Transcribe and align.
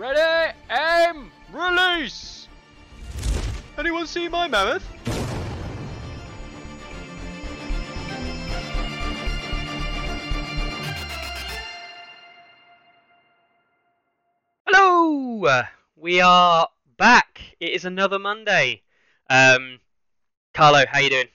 Ready, 0.00 0.54
aim, 0.70 1.30
release! 1.52 2.48
Anyone 3.76 4.06
see 4.06 4.28
my 4.28 4.48
mammoth? 4.48 4.82
Hello! 14.66 15.44
Uh, 15.44 15.64
We 15.96 16.20
are 16.20 16.68
back. 16.96 17.40
It 17.60 17.70
is 17.72 17.84
another 17.84 18.18
Monday. 18.18 18.82
Um, 19.28 19.80
Carlo, 20.54 20.84
how 20.90 21.00
you 21.00 21.10
doing? 21.10 21.28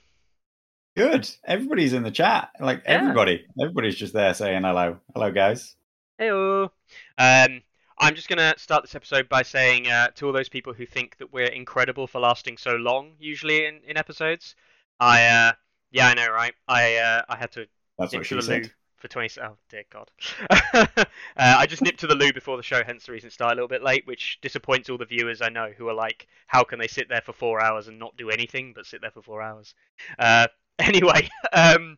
Good. 0.95 1.29
Everybody's 1.45 1.93
in 1.93 2.03
the 2.03 2.11
chat. 2.11 2.49
Like 2.59 2.83
Yeah. 2.85 3.01
everybody. 3.01 3.45
Everybody's 3.61 3.95
just 3.95 4.13
there 4.13 4.33
saying 4.33 4.63
hello. 4.63 4.99
Hello, 5.13 5.31
guys. 5.31 5.75
Heyo. 6.19 6.71
Um, 7.17 7.61
I'm 7.97 8.15
just 8.15 8.27
gonna 8.27 8.53
start 8.57 8.83
this 8.83 8.95
episode 8.95 9.29
by 9.29 9.41
saying 9.41 9.87
uh, 9.87 10.09
to 10.15 10.27
all 10.27 10.33
those 10.33 10.49
people 10.49 10.73
who 10.73 10.85
think 10.85 11.17
that 11.17 11.31
we're 11.31 11.45
incredible 11.45 12.07
for 12.07 12.19
lasting 12.19 12.57
so 12.57 12.75
long, 12.75 13.13
usually 13.19 13.65
in, 13.65 13.79
in 13.87 13.97
episodes. 13.97 14.55
I 14.99 15.25
uh, 15.25 15.53
yeah, 15.91 16.07
I 16.07 16.13
know, 16.13 16.29
right? 16.29 16.53
I 16.67 16.95
uh, 16.97 17.21
I 17.29 17.35
had 17.37 17.51
to 17.53 17.67
That's 17.97 18.13
nip 18.13 18.23
to 18.23 18.35
the 18.35 18.41
loo 18.41 18.63
for 18.97 19.07
20. 19.07 19.39
Oh 19.41 19.57
dear 19.69 19.83
God. 19.89 20.11
uh, 20.49 21.05
I 21.35 21.65
just 21.65 21.81
nipped 21.81 21.99
to 21.99 22.07
the 22.07 22.15
loo 22.15 22.33
before 22.33 22.57
the 22.57 22.63
show, 22.63 22.83
hence 22.83 23.05
the 23.05 23.11
reason 23.11 23.27
it 23.27 23.33
started 23.33 23.53
a 23.53 23.57
little 23.57 23.67
bit 23.67 23.83
late, 23.83 24.05
which 24.07 24.39
disappoints 24.41 24.89
all 24.89 24.97
the 24.97 25.05
viewers 25.05 25.41
I 25.41 25.49
know 25.49 25.71
who 25.77 25.87
are 25.87 25.93
like, 25.93 26.27
how 26.47 26.63
can 26.63 26.79
they 26.79 26.87
sit 26.87 27.07
there 27.09 27.21
for 27.21 27.33
four 27.33 27.61
hours 27.61 27.87
and 27.87 27.99
not 27.99 28.17
do 28.17 28.29
anything 28.29 28.73
but 28.73 28.85
sit 28.85 29.01
there 29.01 29.11
for 29.11 29.21
four 29.21 29.41
hours? 29.41 29.75
Uh, 30.17 30.47
anyway, 30.79 31.29
um, 31.53 31.97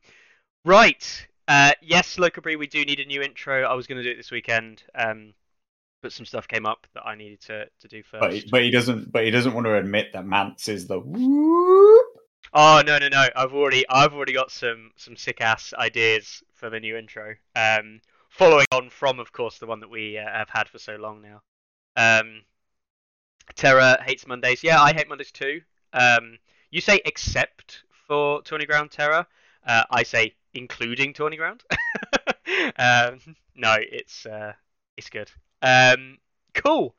right. 0.65 1.27
Uh, 1.47 1.71
yes, 1.81 2.17
Locabri, 2.17 2.59
we 2.59 2.67
do 2.67 2.83
need 2.83 2.99
a 2.99 3.05
new 3.05 3.21
intro. 3.21 3.63
I 3.63 3.73
was 3.73 3.87
going 3.87 3.97
to 3.97 4.03
do 4.03 4.11
it 4.11 4.17
this 4.17 4.31
weekend, 4.31 4.83
um, 4.93 5.33
but 6.07 6.13
some 6.13 6.25
stuff 6.25 6.47
came 6.47 6.65
up 6.65 6.87
that 6.93 7.05
I 7.05 7.15
needed 7.15 7.41
to, 7.41 7.65
to 7.81 7.87
do 7.89 8.01
first. 8.01 8.21
But 8.21 8.33
he, 8.33 8.47
but 8.49 8.61
he 8.61 8.71
doesn't. 8.71 9.11
But 9.11 9.25
he 9.25 9.31
doesn't 9.31 9.53
want 9.53 9.65
to 9.65 9.75
admit 9.75 10.13
that 10.13 10.25
Mance 10.25 10.69
is 10.69 10.87
the 10.87 10.97
whoop. 10.97 12.05
Oh 12.53 12.81
no 12.85 12.97
no 12.97 13.09
no! 13.09 13.27
I've 13.35 13.53
already 13.53 13.83
I've 13.89 14.13
already 14.13 14.31
got 14.31 14.49
some 14.49 14.91
some 14.95 15.17
sick 15.17 15.41
ass 15.41 15.73
ideas 15.77 16.43
for 16.53 16.69
the 16.69 16.79
new 16.79 16.95
intro. 16.95 17.35
Um, 17.57 17.99
following 18.29 18.67
on 18.71 18.89
from, 18.89 19.19
of 19.19 19.33
course, 19.33 19.57
the 19.57 19.65
one 19.65 19.81
that 19.81 19.89
we 19.89 20.17
uh, 20.17 20.31
have 20.31 20.47
had 20.47 20.69
for 20.69 20.79
so 20.79 20.95
long 20.95 21.21
now. 21.21 21.41
Um, 21.97 22.43
Terra 23.55 24.01
hates 24.01 24.25
Mondays. 24.25 24.63
Yeah, 24.63 24.81
I 24.81 24.93
hate 24.93 25.09
Mondays 25.09 25.33
too. 25.33 25.59
Um, 25.91 26.37
you 26.71 26.79
say 26.79 27.01
except 27.03 27.83
for 28.07 28.41
Tourney 28.43 28.65
Ground 28.65 28.91
Terra. 28.91 29.27
Uh, 29.65 29.83
I 29.91 30.03
say 30.03 30.35
including 30.53 31.11
Tourney 31.11 31.35
Ground. 31.35 31.63
um, 32.77 33.19
no, 33.57 33.75
it's 33.77 34.25
uh, 34.25 34.53
it's 34.95 35.09
good. 35.09 35.29
Um, 35.61 36.17
cool. 36.53 36.95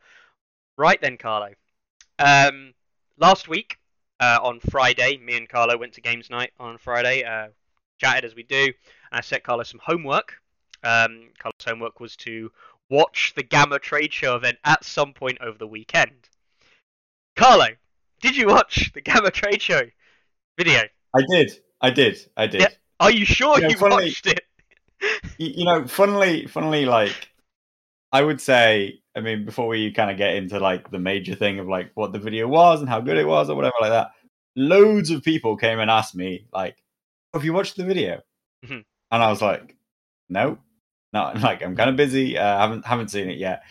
Right 0.76 1.00
then, 1.00 1.16
Carlo. 1.16 1.50
Um, 2.18 2.74
last 3.18 3.48
week 3.48 3.78
uh, 4.20 4.38
on 4.42 4.60
Friday, 4.60 5.16
me 5.18 5.36
and 5.36 5.48
Carlo 5.48 5.76
went 5.76 5.92
to 5.94 6.00
games 6.00 6.30
night 6.30 6.52
on 6.58 6.78
Friday. 6.78 7.24
Uh, 7.24 7.48
chatted 7.98 8.24
as 8.24 8.34
we 8.34 8.42
do, 8.44 8.64
and 8.64 8.72
I 9.12 9.20
set 9.20 9.42
Carlo 9.44 9.62
some 9.64 9.80
homework. 9.82 10.34
Um, 10.84 11.30
Carlo's 11.38 11.64
homework 11.66 12.00
was 12.00 12.16
to 12.18 12.50
watch 12.90 13.32
the 13.36 13.42
GAMA 13.42 13.78
trade 13.80 14.12
show 14.12 14.36
event 14.36 14.58
at 14.64 14.84
some 14.84 15.12
point 15.12 15.38
over 15.40 15.58
the 15.58 15.66
weekend. 15.66 16.28
Carlo, 17.36 17.66
did 18.20 18.36
you 18.36 18.46
watch 18.48 18.92
the 18.94 19.00
GAMA 19.00 19.30
trade 19.30 19.60
show 19.62 19.82
video? 20.56 20.80
I 21.14 21.22
did. 21.28 21.52
I 21.80 21.90
did. 21.90 22.18
I 22.36 22.46
did. 22.46 22.60
Yeah. 22.62 22.68
Are 23.00 23.10
you 23.10 23.24
sure 23.24 23.60
Yeah, 23.60 23.68
you 23.68 23.76
funnily- 23.76 24.04
watched 24.06 24.26
it? 24.26 24.40
You 25.38 25.64
know, 25.64 25.86
funnily, 25.86 26.46
funnily, 26.46 26.84
like 26.84 27.30
I 28.12 28.22
would 28.22 28.40
say. 28.40 29.00
I 29.16 29.20
mean, 29.20 29.44
before 29.44 29.66
we 29.66 29.90
kind 29.92 30.10
of 30.12 30.16
get 30.16 30.36
into 30.36 30.60
like 30.60 30.90
the 30.92 30.98
major 31.00 31.34
thing 31.34 31.58
of 31.58 31.66
like 31.66 31.90
what 31.94 32.12
the 32.12 32.20
video 32.20 32.46
was 32.46 32.80
and 32.80 32.88
how 32.88 33.00
good 33.00 33.16
it 33.16 33.26
was 33.26 33.50
or 33.50 33.56
whatever 33.56 33.74
like 33.80 33.90
that, 33.90 34.10
loads 34.54 35.10
of 35.10 35.24
people 35.24 35.56
came 35.56 35.80
and 35.80 35.90
asked 35.90 36.14
me 36.14 36.46
like, 36.52 36.76
"Have 37.34 37.44
you 37.44 37.52
watched 37.52 37.76
the 37.76 37.84
video?" 37.84 38.20
Mhm. 38.64 38.84
And 39.10 39.22
I 39.22 39.28
was 39.30 39.42
like, 39.42 39.76
"No, 40.28 40.58
no." 41.12 41.32
Like 41.42 41.62
I'm 41.62 41.76
kind 41.76 41.90
of 41.90 41.96
busy. 41.96 42.38
Uh, 42.38 42.58
haven't 42.58 42.86
haven't 42.86 43.08
seen 43.10 43.28
it 43.28 43.38
yet. 43.38 43.62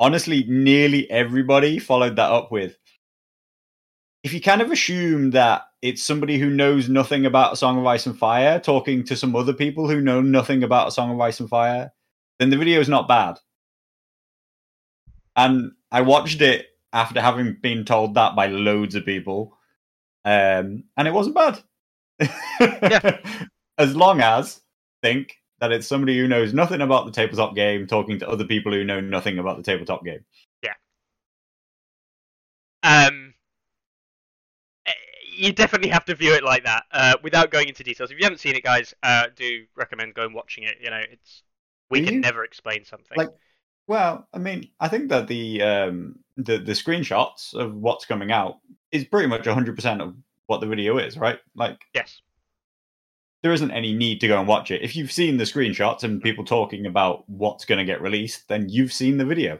Honestly, 0.00 0.44
nearly 0.48 1.10
everybody 1.10 1.78
followed 1.78 2.16
that 2.16 2.30
up 2.30 2.52
with. 2.52 2.76
If 4.22 4.32
you 4.32 4.40
kind 4.40 4.62
of 4.62 4.70
assume 4.70 5.30
that 5.32 5.62
it's 5.82 6.02
somebody 6.02 6.38
who 6.38 6.48
knows 6.50 6.88
nothing 6.88 7.26
about 7.26 7.52
A 7.52 7.56
Song 7.56 7.78
of 7.78 7.86
Ice 7.86 8.06
and 8.06 8.18
Fire 8.18 8.58
talking 8.58 9.04
to 9.04 9.16
some 9.16 9.36
other 9.36 9.52
people 9.52 9.88
who 9.88 10.00
know 10.00 10.20
nothing 10.22 10.62
about 10.62 10.88
A 10.88 10.90
Song 10.90 11.10
of 11.12 11.20
Ice 11.20 11.40
and 11.40 11.48
Fire, 11.48 11.92
then 12.38 12.50
the 12.50 12.56
video 12.56 12.80
is 12.80 12.88
not 12.88 13.06
bad. 13.08 13.38
And 15.36 15.72
I 15.90 16.02
watched 16.02 16.40
it 16.40 16.66
after 16.92 17.20
having 17.20 17.56
been 17.60 17.84
told 17.84 18.14
that 18.14 18.36
by 18.36 18.46
loads 18.46 18.94
of 18.94 19.04
people, 19.04 19.56
um, 20.24 20.84
and 20.96 21.08
it 21.08 21.12
wasn't 21.12 21.34
bad. 21.36 21.58
yeah. 22.60 23.18
As 23.78 23.96
long 23.96 24.20
as 24.20 24.60
think 25.02 25.34
that 25.58 25.72
it's 25.72 25.86
somebody 25.86 26.16
who 26.18 26.28
knows 26.28 26.54
nothing 26.54 26.80
about 26.80 27.06
the 27.06 27.12
tabletop 27.12 27.54
game 27.56 27.86
talking 27.86 28.18
to 28.20 28.28
other 28.28 28.44
people 28.44 28.72
who 28.72 28.84
know 28.84 29.00
nothing 29.00 29.38
about 29.38 29.56
the 29.56 29.62
tabletop 29.64 30.04
game. 30.04 30.24
Yeah. 30.62 30.74
Um, 32.84 33.34
eh, 34.86 34.92
you 35.36 35.52
definitely 35.52 35.90
have 35.90 36.04
to 36.06 36.14
view 36.14 36.34
it 36.34 36.44
like 36.44 36.64
that. 36.64 36.84
Uh, 36.92 37.14
without 37.22 37.50
going 37.50 37.68
into 37.68 37.82
details. 37.82 38.10
If 38.10 38.18
you 38.18 38.24
haven't 38.24 38.38
seen 38.38 38.54
it, 38.54 38.62
guys, 38.62 38.94
uh, 39.02 39.26
do 39.34 39.64
recommend 39.76 40.14
going 40.14 40.32
watching 40.32 40.64
it. 40.64 40.76
You 40.80 40.90
know, 40.90 41.00
it's 41.10 41.42
we 41.90 42.00
Do 42.00 42.06
can 42.06 42.14
you? 42.16 42.20
never 42.20 42.44
explain 42.44 42.84
something. 42.84 43.16
Like- 43.16 43.30
Well, 43.86 44.26
I 44.32 44.38
mean, 44.38 44.70
I 44.80 44.88
think 44.88 45.10
that 45.10 45.28
the 45.28 45.62
um, 45.62 46.18
the 46.36 46.58
the 46.58 46.72
screenshots 46.72 47.54
of 47.54 47.74
what's 47.74 48.06
coming 48.06 48.32
out 48.32 48.58
is 48.92 49.04
pretty 49.04 49.28
much 49.28 49.42
100% 49.42 50.00
of 50.00 50.14
what 50.46 50.60
the 50.60 50.66
video 50.66 50.98
is, 50.98 51.18
right? 51.18 51.38
Like 51.54 51.80
yes. 51.94 52.20
there 53.42 53.52
isn't 53.52 53.70
any 53.72 53.92
need 53.92 54.20
to 54.20 54.28
go 54.28 54.38
and 54.38 54.48
watch 54.48 54.70
it. 54.70 54.82
If 54.82 54.94
you've 54.94 55.12
seen 55.12 55.36
the 55.36 55.44
screenshots 55.44 56.04
and 56.04 56.22
people 56.22 56.44
talking 56.44 56.86
about 56.86 57.28
what's 57.28 57.64
going 57.64 57.78
to 57.78 57.84
get 57.84 58.00
released, 58.00 58.48
then 58.48 58.68
you've 58.68 58.92
seen 58.92 59.18
the 59.18 59.24
video. 59.24 59.58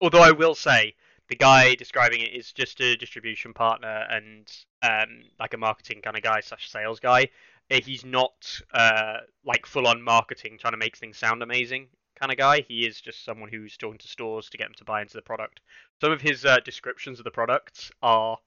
Although 0.00 0.22
I 0.22 0.32
will 0.32 0.54
say, 0.54 0.94
the 1.28 1.36
guy 1.36 1.74
describing 1.74 2.20
it 2.20 2.32
is 2.32 2.52
just 2.52 2.80
a 2.80 2.96
distribution 2.96 3.52
partner 3.52 4.06
and 4.10 4.50
um, 4.82 5.22
like 5.38 5.54
a 5.54 5.58
marketing 5.58 6.00
kind 6.02 6.16
of 6.16 6.22
guy 6.22 6.40
slash 6.40 6.70
sales 6.70 7.00
guy. 7.00 7.28
Uh, 7.70 7.80
He's 7.84 8.04
not 8.04 8.60
uh, 8.74 9.18
like 9.44 9.64
full 9.66 9.86
on 9.86 10.02
marketing, 10.02 10.58
trying 10.58 10.72
to 10.72 10.78
make 10.78 10.96
things 10.96 11.18
sound 11.18 11.42
amazing 11.42 11.88
kind 12.22 12.30
of 12.30 12.38
guy. 12.38 12.64
He 12.68 12.86
is 12.86 13.00
just 13.00 13.24
someone 13.24 13.50
who's 13.50 13.76
talking 13.76 13.98
to 13.98 14.06
stores 14.06 14.48
to 14.50 14.56
get 14.56 14.68
them 14.68 14.74
to 14.76 14.84
buy 14.84 15.02
into 15.02 15.14
the 15.14 15.22
product. 15.22 15.60
Some 16.00 16.12
of 16.12 16.20
his 16.20 16.44
uh, 16.44 16.58
descriptions 16.64 17.18
of 17.18 17.24
the 17.24 17.32
products 17.32 17.90
are 18.00 18.38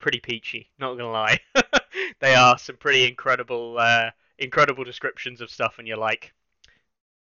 pretty 0.00 0.18
peachy. 0.18 0.68
Not 0.76 0.96
gonna 0.96 1.12
lie, 1.12 1.38
they 2.20 2.34
are 2.34 2.58
some 2.58 2.76
pretty 2.76 3.06
incredible, 3.06 3.76
uh, 3.78 4.10
incredible 4.38 4.82
descriptions 4.82 5.40
of 5.40 5.50
stuff, 5.50 5.76
and 5.78 5.86
you're 5.86 5.96
like, 5.96 6.34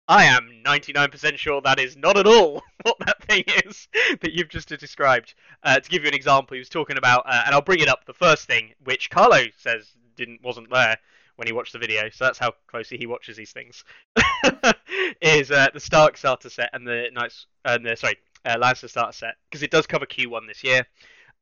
I 0.09 0.25
am 0.25 0.63
99% 0.65 1.37
sure 1.37 1.61
that 1.61 1.81
is 1.81 1.99
not 1.99 2.17
at 2.17 2.27
all 2.27 2.63
what 2.83 2.97
that 3.01 3.23
thing 3.25 3.45
is 3.67 3.89
that 4.21 4.33
you've 4.33 4.49
just 4.49 4.69
described. 4.69 5.35
Uh, 5.63 5.81
to 5.81 5.91
give 5.91 6.03
you 6.03 6.09
an 6.09 6.15
example, 6.15 6.55
he 6.55 6.61
was 6.61 6.71
talking 6.71 6.97
about, 6.97 7.25
uh, 7.27 7.43
and 7.45 7.55
I'll 7.55 7.61
bring 7.61 7.81
it 7.81 7.89
up. 7.89 8.07
The 8.07 8.15
first 8.15 8.47
thing, 8.47 8.73
which 8.85 9.11
Carlo 9.11 9.45
says 9.59 9.91
didn't 10.17 10.43
wasn't 10.43 10.71
there 10.71 10.97
when 11.37 11.47
he 11.47 11.53
watched 11.53 11.73
the 11.73 11.79
video, 11.79 12.09
so 12.11 12.25
that's 12.25 12.39
how 12.39 12.53
closely 12.67 12.99
he 12.99 13.07
watches 13.07 13.37
these 13.37 13.53
things. 13.53 13.85
is 15.21 15.51
uh, 15.51 15.69
the 15.73 15.81
Stark 15.81 16.17
starter 16.17 16.51
set 16.51 16.71
and 16.73 16.87
the 16.87 17.09
Knights, 17.13 17.47
and 17.65 17.85
the 17.85 17.97
sorry, 17.97 18.17
uh, 18.45 18.57
Lannister 18.57 18.89
starter 18.89 19.13
set 19.13 19.35
because 19.51 19.63
it 19.63 19.71
does 19.71 19.87
cover 19.87 20.07
Q1 20.07 20.47
this 20.47 20.65
year. 20.65 20.87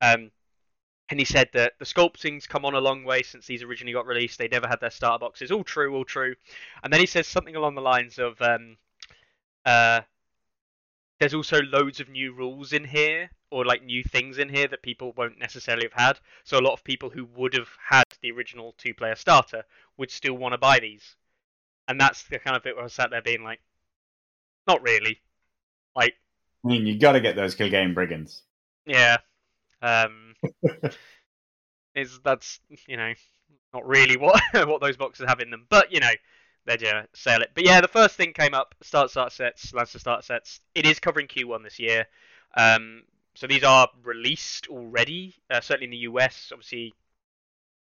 Um, 0.01 0.31
and 1.11 1.21
he 1.21 1.25
said 1.25 1.49
that 1.53 1.75
the 1.79 1.85
sculpting's 1.85 2.47
come 2.47 2.65
on 2.65 2.75
a 2.75 2.81
long 2.81 3.05
way 3.05 3.23
since 3.23 3.47
these 3.47 3.63
originally 3.63 3.93
got 3.93 4.07
released. 4.07 4.39
They 4.39 4.49
never 4.49 4.67
had 4.67 4.81
their 4.81 4.91
starter 4.91 5.21
boxes. 5.21 5.51
All 5.51 5.65
true, 5.65 5.95
all 5.95 6.05
true. 6.05 6.35
And 6.83 6.93
then 6.93 7.01
he 7.01 7.07
says 7.07 7.27
something 7.27 7.57
along 7.57 7.75
the 7.75 7.83
lines 7.83 8.19
of, 8.19 8.41
um, 8.41 8.79
uh, 9.67 10.01
"There's 11.19 11.35
also 11.35 11.63
loads 11.63 12.01
of 12.01 12.09
new 12.09 12.33
rules 12.33 12.73
in 12.73 12.85
here, 12.85 13.31
or 13.51 13.65
like 13.65 13.85
new 13.85 14.03
things 14.03 14.39
in 14.39 14.49
here 14.49 14.67
that 14.69 14.83
people 14.83 15.13
won't 15.17 15.39
necessarily 15.39 15.85
have 15.87 15.93
had. 15.93 16.21
So 16.45 16.59
a 16.59 16.61
lot 16.61 16.73
of 16.73 16.85
people 16.85 17.11
who 17.11 17.25
would 17.37 17.55
have 17.55 17.69
had 17.89 18.05
the 18.21 18.33
original 18.33 18.75
two-player 18.79 19.15
starter 19.15 19.65
would 19.97 20.11
still 20.11 20.35
want 20.35 20.55
to 20.55 20.59
buy 20.59 20.81
these. 20.81 21.17
And 21.87 22.01
that's 22.01 22.25
the 22.25 22.39
kind 22.39 22.57
of 22.57 22.63
bit 22.63 22.77
where 22.77 22.85
I 22.85 22.89
sat 22.89 23.11
there 23.11 23.23
being 23.23 23.45
like, 23.45 23.61
not 24.67 24.83
really. 24.83 25.21
Like, 25.95 26.15
I 26.65 26.69
mean, 26.69 26.87
you 26.87 26.99
got 26.99 27.13
to 27.13 27.21
get 27.21 27.37
those 27.37 27.55
kill 27.55 27.71
game 27.71 27.95
brigands. 27.95 28.43
yeah, 28.87 29.19
um, 29.83 30.35
is 31.95 32.19
that's 32.25 32.59
you 32.89 32.97
know 32.97 33.13
not 33.73 33.87
really 33.87 34.17
what 34.17 34.41
what 34.55 34.81
those 34.81 34.97
boxes 34.97 35.27
have 35.29 35.41
in 35.41 35.51
them, 35.51 35.67
but 35.69 35.93
you 35.93 36.01
know 36.01 36.13
they're 36.67 36.77
gonna 36.77 37.07
sell 37.15 37.43
it. 37.43 37.51
But 37.55 37.65
yeah, 37.65 37.81
the 37.81 37.89
first 37.89 38.17
thing 38.17 38.33
came 38.33 38.55
up: 38.55 38.75
start 38.83 39.11
start 39.11 39.33
sets, 39.33 39.73
Lannister 39.73 40.01
start 40.01 40.25
sets. 40.25 40.61
It 40.75 40.87
is 40.87 41.01
covering 41.01 41.27
Q1 41.27 41.63
this 41.63 41.79
year, 41.79 42.07
um, 42.57 43.03
so 43.35 43.47
these 43.47 43.65
are 43.65 43.89
released 44.03 44.69
already. 44.69 45.35
Uh, 45.51 45.61
certainly 45.61 45.85
in 45.85 45.91
the 45.91 46.09
US, 46.09 46.51
obviously, 46.53 46.95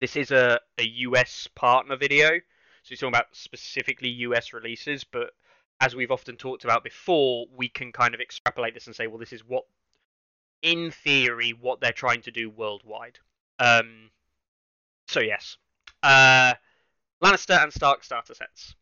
this 0.02 0.16
is 0.16 0.32
a 0.32 0.60
a 0.78 0.84
US 0.84 1.48
partner 1.56 1.96
video, 1.96 2.30
so 2.30 2.90
he's 2.90 3.00
talking 3.00 3.14
about 3.14 3.28
specifically 3.34 4.10
US 4.10 4.54
releases, 4.54 5.04
but 5.04 5.32
as 5.82 5.96
we've 5.96 6.12
often 6.12 6.36
talked 6.36 6.64
about 6.64 6.84
before, 6.84 7.46
we 7.56 7.70
can 7.70 7.92
kind 7.92 8.14
of 8.14 8.20
extrapolate 8.20 8.74
this 8.74 8.88
and 8.88 8.96
say, 8.96 9.08
well, 9.08 9.18
this 9.18 9.32
is 9.32 9.46
what, 9.46 9.64
in 10.62 10.92
theory, 10.92 11.52
what 11.52 11.80
they're 11.80 11.94
trying 11.94 12.22
to 12.24 12.32
do 12.32 12.50
worldwide. 12.50 13.20
Um, 13.60 14.10
so 15.08 15.22
yes, 15.22 15.58
uh, 16.04 16.54
Lannister 17.24 17.62
and 17.62 17.74
Stark 17.74 18.04
starter 18.04 18.34
sets. 18.34 18.76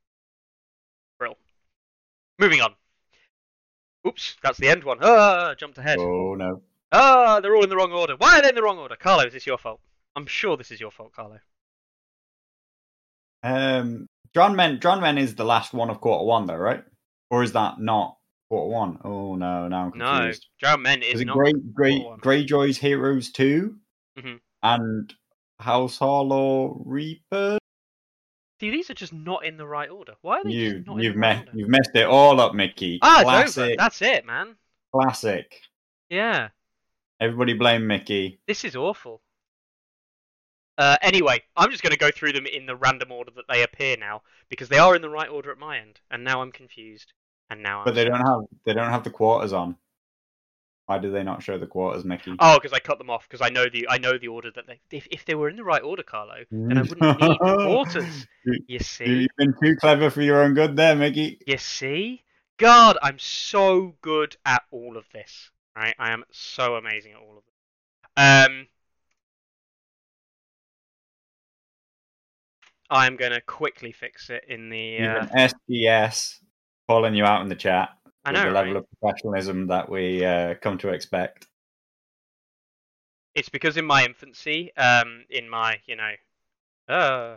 Brill. 1.19 1.37
Moving 2.39 2.61
on. 2.61 2.73
Oops, 4.05 4.37
that's 4.41 4.57
the 4.59 4.69
end 4.69 4.83
one. 4.83 4.99
Ah, 5.01 5.55
jumped 5.57 5.77
ahead. 5.77 5.99
Oh 5.99 6.35
no. 6.35 6.61
Ah, 6.91 7.39
they're 7.41 7.55
all 7.55 7.63
in 7.63 7.69
the 7.69 7.75
wrong 7.75 7.91
order. 7.91 8.15
Why 8.17 8.39
are 8.39 8.41
they 8.41 8.49
in 8.49 8.55
the 8.55 8.61
wrong 8.63 8.77
order? 8.77 8.95
Carlo, 8.95 9.25
is 9.25 9.33
this 9.33 9.45
your 9.45 9.57
fault? 9.57 9.81
I'm 10.15 10.25
sure 10.25 10.55
this 10.55 10.71
is 10.71 10.79
your 10.79 10.91
fault, 10.91 11.11
Carlo. 11.13 11.39
Um, 13.43 14.07
Drowned 14.33 14.55
Men 14.55 15.17
is 15.17 15.35
the 15.35 15.43
last 15.43 15.73
one 15.73 15.89
of 15.89 15.99
quarter 15.99 16.23
one, 16.25 16.45
though, 16.45 16.55
right? 16.55 16.83
Or 17.29 17.43
is 17.43 17.53
that 17.53 17.79
not 17.79 18.17
quarter 18.49 18.69
one? 18.69 18.99
Oh 19.03 19.35
no, 19.35 19.67
now 19.67 19.91
I'm 19.91 19.97
No, 19.97 20.11
confused. 20.13 20.47
Drowned 20.59 20.83
Men 20.83 21.01
is 21.01 21.15
is 21.15 21.21
it 21.21 21.25
not. 21.25 21.33
Quarter 21.33 21.59
one. 22.03 22.19
Greyjoy's 22.19 22.77
Heroes 22.77 23.31
2 23.31 23.77
Mhm. 24.17 24.39
and 24.63 25.13
House 25.59 25.99
Harlaw 25.99 26.81
Reaper? 26.85 27.57
See, 28.59 28.71
these 28.71 28.89
are 28.89 28.95
just 28.95 29.13
not 29.13 29.45
in 29.45 29.57
the 29.57 29.67
right 29.67 29.89
order. 29.89 30.15
Why 30.21 30.39
are 30.39 30.43
they 30.43 30.49
You 30.51 30.83
not 30.85 31.01
you've 31.01 31.15
in 31.15 31.21
the 31.21 31.27
right 31.27 31.39
order? 31.39 31.51
you've 31.53 31.69
messed 31.69 31.91
it 31.95 32.05
all 32.05 32.39
up, 32.41 32.53
Mickey. 32.55 32.99
Ah, 33.01 33.19
classic, 33.23 33.77
That's 33.77 34.01
it, 34.01 34.25
man. 34.25 34.55
classic. 34.91 35.61
Yeah, 36.09 36.49
Everybody 37.19 37.53
blame 37.53 37.85
Mickey. 37.87 38.39
this 38.47 38.63
is 38.63 38.75
awful. 38.75 39.21
Uh, 40.77 40.95
anyway, 41.01 41.41
I'm 41.55 41.71
just 41.71 41.81
going 41.81 41.91
to 41.93 41.97
go 41.97 42.11
through 42.11 42.33
them 42.33 42.45
in 42.45 42.67
the 42.67 42.75
random 42.75 43.11
order 43.11 43.31
that 43.35 43.45
they 43.49 43.63
appear 43.63 43.97
now 43.97 44.21
because 44.49 44.69
they 44.69 44.77
are 44.77 44.95
in 44.95 45.01
the 45.01 45.09
right 45.09 45.29
order 45.29 45.51
at 45.51 45.57
my 45.57 45.79
end, 45.79 45.99
and 46.11 46.23
now 46.23 46.41
I'm 46.41 46.51
confused. 46.51 47.13
And 47.49 47.63
now 47.63 47.79
I'm. 47.79 47.85
But 47.85 47.95
they 47.95 48.03
don't 48.05 48.19
have 48.21 48.41
they 48.65 48.73
don't 48.73 48.89
have 48.89 49.03
the 49.03 49.09
quarters 49.09 49.53
on. 49.53 49.75
Why 50.87 50.97
do 50.99 51.11
they 51.11 51.21
not 51.23 51.43
show 51.43 51.57
the 51.57 51.67
quarters, 51.67 52.05
Mickey? 52.05 52.33
Oh, 52.39 52.55
because 52.57 52.71
I 52.71 52.79
cut 52.79 52.97
them 52.97 53.09
off 53.09 53.27
because 53.29 53.45
I 53.45 53.49
know 53.49 53.65
the 53.69 53.87
I 53.89 53.97
know 53.97 54.17
the 54.17 54.29
order 54.29 54.49
that 54.55 54.67
they. 54.67 54.79
If, 54.89 55.05
if 55.11 55.25
they 55.25 55.35
were 55.35 55.49
in 55.49 55.57
the 55.57 55.63
right 55.65 55.83
order, 55.83 56.01
Carlo, 56.01 56.45
then 56.49 56.77
I 56.77 56.81
wouldn't 56.81 57.19
need 57.19 57.37
the 57.41 57.57
quarters. 57.61 58.27
You- 58.45 58.79
see, 58.79 59.05
You've 59.05 59.29
been 59.37 59.53
too 59.61 59.75
clever 59.75 60.09
for 60.09 60.21
your 60.21 60.41
own 60.41 60.53
good 60.53 60.77
there, 60.77 60.95
Mickey. 60.95 61.39
you 61.45 61.57
see. 61.57 62.23
God, 62.57 62.97
I'm 63.03 63.19
so 63.19 63.95
good 64.01 64.37
at 64.45 64.63
all 64.71 64.95
of 64.97 65.05
this. 65.13 65.51
Right, 65.75 65.93
I 65.99 66.11
am 66.13 66.23
so 66.31 66.75
amazing 66.75 67.11
at 67.11 67.19
all 67.19 67.37
of 67.37 67.43
this. 67.43 68.47
Um, 68.49 68.67
I'm 72.89 73.17
gonna 73.17 73.41
quickly 73.41 73.91
fix 73.91 74.29
it 74.29 74.45
in 74.47 74.69
the. 74.69 74.99
Uh, 74.99 75.25
Even 75.25 75.29
SDS 75.35 76.39
calling 76.87 77.13
you 77.13 77.25
out 77.25 77.41
in 77.41 77.49
the 77.49 77.55
chat. 77.55 77.89
I 78.27 78.31
know, 78.33 78.45
the 78.45 78.51
level 78.51 78.73
right? 78.73 78.77
of 78.77 78.85
professionalism 78.99 79.67
that 79.67 79.89
we 79.89 80.25
uh, 80.25 80.55
come 80.55 80.77
to 80.79 80.89
expect. 80.89 81.47
It's 83.35 83.49
because 83.49 83.77
in 83.77 83.85
my 83.85 84.03
infancy, 84.03 84.75
um, 84.75 85.23
in 85.29 85.49
my 85.49 85.79
you 85.85 85.95
know, 85.95 86.11
uh, 86.89 87.35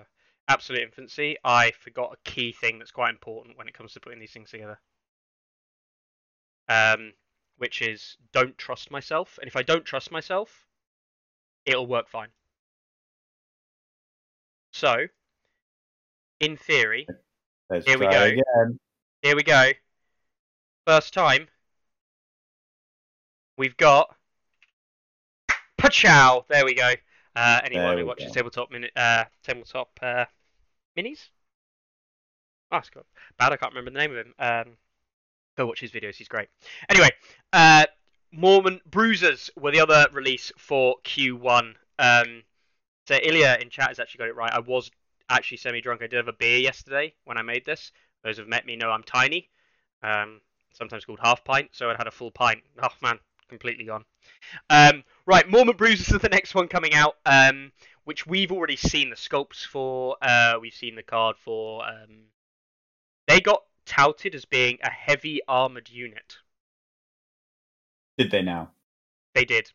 absolute 0.49 0.83
infancy, 0.83 1.37
I 1.45 1.71
forgot 1.73 2.15
a 2.15 2.31
key 2.31 2.53
thing 2.53 2.79
that's 2.79 2.91
quite 2.91 3.11
important 3.11 3.57
when 3.57 3.69
it 3.69 3.75
comes 3.75 3.93
to 3.93 4.01
putting 4.01 4.19
these 4.19 4.33
things 4.33 4.51
together. 4.51 4.81
Um, 6.69 7.13
which 7.59 7.83
is 7.83 8.17
don't 8.33 8.57
trust 8.59 8.91
myself, 8.91 9.39
and 9.41 9.47
if 9.47 9.57
I 9.57 9.63
don't 9.63 9.85
trust 9.85 10.11
myself, 10.11 10.67
it'll 11.67 11.87
work 11.87 12.09
fine. 12.09 12.29
So, 14.73 15.07
in 16.41 16.57
theory, 16.57 17.07
Let's 17.71 17.87
Here 17.87 17.99
we 17.99 18.07
go. 18.07 18.25
again. 18.25 18.81
here 19.23 19.37
we 19.37 19.45
go. 19.45 19.71
First 20.91 21.15
time, 21.15 21.47
we've 23.57 23.77
got 23.77 24.13
Pachow. 25.79 26.45
There 26.49 26.65
we 26.65 26.75
go. 26.75 26.95
Uh, 27.37 27.61
anyone 27.63 27.97
who 27.97 28.07
watches 28.07 28.27
go. 28.27 28.33
tabletop 28.33 28.73
mini- 28.73 28.91
uh, 28.97 29.27
tabletop 29.45 29.97
uh, 30.03 30.25
minis. 30.99 31.29
Oh, 32.73 32.79
it's 32.79 32.91
got 32.91 33.07
bad. 33.39 33.53
I 33.53 33.57
can't 33.57 33.73
remember 33.73 33.93
the 33.93 33.99
name 34.01 34.11
of 34.11 34.27
him. 34.27 34.35
Um, 34.41 34.77
go 35.57 35.67
watch 35.67 35.79
his 35.79 35.93
videos. 35.93 36.17
He's 36.17 36.27
great. 36.27 36.49
Anyway, 36.89 37.11
uh, 37.53 37.87
Mormont 38.37 38.81
Bruisers 38.85 39.49
were 39.57 39.71
the 39.71 39.79
other 39.79 40.09
release 40.13 40.51
for 40.59 40.97
Q1. 41.05 41.75
Um, 42.01 42.43
so 43.07 43.15
Ilya 43.23 43.59
in 43.61 43.71
chat 43.71 43.91
has 43.91 44.01
actually 44.01 44.19
got 44.19 44.29
it 44.29 44.35
right. 44.35 44.53
I 44.53 44.59
was 44.59 44.91
actually 45.29 45.59
semi-drunk. 45.59 46.03
I 46.03 46.09
did 46.09 46.17
have 46.17 46.27
a 46.27 46.33
beer 46.33 46.59
yesterday 46.59 47.15
when 47.27 47.39
I 47.39 47.43
made 47.43 47.65
this. 47.65 47.93
Those 48.25 48.39
who've 48.39 48.49
met 48.49 48.67
me 48.67 48.75
know 48.75 48.91
I'm 48.91 49.05
tiny. 49.05 49.51
Um, 50.03 50.41
sometimes 50.73 51.05
called 51.05 51.21
half 51.23 51.45
pint. 51.45 51.71
So 51.73 51.91
I'd 51.91 51.97
had 51.97 52.07
a 52.07 52.13
full 52.13 52.31
pint. 52.31 52.61
Oh 52.83 52.89
man, 53.03 53.19
completely 53.49 53.85
gone. 53.85 54.05
Um, 54.69 55.05
right, 55.27 55.47
Mormont 55.49 55.77
Bruisers 55.77 56.11
is 56.11 56.21
the 56.21 56.29
next 56.29 56.55
one 56.55 56.69
coming 56.69 56.95
out, 56.95 57.17
um, 57.27 57.73
which 58.05 58.27
we've 58.27 58.53
already 58.53 58.77
seen 58.77 59.11
the 59.11 59.17
sculpts 59.17 59.65
for. 59.65 60.17
Uh, 60.23 60.55
we've 60.61 60.75
seen 60.75 60.95
the 60.95 61.03
card 61.03 61.37
for. 61.37 61.87
Um, 61.87 62.25
they 63.29 63.41
got 63.41 63.63
touted 63.87 64.35
as 64.35 64.45
being 64.45 64.79
a 64.83 64.91
heavy 64.91 65.41
armored 65.47 65.89
unit. 65.89 66.37
Did 68.19 68.31
they 68.31 68.43
now? 68.43 68.71
They 69.35 69.45
did. 69.45 69.71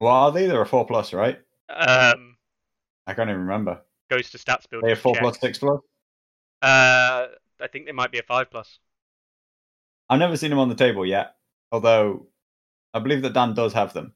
Well, 0.00 0.12
are 0.12 0.32
they? 0.32 0.46
They're 0.46 0.62
a 0.62 0.66
four 0.66 0.86
plus, 0.86 1.12
right? 1.12 1.38
Um, 1.68 2.36
I 3.06 3.14
can't 3.14 3.30
even 3.30 3.42
remember. 3.42 3.80
goes 4.10 4.30
to 4.30 4.38
stats 4.38 4.68
building. 4.68 4.86
They 4.86 4.92
a 4.92 4.96
four 4.96 5.14
plus, 5.14 5.40
six 5.40 5.58
plus. 5.58 5.80
Uh, 6.62 7.26
I 7.60 7.66
think 7.72 7.86
they 7.86 7.92
might 7.92 8.12
be 8.12 8.18
a 8.18 8.22
five 8.22 8.50
plus. 8.50 8.78
I've 10.08 10.18
never 10.18 10.36
seen 10.36 10.50
them 10.50 10.58
on 10.58 10.68
the 10.68 10.74
table 10.74 11.04
yet. 11.04 11.34
Although 11.72 12.26
I 12.94 13.00
believe 13.00 13.22
that 13.22 13.32
Dan 13.32 13.54
does 13.54 13.72
have 13.72 13.92
them. 13.92 14.12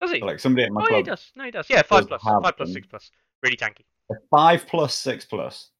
Does 0.00 0.12
he? 0.12 0.20
Like 0.20 0.40
somebody 0.40 0.64
at 0.64 0.72
my 0.72 0.82
oh, 0.82 0.90
yeah, 0.90 0.96
he 0.98 1.02
does. 1.02 1.32
No, 1.36 1.44
he 1.44 1.50
does. 1.50 1.66
Yeah, 1.70 1.82
five 1.82 2.08
does 2.08 2.20
five 2.20 2.56
plus, 2.56 2.68
them. 2.68 2.74
six 2.74 2.86
plus. 2.86 3.10
Really 3.42 3.56
tanky. 3.56 3.84
five 4.30 4.66
plus, 4.66 4.94
six 4.94 5.24
plus, 5.24 5.70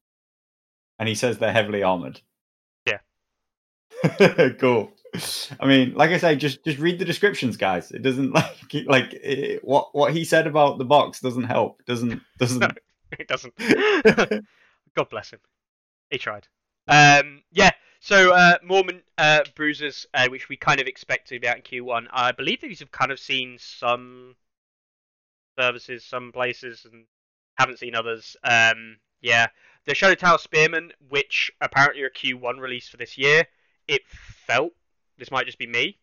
and 0.99 1.09
he 1.09 1.15
says 1.15 1.39
they're 1.39 1.53
heavily 1.53 1.83
armored. 1.83 2.21
Yeah. 2.87 2.99
cool. 4.59 4.93
I 5.61 5.67
mean, 5.67 5.95
like 5.95 6.11
I 6.11 6.19
say, 6.19 6.37
just 6.37 6.65
just 6.65 6.79
read 6.79 6.99
the 6.99 7.05
descriptions, 7.05 7.57
guys. 7.57 7.91
It 7.91 8.03
doesn't 8.03 8.33
like 8.35 8.57
like 8.87 9.13
it, 9.15 9.65
what 9.65 9.95
what 9.95 10.13
he 10.13 10.25
said 10.25 10.47
about 10.47 10.79
the 10.79 10.85
box 10.85 11.21
doesn't 11.21 11.45
help. 11.45 11.85
Doesn't 11.85 12.21
doesn't. 12.39 12.61
No. 12.61 12.69
It 13.19 13.29
doesn't. 13.29 13.55
God 14.95 15.11
bless 15.11 15.31
him. 15.31 15.41
He 16.11 16.19
tried. 16.19 16.49
Um, 16.89 17.43
yeah. 17.53 17.71
So 18.07 18.31
uh, 18.31 18.59
Mormont 18.65 19.03
uh, 19.19 19.41
Bruisers, 19.57 20.07
uh, 20.15 20.29
which 20.29 20.49
we 20.49 20.57
kind 20.57 20.81
of 20.81 20.87
expect 20.87 21.27
to 21.27 21.41
be 21.41 21.49
out 21.49 21.57
in 21.57 21.63
Q1. 21.63 22.07
I 22.13 22.31
believe 22.31 22.61
these 22.61 22.79
have 22.79 22.93
kind 22.93 23.11
of 23.11 23.19
seen 23.19 23.57
some 23.59 24.37
services, 25.59 26.05
some 26.05 26.31
places, 26.31 26.87
and 26.89 27.07
haven't 27.59 27.81
seen 27.81 27.97
others. 27.97 28.37
Um, 28.45 28.99
yeah, 29.23 29.49
the 29.87 29.95
Shadow 29.97 30.15
Tower 30.15 30.39
Spearmen, 30.39 30.93
which 31.09 31.51
apparently 31.61 32.05
are 32.05 32.07
a 32.07 32.13
Q1 32.13 32.61
release 32.61 32.89
for 32.89 32.97
this 32.97 33.19
year. 33.19 33.45
It 33.89 34.03
felt 34.07 34.71
this 35.19 35.33
might 35.33 35.47
just 35.47 35.59
be 35.59 35.67
me. 35.67 35.99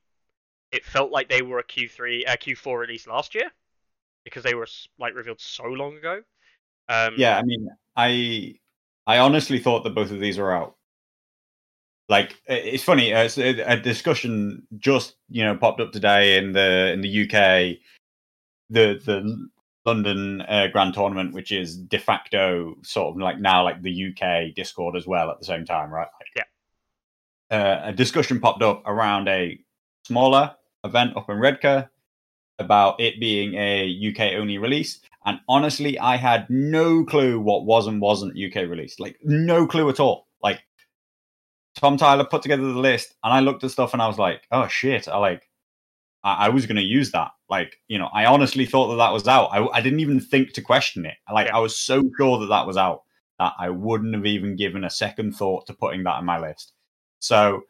It 0.74 0.84
felt 0.84 1.10
like 1.10 1.30
they 1.30 1.42
were 1.42 1.60
a 1.60 1.63
Q3, 1.63 2.28
uh, 2.28 2.36
Q4 2.36 2.80
release 2.80 3.08
last 3.08 3.34
year 3.34 3.50
because 4.25 4.44
they 4.44 4.56
were 4.56 4.68
like 5.00 5.16
revealed 5.16 5.39
so 5.39 5.63
long 5.63 5.96
ago. 5.96 6.20
Um, 6.89 7.13
yeah, 7.16 7.38
I 7.38 7.44
mean, 7.44 7.70
I 7.96 8.56
I 9.08 9.20
honestly 9.20 9.60
thought 9.60 9.86
that 9.86 9.96
both 9.96 10.12
of 10.12 10.20
these 10.20 10.38
were 10.38 10.54
out. 10.54 10.75
Like 12.10 12.42
it's 12.46 12.84
funny, 12.84 13.14
uh, 13.14 13.24
it's 13.24 13.38
a, 13.38 13.60
a 13.62 13.78
discussion 13.78 14.68
just 14.78 15.16
you 15.30 15.44
know 15.44 15.56
popped 15.56 15.80
up 15.80 15.92
today 15.92 16.38
in 16.38 16.52
the 16.52 16.92
in 16.92 17.02
the 17.02 17.24
UK, 17.24 17.78
the 18.70 19.00
the 19.06 19.50
London 19.86 20.42
uh, 20.42 20.68
Grand 20.72 20.94
Tournament, 20.94 21.34
which 21.34 21.52
is 21.52 21.78
de 21.78 21.98
facto 21.98 22.76
sort 22.84 23.16
of 23.16 23.22
like 23.22 23.40
now 23.40 23.64
like 23.64 23.82
the 23.82 24.10
UK 24.10 24.54
Discord 24.56 24.96
as 24.96 25.08
well 25.08 25.30
at 25.32 25.40
the 25.40 25.46
same 25.46 25.66
time, 25.66 25.90
right? 25.90 26.08
Like, 26.20 26.46
yeah. 27.50 27.58
Uh, 27.58 27.82
a 27.86 27.94
discussion 27.94 28.40
popped 28.40 28.64
up 28.64 28.82
around 28.86 29.28
a 29.28 29.60
smaller 30.06 30.56
event 30.84 31.16
up 31.16 31.30
in 31.30 31.38
Redcar 31.38 31.90
about 32.60 33.00
it 33.00 33.20
being 33.20 33.54
a 33.56 34.12
UK 34.12 34.34
only 34.40 34.58
release. 34.58 35.00
And 35.26 35.40
honestly, 35.48 35.98
I 36.00 36.18
had 36.18 36.50
no 36.50 37.06
clue 37.06 37.40
what 37.40 37.66
was 37.66 37.88
and 37.88 38.02
wasn't 38.02 38.38
UK 38.38 38.68
released. 38.68 39.00
Like, 39.00 39.18
no 39.24 39.66
clue 39.68 39.90
at 39.90 40.00
all. 40.00 40.28
Like, 40.42 40.62
Tom 41.75 41.98
Tyler 41.98 42.25
put 42.25 42.42
together 42.42 42.62
the 42.63 42.80
list, 42.80 43.15
and 43.24 43.34
I 43.34 43.39
looked 43.39 43.63
at 43.63 43.72
stuff 43.72 43.94
and 43.94 44.01
I 44.01 44.08
was 44.08 44.20
like, 44.20 44.44
oh 44.51 44.68
shit, 44.68 45.08
I 45.08 45.18
like, 45.18 45.50
I, 46.24 46.46
I 46.46 46.50
was 46.50 46.65
going 46.65 46.75
to 46.77 46.82
use 46.84 47.12
that. 47.12 47.32
Like, 47.50 47.77
you 47.88 47.98
know, 47.98 48.10
I 48.13 48.25
honestly 48.25 48.65
thought 48.65 48.89
that 48.89 48.98
that 48.98 49.12
was 49.13 49.27
out. 49.27 49.50
I, 49.51 49.65
I 49.68 49.82
didn't 49.82 50.00
even 50.00 50.20
think 50.20 50.53
to 50.53 50.62
question 50.62 51.06
it. 51.06 51.15
Like. 51.32 51.50
I 51.50 51.60
was 51.60 51.75
so 51.77 52.03
sure 52.18 52.39
that 52.39 52.48
that 52.48 52.68
was 52.68 52.77
out 52.77 53.03
that 53.39 53.53
I 53.60 53.70
wouldn't 53.70 54.13
have 54.15 54.25
even 54.25 54.56
given 54.56 54.84
a 54.84 54.89
second 54.89 55.34
thought 55.36 55.65
to 55.68 55.74
putting 55.74 56.03
that 56.03 56.20
in 56.20 56.25
my 56.25 56.39
list. 56.39 56.74
So, 57.20 57.62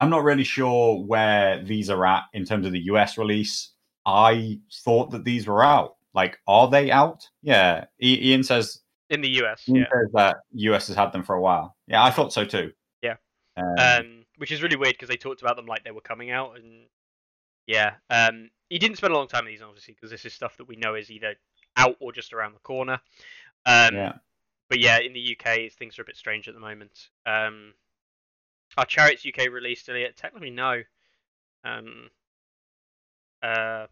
I'm 0.00 0.10
not 0.10 0.24
really 0.24 0.44
sure 0.44 0.98
where 1.04 1.62
these 1.62 1.88
are 1.88 2.04
at 2.04 2.24
in 2.32 2.44
terms 2.44 2.66
of 2.66 2.72
the 2.72 2.80
US 2.86 3.16
release. 3.18 3.70
I 4.04 4.58
thought 4.84 5.12
that 5.12 5.22
these 5.24 5.46
were 5.46 5.62
out. 5.62 5.94
Like, 6.12 6.38
are 6.48 6.68
they 6.68 6.90
out? 6.90 7.28
Yeah. 7.42 7.84
I- 7.84 8.04
Ian 8.04 8.42
says 8.42 8.80
in 9.10 9.20
the 9.20 9.28
US. 9.44 9.68
Ian 9.68 9.76
Yeah. 9.78 9.84
says 9.84 10.10
that 10.14 10.36
US 10.54 10.86
has 10.88 10.96
had 10.96 11.12
them 11.12 11.22
for 11.22 11.36
a 11.36 11.40
while. 11.40 11.76
Yeah, 11.86 12.02
I 12.02 12.10
thought 12.10 12.32
so 12.32 12.44
too. 12.44 12.72
Um, 13.56 13.74
um, 13.78 14.24
which 14.38 14.50
is 14.50 14.62
really 14.62 14.76
weird 14.76 14.94
because 14.94 15.08
they 15.08 15.16
talked 15.16 15.42
about 15.42 15.56
them 15.56 15.66
like 15.66 15.84
they 15.84 15.90
were 15.90 16.00
coming 16.00 16.30
out, 16.30 16.56
and 16.56 16.86
yeah, 17.66 17.94
um, 18.10 18.50
he 18.68 18.78
didn't 18.78 18.96
spend 18.96 19.12
a 19.12 19.16
long 19.16 19.28
time 19.28 19.46
in 19.46 19.52
these 19.52 19.62
obviously 19.62 19.94
because 19.94 20.10
this 20.10 20.24
is 20.24 20.32
stuff 20.32 20.56
that 20.56 20.68
we 20.68 20.76
know 20.76 20.94
is 20.94 21.10
either 21.10 21.34
out 21.76 21.96
or 22.00 22.12
just 22.12 22.32
around 22.32 22.54
the 22.54 22.60
corner. 22.60 23.00
Um, 23.66 23.94
yeah. 23.94 24.12
But 24.68 24.80
yeah, 24.80 24.98
in 25.00 25.12
the 25.12 25.36
UK, 25.36 25.70
things 25.72 25.98
are 25.98 26.02
a 26.02 26.06
bit 26.06 26.16
strange 26.16 26.48
at 26.48 26.54
the 26.54 26.60
moment. 26.60 27.08
Um, 27.26 27.74
are 28.78 28.86
Chariots 28.86 29.26
UK 29.26 29.50
released 29.50 29.88
yet? 29.88 30.16
Technically, 30.16 30.50
no. 30.50 30.82
Um, 31.62 32.08
uh, 33.42 33.86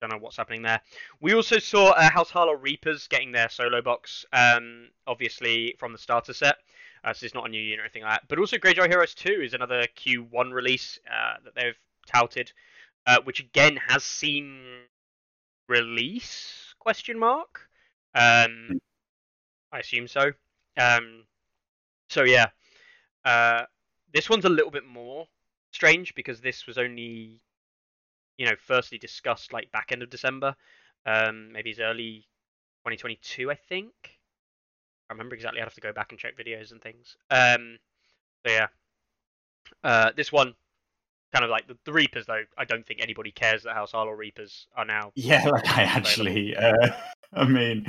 don't 0.00 0.10
know 0.10 0.18
what's 0.18 0.36
happening 0.36 0.62
there. 0.62 0.80
We 1.20 1.34
also 1.34 1.58
saw 1.58 1.90
uh, 1.90 2.10
House 2.10 2.30
Harlaw 2.30 2.60
Reapers 2.60 3.06
getting 3.08 3.32
their 3.32 3.48
solo 3.48 3.82
box, 3.82 4.24
um, 4.32 4.88
obviously 5.06 5.74
from 5.78 5.92
the 5.92 5.98
starter 5.98 6.32
set. 6.32 6.56
Uh, 7.04 7.12
so 7.12 7.24
it's 7.24 7.34
not 7.34 7.46
a 7.46 7.48
new 7.48 7.60
unit 7.60 7.80
or 7.80 7.82
anything 7.82 8.02
like 8.02 8.20
that. 8.20 8.28
But 8.28 8.38
also 8.38 8.56
Greyjoy 8.56 8.88
Heroes 8.88 9.14
2 9.14 9.40
is 9.42 9.54
another 9.54 9.86
Q1 9.96 10.52
release 10.52 10.98
uh, 11.08 11.36
that 11.44 11.54
they've 11.54 11.78
touted, 12.06 12.52
uh, 13.06 13.18
which 13.24 13.40
again 13.40 13.78
has 13.88 14.04
seen 14.04 14.60
release 15.68 16.74
question 16.78 17.18
mark. 17.18 17.68
Um, 18.14 18.80
I 19.72 19.80
assume 19.80 20.08
so. 20.08 20.32
Um, 20.78 21.24
so 22.08 22.24
yeah, 22.24 22.46
uh, 23.24 23.64
this 24.12 24.30
one's 24.30 24.44
a 24.44 24.50
little 24.50 24.70
bit 24.70 24.86
more 24.86 25.26
strange 25.72 26.14
because 26.14 26.40
this 26.40 26.66
was 26.66 26.78
only, 26.78 27.42
you 28.38 28.46
know, 28.46 28.56
firstly 28.58 28.98
discussed 28.98 29.52
like 29.52 29.70
back 29.70 29.92
end 29.92 30.02
of 30.02 30.10
December, 30.10 30.54
um, 31.06 31.52
maybe 31.52 31.70
it's 31.70 31.80
early 31.80 32.26
2022, 32.84 33.50
I 33.50 33.54
think. 33.54 34.17
I 35.08 35.14
remember 35.14 35.34
exactly. 35.34 35.60
I'd 35.60 35.64
have 35.64 35.74
to 35.74 35.80
go 35.80 35.92
back 35.92 36.12
and 36.12 36.18
check 36.18 36.36
videos 36.36 36.72
and 36.72 36.82
things. 36.82 37.16
Um, 37.30 37.78
so 38.44 38.52
yeah, 38.52 38.66
uh, 39.84 40.10
this 40.16 40.32
one 40.32 40.54
kind 41.32 41.44
of 41.44 41.50
like 41.50 41.66
the, 41.66 41.76
the 41.84 41.92
Reapers 41.92 42.26
though. 42.26 42.42
I 42.56 42.64
don't 42.64 42.86
think 42.86 43.00
anybody 43.02 43.30
cares 43.30 43.62
that 43.62 43.74
House 43.74 43.92
Harlaw 43.92 44.16
Reapers 44.16 44.66
are 44.76 44.84
now. 44.84 45.12
Yeah, 45.16 45.46
like 45.48 45.68
I 45.68 45.82
actually, 45.82 46.56
uh, 46.56 46.90
I 47.32 47.44
mean, 47.44 47.86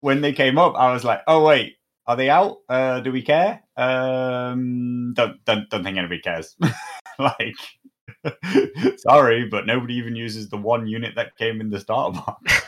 when 0.00 0.20
they 0.20 0.32
came 0.32 0.58
up, 0.58 0.74
I 0.76 0.92
was 0.92 1.04
like, 1.04 1.22
oh 1.26 1.44
wait, 1.44 1.76
are 2.06 2.16
they 2.16 2.30
out? 2.30 2.58
Uh, 2.68 3.00
do 3.00 3.12
we 3.12 3.22
care? 3.22 3.62
Um, 3.76 5.12
don't 5.14 5.44
don't 5.44 5.68
don't 5.70 5.82
think 5.82 5.98
anybody 5.98 6.20
cares. 6.20 6.56
like, 7.18 7.56
sorry, 8.98 9.48
but 9.48 9.66
nobody 9.66 9.94
even 9.94 10.16
uses 10.16 10.48
the 10.48 10.56
one 10.56 10.86
unit 10.86 11.14
that 11.16 11.36
came 11.36 11.60
in 11.60 11.70
the 11.70 11.80
starter 11.80 12.20
box. 12.20 12.62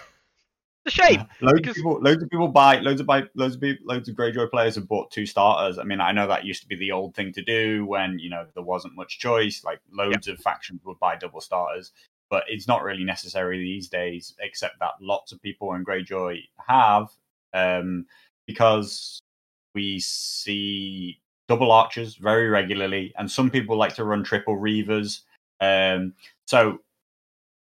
A 0.86 0.90
shame. 0.90 1.26
loads 1.40 1.60
because- 1.60 1.70
of 1.70 1.76
people, 1.76 2.00
loads 2.00 2.22
of 2.22 2.30
people 2.30 2.48
buy, 2.48 2.78
loads 2.78 3.00
of 3.00 3.06
buy, 3.06 3.24
loads 3.34 3.56
of 3.56 3.60
people, 3.60 3.86
loads 3.86 4.08
of 4.08 4.14
Greyjoy 4.14 4.50
players 4.50 4.76
have 4.76 4.86
bought 4.86 5.10
two 5.10 5.26
starters. 5.26 5.78
I 5.78 5.82
mean, 5.82 6.00
I 6.00 6.12
know 6.12 6.28
that 6.28 6.44
used 6.44 6.62
to 6.62 6.68
be 6.68 6.76
the 6.76 6.92
old 6.92 7.14
thing 7.14 7.32
to 7.32 7.42
do 7.42 7.84
when 7.86 8.18
you 8.18 8.30
know 8.30 8.46
there 8.54 8.62
wasn't 8.62 8.94
much 8.94 9.18
choice. 9.18 9.64
Like 9.64 9.80
loads 9.92 10.28
of 10.28 10.38
factions 10.38 10.84
would 10.84 10.98
buy 11.00 11.16
double 11.16 11.40
starters, 11.40 11.92
but 12.30 12.44
it's 12.48 12.68
not 12.68 12.82
really 12.84 13.04
necessary 13.04 13.58
these 13.58 13.88
days. 13.88 14.34
Except 14.40 14.78
that 14.78 14.92
lots 15.00 15.32
of 15.32 15.42
people 15.42 15.74
in 15.74 15.84
Greyjoy 15.84 16.40
have, 16.66 17.08
um, 17.52 18.06
because 18.46 19.18
we 19.74 19.98
see 19.98 21.18
double 21.48 21.72
archers 21.72 22.14
very 22.16 22.48
regularly, 22.48 23.12
and 23.18 23.30
some 23.30 23.50
people 23.50 23.76
like 23.76 23.94
to 23.96 24.04
run 24.04 24.22
triple 24.22 24.56
reavers. 24.56 25.22
Um, 25.60 26.14
so 26.46 26.78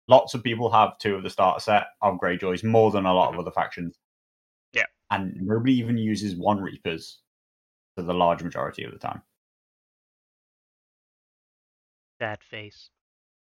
lots 0.10 0.34
of 0.34 0.44
people 0.44 0.72
have 0.72 0.98
two 0.98 1.16
of 1.16 1.24
the 1.24 1.30
starter 1.30 1.60
set 1.62 1.88
of 2.02 2.20
Greyjoys, 2.20 2.64
more 2.64 2.92
than 2.92 3.06
a 3.06 3.14
lot 3.14 3.32
Mhm. 3.32 3.34
of 3.34 3.40
other 3.40 3.52
factions. 3.52 3.98
Yeah. 4.74 4.86
And 5.12 5.36
nobody 5.42 5.74
even 5.76 5.98
uses 5.98 6.36
one 6.36 6.60
Reapers 6.62 7.22
for 7.96 8.04
the 8.04 8.14
large 8.14 8.44
majority 8.44 8.84
of 8.84 8.92
the 8.92 9.00
time. 9.00 9.22
Sad 12.20 12.44
face. 12.44 12.90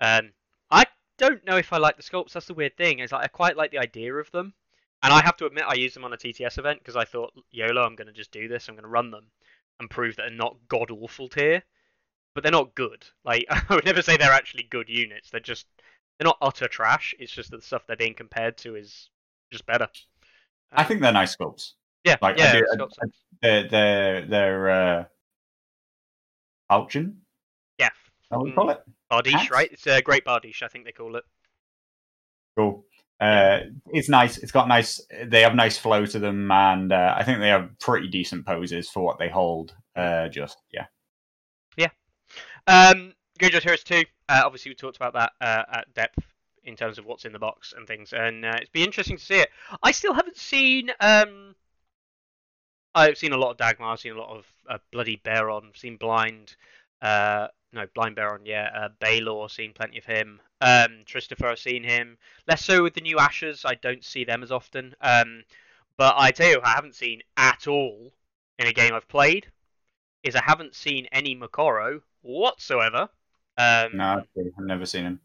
Um, 0.01 0.33
I 0.71 0.87
don't 1.19 1.45
know 1.45 1.57
if 1.57 1.73
I 1.73 1.79
like 1.79 1.97
the 1.97 2.03
sculpts. 2.03 2.33
That's 2.33 2.47
the 2.47 2.55
weird 2.55 2.77
thing. 2.77 2.99
Is 3.01 3.13
like 3.13 3.25
I 3.25 3.29
quite 3.29 3.57
like 3.57 3.71
the 3.71 3.79
idea 3.79 4.15
of 4.15 4.31
them, 4.31 4.55
and 5.03 5.13
I 5.13 5.23
have 5.23 5.37
to 5.39 5.47
admit 5.47 5.65
I 5.67 5.75
used 5.75 5.97
them 5.97 6.05
on 6.05 6.13
a 6.13 6.17
TTS 6.17 6.59
event 6.59 6.81
because 6.81 6.97
I 6.97 7.05
thought 7.05 7.33
YOLO, 7.51 7.83
I'm 7.83 7.95
going 7.97 8.07
to 8.07 8.13
just 8.13 8.31
do 8.33 8.49
this. 8.49 8.69
I'm 8.69 8.75
going 8.75 8.85
to 8.85 8.89
run 8.89 9.11
them 9.11 9.31
and 9.81 9.91
prove 9.91 10.17
that 10.17 10.23
they're 10.29 10.31
not 10.37 10.57
god 10.69 10.91
awful 10.91 11.29
tier, 11.29 11.63
but 12.35 12.43
they're 12.43 12.53
not 12.53 12.75
good. 12.75 13.07
Like 13.25 13.45
I 13.51 13.75
would 13.75 13.85
never 13.85 14.03
say 14.03 14.17
they're 14.17 14.33
actually 14.33 14.65
good 14.65 14.89
units. 14.89 15.31
They're 15.31 15.41
just 15.41 15.67
they're 16.19 16.27
not 16.27 16.39
utter 16.43 16.69
trash. 16.69 17.15
It's 17.19 17.33
just 17.33 17.51
that 17.51 17.59
the 17.59 17.63
stuff 17.67 17.87
they're 17.87 17.97
being 17.97 18.15
compared 18.15 18.57
to 18.59 18.77
is 18.77 19.11
just 19.51 19.67
better. 19.67 19.89
I 20.73 20.83
Um, 20.83 20.89
think 20.89 21.01
they're 21.01 21.13
nice 21.13 21.37
sculpts. 21.37 21.73
yeah, 22.05 22.17
like, 22.23 22.39
I 22.41 22.43
yeah, 22.45 22.53
do- 22.53 22.67
I- 22.81 22.83
are- 22.85 23.09
They're 23.43 23.69
they're 23.69 24.27
they're 24.27 24.71
uh, 24.71 25.05
Falchion, 26.71 27.17
yeah. 27.79 27.91
how 28.31 28.41
we 28.43 28.51
Mm. 28.51 28.55
call 28.55 28.71
it? 28.71 28.83
Bardiche, 29.11 29.33
Hats? 29.33 29.51
right? 29.51 29.71
It's 29.73 29.87
a 29.87 30.01
great 30.03 30.25
Bardiche, 30.25 30.63
I 30.63 30.69
think 30.69 30.85
they 30.85 30.93
call 30.93 31.17
it. 31.17 31.25
Cool. 32.57 32.87
Uh, 33.21 33.61
it's 33.93 34.09
nice. 34.09 34.39
It's 34.39 34.51
got 34.53 34.67
nice. 34.69 35.01
They 35.25 35.43
have 35.43 35.55
nice 35.55 35.79
flow 35.79 36.05
to 36.07 36.19
them, 36.19 36.51
and 36.51 36.93
uh, 36.93 37.15
I 37.17 37.23
think 37.23 37.39
they 37.41 37.49
have 37.49 37.79
pretty 37.79 38.09
decent 38.09 38.45
poses 38.47 38.89
for 38.91 39.03
what 39.05 39.19
they 39.19 39.29
hold. 39.29 39.75
Uh, 39.95 40.29
just 40.29 40.59
yeah, 40.73 40.87
yeah. 41.77 41.91
Um, 42.67 43.15
Greyjoy 43.45 43.63
Heroes 43.63 43.85
2, 43.85 44.05
uh, 44.31 44.43
obviously 44.43 44.71
we 44.71 44.75
talked 44.75 44.97
about 44.97 45.13
that 45.13 45.33
uh, 45.39 45.65
at 45.71 45.93
depth 45.93 46.19
in 46.63 46.77
terms 46.77 46.97
of 46.97 47.05
what's 47.05 47.27
in 47.27 47.33
the 47.35 47.39
box 47.39 47.75
and 47.77 47.87
things, 47.87 48.15
and 48.15 48.43
uh, 48.43 48.57
it's 48.59 48.71
interesting 48.73 49.19
to 49.19 49.23
see 49.23 49.35
it. 49.35 49.51
I 49.83 49.93
still 49.93 50.15
haven't 50.15 50.39
seen. 50.39 50.91
Um, 50.99 51.55
I've 52.95 53.19
seen 53.19 53.35
a 53.35 53.37
lot 53.37 53.51
of 53.51 53.59
Dagmer. 53.59 53.93
I've 53.93 54.01
seen 54.01 54.13
a 54.13 54.19
lot 54.19 54.35
of 54.35 54.47
uh, 54.67 54.79
bloody 54.93 55.17
Baron. 55.17 55.65
I've 55.69 55.77
seen 55.77 55.99
Blind. 55.99 56.57
Uh, 57.03 57.49
no, 57.75 57.85
Blind 57.95 58.17
Baron. 58.17 58.47
Yeah, 58.47 58.71
uh, 58.75 58.89
Baelor. 58.99 59.51
Seen 59.51 59.75
plenty 59.75 59.99
of 59.99 60.07
him. 60.07 60.41
Um, 60.63 61.05
Tristifer. 61.05 61.51
I've 61.51 61.59
seen 61.59 61.85
him. 61.85 62.17
Less 62.49 62.65
so 62.65 62.83
with 62.83 62.95
the 62.95 63.03
new 63.03 63.19
Ashes. 63.19 63.67
I 63.67 63.75
don't 63.75 64.03
see 64.03 64.25
them 64.25 64.43
as 64.43 64.53
often. 64.53 64.95
Um, 65.03 65.45
but 65.99 66.15
I 66.17 66.31
tell 66.31 66.49
you, 66.49 66.61
I 66.65 66.71
haven't 66.71 66.95
seen 66.95 67.21
at 67.37 67.69
all 67.69 68.11
in 68.59 68.69
a 68.69 68.73
game 68.73 68.95
I've 68.95 69.07
played. 69.07 69.49
Is 70.23 70.35
I 70.35 70.43
haven't 70.43 70.75
seen 70.75 71.09
any 71.13 71.37
Moqorro 71.37 72.01
whatsoever. 72.23 73.11
Um, 73.57 73.97
No, 73.97 74.05
I've 74.37 74.53
never 74.59 74.87
seen 74.87 75.05
him. 75.05 75.21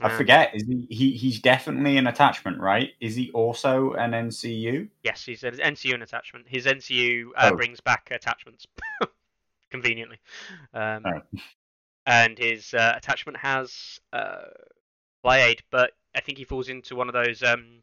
I 0.00 0.10
um, 0.10 0.16
forget. 0.16 0.54
Is 0.54 0.64
he, 0.66 0.86
he? 0.88 1.10
He's 1.12 1.40
definitely 1.40 1.98
an 1.98 2.06
attachment, 2.06 2.58
right? 2.58 2.90
Is 3.00 3.14
he 3.16 3.30
also 3.32 3.92
an 3.92 4.12
NCU? 4.12 4.88
Yes, 5.02 5.24
he's 5.24 5.44
an 5.44 5.54
NCU 5.56 5.94
and 5.94 6.02
attachment. 6.02 6.46
His 6.48 6.66
NCU 6.66 7.26
uh, 7.36 7.50
Oh. 7.52 7.56
brings 7.56 7.80
back 7.80 8.08
attachments 8.10 8.66
conveniently, 9.70 10.18
um, 10.72 11.04
Oh. 11.06 11.20
and 12.06 12.38
his 12.38 12.72
uh, 12.72 12.94
attachment 12.96 13.38
has 13.38 14.00
uh, 14.12 14.44
aid, 15.26 15.62
but 15.70 15.92
I 16.14 16.20
think 16.20 16.38
he 16.38 16.44
falls 16.44 16.68
into 16.68 16.96
one 16.96 17.08
of 17.08 17.12
those. 17.14 17.42
Um, 17.42 17.82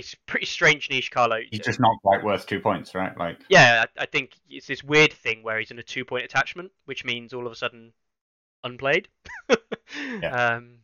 it's 0.00 0.14
a 0.14 0.16
pretty 0.26 0.46
strange 0.46 0.90
niche, 0.90 1.10
Carlo. 1.10 1.38
He's 1.50 1.60
just 1.60 1.80
not 1.80 1.96
quite 2.02 2.24
worth 2.24 2.46
two 2.46 2.60
points, 2.60 2.94
right? 2.94 3.16
Like, 3.16 3.38
Yeah, 3.48 3.84
I, 3.98 4.02
I 4.02 4.06
think 4.06 4.32
it's 4.48 4.66
this 4.66 4.82
weird 4.82 5.12
thing 5.12 5.42
where 5.42 5.58
he's 5.58 5.70
in 5.70 5.78
a 5.78 5.82
two-point 5.82 6.24
attachment, 6.24 6.72
which 6.86 7.04
means 7.04 7.32
all 7.32 7.46
of 7.46 7.52
a 7.52 7.56
sudden 7.56 7.92
unplayed. 8.64 9.08
yeah. 10.22 10.56
Um, 10.56 10.78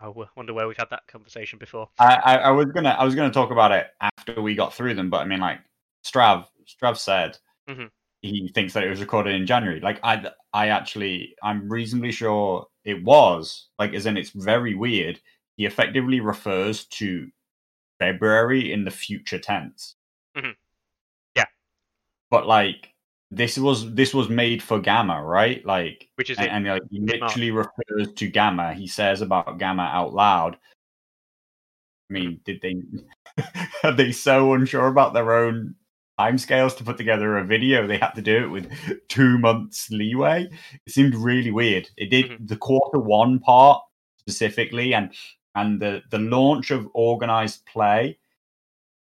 I 0.00 0.08
wonder 0.36 0.52
where 0.52 0.66
we've 0.66 0.76
had 0.76 0.90
that 0.90 1.06
conversation 1.06 1.58
before. 1.58 1.88
I, 1.98 2.14
I, 2.14 2.34
I 2.36 2.50
was 2.50 2.66
gonna, 2.66 2.90
I 2.90 3.04
was 3.04 3.14
gonna 3.14 3.30
talk 3.30 3.50
about 3.50 3.70
it 3.72 3.86
after 4.00 4.40
we 4.42 4.54
got 4.54 4.74
through 4.74 4.94
them, 4.94 5.10
but 5.10 5.18
I 5.18 5.24
mean, 5.26 5.40
like, 5.40 5.60
Strav, 6.04 6.46
Strav 6.66 6.96
said 6.96 7.38
Mhm. 7.68 7.90
he 8.22 8.48
thinks 8.54 8.72
that 8.72 8.82
it 8.84 8.88
was 8.90 9.00
recorded 9.00 9.34
in 9.34 9.46
January. 9.46 9.80
Like, 9.80 10.00
I, 10.02 10.30
I 10.52 10.68
actually, 10.68 11.36
I'm 11.42 11.68
reasonably 11.68 12.12
sure 12.12 12.66
it 12.84 13.04
was. 13.04 13.68
Like, 13.78 13.94
as 13.94 14.06
in, 14.06 14.16
it's 14.16 14.30
very 14.30 14.74
weird. 14.74 15.20
He 15.56 15.66
effectively 15.66 16.20
refers 16.20 16.86
to 16.86 17.28
February 18.02 18.72
in 18.72 18.84
the 18.84 18.90
future 18.90 19.38
tense. 19.38 19.94
Mhm. 20.36 20.54
Yeah. 21.36 21.44
but 22.30 22.46
like. 22.46 22.88
This 23.34 23.56
was 23.56 23.94
this 23.94 24.12
was 24.12 24.28
made 24.28 24.62
for 24.62 24.78
GAMA, 24.78 25.22
right? 25.24 25.64
Like, 25.64 26.10
Which 26.16 26.28
is 26.28 26.36
and, 26.36 26.46
it? 26.46 26.50
and 26.50 26.66
like 26.66 26.82
he 26.90 26.98
Mid-March. 26.98 27.30
literally 27.30 27.50
refers 27.50 28.12
to 28.14 28.26
GAMA. 28.28 28.74
He 28.74 28.86
says 28.86 29.22
about 29.22 29.56
GAMA 29.58 29.84
out 29.84 30.12
loud. 30.12 30.58
I 32.10 32.12
mean, 32.12 32.40
did 32.44 32.60
they 32.60 32.74
are 33.84 33.92
they 33.92 34.12
so 34.12 34.52
unsure 34.52 34.86
about 34.88 35.14
their 35.14 35.32
own 35.32 35.74
timescales 36.20 36.76
to 36.76 36.84
put 36.84 36.98
together 36.98 37.38
a 37.38 37.44
video? 37.44 37.86
They 37.86 37.96
had 37.96 38.10
to 38.16 38.20
do 38.20 38.36
it 38.44 38.48
with 38.48 38.70
two 39.08 39.38
months 39.38 39.90
leeway. 39.90 40.50
It 40.86 40.92
seemed 40.92 41.14
really 41.14 41.50
weird. 41.50 41.88
It 41.96 42.10
did 42.10 42.26
Mhm. 42.32 42.48
the 42.48 42.56
quarter 42.58 42.98
one 42.98 43.38
part 43.38 43.82
specifically, 44.18 44.92
and 44.92 45.10
and 45.54 45.80
the 45.80 46.02
the 46.10 46.18
launch 46.18 46.70
of 46.70 46.88
organized 46.94 47.64
play 47.66 48.18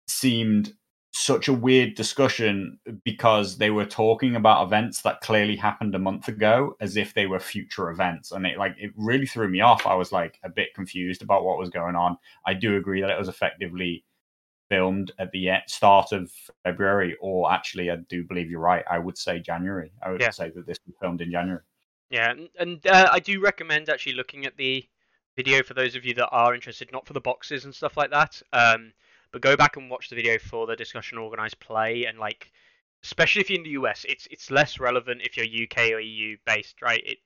seemed 0.09 0.75
such 1.13 1.49
a 1.49 1.53
weird 1.53 1.97
discussion 1.97 2.79
because 3.05 3.59
they 3.59 3.71
were 3.71 3.85
talking 3.85 4.37
about 4.37 4.65
events 4.65 5.03
that 5.03 5.21
clearly 5.21 5.57
happened 5.57 5.95
a 5.95 5.99
month 5.99 6.29
ago 6.29 6.77
as 6.81 6.97
if 6.97 7.15
they 7.15 7.27
were 7.27 7.41
future 7.41 7.91
events 7.91 8.31
and 8.31 8.47
it 8.47 8.57
like 8.57 8.77
it 8.79 8.93
really 8.97 9.27
threw 9.27 9.49
me 9.49 9.61
off 9.61 9.87
i 9.89 9.95
was 9.95 10.13
like 10.13 10.39
a 10.45 10.49
bit 10.49 10.73
confused 10.73 11.21
about 11.21 11.45
what 11.45 11.59
was 11.59 11.69
going 11.69 11.97
on 11.97 12.17
i 12.47 12.55
do 12.55 12.77
agree 12.77 13.01
that 13.01 13.11
it 13.11 13.19
was 13.19 13.29
effectively 13.29 14.05
filmed 14.71 15.11
at 15.19 15.31
the 15.33 15.51
start 15.67 16.13
of 16.13 16.33
February, 16.63 17.17
or 17.21 17.53
actually, 17.53 17.91
I 17.91 17.97
do 17.97 18.25
believe 18.25 18.49
you're 18.49 18.61
right. 18.61 18.85
I 18.89 18.99
would 18.99 19.19
say 19.19 19.41
January. 19.41 19.93
I 20.01 20.13
would 20.13 20.23
Yeah. 20.23 20.31
say 20.31 20.51
that 20.51 20.65
this 20.67 20.79
was 20.87 20.95
filmed 21.01 21.21
in 21.21 21.31
January. 21.31 21.65
Yeah, 22.09 22.31
and, 22.31 22.49
and 22.59 22.87
uh, 22.87 23.09
I 23.13 23.19
do 23.21 23.41
recommend 23.41 23.89
actually 23.89 24.15
looking 24.15 24.47
at 24.47 24.57
the 24.57 24.89
video 25.37 25.63
for 25.63 25.75
those 25.75 25.97
of 25.97 26.05
you 26.05 26.15
that 26.15 26.29
are 26.29 26.55
interested, 26.55 26.91
not 26.93 27.07
for 27.07 27.13
the 27.13 27.21
boxes 27.21 27.65
and 27.65 27.75
stuff 27.75 27.97
like 27.97 28.11
that. 28.11 28.41
Um, 28.53 28.93
but 29.33 29.43
go 29.43 29.57
back 29.57 29.77
and 29.77 29.91
watch 29.91 30.09
the 30.09 30.17
video 30.17 30.39
for 30.39 30.67
the 30.67 30.77
discussion 30.77 31.19
organized 31.19 31.61
play 31.61 32.05
and 32.05 32.19
like, 32.19 32.51
especially 33.05 33.41
if 33.41 33.51
you're 33.51 33.59
in 33.59 33.65
the 33.65 33.71
US, 33.71 34.05
it's 34.09 34.27
it's 34.31 34.51
less 34.51 34.81
relevant 34.81 35.23
if 35.23 35.37
you're 35.37 35.47
UK 35.47 35.93
or 35.93 36.01
EU 36.01 36.37
based, 36.45 36.83
right? 36.83 37.03
It 37.05 37.19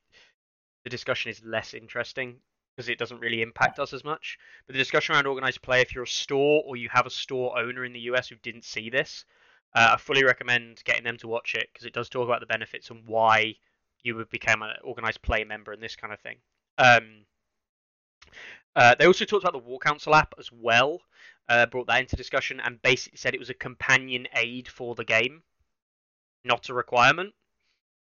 the 0.84 0.90
discussion 0.90 1.30
is 1.30 1.42
less 1.44 1.74
interesting 1.74 2.36
because 2.76 2.88
it 2.88 2.98
doesn't 2.98 3.20
really 3.20 3.40
impact 3.40 3.78
us 3.78 3.92
as 3.92 4.04
much. 4.04 4.38
But 4.66 4.74
the 4.74 4.78
discussion 4.78 5.14
around 5.14 5.26
organized 5.26 5.62
play, 5.62 5.80
if 5.80 5.94
you're 5.94 6.04
a 6.04 6.08
store 6.08 6.62
or 6.66 6.76
you 6.76 6.88
have 6.90 7.06
a 7.06 7.10
store 7.10 7.58
owner 7.58 7.84
in 7.84 7.92
the 7.92 8.00
US 8.00 8.28
who 8.28 8.36
didn't 8.36 8.64
see 8.64 8.90
this, 8.90 9.24
uh, 9.74 9.90
I 9.94 9.96
fully 9.96 10.24
recommend 10.24 10.82
getting 10.84 11.04
them 11.04 11.16
to 11.18 11.28
watch 11.28 11.54
it 11.54 11.68
because 11.72 11.86
it 11.86 11.94
does 11.94 12.08
talk 12.08 12.24
about 12.24 12.40
the 12.40 12.46
benefits 12.46 12.90
and 12.90 13.06
why 13.06 13.54
you 14.02 14.14
would 14.16 14.28
become 14.28 14.62
an 14.62 14.74
organized 14.84 15.22
play 15.22 15.44
member 15.44 15.72
and 15.72 15.82
this 15.82 15.96
kind 15.96 16.12
of 16.12 16.20
thing. 16.20 16.36
Um, 16.78 17.24
uh, 18.76 18.94
they 18.98 19.06
also 19.06 19.24
talked 19.24 19.44
about 19.44 19.52
the 19.52 19.68
War 19.68 19.78
Council 19.78 20.14
app 20.14 20.34
as 20.38 20.50
well, 20.52 21.00
uh, 21.48 21.66
brought 21.66 21.86
that 21.86 22.00
into 22.00 22.16
discussion, 22.16 22.60
and 22.60 22.80
basically 22.82 23.18
said 23.18 23.34
it 23.34 23.40
was 23.40 23.50
a 23.50 23.54
companion 23.54 24.26
aid 24.34 24.68
for 24.68 24.94
the 24.94 25.04
game, 25.04 25.42
not 26.44 26.68
a 26.68 26.74
requirement. 26.74 27.34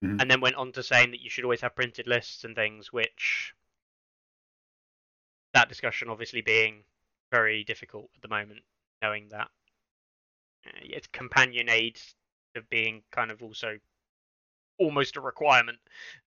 Mhm. 0.04 0.22
And 0.22 0.30
then 0.30 0.42
went 0.42 0.56
on 0.56 0.72
to 0.74 0.84
saying 0.84 1.12
that 1.12 1.22
you 1.22 1.30
should 1.30 1.46
always 1.46 1.62
have 1.62 1.76
printed 1.76 2.08
lists 2.08 2.44
and 2.44 2.56
things, 2.56 2.92
which 2.92 3.54
that 5.54 5.70
discussion 5.70 6.10
obviously 6.10 6.42
being 6.42 6.84
very 7.32 7.64
difficult 7.64 8.10
at 8.16 8.22
the 8.22 8.28
moment, 8.28 8.64
knowing 9.02 9.30
that 9.30 9.50
uh, 10.68 10.72
it's 10.82 11.08
companion 11.08 11.70
aid 11.70 12.00
of 12.56 12.70
being 12.70 13.04
kind 13.12 13.32
of 13.32 13.42
also 13.42 13.80
almost 14.78 15.16
a 15.16 15.22
requirement, 15.22 15.80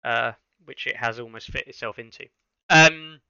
uh, 0.03 0.33
which 0.65 0.87
it 0.87 0.97
has 0.97 1.19
almost 1.19 1.51
fit 1.51 1.67
itself 1.67 1.99
into. 1.99 2.27
Um, 2.69 3.21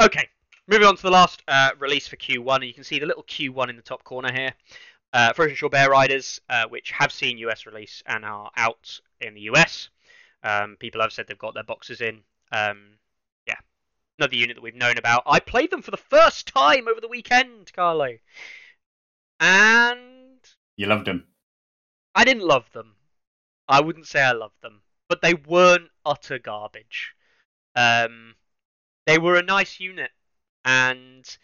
okay, 0.00 0.28
moving 0.66 0.86
on 0.86 0.96
to 0.96 1.02
the 1.02 1.10
last 1.10 1.42
uh, 1.48 1.70
release 1.78 2.08
for 2.08 2.16
Q1, 2.16 2.56
and 2.56 2.64
you 2.64 2.74
can 2.74 2.84
see 2.84 2.98
the 2.98 3.06
little 3.06 3.24
Q1 3.24 3.70
in 3.70 3.76
the 3.76 3.82
top 3.82 4.04
corner 4.04 4.32
here. 4.32 4.52
Uh, 5.12 5.32
Frozen 5.32 5.54
Shore 5.54 5.70
Bear 5.70 5.90
Riders, 5.90 6.40
uh, 6.50 6.66
which 6.68 6.90
have 6.90 7.12
seen 7.12 7.38
US 7.38 7.66
release 7.66 8.02
and 8.06 8.24
are 8.24 8.50
out 8.56 9.00
in 9.20 9.34
the 9.34 9.42
US. 9.42 9.90
Um, 10.42 10.76
people 10.78 11.00
have 11.00 11.12
said 11.12 11.26
they've 11.26 11.38
got 11.38 11.54
their 11.54 11.62
boxes 11.62 12.00
in. 12.00 12.22
Um, 12.50 12.98
yeah, 13.46 13.56
another 14.18 14.36
unit 14.36 14.56
that 14.56 14.62
we've 14.62 14.74
known 14.74 14.98
about. 14.98 15.22
I 15.26 15.38
played 15.38 15.70
them 15.70 15.82
for 15.82 15.92
the 15.92 15.96
first 15.96 16.48
time 16.48 16.88
over 16.88 17.00
the 17.00 17.08
weekend, 17.08 17.72
Carlo, 17.72 18.18
and 19.38 20.40
You 20.76 20.86
loved 20.86 21.06
them. 21.06 21.26
I 22.14 22.24
didn't 22.24 22.46
love 22.46 22.70
them. 22.72 22.94
I 23.68 23.80
wouldn't 23.80 24.06
say 24.06 24.20
I 24.22 24.32
loved 24.32 24.60
them, 24.62 24.82
but 25.08 25.22
they 25.22 25.34
weren't 25.34 25.90
utter 26.04 26.38
garbage. 26.38 27.14
Um, 27.76 28.34
they 29.06 29.18
were 29.18 29.36
a 29.36 29.42
nice 29.42 29.80
unit, 29.80 30.10
and 30.64 31.36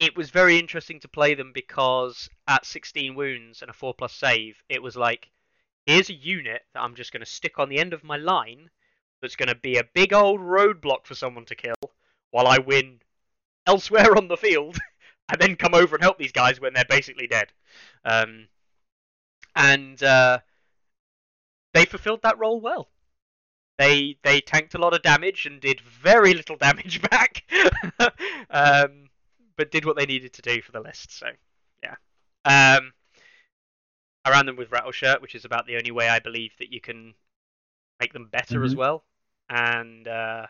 it 0.00 0.16
was 0.16 0.30
very 0.30 0.58
interesting 0.58 0.98
to 1.00 1.08
play 1.08 1.34
them 1.34 1.52
because 1.52 2.28
at 2.48 2.64
16 2.64 3.14
wounds 3.14 3.60
and 3.62 3.70
a 3.70 3.74
4 3.74 3.94
plus 3.94 4.14
save, 4.14 4.62
it 4.68 4.82
was 4.82 4.96
like, 4.96 5.30
here's 5.86 6.08
a 6.08 6.14
unit 6.14 6.62
that 6.72 6.82
I'm 6.82 6.94
just 6.94 7.12
going 7.12 7.20
to 7.20 7.30
stick 7.30 7.58
on 7.58 7.68
the 7.68 7.78
end 7.78 7.92
of 7.92 8.02
my 8.02 8.16
line 8.16 8.70
that's 9.20 9.36
going 9.36 9.48
to 9.48 9.54
be 9.54 9.76
a 9.76 9.84
big 9.94 10.12
old 10.12 10.40
roadblock 10.40 11.04
for 11.04 11.14
someone 11.14 11.44
to 11.46 11.54
kill 11.54 11.74
while 12.30 12.46
I 12.46 12.58
win 12.58 13.00
elsewhere 13.66 14.16
on 14.16 14.28
the 14.28 14.38
field 14.38 14.78
and 15.28 15.40
then 15.40 15.56
come 15.56 15.74
over 15.74 15.96
and 15.96 16.02
help 16.02 16.18
these 16.18 16.32
guys 16.32 16.60
when 16.60 16.72
they're 16.72 16.84
basically 16.88 17.26
dead. 17.26 17.48
Um, 18.04 18.48
and 19.54 20.02
uh, 20.02 20.38
they 21.74 21.84
fulfilled 21.84 22.22
that 22.22 22.38
role 22.38 22.60
well. 22.60 22.88
They 23.80 24.18
they 24.24 24.42
tanked 24.42 24.74
a 24.74 24.78
lot 24.78 24.92
of 24.92 25.00
damage 25.00 25.46
and 25.46 25.58
did 25.58 25.80
very 25.80 26.34
little 26.34 26.56
damage 26.56 27.00
back, 27.10 27.44
um, 28.50 29.08
but 29.56 29.70
did 29.70 29.86
what 29.86 29.96
they 29.96 30.04
needed 30.04 30.34
to 30.34 30.42
do 30.42 30.60
for 30.60 30.70
the 30.70 30.80
list. 30.80 31.18
So 31.18 31.28
yeah, 31.82 31.94
um, 32.44 32.92
I 34.26 34.30
ran 34.32 34.44
them 34.44 34.56
with 34.56 34.70
Rattle 34.70 34.92
Shirt, 34.92 35.22
which 35.22 35.34
is 35.34 35.46
about 35.46 35.66
the 35.66 35.76
only 35.78 35.92
way 35.92 36.10
I 36.10 36.18
believe 36.18 36.52
that 36.58 36.70
you 36.70 36.82
can 36.82 37.14
make 37.98 38.12
them 38.12 38.28
better 38.30 38.62
as 38.64 38.74
Mhm. 38.74 38.76
well. 38.76 39.04
And 39.48 40.06
uh, 40.06 40.46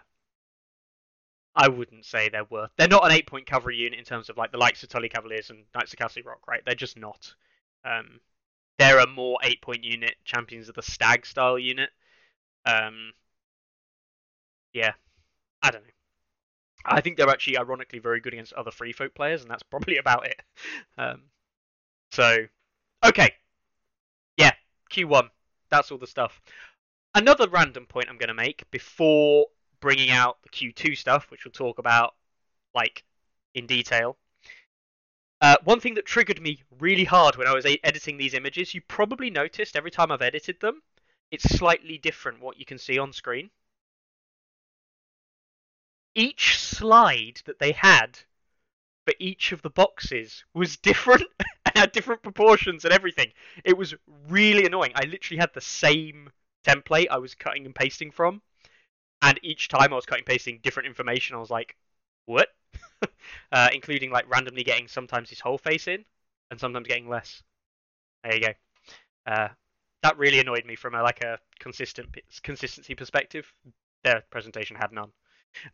I 1.55 1.69
wouldn't 1.69 2.07
say 2.07 2.29
they're 2.31 2.43
worth. 2.45 2.73
They're 2.77 2.88
not 2.88 3.05
an 3.05 3.12
eight 3.12 3.29
point 3.29 3.47
cavalry 3.47 3.77
unit 3.77 4.01
in 4.01 4.05
terms 4.05 4.29
of 4.29 4.38
like 4.38 4.51
the 4.51 4.59
likes 4.59 4.83
of 4.83 4.88
Tully 4.88 5.09
Cavaliers 5.09 5.51
and 5.51 5.66
Knights 5.73 5.93
of 5.93 6.01
Casterly 6.01 6.25
Rock, 6.27 6.49
right? 6.49 6.62
They're 6.66 6.75
just 6.75 6.97
not. 6.97 7.33
Um, 7.85 8.21
they're 8.79 8.99
a 8.99 9.07
more 9.07 9.38
eight 9.45 9.62
point 9.62 9.85
unit, 9.85 10.16
Champions 10.25 10.69
of 10.69 10.75
the 10.75 10.83
Stag 10.83 11.25
style 11.25 11.61
unit. 11.61 11.90
Um, 12.66 13.12
yeah, 14.72 14.92
I 15.62 15.70
don't 15.70 15.83
know. 15.83 15.90
I 16.85 17.00
think 17.00 17.16
they're 17.16 17.28
actually 17.28 17.59
ironically 17.59 17.98
very 17.98 18.20
good 18.20 18.33
against 18.33 18.54
other 18.54 18.70
free 18.70 18.92
folk 18.92 19.14
players, 19.14 19.42
and 19.42 19.50
that's 19.50 19.62
probably 19.70 19.98
about 19.98 20.26
it. 20.26 20.40
Um, 20.96 21.22
so, 22.12 22.46
okay, 23.04 23.35
yeah, 24.37 24.52
Q1. 24.90 25.28
That's 25.70 25.90
all 25.92 25.98
the 25.98 26.06
stuff. 26.06 26.40
Another 27.14 27.48
random 27.48 27.87
point 27.87 28.09
I'm 28.09 28.18
going 28.18 28.28
to 28.28 28.35
make 28.35 28.68
before 28.70 29.46
bringing 29.80 30.11
out 30.11 30.38
the 30.42 30.48
Q2 30.48 30.96
stuff, 30.96 31.30
which 31.30 31.44
we'll 31.44 31.52
talk 31.52 31.78
about 31.78 32.14
like 32.74 33.04
in 33.54 33.66
detail. 33.66 34.16
Uh, 35.40 35.56
one 35.64 35.80
thing 35.80 35.94
that 35.94 36.04
triggered 36.04 36.40
me 36.40 36.62
really 36.78 37.04
hard 37.04 37.37
when 37.37 37.46
I 37.46 37.54
was 37.54 37.64
a- 37.64 37.80
editing 37.85 38.16
these 38.16 38.35
images, 38.35 38.74
you 38.74 38.83
probably 38.83 39.30
noticed 39.30 39.74
every 39.74 39.90
time 39.90 40.12
I've 40.12 40.22
edited 40.22 40.61
them, 40.61 40.83
it's 41.30 41.44
slightly 41.44 41.96
different 41.98 42.40
what 42.40 42.59
you 42.59 42.66
can 42.66 42.78
see 42.78 42.98
on 42.98 43.12
screen. 43.12 43.50
Each 46.14 46.59
slide 46.59 47.40
that 47.46 47.59
they 47.59 47.73
had 47.73 48.18
for 49.07 49.14
each 49.18 49.53
of 49.53 49.62
the 49.62 49.70
boxes 49.70 50.44
was 50.55 50.77
different 50.77 51.25
and 51.66 51.77
had 51.77 51.92
different 51.92 52.23
proportions 52.23 52.85
and 52.85 52.92
everything. 52.94 53.33
It 53.64 53.77
was 53.77 53.94
really 54.29 54.66
annoying. 54.66 54.92
I 54.94 55.05
literally 55.05 55.40
had 55.40 55.53
the 55.55 55.61
same 55.61 56.31
template 56.64 57.09
I 57.11 57.18
was 57.18 57.35
cutting 57.35 57.66
and 57.66 57.75
pasting 57.75 58.11
from, 58.11 58.42
and 59.23 59.38
each 59.42 59.68
time 59.68 59.92
I 59.92 59.96
was 59.96 60.07
cutting 60.07 60.23
and 60.23 60.27
pasting 60.27 60.61
different 60.62 60.87
information. 60.88 61.37
I 61.37 61.40
was 61.40 61.51
like, 61.51 61.77
"What?" 62.27 62.49
uh, 63.53 63.70
including 63.73 64.11
like 64.11 64.29
randomly 64.31 64.64
getting 64.64 64.88
sometimes 64.88 65.31
his 65.31 65.40
whole 65.40 65.59
face 65.59 65.88
in, 65.88 66.05
and 66.51 66.61
sometimes 66.61 66.88
getting 66.88 67.09
less. 67.09 67.42
There 68.25 68.35
you 68.35 68.40
go. 68.40 68.55
Uh, 69.27 69.49
that 70.03 70.18
really 70.18 70.40
annoyed 70.40 70.64
me 70.66 70.77
from 70.77 70.94
a 70.94 71.03
like 71.03 71.23
a 71.23 71.38
consistent 71.59 72.16
consistency 72.42 72.94
perspective. 72.94 73.53
Their 74.05 74.23
presentation 74.31 74.77
had 74.77 74.92
none. 74.92 75.12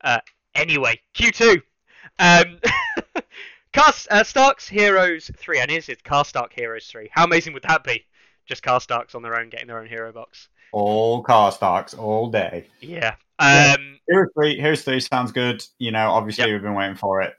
Uh, 0.01 0.19
anyway, 0.55 1.01
Q2. 1.15 1.63
Um, 2.19 2.61
Cast 3.73 4.09
uh, 4.11 4.25
Stark's 4.25 4.69
Heroes 4.69 5.31
3, 5.37 5.61
and 5.61 5.71
here's 5.71 5.89
it, 5.89 6.03
Cast 6.03 6.31
Stark 6.31 6.53
Heroes 6.53 6.87
3. 6.87 7.11
How 7.13 7.25
amazing 7.25 7.53
would 7.53 7.65
that 7.65 7.85
be? 7.85 8.05
Just 8.47 8.63
Cast 8.63 8.85
Starks 8.85 9.15
on 9.15 9.23
their 9.23 9.39
own, 9.39 9.51
getting 9.51 9.67
their 9.67 9.79
own 9.79 9.87
hero 9.87 10.13
box. 10.13 10.49
All 10.73 11.23
car 11.23 11.53
Starks 11.53 11.95
all 11.95 12.31
day. 12.31 12.67
Yeah. 12.81 13.15
Yeah. 13.41 13.75
Um, 13.79 13.99
Here's 14.09 14.29
three. 14.35 14.59
Here's 14.59 14.83
three. 14.83 15.01
Sounds 15.01 15.33
good. 15.33 15.63
You 15.79 15.91
know, 15.91 16.11
obviously 16.11 16.51
we've 16.53 16.63
been 16.63 16.75
waiting 16.75 16.97
for 16.97 17.21
it. 17.23 17.35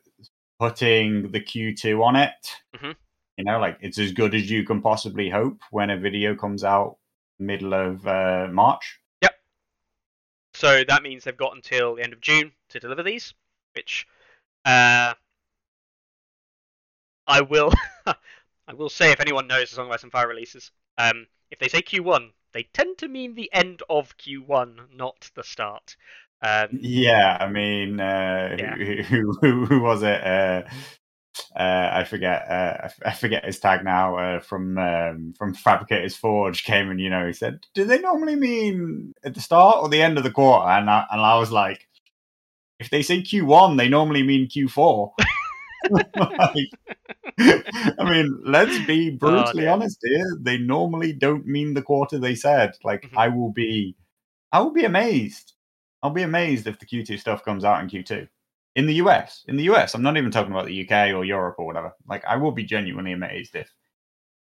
Putting 0.60 1.32
the 1.32 1.40
Q2 1.40 2.04
on 2.04 2.16
it. 2.16 2.32
Mhm. 2.76 2.96
You 3.38 3.46
know, 3.46 3.60
like 3.60 3.78
it's 3.82 3.98
as 3.98 4.12
good 4.12 4.36
as 4.36 4.50
you 4.50 4.64
can 4.64 4.82
possibly 4.82 5.30
hope 5.30 5.60
when 5.72 5.90
a 5.90 5.98
video 5.98 6.36
comes 6.36 6.64
out 6.64 6.98
middle 7.40 7.74
of 7.74 8.06
uh, 8.08 8.48
March. 8.52 9.00
So 10.58 10.84
that 10.84 11.04
means 11.04 11.24
they've 11.24 11.38
got 11.38 11.56
until 11.56 11.96
the 11.96 12.04
end 12.04 12.14
of 12.14 12.22
June 12.22 12.52
to 12.70 12.80
deliver 12.80 13.04
these, 13.04 13.34
which 13.74 14.08
uh, 14.66 15.14
I 17.28 17.42
will 17.42 17.72
I 18.68 18.74
will 18.74 18.90
say 18.90 19.12
if 19.12 19.20
anyone 19.20 19.48
knows 19.48 19.70
the 19.70 19.76
Song 19.76 19.86
of 19.86 19.92
Ice 19.92 20.04
and 20.04 20.12
Fire 20.12 20.28
releases, 20.28 20.72
um, 20.98 21.28
if 21.52 21.60
they 21.60 21.68
say 21.68 21.82
Q1, 21.82 22.34
they 22.54 22.64
tend 22.64 22.98
to 22.98 23.08
mean 23.08 23.36
the 23.36 23.54
end 23.54 23.84
of 23.90 24.18
Q1, 24.18 24.90
not 24.94 25.30
the 25.36 25.44
start. 25.44 25.96
Um, 26.42 26.82
Yeah, 26.82 27.38
I 27.40 27.48
mean, 27.50 28.00
uh, 28.00 28.58
Yeah. 28.58 28.76
who, 28.78 29.34
who 29.42 29.66
who 29.66 29.80
was 29.82 30.04
it? 30.04 30.22
Uh, 30.24 30.64
uh, 31.56 31.90
I 31.94 32.04
forget. 32.04 32.44
Uh, 32.50 32.90
I 33.06 33.12
forget 33.14 33.46
his 33.46 33.60
tag 33.60 33.84
now. 33.84 34.18
Uh, 34.18 34.40
from 34.40 34.78
um, 34.78 35.34
from 35.38 35.54
Fabricators 35.54 36.16
Forge 36.16 36.64
came 36.64 36.90
and 36.90 37.00
you 37.00 37.10
know 37.10 37.26
he 37.28 37.34
said, 37.34 37.60
"Do 37.74 37.86
they 37.86 38.00
normally 38.00 38.36
mean 38.36 39.14
at 39.24 39.34
the 39.34 39.42
start 39.42 39.78
or 39.82 39.90
the 39.90 40.02
end 40.02 40.18
of 40.18 40.24
the 40.24 40.32
quarter?" 40.32 40.68
And 40.70 40.90
I, 40.90 41.06
and 41.12 41.22
I 41.22 41.38
was 41.38 41.52
like, 41.52 41.88
"If 42.80 42.90
they 42.90 43.02
say 43.02 43.22
Q 43.22 43.46
one, 43.46 43.78
they 43.78 43.90
normally 43.90 44.24
mean 44.24 44.48
Q 44.48 44.68
4 44.68 45.14
Like, 46.16 46.70
I 48.00 48.04
mean, 48.10 48.42
let's 48.46 48.78
be 48.86 49.10
brutally 49.12 49.64
dear. 49.64 49.72
honest 49.72 50.00
here. 50.04 50.38
They 50.42 50.58
normally 50.58 51.14
don't 51.14 51.46
mean 51.46 51.74
the 51.74 51.82
quarter 51.82 52.18
they 52.18 52.36
said. 52.36 52.74
Like, 52.84 53.04
Mhm. 53.04 53.18
I 53.18 53.28
will 53.30 53.52
be, 53.52 53.96
I 54.52 54.60
will 54.62 54.72
be 54.72 54.86
amazed. 54.86 55.54
I'll 56.04 56.12
be 56.12 56.24
amazed 56.24 56.68
if 56.68 56.80
the 56.80 56.86
Q2 56.86 57.20
stuff 57.20 57.44
comes 57.44 57.64
out 57.64 57.82
in 57.82 57.90
Q2. 57.90 58.28
In 58.78 58.86
the 58.86 58.94
US. 58.96 59.44
In 59.48 59.58
the 59.58 59.64
US, 59.72 59.96
I'm 59.96 60.04
not 60.04 60.16
even 60.18 60.32
talking 60.32 60.52
about 60.52 60.68
the 60.68 60.88
UK 60.88 61.12
or 61.14 61.26
Europe 61.26 61.56
or 61.58 61.66
whatever. 61.66 61.94
Like, 62.08 62.24
I 62.26 62.38
will 62.38 62.52
be 62.52 62.64
genuinely 62.64 63.12
amazed 63.12 63.56
if 63.56 63.70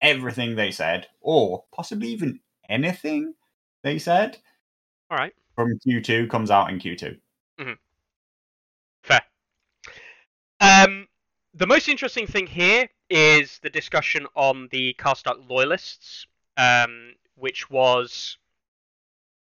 everything 0.00 0.56
they 0.56 0.70
said, 0.70 1.06
or 1.20 1.64
possibly 1.72 2.08
even 2.08 2.40
anything 2.68 3.34
they 3.84 3.98
said, 3.98 4.38
All 5.10 5.18
right. 5.18 5.34
from 5.54 5.78
Q2 5.86 6.30
comes 6.30 6.50
out 6.50 6.70
in 6.70 6.80
Q2. 6.80 7.18
Fair. 9.02 9.20
Um, 10.60 11.08
the 11.54 11.66
most 11.66 11.88
interesting 11.88 12.26
thing 12.26 12.46
here 12.46 12.88
is 13.10 13.58
the 13.62 13.70
discussion 13.70 14.26
on 14.34 14.68
the 14.70 14.94
Carstark 14.94 15.38
loyalists, 15.48 16.26
um, 16.56 17.14
which 17.34 17.68
was 17.68 18.38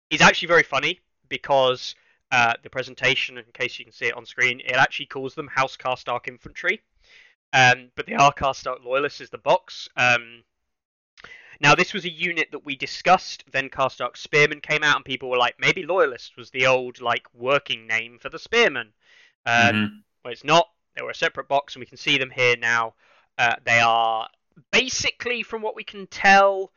is 0.09 0.21
actually 0.21 0.47
very 0.47 0.63
funny 0.63 0.99
because 1.29 1.93
uh, 2.33 2.53
the 2.63 2.69
presentation, 2.69 3.37
in 3.37 3.45
case 3.53 3.77
you 3.77 3.85
can 3.85 3.93
see 3.93 4.07
it 4.07 4.17
on 4.17 4.25
screen, 4.25 4.59
it 4.59 4.75
actually 4.75 5.05
calls 5.05 5.35
them 5.35 5.47
House 5.47 5.77
Carstark 5.77 6.27
Infantry, 6.27 6.81
um, 7.53 7.91
but 7.95 8.07
they 8.07 8.15
are 8.15 8.33
Carstark 8.33 8.83
loyalists 8.83 9.21
is 9.21 9.29
the 9.29 9.37
box. 9.37 9.87
Um, 9.95 10.43
now, 11.61 11.75
this 11.75 11.93
was 11.93 12.05
a 12.05 12.09
unit 12.09 12.49
that 12.51 12.65
we 12.65 12.75
discussed. 12.75 13.43
Then 13.51 13.69
Carstark 13.69 14.17
Spearmen 14.17 14.61
came 14.61 14.83
out, 14.83 14.95
and 14.95 15.05
people 15.05 15.29
were 15.29 15.37
like, 15.37 15.55
maybe 15.59 15.85
Loyalist 15.85 16.35
was 16.35 16.49
the 16.49 16.65
old 16.65 16.99
like 16.99 17.27
working 17.33 17.85
name 17.87 18.17
for 18.19 18.29
the 18.29 18.39
Spearmen. 18.39 18.93
Uh, 19.45 19.71
Mhm. 19.71 20.03
well, 20.23 20.33
it's 20.33 20.43
not. 20.43 20.69
They 20.95 21.03
were 21.03 21.11
a 21.11 21.15
separate 21.15 21.47
box, 21.47 21.75
and 21.75 21.81
we 21.81 21.85
can 21.85 21.97
see 21.97 22.17
them 22.17 22.31
here 22.31 22.57
now. 22.57 22.95
Uh, 23.37 23.55
they 23.63 23.79
are 23.79 24.27
basically, 24.71 25.43
from 25.43 25.61
what 25.61 25.75
we 25.75 25.83
can 25.83 26.07
tell, 26.07 26.73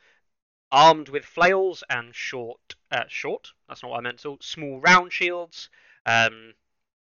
armed 0.70 1.08
with 1.08 1.24
flails 1.24 1.82
and 1.88 2.14
short, 2.14 2.75
uh, 2.90 3.04
short. 3.08 3.52
That's 3.68 3.82
not 3.82 3.90
what 3.90 3.98
I 3.98 4.02
meant. 4.02 4.20
So 4.20 4.38
small 4.40 4.80
round 4.80 5.12
shields, 5.12 5.68
um, 6.04 6.54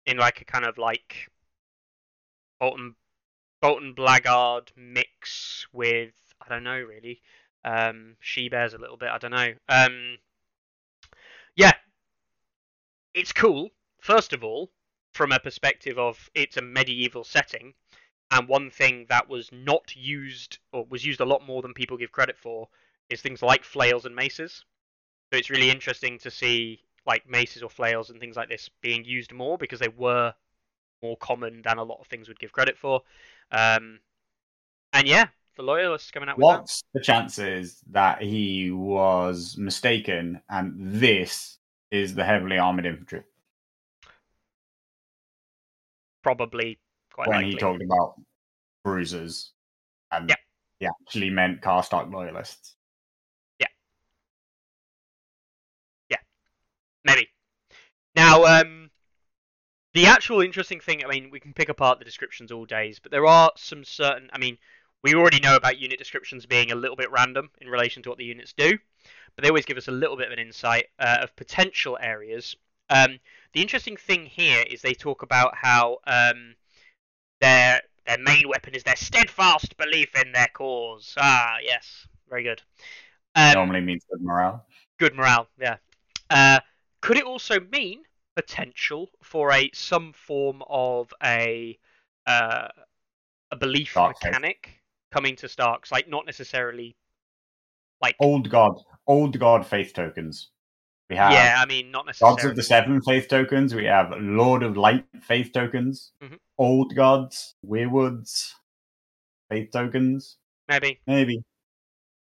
in 0.07 0.17
like 0.17 0.41
a 0.41 0.45
kind 0.45 0.65
of 0.65 0.79
like 0.79 1.31
Bolton, 2.59 2.97
Bolton 3.61 3.95
Blackguard 3.95 4.73
mix 4.77 5.67
with 5.73 6.13
I 6.41 6.49
don't 6.49 6.65
know 6.65 6.81
really. 6.81 7.21
Um, 7.65 8.17
she 8.21 8.49
bears 8.49 8.75
a 8.75 8.79
little 8.79 8.97
bit. 8.97 9.11
I 9.11 9.19
don't 9.19 9.33
know. 9.33 9.53
Um, 9.69 10.19
yeah, 11.55 11.73
it's 13.15 13.33
cool. 13.33 13.71
First 14.01 14.33
of 14.33 14.43
all, 14.43 14.71
from 15.13 15.33
a 15.33 15.39
perspective 15.39 15.99
of 15.99 16.31
it's 16.35 16.57
a 16.57 16.63
medieval 16.63 17.25
setting, 17.25 17.75
and 18.31 18.49
one 18.49 18.71
thing 18.71 19.07
that 19.09 19.29
was 19.29 19.51
not 19.53 19.95
used 19.95 20.59
or 20.73 20.87
was 20.89 21.05
used 21.05 21.21
a 21.21 21.25
lot 21.25 21.47
more 21.47 21.63
than 21.63 21.75
people 21.75 21.97
give 21.97 22.13
credit 22.13 22.39
for 22.39 22.69
is 23.11 23.21
things 23.21 23.43
like 23.43 23.65
flails 23.65 24.07
and 24.07 24.15
maces. 24.15 24.65
So 25.31 25.39
it's 25.39 25.51
really 25.51 25.71
interesting 25.71 26.19
to 26.19 26.31
see 26.31 26.81
like 27.07 27.29
maces 27.29 27.63
or 27.63 27.71
flails 27.71 28.11
and 28.11 28.19
things 28.21 28.37
like 28.37 28.49
this 28.49 28.69
being 28.81 29.05
used 29.05 29.33
more 29.33 29.57
because 29.57 29.79
they 29.79 29.89
were 29.89 30.35
more 31.03 31.17
common 31.19 31.63
than 31.63 31.79
a 31.79 31.85
lot 31.85 32.01
of 32.01 32.09
things 32.09 32.29
would 32.29 32.39
give 32.39 32.53
credit 32.53 32.77
for. 32.77 33.03
Um, 33.53 34.01
and 34.93 35.07
yeah, 35.07 35.27
the 35.57 35.63
loyalists 35.63 36.11
coming 36.11 36.29
out 36.29 36.37
with 36.37 36.49
that. 36.49 36.59
What's 36.59 36.83
the 36.93 37.01
chances 37.01 37.81
that 37.91 38.23
he 38.23 38.73
was 38.73 39.57
mistaken 39.57 40.43
and 40.51 40.75
this 40.77 41.59
is 41.93 42.15
the 42.15 42.25
heavily 42.25 42.59
armored 42.59 42.87
infantry 42.87 43.23
Probably 46.23 46.79
quite 47.13 47.29
when 47.29 47.37
likely. 47.37 47.53
he 47.53 47.59
talked 47.59 47.83
about 47.83 48.21
bruisers 48.85 49.53
and 50.13 50.29
Yeah. 50.29 50.37
he 50.81 50.87
actually 50.87 51.31
meant 51.31 51.63
Carstark 51.63 52.13
loyalists? 52.13 52.75
Maybe. 57.05 57.29
Now, 58.15 58.45
um, 58.45 58.91
the 59.95 60.07
actual 60.07 60.41
interesting 60.41 60.81
thing, 60.81 61.05
I 61.05 61.09
mean, 61.09 61.31
we 61.31 61.41
can 61.41 61.53
pick 61.53 61.69
apart 61.69 61.99
the 61.99 62.05
descriptions 62.05 62.53
all 62.53 62.65
days, 62.65 62.99
but 62.99 63.11
there 63.11 63.27
are 63.27 63.53
some 63.57 63.85
certain, 63.85 64.31
I 64.33 64.39
mean, 64.39 64.59
we 65.03 65.15
already 65.15 65.41
know 65.41 65.57
about 65.57 65.79
unit 65.79 65.99
descriptions 65.99 66.47
being 66.47 66.71
a 66.71 66.75
little 66.77 66.97
bit 66.97 67.11
random 67.11 67.51
in 67.61 67.69
relation 67.69 68.03
to 68.03 68.09
what 68.09 68.19
the 68.19 68.25
units 68.25 68.53
do, 68.53 68.79
but 69.35 69.43
they 69.43 69.49
always 69.49 69.65
give 69.65 69.79
us 69.79 69.89
a 69.89 69.93
little 69.93 70.17
bit 70.17 70.27
of 70.27 70.33
an 70.33 70.39
insight 70.39 70.87
uh, 70.99 71.19
of 71.23 71.35
potential 71.37 71.99
areas. 72.01 72.55
Um, 72.91 73.19
the 73.53 73.63
interesting 73.63 73.97
thing 73.97 74.27
here 74.27 74.65
is 74.69 74.83
they 74.83 74.95
talk 74.95 75.23
about 75.23 75.55
how 75.57 75.99
um, 76.07 76.55
their 77.41 77.83
their 78.07 78.19
main 78.19 78.49
weapon 78.49 78.75
is 78.75 78.83
their 78.83 78.97
steadfast 78.97 79.77
belief 79.77 80.15
in 80.17 80.33
their 80.33 80.49
cause. 80.53 81.15
Ah, 81.17 81.57
yes, 81.63 82.07
very 82.29 82.43
good. 82.43 82.61
Um, 83.35 83.55
Normally 83.55 83.81
means 83.81 84.05
good 84.11 84.23
morale. 84.23 84.67
good 84.99 85.15
morale. 85.15 85.49
Yeah. 85.61 85.77
Uh, 86.29 86.61
could 87.01 87.17
it 87.17 87.25
also 87.25 87.61
mean 87.61 88.03
potential 88.37 89.09
for 89.23 89.53
a 89.53 89.71
some 89.75 90.13
form 90.13 90.63
of 90.69 91.13
a 91.23 91.79
uh, 92.27 92.69
a 93.51 93.57
belief 93.57 93.95
Dark 93.95 94.17
faith. 94.21 94.31
mechanic 94.33 94.81
coming 95.11 95.37
to 95.37 95.49
Starks? 95.49 95.91
Like 95.93 96.09
not 96.09 96.27
necessarily 96.27 96.97
like 98.03 98.17
Old 98.21 98.49
God, 98.51 98.75
old 99.07 99.39
God 99.39 99.67
faith 99.67 99.93
tokens. 99.95 100.51
We 101.09 101.17
have 101.17 101.33
yeah, 101.33 101.57
I 101.59 101.67
mean 101.67 101.91
not 101.91 102.07
necessarily. 102.07 102.37
Gods 102.37 102.45
of 102.47 102.57
the 102.57 102.63
Seven 102.63 103.03
faith 103.03 103.29
tokens. 103.29 103.75
We 103.75 103.85
have 103.87 104.13
Lord 104.19 104.63
of 104.63 104.77
Light 104.77 105.05
faith 105.23 105.51
tokens. 105.53 106.13
Mhm. 106.23 106.39
Old 106.57 106.95
Gods, 106.95 107.57
Weirwoods 107.67 108.53
faith 109.51 109.71
tokens. 109.73 110.37
maybe 110.69 111.01
Maybe. 111.07 111.43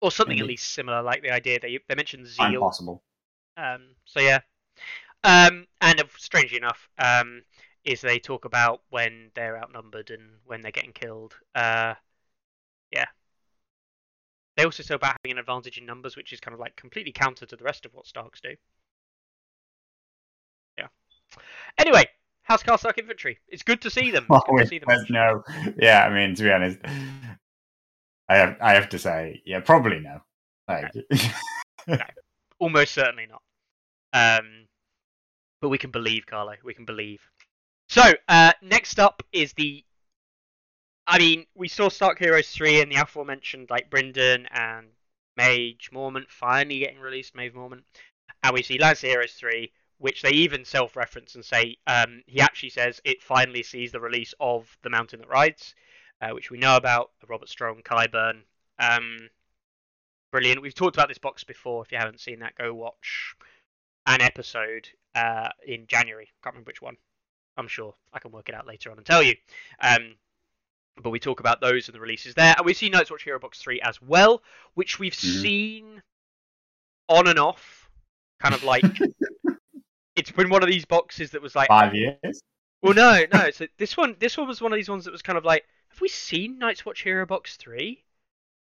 or 0.00 0.10
something 0.10 0.40
at 0.40 0.46
least 0.46 0.72
similar, 0.72 1.02
like 1.02 1.22
the 1.22 1.30
idea 1.30 1.60
they 1.60 1.78
they 1.88 1.94
mentioned 1.94 2.26
zeal. 2.26 2.60
possible. 2.60 3.04
Um, 3.56 3.94
so 4.04 4.18
yeah, 4.20 4.40
um, 5.24 5.66
and 5.80 6.02
strangely 6.16 6.56
enough, 6.56 6.88
um, 6.98 7.42
is 7.84 8.00
they 8.00 8.18
talk 8.18 8.44
about 8.44 8.82
when 8.90 9.30
they're 9.34 9.58
outnumbered 9.58 10.10
and 10.10 10.22
when 10.44 10.60
they're 10.60 10.70
getting 10.70 10.92
killed. 10.92 11.34
Uh, 11.54 11.94
yeah. 12.92 13.06
They 14.56 14.64
also 14.64 14.82
talk 14.82 14.96
about 14.96 15.16
having 15.22 15.32
an 15.32 15.38
advantage 15.38 15.78
in 15.78 15.86
numbers, 15.86 16.16
which 16.16 16.32
is 16.32 16.40
kind 16.40 16.54
of 16.54 16.60
like 16.60 16.76
completely 16.76 17.12
counter 17.12 17.46
to 17.46 17.56
the 17.56 17.64
rest 17.64 17.86
of 17.86 17.94
what 17.94 18.06
Starks 18.06 18.40
do. 18.40 18.54
Yeah. 20.78 20.88
Anyway, 21.78 22.06
House 22.42 22.62
Carstark 22.62 22.98
infantry. 22.98 23.38
It's 23.48 23.62
good 23.62 23.80
to 23.82 23.90
see 23.90 24.10
them. 24.10 24.26
It's 24.28 24.44
good 24.48 24.58
to 24.58 24.66
see 24.66 24.78
them. 24.78 25.04
know. 25.08 25.42
Yeah, 25.78 26.04
I 26.04 26.12
mean, 26.12 26.34
to 26.34 26.42
be 26.42 26.50
honest, 26.50 26.78
I 28.28 28.36
have 28.36 28.56
I 28.60 28.74
have 28.74 28.88
to 28.90 28.98
say, 28.98 29.40
yeah, 29.44 29.60
probably 29.60 30.00
no. 30.00 30.20
Like, 30.68 30.92
Almost 32.58 32.92
certainly 32.92 33.26
not. 33.26 33.42
Um, 34.12 34.66
but 35.60 35.68
we 35.68 35.78
can 35.78 35.90
believe, 35.90 36.26
Carlo. 36.26 36.54
We 36.64 36.74
can 36.74 36.84
believe. 36.84 37.20
So, 37.88 38.02
uh, 38.28 38.52
next 38.62 38.98
up 38.98 39.22
is 39.32 39.52
the. 39.54 39.84
I 41.06 41.18
mean, 41.18 41.46
we 41.54 41.68
saw 41.68 41.88
Stark 41.88 42.18
Heroes 42.18 42.50
3 42.50 42.82
and 42.82 42.92
the 42.92 43.00
aforementioned, 43.00 43.68
like, 43.68 43.90
Brynden 43.90 44.46
and 44.52 44.90
Maege 45.36 45.90
Mormont 45.90 46.30
finally 46.30 46.80
getting 46.80 47.00
released, 47.00 47.34
Maege 47.34 47.54
Mormont. 47.54 47.82
And 48.42 48.54
we 48.54 48.62
see 48.62 48.78
Lance 48.78 49.00
Heroes 49.00 49.32
3, 49.34 49.72
which 49.98 50.22
they 50.22 50.30
even 50.30 50.64
self 50.64 50.96
reference 50.96 51.34
and 51.34 51.44
say, 51.44 51.78
um, 51.86 52.22
he 52.26 52.40
actually 52.40 52.70
says 52.70 53.00
it 53.04 53.22
finally 53.22 53.62
sees 53.62 53.90
the 53.90 54.00
release 54.00 54.34
of 54.38 54.76
The 54.82 54.90
Mountain 54.90 55.20
That 55.20 55.28
Rides, 55.28 55.74
uh, 56.22 56.30
which 56.30 56.50
we 56.50 56.58
know 56.58 56.76
about, 56.76 57.10
Robert 57.28 57.48
Strong, 57.48 57.82
Qyburn. 57.82 58.42
Um, 58.78 59.30
brilliant. 60.30 60.62
We've 60.62 60.74
talked 60.74 60.96
about 60.96 61.08
this 61.08 61.18
box 61.18 61.42
before. 61.42 61.82
If 61.82 61.90
you 61.90 61.98
haven't 61.98 62.20
seen 62.20 62.38
that, 62.40 62.54
go 62.56 62.72
watch 62.72 63.34
an 64.14 64.20
episode 64.20 64.88
uh, 65.14 65.48
in 65.66 65.86
January. 65.86 66.28
Can't 66.42 66.54
remember 66.54 66.68
which 66.68 66.82
one. 66.82 66.96
I'm 67.56 67.68
sure 67.68 67.94
I 68.12 68.18
can 68.18 68.30
work 68.30 68.48
it 68.48 68.54
out 68.54 68.66
later 68.66 68.90
on 68.90 68.96
and 68.96 69.06
tell 69.06 69.22
you. 69.22 69.34
Um, 69.80 70.14
but 71.02 71.10
we 71.10 71.18
talk 71.18 71.40
about 71.40 71.60
those 71.60 71.88
and 71.88 71.94
the 71.94 72.00
releases 72.00 72.34
there, 72.34 72.54
and 72.56 72.64
we 72.66 72.74
see 72.74 72.88
Night's 72.88 73.10
Watch 73.10 73.24
Hero 73.24 73.38
Box 73.38 73.58
Three 73.58 73.80
as 73.80 74.00
well, 74.02 74.42
which 74.74 74.98
we've 74.98 75.12
Mhm. 75.14 75.42
seen 75.42 76.02
on 77.08 77.26
and 77.26 77.38
off, 77.38 77.88
kind 78.40 78.54
of 78.54 78.62
like. 78.64 78.84
it's 80.16 80.30
been 80.30 80.50
one 80.50 80.62
of 80.62 80.68
these 80.68 80.84
boxes 80.84 81.30
that 81.30 81.42
was 81.42 81.54
like, 81.54 81.68
five 81.68 81.94
years. 81.94 82.42
well, 82.82 82.94
no, 82.94 83.24
no. 83.32 83.50
So 83.50 83.66
this 83.78 83.96
one, 83.96 84.16
this 84.18 84.36
one 84.36 84.48
was 84.48 84.60
one 84.60 84.72
of 84.72 84.76
these 84.76 84.88
ones 84.90 85.04
that 85.04 85.12
was 85.12 85.22
kind 85.22 85.38
of 85.38 85.44
like, 85.44 85.64
have 85.90 86.00
we 86.00 86.08
seen 86.08 86.58
Night's 86.58 86.84
Watch 86.84 87.02
Hero 87.02 87.26
Box 87.26 87.56
Three? 87.56 88.04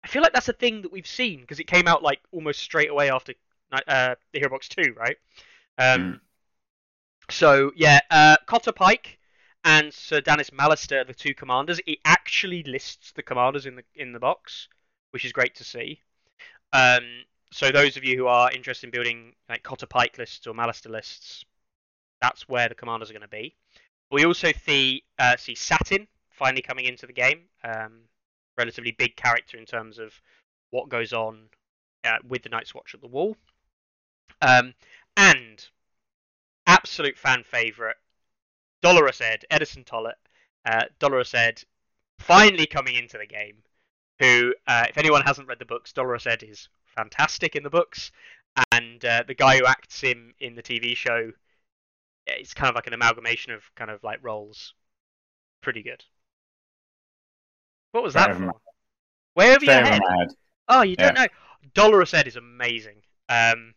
I 0.05 0.09
feel 0.09 0.23
like 0.23 0.33
that's 0.33 0.49
a 0.49 0.53
thing 0.53 0.83
that 0.83 0.93
we've 0.93 1.07
seen 1.07 1.41
because 1.41 1.59
it 1.59 1.67
came 1.67 1.89
out 1.89 2.03
like 2.03 2.21
almost 2.31 2.61
straight 2.61 2.91
away 2.91 3.11
after 3.11 3.35
uh, 3.73 4.15
the 4.33 4.39
Hero 4.39 4.51
Box 4.51 4.69
Two, 4.69 4.95
right? 4.97 5.17
Um, 5.79 6.21
So 7.31 7.73
yeah, 7.77 8.01
uh, 8.11 8.37
Cotter 8.47 8.73
Pike 8.73 9.19
and 9.65 9.93
Sir 9.93 10.21
Denys 10.21 10.51
Mallister, 10.51 11.01
are 11.01 11.05
the 11.05 11.15
two 11.15 11.35
commanders. 11.35 11.81
It 11.87 11.99
actually 12.05 12.63
lists 12.65 13.13
the 13.13 13.23
commanders 13.23 13.67
in 13.67 13.77
the 13.77 13.85
in 13.95 14.13
the 14.13 14.21
box, 14.21 14.69
which 15.11 15.25
is 15.25 15.33
great 15.33 15.55
to 15.57 15.65
see. 15.65 16.01
Um, 16.73 17.25
so 17.53 17.71
those 17.71 17.97
of 17.97 18.05
you 18.05 18.17
who 18.17 18.27
are 18.27 18.51
interested 18.53 18.87
in 18.87 18.91
building 18.91 19.35
like 19.49 19.63
Cotter 19.63 19.87
Pike 19.87 20.19
lists 20.19 20.47
or 20.47 20.55
Mallister 20.55 20.91
lists, 20.91 21.45
that's 22.21 22.49
where 22.49 22.69
the 22.69 22.75
commanders 22.75 23.11
are 23.11 23.15
going 23.15 23.23
to 23.23 23.29
be. 23.29 23.57
We 24.11 24.25
also 24.25 24.53
see 24.53 25.05
uh, 25.19 25.37
see 25.37 25.55
Satin 25.55 26.07
finally 26.31 26.63
coming 26.63 26.85
into 26.87 27.07
the 27.07 27.13
game. 27.13 27.43
Um, 27.65 28.03
relatively 28.59 28.93
big 28.93 29.17
character 29.17 29.59
in 29.59 29.67
terms 29.67 29.99
of 29.99 30.13
what 30.71 30.89
goes 30.89 31.13
on 31.13 31.49
uh, 32.05 32.17
with 32.27 32.43
the 32.43 32.49
Night's 32.49 32.75
Watch 32.75 32.95
at 32.95 33.01
the 33.01 33.07
Wall. 33.09 33.37
Um, 34.41 34.75
and 35.17 35.67
absolute 36.67 37.17
fan 37.19 37.43
favorite, 37.45 37.97
Dolorous 38.83 39.21
Ed, 39.21 39.45
Eddison 39.51 39.85
Tollett, 39.85 40.19
uh, 40.65 40.85
Dolorous 40.99 41.35
Ed, 41.35 41.63
finally 42.19 42.67
coming 42.67 42.95
into 42.95 43.19
the 43.19 43.27
game. 43.27 43.57
Who, 44.19 44.55
uh, 44.67 44.87
if 44.89 44.97
anyone 44.97 45.23
hasn't 45.23 45.47
read 45.47 45.59
the 45.59 45.67
books, 45.67 45.93
Dolorous 45.93 46.27
Ed 46.27 46.43
is 46.43 46.69
fantastic 46.87 47.55
in 47.55 47.63
the 47.63 47.71
books, 47.71 48.11
and 48.73 49.05
uh, 49.05 49.25
the 49.27 49.35
guy 49.35 49.59
who 49.59 49.67
acts 49.67 50.01
him 50.01 50.33
in 50.41 50.55
the 50.55 50.63
TV 50.63 50.97
show, 50.97 51.33
it's 52.27 52.55
kind 52.55 52.71
of 52.71 52.75
like 52.75 52.87
an 52.87 52.95
amalgamation 52.95 53.53
of 53.53 53.63
kind 53.75 53.91
of 53.91 54.03
like 54.03 54.19
roles. 54.23 54.73
Pretty 55.61 55.83
good. 55.83 56.03
What 57.93 58.03
was 58.03 58.15
that 58.15 58.25
Straight 58.35 58.37
over 58.37 58.53
for? 58.53 58.61
Way 59.37 59.55
over 59.55 59.65
your 59.65 59.75
Straight 59.75 59.81
over 59.81 59.91
head. 59.91 60.19
head. 60.19 60.29
Oh, 60.69 60.83
you 60.83 60.97
don't 60.97 61.15
know. 61.15 61.27
Dolorous 61.75 62.15
Ed 62.15 62.27
is 62.27 62.37
amazing. 62.37 63.03
Um, 63.29 63.75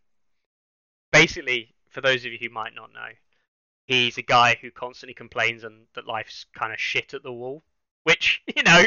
basically, 1.12 1.74
for 1.90 2.02
those 2.02 2.26
of 2.26 2.32
you 2.32 2.38
who 2.40 2.50
might 2.50 2.76
not 2.76 2.94
know, 2.94 3.10
he's 3.86 4.18
a 4.18 4.24
guy 4.24 4.58
who 4.62 4.72
constantly 4.72 5.14
complains 5.14 5.64
and 5.64 5.88
that 5.96 6.08
life's 6.08 6.46
kind 6.54 6.74
of 6.74 6.80
shit 6.80 7.14
at 7.14 7.24
the 7.24 7.34
wall, 7.34 7.64
which 8.04 8.42
you 8.56 8.64
know 8.64 8.84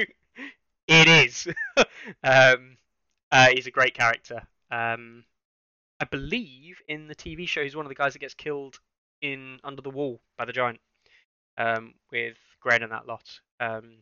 it 0.89 1.09
is. 1.09 1.49
um, 2.25 2.77
uh, 3.31 3.49
he's 3.53 3.67
a 3.67 3.73
great 3.73 3.95
character. 3.95 4.43
Um, 4.71 5.25
I 6.01 6.05
believe 6.05 6.79
in 6.89 7.07
the 7.07 7.15
TV 7.15 7.47
show 7.47 7.63
he's 7.63 7.77
one 7.77 7.87
of 7.87 7.91
the 7.91 7.95
guys 7.95 8.13
that 8.13 8.19
gets 8.19 8.35
killed 8.35 8.81
in 9.21 9.61
Under 9.63 9.83
the 9.83 9.91
Wall 9.91 10.21
by 10.37 10.45
the 10.45 10.53
Giant 10.53 10.81
um, 11.57 11.95
with 12.11 12.37
Grenn 12.61 12.83
and 12.83 12.93
that 12.93 13.07
lot. 13.07 13.41
Um, 13.61 13.99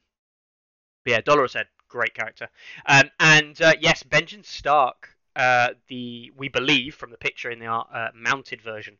yeah, 1.04 1.20
Dolorous 1.20 1.52
said 1.52 1.66
great 1.88 2.14
character. 2.14 2.48
Um, 2.86 3.10
and 3.18 3.60
uh, 3.60 3.74
yes, 3.80 4.02
Benjamin 4.02 4.44
Stark, 4.44 5.16
uh, 5.36 5.70
the 5.88 6.30
we 6.36 6.48
believe 6.48 6.94
from 6.94 7.10
the 7.10 7.18
picture 7.18 7.50
in 7.50 7.58
the 7.58 7.66
uh, 7.66 8.10
mounted 8.14 8.60
version, 8.62 8.98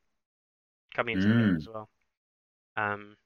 coming 0.95 1.17
into 1.17 1.29
the 1.29 1.35
game 1.35 1.55
Mm. 1.55 1.57
as 1.57 1.69
well. 1.69 1.89
Um, 2.77 3.17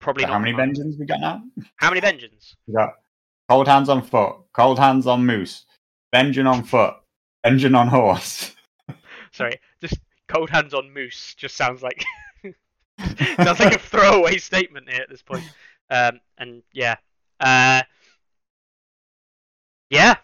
probably 0.00 0.22
So 0.24 0.28
not 0.28 0.32
how 0.34 0.38
many 0.40 0.52
Benjens 0.54 0.98
we 0.98 1.06
got 1.06 1.20
now? 1.20 1.42
How 1.76 1.90
many 1.90 2.00
Benjens? 2.00 2.54
We 2.66 2.74
got 2.74 2.94
cold 3.48 3.66
hands 3.68 3.88
on 3.88 4.02
foot, 4.02 4.36
cold 4.52 4.78
hands 4.78 5.06
on 5.06 5.24
moose, 5.24 5.64
Benjen 6.14 6.46
on 6.50 6.64
foot, 6.64 6.94
Benjen 7.44 7.76
on 7.76 7.88
horse. 7.88 8.54
Sorry, 9.32 9.58
just 9.80 9.98
cold 10.28 10.50
hands 10.50 10.74
on 10.74 10.92
moose. 10.92 11.34
Just 11.34 11.56
sounds 11.56 11.82
like 11.82 12.04
sounds 13.36 13.60
like 13.60 13.74
a 13.74 13.78
throwaway 13.78 14.38
statement 14.38 14.88
here 14.90 15.02
at 15.02 15.08
this 15.08 15.22
point. 15.22 15.44
Um, 15.90 16.20
and 16.38 16.62
yeah, 16.72 16.96
uh, 17.40 17.82
yeah. 19.90 20.16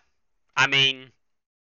I 0.56 0.66
mean, 0.66 1.10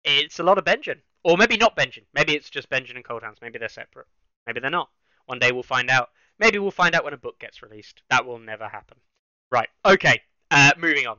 it's 0.03 0.39
a 0.39 0.43
lot 0.43 0.57
of 0.57 0.65
Benjen, 0.65 0.99
or 1.23 1.37
maybe 1.37 1.57
not 1.57 1.75
Benjen. 1.75 2.05
Maybe 2.13 2.35
it's 2.35 2.49
just 2.49 2.69
Benjen 2.69 2.95
and 2.95 3.05
Cold 3.05 3.23
Hands. 3.23 3.37
Maybe 3.41 3.59
they're 3.59 3.69
separate. 3.69 4.07
Maybe 4.47 4.59
they're 4.59 4.69
not. 4.69 4.89
One 5.25 5.39
day 5.39 5.51
we'll 5.51 5.63
find 5.63 5.89
out. 5.89 6.09
Maybe 6.39 6.59
we'll 6.59 6.71
find 6.71 6.95
out 6.95 7.03
when 7.03 7.13
a 7.13 7.17
book 7.17 7.39
gets 7.39 7.61
released. 7.61 8.01
That 8.09 8.25
will 8.25 8.39
never 8.39 8.67
happen. 8.67 8.97
Right. 9.51 9.69
Okay. 9.85 10.21
Uh, 10.49 10.71
moving 10.77 11.07
on. 11.07 11.17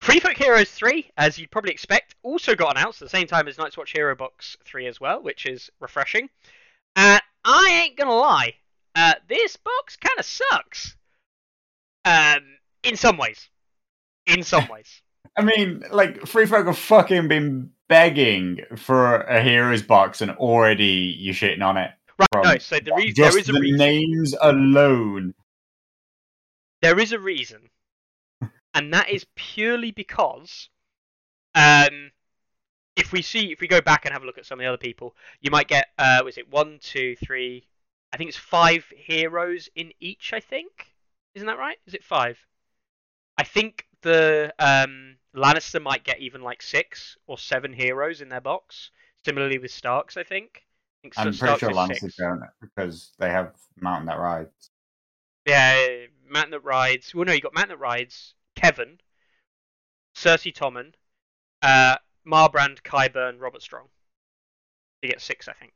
Free 0.00 0.20
Folk 0.20 0.36
Heroes 0.36 0.70
3, 0.70 1.10
as 1.16 1.38
you'd 1.38 1.50
probably 1.50 1.72
expect, 1.72 2.14
also 2.22 2.54
got 2.54 2.76
announced 2.76 3.00
at 3.00 3.06
the 3.06 3.16
same 3.16 3.26
time 3.26 3.48
as 3.48 3.56
Night's 3.56 3.76
Watch 3.76 3.92
Hero 3.92 4.14
Box 4.14 4.56
3 4.64 4.86
as 4.86 5.00
well, 5.00 5.22
which 5.22 5.46
is 5.46 5.70
refreshing. 5.80 6.28
Uh, 6.96 7.20
I 7.44 7.82
ain't 7.84 7.96
gonna 7.96 8.14
lie, 8.14 8.54
uh, 8.94 9.14
this 9.28 9.56
box 9.56 9.96
kind 9.96 10.18
of 10.18 10.24
sucks. 10.24 10.96
Um, 12.04 12.58
in 12.82 12.96
some 12.96 13.16
ways. 13.16 13.48
In 14.26 14.42
some 14.42 14.68
ways. 14.70 15.00
I 15.36 15.42
mean, 15.42 15.82
like 15.90 16.26
Free 16.26 16.46
Folk 16.46 16.66
have 16.66 16.78
fucking 16.78 17.28
been 17.28 17.70
begging 17.88 18.60
for 18.76 19.22
a 19.22 19.42
heroes 19.42 19.82
box, 19.82 20.20
and 20.20 20.30
already 20.32 21.16
you're 21.18 21.34
shitting 21.34 21.62
on 21.62 21.76
it. 21.76 21.90
Right, 22.18 22.44
no, 22.44 22.58
so 22.58 22.78
the 22.78 22.92
re- 22.94 23.12
Just 23.12 23.32
there 23.32 23.38
is 23.38 23.48
a 23.48 23.52
the 23.52 23.60
reason. 23.60 23.78
names 23.78 24.34
alone. 24.40 25.34
There 26.82 26.98
is 27.00 27.12
a 27.12 27.18
reason, 27.18 27.70
and 28.74 28.92
that 28.92 29.08
is 29.08 29.26
purely 29.34 29.90
because, 29.90 30.68
um, 31.54 32.12
if 32.94 33.10
we 33.12 33.22
see, 33.22 33.50
if 33.50 33.60
we 33.60 33.66
go 33.66 33.80
back 33.80 34.04
and 34.04 34.12
have 34.12 34.22
a 34.22 34.26
look 34.26 34.38
at 34.38 34.46
some 34.46 34.60
of 34.60 34.62
the 34.62 34.68
other 34.68 34.76
people, 34.76 35.16
you 35.40 35.50
might 35.50 35.66
get, 35.66 35.88
uh, 35.98 36.20
was 36.24 36.38
it 36.38 36.52
one, 36.52 36.78
two, 36.80 37.16
three? 37.16 37.66
I 38.12 38.16
think 38.16 38.28
it's 38.28 38.38
five 38.38 38.84
heroes 38.94 39.68
in 39.74 39.92
each. 39.98 40.32
I 40.32 40.38
think, 40.38 40.86
isn't 41.34 41.46
that 41.46 41.58
right? 41.58 41.78
Is 41.86 41.94
it 41.94 42.04
five? 42.04 42.38
I 43.36 43.42
think 43.42 43.86
the 44.02 44.54
um, 44.60 45.16
Lannister 45.34 45.82
might 45.82 46.04
get 46.04 46.20
even 46.20 46.42
like 46.42 46.62
six 46.62 47.16
or 47.26 47.38
seven 47.38 47.72
heroes 47.72 48.20
in 48.20 48.28
their 48.28 48.40
box. 48.40 48.90
Similarly 49.24 49.58
with 49.58 49.70
Starks, 49.70 50.16
I 50.16 50.22
think. 50.22 50.64
I 51.04 51.08
so- 51.08 51.22
pretty 51.22 51.36
Starks 51.36 51.60
sure 51.60 51.70
is 51.70 51.76
Lannisters 51.76 52.16
don't 52.16 52.42
because 52.60 53.12
they 53.18 53.30
have 53.30 53.54
Mountain 53.80 54.06
that 54.06 54.18
rides. 54.18 54.70
Yeah, 55.46 56.06
Mountain 56.28 56.52
that 56.52 56.64
rides. 56.64 57.14
Well, 57.14 57.24
no, 57.24 57.32
you 57.32 57.40
got 57.40 57.54
Mountain 57.54 57.76
that 57.76 57.82
rides. 57.82 58.34
Kevan, 58.56 59.00
Cersei 60.14 60.54
Tommen, 60.54 60.92
uh, 61.62 61.96
Marbrand, 62.26 62.82
Qyburn, 62.82 63.40
Robert 63.40 63.62
Strong. 63.62 63.88
You 65.02 65.08
get 65.10 65.20
six, 65.20 65.48
I 65.48 65.52
think. 65.52 65.72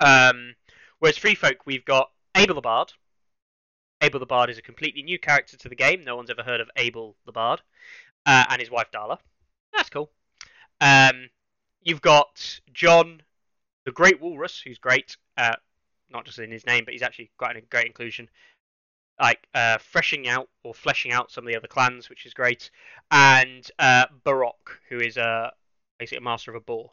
Um, 0.00 0.54
whereas 0.98 1.18
Free 1.18 1.34
Folk, 1.34 1.66
we've 1.66 1.84
got 1.84 2.10
Abel 2.34 2.54
the 2.54 2.60
Bard. 2.60 2.92
Abel 4.02 4.20
the 4.20 4.26
Bard 4.26 4.50
is 4.50 4.58
a 4.58 4.62
completely 4.62 5.02
new 5.02 5.18
character 5.18 5.56
to 5.56 5.68
the 5.68 5.74
game. 5.74 6.04
No 6.04 6.16
one's 6.16 6.30
ever 6.30 6.42
heard 6.42 6.60
of 6.60 6.70
Abel 6.76 7.16
the 7.24 7.32
Bard, 7.32 7.62
uh, 8.26 8.44
and 8.50 8.60
his 8.60 8.70
wife 8.70 8.90
Darla. 8.92 9.18
That's 9.72 9.90
cool. 9.90 10.10
Um, 10.80 11.28
you've 11.82 12.02
got 12.02 12.60
John, 12.72 13.22
the 13.84 13.92
Great 13.92 14.20
Walrus, 14.20 14.60
who's 14.60 14.78
great. 14.78 15.16
Uh, 15.36 15.54
not 16.10 16.24
just 16.24 16.38
in 16.38 16.50
his 16.50 16.66
name, 16.66 16.84
but 16.84 16.92
he's 16.92 17.02
actually 17.02 17.30
quite 17.38 17.56
a 17.56 17.60
great 17.62 17.86
inclusion. 17.86 18.28
Like 19.20 19.46
uh, 19.54 19.78
freshing 19.78 20.28
out 20.28 20.48
or 20.62 20.74
fleshing 20.74 21.12
out 21.12 21.30
some 21.30 21.44
of 21.44 21.48
the 21.48 21.56
other 21.56 21.68
clans, 21.68 22.10
which 22.10 22.26
is 22.26 22.34
great, 22.34 22.70
and 23.10 23.68
uh, 23.78 24.06
Borroq, 24.24 24.78
who 24.90 24.98
is 24.98 25.16
a 25.16 25.52
basically 25.98 26.18
a 26.18 26.20
master 26.20 26.50
of 26.50 26.56
a 26.56 26.60
boar. 26.60 26.92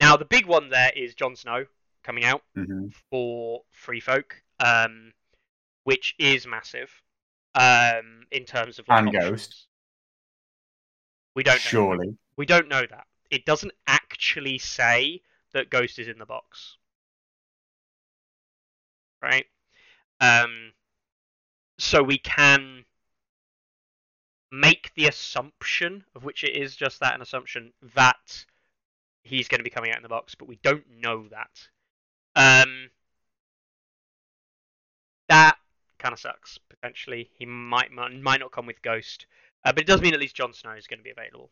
Now 0.00 0.16
the 0.16 0.24
big 0.24 0.46
one 0.46 0.70
there 0.70 0.90
is 0.96 1.14
Jon 1.14 1.36
Snow 1.36 1.66
coming 2.02 2.24
out 2.24 2.42
hmm 2.56 2.88
for 3.10 3.62
Free 3.70 4.00
Folk, 4.00 4.42
um, 4.58 5.12
which 5.84 6.14
is 6.18 6.46
massive 6.46 6.90
um, 7.54 8.26
in 8.30 8.44
terms 8.44 8.78
of 8.78 8.88
like, 8.88 8.98
And 8.98 9.08
options. 9.08 9.30
Ghost. 9.30 9.66
We 11.34 11.42
don't 11.42 11.54
know. 11.54 11.58
Surely. 11.58 12.16
We 12.36 12.46
don't 12.46 12.68
know 12.68 12.84
that. 12.88 13.06
It 13.30 13.46
doesn't 13.46 13.72
actually 13.86 14.58
say 14.58 15.22
that 15.52 15.70
Ghost 15.70 15.98
is 15.98 16.08
in 16.08 16.18
the 16.18 16.26
box. 16.26 16.76
Right? 19.22 19.46
Um 20.20 20.72
so 21.78 22.02
we 22.02 22.18
can 22.18 22.84
make 24.50 24.92
the 24.94 25.06
assumption 25.06 26.04
of 26.14 26.24
which 26.24 26.44
it 26.44 26.54
is 26.56 26.76
just 26.76 27.00
that 27.00 27.14
an 27.14 27.22
assumption 27.22 27.72
that 27.94 28.44
he's 29.24 29.48
going 29.48 29.58
to 29.58 29.64
be 29.64 29.70
coming 29.70 29.90
out 29.90 29.96
in 29.96 30.02
the 30.02 30.08
box, 30.08 30.34
but 30.34 30.46
we 30.48 30.58
don't 30.62 30.84
know 30.90 31.26
that. 31.28 31.68
Um 32.36 32.90
kind 36.02 36.12
of 36.12 36.20
sucks 36.20 36.58
potentially. 36.68 37.30
He 37.38 37.46
might 37.46 37.92
might 37.92 38.40
not 38.40 38.52
come 38.52 38.66
with 38.66 38.82
Ghost. 38.82 39.26
Uh, 39.64 39.72
but 39.72 39.82
it 39.82 39.86
does 39.86 40.02
mean 40.02 40.12
at 40.12 40.20
least 40.20 40.34
Jon 40.34 40.52
Snow 40.52 40.72
is 40.72 40.88
going 40.88 40.98
to 40.98 41.04
be 41.04 41.10
available. 41.10 41.50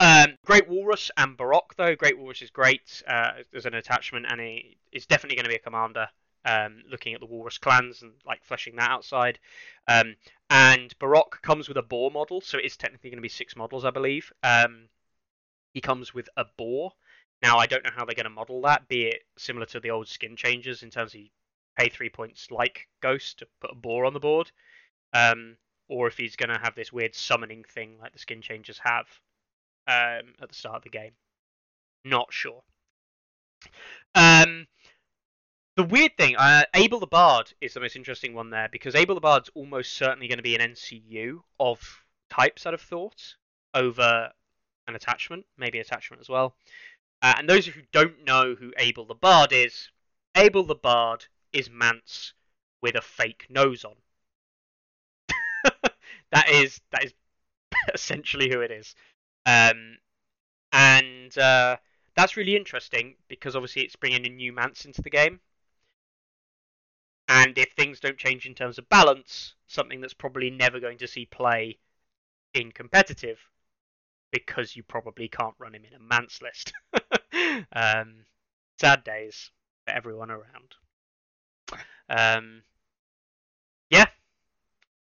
Um, 0.00 0.36
Great 0.44 0.68
Walrus 0.68 1.10
and 1.16 1.36
Borroq, 1.36 1.74
though. 1.76 1.96
Great 1.96 2.18
Walrus 2.18 2.42
is 2.42 2.50
great 2.50 3.02
uh, 3.08 3.32
as 3.54 3.66
an 3.66 3.74
attachment, 3.74 4.26
and 4.28 4.40
he 4.40 4.76
is 4.92 5.06
definitely 5.06 5.36
going 5.36 5.44
to 5.44 5.50
be 5.50 5.56
a 5.56 5.60
commander. 5.60 6.08
Um, 6.44 6.82
looking 6.88 7.12
at 7.14 7.20
the 7.20 7.26
Walrus 7.26 7.58
clans 7.58 8.00
and 8.00 8.12
like 8.24 8.44
fleshing 8.44 8.76
that 8.76 8.90
outside. 8.90 9.38
Um, 9.86 10.14
and 10.48 10.96
Borroq 10.98 11.42
comes 11.42 11.68
with 11.68 11.76
a 11.76 11.82
boar 11.82 12.10
model, 12.10 12.40
so 12.40 12.58
it 12.58 12.64
is 12.64 12.76
technically 12.76 13.10
going 13.10 13.18
to 13.18 13.22
be 13.22 13.28
six 13.28 13.56
models, 13.56 13.84
I 13.84 13.90
believe. 13.90 14.32
Um, 14.42 14.88
he 15.74 15.80
comes 15.80 16.14
with 16.14 16.28
a 16.36 16.46
boar. 16.56 16.92
Now 17.42 17.58
I 17.58 17.66
don't 17.66 17.84
know 17.84 17.90
how 17.94 18.04
they're 18.04 18.14
going 18.14 18.24
to 18.24 18.30
model 18.30 18.62
that, 18.62 18.88
be 18.88 19.06
it 19.06 19.24
similar 19.36 19.66
to 19.66 19.80
the 19.80 19.90
old 19.90 20.08
skin 20.08 20.36
changes 20.36 20.82
in 20.82 20.90
terms 20.90 21.14
of 21.14 21.20
pay 21.78 21.88
three 21.88 22.10
points 22.10 22.50
like 22.50 22.88
Ghost 23.00 23.38
to 23.38 23.46
put 23.60 23.70
a 23.70 23.74
boar 23.74 24.04
on 24.04 24.12
the 24.12 24.20
board, 24.20 24.50
um, 25.12 25.56
or 25.88 26.08
if 26.08 26.16
he's 26.16 26.36
going 26.36 26.50
to 26.50 26.58
have 26.58 26.74
this 26.74 26.92
weird 26.92 27.14
summoning 27.14 27.64
thing 27.64 27.96
like 28.00 28.12
the 28.12 28.18
skin 28.18 28.42
changers 28.42 28.80
have 28.82 29.06
um, 29.86 30.34
at 30.42 30.48
the 30.48 30.54
start 30.54 30.76
of 30.76 30.82
the 30.82 30.90
game. 30.90 31.12
Not 32.04 32.32
sure. 32.32 32.62
Um, 34.14 34.66
the 35.76 35.84
weird 35.84 36.16
thing, 36.16 36.36
uh, 36.36 36.64
Abel 36.74 37.00
the 37.00 37.06
Bard 37.06 37.52
is 37.60 37.74
the 37.74 37.80
most 37.80 37.96
interesting 37.96 38.34
one 38.34 38.50
there 38.50 38.68
because 38.70 38.94
Abel 38.94 39.14
the 39.14 39.20
Bard's 39.20 39.50
almost 39.54 39.94
certainly 39.94 40.28
going 40.28 40.38
to 40.38 40.42
be 40.42 40.56
an 40.56 40.72
NCU 40.72 41.40
of 41.60 42.04
types 42.28 42.66
I'd 42.66 42.74
have 42.74 42.80
thought 42.80 43.36
over 43.74 44.30
an 44.88 44.94
attachment, 44.94 45.46
maybe 45.56 45.78
attachment 45.78 46.20
as 46.20 46.28
well. 46.28 46.56
Uh, 47.22 47.34
and 47.38 47.48
those 47.48 47.68
of 47.68 47.76
you 47.76 47.82
who 47.82 47.88
don't 47.92 48.24
know 48.24 48.54
who 48.54 48.72
Abel 48.78 49.04
the 49.04 49.14
Bard 49.14 49.52
is, 49.52 49.90
Abel 50.34 50.64
the 50.64 50.74
Bard 50.74 51.26
is 51.52 51.70
Mance 51.70 52.34
with 52.80 52.94
a 52.96 53.02
fake 53.02 53.46
nose 53.50 53.84
on. 53.84 53.96
that 56.32 56.48
is 56.50 56.80
that 56.90 57.04
is 57.04 57.14
essentially 57.94 58.50
who 58.50 58.60
it 58.60 58.70
is. 58.70 58.94
Um, 59.46 59.98
and 60.72 61.36
uh, 61.38 61.76
that's 62.14 62.36
really 62.36 62.56
interesting 62.56 63.16
because 63.28 63.56
obviously 63.56 63.82
it's 63.82 63.96
bringing 63.96 64.26
a 64.26 64.30
new 64.30 64.52
Mance 64.52 64.84
into 64.84 65.02
the 65.02 65.10
game. 65.10 65.40
and 67.28 67.58
if 67.58 67.72
things 67.72 68.00
don't 68.00 68.18
change 68.18 68.46
in 68.46 68.54
terms 68.54 68.78
of 68.78 68.88
balance, 68.88 69.54
something 69.66 70.00
that's 70.00 70.14
probably 70.14 70.50
never 70.50 70.80
going 70.80 70.98
to 70.98 71.06
see 71.06 71.26
play 71.26 71.78
in 72.54 72.72
competitive 72.72 73.38
because 74.32 74.74
you 74.74 74.82
probably 74.82 75.28
can't 75.28 75.54
run 75.58 75.74
him 75.74 75.84
in 75.84 75.94
a 75.94 76.00
Mance 76.00 76.40
list. 76.42 76.72
um, 77.72 78.24
sad 78.80 79.04
days 79.04 79.50
for 79.86 79.92
everyone 79.92 80.30
around. 80.30 80.74
Um, 82.08 82.62
yeah, 83.90 84.06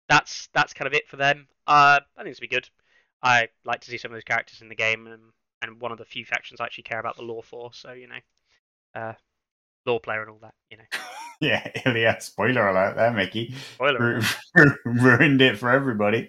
that's 0.08 0.48
that's 0.54 0.72
kind 0.72 0.86
of 0.86 0.94
it 0.94 1.08
for 1.08 1.16
them. 1.16 1.48
Uh, 1.66 2.00
I 2.16 2.22
think 2.22 2.30
it's 2.30 2.40
be 2.40 2.48
good. 2.48 2.68
I 3.22 3.48
like 3.64 3.80
to 3.82 3.90
see 3.90 3.98
some 3.98 4.10
of 4.10 4.16
those 4.16 4.24
characters 4.24 4.62
in 4.62 4.68
the 4.68 4.74
game, 4.74 5.06
and, 5.06 5.22
and 5.62 5.80
one 5.80 5.92
of 5.92 5.98
the 5.98 6.04
few 6.04 6.24
factions 6.24 6.60
I 6.60 6.64
actually 6.64 6.84
care 6.84 7.00
about 7.00 7.16
the 7.16 7.22
lore 7.22 7.42
for. 7.42 7.72
So 7.72 7.92
you 7.92 8.08
know, 8.08 9.00
uh, 9.00 9.14
lore 9.86 10.00
player 10.00 10.22
and 10.22 10.30
all 10.30 10.38
that. 10.42 10.54
You 10.70 10.78
know. 10.78 10.84
yeah, 11.40 11.66
Ilya. 11.86 12.18
Spoiler 12.20 12.68
alert 12.68 12.96
there, 12.96 13.12
Mickey. 13.12 13.54
Spoiler. 13.74 14.20
Ru- 14.54 14.76
ruined 14.84 15.42
it 15.42 15.58
for 15.58 15.70
everybody. 15.70 16.28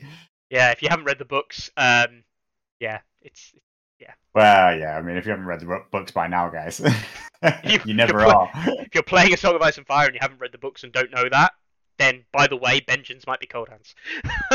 Yeah, 0.50 0.72
if 0.72 0.82
you 0.82 0.90
haven't 0.90 1.06
read 1.06 1.20
the 1.20 1.26
books, 1.26 1.70
um, 1.78 2.24
yeah, 2.80 3.00
it's 3.22 3.54
Well, 4.34 4.78
yeah. 4.78 4.98
I 4.98 5.02
mean, 5.02 5.18
if 5.18 5.26
you 5.26 5.32
haven't 5.32 5.46
read 5.46 5.60
the 5.60 5.84
books 5.92 6.12
by 6.12 6.28
now, 6.28 6.50
guys, 6.50 6.80
You- 7.86 7.94
never 7.94 8.22
are. 8.22 8.50
if 8.56 8.94
you're 8.94 9.04
playing 9.04 9.34
a 9.34 9.38
Song 9.38 9.56
of 9.56 9.62
Ice 9.62 9.78
and 9.78 9.86
Fire 9.86 10.06
and 10.06 10.16
you 10.16 10.20
haven't 10.22 10.40
read 10.40 10.52
the 10.52 10.58
books 10.58 10.84
and 10.84 10.92
don't 10.92 11.12
know 11.12 11.28
that, 11.30 11.54
then 12.00 12.24
by 12.32 12.48
the 12.48 12.58
way, 12.58 12.82
Benjen's 12.82 13.28
might 13.28 13.40
be 13.40 13.46
cold 13.46 13.70
hands. 13.70 13.96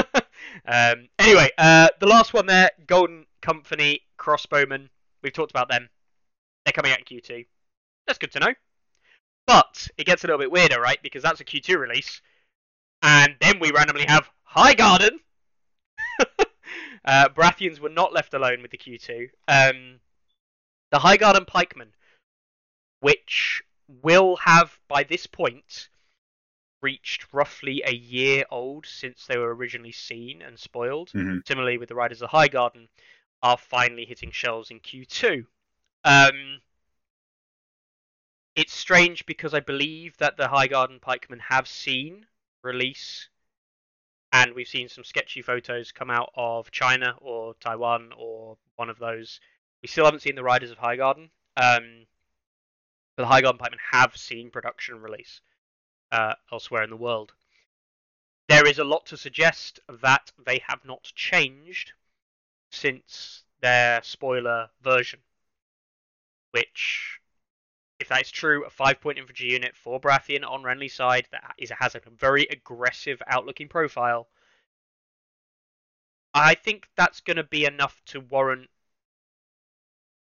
um, 0.67 1.09
anyway, 1.19 1.51
uh, 1.59 1.89
the 2.01 2.07
last 2.07 2.35
one 2.35 2.47
there, 2.47 2.71
Golden 2.87 3.27
Company 3.43 4.01
Crossbowmen. 4.19 4.89
We've 5.23 5.33
talked 5.33 5.51
about 5.53 5.69
them. 5.69 5.89
They're 6.65 6.73
coming 6.73 6.93
out 6.93 6.99
in 6.99 7.05
Q2. 7.05 7.47
That's 8.07 8.19
good 8.19 8.33
to 8.33 8.41
know. 8.41 8.55
But 9.47 9.89
it 9.97 10.05
gets 10.05 10.25
a 10.25 10.27
little 10.27 10.39
bit 10.39 10.51
weirder, 10.51 10.81
right? 10.81 10.99
Because 11.03 11.23
that's 11.23 11.41
a 11.41 11.45
Q2 11.45 11.79
release, 11.79 12.21
and 13.03 13.35
then 13.41 13.61
we 13.61 13.71
randomly 13.71 14.05
have 14.07 14.29
Highgarden. 14.55 15.19
Uh, 17.05 17.29
Baratheons 17.29 17.81
were 17.81 17.89
not 17.89 18.13
left 18.13 18.35
alone 18.35 18.63
with 18.63 18.71
the 18.71 18.79
Q2. 18.79 19.29
Um, 19.47 20.01
the 20.91 20.99
Highgarden 20.99 21.47
Pikemen, 21.47 21.93
which 23.01 23.63
will 23.87 24.37
have 24.37 24.79
by 24.89 25.03
this 25.03 25.27
point 25.27 25.89
reached 26.81 27.27
roughly 27.33 27.83
a 27.85 27.93
year 27.93 28.45
old 28.51 28.87
since 28.87 29.27
they 29.27 29.37
were 29.37 29.55
originally 29.55 29.93
seen 29.93 30.43
and 30.43 30.59
spoiled. 30.59 31.11
Mhm. 31.11 31.47
Similarly, 31.47 31.79
with 31.79 31.89
the 31.89 31.95
Riders 31.95 32.23
of 32.23 32.31
the 32.31 32.37
Highgarden, 32.37 32.89
are 33.43 33.57
finally 33.57 34.05
hitting 34.05 34.31
shelves 34.31 34.71
in 34.71 34.81
Q2. 34.81 35.47
Um, 36.05 36.61
it's 38.55 38.73
strange 38.73 39.27
because 39.27 39.55
I 39.55 39.61
believe 39.61 40.17
that 40.19 40.37
the 40.37 40.49
Highgarden 40.49 41.01
Pikemen 41.01 41.41
have 41.41 41.69
seen 41.69 42.27
release, 42.63 43.29
and 44.33 44.55
we've 44.55 44.69
seen 44.69 44.89
some 44.89 45.05
sketchy 45.05 45.43
photos 45.43 45.93
come 45.93 46.11
out 46.11 46.31
of 46.35 46.71
China 46.71 47.17
or 47.21 47.55
Taiwan 47.61 48.13
or 48.17 48.57
one 48.77 48.91
of 48.91 48.99
those. 48.99 49.41
We 49.83 49.89
still 49.89 50.05
haven't 50.05 50.21
seen 50.21 50.35
the 50.35 50.43
Riders 50.43 50.71
of 50.71 50.79
Highgarden. 50.79 51.31
Um, 51.57 52.07
but 53.17 53.25
the 53.25 53.35
Highgarden 53.35 53.59
Pikemen 53.59 53.81
have 53.91 54.17
seen 54.17 54.49
production 54.51 55.01
release 55.03 55.41
uh, 56.13 56.35
elsewhere 56.53 56.85
in 56.85 56.91
the 56.91 56.97
world. 56.97 57.33
There 58.49 58.65
is 58.67 58.79
a 58.79 58.85
lot 58.85 59.07
to 59.07 59.17
suggest 59.17 59.81
that 59.89 60.31
they 60.47 60.63
have 60.69 60.85
not 60.85 61.03
changed 61.17 61.93
since 62.71 63.43
their 63.61 64.03
spoiler 64.05 64.71
version, 64.81 65.21
which, 66.53 67.18
if 68.01 68.09
that 68.09 68.23
is 68.23 68.31
true, 68.31 68.65
a 68.65 68.71
five-point 68.71 69.19
infantry 69.19 69.51
unit 69.51 69.77
for 69.77 70.01
Baratheon 70.01 70.49
on 70.49 70.63
Renly's 70.63 70.95
side 70.95 71.27
that 71.33 71.55
is 71.59 71.73
has 71.79 71.95
a 71.95 72.01
very 72.17 72.47
aggressive 72.51 73.21
outlooking 73.27 73.69
profile. 73.69 74.29
I 76.35 76.55
think 76.55 76.89
that's 76.97 77.21
going 77.21 77.39
to 77.39 77.45
be 77.45 77.65
enough 77.65 78.01
to 78.07 78.21
warrant 78.21 78.71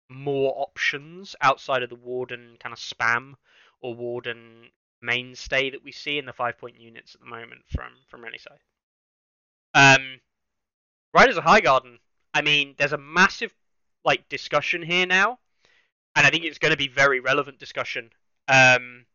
more 0.09 0.55
options 0.57 1.37
outside 1.41 1.83
of 1.83 1.91
the 1.91 1.95
Warden 1.95 2.57
kind 2.59 2.73
of 2.73 2.79
spam 2.79 3.35
or 3.81 3.95
Warden 3.95 4.71
mainstay 5.01 5.71
that 5.71 5.85
we 5.85 5.93
see 5.93 6.19
in 6.19 6.27
the 6.27 6.33
five 6.33 6.59
point 6.59 6.81
units 6.81 7.15
at 7.15 7.21
the 7.21 7.27
moment 7.27 7.61
from 7.69 7.93
from 8.09 8.23
Renly's 8.23 8.43
side. 8.43 8.59
Um, 9.75 10.21
Riders 11.15 11.37
of 11.37 11.45
Highgarden. 11.45 11.99
I 12.35 12.43
mean, 12.43 12.75
there's 12.79 12.93
a 12.93 12.99
massive 12.99 13.55
like 14.05 14.29
discussion 14.29 14.83
here 14.83 15.07
now, 15.07 15.39
and 16.19 16.27
I 16.27 16.31
think 16.31 16.45
it's 16.45 16.59
going 16.59 16.73
to 16.73 16.77
be 16.77 16.89
very 16.89 17.21
relevant 17.21 17.61
discussion. 17.61 18.11
Um, 18.49 19.07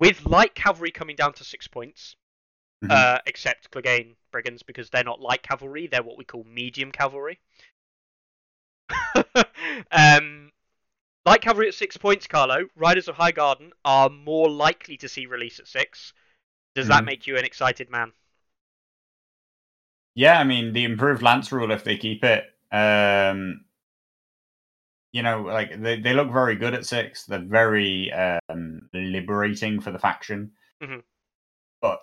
with 0.00 0.26
light 0.26 0.54
cavalry 0.56 0.90
coming 0.90 1.14
down 1.14 1.32
to 1.34 1.44
six 1.44 1.68
points, 1.68 2.16
Mhm. 2.82 3.04
uh, 3.04 3.18
except 3.26 3.70
Clegane 3.70 4.16
brigands 4.32 4.62
because 4.64 4.90
they're 4.90 5.04
not 5.04 5.20
light 5.20 5.42
cavalry; 5.42 5.86
they're 5.88 6.02
what 6.02 6.18
we 6.18 6.24
call 6.24 6.44
medium 6.44 6.92
cavalry. 6.92 7.40
um, 9.92 10.50
light 11.26 11.42
cavalry 11.42 11.68
at 11.68 11.74
six 11.74 11.96
points, 11.96 12.26
Carlo. 12.26 12.66
Riders 12.76 13.08
of 13.08 13.16
Highgarden 13.16 13.72
are 13.84 14.10
more 14.10 14.50
likely 14.50 14.96
to 14.98 15.08
see 15.08 15.26
release 15.26 15.58
at 15.60 15.68
six. 15.68 16.12
Does 16.74 16.88
that 16.88 17.04
Mhm. 17.04 17.06
make 17.06 17.26
you 17.26 17.36
an 17.38 17.44
excited 17.44 17.90
man? 17.90 18.12
Yeah, 20.14 20.38
I 20.38 20.44
mean 20.44 20.72
the 20.72 20.84
improved 20.84 21.22
lance 21.22 21.52
rule 21.52 21.70
if 21.70 21.84
they 21.84 21.96
keep 21.96 22.24
it. 22.24 22.44
Um, 22.72 23.64
you 25.12 25.22
know, 25.22 25.42
like 25.42 25.80
they, 25.80 26.00
they 26.00 26.12
look 26.12 26.30
very 26.30 26.56
good 26.56 26.74
at 26.74 26.86
six. 26.86 27.24
They're 27.24 27.38
very 27.38 28.12
um, 28.12 28.88
liberating 28.92 29.80
for 29.80 29.90
the 29.90 29.98
faction. 29.98 30.52
Mhm. 30.82 31.02
But 31.80 32.00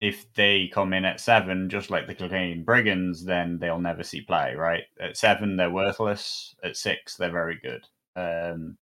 if 0.00 0.32
they 0.34 0.68
come 0.72 0.92
in 0.92 1.04
at 1.04 1.20
seven, 1.20 1.70
just 1.70 1.90
like 1.90 2.06
the 2.06 2.14
Clegane 2.14 2.64
Brigands, 2.64 3.24
then 3.24 3.58
they'll 3.58 3.80
never 3.80 4.02
see 4.02 4.20
play. 4.22 4.54
Right? 4.54 4.84
At 5.00 5.16
seven, 5.16 5.56
they're 5.56 5.70
worthless. 5.70 6.54
At 6.64 6.76
six, 6.76 7.16
they're 7.16 7.30
very 7.30 7.58
good. 7.62 7.86
Um, 8.16 8.78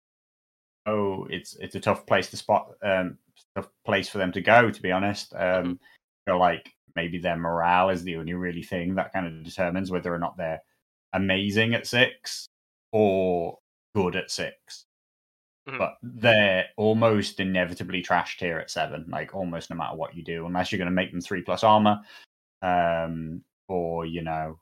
oh, 0.87 1.27
it's 1.31 1.55
it's 1.57 1.77
a 1.77 1.81
tough 1.81 2.07
place 2.07 2.31
to 2.31 2.37
spot. 2.37 2.73
Um, 2.83 3.19
tough 3.55 3.69
place 3.85 4.09
for 4.09 4.19
them 4.19 4.33
to 4.33 4.41
go. 4.41 4.71
To 4.71 4.83
be 4.83 4.93
honest, 4.93 5.35
um, 5.37 5.79
feel 6.27 6.39
like 6.39 6.73
maybe 6.97 7.19
their 7.19 7.37
morale 7.37 7.91
is 7.91 8.03
the 8.03 8.17
only 8.17 8.35
really 8.35 8.63
thing 8.63 8.97
that 8.97 9.13
kind 9.13 9.27
of 9.27 9.45
determines 9.45 9.91
whether 9.91 10.13
or 10.13 10.19
not 10.19 10.37
they're 10.37 10.63
amazing 11.13 11.75
at 11.75 11.87
six 11.87 12.49
or 12.93 13.59
good 13.95 14.17
at 14.17 14.31
6 14.31 14.87
Mhm. 15.69 15.79
But 15.79 15.99
they're 16.03 16.67
almost 16.77 17.41
inevitably 17.41 18.03
trashed 18.03 18.39
here 18.39 18.59
at 18.59 18.71
seven, 18.71 19.07
like 19.09 19.35
almost 19.35 19.69
no 19.69 19.77
matter 19.77 19.97
what 19.97 20.15
you 20.15 20.23
do, 20.23 20.47
unless 20.47 20.71
you're 20.71 20.79
going 20.79 20.87
to 20.87 20.93
make 20.93 21.11
them 21.11 21.21
three 21.21 21.43
plus 21.43 21.65
armor, 21.65 22.03
um, 22.63 23.43
or 23.67 24.07
you 24.07 24.23
know 24.23 24.61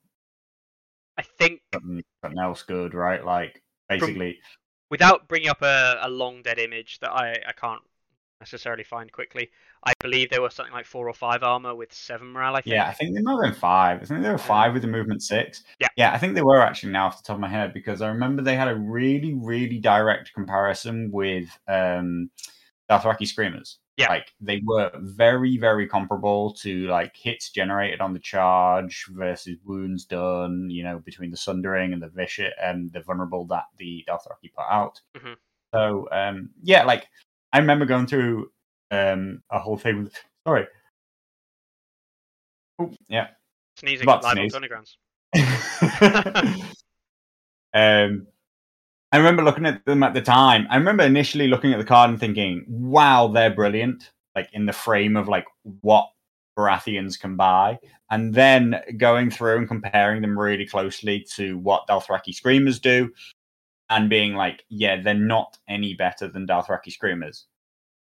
I 1.19 1.23
think 1.23 1.61
something, 1.75 2.03
something 2.23 2.41
else 2.41 2.63
good, 2.63 2.95
right? 2.95 3.23
Like 3.23 3.63
basically, 3.89 4.41
without 4.91 5.29
bringing 5.29 5.51
up 5.51 5.61
a, 5.61 5.99
a 6.01 6.09
long 6.09 6.41
dead 6.41 6.59
image 6.59 7.01
that 7.01 7.13
I, 7.13 7.39
I 7.47 7.53
can't 7.53 7.83
necessarily 8.41 8.85
find 8.85 9.11
quickly, 9.11 9.51
I 9.85 9.93
believe 10.01 10.31
there 10.31 10.43
were 10.43 10.51
something 10.51 10.73
like 10.73 10.87
four 10.87 11.09
or 11.09 11.15
five 11.15 11.43
armor 11.43 11.75
with 11.75 11.93
seven 11.93 12.29
morale. 12.33 12.57
I 12.57 12.61
think. 12.61 12.75
Yeah, 12.75 12.87
I 12.87 12.93
think 12.93 13.15
they 13.15 13.23
might 13.23 13.33
have 13.33 13.53
been 13.53 13.61
five. 13.61 14.03
I 14.03 14.05
think 14.05 14.23
they 14.23 14.31
were 14.31 14.39
five 14.39 14.73
with 14.73 14.83
the 14.83 14.89
movement 14.89 15.23
six. 15.23 15.65
Yeah. 15.81 15.89
Yeah, 15.97 16.13
I 16.13 16.19
think 16.19 16.35
they 16.35 16.43
were 16.43 16.61
actually 16.61 16.93
now 16.93 17.07
off 17.07 17.19
the 17.19 17.27
top 17.27 17.37
of 17.37 17.41
my 17.41 17.49
head 17.49 17.73
because 17.73 18.03
I 18.03 18.09
remember 18.09 18.43
they 18.43 18.57
had 18.57 18.69
a 18.69 18.77
really, 18.77 19.35
really 19.35 19.79
direct 19.79 20.33
comparison 20.35 21.11
with 21.13 21.49
um 21.69 22.31
Dothraki 22.91 23.27
Screamers. 23.27 23.79
Yeah. 23.97 24.09
Like 24.09 24.35
they 24.41 24.61
were 24.65 24.91
very, 24.97 25.57
very 25.57 25.87
comparable 25.87 26.53
to 26.55 26.89
like 26.89 27.17
hits 27.17 27.51
generated 27.51 28.01
on 28.01 28.13
the 28.13 28.19
charge 28.19 29.07
versus 29.11 29.57
wounds 29.65 30.05
done, 30.05 30.69
you 30.69 30.83
know, 30.83 30.99
between 30.99 31.31
the 31.31 31.37
sundering 31.37 31.93
and 31.93 32.03
the 32.03 32.09
vicious 32.09 32.53
and 32.61 32.93
the 32.93 33.01
vulnerable 33.01 33.47
that 33.47 33.65
the 33.79 34.05
Dothraki 34.09 34.53
put 34.55 34.67
out. 34.69 35.01
Mhm. 35.17 35.37
So 35.73 36.09
um 36.11 36.51
yeah, 36.63 36.85
like 36.85 37.07
I 37.55 37.59
remember 37.59 37.87
going 37.87 38.07
through 38.07 38.51
um 38.91 39.43
a 39.51 39.61
whole 39.61 39.79
thing 39.79 40.05
with 40.05 40.15
sorry. 40.47 40.67
Oh, 42.81 42.93
yeah. 43.09 43.29
Sneezing 43.77 44.07
live 44.07 44.25
on 44.25 44.37
sneeze. 44.37 44.55
Undergrounds. 44.55 44.97
um, 47.75 48.27
I 49.13 49.17
remember 49.17 49.45
looking 49.45 49.67
at 49.67 49.85
them 49.85 50.03
at 50.03 50.15
the 50.15 50.21
time. 50.21 50.67
I 50.71 50.77
remember 50.77 51.05
initially 51.05 51.47
looking 51.47 51.73
at 51.73 51.79
the 51.79 51.85
card 51.85 52.11
and 52.11 52.19
thinking, 52.19 52.65
"Wow, 52.69 53.29
they're 53.29 53.55
brilliant!" 53.55 54.11
Like 54.35 54.49
in 54.53 54.67
the 54.67 54.73
frame 54.73 55.17
of 55.17 55.29
like 55.29 55.47
what 55.83 56.09
Baratheons 56.59 57.19
can 57.21 57.37
buy, 57.37 57.79
and 58.11 58.35
then 58.35 58.81
going 58.97 59.31
through 59.31 59.59
and 59.59 59.69
comparing 59.69 60.23
them 60.23 60.37
really 60.37 60.67
closely 60.67 61.25
to 61.37 61.57
what 61.59 61.87
Dothraki 61.87 62.35
Screamers 62.35 62.81
do, 62.81 63.13
and 63.91 64.11
being 64.11 64.35
like, 64.35 64.65
"Yeah, 64.69 65.01
they're 65.01 65.15
not 65.15 65.59
any 65.69 65.95
better 65.95 66.29
than 66.29 66.47
Dothraki 66.47 66.91
Screamers." 66.91 67.47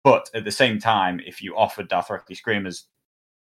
But 0.04 0.30
at 0.34 0.46
the 0.46 0.52
same 0.52 0.80
time, 0.80 1.20
if 1.26 1.42
you 1.42 1.56
offered 1.56 1.90
Dothraki 1.90 2.36
Screamers 2.36 2.88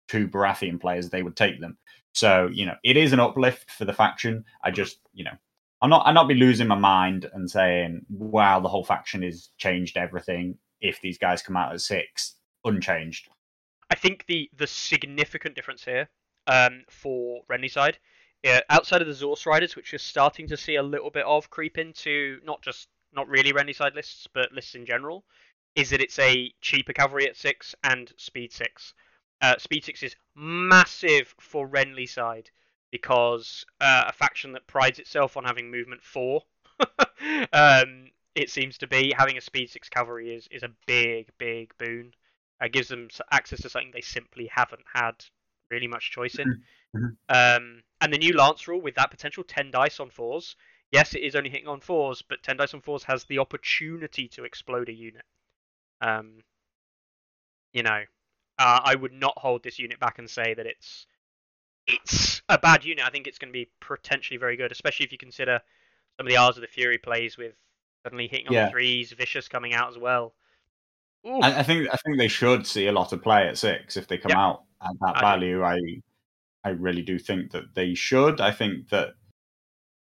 to 0.08 0.28
Baratheon 0.28 0.80
players, 0.80 1.10
they 1.10 1.22
would 1.22 1.36
take 1.36 1.60
them. 1.60 1.78
So 2.12 2.48
you 2.52 2.66
know, 2.66 2.76
it 2.84 2.96
is 2.96 3.12
an 3.12 3.20
uplift 3.20 3.70
for 3.70 3.84
the 3.84 3.92
faction. 3.92 4.44
I 4.62 4.70
just 4.70 4.98
you 5.12 5.24
know, 5.24 5.36
I'm 5.82 5.90
not 5.90 6.06
I'm 6.06 6.14
not 6.14 6.28
be 6.28 6.34
losing 6.34 6.68
my 6.68 6.78
mind 6.78 7.30
and 7.32 7.50
saying, 7.50 8.06
wow, 8.08 8.60
the 8.60 8.68
whole 8.68 8.84
faction 8.84 9.22
has 9.22 9.50
changed 9.58 9.96
everything. 9.96 10.58
If 10.80 11.00
these 11.00 11.18
guys 11.18 11.42
come 11.42 11.56
out 11.56 11.72
at 11.72 11.80
six, 11.80 12.36
unchanged. 12.64 13.28
I 13.90 13.94
think 13.94 14.26
the 14.26 14.50
the 14.56 14.66
significant 14.66 15.54
difference 15.54 15.84
here 15.84 16.08
um, 16.46 16.84
for 16.88 17.42
Renly 17.50 17.70
side, 17.70 17.98
uh, 18.44 18.60
outside 18.68 19.00
of 19.00 19.08
the 19.08 19.14
Zorse 19.14 19.46
Riders, 19.46 19.74
which 19.74 19.92
you're 19.92 19.98
starting 19.98 20.48
to 20.48 20.56
see 20.56 20.76
a 20.76 20.82
little 20.82 21.10
bit 21.10 21.24
of 21.24 21.50
creep 21.50 21.78
into 21.78 22.40
not 22.44 22.62
just 22.62 22.88
not 23.12 23.28
really 23.28 23.52
Renly 23.52 23.74
side 23.74 23.94
lists, 23.94 24.26
but 24.32 24.52
lists 24.52 24.74
in 24.74 24.86
general, 24.86 25.24
is 25.74 25.90
that 25.90 26.00
it's 26.00 26.18
a 26.18 26.52
cheaper 26.60 26.92
cavalry 26.92 27.28
at 27.28 27.36
six 27.36 27.74
and 27.84 28.12
speed 28.16 28.52
six. 28.52 28.94
Uh, 29.40 29.56
speed 29.58 29.84
six 29.84 30.02
is 30.02 30.16
massive 30.34 31.34
for 31.40 31.68
Renly 31.68 32.08
side 32.08 32.50
because 32.90 33.64
uh, 33.80 34.04
a 34.06 34.12
faction 34.12 34.52
that 34.52 34.66
prides 34.66 34.98
itself 34.98 35.36
on 35.36 35.44
having 35.44 35.70
movement 35.70 36.02
four, 36.02 36.42
um, 37.52 38.10
it 38.34 38.50
seems 38.50 38.78
to 38.78 38.86
be 38.86 39.12
having 39.16 39.36
a 39.36 39.40
speed 39.40 39.70
six 39.70 39.88
cavalry 39.88 40.34
is 40.34 40.48
is 40.50 40.62
a 40.62 40.70
big 40.86 41.28
big 41.38 41.76
boon. 41.78 42.12
Uh, 42.60 42.68
gives 42.68 42.88
them 42.88 43.08
access 43.32 43.60
to 43.60 43.68
something 43.68 43.90
they 43.92 44.00
simply 44.00 44.46
haven't 44.46 44.84
had 44.92 45.24
really 45.70 45.86
much 45.88 46.10
choice 46.10 46.36
in. 46.36 46.62
Mhm. 46.94 47.16
Um, 47.28 47.82
and 48.00 48.12
the 48.12 48.18
new 48.18 48.34
Lance 48.36 48.68
rule 48.68 48.80
with 48.80 48.94
that 48.96 49.10
potential 49.10 49.44
10 49.44 49.70
dice 49.70 49.98
on 50.00 50.10
fours, 50.10 50.56
yes, 50.90 51.14
it 51.14 51.22
is 51.22 51.34
only 51.34 51.50
hitting 51.50 51.68
on 51.68 51.80
fours, 51.80 52.22
but 52.22 52.42
10 52.42 52.56
dice 52.56 52.74
on 52.74 52.80
fours 52.80 53.04
has 53.04 53.24
the 53.24 53.38
opportunity 53.38 54.28
to 54.28 54.44
explode 54.44 54.88
a 54.88 54.92
unit. 54.92 55.24
Um, 56.00 56.42
you 57.72 57.82
know, 57.82 58.02
uh, 58.58 58.80
I 58.84 58.94
would 58.94 59.12
not 59.12 59.36
hold 59.38 59.62
this 59.62 59.78
unit 59.78 59.98
back 59.98 60.18
and 60.18 60.28
say 60.28 60.54
that 60.54 60.66
it's 60.66 61.06
it's 61.86 62.40
a 62.48 62.56
bad 62.58 62.84
unit. 62.84 63.04
I 63.04 63.10
think 63.10 63.26
it's 63.26 63.38
going 63.38 63.52
to 63.52 63.58
be 63.58 63.70
potentially 63.80 64.38
very 64.38 64.56
good, 64.56 64.72
especially 64.72 65.04
if 65.04 65.12
you 65.12 65.18
consider 65.18 65.60
some 66.16 66.26
of 66.26 66.30
the 66.30 66.36
Ours 66.38 66.56
of 66.56 66.62
the 66.62 66.66
Fury 66.66 66.96
plays 66.98 67.36
with 67.36 67.54
suddenly 68.04 68.26
hitting 68.26 68.48
on 68.48 68.54
Yeah. 68.54 68.70
threes, 68.70 69.12
Vicious 69.12 69.48
coming 69.48 69.74
out 69.74 69.90
as 69.90 69.98
well. 69.98 70.34
I, 71.24 71.60
I 71.60 71.62
think 71.62 71.88
I 71.90 71.96
think 71.96 72.18
they 72.18 72.28
should 72.28 72.66
see 72.66 72.86
a 72.86 72.92
lot 72.92 73.12
of 73.12 73.22
play 73.22 73.48
at 73.48 73.58
six 73.58 73.96
if 73.96 74.06
they 74.06 74.18
come 74.18 74.30
Yep. 74.30 74.38
out 74.38 74.62
at 74.84 74.96
that 75.00 75.20
value. 75.20 75.64
I 75.64 75.78
I 76.64 76.70
really 76.70 77.02
do 77.02 77.18
think 77.18 77.50
that 77.52 77.74
they 77.74 77.94
should. 77.94 78.40
I 78.40 78.50
think 78.50 78.88
that. 78.88 79.14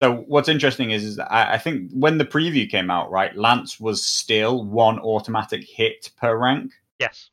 So 0.01 0.25
what's 0.27 0.49
interesting 0.49 0.91
is, 0.91 1.03
is 1.03 1.19
I, 1.19 1.53
I 1.53 1.57
think 1.57 1.89
when 1.93 2.17
the 2.17 2.25
preview 2.25 2.69
came 2.69 2.91
out, 2.91 3.09
right, 3.09 3.33
Lance 3.37 3.79
was 3.79 4.03
still 4.03 4.65
one 4.65 4.99
automatic 4.99 5.63
hit 5.63 6.11
per 6.17 6.37
rank 6.37 6.73
yes. 6.99 7.29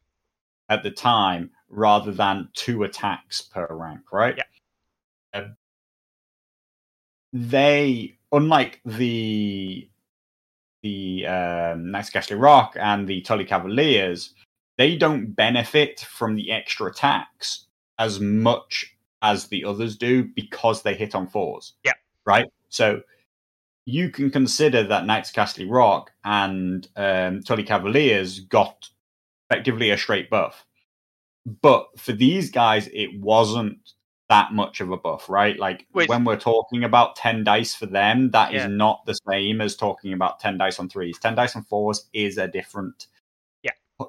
at 0.69 0.85
the 0.85 0.91
time, 0.91 1.51
rather 1.69 2.13
than 2.13 2.49
two 2.55 2.85
attacks 2.85 3.41
per 3.41 3.67
rank, 3.71 4.13
right? 4.13 4.37
Yeah. 4.37 5.41
Um, 5.41 5.57
they, 7.33 8.17
unlike 8.31 8.81
the 8.85 9.89
the 10.83 11.27
um, 11.27 11.95
of 11.95 12.39
Rock 12.39 12.77
and 12.79 13.07
the 13.07 13.21
Tully 13.23 13.45
Cavaliers, 13.45 14.35
they 14.81 14.97
don't 14.97 15.35
benefit 15.37 16.01
from 16.01 16.37
the 16.37 16.51
extra 16.51 16.91
attacks 16.91 17.67
as 17.99 18.19
much 18.19 18.97
as 19.21 19.49
the 19.49 19.63
others 19.63 19.95
do 19.95 20.25
because 20.25 20.81
they 20.81 20.95
hit 20.95 21.15
on 21.15 21.27
fours. 21.27 21.75
Yeah. 21.85 21.93
Right? 22.25 22.47
So 22.71 23.03
you 23.85 24.09
can 24.09 24.31
consider 24.31 24.83
that 24.85 25.05
Knights 25.05 25.29
of 25.29 25.37
Casterly 25.37 25.71
Rock 25.71 26.13
and 26.25 26.89
um, 26.97 27.43
Tully 27.43 27.63
Cavaliers 27.63 28.41
got 28.41 28.89
effectively 29.51 29.91
a 29.91 29.99
straight 29.99 30.31
buff. 30.31 30.65
But 31.61 31.89
for 31.99 32.13
these 32.13 32.51
guys, 32.51 32.89
it 32.95 33.21
wasn't 33.21 33.93
that 34.31 34.55
much 34.55 34.81
of 34.81 34.91
a 34.93 34.97
buff, 34.97 35.29
right? 35.29 35.59
Like 35.59 35.89
Wait. 35.93 36.09
when 36.09 36.25
we're 36.25 36.39
talking 36.41 36.85
about 36.85 37.17
10 37.17 37.45
dice 37.45 37.75
for 37.75 37.85
them, 37.85 38.31
that 38.31 38.55
is 38.55 38.63
Yeah. 38.63 38.69
not 38.69 39.05
the 39.05 39.19
same 39.29 39.61
as 39.61 39.77
talking 39.77 40.15
about 40.15 40.41
10 40.41 40.57
dice 40.57 40.79
on 40.79 40.89
threes. 40.89 41.19
10 41.19 41.35
dice 41.35 41.55
on 41.55 41.65
fours 41.65 42.09
is 42.15 42.39
a 42.39 42.49
different. 42.49 43.09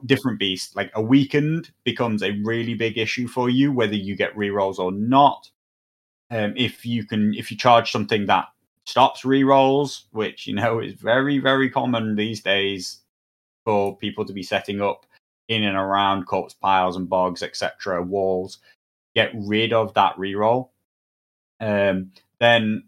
Different 0.05 0.39
beast. 0.39 0.75
Like 0.75 0.91
a 0.93 1.01
weakened 1.01 1.71
becomes 1.83 2.23
a 2.23 2.39
really 2.43 2.73
big 2.73 2.97
issue 2.97 3.27
for 3.27 3.49
you, 3.49 3.71
whether 3.71 3.95
you 3.95 4.15
get 4.15 4.35
rerolls 4.35 4.79
or 4.79 4.91
not. 4.91 5.49
Um, 6.29 6.53
if 6.55 6.85
you 6.85 7.05
can 7.05 7.33
if 7.33 7.51
you 7.51 7.57
charge 7.57 7.91
something 7.91 8.25
that 8.27 8.45
stops 8.85 9.23
rerolls, 9.23 10.03
which 10.11 10.47
you 10.47 10.55
know 10.55 10.79
is 10.79 10.93
very, 10.93 11.39
very 11.39 11.69
common 11.69 12.15
these 12.15 12.41
days 12.41 13.01
for 13.65 13.95
people 13.97 14.25
to 14.25 14.33
be 14.33 14.43
setting 14.43 14.81
up 14.81 15.05
in 15.47 15.63
and 15.63 15.77
around 15.77 16.25
corpse 16.25 16.53
piles 16.53 16.95
and 16.95 17.09
bogs, 17.09 17.43
etc., 17.43 18.01
walls, 18.01 18.59
get 19.13 19.31
rid 19.35 19.73
of 19.73 19.93
that 19.93 20.15
reroll, 20.15 20.69
um, 21.59 22.11
then 22.39 22.83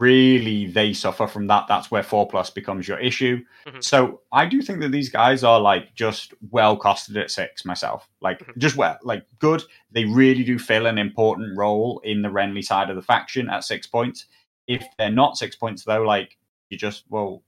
really 0.00 0.66
they 0.66 0.92
suffer 0.92 1.26
from 1.26 1.46
that. 1.48 1.66
That's 1.68 1.90
where 1.90 2.02
four 2.02 2.26
plus 2.26 2.50
becomes 2.50 2.88
your 2.88 2.98
issue. 2.98 3.44
Mhm. 3.66 3.84
So 3.84 4.22
I 4.32 4.46
do 4.46 4.62
think 4.62 4.80
that 4.80 4.90
these 4.90 5.10
guys 5.10 5.44
are 5.44 5.60
like 5.60 5.94
just 5.94 6.34
well 6.50 6.76
costed 6.78 7.20
at 7.20 7.30
six 7.30 7.64
myself. 7.64 8.08
Like 8.20 8.40
Mhm. 8.40 8.58
just 8.58 8.76
well, 8.76 8.98
like 9.02 9.24
good. 9.38 9.62
They 9.92 10.06
really 10.06 10.42
do 10.42 10.58
fill 10.58 10.86
an 10.86 10.98
important 10.98 11.56
role 11.56 12.00
in 12.04 12.22
the 12.22 12.30
Renly 12.30 12.64
side 12.64 12.90
of 12.90 12.96
the 12.96 13.02
faction 13.02 13.48
at 13.50 13.62
six 13.64 13.86
points. 13.86 14.26
If 14.66 14.84
they're 14.98 15.10
not 15.10 15.36
six 15.36 15.54
points 15.54 15.84
though, 15.84 16.02
like 16.02 16.38
you 16.70 16.78
just 16.78 17.04
well 17.10 17.42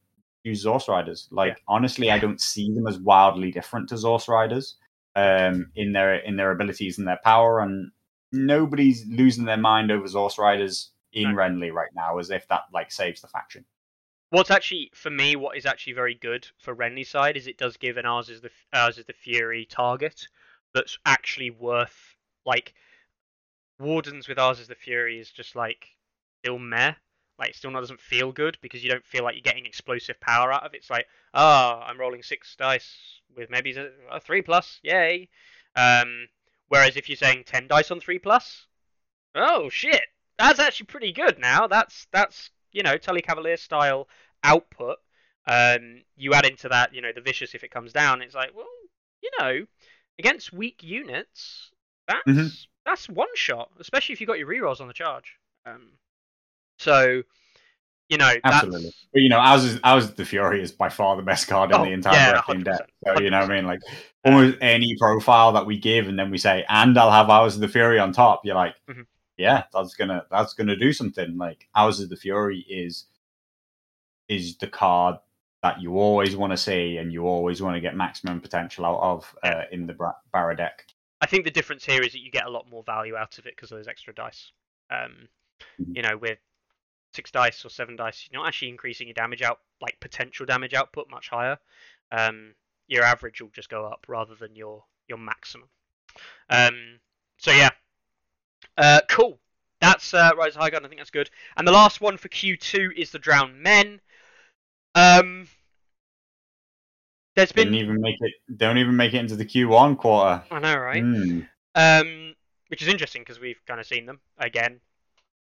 use 0.44 0.64
Zorse 0.64 0.88
Riders. 0.88 1.28
Like 1.30 1.62
honestly, 1.66 2.10
I 2.10 2.18
don't 2.18 2.40
see 2.40 2.72
them 2.74 2.86
as 2.86 2.98
wildly 2.98 3.50
different 3.50 3.88
to 3.88 3.94
Zorse 3.96 4.28
Riders 4.28 4.76
um, 5.16 5.70
in 5.76 5.92
their 5.92 6.16
in 6.16 6.36
their 6.36 6.50
abilities 6.52 6.98
and 6.98 7.06
their 7.08 7.20
power, 7.24 7.60
and 7.60 7.90
nobody's 8.32 9.06
losing 9.08 9.44
their 9.44 9.56
mind 9.58 9.90
over 9.90 10.06
Zorse 10.06 10.38
Riders 10.38 10.91
in 11.12 11.30
No. 11.30 11.36
Renly 11.36 11.72
right 11.72 11.90
now, 11.94 12.18
as 12.18 12.30
if 12.30 12.46
that 12.48 12.62
like 12.72 12.90
saves 12.90 13.20
the 13.20 13.28
faction. 13.28 13.64
What's 14.30 14.50
actually 14.50 14.90
for 14.94 15.10
me, 15.10 15.36
what 15.36 15.56
is 15.56 15.66
actually 15.66 15.92
very 15.92 16.14
good 16.14 16.48
for 16.58 16.74
Renly's 16.74 17.10
side 17.10 17.36
is 17.36 17.46
it 17.46 17.58
does 17.58 17.76
give 17.76 17.96
an 17.96 18.06
ours 18.06 18.28
is 18.30 18.40
the 18.40 18.50
ours 18.72 18.98
is 18.98 19.04
the 19.04 19.12
Fury 19.12 19.66
target 19.66 20.26
that's 20.74 20.98
actually 21.04 21.50
worth 21.50 22.16
like 22.46 22.74
Wardens 23.78 24.28
with 24.28 24.38
ours 24.38 24.58
is 24.60 24.68
the 24.68 24.74
Fury 24.74 25.18
is 25.18 25.30
just 25.30 25.54
like 25.54 25.86
still 26.42 26.58
meh. 26.58 26.94
Like 27.38 27.50
it 27.50 27.56
still 27.56 27.70
not 27.70 27.80
doesn't 27.80 28.00
feel 28.00 28.32
good 28.32 28.56
because 28.62 28.84
you 28.84 28.90
don't 28.90 29.04
feel 29.04 29.24
like 29.24 29.34
you're 29.34 29.42
getting 29.42 29.66
explosive 29.66 30.20
power 30.20 30.52
out 30.52 30.64
of 30.64 30.74
it. 30.74 30.78
It's 30.78 30.90
like, 30.90 31.06
ah, 31.34 31.82
I'm 31.82 31.98
rolling 31.98 32.22
six 32.22 32.54
dice 32.56 33.20
with 33.36 33.50
maybe 33.50 33.74
a, 33.74 33.90
a 34.10 34.20
three 34.20 34.42
plus, 34.42 34.78
yay. 34.82 35.28
Um, 35.74 36.28
whereas 36.68 36.96
if 36.96 37.08
you're 37.08 37.16
saying 37.16 37.44
ten 37.44 37.66
dice 37.66 37.90
on 37.90 38.00
three 38.00 38.18
plus, 38.18 38.66
oh 39.34 39.68
shit, 39.68 40.04
that's 40.38 40.58
actually 40.58 40.86
pretty 40.86 41.12
good 41.12 41.38
now. 41.38 41.66
That's 41.66 42.06
that's 42.12 42.50
you 42.72 42.82
know 42.82 42.96
Tully 42.98 43.22
Cavalier 43.22 43.56
style 43.56 44.08
output. 44.44 44.98
Um, 45.46 46.02
you 46.16 46.34
add 46.34 46.46
into 46.46 46.68
that, 46.68 46.94
you 46.94 47.00
know, 47.02 47.10
the 47.12 47.20
vicious 47.20 47.54
if 47.54 47.64
it 47.64 47.70
comes 47.72 47.92
down. 47.92 48.22
It's 48.22 48.34
like, 48.34 48.54
well, 48.54 48.68
you 49.22 49.30
know, 49.40 49.66
against 50.18 50.52
weak 50.52 50.82
units, 50.82 51.70
that's 52.06 52.22
Mhm. 52.26 52.62
that's 52.86 53.08
one 53.08 53.28
shot, 53.34 53.70
especially 53.80 54.12
if 54.14 54.20
you 54.20 54.26
got 54.26 54.38
your 54.38 54.48
rerolls 54.48 54.80
on 54.80 54.88
the 54.88 54.94
charge. 54.94 55.36
Um, 55.66 55.92
so, 56.78 57.22
you 58.08 58.18
know, 58.18 58.34
Absolutely. 58.44 58.80
that's 58.82 59.08
But 59.12 59.20
you 59.22 59.28
know, 59.28 59.38
ours 59.38 59.64
is 59.64 59.78
ours 59.84 60.12
the 60.14 60.24
Fury 60.24 60.62
is 60.62 60.72
by 60.72 60.88
far 60.88 61.16
the 61.16 61.22
best 61.22 61.46
card 61.46 61.70
in 61.70 61.80
Oh, 61.80 61.82
the 61.82 61.92
entire 61.92 62.20
yeah, 62.20 62.24
breadth 62.24 62.48
in 62.48 62.64
100%, 62.64 62.64
deck. 62.64 62.90
So 63.04 63.16
you 63.16 63.30
know 63.30 63.40
what 63.40 63.50
I 63.50 63.54
mean? 63.54 63.66
Like 63.66 63.80
almost 64.24 64.58
any 64.60 64.96
profile 64.98 65.52
that 65.52 65.66
we 65.66 65.78
give 65.78 66.08
and 66.08 66.18
then 66.18 66.30
we 66.30 66.38
say, 66.38 66.64
and 66.68 66.98
I'll 66.98 67.10
have 67.12 67.30
ours 67.30 67.54
of 67.54 67.60
the 67.60 67.68
Fury 67.68 68.00
on 68.00 68.12
top, 68.12 68.40
you're 68.44 68.56
like, 68.56 68.74
Mhm. 68.88 69.06
Yeah, 69.36 69.64
that's 69.72 69.94
gonna 69.94 70.24
that's 70.30 70.54
gonna 70.54 70.76
do 70.76 70.92
something. 70.92 71.36
Like 71.36 71.68
ours 71.74 72.00
of 72.00 72.08
the 72.08 72.16
Fury 72.16 72.60
is 72.68 73.06
is 74.28 74.56
the 74.58 74.66
card 74.68 75.16
that 75.62 75.80
you 75.80 75.96
always 75.98 76.36
want 76.36 76.52
to 76.52 76.56
see 76.56 76.96
and 76.96 77.12
you 77.12 77.24
always 77.26 77.62
want 77.62 77.76
to 77.76 77.80
get 77.80 77.94
maximum 77.96 78.40
potential 78.40 78.84
out 78.84 79.00
of 79.00 79.36
uh, 79.44 79.62
in 79.70 79.86
the 79.86 79.92
Bra- 79.92 80.14
Barra 80.32 80.56
deck. 80.56 80.86
I 81.20 81.26
think 81.26 81.44
the 81.44 81.50
difference 81.52 81.84
here 81.84 82.02
is 82.02 82.12
that 82.12 82.20
you 82.20 82.30
get 82.32 82.46
a 82.46 82.50
lot 82.50 82.68
more 82.68 82.82
value 82.82 83.14
out 83.16 83.38
of 83.38 83.46
it 83.46 83.54
because 83.54 83.70
of 83.70 83.78
those 83.78 83.86
extra 83.88 84.12
dice. 84.14 84.50
Um, 84.90 85.28
Mhm. 85.80 85.96
you 85.96 86.02
know, 86.02 86.16
with 86.16 86.38
six 87.14 87.30
dice 87.30 87.64
or 87.64 87.68
seven 87.68 87.94
dice, 87.94 88.28
you're 88.30 88.40
not 88.40 88.48
actually 88.48 88.70
increasing 88.70 89.06
your 89.06 89.14
damage 89.14 89.42
out, 89.42 89.60
like 89.80 90.00
potential 90.00 90.44
damage 90.46 90.74
output, 90.74 91.08
much 91.10 91.28
higher. 91.28 91.58
Um, 92.10 92.54
your 92.88 93.04
average 93.04 93.40
will 93.40 93.50
just 93.50 93.68
go 93.68 93.84
up 93.86 94.04
rather 94.08 94.34
than 94.34 94.56
your 94.56 94.84
your 95.08 95.18
maximum. 95.18 95.68
Um, 96.50 97.00
so 97.38 97.52
yeah, 97.52 97.70
uh, 98.78 99.00
cool. 99.08 99.38
That's 99.80 100.14
uh, 100.14 100.30
Rise 100.36 100.54
of 100.54 100.60
High 100.62 100.70
Guard. 100.70 100.84
I 100.84 100.88
think 100.88 101.00
that's 101.00 101.10
good. 101.10 101.28
And 101.56 101.66
the 101.66 101.72
last 101.72 102.00
one 102.00 102.16
for 102.16 102.28
Q2 102.28 102.96
is 102.96 103.10
the 103.10 103.18
Drowned 103.18 103.60
Men. 103.60 104.00
Um, 104.94 105.48
there's 107.34 107.50
Didn't 107.52 107.74
even 107.74 108.00
make 108.00 108.16
it. 108.20 108.32
Don't 108.56 108.78
even 108.78 108.94
make 108.96 109.14
it 109.14 109.18
into 109.18 109.36
the 109.36 109.44
Q1 109.44 109.98
quarter. 109.98 110.44
I 110.50 110.58
know, 110.60 110.76
right? 110.76 111.02
Hmm. 111.02 111.40
Um, 111.74 112.34
which 112.68 112.82
is 112.82 112.88
interesting 112.88 113.22
because 113.22 113.40
we've 113.40 113.60
kind 113.66 113.80
of 113.80 113.86
seen 113.86 114.06
them 114.06 114.20
again. 114.38 114.80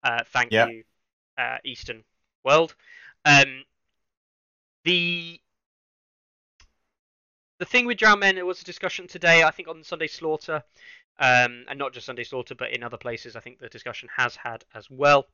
Uh, 0.03 0.25
thank 0.33 0.53
Yeah. 0.53 0.67
you, 0.67 0.85
uh, 1.39 1.59
Eastern 1.65 2.05
World. 2.45 2.75
Um, 3.25 3.65
the 4.85 5.41
the 7.59 7.65
thing 7.65 7.87
with 7.87 7.99
Drowned 7.99 8.21
Men, 8.21 8.37
it 8.37 8.45
was 8.45 8.61
a 8.61 8.65
discussion 8.65 9.07
today, 9.07 9.43
I 9.43 9.51
think, 9.51 9.69
on 9.69 9.83
Sunday 9.85 10.07
Slaughter, 10.07 10.63
um, 11.19 11.65
and 11.69 11.79
not 11.79 11.93
just 11.93 12.07
Sunday 12.07 12.25
Slaughter, 12.25 12.55
but 12.55 12.73
in 12.73 12.83
other 12.83 12.97
places. 12.97 13.37
I 13.37 13.41
think 13.41 13.59
the 13.59 13.69
discussion 13.69 14.09
has 14.17 14.37
had 14.37 14.65
as 14.75 14.91
well. 14.91 15.27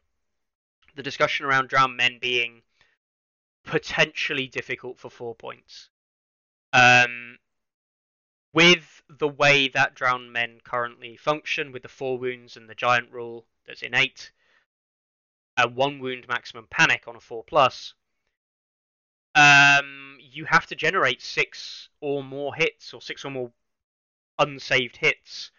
The 0.94 1.02
discussion 1.02 1.46
around 1.46 1.68
drowned 1.68 1.96
Men 1.96 2.18
being 2.20 2.62
potentially 3.64 4.46
difficult 4.46 4.98
for 4.98 5.10
four 5.10 5.34
points. 5.34 5.88
Um, 6.72 7.38
with 8.52 9.02
the 9.08 9.28
way 9.28 9.68
that 9.68 9.94
drowned 9.94 10.32
men 10.32 10.60
currently 10.64 11.16
function 11.16 11.72
with 11.72 11.82
the 11.82 11.88
four 11.88 12.18
wounds 12.18 12.56
and 12.56 12.68
the 12.68 12.74
giant 12.74 13.10
rule 13.10 13.46
that's 13.66 13.82
innate, 13.82 14.32
a 15.56 15.68
one 15.68 16.00
wound 16.00 16.26
maximum 16.28 16.66
panic 16.68 17.06
on 17.06 17.16
a 17.16 17.20
four 17.20 17.44
plus, 17.44 17.94
um, 19.34 20.18
you 20.20 20.44
have 20.44 20.66
to 20.66 20.74
generate 20.74 21.22
six 21.22 21.88
or 22.00 22.24
more 22.24 22.54
hits 22.54 22.92
or 22.92 23.00
six 23.00 23.24
or 23.24 23.30
more 23.30 23.52
unsaved 24.38 24.96
hits 24.96 25.52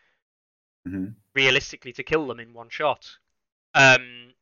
Mhm. 0.85 1.15
realistically 1.33 1.93
to 1.93 2.03
kill 2.03 2.27
them 2.27 2.39
in 2.39 2.53
one 2.53 2.69
shot. 2.69 3.17
Um, 3.73 4.33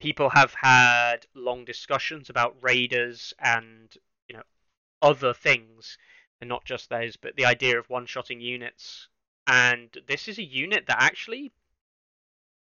people 0.00 0.30
have 0.30 0.54
had 0.54 1.26
long 1.34 1.64
discussions 1.64 2.30
about 2.30 2.62
raiders 2.62 3.34
and 3.38 3.94
you 4.28 4.36
know 4.36 4.42
other 5.02 5.34
things, 5.34 5.98
and 6.40 6.48
not 6.48 6.64
just 6.64 6.88
those, 6.88 7.16
but 7.16 7.36
the 7.36 7.44
idea 7.44 7.78
of 7.78 7.88
one-shotting 7.90 8.40
units. 8.40 9.08
And 9.46 9.90
this 10.06 10.28
is 10.28 10.38
a 10.38 10.42
unit 10.42 10.86
that 10.86 11.02
actually, 11.02 11.52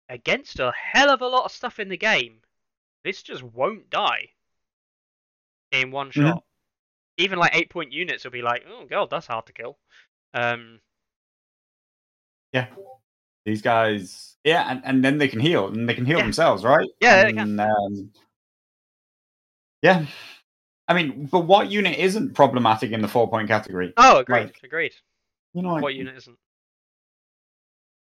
against 0.08 0.60
a 0.60 0.72
hell 0.72 1.10
of 1.10 1.20
a 1.20 1.26
lot 1.26 1.44
of 1.44 1.52
stuff 1.52 1.80
in 1.80 1.88
the 1.88 1.96
game, 1.96 2.42
this 3.02 3.22
just 3.22 3.42
won't 3.42 3.90
die 3.90 4.30
in 5.72 5.90
one 5.90 6.10
Mhm. 6.10 6.12
shot. 6.12 6.44
Even 7.16 7.38
like 7.38 7.54
eight-point 7.54 7.92
units 7.92 8.24
will 8.24 8.30
be 8.30 8.42
like, 8.42 8.64
oh 8.66 8.86
god, 8.86 9.10
that's 9.10 9.26
hard 9.26 9.46
to 9.46 9.52
kill. 9.52 9.78
Um, 10.34 10.80
Yeah. 12.52 12.66
These 13.44 13.62
guys, 13.62 14.36
yeah, 14.44 14.70
and, 14.70 14.82
and 14.84 15.04
then 15.04 15.18
they 15.18 15.28
can 15.28 15.40
heal, 15.40 15.68
and 15.68 15.88
they 15.88 15.94
can 15.94 16.04
heal 16.04 16.18
Yeah. 16.18 16.24
themselves, 16.24 16.62
right? 16.64 16.88
Yeah, 17.00 17.24
they 17.24 17.32
can. 17.32 17.58
And, 17.58 17.60
um, 17.60 18.10
yeah. 19.82 20.06
I 20.88 20.94
mean, 20.94 21.26
but 21.26 21.40
what 21.40 21.70
unit 21.70 21.98
isn't 21.98 22.34
problematic 22.34 22.90
in 22.90 23.00
the 23.00 23.08
four 23.08 23.30
point 23.30 23.48
category? 23.48 23.92
oh, 23.96 24.18
agreed, 24.18 24.44
Like, 24.44 24.60
agreed. 24.62 24.92
You 25.54 25.62
know, 25.62 25.74
what 25.76 25.94
unit 25.94 26.16
isn't? 26.16 26.36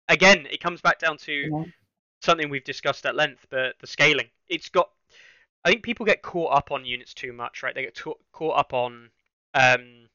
Again, 0.08 0.46
it 0.50 0.60
comes 0.60 0.80
back 0.80 0.98
down 0.98 1.16
to 1.18 1.32
you 1.32 1.50
know, 1.50 1.66
something 2.22 2.50
we've 2.50 2.64
discussed 2.64 3.06
at 3.06 3.16
length, 3.16 3.46
but 3.50 3.74
the 3.80 3.86
scaling. 3.86 4.28
It's 4.48 4.68
got. 4.68 4.90
I 5.64 5.70
think 5.70 5.82
people 5.82 6.04
get 6.04 6.20
caught 6.22 6.54
up 6.54 6.70
on 6.72 6.84
units 6.84 7.14
too 7.14 7.32
much, 7.32 7.62
right? 7.62 7.74
They 7.74 7.82
get 7.82 7.94
ta- 7.94 8.12
caught 8.32 8.58
up 8.58 8.74
on 8.74 9.08
um, 9.54 10.08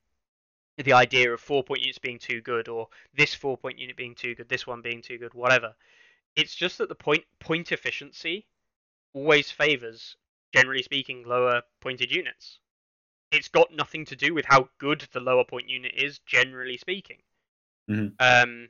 the 0.83 0.93
idea 0.93 1.31
of 1.33 1.41
four 1.41 1.63
point 1.63 1.81
units 1.81 1.99
being 1.99 2.19
too 2.19 2.41
good, 2.41 2.67
or 2.67 2.87
this 3.13 3.33
four 3.33 3.57
point 3.57 3.79
unit 3.79 3.95
being 3.95 4.15
too 4.15 4.35
good, 4.35 4.49
this 4.49 4.65
one 4.65 4.81
being 4.81 5.01
too 5.01 5.17
good, 5.17 5.33
whatever. 5.33 5.75
It's 6.35 6.55
just 6.55 6.77
that 6.77 6.89
the 6.89 6.95
point 6.95 7.25
point 7.39 7.71
efficiency 7.71 8.45
always 9.13 9.51
favors, 9.51 10.15
generally 10.53 10.83
speaking, 10.83 11.23
lower 11.25 11.61
pointed 11.81 12.11
units. 12.11 12.59
It's 13.31 13.49
got 13.49 13.73
nothing 13.73 14.05
to 14.05 14.15
do 14.15 14.33
with 14.33 14.45
how 14.45 14.69
good 14.77 15.07
the 15.11 15.19
lower 15.19 15.43
point 15.43 15.67
unit 15.69 15.93
is, 15.95 16.19
generally 16.19 16.77
speaking. 16.77 17.21
Mhm. 17.89 18.15
Um, 18.19 18.69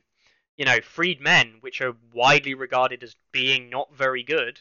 you 0.56 0.64
know, 0.64 0.80
freed 0.80 1.20
men, 1.20 1.58
which 1.60 1.80
are 1.80 1.96
widely 2.12 2.54
regarded 2.54 3.02
as 3.02 3.16
being 3.32 3.70
not 3.70 3.94
very 3.94 4.22
good, 4.22 4.60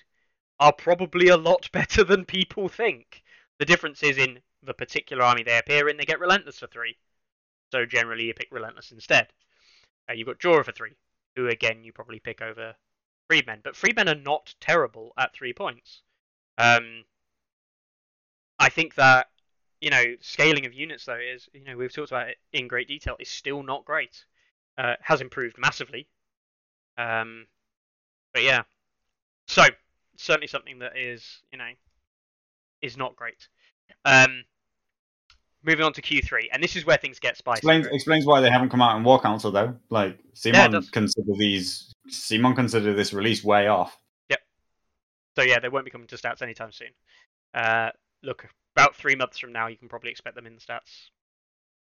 are 0.59 0.73
probably 0.73 1.27
a 1.29 1.37
lot 1.37 1.69
better 1.71 2.03
than 2.03 2.25
people 2.25 2.69
think. 2.69 3.23
The 3.57 3.65
difference 3.65 4.03
is 4.03 4.17
in 4.17 4.41
the 4.63 4.73
particular 4.73 5.23
army 5.23 5.43
they 5.43 5.57
appear 5.57 5.89
in, 5.89 5.97
they 5.97 6.05
get 6.05 6.19
relentless 6.19 6.59
for 6.59 6.67
three. 6.67 6.97
So 7.71 7.85
generally, 7.85 8.25
you 8.25 8.33
pick 8.33 8.49
relentless 8.51 8.91
instead. 8.91 9.27
Uh, 10.09 10.13
you've 10.13 10.27
got 10.27 10.39
Jorah 10.39 10.65
for 10.65 10.71
three, 10.71 10.95
who 11.35 11.47
again 11.47 11.83
you 11.83 11.93
probably 11.93 12.19
pick 12.19 12.41
over 12.41 12.75
freedmen, 13.27 13.61
but 13.63 13.75
freedmen 13.75 14.09
are 14.09 14.15
not 14.15 14.53
terrible 14.59 15.13
at 15.17 15.33
three 15.33 15.53
points. 15.53 16.01
Um, 16.57 17.03
I 18.57 18.69
think 18.69 18.95
that 18.95 19.27
you 19.81 19.89
know 19.89 20.03
scaling 20.19 20.65
of 20.65 20.73
units 20.73 21.05
though 21.05 21.19
is 21.19 21.47
you 21.53 21.63
know 21.63 21.77
we've 21.77 21.93
talked 21.93 22.11
about 22.11 22.29
it 22.29 22.37
in 22.51 22.67
great 22.67 22.87
detail 22.87 23.15
is 23.19 23.29
still 23.29 23.63
not 23.63 23.85
great. 23.85 24.25
Uh, 24.77 24.95
has 25.01 25.19
improved 25.19 25.57
massively. 25.57 26.07
Um, 26.97 27.47
but 28.33 28.43
yeah, 28.43 28.63
so 29.47 29.63
certainly 30.15 30.47
something 30.47 30.79
that 30.79 30.97
is 30.97 31.41
you 31.51 31.59
know 31.59 31.71
is 32.81 32.97
not 32.97 33.15
great. 33.15 33.47
Um, 34.05 34.43
moving 35.63 35.85
on 35.85 35.93
to 35.93 36.01
Q3, 36.01 36.47
and 36.51 36.63
this 36.63 36.75
is 36.75 36.85
where 36.85 36.97
things 36.97 37.19
get 37.19 37.37
spicy. 37.37 37.59
explains 37.59 37.87
explains 37.87 38.25
why 38.25 38.41
they 38.41 38.49
haven't 38.49 38.69
come 38.69 38.81
out 38.81 38.95
in 38.97 39.03
War 39.03 39.19
Council 39.19 39.51
though. 39.51 39.75
Like 39.89 40.17
Simon 40.33 40.71
does. 40.71 40.89
consider 40.89 41.31
these 41.37 41.93
Simon 42.07 42.55
consider 42.55 42.93
this 42.93 43.13
release 43.13 43.43
way 43.43 43.67
off. 43.67 43.97
Yep. 44.29 44.39
So 45.35 45.41
yeah, 45.43 45.59
they 45.59 45.69
won't 45.69 45.85
be 45.85 45.91
coming 45.91 46.07
to 46.07 46.15
stats 46.15 46.41
anytime 46.41 46.71
soon. 46.71 46.89
Uh, 47.53 47.89
look, 48.23 48.47
about 48.75 48.95
three 48.95 49.15
months 49.15 49.37
from 49.39 49.51
now, 49.51 49.67
you 49.67 49.77
can 49.77 49.89
probably 49.89 50.11
expect 50.11 50.35
them 50.35 50.45
in 50.45 50.55
the 50.55 50.61
stats. 50.61 51.09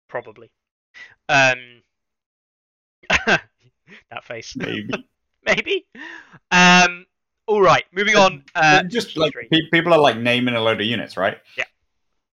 Probably. 0.07 0.51
Um, 1.27 1.81
that 3.25 4.23
face. 4.23 4.55
Maybe 4.55 5.07
Maybe. 5.45 5.85
Um, 6.51 7.05
all 7.47 7.61
right, 7.61 7.85
moving 7.91 8.15
on. 8.15 8.43
Uh, 8.53 8.83
just 8.83 9.17
like 9.17 9.33
Q3. 9.33 9.49
pe- 9.49 9.69
people 9.71 9.93
are 9.93 9.99
like 9.99 10.17
naming 10.17 10.55
a 10.55 10.61
load 10.61 10.79
of 10.79 10.85
units, 10.85 11.17
right? 11.17 11.37
Yeah. 11.57 11.63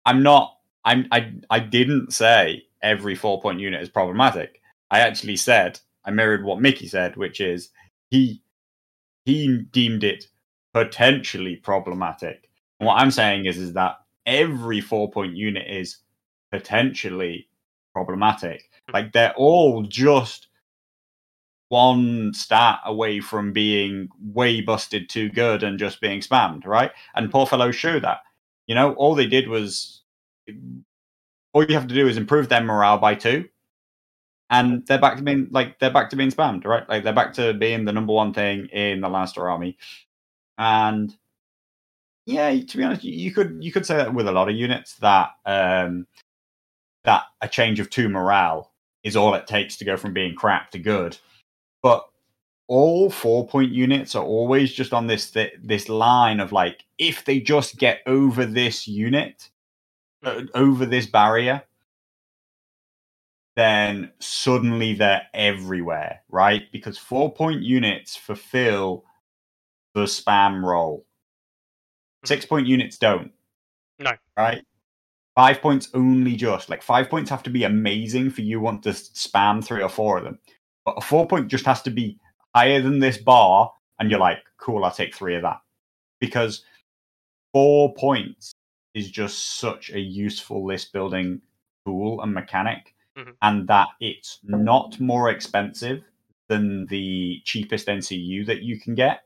I'm 0.06 0.22
not. 0.22 0.56
I'm. 0.86 1.08
I. 1.12 1.34
I 1.50 1.60
didn't 1.60 2.14
say 2.14 2.64
every 2.82 3.16
four 3.16 3.42
point 3.42 3.60
unit 3.60 3.82
is 3.82 3.90
problematic. 3.90 4.62
I 4.92 5.00
actually 5.00 5.38
said 5.38 5.80
I 6.06 6.12
mirrored 6.12 6.44
what 6.44 6.62
Mickey 6.62 6.88
said, 6.88 7.16
which 7.18 7.42
is 7.42 7.70
he 8.10 8.42
he 9.26 9.60
deemed 9.72 10.04
it 10.04 10.26
potentially 10.74 11.58
problematic. 11.58 12.50
And 12.80 12.88
what 12.88 13.00
I'm 13.00 13.12
saying 13.12 13.46
is 13.46 13.58
is 13.58 13.74
that 13.74 13.98
every 14.26 14.82
four 14.82 15.12
point 15.12 15.36
unit 15.36 15.68
is 15.70 15.98
potentially 16.52 17.48
problematic. 17.94 18.70
Like 18.92 19.14
they're 19.14 19.34
all 19.36 19.84
just 19.84 20.48
one 21.70 22.34
stat 22.34 22.80
away 22.86 23.20
from 23.20 23.54
being 23.54 24.10
way 24.22 24.62
busted 24.62 25.10
too 25.10 25.30
good 25.30 25.64
and 25.64 25.80
just 25.80 26.02
being 26.02 26.20
spammed, 26.22 26.66
right? 26.66 26.92
And 27.16 27.32
poor 27.32 27.46
fellows 27.46 27.76
show 27.76 28.00
that. 28.00 28.20
You 28.68 28.76
know, 28.76 28.94
all 28.94 29.16
they 29.16 29.28
did 29.28 29.48
was 29.48 29.99
all 31.54 31.66
you 31.66 31.76
have 31.76 31.88
to 31.88 31.96
do 31.96 32.08
is 32.08 32.18
improve 32.18 32.50
their 32.50 32.64
morale 32.64 32.98
by 33.00 33.16
two, 33.16 33.50
and 34.50 34.86
they're 34.88 35.00
back 35.02 35.18
to 35.18 35.24
being 35.24 35.48
like 35.52 35.80
they're 35.80 35.92
back 35.94 36.12
to 36.12 36.18
being 36.18 36.32
spammed, 36.32 36.66
right? 36.66 36.88
Like 36.90 37.04
they're 37.04 37.14
back 37.14 37.34
to 37.36 37.54
being 37.54 37.86
the 37.86 37.94
number 37.94 38.14
one 38.14 38.34
thing 38.34 38.68
in 38.68 39.02
the 39.02 39.10
Lannister 39.10 39.50
army. 39.52 39.78
And 40.58 41.16
yeah, 42.28 42.52
to 42.62 42.78
be 42.78 42.84
honest, 42.86 43.04
you- 43.06 43.34
could 43.34 43.60
you 43.64 43.72
could 43.74 43.86
say 43.88 43.98
that 43.98 44.14
with 44.16 44.28
a 44.30 44.34
lot 44.34 44.50
of 44.50 44.56
units 44.56 44.96
that 44.98 45.32
um 45.46 46.08
that 47.06 47.24
a 47.42 47.50
change 47.50 47.80
of 47.82 47.90
two 47.92 48.10
morale 48.10 48.74
is 49.04 49.18
all 49.18 49.36
it 49.36 49.48
takes 49.48 49.78
to 49.78 49.86
go 49.86 49.98
from 49.98 50.14
being 50.14 50.36
crap 50.36 50.72
to 50.72 50.80
good. 50.80 51.18
But 51.84 52.08
all 52.70 53.12
four 53.12 53.48
point 53.48 53.72
units 53.74 54.16
are 54.16 54.26
always 54.26 54.74
just 54.74 54.94
on 54.94 55.08
this 55.08 55.32
th- 55.32 55.54
this 55.64 55.90
line 55.90 56.42
of 56.42 56.54
like 56.54 56.86
if 57.00 57.26
they 57.26 57.40
just 57.42 57.78
get 57.78 58.02
over 58.08 58.46
this 58.46 58.88
unit 58.88 59.49
Hmm. 60.24 60.46
over 60.54 60.86
this 60.86 61.06
barrier 61.06 61.64
then 63.56 64.12
suddenly 64.20 64.94
they're 64.94 65.28
everywhere 65.34 66.22
right? 66.30 66.72
Because 66.72 66.98
four 66.98 67.34
point 67.34 67.62
units 67.62 68.16
fulfill 68.16 69.04
the 69.94 70.04
spam 70.04 70.64
role. 70.64 71.06
Hmm. 72.24 72.28
Six 72.28 72.46
point 72.46 72.68
units 72.68 72.98
don't. 72.98 73.32
No. 74.00 74.12
right? 74.38 74.64
Five 75.36 75.62
points 75.62 75.90
only 75.94 76.36
just. 76.36 76.70
Like 76.70 76.82
five 76.82 77.10
points 77.10 77.30
have 77.30 77.44
to 77.44 77.50
be 77.50 77.64
amazing 77.64 78.30
for 78.30 78.42
you 78.42 78.60
want 78.60 78.84
to 78.84 78.90
spam 78.90 79.64
three 79.64 79.84
or 79.84 79.90
four 79.90 80.18
of 80.18 80.24
them. 80.24 80.40
But 80.86 80.96
a 80.98 81.02
four 81.02 81.28
point 81.28 81.50
just 81.50 81.66
has 81.66 81.82
to 81.84 81.92
be 81.92 82.18
higher 82.56 82.82
than 82.82 83.00
this 83.00 83.18
bar 83.18 83.72
and 84.00 84.10
you're 84.10 84.20
like 84.20 84.40
cool 84.58 84.84
i'll 84.84 84.92
take 84.92 85.14
three 85.14 85.36
of 85.36 85.42
that. 85.44 85.60
Because 86.20 86.64
four 87.54 87.94
points 87.94 88.54
is 88.94 89.10
just 89.10 89.60
such 89.60 89.92
a 89.92 90.00
useful 90.00 90.66
list 90.66 90.92
building 90.94 91.42
tool 91.86 92.22
and 92.22 92.34
mechanic 92.34 92.96
Mhm. 93.16 93.36
and 93.42 93.68
that 93.68 93.90
it's 94.00 94.40
not 94.44 95.00
more 95.00 95.30
expensive 95.30 96.04
than 96.48 96.86
the 96.88 97.42
cheapest 97.46 97.88
ncu 97.88 98.46
that 98.46 98.62
you 98.64 98.80
can 98.80 98.96
get 98.96 99.24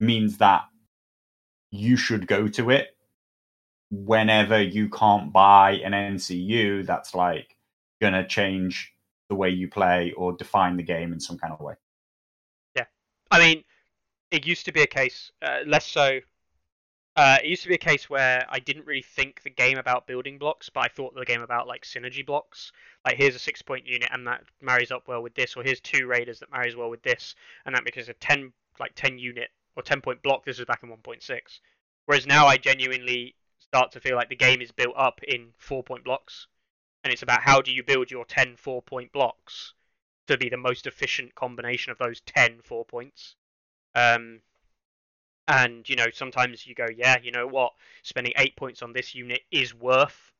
means 0.00 0.38
that 0.38 0.68
you 1.70 1.96
should 1.96 2.26
go 2.26 2.48
to 2.48 2.70
it 2.70 2.96
whenever 3.90 4.60
you 4.60 4.88
can't 4.90 5.32
buy 5.32 5.72
an 5.84 5.92
ncu 5.92 6.84
that's 6.86 7.14
like 7.14 7.56
gonna 8.00 8.26
change 8.26 8.92
the 9.28 9.34
way 9.34 9.50
you 9.50 9.68
play 9.68 10.12
or 10.12 10.32
define 10.32 10.76
the 10.76 10.82
game 10.82 11.12
in 11.12 11.20
some 11.20 11.38
kind 11.38 11.52
of 11.52 11.60
way 11.60 11.74
Yeah. 12.74 12.86
I 13.30 13.38
mean, 13.38 13.64
it 14.30 14.46
used 14.46 14.64
to 14.66 14.72
be 14.72 14.82
a 14.82 14.86
case, 14.86 15.30
uh, 15.42 15.60
less 15.66 15.86
so. 15.86 16.20
Uh, 17.18 17.36
it 17.42 17.48
used 17.48 17.64
to 17.64 17.68
be 17.68 17.74
a 17.74 17.78
case 17.78 18.08
where 18.08 18.46
I 18.48 18.60
didn't 18.60 18.86
really 18.86 19.02
think 19.02 19.42
the 19.42 19.50
game 19.50 19.76
about 19.76 20.06
building 20.06 20.38
blocks, 20.38 20.68
but 20.68 20.84
I 20.84 20.86
thought 20.88 21.16
the 21.16 21.24
game 21.24 21.42
about 21.42 21.66
like 21.66 21.82
synergy 21.82 22.24
blocks. 22.24 22.70
Like 23.04 23.16
here's 23.16 23.34
a 23.34 23.40
six 23.40 23.60
point 23.60 23.88
unit 23.88 24.08
and 24.12 24.24
that 24.28 24.44
marries 24.62 24.92
up 24.92 25.08
well 25.08 25.20
with 25.20 25.34
this, 25.34 25.56
or 25.56 25.64
here's 25.64 25.80
two 25.80 26.06
raiders 26.06 26.38
that 26.38 26.52
marries 26.52 26.76
well 26.76 26.90
with 26.90 27.02
this, 27.02 27.34
and 27.66 27.74
that 27.74 27.84
because 27.84 28.08
a 28.08 28.14
ten 28.14 28.52
like 28.78 28.92
ten 28.94 29.18
unit 29.18 29.50
or 29.74 29.82
ten 29.82 30.00
point 30.00 30.22
block. 30.22 30.44
This 30.44 30.58
was 30.58 30.66
back 30.66 30.84
in 30.84 30.90
one 30.90 31.00
point 31.00 31.24
six. 31.24 31.60
Whereas 32.06 32.24
now 32.24 32.46
I 32.46 32.56
genuinely 32.56 33.34
start 33.58 33.90
to 33.92 34.00
feel 34.00 34.14
like 34.14 34.28
the 34.28 34.36
game 34.36 34.62
is 34.62 34.70
built 34.70 34.94
up 34.96 35.20
in 35.24 35.48
four 35.58 35.82
point 35.82 36.04
blocks, 36.04 36.46
and 37.02 37.12
it's 37.12 37.24
about 37.24 37.42
how 37.42 37.60
do 37.60 37.72
you 37.72 37.82
build 37.82 38.12
your 38.12 38.26
10 38.26 38.54
four 38.54 38.80
point 38.80 39.10
blocks 39.10 39.74
to 40.28 40.38
be 40.38 40.48
the 40.48 40.56
most 40.56 40.86
efficient 40.86 41.34
combination 41.34 41.90
of 41.90 41.98
those 41.98 42.20
10 42.20 42.60
four 42.62 42.84
points. 42.84 43.34
Um, 43.96 44.40
and 45.48 45.88
you 45.88 45.96
know, 45.96 46.06
sometimes 46.12 46.66
you 46.66 46.74
go, 46.74 46.86
yeah, 46.94 47.16
you 47.22 47.32
know 47.32 47.46
what, 47.46 47.72
spending 48.02 48.34
eight 48.36 48.54
points 48.54 48.82
on 48.82 48.92
this 48.92 49.14
unit 49.14 49.40
is 49.50 49.74
worth 49.74 50.32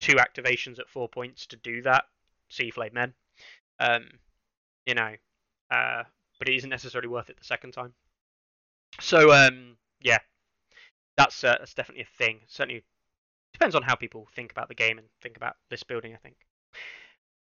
two 0.00 0.14
activations 0.14 0.78
at 0.78 0.88
four 0.88 1.08
points 1.08 1.46
to 1.46 1.56
do 1.56 1.82
that. 1.82 2.04
Sea 2.48 2.70
Flame 2.70 2.94
Men. 2.94 3.14
Um, 3.78 4.06
you 4.86 4.94
know, 4.94 5.12
uh, 5.70 6.02
but 6.38 6.48
it 6.48 6.56
isn't 6.56 6.70
necessarily 6.70 7.08
worth 7.08 7.28
it 7.28 7.36
the 7.38 7.44
second 7.44 7.72
time. 7.72 7.92
So 9.00 9.32
um, 9.32 9.76
yeah, 10.00 10.18
that's 11.16 11.44
uh, 11.44 11.56
that's 11.58 11.74
definitely 11.74 12.04
a 12.04 12.16
thing. 12.16 12.40
Certainly 12.46 12.82
depends 13.52 13.74
on 13.74 13.82
how 13.82 13.94
people 13.94 14.26
think 14.34 14.52
about 14.52 14.68
the 14.68 14.74
game 14.74 14.96
and 14.98 15.06
think 15.22 15.36
about 15.36 15.56
this 15.68 15.82
building. 15.82 16.14
I 16.14 16.18
think. 16.18 16.36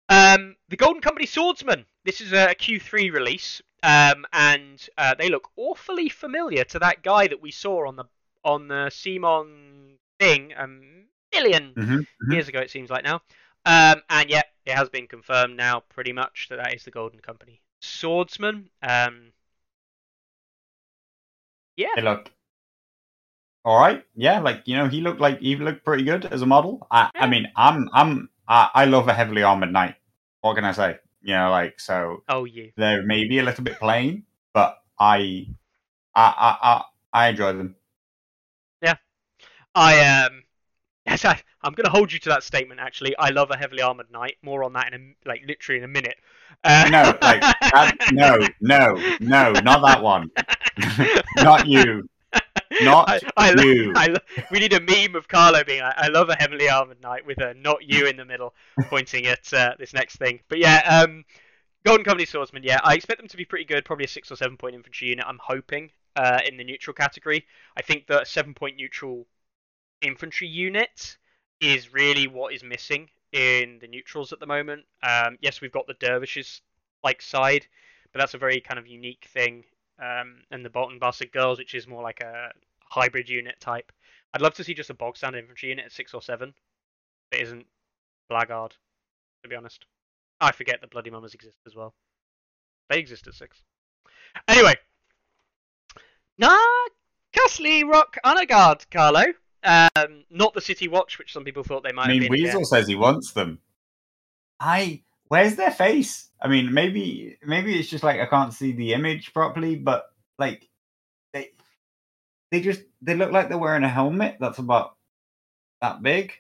Um, 0.07 0.55
the 0.69 0.77
Golden 0.77 1.01
Company 1.01 1.25
Swordsman. 1.25 1.85
This 2.03 2.21
is 2.21 2.31
a 2.31 2.53
Q3 2.55 3.11
release, 3.11 3.61
um, 3.85 4.25
and 4.33 4.87
uh, 4.97 5.15
they 5.15 5.29
look 5.29 5.49
awfully 5.57 6.09
familiar 6.09 6.63
to 6.65 6.79
that 6.79 7.03
guy 7.03 7.27
that 7.27 7.41
we 7.41 7.51
saw 7.51 7.87
on 7.87 7.95
the 7.97 8.05
on 8.43 8.67
the 8.67 8.89
CMON 8.91 9.97
thing 10.19 10.53
a 10.53 10.67
million 11.33 11.77
Mhm, 11.77 12.05
mhm. 12.21 12.37
years 12.37 12.47
ago. 12.47 12.59
It 12.61 12.71
seems 12.71 12.89
like 12.89 13.03
now, 13.03 13.21
um, 13.65 14.01
and 14.09 14.29
yet 14.29 14.47
it 14.65 14.73
has 14.75 14.89
been 14.89 15.07
confirmed 15.07 15.57
now, 15.57 15.81
pretty 15.81 16.13
much 16.13 16.47
that 16.49 16.57
that 16.57 16.73
is 16.75 16.85
the 16.85 16.91
Golden 16.91 17.19
Company 17.21 17.61
Swordsman. 17.81 18.69
Um, 18.83 19.33
yeah, 21.77 21.87
They 21.95 22.01
look 22.03 22.31
all 23.63 23.79
right. 23.79 24.05
Yeah, 24.15 24.39
like 24.39 24.61
you 24.65 24.75
know, 24.77 24.87
he 24.87 25.01
looked 25.01 25.19
like 25.19 25.39
he 25.39 25.55
looked 25.55 25.83
pretty 25.83 26.03
good 26.03 26.25
as 26.25 26.41
a 26.41 26.45
model. 26.45 26.87
I, 26.91 27.11
Yeah. 27.13 27.21
I 27.21 27.27
mean, 27.27 27.47
I'm 27.55 27.89
I'm 27.93 28.29
I, 28.47 28.69
I 28.73 28.85
love 28.85 29.07
a 29.07 29.13
heavily 29.13 29.43
armored 29.43 29.73
knight. 29.73 29.95
What 30.41 30.55
can 30.55 30.65
I 30.65 30.71
say? 30.71 30.99
You 31.25 31.33
know, 31.33 31.49
like 31.49 31.79
so 31.79 32.21
oh 32.29 32.45
you. 32.45 32.71
they're 32.77 33.01
maybe 33.01 33.39
a 33.39 33.43
little 33.43 33.63
bit 33.63 33.79
plain, 33.79 34.25
but 34.53 34.77
I 34.99 35.47
I 36.13 36.21
I 36.23 36.57
I, 36.61 36.83
I 37.11 37.27
enjoy 37.29 37.53
them. 37.53 37.75
Yeah, 38.79 38.97
I 39.73 40.25
um 40.25 40.43
yes, 41.07 41.25
I, 41.25 41.41
I'm 41.63 41.73
going 41.73 41.85
to 41.85 41.91
hold 41.91 42.13
you 42.13 42.19
to 42.19 42.29
that 42.29 42.43
statement. 42.43 42.79
Actually, 42.79 43.15
I 43.17 43.29
love 43.29 43.49
a 43.49 43.57
heavily 43.57 43.81
armored 43.81 44.11
knight. 44.11 44.37
More 44.43 44.63
on 44.63 44.73
that 44.73 44.93
in 44.93 45.15
a 45.25 45.27
like 45.27 45.41
literally 45.47 45.79
in 45.79 45.83
a 45.85 45.87
minute. 45.87 46.17
Uh, 46.63 46.87
No, 46.91 47.17
like 47.21 47.41
that, 47.41 47.95
no, 48.11 48.37
no, 48.61 48.95
no, 49.19 49.51
not 49.61 49.81
that 49.81 50.03
one. 50.03 50.29
Not 51.37 51.67
you. 51.67 52.07
Not 52.81 53.09
I, 53.09 53.19
I, 53.37 53.51
lo- 53.51 53.63
you. 53.63 53.93
I 53.95 54.07
lo- 54.07 54.43
we 54.51 54.59
need 54.59 54.73
a 54.73 54.81
meme 54.81 55.15
of 55.15 55.27
Carlo 55.27 55.63
being 55.63 55.81
like, 55.81 55.95
"I 55.97 56.07
love 56.07 56.29
a 56.29 56.35
heavily 56.35 56.69
armored 56.69 57.01
knight" 57.01 57.25
with 57.25 57.39
a 57.39 57.53
"not 57.53 57.83
you" 57.83 58.07
in 58.07 58.17
the 58.17 58.25
middle, 58.25 58.53
pointing 58.83 59.25
at 59.27 59.51
uh, 59.53 59.73
this 59.79 59.93
next 59.93 60.17
thing. 60.17 60.39
But 60.49 60.59
yeah, 60.59 61.03
um, 61.03 61.23
Golden 61.85 62.03
Company 62.03 62.25
Swordsman. 62.25 62.63
Yeah, 62.63 62.79
I 62.83 62.95
expect 62.95 63.19
them 63.19 63.27
to 63.29 63.37
be 63.37 63.45
pretty 63.45 63.65
good. 63.65 63.85
Probably 63.85 64.05
a 64.05 64.09
six 64.09 64.31
or 64.31 64.35
seven 64.35 64.57
point 64.57 64.75
infantry 64.75 65.07
unit. 65.07 65.25
I'm 65.27 65.39
hoping 65.41 65.91
uh, 66.15 66.39
in 66.47 66.57
the 66.57 66.63
neutral 66.63 66.93
category. 66.93 67.45
I 67.77 67.81
think 67.81 68.07
that 68.07 68.23
a 68.23 68.25
seven 68.25 68.53
point 68.53 68.77
neutral 68.77 69.25
infantry 70.01 70.47
unit 70.47 71.17
is 71.61 71.93
really 71.93 72.27
what 72.27 72.53
is 72.53 72.63
missing 72.63 73.09
in 73.31 73.79
the 73.79 73.87
neutrals 73.87 74.33
at 74.33 74.39
the 74.39 74.45
moment. 74.45 74.85
Um, 75.03 75.37
yes, 75.41 75.61
we've 75.61 75.71
got 75.71 75.87
the 75.87 75.93
dervishes 75.95 76.61
like 77.03 77.21
side, 77.21 77.65
but 78.11 78.19
that's 78.19 78.33
a 78.33 78.37
very 78.37 78.59
kind 78.59 78.79
of 78.79 78.87
unique 78.87 79.27
thing. 79.31 79.63
Um, 79.99 80.41
and 80.51 80.63
the 80.65 80.69
Bolton 80.69 80.99
Bastard 80.99 81.31
Girls, 81.31 81.57
which 81.57 81.73
is 81.73 81.87
more 81.87 82.03
like 82.03 82.21
a 82.21 82.49
hybrid 82.89 83.29
unit 83.29 83.59
type. 83.59 83.91
I'd 84.33 84.41
love 84.41 84.53
to 84.55 84.63
see 84.63 84.73
just 84.73 84.89
a 84.89 84.93
bog 84.93 85.15
standard 85.15 85.39
infantry 85.39 85.69
unit 85.69 85.85
at 85.85 85.91
six 85.91 86.13
or 86.13 86.21
seven. 86.21 86.53
That 87.31 87.41
isn't 87.41 87.65
blackguard, 88.29 88.73
to 89.43 89.49
be 89.49 89.55
honest. 89.55 89.85
I 90.41 90.51
forget 90.51 90.81
that 90.81 90.91
Bloody 90.91 91.09
Mummers 91.09 91.33
exist 91.33 91.57
as 91.65 91.75
well. 91.75 91.93
They 92.89 92.99
exist 92.99 93.27
at 93.27 93.33
six. 93.33 93.63
Anyway, 94.47 94.73
nah, 96.37 96.57
Casterly 97.33 97.89
Rock 97.89 98.17
Honorguard, 98.25 98.89
Carlo. 98.91 99.23
Um, 99.63 100.25
not 100.29 100.53
the 100.53 100.61
City 100.61 100.87
Watch, 100.87 101.17
which 101.17 101.33
some 101.33 101.43
people 101.43 101.63
thought 101.63 101.83
they 101.83 101.91
might 101.93 102.05
I 102.05 102.07
mean, 102.09 102.21
have 102.23 102.31
been. 102.31 102.43
Weasel 102.43 102.57
again. 102.57 102.65
says 102.65 102.87
he 102.87 102.95
wants 102.95 103.31
them. 103.31 103.59
I 104.59 105.01
where's 105.27 105.55
their 105.55 105.71
face? 105.71 106.29
I 106.41 106.47
mean, 106.47 106.73
maybe 106.73 107.37
maybe 107.43 107.77
it's 107.79 107.89
just 107.89 108.03
like 108.03 108.19
I 108.19 108.25
can't 108.27 108.53
see 108.53 108.71
the 108.73 108.93
image 108.93 109.33
properly, 109.33 109.75
but 109.75 110.05
like 110.37 110.69
they 111.33 111.51
they 112.51 112.61
just 112.61 112.81
they 113.01 113.15
look 113.15 113.31
like 113.31 113.49
they're 113.49 113.57
wearing 113.57 113.83
a 113.83 113.89
helmet 113.89 114.37
that's 114.39 114.59
about 114.59 114.95
that 115.81 116.03
big, 116.03 116.33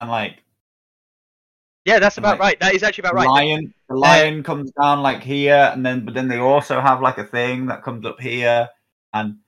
and 0.00 0.10
like 0.10 0.42
Yeah, 1.84 1.98
that's 1.98 2.16
about 2.18 2.38
like, 2.38 2.40
right. 2.40 2.60
That 2.60 2.74
is 2.74 2.82
actually 2.82 3.02
about 3.02 3.14
right. 3.14 3.28
lion 3.28 3.74
the 3.88 3.96
lion 3.96 4.42
comes 4.42 4.70
down 4.72 5.02
like 5.02 5.22
here, 5.22 5.70
and 5.72 5.84
then 5.84 6.04
but 6.04 6.14
then 6.14 6.28
they 6.28 6.38
also 6.38 6.80
have 6.80 7.00
like 7.00 7.18
a 7.18 7.24
thing 7.26 7.66
that 7.66 7.82
comes 7.82 8.06
up 8.06 8.20
here, 8.20 8.68
and 9.12 9.38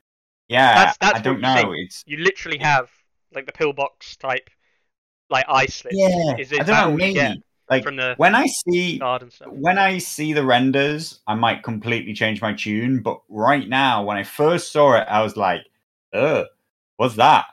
yeah, 0.48 0.74
That's- 0.74 0.96
that's 1.00 1.18
I 1.18 1.22
don't 1.22 1.40
know. 1.40 1.55
think. 1.55 1.76
It's 1.86 2.05
You 2.07 2.18
literally 2.18 2.59
have 2.59 2.90
like 3.32 3.46
the 3.46 3.52
pillbox 3.52 4.16
type, 4.16 4.50
like 5.30 5.46
eye 5.48 5.66
slits. 5.66 5.96
yeah, 5.96 6.34
Is, 6.38 6.52
I 6.52 6.64
don't 6.64 6.68
know. 6.90 6.96
Maybe 6.96 7.42
like 7.70 7.84
from 7.84 7.96
the 7.96 8.14
when 8.16 8.34
I 8.34 8.46
see 8.46 8.98
guard 8.98 9.22
and 9.22 9.32
stuff? 9.32 9.48
when 9.52 9.78
I 9.78 9.98
see 9.98 10.32
the 10.32 10.44
renders, 10.44 11.20
I 11.26 11.34
might 11.34 11.62
completely 11.62 12.12
change 12.12 12.42
my 12.42 12.52
tune. 12.52 13.00
But 13.00 13.20
right 13.28 13.68
now, 13.68 14.04
when 14.04 14.16
I 14.16 14.22
first 14.22 14.72
saw 14.72 14.94
it, 14.96 15.06
I 15.08 15.22
was 15.22 15.36
like, 15.36 15.62
"Ugh, 16.12 16.46
what's 16.96 17.16
that?" 17.16 17.46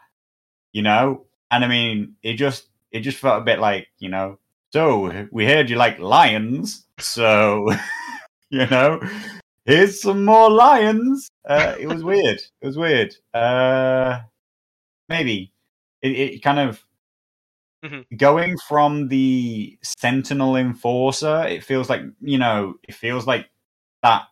You 0.73 0.81
know. 0.81 1.25
And 1.49 1.65
I 1.65 1.67
mean, 1.67 2.15
it 2.23 2.33
just 2.33 2.69
it 2.91 3.01
just 3.01 3.17
felt 3.17 3.41
a 3.41 3.45
bit 3.45 3.59
like 3.59 3.87
you 3.99 4.09
know. 4.09 4.39
So 4.73 5.27
we 5.31 5.45
heard 5.45 5.69
you 5.69 5.75
like 5.75 5.99
lions, 5.99 6.85
so 6.97 7.69
you 8.49 8.65
know, 8.67 9.01
here's 9.65 10.01
some 10.01 10.25
more 10.25 10.49
lions. 10.49 11.29
Uh, 11.45 11.75
it 11.79 11.87
was 11.87 12.03
weird. 12.03 12.41
It 12.61 12.65
was 12.65 12.77
weird. 12.77 13.15
Uh, 13.33 14.19
maybe 15.09 15.51
it, 16.01 16.11
it 16.11 16.43
kind 16.43 16.59
of 16.59 16.83
Mhm. 17.83 18.05
going 18.17 18.57
from 18.67 19.07
the 19.07 19.77
sentinel 19.81 20.55
enforcer 20.55 21.43
it 21.47 21.63
feels 21.63 21.89
like 21.89 22.01
you 22.19 22.37
know 22.37 22.75
it 22.87 22.93
feels 22.93 23.25
like 23.25 23.49
that 24.03 24.23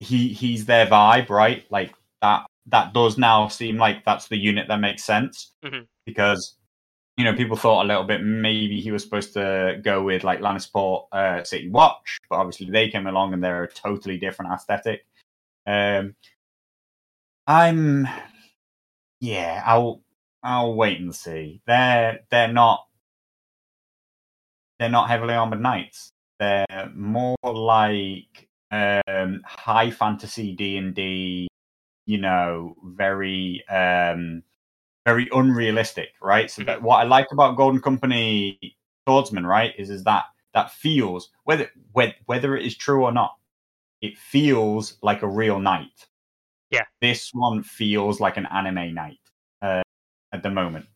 he 0.00 0.28
he's 0.28 0.66
their 0.66 0.86
vibe 0.86 1.28
right 1.30 1.64
like 1.70 1.94
that 2.22 2.46
that 2.66 2.92
does 2.94 3.18
now 3.18 3.48
seem 3.48 3.76
like 3.78 4.04
that's 4.04 4.28
the 4.28 4.36
unit 4.38 4.68
that 4.68 4.80
makes 4.80 5.04
sense 5.04 5.52
Mhm. 5.64 5.86
because 6.06 6.56
you 7.16 7.24
know 7.24 7.34
people 7.34 7.56
thought 7.56 7.84
a 7.84 7.88
little 7.88 8.04
bit 8.04 8.22
maybe 8.22 8.80
he 8.80 8.92
was 8.92 9.02
supposed 9.02 9.32
to 9.34 9.80
go 9.84 10.02
with 10.02 10.24
like 10.24 10.40
Lannisport 10.40 11.06
uh, 11.12 11.44
City 11.44 11.68
Watch 11.70 12.18
but 12.30 12.36
obviously 12.36 12.70
they 12.70 12.90
came 12.90 13.06
along 13.06 13.34
and 13.34 13.42
they're 13.42 13.64
a 13.64 13.72
totally 13.72 14.18
different 14.18 14.52
aesthetic 14.52 15.06
um 15.66 16.14
I'm 17.46 18.06
yeah 19.20 19.62
I'll 19.66 20.02
I'll 20.44 20.74
wait 20.74 21.00
and 21.00 21.14
see. 21.14 21.62
They're 21.66 22.20
they're 22.30 22.52
not 22.52 22.86
they're 24.78 24.90
not 24.90 25.08
heavily 25.08 25.34
armored 25.34 25.62
knights. 25.62 26.10
They're 26.38 26.90
more 26.94 27.36
like 27.42 28.48
um, 28.70 29.40
high 29.46 29.90
fantasy 29.90 30.52
D 30.52 30.76
and 30.76 30.94
D. 30.94 31.48
You 32.06 32.18
know, 32.18 32.76
very 32.84 33.64
um, 33.68 34.42
very 35.06 35.28
unrealistic, 35.32 36.10
right? 36.20 36.50
So 36.50 36.62
that 36.64 36.82
what 36.82 36.96
I 36.96 37.04
like 37.04 37.28
about 37.32 37.56
Golden 37.56 37.80
Company 37.80 38.76
Swordsman, 39.08 39.46
right, 39.46 39.72
is 39.78 39.88
is 39.88 40.04
that 40.04 40.24
that 40.52 40.72
feels 40.72 41.30
whether 41.44 41.70
whether 41.92 42.12
whether 42.26 42.54
it 42.54 42.66
is 42.66 42.76
true 42.76 43.04
or 43.04 43.12
not, 43.12 43.34
it 44.02 44.18
feels 44.18 44.98
like 45.02 45.22
a 45.22 45.28
real 45.28 45.58
knight. 45.58 46.06
Yeah. 46.70 46.84
This 47.00 47.30
one 47.32 47.62
feels 47.62 48.20
like 48.20 48.36
an 48.36 48.46
anime 48.46 48.92
knight 48.94 49.23
at 50.34 50.42
the 50.42 50.50
moment. 50.50 50.86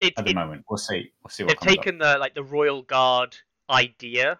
It, 0.00 0.14
At 0.16 0.24
the 0.24 0.32
it, 0.32 0.34
moment, 0.34 0.64
we'll 0.68 0.76
see. 0.76 1.12
We'll 1.22 1.30
see 1.30 1.44
what 1.44 1.50
they've 1.50 1.58
comes 1.58 1.78
up. 1.78 1.84
taken 1.84 1.98
the 1.98 2.18
like 2.18 2.34
the 2.34 2.42
royal 2.42 2.82
guard 2.82 3.36
idea, 3.70 4.38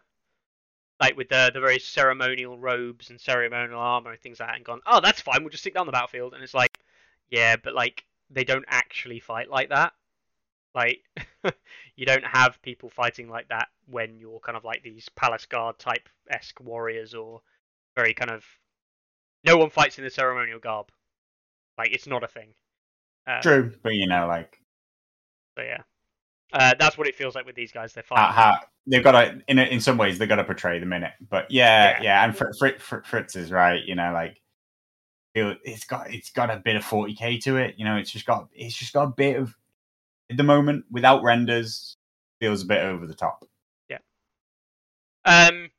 like 1.01 1.17
with 1.17 1.29
the 1.29 1.51
the 1.55 1.61
very 1.61 1.79
ceremonial 1.79 2.59
robes 2.59 3.11
and 3.11 3.21
ceremonial 3.21 3.79
armor 3.79 4.11
and 4.13 4.21
things 4.21 4.41
like 4.41 4.51
that, 4.51 4.57
and 4.57 4.65
gone, 4.65 4.81
oh, 4.87 5.01
that's 5.01 5.21
fine. 5.21 5.43
We'll 5.43 5.51
just 5.51 5.63
stick 5.63 5.75
down 5.75 5.87
the 5.87 5.93
battlefield. 5.93 6.35
And 6.35 6.43
it's 6.43 6.55
like, 6.55 6.79
yeah, 7.31 7.57
but 7.57 7.75
like 7.75 8.05
they 8.31 8.45
don't 8.45 8.65
actually 8.69 9.21
fight 9.21 9.49
like 9.51 9.71
that. 9.71 9.93
Like 10.75 11.03
you 11.97 12.07
don't 12.07 12.25
have 12.25 12.61
people 12.63 12.91
fighting 12.91 13.29
like 13.29 13.49
that 13.49 13.69
when 13.87 14.19
you're 14.19 14.41
kind 14.41 14.57
of 14.57 14.65
like 14.65 14.83
these 14.83 15.09
palace 15.09 15.47
guard 15.47 15.79
type 15.79 16.09
esque 16.31 16.61
warriors 16.61 17.15
or 17.15 17.41
very 17.97 18.15
kind 18.15 18.31
of 18.31 18.45
no 19.45 19.57
one 19.57 19.71
fights 19.71 19.99
in 19.99 20.05
the 20.05 20.11
ceremonial 20.11 20.59
garb. 20.59 20.91
Like 21.77 21.93
it's 21.93 22.07
not 22.07 22.23
a 22.23 22.29
thing. 22.29 22.55
Um, 23.29 23.43
True, 23.43 23.73
but 23.83 23.93
you 23.95 24.07
know, 24.07 24.27
like 24.27 24.59
So 25.59 25.63
yeah, 25.63 25.83
uh, 26.53 26.75
that's 26.79 26.97
what 26.97 27.07
it 27.07 27.15
feels 27.15 27.35
like 27.35 27.45
with 27.45 27.55
these 27.57 27.73
guys. 27.73 27.93
They're 27.93 28.05
how, 28.09 28.17
fighting. 28.17 28.35
how 28.35 28.59
they've 28.87 29.05
got 29.05 29.13
to 29.13 29.43
in 29.49 29.59
in 29.59 29.81
some 29.81 29.99
ways 29.99 30.19
they've 30.19 30.29
got 30.29 30.37
to 30.37 30.45
portray 30.45 30.79
the 30.79 30.87
minute. 30.87 31.13
But 31.29 31.51
yeah, 31.51 31.99
Yeah. 31.99 32.03
yeah, 32.03 32.25
and 32.25 32.37
Fr- 32.37 32.53
Fr- 32.59 32.79
Fr- 32.79 33.03
Fritz 33.05 33.37
is 33.37 33.51
right. 33.53 33.85
You 33.85 33.97
know, 33.97 34.13
like 34.15 34.41
it, 35.35 35.59
it's 35.63 35.85
got 35.85 36.11
it's 36.13 36.31
got 36.31 36.51
a 36.51 36.57
bit 36.57 36.77
of 36.77 36.85
forty 36.85 37.15
k 37.15 37.39
to 37.41 37.59
it. 37.59 37.75
You 37.77 37.85
know, 37.85 37.97
it's 37.97 38.11
just 38.11 38.25
got 38.25 38.49
it's 38.55 38.75
just 38.77 38.95
got 38.95 39.05
a 39.05 39.13
bit 39.15 39.37
of 39.37 39.55
at 40.31 40.37
the 40.39 40.43
moment 40.43 40.87
without 40.91 41.23
renders 41.23 41.97
feels 42.41 42.63
a 42.63 42.67
bit 42.67 42.83
over 42.83 43.07
the 43.07 43.15
top. 43.15 43.45
Yeah. 43.91 43.99
Um, 45.27 45.71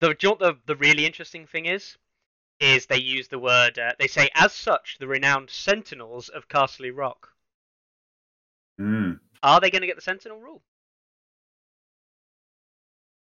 The, 0.00 0.08
do 0.14 0.16
you 0.20 0.28
know 0.28 0.30
what 0.32 0.38
the 0.66 0.74
the 0.74 0.76
really 0.76 1.04
interesting 1.06 1.46
thing 1.46 1.66
is, 1.66 1.96
is 2.60 2.86
they 2.86 2.98
use 2.98 3.28
the 3.28 3.38
word. 3.38 3.78
Uh, 3.78 3.92
they 3.98 4.06
say, 4.06 4.30
as 4.34 4.52
such, 4.52 4.96
the 4.98 5.06
renowned 5.06 5.50
Sentinels 5.50 6.28
of 6.28 6.48
Casterly 6.48 6.90
Rock. 6.94 7.28
Mm. 8.80 9.20
Are 9.42 9.60
they 9.60 9.70
going 9.70 9.82
to 9.82 9.86
get 9.86 9.96
the 9.96 10.02
Sentinel 10.02 10.40
rule? 10.40 10.62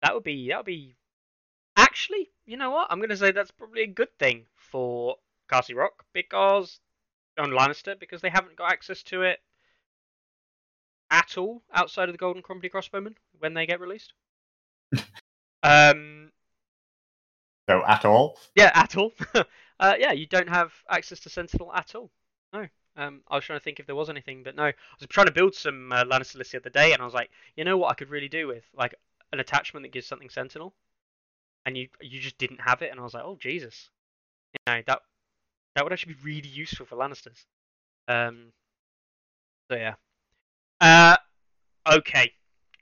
That 0.02 0.14
would 0.14 0.24
be 0.24 0.50
that 0.50 0.58
would 0.58 0.66
be. 0.66 0.96
Actually, 1.76 2.30
you 2.46 2.58
know 2.58 2.72
what? 2.72 2.88
I'm 2.90 3.00
going 3.00 3.10
to 3.10 3.18
say 3.18 3.32
that's 3.32 3.52
probably 3.52 3.84
a 3.84 3.88
good 3.88 4.18
thing 4.20 4.46
for 4.56 5.16
Casterly 5.52 5.76
Rock 5.76 6.06
because 6.14 6.80
on 7.38 7.52
Lannister 7.52 8.00
because 8.00 8.22
they 8.22 8.30
haven't 8.30 8.56
got 8.56 8.72
access 8.72 9.02
to 9.04 9.24
it 9.24 9.40
at 11.10 11.38
all 11.38 11.64
outside 11.74 12.10
of 12.10 12.14
the 12.14 12.18
Golden 12.18 12.44
Company 12.44 12.70
Crossbowmen 12.70 13.16
when 13.40 13.54
they 13.54 13.66
get 13.66 13.80
released. 13.80 14.14
um, 15.64 16.32
So 17.70 17.84
at 17.86 18.06
all? 18.06 18.38
yeah, 18.56 18.72
at 18.74 18.98
all. 18.98 19.14
uh, 19.80 19.96
yeah, 19.98 20.12
you 20.12 20.28
don't 20.28 20.50
have 20.50 20.74
access 20.90 21.20
to 21.22 21.30
Sentinel 21.30 21.74
at 21.74 21.96
all. 21.96 22.12
No. 22.52 22.68
Um, 22.96 23.22
I 23.28 23.36
was 23.36 23.46
trying 23.46 23.60
to 23.60 23.64
think 23.64 23.80
if 23.80 23.88
there 23.88 23.96
was 23.96 24.10
anything, 24.10 24.44
but 24.44 24.56
no. 24.56 24.66
I 24.66 24.74
was 25.00 25.08
trying 25.10 25.28
to 25.28 25.34
build 25.34 25.56
some 25.56 25.92
uh, 25.92 26.04
Lannister 26.04 26.36
lists 26.36 26.52
the 26.52 26.60
other 26.60 26.70
day, 26.70 26.94
and 26.94 27.02
I 27.02 27.06
was 27.06 27.14
like, 27.14 27.30
you 27.56 27.64
know 27.64 27.78
what, 27.78 27.90
I 27.90 27.96
could 27.96 28.10
really 28.10 28.28
do 28.28 28.48
with 28.48 28.64
like 28.76 28.96
an 29.32 29.40
attachment 29.40 29.84
that 29.84 29.92
gives 29.92 30.06
something 30.06 30.30
Sentinel, 30.30 30.74
and 31.66 31.78
you 31.78 31.88
you 32.02 32.20
just 32.20 32.38
didn't 32.38 32.62
have 32.62 32.82
it, 32.82 32.92
and 32.92 33.00
I 33.00 33.04
was 33.04 33.14
like, 33.14 33.24
oh 33.26 33.38
Jesus, 33.40 33.90
you 34.54 34.74
know 34.74 34.82
that 34.86 35.02
that 35.76 35.84
would 35.84 35.94
actually 35.94 36.14
be 36.14 36.24
really 36.24 36.50
useful 36.50 36.86
for 36.86 36.96
Lannisters. 36.96 37.46
Um, 38.08 38.52
so 39.72 39.78
yeah. 39.78 39.96
Uh, 40.80 41.18
okay, 41.92 42.32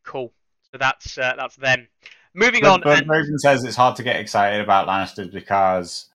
cool. 0.03 0.33
So 0.71 0.77
that's 0.77 1.17
uh, 1.17 1.35
that's 1.37 1.55
them. 1.55 1.87
Moving 2.33 2.65
on. 2.65 2.79
But, 2.79 2.85
but 2.85 2.97
and- 2.99 3.09
Raven 3.09 3.37
says 3.39 3.63
it's 3.63 3.75
hard 3.75 3.95
to 3.97 4.03
get 4.03 4.17
excited 4.17 4.61
about 4.61 4.87
Lannisters 4.87 5.31
because 5.31 6.07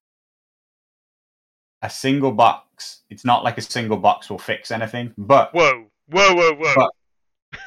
a 1.81 1.89
single 1.89 2.31
box, 2.31 3.01
it's 3.09 3.25
not 3.25 3.43
like 3.43 3.57
a 3.57 3.61
single 3.61 3.97
box 3.97 4.29
will 4.29 4.39
fix 4.39 4.71
anything. 4.71 5.13
But 5.17 5.53
whoa, 5.53 5.85
whoa, 6.09 6.33
whoa, 6.33 6.53
whoa. 6.53 6.73
But- 6.75 6.91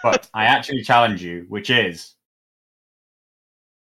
but 0.03 0.29
I 0.35 0.45
actually 0.45 0.83
challenge 0.83 1.23
you, 1.23 1.47
which 1.49 1.71
is 1.71 2.15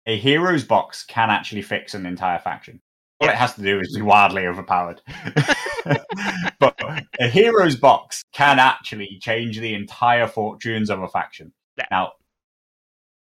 a 0.06 0.16
hero's 0.18 0.62
box 0.62 1.04
can 1.04 1.30
actually 1.30 1.62
fix 1.62 1.94
an 1.94 2.06
entire 2.06 2.38
faction. 2.38 2.80
All 3.20 3.28
it 3.28 3.34
has 3.34 3.54
to 3.54 3.62
do 3.62 3.80
is 3.80 3.94
be 3.96 4.02
wildly 4.02 4.46
overpowered. 4.46 5.00
but 6.60 6.78
a 7.18 7.28
hero's 7.28 7.74
box 7.74 8.22
can 8.32 8.58
actually 8.58 9.18
change 9.20 9.58
the 9.58 9.74
entire 9.74 10.28
fortunes 10.28 10.88
of 10.88 11.02
a 11.02 11.08
faction. 11.08 11.52
Now, 11.90 12.12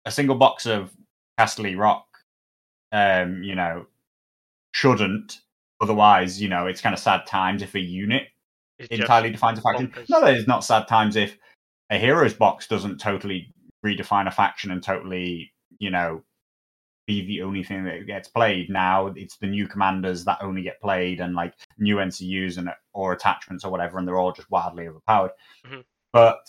a 0.04 0.10
single 0.10 0.36
box 0.36 0.66
of 0.66 0.90
Casterly 1.38 1.76
Rock, 1.78 2.06
um, 2.92 3.42
you 3.42 3.54
know, 3.54 3.86
shouldn't. 4.72 5.40
Otherwise, 5.80 6.40
you 6.40 6.48
know, 6.48 6.66
it's 6.66 6.80
kind 6.80 6.94
of 6.94 6.98
sad 6.98 7.26
times 7.26 7.60
if 7.62 7.74
a 7.74 7.80
unit 7.80 8.28
It's 8.78 8.88
entirely 8.90 9.30
defines 9.30 9.58
a 9.58 9.62
faction. 9.62 9.88
bonkers. 9.88 10.08
No, 10.08 10.20
that 10.20 10.36
is 10.36 10.46
not 10.46 10.64
sad 10.64 10.86
times 10.88 11.16
if 11.16 11.36
a 11.90 11.98
hero's 11.98 12.34
box 12.34 12.66
doesn't 12.66 12.98
totally 12.98 13.52
redefine 13.84 14.26
a 14.26 14.30
faction 14.30 14.70
and 14.70 14.82
totally, 14.82 15.52
you 15.78 15.90
know, 15.90 16.22
be 17.06 17.26
the 17.26 17.42
only 17.42 17.62
thing 17.62 17.84
that 17.84 18.06
gets 18.06 18.28
played. 18.28 18.70
Now 18.70 19.08
it's 19.08 19.36
the 19.36 19.46
new 19.46 19.66
commanders 19.68 20.24
that 20.24 20.38
only 20.40 20.62
get 20.62 20.80
played 20.80 21.20
and 21.20 21.34
like 21.34 21.52
new 21.76 21.96
NCUs 21.96 22.56
and 22.56 22.70
or 22.94 23.12
attachments 23.12 23.64
or 23.64 23.70
whatever, 23.70 23.98
and 23.98 24.08
they're 24.08 24.18
all 24.18 24.32
just 24.32 24.50
wildly 24.50 24.88
overpowered. 24.88 25.32
Mhm. 25.66 25.84
But 26.12 26.48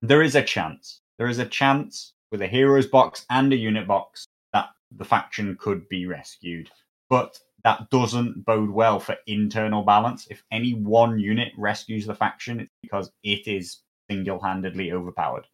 there 0.00 0.22
is 0.22 0.34
a 0.34 0.42
chance. 0.42 1.02
There 1.18 1.28
is 1.28 1.40
a 1.40 1.46
chance 1.46 2.14
with 2.30 2.42
a 2.42 2.46
heroes 2.46 2.86
box 2.86 3.24
and 3.30 3.52
a 3.52 3.56
unit 3.56 3.86
box 3.86 4.26
that 4.52 4.68
the 4.90 5.04
faction 5.04 5.56
could 5.58 5.88
be 5.88 6.06
rescued. 6.06 6.70
But 7.08 7.38
that 7.64 7.90
doesn't 7.90 8.44
bode 8.44 8.70
well 8.70 9.00
for 9.00 9.16
internal 9.26 9.82
balance. 9.82 10.26
If 10.30 10.42
any 10.52 10.74
one 10.74 11.18
unit 11.18 11.52
rescues 11.56 12.06
the 12.06 12.14
faction, 12.14 12.60
it's 12.60 12.72
because 12.82 13.10
it 13.22 13.46
is 13.46 13.80
single 14.10 14.40
handedly 14.40 14.92
overpowered. 14.92 15.46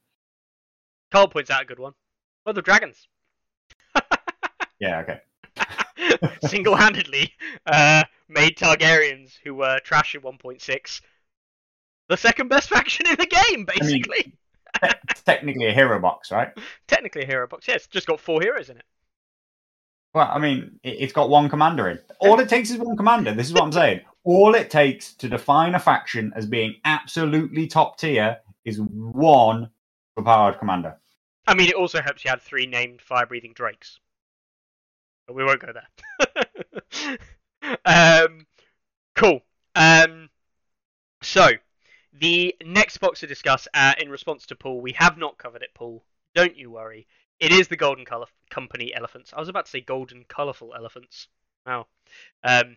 Carl 1.11 1.29
points 1.29 1.51
out 1.51 1.63
a 1.63 1.67
good 1.67 1.79
one. 1.79 1.93
Well, 2.45 2.55
the 2.55 2.63
dragons. 2.63 3.09
Yeah, 4.81 5.01
okay. 5.01 6.29
Single-handedly 6.49 7.33
uh, 7.67 8.05
made 8.29 8.57
Targaryens, 8.57 9.33
who 9.43 9.55
were 9.55 9.81
trash 9.81 10.15
at 10.15 10.23
1.6, 10.23 11.01
the 12.09 12.17
second 12.17 12.49
best 12.49 12.69
faction 12.71 13.07
in 13.09 13.17
the 13.17 13.27
game, 13.27 13.65
basically. 13.65 14.35
It's 14.83 15.23
technically 15.23 15.67
a 15.67 15.73
hero 15.73 15.99
box, 16.01 16.31
right? 16.31 16.49
Technically 16.87 17.23
a 17.23 17.27
hero 17.27 17.47
box. 17.47 17.67
Yeah, 17.69 17.79
just 17.91 18.07
got 18.07 18.21
four 18.21 18.41
heroes 18.41 18.69
in 18.71 18.77
it. 18.79 18.85
Well, 20.15 20.29
I 20.31 20.39
mean, 20.39 20.79
it- 20.83 20.97
it's 21.01 21.13
got 21.13 21.29
one 21.29 21.49
commander 21.49 21.89
in. 21.89 21.99
All 22.21 22.39
it 22.41 22.49
takes 22.49 22.71
is 22.71 22.79
one 22.79 22.97
commander. 22.97 23.33
This 23.35 23.49
is 23.49 23.53
what 23.55 23.63
I'm 23.63 23.73
saying. 23.83 24.01
All 24.25 24.55
it 24.55 24.71
takes 24.71 25.13
to 25.15 25.29
define 25.29 25.75
a 25.75 25.79
faction 25.79 26.33
as 26.35 26.47
being 26.47 26.77
absolutely 26.85 27.67
top 27.67 27.99
tier 27.99 28.39
is 28.65 28.81
one 28.81 29.71
overpowered 30.17 30.59
commander. 30.59 30.97
I 31.47 31.55
mean, 31.55 31.69
it 31.69 31.75
also 31.75 32.01
helps 32.01 32.25
you 32.25 32.31
add 32.31 32.41
three 32.41 32.67
named 32.67 33.03
fire-breathing 33.03 33.53
drakes. 33.55 33.99
But 35.27 35.35
we 35.35 35.45
won't 35.45 35.61
go 35.61 35.73
there. 35.73 37.19
um, 38.27 38.47
cool. 39.15 39.41
Um, 39.75 40.31
so, 41.23 41.49
the 42.21 42.55
next 42.65 42.99
box 42.99 43.21
to 43.21 43.27
discuss 43.27 43.67
uh, 43.75 43.95
in 43.99 44.09
response 44.09 44.47
to 44.47 44.57
Paul, 44.57 44.81
we 44.81 44.93
have 44.93 45.19
not 45.19 45.39
covered 45.39 45.63
it, 45.63 45.71
Paul. 45.75 46.05
Don't 46.35 46.57
you 46.57 46.71
worry. 46.71 47.07
It 47.41 47.53
is 47.53 47.69
the 47.69 47.77
Golden 47.77 48.05
Color 48.05 48.27
Company 48.51 48.95
elephants. 48.95 49.33
I 49.35 49.41
was 49.41 49.49
about 49.49 49.67
to 49.67 49.71
say 49.71 49.81
golden 49.81 50.25
colorful 50.29 50.75
elephants. 50.75 51.29
Wow. 51.67 51.87
Um, 52.45 52.77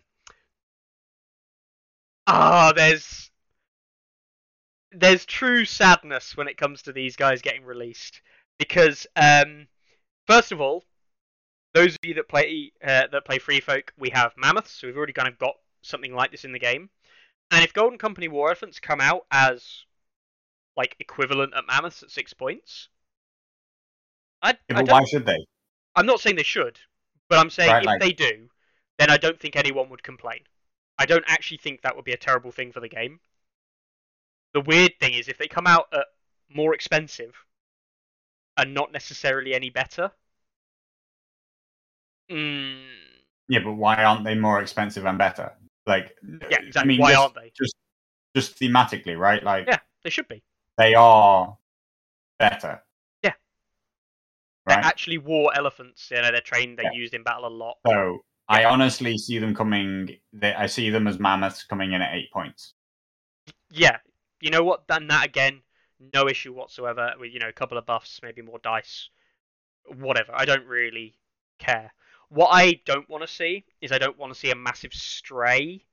ah, 2.26 2.72
there's 2.74 3.30
there's 4.90 5.26
true 5.26 5.64
sadness 5.64 6.36
when 6.36 6.48
it 6.48 6.56
comes 6.56 6.82
to 6.82 6.92
these 6.92 7.14
guys 7.14 7.42
getting 7.42 7.64
released 7.64 8.22
because 8.58 9.06
um, 9.16 9.68
first 10.26 10.50
of 10.50 10.60
all, 10.60 10.84
those 11.74 11.92
of 11.92 11.98
you 12.02 12.14
that 12.14 12.28
play 12.28 12.72
uh, 12.82 13.06
that 13.12 13.24
play 13.24 13.38
Free 13.38 13.60
Folk, 13.60 13.92
we 13.98 14.10
have 14.10 14.32
mammoths, 14.36 14.72
so 14.72 14.86
we've 14.86 14.96
already 14.96 15.12
kind 15.12 15.28
of 15.28 15.38
got 15.38 15.54
something 15.82 16.14
like 16.14 16.30
this 16.30 16.44
in 16.44 16.52
the 16.52 16.58
game. 16.58 16.90
And 17.50 17.64
if 17.64 17.72
Golden 17.72 17.98
Company 17.98 18.28
War 18.28 18.48
Elephants 18.48 18.78
come 18.80 19.00
out 19.00 19.26
as 19.30 19.84
like 20.76 20.96
equivalent 21.00 21.54
at 21.54 21.66
mammoths 21.66 22.02
at 22.02 22.10
six 22.10 22.32
points, 22.34 22.88
I, 24.42 24.56
Yeah, 24.68 24.78
I 24.78 24.82
why 24.82 25.04
should 25.04 25.26
they? 25.26 25.44
I'm 25.96 26.06
not 26.06 26.20
saying 26.20 26.36
they 26.36 26.42
should, 26.42 26.78
but 27.28 27.38
I'm 27.38 27.50
saying 27.50 27.70
Right, 27.70 27.82
if 27.82 27.86
like- 27.86 28.00
they 28.00 28.12
do, 28.12 28.48
then 28.98 29.10
I 29.10 29.16
don't 29.16 29.40
think 29.40 29.56
anyone 29.56 29.88
would 29.90 30.02
complain. 30.02 30.40
I 30.98 31.06
don't 31.06 31.24
actually 31.26 31.58
think 31.58 31.82
that 31.82 31.96
would 31.96 32.04
be 32.04 32.12
a 32.12 32.16
terrible 32.16 32.52
thing 32.52 32.72
for 32.72 32.80
the 32.80 32.88
game. 32.88 33.20
The 34.52 34.60
weird 34.60 34.92
thing 35.00 35.14
is 35.14 35.28
if 35.28 35.38
they 35.38 35.48
come 35.48 35.66
out 35.66 35.86
at 35.92 36.06
more 36.48 36.74
expensive 36.74 37.34
and 38.56 38.74
not 38.74 38.92
necessarily 38.92 39.54
any 39.54 39.70
better. 39.70 40.10
Mm, 42.30 42.86
Yeah, 43.48 43.60
but 43.64 43.72
why 43.72 44.02
aren't 44.02 44.24
they 44.24 44.34
more 44.34 44.60
expensive 44.60 45.06
and 45.06 45.16
better? 45.18 45.52
Like, 45.88 46.14
yeah, 46.22 46.58
exactly. 46.58 46.80
I 46.80 46.84
mean, 46.84 47.00
Why 47.00 47.10
just, 47.12 47.22
aren't 47.22 47.34
they? 47.34 47.52
just 48.36 48.60
thematically, 48.60 49.18
right? 49.18 49.42
Like, 49.42 49.66
Yeah, 49.66 49.78
they 50.04 50.10
should 50.10 50.28
be. 50.28 50.42
they 50.76 50.94
are 50.94 51.56
better. 52.38 52.82
Yeah. 53.22 53.32
Right. 54.66 54.76
They're 54.76 54.84
actually 54.84 55.18
war 55.18 55.52
elephants. 55.56 56.10
You 56.10 56.22
know, 56.22 56.30
they're 56.30 56.40
trained. 56.40 56.78
They're 56.78 56.92
Yeah. 56.92 56.98
used 56.98 57.14
in 57.14 57.22
battle 57.22 57.46
a 57.46 57.48
lot. 57.48 57.78
So 57.86 58.18
I 58.48 58.64
honestly 58.64 59.16
see 59.18 59.38
them 59.38 59.54
coming. 59.54 60.18
They, 60.32 60.54
I 60.54 60.66
see 60.66 60.90
them 60.90 61.06
as 61.06 61.18
mammoths 61.18 61.64
coming 61.64 61.92
in 61.92 62.02
at 62.02 62.14
eight 62.14 62.30
points. 62.32 62.74
Yeah, 63.70 63.98
you 64.40 64.50
know 64.50 64.62
what? 64.64 64.86
Then 64.88 65.08
that 65.08 65.26
again, 65.26 65.62
no 66.14 66.28
issue 66.28 66.52
whatsoever. 66.52 67.12
With 67.18 67.32
you 67.32 67.40
know, 67.40 67.48
a 67.48 67.52
couple 67.52 67.78
of 67.78 67.86
buffs, 67.86 68.20
maybe 68.22 68.42
more 68.42 68.58
dice, 68.62 69.08
whatever. 69.96 70.32
I 70.34 70.44
don't 70.44 70.66
really 70.66 71.18
care. 71.58 71.92
What 72.30 72.48
I 72.52 72.80
don't 72.84 73.08
want 73.08 73.22
to 73.22 73.28
see 73.28 73.64
is 73.80 73.92
I 73.92 73.98
don't 73.98 74.18
want 74.18 74.32
to 74.32 74.38
see 74.38 74.50
a 74.50 74.54
massive 74.54 74.92
stray 74.92 75.84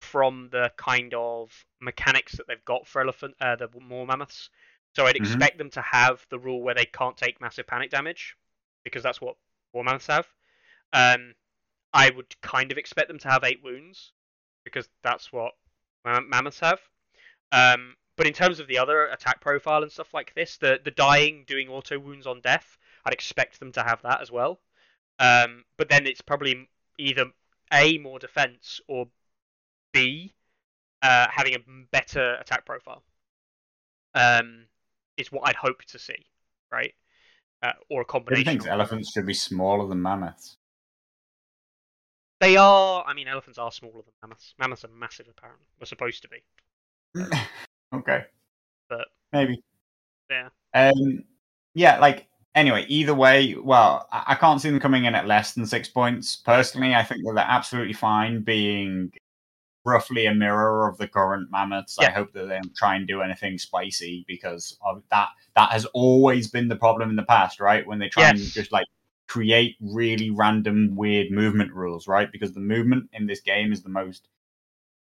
from 0.00 0.48
the 0.50 0.72
kind 0.76 1.14
of 1.14 1.64
mechanics 1.80 2.36
that 2.36 2.46
they've 2.46 2.64
got 2.64 2.86
for 2.86 3.00
elephant, 3.00 3.34
uh, 3.40 3.56
the 3.56 3.68
more 3.80 4.06
mammoths. 4.06 4.50
So 4.94 5.06
I'd 5.06 5.16
Mhm. 5.16 5.24
expect 5.24 5.58
them 5.58 5.70
to 5.70 5.82
have 5.82 6.26
the 6.30 6.38
rule 6.38 6.62
where 6.62 6.74
they 6.74 6.86
can't 6.86 7.16
take 7.16 7.40
massive 7.40 7.66
panic 7.66 7.90
damage, 7.90 8.36
because 8.84 9.02
that's 9.02 9.20
what 9.20 9.36
war 9.72 9.84
mammoths 9.84 10.06
have. 10.08 10.28
Um, 10.92 11.34
I 11.92 12.10
would 12.10 12.40
kind 12.40 12.72
of 12.72 12.78
expect 12.78 13.08
them 13.08 13.18
to 13.20 13.28
have 13.28 13.44
eight 13.44 13.62
wounds, 13.62 14.12
because 14.64 14.88
that's 15.02 15.32
what 15.32 15.54
mam- 16.04 16.28
mammoths 16.28 16.60
have. 16.60 16.80
Um, 17.52 17.96
but 18.16 18.26
in 18.26 18.32
terms 18.32 18.60
of 18.60 18.66
the 18.66 18.78
other 18.78 19.06
attack 19.08 19.40
profile 19.40 19.82
and 19.82 19.92
stuff 19.92 20.14
like 20.14 20.34
this, 20.34 20.56
the 20.58 20.80
the 20.82 20.90
dying 20.90 21.44
doing 21.46 21.68
auto 21.68 21.98
wounds 21.98 22.26
on 22.26 22.40
death, 22.40 22.78
I'd 23.04 23.12
expect 23.12 23.60
them 23.60 23.72
to 23.72 23.82
have 23.82 24.02
that 24.02 24.20
as 24.20 24.30
well. 24.30 24.60
Um, 25.18 25.64
but 25.78 25.88
then 25.88 26.06
it's 26.06 26.20
probably 26.20 26.68
either 26.98 27.26
a 27.72 27.98
more 27.98 28.18
defense 28.18 28.80
or 28.88 29.08
b 29.92 30.32
uh, 31.02 31.26
having 31.30 31.54
a 31.54 31.58
better 31.92 32.34
attack 32.40 32.64
profile. 32.66 33.02
Um, 34.14 34.66
is 35.16 35.30
what 35.32 35.42
I'd 35.48 35.56
hope 35.56 35.82
to 35.84 35.98
see, 35.98 36.26
right? 36.72 36.92
uh, 37.62 37.72
or 37.90 38.02
a 38.02 38.04
Who 38.04 38.08
combination. 38.08 38.44
thinks 38.44 38.64
of- 38.66 38.70
elephants 38.70 39.12
should 39.12 39.26
be 39.26 39.34
smaller 39.34 39.88
than 39.88 40.00
mammoths? 40.02 40.56
They 42.40 42.56
are. 42.58 43.02
I 43.06 43.14
mean, 43.14 43.28
elephants 43.28 43.58
are 43.58 43.72
smaller 43.72 44.02
than 44.02 44.12
mammoths. 44.22 44.54
Mammoths 44.58 44.84
are 44.84 44.88
massive, 44.88 45.26
apparently. 45.30 45.64
We're 45.80 45.86
supposed 45.86 46.22
to 46.22 46.28
be. 46.28 46.42
okay. 47.94 48.24
But- 48.88 49.08
maybe. 49.32 49.62
Yeah. 50.30 50.48
Um 50.74 51.24
yeah, 51.74 51.98
like 51.98 52.26
anyway, 52.56 52.86
either 52.88 53.14
way, 53.14 53.54
well, 53.54 54.08
I, 54.10 54.24
I 54.28 54.34
can't 54.34 54.60
see 54.60 54.70
them 54.70 54.80
coming 54.80 55.04
in 55.04 55.14
at 55.14 55.28
less 55.28 55.52
than 55.52 55.66
six 55.66 55.88
points. 55.88 56.36
Personally, 56.36 56.94
I 56.94 57.04
think 57.04 57.22
that 57.24 57.34
they're 57.34 57.44
absolutely 57.44 57.92
fine 57.92 58.42
being 58.42 59.12
roughly 59.84 60.26
a 60.26 60.34
mirror 60.34 60.88
of 60.88 60.98
the 60.98 61.06
current 61.06 61.48
mammoths. 61.52 61.96
I 62.00 62.10
hope 62.10 62.32
that 62.32 62.48
they 62.48 62.54
don't 62.54 62.74
try 62.74 62.96
and 62.96 63.06
do 63.06 63.20
anything 63.20 63.56
spicy 63.56 64.24
because 64.26 64.76
of 64.84 65.04
that 65.12 65.28
that 65.54 65.70
has 65.70 65.84
always 65.94 66.48
been 66.48 66.66
the 66.66 66.76
problem 66.76 67.08
in 67.10 67.16
the 67.16 67.22
past, 67.22 67.60
right? 67.60 67.86
When 67.86 68.00
they 68.00 68.08
try 68.08 68.30
and 68.30 68.38
just 68.38 68.72
like 68.72 68.86
create 69.28 69.76
really 69.80 70.30
random 70.30 70.96
weird 70.96 71.30
movement 71.30 71.72
rules, 71.72 72.08
right? 72.08 72.30
Because 72.32 72.52
the 72.52 72.60
movement 72.60 73.08
in 73.12 73.26
this 73.26 73.40
game 73.40 73.72
is 73.72 73.82
the 73.82 73.88
most 73.88 74.28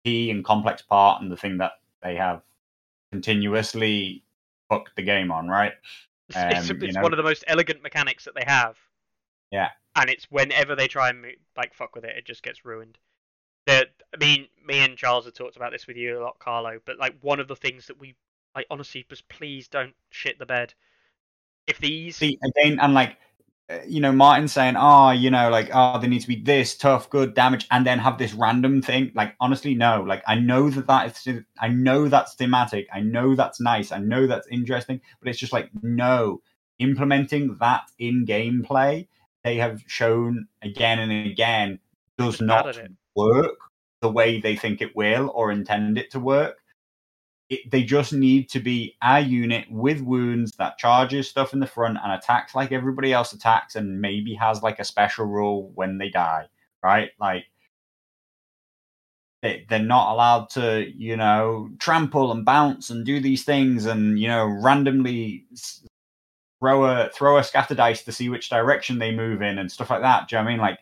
key 0.06 0.30
and 0.30 0.46
complex 0.46 0.84
part 0.84 1.22
and 1.22 1.32
the 1.32 1.38
thing 1.38 1.58
that 1.58 1.74
they 2.04 2.16
have 2.16 2.42
continuously 3.12 4.24
fucked 4.70 4.96
the 4.96 5.02
game 5.02 5.32
on, 5.32 5.48
right? 5.48 5.74
It's, 6.30 6.38
it's, 6.38 6.70
Um, 6.70 6.82
it's 6.84 6.96
know- 6.96 7.02
one 7.02 7.14
of 7.14 7.18
the 7.18 7.24
most 7.24 7.44
elegant 7.48 7.82
mechanics 7.82 8.26
that 8.26 8.36
they 8.36 8.44
have. 8.46 8.78
Yeah. 9.52 9.70
And 9.96 10.10
it's 10.10 10.26
whenever 10.30 10.76
they 10.76 10.88
try 10.88 11.10
and 11.10 11.26
like 11.58 11.74
fuck 11.74 11.96
with 11.96 12.06
it, 12.06 12.16
it 12.16 12.26
just 12.26 12.44
gets 12.44 12.64
ruined. 12.64 12.98
The, 13.66 13.88
I 14.14 14.18
mean, 14.18 14.48
me 14.66 14.80
and 14.80 14.98
Charles 14.98 15.26
have 15.26 15.34
talked 15.34 15.56
about 15.56 15.72
this 15.72 15.88
with 15.88 15.98
you 15.98 16.20
a 16.20 16.24
lot, 16.24 16.40
Carlo. 16.40 16.80
But 16.86 16.98
like 16.98 17.16
one 17.22 17.40
of 17.40 17.48
the 17.48 17.56
things 17.56 17.88
that 17.88 18.00
we, 18.00 18.16
like, 18.56 18.68
honestly, 18.70 19.06
just 19.10 19.28
please 19.28 19.68
don't 19.68 19.96
shit 20.12 20.40
the 20.40 20.46
bed. 20.46 20.74
If 21.68 21.80
these, 21.80 22.16
See 22.16 22.40
again, 22.44 22.80
and 22.80 22.94
like 22.94 23.18
you 23.88 24.02
know, 24.02 24.12
Martin 24.12 24.48
saying, 24.48 24.76
"Oh, 24.78 25.12
you 25.12 25.30
know, 25.30 25.50
like 25.50 25.70
ah, 25.74 25.96
oh, 25.96 26.02
they 26.02 26.08
need 26.08 26.22
to 26.22 26.28
be 26.28 26.42
this 26.42 26.76
tough, 26.76 27.10
good 27.10 27.34
damage," 27.34 27.68
and 27.72 27.86
then 27.86 28.00
have 28.00 28.18
this 28.18 28.34
random 28.34 28.82
thing. 28.82 29.12
Like 29.14 29.36
honestly, 29.40 29.76
no. 29.76 30.02
Like 30.02 30.24
I 30.28 30.36
know 30.36 30.70
that 30.70 30.88
that 30.88 31.28
is, 31.28 31.44
I 31.60 31.68
know 31.68 32.08
that's 32.08 32.34
thematic. 32.34 32.88
I 32.92 33.02
know 33.02 33.36
that's 33.36 33.60
nice. 33.60 33.92
I 33.92 34.00
know 34.00 34.28
that's 34.28 34.48
interesting, 34.48 35.02
but 35.20 35.30
it's 35.30 35.40
just 35.40 35.54
like 35.54 35.70
no. 35.84 36.42
Implementing 36.80 37.58
that 37.60 37.82
in 38.00 38.26
gameplay, 38.26 39.08
they 39.44 39.58
have 39.58 39.84
shown 39.86 40.48
again 40.62 41.00
and 41.00 41.28
again 41.28 41.80
does 42.18 42.42
not 42.42 42.78
work 43.16 43.58
the 44.02 44.10
way 44.10 44.40
they 44.40 44.56
think 44.56 44.82
it 44.82 44.96
will 44.96 45.30
or 45.36 45.52
intend 45.52 45.98
it 45.98 46.10
to 46.12 46.20
work. 46.20 46.60
It, 47.50 47.72
they 47.72 47.84
just 47.84 48.14
need 48.14 48.50
to 48.50 48.60
be 48.60 48.96
a 49.02 49.20
unit 49.20 49.66
with 49.72 50.02
wounds 50.02 50.52
that 50.60 50.78
charges 50.78 51.28
stuff 51.28 51.54
in 51.54 51.60
the 51.60 51.68
front 51.68 51.98
and 52.04 52.14
attacks 52.14 52.54
like 52.54 52.72
everybody 52.72 53.12
else 53.12 53.34
attacks 53.34 53.76
and 53.76 54.00
maybe 54.00 54.36
has 54.36 54.62
like 54.62 54.80
a 54.80 54.84
special 54.86 55.26
rule 55.26 55.72
when 55.74 55.98
they 55.98 56.10
die, 56.10 56.48
right? 56.84 57.10
Like 57.20 57.46
they, 59.42 59.66
they're 59.68 59.80
not 59.80 60.14
allowed 60.14 60.50
to, 60.52 60.86
you 60.96 61.18
know, 61.18 61.70
trample 61.80 62.32
and 62.32 62.46
bounce 62.46 62.92
and 62.92 63.06
do 63.06 63.20
these 63.20 63.44
things 63.44 63.86
and, 63.86 64.20
you 64.20 64.28
know, 64.28 64.46
randomly 64.46 65.46
throw 66.60 66.86
a 66.86 67.10
throw 67.10 67.38
a 67.38 67.44
scatter 67.44 67.76
dice 67.76 68.04
to 68.04 68.12
see 68.12 68.30
which 68.30 68.50
direction 68.50 69.00
they 69.00 69.16
move 69.16 69.42
in 69.42 69.58
and 69.58 69.72
stuff 69.72 69.90
like 69.90 70.02
that. 70.02 70.28
Do 70.28 70.36
you 70.36 70.42
know 70.42 70.46
what 70.46 70.50
I 70.50 70.54
mean? 70.54 70.62
Like 70.62 70.80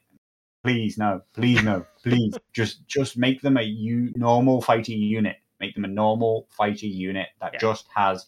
please 0.64 0.98
no 0.98 1.22
please 1.34 1.64
no 1.64 1.86
please 2.04 2.36
just 2.54 2.86
just 2.88 3.18
make 3.18 3.42
them 3.42 3.58
a 3.58 3.62
u- 3.62 4.12
normal 4.16 4.62
fighting 4.62 5.00
unit 5.02 5.38
make 5.60 5.74
them 5.74 5.86
a 5.86 5.90
normal 5.90 6.48
fighter 6.50 6.86
unit 6.88 7.30
that 7.42 7.54
Yeah. 7.54 7.60
just 7.60 7.88
has 7.96 8.28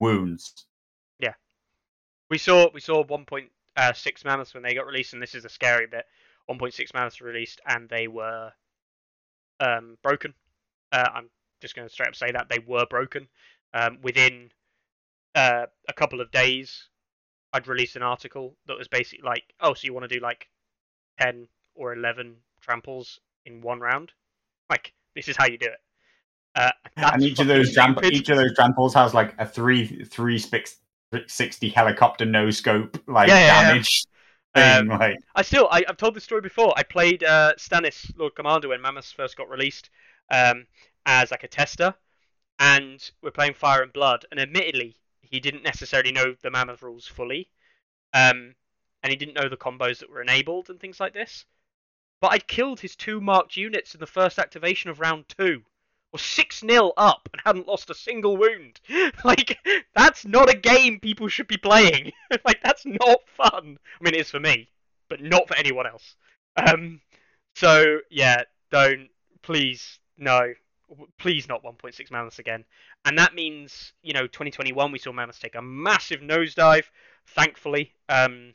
wounds 0.00 0.66
Yeah, 1.18 1.34
we 2.30 2.38
saw 2.38 2.70
we 2.72 2.80
saw 2.80 3.04
1.6 3.04 4.24
mammoths 4.24 4.54
when 4.54 4.62
they 4.62 4.74
got 4.74 4.86
released, 4.86 5.12
and 5.12 5.22
this 5.22 5.34
is 5.34 5.44
the 5.44 5.48
scary 5.48 5.86
bit. 5.86 6.06
1.6 6.48 6.94
mammoths 6.94 7.20
released, 7.20 7.60
and 7.66 7.88
they 7.88 8.08
were 8.08 8.52
um, 9.60 9.96
broken. 10.02 10.34
Uh, 10.90 11.08
I'm 11.14 11.30
just 11.60 11.74
going 11.74 11.86
to 11.86 11.92
straight 11.92 12.08
up 12.08 12.16
say 12.16 12.32
that 12.32 12.48
they 12.48 12.58
were 12.58 12.86
broken. 12.86 13.28
Um, 13.74 13.98
within 14.02 14.50
uh, 15.34 15.66
a 15.88 15.92
couple 15.92 16.20
of 16.20 16.30
days, 16.30 16.88
I'd 17.52 17.68
released 17.68 17.96
an 17.96 18.02
article 18.02 18.56
that 18.66 18.76
was 18.76 18.88
basically 18.88 19.24
like, 19.24 19.44
"Oh, 19.60 19.74
so 19.74 19.84
you 19.84 19.94
want 19.94 20.08
to 20.08 20.14
do 20.14 20.20
like 20.20 20.48
10 21.20 21.48
or 21.74 21.94
11 21.94 22.36
tramples 22.60 23.20
in 23.46 23.60
one 23.60 23.80
round? 23.80 24.12
Like 24.68 24.92
this 25.14 25.28
is 25.28 25.36
how 25.36 25.46
you 25.46 25.58
do 25.58 25.66
it." 25.66 25.80
Uh, 26.54 26.70
and 26.96 27.22
each 27.22 27.40
of 27.40 27.46
those 27.46 27.72
stupid. 27.72 28.12
each 28.12 28.28
of 28.28 28.36
those 28.36 28.54
tramples 28.54 28.94
has 28.94 29.14
like 29.14 29.34
a 29.38 29.46
three 29.46 30.04
three 30.04 30.38
six 30.38 30.76
sixty 31.26 31.68
helicopter 31.68 32.24
no 32.24 32.50
scope 32.50 33.02
like 33.06 33.28
Yeah, 33.28 33.38
yeah, 33.38 33.46
yeah. 33.46 33.68
damage 33.68 34.06
thing 34.54 34.90
Um, 34.90 34.98
like 34.98 35.16
I 35.34 35.42
still, 35.42 35.68
I, 35.70 35.84
I've 35.88 35.96
told 35.96 36.14
this 36.14 36.24
story 36.24 36.40
before. 36.40 36.72
I 36.76 36.82
played 36.82 37.24
uh, 37.24 37.54
Stannis 37.56 38.12
Lord 38.18 38.34
Commander 38.34 38.68
when 38.68 38.80
Mammoths 38.80 39.12
first 39.12 39.36
got 39.36 39.48
released 39.48 39.90
um, 40.30 40.66
as 41.06 41.30
like 41.30 41.44
a 41.44 41.48
tester, 41.48 41.94
and 42.58 43.10
we're 43.22 43.30
playing 43.30 43.54
Fire 43.54 43.82
and 43.82 43.92
Blood. 43.92 44.26
And 44.30 44.38
admittedly, 44.38 44.96
he 45.20 45.40
didn't 45.40 45.62
necessarily 45.62 46.12
know 46.12 46.34
the 46.42 46.50
Mammoth 46.50 46.82
rules 46.82 47.06
fully, 47.06 47.48
um, 48.12 48.54
and 49.02 49.10
he 49.10 49.16
didn't 49.16 49.34
know 49.34 49.48
the 49.48 49.56
combos 49.56 49.98
that 50.00 50.10
were 50.10 50.22
enabled 50.22 50.68
and 50.68 50.78
things 50.78 51.00
like 51.00 51.14
this. 51.14 51.46
But 52.20 52.32
I'd 52.32 52.46
killed 52.46 52.80
his 52.80 52.94
two 52.94 53.20
marked 53.20 53.56
units 53.56 53.94
in 53.94 54.00
the 54.00 54.06
first 54.06 54.38
activation 54.38 54.90
of 54.90 55.00
round 55.00 55.28
two. 55.28 55.62
Was 56.12 56.22
six 56.22 56.60
0 56.60 56.92
up 56.98 57.28
and 57.32 57.40
hadn't 57.44 57.66
lost 57.66 57.88
a 57.88 57.94
single 57.94 58.36
wound. 58.36 58.80
like 59.24 59.58
that's 59.94 60.26
not 60.26 60.50
a 60.50 60.56
game 60.56 61.00
people 61.00 61.28
should 61.28 61.48
be 61.48 61.56
playing. 61.56 62.12
like 62.44 62.62
that's 62.62 62.84
not 62.84 63.20
fun. 63.34 63.78
I 64.00 64.04
mean, 64.04 64.14
it 64.14 64.20
is 64.20 64.30
for 64.30 64.40
me, 64.40 64.68
but 65.08 65.22
not 65.22 65.48
for 65.48 65.56
anyone 65.56 65.86
else. 65.86 66.16
Um, 66.56 67.00
so 67.54 67.98
yeah, 68.10 68.42
don't 68.70 69.08
please 69.42 69.98
no, 70.18 70.52
please 71.18 71.48
not 71.48 71.64
1.6 71.64 72.10
mammoths 72.10 72.38
again. 72.38 72.64
And 73.04 73.18
that 73.18 73.34
means 73.34 73.92
you 74.02 74.12
know 74.12 74.26
2021 74.26 74.92
we 74.92 74.98
saw 74.98 75.12
mammoths 75.12 75.38
take 75.38 75.54
a 75.54 75.62
massive 75.62 76.20
nosedive, 76.20 76.84
thankfully, 77.26 77.94
um, 78.08 78.54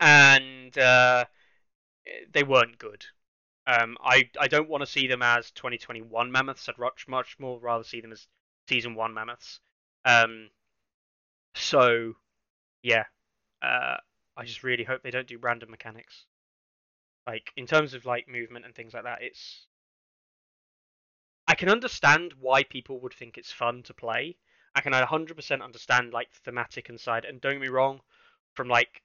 and 0.00 0.76
uh, 0.78 1.24
they 2.32 2.42
weren't 2.42 2.78
good. 2.78 3.04
Um, 3.66 3.96
I 4.02 4.28
I 4.40 4.48
don't 4.48 4.68
want 4.68 4.82
to 4.82 4.90
see 4.90 5.06
them 5.06 5.22
as 5.22 5.50
2021 5.52 6.32
mammoths. 6.32 6.68
I'd 6.68 6.78
much 6.78 7.06
much 7.06 7.36
more 7.38 7.60
rather 7.60 7.84
see 7.84 8.00
them 8.00 8.12
as 8.12 8.26
season 8.68 8.94
one 8.94 9.14
mammoths. 9.14 9.60
Um, 10.04 10.50
so 11.54 12.14
yeah, 12.82 13.04
uh, 13.62 13.96
I 14.36 14.44
just 14.44 14.64
really 14.64 14.84
hope 14.84 15.02
they 15.02 15.10
don't 15.10 15.28
do 15.28 15.38
random 15.38 15.70
mechanics. 15.70 16.26
Like 17.26 17.52
in 17.56 17.66
terms 17.66 17.94
of 17.94 18.04
like 18.04 18.26
movement 18.28 18.64
and 18.64 18.74
things 18.74 18.94
like 18.94 19.04
that, 19.04 19.22
it's. 19.22 19.66
I 21.46 21.54
can 21.54 21.68
understand 21.68 22.34
why 22.38 22.62
people 22.62 23.00
would 23.00 23.14
think 23.14 23.36
it's 23.36 23.52
fun 23.52 23.82
to 23.84 23.94
play. 23.94 24.36
I 24.74 24.80
can 24.80 24.92
100% 24.92 25.62
understand 25.62 26.12
like 26.12 26.30
the 26.32 26.38
thematic 26.44 26.88
inside, 26.88 27.24
and 27.24 27.40
don't 27.40 27.54
get 27.54 27.60
me 27.60 27.68
wrong, 27.68 28.00
from 28.54 28.68
like 28.68 29.02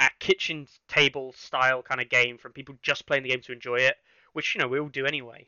a 0.00 0.10
kitchen 0.18 0.66
table 0.88 1.32
style 1.36 1.82
kind 1.82 2.00
of 2.00 2.08
game, 2.08 2.38
from 2.38 2.52
people 2.52 2.74
just 2.82 3.06
playing 3.06 3.22
the 3.22 3.28
game 3.28 3.42
to 3.42 3.52
enjoy 3.52 3.76
it, 3.76 3.96
which 4.32 4.54
you 4.54 4.60
know 4.60 4.66
we 4.68 4.80
all 4.80 4.88
do 4.88 5.06
anyway. 5.06 5.46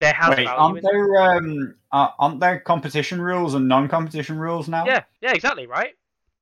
There 0.00 0.12
has 0.12 0.36
wait 0.36 0.46
aren't 0.46 0.82
there 0.82 1.16
um 1.22 1.74
aren't 1.92 2.40
there 2.40 2.60
competition 2.60 3.20
rules 3.20 3.54
and 3.54 3.68
non-competition 3.68 4.38
rules 4.38 4.68
now 4.68 4.86
Yeah, 4.86 5.04
yeah, 5.20 5.32
exactly, 5.32 5.66
right? 5.66 5.94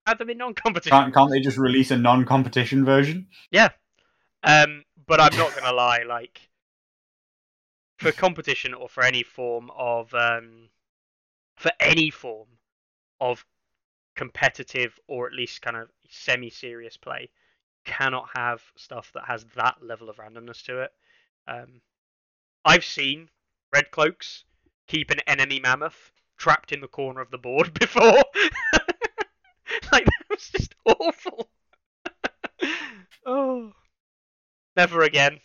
Add 0.07 0.18
them 0.18 0.31
in 0.31 0.39
non-competition. 0.39 0.97
can't, 0.97 1.12
can't 1.12 1.31
they 1.31 1.41
just 1.41 1.59
release 1.59 1.91
a 1.91 1.99
non-competition 1.99 2.85
version 2.85 3.26
Yeah, 3.51 3.68
Um, 4.43 4.85
but 5.07 5.20
I'm 5.20 5.37
not 5.37 5.55
gonna 5.55 5.76
lie, 5.76 6.05
like 6.05 6.49
for 7.99 8.12
competition 8.12 8.74
or 8.74 8.89
for 8.89 9.03
any 9.03 9.22
form 9.22 9.70
of 9.76 10.14
um, 10.14 10.70
for 11.57 11.72
any 11.81 12.11
form 12.11 12.47
of 13.20 13.45
competitive 14.19 14.99
or 15.07 15.29
at 15.29 15.33
least 15.33 15.62
kind 15.62 15.77
of 15.77 15.89
semi-serious 16.11 16.97
play, 16.97 17.31
cannot 17.85 18.29
have 18.35 18.61
stuff 18.77 19.12
that 19.14 19.25
has 19.25 19.47
that 19.55 19.77
level 19.81 20.11
of 20.11 20.16
randomness 20.16 20.61
to 20.64 20.81
it. 20.81 20.91
Um, 21.47 21.81
I've 22.64 22.85
seen 22.85 23.29
red 23.73 23.93
cloaks 23.93 24.45
keep 24.89 25.12
an 25.12 25.21
enemy 25.29 25.61
mammoth 25.61 26.11
trapped 26.37 26.73
in 26.73 26.81
the 26.81 26.89
corner 26.89 27.21
of 27.21 27.31
the 27.31 27.39
board 27.39 27.73
before. 27.79 28.03
like 29.93 30.05
that 30.05 30.25
was 30.29 30.51
just 30.51 30.75
awful. 30.85 31.49
oh. 33.25 33.73
Never 34.77 35.03
again. 35.03 35.39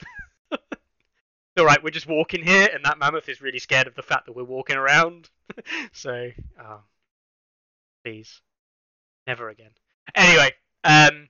All 1.58 1.66
right, 1.66 1.84
we're 1.84 1.92
just 1.92 2.08
walking 2.08 2.44
here, 2.44 2.68
and 2.74 2.84
that 2.86 2.98
mammoth 2.98 3.30
is 3.30 3.40
really 3.40 3.60
scared 3.60 3.86
of 3.86 3.94
the 3.94 4.02
fact 4.02 4.26
that 4.26 4.36
we're 4.36 4.44
walking 4.44 4.78
around. 4.78 5.30
so, 5.92 6.32
oh, 6.60 6.82
please, 8.04 8.42
never 9.28 9.50
again. 9.50 9.72
Anyway, 10.16 10.52
um, 10.84 11.30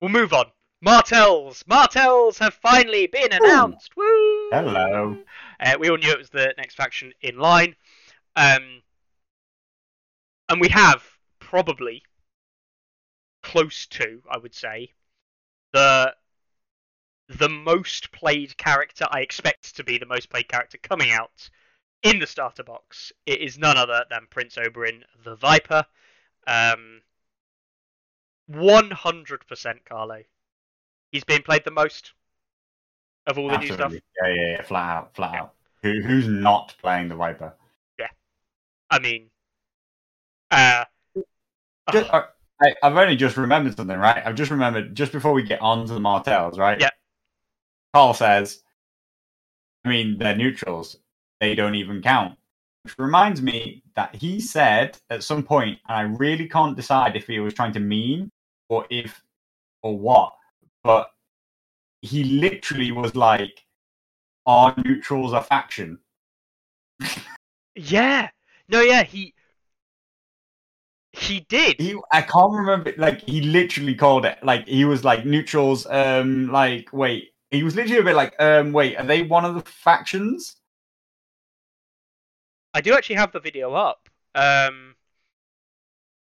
we'll 0.00 0.10
move 0.10 0.32
on. 0.32 0.46
Martells, 0.80 1.64
Martells 1.66 2.38
have 2.38 2.54
finally 2.54 3.06
been 3.06 3.32
announced. 3.32 3.96
Woo! 3.96 4.50
hello 4.50 5.18
Uh, 5.58 5.76
we 5.80 5.88
all 5.88 5.96
knew 5.96 6.10
it 6.10 6.18
was 6.18 6.28
the 6.28 6.52
next 6.58 6.74
faction 6.74 7.12
in 7.22 7.38
line, 7.38 7.74
um, 8.36 8.82
and 10.48 10.60
we 10.60 10.68
have 10.68 11.02
probably 11.38 12.02
close 13.42 13.86
to, 13.86 14.20
I 14.30 14.36
would 14.38 14.54
say, 14.54 14.92
the 15.72 16.14
the 17.28 17.48
most 17.48 18.12
played 18.12 18.56
character 18.58 19.06
I 19.10 19.20
expect 19.20 19.76
to 19.76 19.84
be 19.84 19.96
the 19.96 20.06
most 20.06 20.28
played 20.28 20.48
character 20.48 20.76
coming 20.82 21.10
out 21.10 21.48
in 22.02 22.18
the 22.18 22.26
starter 22.26 22.62
box. 22.62 23.12
It 23.24 23.40
is 23.40 23.56
none 23.56 23.78
other 23.78 24.04
than 24.10 24.26
Prince 24.28 24.56
Oberyn 24.56 25.02
the 25.24 25.36
Viper. 25.36 25.86
Um, 26.46 27.00
100% 28.50 29.74
Carlo. 29.88 30.22
He's 31.10 31.24
been 31.24 31.42
played 31.42 31.64
the 31.64 31.70
most 31.70 32.12
of 33.26 33.38
all 33.38 33.48
the 33.48 33.58
new 33.58 33.72
stuff. 33.72 33.92
Yeah, 33.92 34.28
yeah, 34.28 34.50
yeah. 34.52 34.62
Flat 34.62 34.96
out, 34.96 35.14
flat 35.14 35.34
out. 35.34 35.54
Who, 35.82 36.02
who's 36.02 36.26
not 36.26 36.74
playing 36.80 37.08
the 37.08 37.14
Viper? 37.14 37.54
Yeah, 37.98 38.08
I 38.90 38.98
mean, 38.98 39.30
uh, 40.50 40.84
Just, 41.92 42.10
uh, 42.12 42.24
I, 42.62 42.74
I've 42.82 42.96
only 42.96 43.16
just 43.16 43.36
remembered 43.36 43.76
something, 43.76 43.98
right? 43.98 44.22
I've 44.24 44.36
just 44.36 44.50
remembered 44.50 44.94
just 44.94 45.12
before 45.12 45.32
we 45.32 45.42
get 45.42 45.60
on 45.60 45.86
to 45.86 45.92
the 45.92 46.00
Martells, 46.00 46.58
right? 46.58 46.80
Yeah. 46.80 46.90
Carl 47.92 48.14
says, 48.14 48.62
I 49.84 49.88
mean, 49.88 50.18
they're 50.18 50.36
neutrals. 50.36 50.96
They 51.40 51.54
don't 51.54 51.74
even 51.74 52.02
count. 52.02 52.38
Which 52.82 52.98
reminds 52.98 53.42
me 53.42 53.82
that 53.96 54.14
he 54.14 54.40
said 54.40 54.98
at 55.10 55.22
some 55.22 55.42
point, 55.42 55.78
and 55.88 55.96
I 55.96 56.02
really 56.02 56.48
can't 56.48 56.76
decide 56.76 57.16
if 57.16 57.26
he 57.26 57.40
was 57.40 57.54
trying 57.54 57.72
to 57.72 57.80
mean 57.80 58.30
or 58.68 58.86
if 58.90 59.22
or 59.82 59.98
what, 59.98 60.34
but 60.82 61.10
he 62.02 62.24
literally 62.24 62.92
was 62.92 63.14
like, 63.14 63.64
"Are 64.46 64.74
neutrals 64.84 65.32
a 65.32 65.42
faction?" 65.42 65.98
yeah, 67.74 68.30
no, 68.68 68.80
yeah, 68.80 69.02
he 69.02 69.34
he 71.12 71.40
did. 71.40 71.80
He, 71.80 71.96
I 72.12 72.22
can't 72.22 72.52
remember. 72.52 72.92
Like 72.96 73.20
he 73.20 73.40
literally 73.40 73.94
called 73.94 74.24
it. 74.24 74.38
Like 74.42 74.66
he 74.66 74.84
was 74.84 75.04
like 75.04 75.24
neutrals. 75.24 75.86
Um, 75.86 76.50
like 76.50 76.92
wait, 76.92 77.34
he 77.54 77.62
was 77.62 77.76
literally 77.76 78.00
a 78.00 78.04
bit 78.04 78.16
like, 78.16 78.34
um, 78.40 78.72
wait, 78.72 78.96
are 78.96 79.06
they 79.06 79.22
one 79.22 79.44
of 79.44 79.54
the 79.54 79.62
factions? 79.62 80.56
I 82.74 82.80
do 82.80 82.94
actually 82.94 83.16
have 83.16 83.32
the 83.32 83.40
video 83.40 83.72
up. 83.72 84.08
Um, 84.34 84.96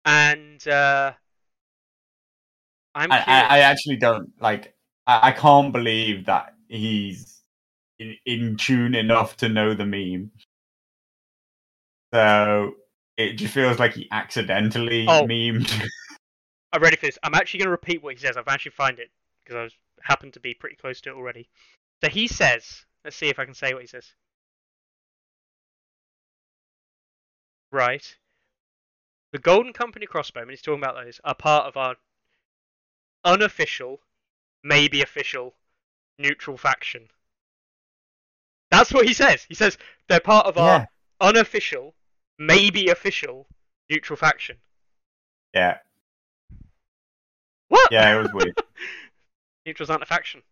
and 0.04 0.66
uh, 0.68 1.12
I'm 2.98 3.12
I, 3.12 3.18
I, 3.18 3.40
I 3.42 3.58
actually 3.60 3.96
don't 3.96 4.30
like. 4.40 4.74
I, 5.06 5.28
I 5.28 5.32
can't 5.32 5.72
believe 5.72 6.26
that 6.26 6.54
he's 6.66 7.40
in, 8.00 8.16
in 8.26 8.56
tune 8.56 8.96
enough 8.96 9.36
to 9.38 9.48
know 9.48 9.72
the 9.72 9.86
meme. 9.86 10.32
So 12.12 12.72
it 13.16 13.34
just 13.34 13.54
feels 13.54 13.78
like 13.78 13.94
he 13.94 14.08
accidentally 14.10 15.06
Oh. 15.08 15.24
memed. 15.26 15.70
I'm 16.72 16.82
ready 16.82 16.96
for 16.96 17.06
this. 17.06 17.18
I'm 17.22 17.34
actually 17.34 17.58
going 17.58 17.66
to 17.68 17.70
repeat 17.70 18.02
what 18.02 18.14
he 18.14 18.20
says. 18.20 18.36
I've 18.36 18.48
actually 18.48 18.72
found 18.72 18.98
it 18.98 19.10
because 19.42 19.56
I 19.56 19.62
was 19.62 19.72
happened 20.02 20.34
to 20.34 20.40
be 20.40 20.54
pretty 20.54 20.76
close 20.76 21.00
to 21.02 21.10
it 21.10 21.16
already. 21.16 21.48
So 22.02 22.10
he 22.10 22.26
says, 22.26 22.84
let's 23.04 23.16
see 23.16 23.28
if 23.28 23.38
I 23.38 23.44
can 23.44 23.54
say 23.54 23.74
what 23.74 23.82
he 23.82 23.88
says. 23.88 24.12
Right. 27.70 28.16
The 29.32 29.38
Golden 29.38 29.72
Company 29.72 30.06
crossbowmen, 30.06 30.50
he's 30.50 30.62
talking 30.62 30.82
about 30.82 30.96
those, 31.02 31.20
are 31.22 31.34
part 31.34 31.66
of 31.66 31.76
our 31.76 31.96
unofficial, 33.28 34.00
maybe 34.64 35.02
official, 35.02 35.54
neutral 36.18 36.56
faction. 36.56 37.08
That's 38.70 38.92
what 38.92 39.06
he 39.06 39.14
says. 39.14 39.44
He 39.48 39.54
says 39.54 39.78
they're 40.08 40.20
part 40.20 40.46
of 40.46 40.58
our 40.58 40.78
yeah, 40.80 40.86
unofficial, 41.20 41.94
maybe 42.38 42.88
official, 42.88 43.46
neutral 43.90 44.16
faction. 44.16 44.56
yeah, 45.54 45.78
What? 47.68 47.88
yeah. 47.90 48.16
It 48.16 48.22
was 48.22 48.32
weird. 48.32 48.58
Neutrals 49.66 49.90
aren't 49.90 50.02
a 50.02 50.06
faction. 50.06 50.42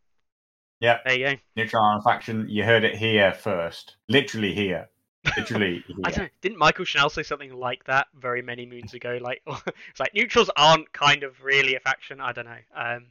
Yeah. 0.80 0.98
There 1.04 1.18
you 1.18 1.26
go. 1.26 1.34
Neutron 1.56 2.02
faction. 2.02 2.46
You 2.48 2.62
heard 2.64 2.84
it 2.84 2.96
here 2.96 3.32
first. 3.32 3.96
Literally 4.08 4.52
here. 4.54 4.88
Literally 5.36 5.84
I 6.04 6.10
don't 6.10 6.24
know. 6.24 6.28
Didn't 6.40 6.58
Michael 6.58 6.84
Chanel 6.84 7.10
say 7.10 7.22
something 7.22 7.52
like 7.52 7.84
that 7.84 8.06
very 8.18 8.42
many 8.42 8.66
moons 8.66 8.94
ago? 8.94 9.18
Like 9.20 9.42
it's 9.46 10.00
like 10.00 10.14
neutrals 10.14 10.50
aren't 10.56 10.92
kind 10.92 11.22
of 11.22 11.42
really 11.42 11.74
a 11.74 11.80
faction. 11.80 12.20
I 12.20 12.32
don't 12.32 12.46
know. 12.46 12.58
Um, 12.74 13.06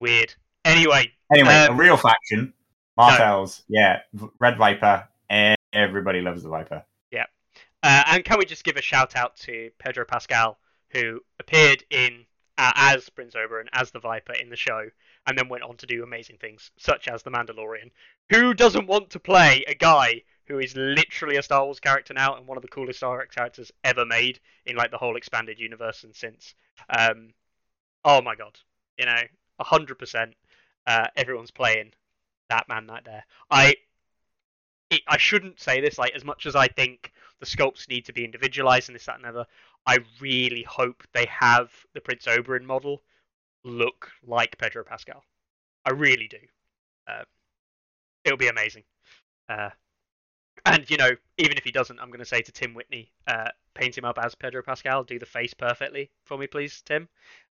weird. 0.00 0.34
Anyway, 0.64 1.12
Anyway, 1.32 1.54
Um, 1.54 1.74
a 1.74 1.76
real 1.76 1.96
faction. 1.96 2.52
Martells. 2.96 3.62
Yeah. 3.68 4.00
Red 4.38 4.58
Viper. 4.58 5.08
Everybody 5.72 6.20
loves 6.20 6.42
the 6.42 6.50
Viper. 6.50 6.84
uh, 7.82 8.02
and 8.06 8.24
can 8.24 8.38
we 8.38 8.44
just 8.44 8.64
give 8.64 8.76
a 8.76 8.82
shout 8.82 9.16
out 9.16 9.36
to 9.36 9.70
Pedro 9.78 10.04
Pascal, 10.04 10.58
who 10.90 11.20
appeared 11.40 11.84
in 11.90 12.24
uh, 12.58 12.72
as 12.76 13.08
Prince 13.08 13.34
Oberyn, 13.34 13.66
as 13.72 13.90
the 13.90 13.98
Viper 13.98 14.34
in 14.34 14.50
the 14.50 14.56
show, 14.56 14.88
and 15.26 15.36
then 15.36 15.48
went 15.48 15.64
on 15.64 15.76
to 15.78 15.86
do 15.86 16.02
amazing 16.02 16.36
things 16.38 16.70
such 16.76 17.08
as 17.08 17.22
the 17.22 17.30
Mandalorian. 17.30 17.90
Who 18.30 18.54
doesn't 18.54 18.86
want 18.86 19.10
to 19.10 19.18
play 19.18 19.64
a 19.66 19.74
guy 19.74 20.22
who 20.46 20.58
is 20.58 20.74
literally 20.76 21.36
a 21.36 21.42
Star 21.42 21.64
Wars 21.64 21.80
character 21.80 22.14
now 22.14 22.36
and 22.36 22.46
one 22.46 22.58
of 22.58 22.62
the 22.62 22.68
coolest 22.68 22.98
Star 22.98 23.10
Wars 23.10 23.28
characters 23.34 23.72
ever 23.84 24.04
made 24.04 24.40
in 24.66 24.76
like 24.76 24.90
the 24.90 24.98
whole 24.98 25.16
expanded 25.16 25.58
universe 25.58 26.04
and 26.04 26.14
since? 26.14 26.54
Um, 26.88 27.32
oh 28.04 28.20
my 28.22 28.34
god, 28.34 28.58
you 28.98 29.06
know, 29.06 29.22
hundred 29.60 29.98
percent. 29.98 30.34
Uh, 30.86 31.06
everyone's 31.16 31.52
playing 31.52 31.92
that 32.48 32.68
man 32.68 32.86
right 32.86 33.04
there. 33.04 33.24
I 33.50 33.76
it, 34.90 35.02
I 35.08 35.16
shouldn't 35.16 35.60
say 35.60 35.80
this 35.80 35.98
like 35.98 36.14
as 36.14 36.24
much 36.24 36.46
as 36.46 36.54
I 36.54 36.68
think 36.68 37.12
the 37.40 37.46
sculpts 37.46 37.88
need 37.88 38.04
to 38.06 38.12
be 38.12 38.24
individualized 38.24 38.88
and 38.88 38.96
this 38.96 39.06
that 39.06 39.16
and 39.16 39.26
other. 39.26 39.46
I 39.86 39.98
really 40.20 40.62
hope 40.62 41.02
they 41.12 41.26
have 41.26 41.70
the 41.94 42.00
Prince 42.00 42.26
Oberyn 42.26 42.62
model 42.62 43.02
look 43.64 44.10
like 44.24 44.58
Pedro 44.58 44.84
Pascal. 44.84 45.24
I 45.84 45.90
really 45.90 46.28
do. 46.28 46.38
Uh, 47.08 47.24
it'll 48.24 48.38
be 48.38 48.48
amazing. 48.48 48.84
Uh, 49.48 49.70
and 50.66 50.88
you 50.90 50.96
know, 50.96 51.10
even 51.38 51.56
if 51.56 51.64
he 51.64 51.72
doesn't, 51.72 51.98
I'm 51.98 52.08
going 52.08 52.20
to 52.20 52.24
say 52.24 52.40
to 52.42 52.52
Tim 52.52 52.74
Whitney, 52.74 53.10
uh, 53.26 53.48
paint 53.74 53.96
him 53.96 54.04
up 54.04 54.18
as 54.18 54.34
Pedro 54.34 54.62
Pascal. 54.62 55.04
Do 55.04 55.18
the 55.18 55.26
face 55.26 55.54
perfectly 55.54 56.10
for 56.24 56.38
me, 56.38 56.46
please, 56.46 56.82
Tim, 56.82 57.08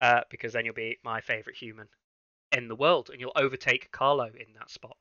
uh, 0.02 0.22
because 0.30 0.54
then 0.54 0.66
you'll 0.66 0.74
be 0.74 0.98
my 1.04 1.22
favorite 1.22 1.56
human 1.56 1.88
in 2.52 2.68
the 2.68 2.76
world, 2.76 3.10
and 3.10 3.20
you'll 3.20 3.32
overtake 3.36 3.92
Carlo 3.92 4.26
in 4.26 4.54
that 4.58 4.70
spot. 4.70 4.98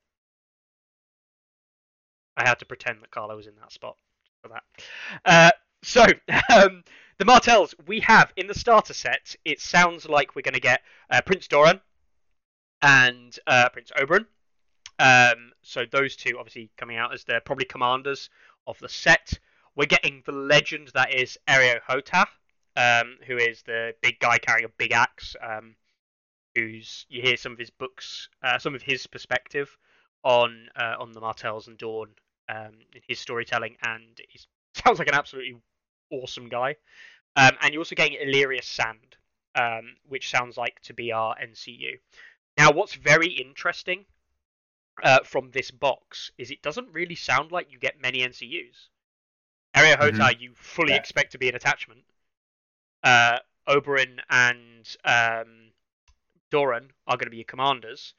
I 2.36 2.48
had 2.48 2.58
to 2.58 2.66
pretend 2.66 3.00
that 3.02 3.10
Carlo 3.10 3.36
was 3.36 3.46
in 3.46 3.54
that 3.60 3.72
spot 3.72 3.96
for 4.42 4.48
that. 4.48 4.62
Uh, 5.24 5.50
so, 5.82 6.04
um, 6.52 6.82
the 7.18 7.24
Martells 7.24 7.74
we 7.86 8.00
have 8.00 8.32
in 8.36 8.46
the 8.46 8.54
starter 8.54 8.94
set. 8.94 9.36
It 9.44 9.60
sounds 9.60 10.08
like 10.08 10.34
we're 10.34 10.42
going 10.42 10.54
to 10.54 10.60
get 10.60 10.82
uh, 11.10 11.20
Prince 11.22 11.46
Doran 11.46 11.80
and 12.82 13.38
uh, 13.46 13.68
Prince 13.68 13.92
Oberyn. 13.96 14.26
Um, 14.98 15.52
so 15.62 15.84
those 15.90 16.16
two 16.16 16.36
obviously 16.38 16.70
coming 16.76 16.96
out 16.96 17.12
as 17.12 17.24
they're 17.24 17.40
probably 17.40 17.64
commanders 17.64 18.30
of 18.66 18.78
the 18.78 18.88
set. 18.88 19.38
We're 19.76 19.86
getting 19.86 20.22
the 20.24 20.32
legend 20.32 20.92
that 20.94 21.12
is 21.12 21.38
Areo 21.48 21.80
Hotah, 21.88 22.26
um, 22.76 23.18
who 23.26 23.36
is 23.36 23.62
the 23.62 23.94
big 24.00 24.20
guy 24.20 24.38
carrying 24.38 24.66
a 24.66 24.72
big 24.78 24.92
axe. 24.92 25.34
Um, 25.42 25.74
who's 26.54 27.06
you 27.08 27.20
hear 27.22 27.36
some 27.36 27.52
of 27.52 27.58
his 27.58 27.70
books, 27.70 28.28
uh, 28.42 28.58
some 28.58 28.74
of 28.74 28.82
his 28.82 29.06
perspective 29.06 29.76
on 30.22 30.68
uh, 30.76 30.94
on 30.98 31.12
the 31.12 31.20
Martells 31.20 31.68
and 31.68 31.76
Dawn 31.76 32.08
um, 32.48 32.74
in 32.94 33.02
his 33.08 33.18
storytelling, 33.18 33.76
and 33.82 34.20
he 34.28 34.40
sounds 34.74 34.98
like 34.98 35.08
an 35.08 35.14
absolutely 35.14 35.56
awesome 36.10 36.48
guy. 36.48 36.76
Um, 37.36 37.52
and 37.60 37.72
you're 37.72 37.80
also 37.80 37.96
getting 37.96 38.16
Illyria 38.20 38.62
Sand, 38.62 39.16
um, 39.56 39.96
which 40.06 40.30
sounds 40.30 40.56
like 40.56 40.80
to 40.82 40.94
be 40.94 41.10
our 41.10 41.36
NCU. 41.36 41.98
Now, 42.56 42.70
what's 42.70 42.94
very 42.94 43.26
interesting 43.26 44.04
uh, 45.02 45.20
from 45.24 45.50
this 45.50 45.70
box 45.70 46.30
is 46.38 46.50
it 46.50 46.62
doesn't 46.62 46.88
really 46.92 47.14
sound 47.14 47.52
like 47.52 47.70
you 47.72 47.78
get 47.78 48.00
many 48.00 48.20
NCUs. 48.20 48.88
Areo 49.74 49.96
Hotah, 49.98 50.38
you 50.40 50.52
fully 50.54 50.92
Yeah. 50.92 50.98
expect 50.98 51.32
to 51.32 51.38
be 51.38 51.48
an 51.48 51.54
attachment. 51.56 52.04
Uh, 53.02 53.38
Oberyn 53.68 54.18
and 54.30 54.96
um, 55.04 55.70
Doran 56.50 56.90
are 57.06 57.16
going 57.16 57.26
to 57.26 57.30
be 57.30 57.38
your 57.38 57.44
commanders. 57.44 58.14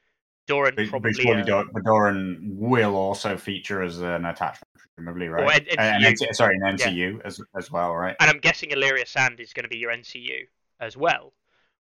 Doran 0.47 0.75
But, 0.75 0.89
probably. 0.89 1.11
but 1.23 1.37
uh, 1.37 1.43
Dor- 1.43 1.65
but 1.73 1.83
Doran 1.83 2.39
will 2.59 2.95
also 2.95 3.35
feature 3.37 3.81
as 3.81 3.99
an 4.01 4.25
attachment, 4.25 4.67
presumably, 4.95 5.27
right? 5.27 5.43
Or 5.43 5.51
an 5.51 5.79
an 5.79 6.01
NCU. 6.13 6.35
Sorry, 6.35 6.55
an 6.61 6.77
NCU 6.77 7.21
as 7.25 7.39
as 7.57 7.71
well, 7.71 7.95
right? 7.95 8.15
and 8.19 8.29
I'm 8.29 8.39
guessing 8.39 8.69
Illyria 8.71 9.05
Sand 9.07 9.39
is 9.39 9.53
going 9.53 9.63
to 9.63 9.69
be 9.69 9.77
your 9.77 9.91
NCU 9.91 10.41
as 10.79 10.95
well, 10.97 11.33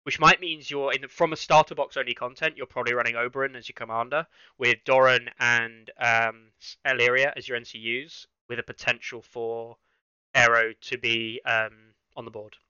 which 0.04 0.20
might 0.20 0.40
means 0.40 0.70
you're 0.70 0.92
in 0.92 1.02
the, 1.02 1.08
from 1.08 1.32
a 1.32 1.36
starter 1.36 1.74
box 1.74 1.96
only 1.96 2.14
content. 2.14 2.56
You're 2.56 2.66
probably 2.66 2.94
running 2.94 3.14
Oberyn 3.14 3.56
as 3.56 3.68
your 3.68 3.74
commander, 3.74 4.26
with 4.58 4.78
Doran 4.84 5.30
and 5.40 5.90
um, 5.98 6.50
as 6.84 7.48
your 7.48 7.58
NCUs, 7.58 8.26
with 8.48 8.58
a 8.58 8.62
potential 8.62 9.22
for 9.22 9.78
Arrow 10.34 10.72
to 10.82 10.98
be 10.98 11.40
um, 11.44 11.94
on 12.16 12.24
the 12.24 12.30
board. 12.30 12.56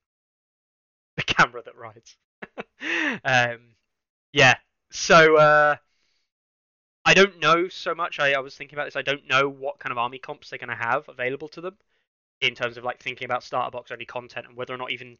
The 1.16 1.22
camera 1.22 1.62
that 1.64 1.76
rides. 1.76 2.16
um, 3.24 3.61
yeah. 4.32 4.55
So 4.91 5.37
uh, 5.37 5.76
I 7.05 7.14
don't 7.14 7.39
know 7.39 7.68
so 7.68 7.95
much. 7.95 8.18
I, 8.18 8.32
I 8.32 8.41
was 8.41 8.57
thinking 8.57 8.76
about 8.76 8.87
this. 8.87 8.97
I 8.97 9.03
don't 9.03 9.28
know 9.28 9.49
what 9.49 9.78
kind 9.78 9.93
of 9.93 9.99
army 9.99 10.18
comps 10.18 10.51
they're 10.51 10.59
going 10.59 10.70
to 10.70 10.74
have 10.74 11.09
available 11.09 11.47
to 11.51 11.61
them 11.61 11.76
in 12.41 12.57
terms 12.57 12.76
of 12.76 12.82
like 12.82 13.01
thinking 13.01 13.26
about 13.26 13.45
starter 13.45 13.70
box 13.70 13.93
only 13.93 14.07
content 14.07 14.47
and 14.49 14.57
whether 14.57 14.74
or 14.74 14.76
not 14.76 14.91
even 14.91 15.18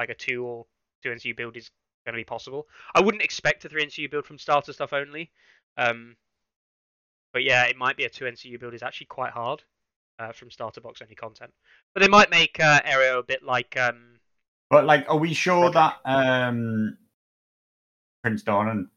like 0.00 0.08
a 0.08 0.14
two 0.14 0.44
or 0.44 0.66
two 1.02 1.10
NCU 1.10 1.34
build 1.34 1.56
is 1.56 1.70
going 2.04 2.14
to 2.14 2.20
be 2.20 2.24
possible. 2.24 2.66
I 2.94 3.00
wouldn't 3.00 3.22
expect 3.22 3.64
a 3.64 3.68
three 3.68 3.82
NCU 3.82 4.10
build 4.10 4.26
from 4.26 4.38
starter 4.38 4.72
stuff 4.72 4.92
only. 4.92 5.30
Um, 5.76 6.16
but 7.32 7.42
yeah, 7.44 7.64
it 7.64 7.76
might 7.76 7.96
be 7.96 8.04
a 8.04 8.08
two 8.08 8.26
NCU 8.26 8.58
build 8.58 8.74
is 8.74 8.82
actually 8.82 9.06
quite 9.06 9.32
hard 9.32 9.62
uh, 10.18 10.32
from 10.32 10.50
starter 10.50 10.80
box 10.80 11.02
only 11.02 11.14
content. 11.14 11.52
But 11.94 12.02
they 12.02 12.08
might 12.08 12.30
make 12.30 12.58
uh, 12.60 12.80
Areo 12.82 13.18
a 13.18 13.22
bit 13.22 13.42
like. 13.42 13.76
Um, 13.76 14.18
But 14.70 14.84
like, 14.86 15.04
are 15.08 15.16
we 15.18 15.34
sure 15.34 15.66
Okay. 15.66 15.74
that 15.74 15.96
um 16.04 16.98
Prince 18.22 18.42
Doran 18.42 18.90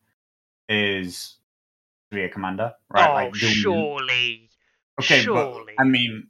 is 0.67 1.37
to 2.11 2.15
be 2.15 2.23
a 2.23 2.29
commander? 2.29 2.73
Right? 2.89 3.09
oh, 3.09 3.13
like, 3.15 3.35
surely, 3.35 4.49
Okay, 4.99 5.21
surely. 5.21 5.73
but 5.73 5.81
I 5.81 5.83
mean, 5.85 6.27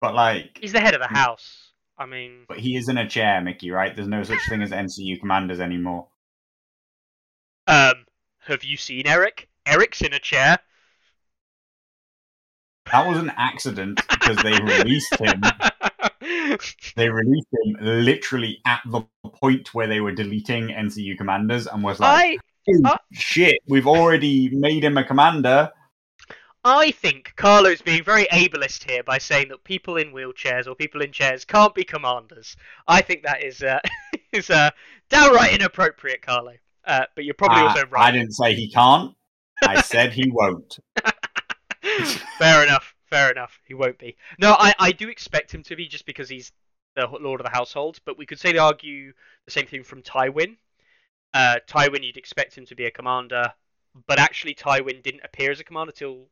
but 0.00 0.14
like, 0.14 0.58
He's 0.60 0.72
the 0.72 0.80
head 0.80 0.94
of 0.94 1.00
the 1.00 1.06
Mm. 1.06 1.16
house. 1.16 1.67
I 1.98 2.06
mean, 2.06 2.44
but 2.48 2.58
he 2.58 2.76
is 2.76 2.88
in 2.88 2.96
a 2.96 3.08
chair, 3.08 3.40
Mickey. 3.40 3.70
Right? 3.70 3.94
There's 3.94 4.08
no 4.08 4.22
such 4.22 4.40
thing 4.48 4.62
as 4.62 4.70
NCU 4.70 5.18
commanders 5.20 5.60
anymore. 5.60 6.08
um, 7.66 8.06
have 8.40 8.64
you 8.64 8.76
seen 8.76 9.06
Eric? 9.06 9.48
Eric's 9.66 10.00
in 10.00 10.12
a 10.14 10.18
chair. 10.18 10.58
That 12.90 13.06
was 13.06 13.18
an 13.18 13.30
accident 13.36 14.00
because 14.08 14.36
they 14.38 14.52
released 14.52 15.14
him. 15.16 15.42
They 16.96 17.08
released 17.10 17.48
him 17.64 17.76
literally 17.80 18.58
at 18.66 18.80
the 18.90 19.02
point 19.24 19.74
where 19.74 19.86
they 19.86 20.00
were 20.00 20.12
deleting 20.12 20.68
NCU 20.68 21.16
commanders, 21.16 21.66
and 21.66 21.82
was 21.82 22.00
like, 22.00 22.40
I 22.66 22.72
"Oh, 22.84 22.90
uh- 22.92 22.96
"Shit, 23.12 23.58
we've 23.68 23.86
already 23.86 24.48
made 24.50 24.82
him 24.84 24.96
a 24.96 25.04
commander." 25.04 25.70
I 26.64 26.90
think 26.90 27.34
Carlo's 27.36 27.82
being 27.82 28.02
very 28.02 28.26
ableist 28.26 28.88
here 28.88 29.02
by 29.02 29.18
saying 29.18 29.48
that 29.48 29.64
people 29.64 29.96
in 29.96 30.12
wheelchairs 30.12 30.66
or 30.66 30.74
people 30.74 31.02
in 31.02 31.12
chairs 31.12 31.44
can't 31.44 31.74
be 31.74 31.84
commanders. 31.84 32.56
I 32.86 33.00
think 33.00 33.22
that 33.22 33.42
is 33.42 33.62
uh, 33.62 33.80
is 34.32 34.50
uh, 34.50 34.70
downright 35.08 35.54
inappropriate, 35.54 36.22
Carlo. 36.22 36.54
Uh, 36.84 37.04
but 37.14 37.24
you're 37.24 37.34
probably 37.34 37.62
Uh, 37.62 37.68
also 37.68 37.84
I 37.96 38.10
didn't 38.10 38.32
say 38.32 38.54
he 38.54 38.70
can't. 38.70 39.14
I 39.62 39.80
said 39.82 40.12
he 40.12 40.30
won't. 40.30 40.78
fair 42.38 42.62
enough. 42.64 42.94
Fair 43.06 43.30
enough. 43.30 43.60
He 43.64 43.74
won't 43.74 43.98
be. 43.98 44.16
No, 44.38 44.54
I, 44.58 44.74
I 44.78 44.92
do 44.92 45.08
expect 45.08 45.54
him 45.54 45.62
to 45.64 45.76
be 45.76 45.88
just 45.88 46.06
because 46.06 46.28
he's 46.28 46.52
the 46.94 47.06
Lord 47.06 47.40
of 47.40 47.44
the 47.44 47.52
Household. 47.52 48.00
But 48.04 48.18
we 48.18 48.26
could 48.26 48.38
say 48.38 48.56
argue 48.56 49.12
the 49.44 49.50
same 49.50 49.66
thing 49.66 49.82
from 49.82 50.02
Tywin. 50.02 50.56
Uh, 51.34 51.56
Tywin, 51.66 52.04
you'd 52.04 52.16
expect 52.16 52.56
him 52.56 52.66
to 52.66 52.74
be 52.74 52.86
a 52.86 52.90
commander, 52.90 53.52
but 54.06 54.18
actually 54.18 54.54
Tywin 54.54 55.02
didn't 55.02 55.24
appear 55.24 55.50
as 55.50 55.60
a 55.60 55.64
commander 55.64 55.92
till 55.92 56.26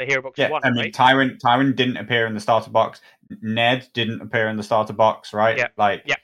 the 0.00 0.06
Hero 0.06 0.22
Box 0.22 0.38
Yeah, 0.38 0.50
one, 0.50 0.62
I 0.64 0.70
mean, 0.70 0.78
right? 0.78 0.92
Tywin 0.94 1.76
didn't 1.76 1.98
appear 1.98 2.26
in 2.26 2.34
the 2.34 2.40
starter 2.40 2.70
box. 2.70 3.00
Ned 3.42 3.88
didn't 3.92 4.20
appear 4.20 4.48
in 4.48 4.56
the 4.56 4.62
starter 4.62 4.92
box, 4.92 5.32
right? 5.32 5.56
Yeah, 5.56 5.68
Like, 5.76 6.02
yeah. 6.06 6.16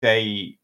they 0.00 0.58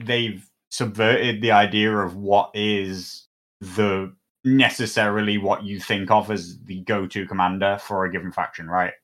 they've 0.00 0.48
subverted 0.70 1.42
the 1.42 1.52
idea 1.52 1.94
of 1.96 2.16
what 2.16 2.50
is 2.54 3.28
the 3.60 4.14
necessarily 4.42 5.38
what 5.38 5.64
you 5.64 5.78
think 5.78 6.10
of 6.10 6.30
as 6.30 6.58
the 6.64 6.80
go-to 6.82 7.26
commander 7.26 7.78
for 7.80 8.04
a 8.04 8.12
given 8.12 8.32
faction, 8.32 8.68
right? 8.68 8.94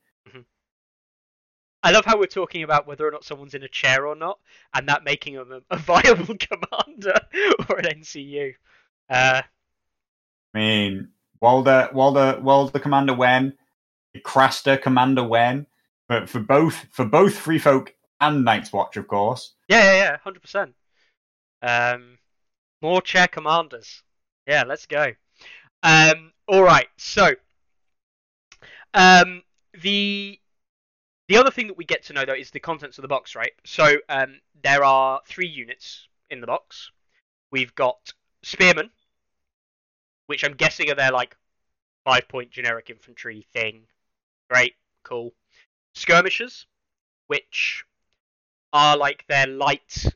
I 1.85 1.91
love 1.91 2.05
how 2.05 2.17
we're 2.17 2.27
talking 2.27 2.63
about 2.63 2.87
whether 2.87 3.07
or 3.07 3.11
not 3.11 3.25
someone's 3.25 3.55
in 3.55 3.65
a 3.65 3.69
chair 3.69 4.07
or 4.07 4.15
not, 4.15 4.39
and 4.73 4.89
that 4.89 5.03
making 5.03 5.35
them 5.35 5.51
a, 5.51 5.75
a 5.75 5.79
viable 5.79 6.37
commander 6.37 7.19
or 7.69 7.79
an 7.79 8.01
NCU. 8.01 8.55
Uh, 9.11 9.43
I 10.55 10.59
mean, 10.59 11.09
Walder, 11.43 11.91
Walder, 11.93 12.39
Walder 12.41 12.79
Commander 12.79 13.15
Wen, 13.15 13.53
Craster 14.19 14.81
Commander 14.81 15.25
Wen, 15.25 15.67
but 16.09 16.29
for 16.29 16.41
both 16.41 16.87
for 16.93 17.05
both 17.05 17.35
Free 17.35 17.59
Folk 17.59 17.93
and 18.21 18.45
Night's 18.45 18.73
Watch, 18.73 18.97
of 18.97 19.09
course. 19.09 19.55
yeah, 19.69 19.83
yeah, 19.83 19.95
yeah, 19.95 20.17
hundred 20.19 20.41
percent. 20.41 20.75
Um, 21.61 22.19
more 22.81 23.03
chair 23.03 23.27
commanders. 23.27 24.03
Yeah, 24.47 24.63
let's 24.67 24.87
go. 24.87 25.13
Um, 25.83 26.33
all 26.47 26.63
right, 26.63 26.89
so 26.97 27.33
um, 28.95 29.43
the 29.83 30.39
the 31.29 31.37
other 31.37 31.51
thing 31.51 31.67
that 31.67 31.77
we 31.77 31.85
get 31.85 32.05
to 32.05 32.13
know 32.13 32.25
though 32.25 32.35
is 32.35 32.51
the 32.51 32.61
contents 32.61 32.99
of 32.99 33.03
the 33.03 33.09
box, 33.09 33.35
right? 33.35 33.53
So 33.65 33.97
um, 34.09 34.41
there 34.63 34.85
are 34.85 35.21
three 35.27 35.49
units 35.49 36.07
in 36.31 36.41
the 36.41 36.47
box. 36.47 36.93
We've 37.51 37.75
got 37.75 38.13
spearmen, 38.43 38.91
which 40.33 40.45
I'm 40.45 40.55
guessing 40.55 40.91
are 40.91 40.95
their 40.95 41.13
like 41.13 41.37
five 42.07 42.27
point 42.27 42.51
generic 42.51 42.89
infantry 42.89 43.47
thing. 43.53 43.83
Great, 44.49 44.77
cool. 45.03 45.35
Skirmishers, 45.95 46.65
which 47.27 47.85
are 48.73 48.97
like 48.97 49.27
their 49.27 49.47
light 49.47 50.07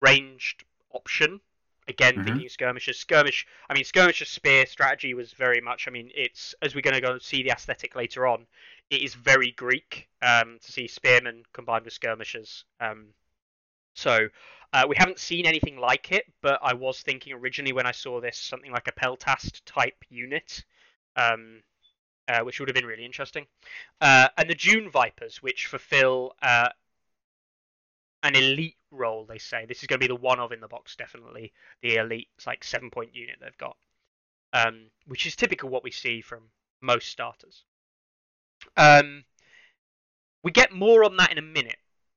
ranged 0.00 0.64
option. 0.92 1.40
Again, 1.88 2.14
Mhm. 2.14 2.24
thinking 2.24 2.48
skirmishers. 2.48 2.96
Skirmish. 3.00 3.44
I 3.68 3.74
mean, 3.74 3.82
skirmisher 3.82 4.24
spear 4.24 4.66
strategy 4.66 5.14
was 5.14 5.32
very 5.32 5.60
much. 5.60 5.88
I 5.88 5.90
mean, 5.90 6.12
it's 6.14 6.54
as 6.62 6.76
we're 6.76 6.80
going 6.82 6.94
to 6.94 7.00
go 7.00 7.10
and 7.10 7.20
see 7.20 7.42
the 7.42 7.50
aesthetic 7.50 7.96
later 7.96 8.28
on. 8.28 8.46
It 8.90 9.02
is 9.02 9.14
very 9.14 9.50
Greek 9.50 10.08
um, 10.22 10.60
to 10.60 10.70
see 10.70 10.86
spearmen 10.86 11.44
combined 11.52 11.86
with 11.86 11.94
skirmishers. 11.94 12.64
Um, 12.78 13.14
so 13.94 14.28
uh, 14.72 14.84
we 14.88 14.96
haven't 14.96 15.18
seen 15.18 15.46
anything 15.46 15.78
like 15.78 16.10
it, 16.12 16.24
but 16.42 16.58
I 16.62 16.74
was 16.74 17.00
thinking 17.00 17.32
originally 17.32 17.72
when 17.72 17.86
I 17.86 17.92
saw 17.92 18.20
this 18.20 18.36
something 18.36 18.72
like 18.72 18.88
a 18.88 18.92
Peltast 18.92 19.62
type 19.64 20.04
unit, 20.08 20.64
um, 21.16 21.62
uh, 22.28 22.40
which 22.40 22.58
would 22.58 22.68
have 22.68 22.74
been 22.74 22.86
really 22.86 23.04
interesting. 23.04 23.46
Uh, 24.00 24.28
and 24.36 24.50
the 24.50 24.54
June 24.54 24.90
Vipers, 24.90 25.42
which 25.42 25.66
fulfill 25.66 26.34
uh, 26.42 26.70
an 28.24 28.34
elite 28.34 28.76
role, 28.90 29.24
they 29.26 29.38
say. 29.38 29.64
This 29.66 29.82
is 29.82 29.86
going 29.86 30.00
to 30.00 30.08
be 30.08 30.12
the 30.12 30.20
one 30.20 30.40
of 30.40 30.50
in 30.50 30.60
the 30.60 30.68
box, 30.68 30.96
definitely. 30.96 31.52
The 31.82 31.96
elite, 31.96 32.28
it's 32.36 32.46
like 32.46 32.64
seven 32.64 32.90
point 32.90 33.14
unit 33.14 33.36
they've 33.40 33.56
got, 33.58 33.76
um, 34.52 34.86
which 35.06 35.26
is 35.26 35.36
typical 35.36 35.68
what 35.68 35.84
we 35.84 35.90
see 35.90 36.20
from 36.20 36.50
most 36.80 37.08
starters. 37.08 37.62
Um, 38.76 39.24
we 40.42 40.50
get 40.50 40.72
more 40.72 41.04
on 41.04 41.16
that 41.18 41.30
in 41.32 41.38
a 41.38 41.42
minute, 41.42 41.76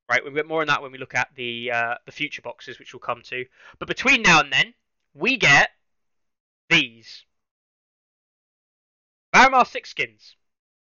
right? 0.10 0.24
We 0.24 0.32
get 0.32 0.48
more 0.48 0.62
on 0.62 0.68
that 0.68 0.82
when 0.82 0.92
we 0.92 0.98
look 0.98 1.16
at 1.16 1.30
the 1.36 1.72
uh, 1.72 1.96
the 2.06 2.12
future 2.12 2.42
boxes, 2.42 2.80
which 2.80 2.94
we'll 2.94 3.00
come 3.00 3.22
to. 3.24 3.46
But 3.80 3.88
between 3.88 4.22
now 4.22 4.40
and 4.40 4.52
then, 4.52 4.74
we 5.14 5.38
get 5.38 5.72
these 6.70 7.26
Varamar 9.34 9.66
Six 9.66 9.90
Skins. 9.92 10.36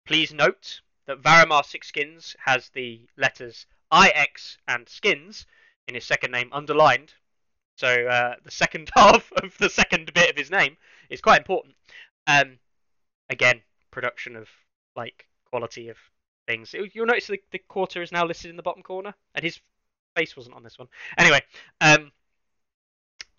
Please 0.05 0.33
note 0.33 0.81
that 1.05 1.19
Varamar 1.19 1.63
Six 1.63 1.87
Skins 1.87 2.35
has 2.45 2.69
the 2.69 3.07
letters 3.17 3.65
IX 3.91 4.57
and 4.67 4.87
Skins 4.87 5.45
in 5.87 5.95
his 5.95 6.05
second 6.05 6.31
name 6.31 6.49
underlined. 6.51 7.13
So 7.75 7.87
uh, 7.87 8.35
the 8.43 8.51
second 8.51 8.91
half 8.95 9.31
of 9.33 9.57
the 9.57 9.69
second 9.69 10.13
bit 10.13 10.29
of 10.29 10.37
his 10.37 10.51
name 10.51 10.77
is 11.09 11.21
quite 11.21 11.39
important. 11.39 11.75
Um, 12.27 12.59
again, 13.29 13.61
production 13.91 14.35
of 14.35 14.47
like 14.95 15.27
quality 15.45 15.89
of 15.89 15.97
things. 16.49 16.73
You'll 16.93 17.05
notice 17.05 17.27
the, 17.27 17.39
the 17.51 17.59
quarter 17.59 18.01
is 18.01 18.11
now 18.11 18.25
listed 18.25 18.49
in 18.49 18.57
the 18.57 18.63
bottom 18.63 18.81
corner, 18.81 19.13
and 19.35 19.43
his 19.43 19.59
face 20.15 20.35
wasn't 20.35 20.55
on 20.55 20.63
this 20.63 20.79
one. 20.79 20.87
Anyway, 21.17 21.41
um, 21.79 22.11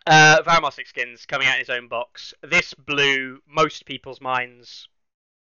uh, 0.06 0.70
Skins 0.86 1.26
coming 1.26 1.48
out 1.48 1.54
in 1.54 1.60
his 1.60 1.70
own 1.70 1.88
box. 1.88 2.32
This 2.42 2.72
blew 2.72 3.40
most 3.48 3.84
people's 3.84 4.20
minds 4.20 4.88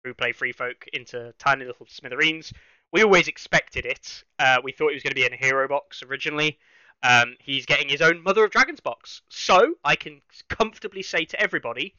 who 0.05 0.14
play 0.14 0.32
Free 0.32 0.52
Folk 0.52 0.86
into 0.93 1.35
tiny 1.39 1.64
little 1.64 1.86
smithereens. 1.89 2.52
We 2.93 3.02
always 3.02 3.28
expected 3.28 3.85
it. 3.85 4.24
Uh, 4.39 4.59
we 4.62 4.72
thought 4.72 4.89
he 4.89 4.94
was 4.94 5.02
going 5.02 5.12
to 5.12 5.20
be 5.20 5.27
in 5.27 5.32
a 5.32 5.36
hero 5.36 5.66
box 5.68 6.02
originally. 6.02 6.59
Um, 7.02 7.36
he's 7.40 7.66
getting 7.66 7.89
his 7.89 8.02
own 8.02 8.22
Mother 8.22 8.44
of 8.44 8.51
Dragons 8.51 8.81
box. 8.81 9.22
So 9.28 9.74
I 9.85 9.97
can 9.97 10.20
comfortably 10.48 11.02
say 11.02 11.24
to 11.27 11.40
everybody, 11.40 11.94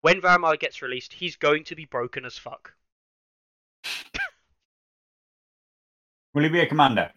when 0.00 0.20
Varamar 0.20 0.56
gets 0.56 0.82
released, 0.82 1.12
he's 1.12 1.36
going 1.36 1.64
to 1.64 1.76
be 1.76 1.84
broken 1.84 2.24
as 2.24 2.38
fuck. 2.38 2.72
Will 6.36 6.42
he 6.42 6.50
be 6.50 6.60
a 6.60 6.66
commander? 6.66 7.10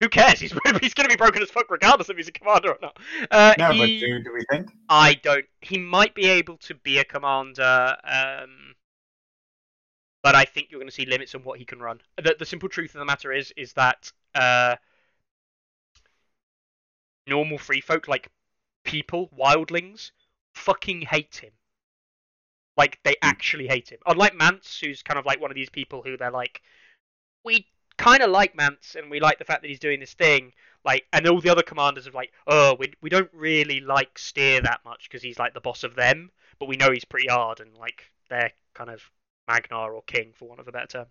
Who 0.00 0.08
cares? 0.08 0.38
He's 0.38 0.52
he's 0.80 0.94
going 0.94 1.08
to 1.08 1.12
be 1.12 1.16
broken 1.16 1.42
as 1.42 1.50
fuck 1.50 1.68
regardless 1.68 2.08
if 2.08 2.16
he's 2.16 2.28
a 2.28 2.32
commander 2.32 2.70
or 2.70 2.78
not. 2.80 2.96
Uh, 3.28 3.54
No, 3.58 3.72
he- 3.72 3.98
but 4.00 4.06
do, 4.06 4.22
do 4.22 4.32
we 4.32 4.44
think? 4.48 4.70
I 4.88 5.14
don't. 5.14 5.44
He 5.60 5.78
might 5.78 6.14
be 6.14 6.26
able 6.26 6.58
to 6.58 6.76
be 6.76 6.98
a 6.98 7.04
commander, 7.04 7.96
um, 8.04 8.76
but 10.22 10.36
I 10.36 10.44
think 10.44 10.68
you're 10.70 10.78
going 10.78 10.90
to 10.90 10.94
see 10.94 11.06
limits 11.06 11.34
on 11.34 11.42
what 11.42 11.58
he 11.58 11.64
can 11.64 11.80
run. 11.80 12.00
The, 12.22 12.36
the 12.38 12.46
simple 12.46 12.68
truth 12.68 12.94
of 12.94 13.00
the 13.00 13.04
matter 13.04 13.32
is, 13.32 13.52
is 13.56 13.72
that 13.72 14.12
uh, 14.36 14.76
normal 17.26 17.58
free 17.58 17.80
folk, 17.80 18.06
like 18.06 18.28
people, 18.84 19.28
wildlings, 19.36 20.12
fucking 20.54 21.00
hate 21.00 21.34
him. 21.42 21.50
Like 22.76 23.00
they 23.02 23.16
actually 23.22 23.66
hate 23.66 23.88
him. 23.90 23.98
Unlike 24.06 24.36
Mance, 24.36 24.78
who's 24.80 25.02
kind 25.02 25.18
of 25.18 25.26
like 25.26 25.40
one 25.40 25.50
of 25.50 25.56
these 25.56 25.70
people 25.70 26.02
who 26.02 26.16
they're 26.16 26.30
like, 26.30 26.62
we 27.44 27.66
kind 27.96 28.22
of 28.22 28.30
like 28.30 28.56
Mance 28.56 28.96
and 28.98 29.10
we 29.10 29.20
like 29.20 29.38
the 29.38 29.44
fact 29.44 29.62
that 29.62 29.68
he's 29.68 29.78
doing 29.78 30.00
this 30.00 30.14
thing. 30.14 30.52
Like, 30.84 31.04
and 31.12 31.26
all 31.28 31.40
the 31.40 31.50
other 31.50 31.62
commanders 31.62 32.08
are 32.08 32.12
like, 32.12 32.32
oh, 32.46 32.76
we 32.78 32.92
we 33.00 33.10
don't 33.10 33.30
really 33.32 33.80
like 33.80 34.14
Styr 34.16 34.62
that 34.62 34.80
much 34.84 35.08
because 35.08 35.22
he's 35.22 35.38
like 35.38 35.54
the 35.54 35.60
boss 35.60 35.84
of 35.84 35.94
them, 35.94 36.30
but 36.58 36.68
we 36.68 36.76
know 36.76 36.90
he's 36.90 37.04
pretty 37.04 37.28
hard 37.28 37.60
and 37.60 37.76
like 37.78 38.10
they're 38.28 38.52
kind 38.74 38.90
of 38.90 39.02
Magnar 39.48 39.92
or 39.92 40.02
King 40.02 40.32
for 40.34 40.48
want 40.48 40.60
of 40.60 40.68
a 40.68 40.72
better 40.72 40.86
term. 40.86 41.06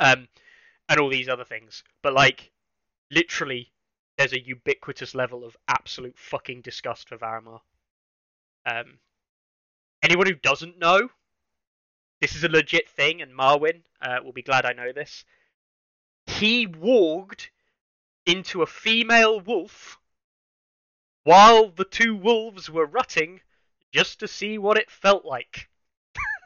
Um, 0.00 0.28
and 0.88 1.00
all 1.00 1.08
these 1.08 1.28
other 1.28 1.44
things. 1.44 1.82
But 2.02 2.12
like 2.12 2.50
literally 3.10 3.72
there's 4.18 4.32
a 4.32 4.44
ubiquitous 4.44 5.14
level 5.14 5.44
of 5.44 5.56
absolute 5.68 6.18
fucking 6.18 6.62
disgust 6.62 7.08
for 7.08 7.16
Varamar. 7.16 7.60
Um, 8.66 8.98
anyone 10.02 10.26
who 10.26 10.34
doesn't 10.34 10.78
know, 10.78 11.08
this 12.24 12.36
is 12.36 12.44
a 12.44 12.48
legit 12.48 12.88
thing, 12.88 13.20
and 13.20 13.34
Marwyn 13.34 13.82
uh, 14.00 14.16
will 14.24 14.32
be 14.32 14.40
glad 14.40 14.64
I 14.64 14.72
know 14.72 14.92
this. 14.92 15.26
He 16.24 16.66
walked 16.66 17.50
into 18.24 18.62
a 18.62 18.66
female 18.66 19.40
wolf 19.40 19.98
while 21.24 21.68
the 21.68 21.84
two 21.84 22.16
wolves 22.16 22.70
were 22.70 22.86
rutting 22.86 23.42
just 23.92 24.20
to 24.20 24.26
see 24.26 24.56
what 24.56 24.78
it 24.78 24.90
felt 24.90 25.26
like. 25.26 25.68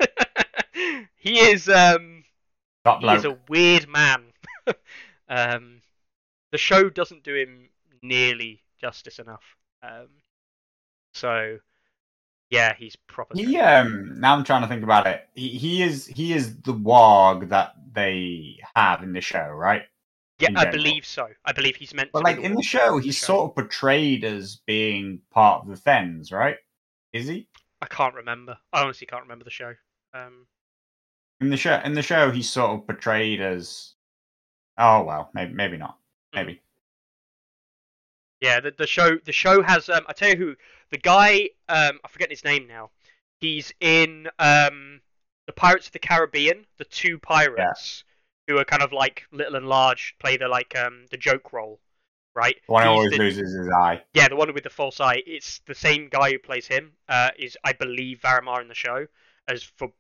he 1.15 1.39
is 1.39 1.69
um 1.69 2.25
he 2.99 3.07
is 3.15 3.25
a 3.25 3.39
weird 3.49 3.89
man. 3.89 4.25
um, 5.29 5.83
the 6.51 6.59
show 6.59 6.91
doesn't 6.91 7.23
do 7.23 7.37
him 7.37 7.69
nearly 8.03 8.65
justice 8.81 9.21
enough. 9.21 9.55
Um, 9.85 10.09
so 11.15 11.59
yeah, 12.51 12.75
he's 12.75 12.97
proper. 12.97 13.35
He 13.35 13.57
um 13.59 14.21
now 14.21 14.35
I'm 14.37 14.45
trying 14.45 14.63
to 14.63 14.69
think 14.69 14.83
about 14.83 15.07
it. 15.07 15.29
He, 15.35 15.49
he 15.59 15.83
is 15.83 16.07
he 16.07 16.33
is 16.33 16.61
the 16.63 16.73
warg 16.75 17.49
that 17.51 17.75
they 17.93 18.59
have 18.75 19.03
in 19.03 19.13
the 19.13 19.21
show, 19.21 19.47
right? 19.49 19.83
yeah, 20.39 20.51
I 20.55 20.65
believe 20.65 21.05
so. 21.07 21.29
I 21.45 21.53
believe 21.53 21.77
he's 21.77 21.95
meant 21.95 22.13
But 22.13 22.19
to. 22.19 22.25
be 22.25 22.35
like 22.35 22.39
in 22.39 22.55
the 22.55 22.63
show, 22.63 22.99
of 22.99 23.03
the 23.05 23.07
he's 23.07 23.17
show. 23.17 23.27
sort 23.27 23.51
of 23.51 23.55
portrayed 23.55 24.23
as 24.25 24.57
being 24.67 25.23
part 25.31 25.63
of 25.63 25.69
the 25.69 25.77
Thenns, 25.77 26.31
right? 26.33 26.59
Is 27.13 27.29
he? 27.29 27.49
I 27.83 27.87
can't 27.87 28.15
remember. 28.15 28.59
I 28.73 28.83
honestly 28.83 29.07
can't 29.09 29.23
remember 29.25 29.45
the 29.45 29.51
show. 29.51 29.75
Um, 30.15 30.47
In 31.41 31.51
the 31.51 31.57
show 31.57 31.81
in 31.85 31.95
the 31.95 32.03
show 32.03 32.31
he's 32.31 32.49
sort 32.49 32.71
of 32.79 32.87
portrayed 32.87 33.41
as 33.41 33.95
Oh 34.79 35.05
well, 35.05 35.31
maybe 35.35 35.55
maybe 35.55 35.77
not. 35.79 35.99
Hmm. 36.33 36.39
Maybe. 36.39 36.63
Yeah, 38.41 38.61
the, 38.61 38.71
the 38.73 38.87
show 38.87 39.19
the 39.19 39.33
show 39.33 39.63
has 39.63 39.89
um 39.89 40.05
I 40.09 40.13
tell 40.13 40.31
you 40.31 40.37
who 40.37 40.57
the 40.91 40.99
guy 40.99 41.51
um 41.69 41.99
I 42.05 42.09
forget 42.09 42.31
his 42.31 42.45
name 42.45 42.67
now. 42.67 42.91
He's 43.41 43.73
in 43.81 44.29
um 44.39 45.01
the 45.47 45.53
Pirates 45.53 45.87
of 45.87 45.93
the 45.93 45.99
Caribbean, 45.99 46.67
the 46.77 46.85
two 46.85 47.19
pirates 47.19 48.05
who 48.47 48.59
are 48.59 48.65
kind 48.65 48.83
of 48.83 48.93
like 48.93 49.25
little 49.31 49.57
and 49.57 49.67
large, 49.69 50.15
play 50.19 50.37
the 50.37 50.49
like 50.49 50.77
um 50.77 51.07
the 51.11 51.17
joke 51.17 51.53
role, 51.53 51.81
right? 52.35 52.57
The 52.67 52.73
one 52.73 52.83
who 52.85 52.89
always 52.91 53.11
the- 53.11 53.19
loses 53.19 53.53
his 53.55 53.69
eye. 53.69 54.03
Yeah, 54.15 54.29
the 54.29 54.37
one 54.37 54.53
with 54.53 54.65
the 54.65 54.71
false 54.71 55.01
eye. 55.01 55.23
It's 55.27 55.61
the 55.67 55.75
same 55.75 56.09
guy 56.09 56.33
who 56.33 56.39
plays 56.39 56.67
him. 56.67 56.93
Uh, 57.09 57.31
is 57.39 57.57
I 57.65 57.73
believe 57.73 58.21
Varamar 58.23 58.61
in 58.61 58.69
the 58.69 58.75
show 58.75 59.07
as 59.47 59.63
for 59.63 59.93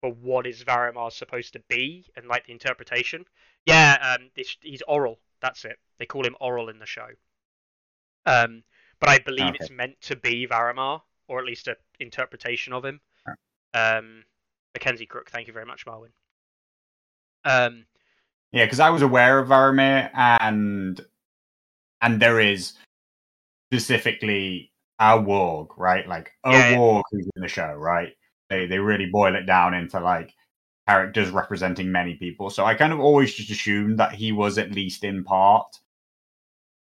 for 0.00 0.10
what 0.12 0.46
is 0.46 0.62
Varamar 0.62 1.10
supposed 1.10 1.54
to 1.54 1.62
be 1.68 2.04
and 2.16 2.26
like 2.26 2.46
the 2.46 2.52
interpretation. 2.52 3.24
Yeah, 3.64 4.16
um, 4.20 4.30
this, 4.34 4.56
he's 4.60 4.82
Orell. 4.86 5.16
That's 5.40 5.64
it. 5.64 5.78
They 5.98 6.04
call 6.04 6.26
him 6.26 6.36
Orell 6.42 6.68
in 6.68 6.78
the 6.78 6.84
show. 6.86 7.08
Um, 8.26 8.64
but 9.00 9.08
I 9.08 9.18
believe 9.18 9.46
Okay. 9.48 9.58
it's 9.60 9.70
meant 9.70 10.00
to 10.02 10.16
be 10.16 10.46
Varamar, 10.46 11.02
or 11.28 11.38
at 11.38 11.44
least 11.44 11.68
an 11.68 11.76
interpretation 12.00 12.72
of 12.72 12.84
him. 12.84 13.00
Ah. 13.26 13.98
Um, 13.98 14.24
Mackenzie 14.74 15.06
Crook, 15.06 15.30
thank 15.30 15.46
you 15.46 15.52
very 15.52 15.66
much, 15.66 15.86
Marwin. 15.86 16.10
Um, 17.44 17.86
Yeah, 18.52 18.64
because 18.64 18.80
I 18.80 18.90
was 18.90 19.02
aware 19.02 19.38
of 19.38 19.48
Varamyr 19.48 20.10
and 20.14 21.00
and 22.00 22.20
there 22.20 22.38
is 22.40 22.74
specifically 23.72 24.72
a 24.98 25.18
warg, 25.18 25.68
right? 25.76 26.06
Like 26.06 26.32
a 26.44 26.52
Yeah, 26.52 26.70
yeah. 26.70 26.76
warg 26.76 27.02
who's 27.10 27.28
in 27.34 27.42
the 27.42 27.48
show, 27.48 27.72
right? 27.72 28.12
They 28.48 28.66
they 28.66 28.78
really 28.78 29.06
boil 29.06 29.34
it 29.34 29.46
down 29.46 29.74
into 29.74 29.98
like 30.00 30.34
characters 30.86 31.30
representing 31.30 31.90
many 31.90 32.14
people. 32.14 32.50
So 32.50 32.64
I 32.64 32.74
kind 32.74 32.92
of 32.92 33.00
always 33.00 33.34
just 33.34 33.50
assumed 33.50 33.98
that 33.98 34.12
he 34.14 34.32
was 34.32 34.58
at 34.58 34.70
least 34.70 35.02
in 35.02 35.24
part 35.24 35.66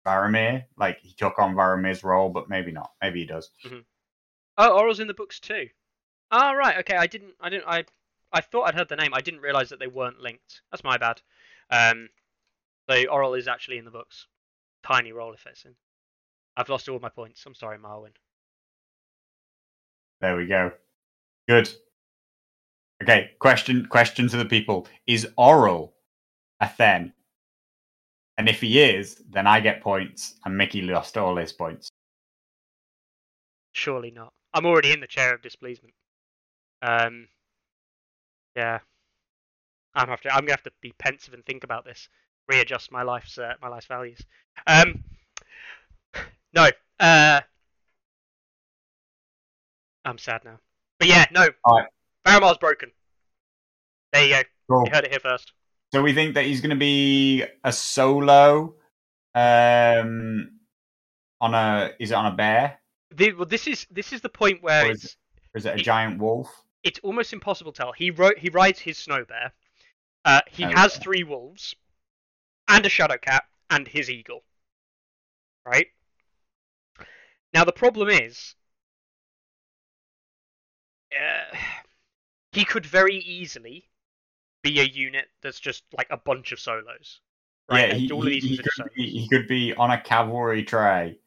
Varamyr. 0.06 0.64
Like 0.76 0.98
he 1.00 1.12
took 1.12 1.38
on 1.38 1.54
Varamyr's 1.54 2.04
role, 2.04 2.28
but 2.30 2.48
maybe 2.48 2.72
not. 2.72 2.92
Maybe 3.02 3.20
he 3.20 3.26
does. 3.26 3.50
Oh, 4.56 4.76
Orell's 4.76 5.00
in 5.00 5.06
the 5.06 5.14
books 5.14 5.38
too. 5.40 5.68
Ah, 6.30 6.52
right. 6.52 6.78
Okay, 6.78 6.96
I 6.96 7.06
didn't. 7.06 7.34
I 7.40 7.48
didn't. 7.48 7.66
I. 7.66 7.84
I 8.32 8.42
thought 8.42 8.64
I'd 8.64 8.74
heard 8.74 8.90
the 8.90 8.96
name. 8.96 9.14
I 9.14 9.22
didn't 9.22 9.40
realize 9.40 9.70
that 9.70 9.78
they 9.78 9.86
weren't 9.86 10.20
linked. 10.20 10.60
That's 10.70 10.84
my 10.84 10.98
bad. 10.98 11.22
Um, 11.70 12.10
so 12.88 12.96
Orell 13.04 13.38
is 13.38 13.48
actually 13.48 13.78
in 13.78 13.86
the 13.86 13.90
books. 13.90 14.26
Tiny 14.82 15.12
role 15.12 15.32
if 15.32 15.46
it's 15.46 15.64
in. 15.64 15.74
I've 16.56 16.68
lost 16.68 16.88
all 16.88 16.98
my 16.98 17.08
points. 17.08 17.44
I'm 17.46 17.54
sorry, 17.54 17.78
Marwin. 17.78 18.10
There 20.20 20.36
we 20.36 20.46
go. 20.46 20.72
Good. 21.48 21.70
Okay, 23.02 23.30
question 23.38 23.86
question 23.86 24.28
to 24.28 24.36
the 24.36 24.44
people. 24.44 24.86
Is 25.06 25.26
Orell 25.38 25.92
a 26.60 26.66
Thenn? 26.66 27.12
And 28.38 28.48
if 28.48 28.60
he 28.60 28.80
is, 28.80 29.20
then 29.28 29.48
I 29.48 29.58
get 29.58 29.82
points 29.82 30.34
and 30.44 30.56
Mickey 30.56 30.80
lost 30.80 31.18
all 31.18 31.36
his 31.36 31.52
points. 31.52 31.90
Surely 33.72 34.12
not. 34.12 34.32
I'm 34.54 34.64
already 34.64 34.92
in 34.92 35.00
the 35.00 35.08
chair 35.08 35.34
of 35.34 35.42
displeasement. 35.42 35.92
Um. 36.80 37.26
Yeah. 38.56 38.78
I'm 39.94 40.08
have 40.08 40.20
to. 40.22 40.32
I'm 40.32 40.42
gonna 40.42 40.52
have 40.52 40.62
to 40.62 40.72
be 40.80 40.94
pensive 40.98 41.34
and 41.34 41.44
think 41.44 41.64
about 41.64 41.84
this. 41.84 42.08
Readjust 42.48 42.92
my 42.92 43.02
life's 43.02 43.36
uh, 43.36 43.54
my 43.60 43.68
life's 43.68 43.86
values. 43.86 44.20
Um. 44.66 45.02
No. 46.54 46.70
Uh. 46.98 47.40
I'm 50.04 50.18
sad 50.18 50.44
now. 50.44 50.58
But 50.98 51.08
yeah, 51.08 51.26
no. 51.32 51.48
Alright. 51.66 51.88
Varamar's 52.26 52.58
broken. 52.58 52.90
There 54.12 54.24
you 54.24 54.30
go. 54.30 54.42
Cool. 54.70 54.84
You 54.86 54.92
heard 54.92 55.04
it 55.04 55.10
here 55.10 55.20
first. 55.20 55.52
So 55.92 56.02
we 56.02 56.12
think 56.12 56.34
that 56.34 56.44
he's 56.44 56.60
going 56.60 56.70
to 56.70 56.76
be 56.76 57.44
a 57.64 57.72
solo 57.72 58.74
um 59.34 60.50
on 61.40 61.54
a 61.54 61.92
is 62.00 62.10
it 62.10 62.14
on 62.14 62.26
a 62.26 62.34
bear 62.36 62.80
The, 63.10 63.32
well, 63.32 63.46
this 63.46 63.66
is 63.66 63.86
this 63.90 64.12
is 64.12 64.20
the 64.22 64.28
point 64.28 64.62
where 64.62 64.86
Or 64.86 64.90
is 64.90 65.04
it's 65.04 65.16
is 65.54 65.66
it 65.66 65.74
a 65.74 65.78
He- 65.78 65.82
giant 65.82 66.18
wolf? 66.18 66.48
it's 66.84 67.00
almost 67.00 67.32
impossible 67.32 67.72
to 67.72 67.76
tell. 67.76 67.92
He 67.92 68.10
wrote 68.10 68.38
he 68.38 68.50
rides 68.50 68.80
his 68.80 68.98
snow 68.98 69.24
bear. 69.24 69.52
Uh, 70.24 70.42
he 70.48 70.68
has 70.68 70.96
Okay. 70.96 71.02
three 71.02 71.24
wolves, 71.24 71.74
and 72.68 72.86
a 72.86 72.88
shadow 72.90 73.18
cat, 73.18 73.44
and 73.70 73.88
his 73.88 74.10
eagle. 74.10 74.44
Right. 75.64 75.88
Now 77.52 77.64
the 77.64 77.72
problem 77.72 78.08
is, 78.08 78.54
uh, 81.12 81.56
he 82.52 82.64
could 82.64 82.84
very 82.86 83.16
easily 83.16 83.87
be 84.72 84.80
a 84.80 84.84
unit 84.84 85.26
that's 85.42 85.60
just 85.60 85.84
like 85.96 86.08
a 86.10 86.16
bunch 86.16 86.52
of 86.52 86.60
solos. 86.60 87.20
Right. 87.70 87.88
Yeah, 87.88 87.94
he, 87.94 88.10
all 88.12 88.20
of 88.20 88.26
these 88.26 88.42
he 88.44 88.56
could 88.58 88.90
be, 88.94 89.08
he 89.10 89.28
could 89.28 89.46
be 89.46 89.74
on 89.74 89.90
a 89.90 90.00
cavalry 90.00 90.62
tray. 90.64 91.18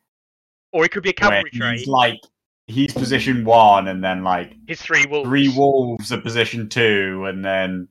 Or 0.74 0.86
it 0.86 0.92
could 0.92 1.04
be 1.04 1.10
a 1.10 1.14
cavalry 1.14 1.52
tray. 1.52 1.78
He's 1.78 1.88
like 1.88 2.20
he's 2.68 2.94
position 2.94 3.44
one, 3.46 3.88
and 3.90 4.04
then 4.04 4.24
like 4.24 4.54
His 4.68 4.82
three 4.82 5.06
wolves. 5.06 5.28
three 5.28 5.50
wolves 5.50 6.12
are 6.12 6.22
position 6.22 6.70
two, 6.70 7.26
and 7.28 7.44
then 7.44 7.88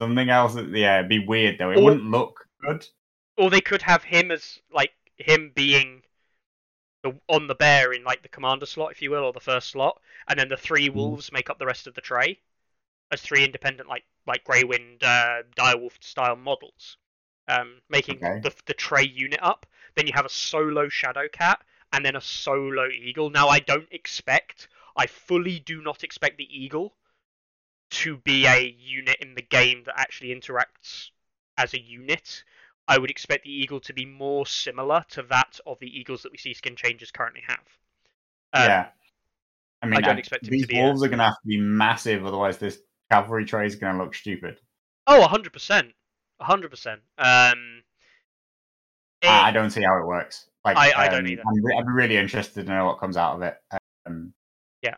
something 0.00 0.28
else. 0.30 0.54
that- 0.54 0.68
Yeah, 0.70 0.98
it'd 0.98 1.08
be 1.08 1.24
weird 1.26 1.58
though. 1.58 1.70
It 1.70 1.78
Or- 1.78 1.84
wouldn't 1.84 2.10
look 2.10 2.46
good. 2.62 2.86
or 3.36 3.50
they 3.50 3.60
could 3.60 3.82
have 3.82 4.02
him 4.02 4.30
as 4.30 4.58
like 4.72 4.92
him 5.18 5.52
being 5.54 6.02
the 7.02 7.20
on 7.28 7.46
the 7.46 7.54
bear 7.54 7.92
in 7.92 8.02
like 8.02 8.22
the 8.22 8.28
commander 8.28 8.66
slot, 8.66 8.90
if 8.92 9.02
you 9.02 9.10
will, 9.10 9.24
or 9.24 9.32
the 9.32 9.40
first 9.40 9.68
slot, 9.70 10.00
and 10.28 10.38
then 10.38 10.48
the 10.48 10.56
three 10.56 10.88
Mm. 10.88 10.94
wolves 10.94 11.30
make 11.30 11.50
up 11.50 11.58
the 11.58 11.66
rest 11.66 11.86
of 11.86 11.94
the 11.94 12.00
tray 12.00 12.40
as 13.10 13.20
three 13.20 13.44
independent 13.44 13.88
like 13.88 14.04
like 14.26 14.44
Greywind 14.44 15.02
uh, 15.02 15.42
direwolf 15.56 15.92
style 16.02 16.36
models, 16.36 16.96
um, 17.48 17.80
making 17.88 18.16
Okay. 18.16 18.40
the 18.40 18.52
the 18.66 18.74
tray 18.74 19.04
unit 19.04 19.40
up. 19.42 19.66
Then 19.96 20.06
you 20.06 20.12
have 20.14 20.26
a 20.26 20.30
solo 20.30 20.88
shadow 20.88 21.28
cat 21.32 21.60
and 21.92 22.04
then 22.04 22.16
a 22.16 22.20
solo 22.20 22.88
eagle. 22.88 23.30
Now 23.30 23.48
I 23.48 23.60
don't 23.60 23.86
expect, 23.92 24.68
I 24.96 25.06
fully 25.06 25.60
do 25.60 25.80
not 25.82 26.02
expect 26.02 26.36
the 26.38 26.48
eagle 26.50 26.94
to 27.90 28.16
be 28.18 28.46
a 28.46 28.74
unit 28.78 29.16
in 29.20 29.34
the 29.34 29.42
game 29.42 29.84
that 29.86 29.94
actually 30.00 30.34
interacts 30.34 31.10
as 31.56 31.74
a 31.74 31.80
unit. 31.80 32.42
I 32.88 32.98
would 32.98 33.10
expect 33.10 33.44
the 33.44 33.52
eagle 33.52 33.80
to 33.80 33.92
be 33.92 34.04
more 34.04 34.46
similar 34.46 35.04
to 35.10 35.22
that 35.24 35.60
of 35.66 35.78
the 35.78 35.86
eagles 36.00 36.22
that 36.22 36.32
we 36.32 36.38
see 36.38 36.54
skin 36.54 36.76
changes 36.76 37.10
currently 37.12 37.42
have. 37.46 37.60
Um, 38.52 38.64
yeah. 38.68 38.86
I 39.82 39.86
mean, 39.86 40.00
don't 40.00 40.16
I- 40.16 40.18
expect 40.18 40.44
these 40.46 40.66
be 40.66 40.78
a- 40.78 40.82
wolves 40.82 41.02
are 41.04 41.08
going 41.08 41.18
to 41.18 41.24
have 41.24 41.34
to 41.40 41.46
be 41.46 41.58
massive, 41.60 42.26
otherwise 42.26 42.58
this 42.58 42.80
cavalry 43.14 43.44
tray 43.44 43.66
is 43.66 43.76
going 43.76 43.96
to 43.96 44.02
look 44.02 44.14
stupid. 44.14 44.58
Oh, 45.06 45.22
hundred 45.26 45.52
percent, 45.52 45.92
hundred 46.40 46.70
percent. 46.70 47.00
Um, 47.18 47.82
I 49.22 49.48
I 49.48 49.50
don't 49.52 49.70
see 49.70 49.82
how 49.82 49.98
it 49.98 50.06
works. 50.06 50.48
Like, 50.64 50.76
I- 50.76 51.04
I 51.04 51.08
don't 51.08 51.20
um, 51.20 51.26
either. 51.28 51.42
I'm, 51.46 51.62
re- 51.64 51.76
I'm 51.78 51.94
really 51.94 52.16
interested 52.16 52.66
to 52.66 52.72
know 52.72 52.86
what 52.86 52.98
comes 52.98 53.16
out 53.16 53.36
of 53.36 53.42
it. 53.42 53.56
Um, 54.06 54.32
Yeah. 54.82 54.94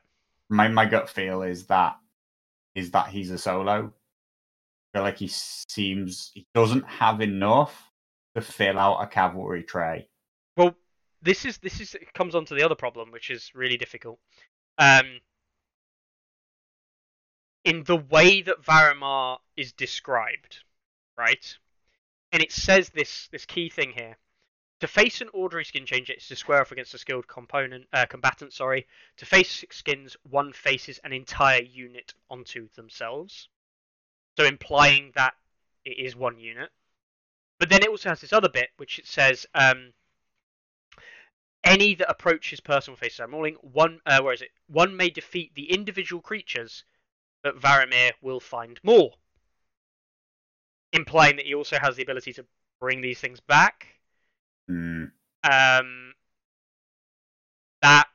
My 0.49 0.69
my 0.69 0.87
gut 0.87 1.09
feel 1.11 1.43
is 1.43 1.67
that 1.67 1.97
is 2.75 2.91
that 2.93 3.09
he's 3.09 3.31
a 3.31 3.39
solo. 3.39 3.93
I 4.95 4.99
feel 4.99 5.03
like 5.03 5.19
he 5.19 5.29
seems 5.29 6.31
he 6.35 6.47
doesn't 6.55 6.87
have 6.87 7.21
enough 7.21 7.91
to 8.35 8.41
fill 8.41 8.79
out 8.79 9.03
a 9.03 9.07
cavalry 9.07 9.63
tray. 9.65 10.09
Well, 10.57 10.75
this 11.23 11.45
is 11.45 11.59
this 11.59 11.81
is 11.81 11.95
it 11.95 12.13
comes 12.15 12.35
on 12.35 12.45
to 12.47 12.55
the 12.55 12.63
other 12.63 12.75
problem, 12.77 13.11
which 13.11 13.31
is 13.31 13.51
really 13.55 13.77
difficult. 13.77 14.19
Um, 14.79 15.21
in 17.67 17.85
the 17.85 17.97
way 17.97 18.41
that 18.41 18.63
Varimar 18.63 19.41
is 19.59 19.73
described, 19.75 20.61
right? 21.19 21.59
and 22.33 22.43
it 22.43 22.53
says 22.53 22.91
this 22.91 23.29
this 23.29 23.47
key 23.47 23.71
thing 23.71 23.93
here. 23.93 24.19
To 24.81 24.87
face 24.87 25.23
an 25.23 25.31
ordinary 25.33 25.65
skin 25.65 25.87
changer 25.87 26.13
it's 26.13 26.29
to 26.29 26.37
square 26.37 26.61
off 26.61 26.71
against 26.71 26.93
a 26.93 26.99
skilled 26.99 27.27
component 27.27 27.87
uh, 27.95 28.05
combatant. 28.05 28.53
Sorry. 28.53 28.87
To 29.17 29.25
face 29.25 29.51
six 29.51 29.79
skins, 29.79 30.19
one 30.29 30.53
faces 30.53 30.99
an 31.03 31.15
entire 31.15 31.63
unit 31.63 32.13
onto 32.29 32.69
themselves, 32.77 33.49
so 34.37 34.45
implying 34.45 35.13
that 35.15 35.35
it 35.87 35.99
is 35.99 36.15
one 36.15 36.39
unit. 36.39 36.71
But 37.59 37.71
then 37.71 37.83
it 37.83 37.89
also 37.89 38.11
has 38.11 38.21
this 38.21 38.35
other 38.35 38.51
bit 38.51 38.69
which 38.77 38.99
it 38.99 39.07
says 39.07 39.47
um, 39.55 39.95
any 41.65 41.95
that 41.95 42.11
approaches 42.11 42.61
personal 42.61 42.99
faces 42.99 43.27
mauling. 43.31 43.55
One, 43.63 44.03
uh, 44.05 44.21
where 44.21 44.35
is 44.35 44.43
it? 44.43 44.51
One 44.67 44.95
may 44.95 45.09
defeat 45.09 45.55
the 45.55 45.73
individual 45.73 46.21
creatures, 46.21 46.85
but 47.47 47.61
Varamyr 47.61 48.11
will 48.23 48.41
find 48.41 48.81
more. 48.83 49.13
Implying 50.93 51.37
that 51.37 51.47
he 51.47 51.55
also 51.55 51.79
has 51.79 51.95
the 51.95 52.03
ability 52.03 52.33
to 52.33 52.45
bring 52.81 53.01
these 53.01 53.21
things 53.21 53.39
back. 53.39 53.87
Mm. 54.69 55.13
Um, 55.45 56.15
that 57.83 58.09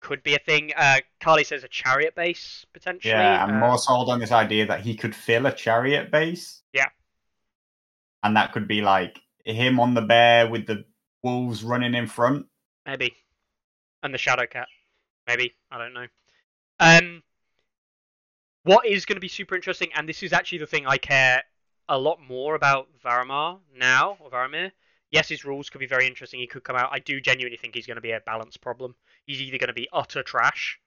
could 0.00 0.22
be 0.22 0.34
a 0.34 0.38
thing. 0.38 0.72
Uh, 0.76 0.98
Carly 1.20 1.44
says 1.44 1.64
a 1.64 1.68
chariot 1.68 2.14
base 2.14 2.66
potentially. 2.74 3.14
Yeah, 3.14 3.42
I'm 3.42 3.54
Uh, 3.54 3.66
more 3.66 3.78
sold 3.78 4.10
on 4.10 4.18
this 4.20 4.30
idea 4.30 4.66
that 4.66 4.80
he 4.80 4.94
could 4.94 5.16
fill 5.16 5.46
a 5.46 5.52
chariot 5.52 6.10
base. 6.10 6.62
Yeah. 6.74 6.90
And 8.22 8.36
that 8.36 8.52
could 8.52 8.68
be 8.68 8.82
like 8.82 9.20
him 9.46 9.80
on 9.80 9.94
the 9.94 10.02
bear 10.02 10.50
with 10.50 10.66
the 10.66 10.84
wolves 11.22 11.64
running 11.64 11.94
in 11.94 12.08
front. 12.08 12.46
maybe, 12.84 13.16
and 14.02 14.12
the 14.12 14.18
Shadow 14.18 14.46
Cat. 14.46 14.68
Maybe 15.26 15.54
I 15.70 15.78
don't 15.78 15.94
know. 15.94 16.06
Um, 16.78 17.22
what 18.64 18.86
is 18.86 19.04
going 19.04 19.16
to 19.16 19.20
be 19.20 19.28
super 19.28 19.54
interesting, 19.54 19.90
and 19.94 20.08
this 20.08 20.22
is 20.22 20.32
actually 20.32 20.58
the 20.58 20.66
thing 20.66 20.86
I 20.86 20.98
care 20.98 21.42
a 21.88 21.98
lot 21.98 22.18
more 22.20 22.54
about 22.54 22.88
Varamar 23.02 23.58
now, 23.76 24.16
or 24.20 24.30
Varamyr. 24.30 24.72
Yes, 25.10 25.28
his 25.28 25.44
rules 25.44 25.70
could 25.70 25.78
be 25.78 25.86
very 25.86 26.06
interesting. 26.06 26.40
He 26.40 26.46
could 26.46 26.64
come 26.64 26.76
out. 26.76 26.88
I 26.90 26.98
do 26.98 27.20
genuinely 27.20 27.58
think 27.58 27.74
he's 27.74 27.86
going 27.86 27.96
to 27.96 28.00
be 28.00 28.12
a 28.12 28.20
balance 28.20 28.56
problem. 28.56 28.94
He's 29.26 29.40
either 29.40 29.58
going 29.58 29.68
to 29.68 29.74
be 29.74 29.88
utter 29.92 30.22
trash, 30.22 30.80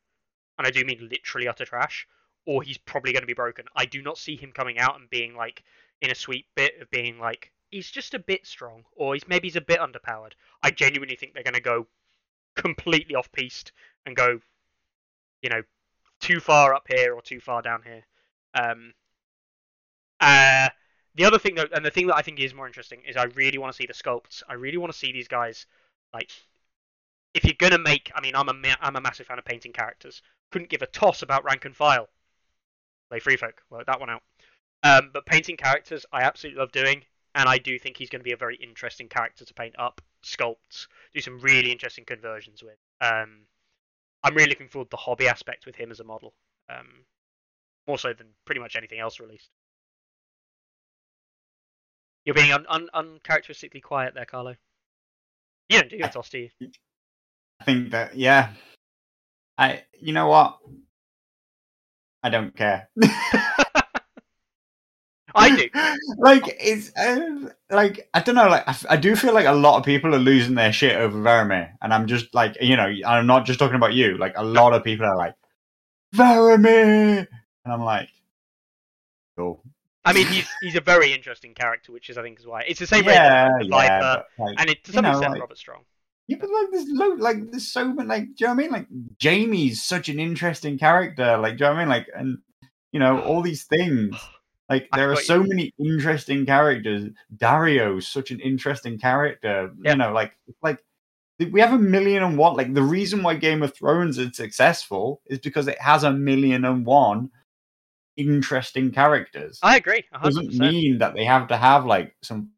and 0.58 0.68
I 0.68 0.72
do 0.72 0.84
mean 0.84 1.08
literally 1.10 1.48
utter 1.48 1.66
trash, 1.66 2.08
or 2.46 2.64
he's 2.64 2.80
probably 2.80 3.14
going 3.14 3.22
to 3.22 3.28
be 3.28 3.34
broken. 3.34 3.66
I 3.76 3.86
do 3.86 4.02
not 4.02 4.18
see 4.18 4.36
him 4.36 4.52
coming 4.52 4.80
out 4.80 5.00
and 5.00 5.10
being 5.10 5.36
like 5.36 5.64
in 6.02 6.12
a 6.12 6.16
sweet 6.16 6.46
bit 6.56 6.82
of 6.82 6.90
being 6.90 7.20
like 7.20 7.52
he's 7.70 7.92
just 7.92 8.16
a 8.16 8.20
bit 8.20 8.48
strong, 8.48 8.86
or 8.96 9.14
he's 9.14 9.28
maybe 9.28 9.48
he's 9.48 9.56
a 9.56 9.62
bit 9.62 9.80
underpowered. 9.80 10.34
I 10.64 10.72
genuinely 10.72 11.16
think 11.16 11.34
they're 11.34 11.44
going 11.44 11.54
to 11.54 11.62
go 11.62 11.86
completely 12.56 13.16
off 13.16 13.32
piste 13.32 13.72
and 14.06 14.16
go, 14.16 14.40
you 15.44 15.50
know, 15.50 15.62
too 16.28 16.40
far 16.40 16.74
up 16.74 16.86
here 16.94 17.14
or 17.14 17.22
too 17.22 17.40
far 17.40 17.62
down 17.62 17.82
here. 17.84 18.04
Um, 18.54 18.94
uh, 20.20 20.70
the 21.16 21.26
other 21.26 21.40
thing 21.40 21.56
though, 21.56 21.68
and 21.74 21.86
the 21.86 21.92
thing 21.92 22.08
that 22.08 22.16
I 22.16 22.22
think 22.22 22.40
is 22.40 22.54
more 22.54 22.68
interesting 22.68 23.02
is 23.08 23.16
I 23.16 23.26
really 23.36 23.58
want 23.58 23.72
to 23.74 23.78
see 23.78 23.88
the 23.88 23.94
sculpts. 23.94 24.44
I 24.48 24.54
really 24.54 24.78
want 24.78 24.92
to 24.92 24.98
see 24.98 25.12
these 25.12 25.28
guys 25.28 25.66
like. 26.14 26.32
If 27.34 27.44
you're 27.44 27.54
gonna 27.58 27.78
make, 27.78 28.12
I 28.16 28.22
mean, 28.22 28.36
I'm 28.36 28.50
a 28.50 28.76
I'm 28.82 28.96
a 28.96 29.02
massive 29.02 29.28
fan 29.28 29.38
of 29.38 29.46
painting 29.46 29.72
characters. 29.72 30.22
Couldn't 30.52 30.70
give 30.70 30.82
a 30.82 30.88
toss 30.88 31.22
about 31.22 31.44
rank 31.44 31.66
and 31.66 31.76
file. 31.76 32.08
Play 33.10 33.20
free 33.20 33.38
folk, 33.38 33.62
work 33.70 33.86
that 33.86 34.00
one 34.00 34.10
out. 34.10 34.24
Um, 34.84 35.12
but 35.14 35.26
painting 35.26 35.58
characters, 35.58 36.06
I 36.12 36.24
absolutely 36.24 36.60
love 36.60 36.72
doing, 36.72 37.04
and 37.36 37.48
I 37.48 37.58
do 37.58 37.78
think 37.78 37.98
he's 37.98 38.10
going 38.10 38.22
to 38.22 38.24
be 38.24 38.32
a 38.32 38.38
very 38.38 38.56
interesting 38.56 39.08
character 39.08 39.46
to 39.46 39.54
paint 39.54 39.76
up, 39.78 40.02
sculpt, 40.24 40.88
do 41.14 41.22
some 41.22 41.40
really 41.40 41.72
interesting 41.72 42.06
conversions 42.06 42.64
with. 42.64 42.78
Um, 43.02 43.46
I'm 44.24 44.36
really 44.36 44.50
looking 44.50 44.68
forward 44.68 44.86
to 44.86 44.92
the 44.92 44.98
hobby 44.98 45.28
aspect 45.28 45.66
with 45.66 45.76
him 45.76 45.92
as 45.92 46.00
a 46.00 46.04
model, 46.04 46.34
um, 46.70 47.06
more 47.88 47.98
so 47.98 48.14
than 48.14 48.28
pretty 48.46 48.60
much 48.60 48.76
anything 48.76 49.00
else 49.00 49.20
released. 49.20 49.50
You're 52.26 52.36
being 52.36 52.52
un- 52.52 52.66
un- 52.68 52.90
uncharacteristically 52.94 53.80
quiet 53.80 54.14
there, 54.14 54.26
Carlo. 54.26 54.56
You 55.70 55.80
don't 55.80 55.90
do 55.90 55.98
your 55.98 56.10
toss, 56.10 56.30
do 56.30 56.40
you? 56.40 56.50
I 57.60 57.64
think 57.64 57.92
that 57.92 58.16
yeah. 58.16 58.52
I 59.58 59.84
you 60.00 60.14
know 60.14 60.28
what? 60.28 60.60
I 62.24 62.30
don't 62.30 62.56
care. 62.56 62.90
I 65.40 65.56
do. 65.56 65.70
like 66.18 66.44
it's 66.60 66.92
uh, 66.98 67.50
like 67.70 68.10
I 68.14 68.22
don't 68.22 68.36
know. 68.36 68.48
Like 68.50 68.68
I, 68.68 68.72
f- 68.72 68.86
I 68.90 68.98
do 68.98 69.16
feel 69.16 69.34
like 69.34 69.46
a 69.46 69.52
lot 69.54 69.78
of 69.78 69.86
people 69.86 70.16
are 70.16 70.20
losing 70.20 70.56
their 70.56 70.74
shit 70.74 70.96
over 70.96 71.18
Varamyr, 71.18 71.70
and 71.82 71.94
I'm 71.94 72.08
just 72.08 72.34
like 72.34 72.58
you 72.60 72.76
know 72.76 72.92
I'm 73.06 73.28
not 73.28 73.46
just 73.46 73.60
talking 73.60 73.76
about 73.76 73.94
you. 73.94 74.18
Like 74.18 74.34
a 74.36 74.44
lot 74.44 74.74
of 74.74 74.84
people 74.84 75.06
are 75.06 75.16
like 75.16 75.36
Varamyr, 76.16 77.28
and 77.66 77.74
I'm 77.74 77.84
like, 77.84 78.10
cool. 79.38 79.64
I 80.06 80.14
mean, 80.14 80.28
he's 80.28 80.48
he's 80.62 80.76
a 80.76 80.82
very 80.82 81.14
interesting 81.14 81.54
character, 81.54 81.92
which 81.92 82.10
is 82.10 82.18
I 82.18 82.24
think 82.24 82.40
is 82.40 82.48
why 82.48 82.62
it's 82.68 82.80
the 82.80 82.88
same 82.88 83.06
way 83.06 83.14
Yeah, 83.14 83.50
the 83.60 83.66
yeah, 83.66 83.70
Viper, 84.00 84.24
like, 84.40 84.60
and 84.60 84.70
it, 84.70 84.84
to 84.86 84.92
you 84.92 84.96
some 84.96 85.04
know, 85.04 85.12
extent 85.12 85.34
like- 85.34 85.42
Robert 85.42 85.58
Strong. 85.58 85.84
Yeah, 86.30 86.38
but 86.42 86.50
like 86.50 86.68
there's 86.72 86.88
lo- 86.90 87.16
like 87.18 87.52
there's 87.52 87.72
so 87.72 87.88
many 87.94 88.08
like 88.10 88.24
do 88.24 88.34
you 88.40 88.48
know 88.48 88.54
what 88.54 88.60
I 88.60 88.64
mean? 88.64 88.72
Like 88.72 88.88
Jaime's 89.22 89.84
such 89.84 90.10
an 90.10 90.20
interesting 90.20 90.78
character. 90.78 91.38
Like 91.38 91.58
do 91.58 91.64
you 91.66 91.70
know 91.70 91.76
what 91.76 91.80
I 91.80 91.84
mean? 91.84 91.90
Like 91.90 92.08
and 92.16 92.38
you 92.92 93.00
know, 93.00 93.22
all 93.22 93.42
these 93.42 93.66
things. 93.66 94.16
Like 94.70 94.90
there 94.94 95.12
are 95.12 95.16
so 95.16 95.44
many 95.44 95.74
interesting 95.80 96.46
characters. 96.46 97.10
Daario's 97.38 98.08
such 98.08 98.32
an 98.32 98.40
interesting 98.42 99.00
character. 99.00 99.72
You 99.82 99.96
know, 99.96 100.12
like 100.12 100.34
like 100.62 100.84
we 101.40 101.62
have 101.62 101.74
a 101.74 101.78
million 101.80 102.24
and 102.24 102.38
one. 102.38 102.56
Like 102.58 102.74
the 102.74 102.82
reason 102.82 103.24
why 103.24 103.36
Game 103.36 103.64
of 103.64 103.74
Thrones 103.74 104.18
is 104.18 104.36
successful 104.36 105.22
is 105.28 105.40
because 105.40 105.68
it 105.68 105.80
has 105.80 106.04
a 106.04 106.12
million 106.12 106.66
and 106.66 106.86
one 106.86 107.30
interesting 108.18 108.92
characters. 108.92 109.60
I 109.64 109.78
agree. 109.78 110.04
a 110.12 110.20
hundred 110.20 110.48
Doesn't 110.48 110.58
mean 110.58 110.98
that 110.98 111.14
they 111.14 111.24
have 111.26 111.48
to 111.50 111.58
have 111.58 111.86
like 111.86 112.16
some 112.22 112.50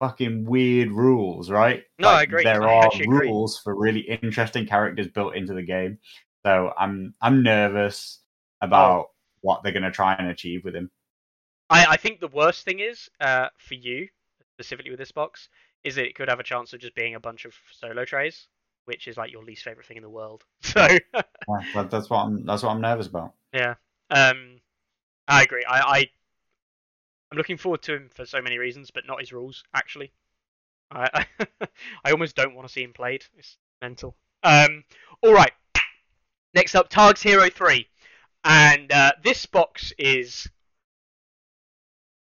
fucking 0.00 0.44
weird 0.44 0.90
rules, 0.90 1.50
right? 1.50 1.84
No, 1.98 2.08
I 2.08 2.22
agree. 2.22 2.44
There 2.44 2.62
I 2.62 2.74
are 2.74 2.84
actually 2.84 3.04
agree. 3.04 3.28
rules 3.28 3.58
for 3.58 3.74
really 3.74 4.00
interesting 4.00 4.66
characters 4.66 5.08
built 5.08 5.34
into 5.36 5.54
the 5.54 5.62
game. 5.62 5.98
So 6.44 6.72
I'm 6.78 7.14
I'm 7.20 7.42
nervous 7.42 8.18
Oh. 8.60 8.66
about 8.66 9.06
what 9.40 9.62
they're 9.64 9.72
going 9.72 9.82
to 9.82 9.90
try 9.90 10.14
and 10.14 10.28
achieve 10.28 10.62
with 10.64 10.76
him. 10.76 10.88
I, 11.72 11.86
I 11.90 11.96
think 11.96 12.20
the 12.20 12.28
worst 12.28 12.64
thing 12.64 12.80
is 12.80 13.08
uh, 13.20 13.48
for 13.56 13.74
you 13.74 14.08
specifically 14.54 14.90
with 14.90 14.98
this 14.98 15.12
box 15.12 15.48
is 15.84 15.94
that 15.96 16.06
it 16.06 16.14
could 16.14 16.28
have 16.28 16.38
a 16.38 16.44
chance 16.44 16.72
of 16.72 16.80
just 16.80 16.94
being 16.94 17.14
a 17.14 17.20
bunch 17.20 17.44
of 17.44 17.54
solo 17.72 18.04
trays, 18.04 18.46
which 18.84 19.08
is 19.08 19.16
like 19.16 19.32
your 19.32 19.42
least 19.42 19.64
favorite 19.64 19.86
thing 19.86 19.96
in 19.96 20.02
the 20.02 20.10
world. 20.10 20.44
So 20.62 20.86
Yeah, 21.14 21.22
that, 21.74 21.90
that's 21.90 22.08
what 22.08 22.18
I'm. 22.18 22.44
That's 22.44 22.62
what 22.62 22.70
I'm 22.70 22.80
nervous 22.80 23.06
about. 23.08 23.32
yeah, 23.52 23.74
um, 24.10 24.60
I 25.26 25.42
agree. 25.42 25.64
I, 25.68 25.80
I 25.80 26.10
I'm 27.30 27.38
looking 27.38 27.56
forward 27.56 27.82
to 27.82 27.94
him 27.96 28.10
for 28.14 28.26
so 28.26 28.40
many 28.42 28.58
reasons, 28.58 28.90
but 28.90 29.06
not 29.06 29.20
his 29.20 29.32
rules 29.32 29.64
actually. 29.74 30.12
I 30.90 31.26
I, 31.40 31.46
I 32.04 32.12
almost 32.12 32.36
don't 32.36 32.54
want 32.54 32.68
to 32.68 32.72
see 32.72 32.82
him 32.82 32.92
played. 32.92 33.24
It's 33.36 33.56
mental. 33.80 34.14
Um, 34.44 34.84
all 35.22 35.32
right. 35.32 35.52
Next 36.54 36.74
up, 36.74 36.90
Targs 36.90 37.22
Hero 37.22 37.48
Three, 37.48 37.88
and 38.44 38.92
uh, 38.92 39.12
this 39.24 39.46
box 39.46 39.92
is 39.98 40.48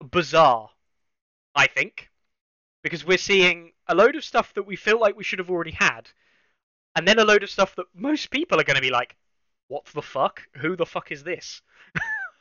bizarre. 0.00 0.70
I 1.54 1.66
think 1.66 2.10
because 2.82 3.04
we're 3.04 3.18
seeing 3.18 3.72
a 3.86 3.94
load 3.94 4.16
of 4.16 4.24
stuff 4.24 4.54
that 4.54 4.66
we 4.66 4.76
feel 4.76 5.00
like 5.00 5.16
we 5.16 5.24
should 5.24 5.38
have 5.38 5.50
already 5.50 5.72
had, 5.72 6.10
and 6.94 7.06
then 7.06 7.18
a 7.18 7.24
load 7.24 7.42
of 7.42 7.50
stuff 7.50 7.74
that 7.76 7.86
most 7.94 8.30
people 8.30 8.60
are 8.60 8.64
going 8.64 8.76
to 8.76 8.82
be 8.82 8.90
like, 8.90 9.16
"What 9.68 9.86
the 9.86 10.02
fuck? 10.02 10.42
Who 10.58 10.76
the 10.76 10.86
fuck 10.86 11.10
is 11.10 11.24
this?" 11.24 11.62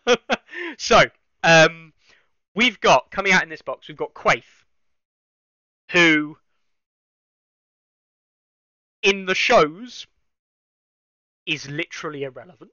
so, 0.77 1.03
um, 1.43 1.93
we've 2.55 2.79
got 2.79 3.11
coming 3.11 3.31
out 3.33 3.43
in 3.43 3.49
this 3.49 3.61
box, 3.61 3.87
we've 3.87 3.97
got 3.97 4.13
Quaithe, 4.13 4.43
who 5.91 6.37
in 9.03 9.25
the 9.25 9.35
shows 9.35 10.07
is 11.45 11.69
literally 11.69 12.23
irrelevant. 12.23 12.71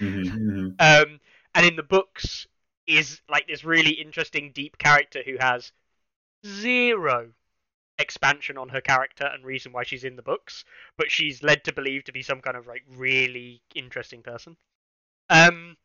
Mhm, 0.00 0.24
mhm. 0.30 0.74
Um, 0.78 1.20
and 1.54 1.66
in 1.66 1.76
the 1.76 1.82
books 1.82 2.46
is 2.86 3.20
like 3.28 3.46
this 3.46 3.64
really 3.64 3.92
interesting, 3.92 4.52
deep 4.52 4.78
character 4.78 5.22
who 5.24 5.36
has 5.38 5.72
zero 6.46 7.32
expansion 7.98 8.56
on 8.56 8.70
her 8.70 8.80
character 8.80 9.26
and 9.26 9.44
reason 9.44 9.72
why 9.72 9.82
she's 9.84 10.04
in 10.04 10.16
the 10.16 10.22
books, 10.22 10.64
but 10.96 11.10
she's 11.10 11.42
led 11.42 11.64
to 11.64 11.72
believe 11.72 12.04
to 12.04 12.12
be 12.12 12.22
some 12.22 12.40
kind 12.40 12.56
of 12.56 12.66
like 12.66 12.82
really 12.96 13.62
interesting 13.74 14.22
person. 14.22 14.56
Um, 15.28 15.76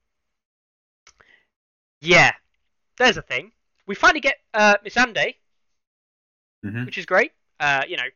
yeah, 2.02 2.32
there's 2.98 3.18
a 3.18 3.22
thing. 3.22 3.52
We 3.86 3.96
finally 3.96 4.22
get 4.22 4.38
uh, 4.54 4.76
Missandei, 4.84 5.36
Mhm. 6.64 6.86
which 6.86 6.98
is 6.98 7.06
great. 7.06 7.32
Uh, 7.60 7.84
you 7.88 7.98
know, 7.98 8.10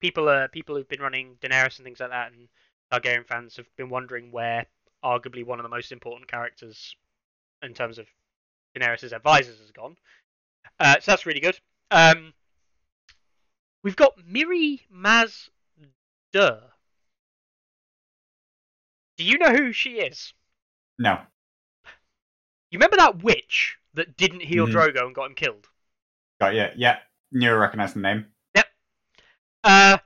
people 0.00 0.28
are 0.28 0.48
people 0.48 0.76
who've 0.76 0.88
been 0.88 1.00
running 1.00 1.36
Daenerys 1.36 1.78
and 1.78 1.84
things 1.84 2.00
like 2.00 2.10
that, 2.10 2.32
and 2.32 2.48
Targaryen 2.92 3.26
fans 3.26 3.56
have 3.56 3.74
been 3.76 3.88
wondering 3.88 4.30
where 4.30 4.66
arguably 5.02 5.44
one 5.44 5.58
of 5.58 5.64
the 5.64 5.68
most 5.68 5.90
important 5.90 6.28
characters 6.30 6.94
in 7.62 7.74
terms 7.74 7.98
of 7.98 8.06
Daenerys' 8.76 9.12
advisors 9.12 9.58
has 9.60 9.70
gone. 9.70 9.96
Uh, 10.78 10.94
so 11.00 11.12
that's 11.12 11.26
really 11.26 11.40
good. 11.40 11.58
Um, 11.90 12.34
we've 13.82 13.96
got 13.96 14.18
Mirri 14.18 14.80
Maz 14.92 15.48
Duur. 16.32 16.60
Do 19.16 19.24
you 19.24 19.38
know 19.38 19.52
who 19.54 19.72
she 19.72 20.00
is? 20.00 20.34
No. 20.98 21.20
You 22.70 22.78
remember 22.78 22.96
that 22.96 23.22
witch 23.22 23.78
that 23.94 24.16
didn't 24.16 24.40
heal 24.42 24.66
Mhm. 24.66 24.72
Drogo 24.72 25.06
and 25.06 25.14
got 25.14 25.26
him 25.26 25.34
killed? 25.34 25.68
Got 26.40 26.54
you. 26.54 26.68
Yeah, 26.76 27.00
you 27.30 27.54
recognized 27.54 27.94
the 27.94 28.00
name. 28.00 28.32
Uh, 29.64 29.98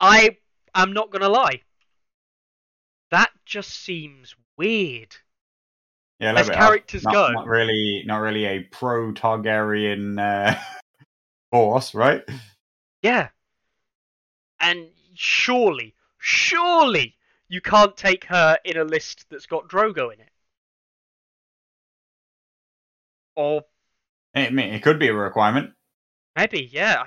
I 0.00 0.36
am 0.74 0.92
not 0.92 1.10
gonna 1.10 1.30
lie. 1.30 1.62
That 3.10 3.30
just 3.44 3.70
seems 3.70 4.34
weird. 4.56 5.16
Yeah, 6.18 6.34
As 6.34 6.48
characters 6.48 7.04
not, 7.04 7.12
go. 7.12 7.28
not 7.28 7.46
really, 7.46 8.02
not 8.06 8.18
really 8.18 8.46
a 8.46 8.60
pro 8.60 9.12
Targaryen 9.12 10.18
uh, 10.18 10.58
force, 11.52 11.94
right? 11.94 12.22
Yeah. 13.02 13.28
And 14.60 14.88
surely, 15.14 15.94
surely 16.18 17.16
you 17.48 17.60
can't 17.60 17.96
take 17.96 18.24
her 18.24 18.58
in 18.64 18.76
a 18.76 18.84
list 18.84 19.26
that's 19.30 19.46
got 19.46 19.68
Drogo 19.68 20.12
in 20.12 20.20
it. 20.20 20.30
Or 23.36 23.64
it 24.34 24.82
could 24.82 24.98
be 24.98 25.08
a 25.08 25.14
requirement. 25.14 25.72
maybe, 26.34 26.68
yeah. 26.72 27.04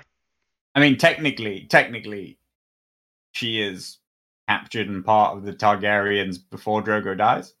I 0.74 0.80
mean, 0.80 0.96
technically, 0.96 1.66
technically, 1.68 2.38
she 3.32 3.60
is 3.60 3.98
captured 4.50 4.88
and 4.88 5.04
part 5.04 5.36
of 5.36 5.44
the 5.44 5.52
Targaryens 5.52 6.38
before 6.50 6.82
Drogo 6.82 7.16
dies. 7.16 7.54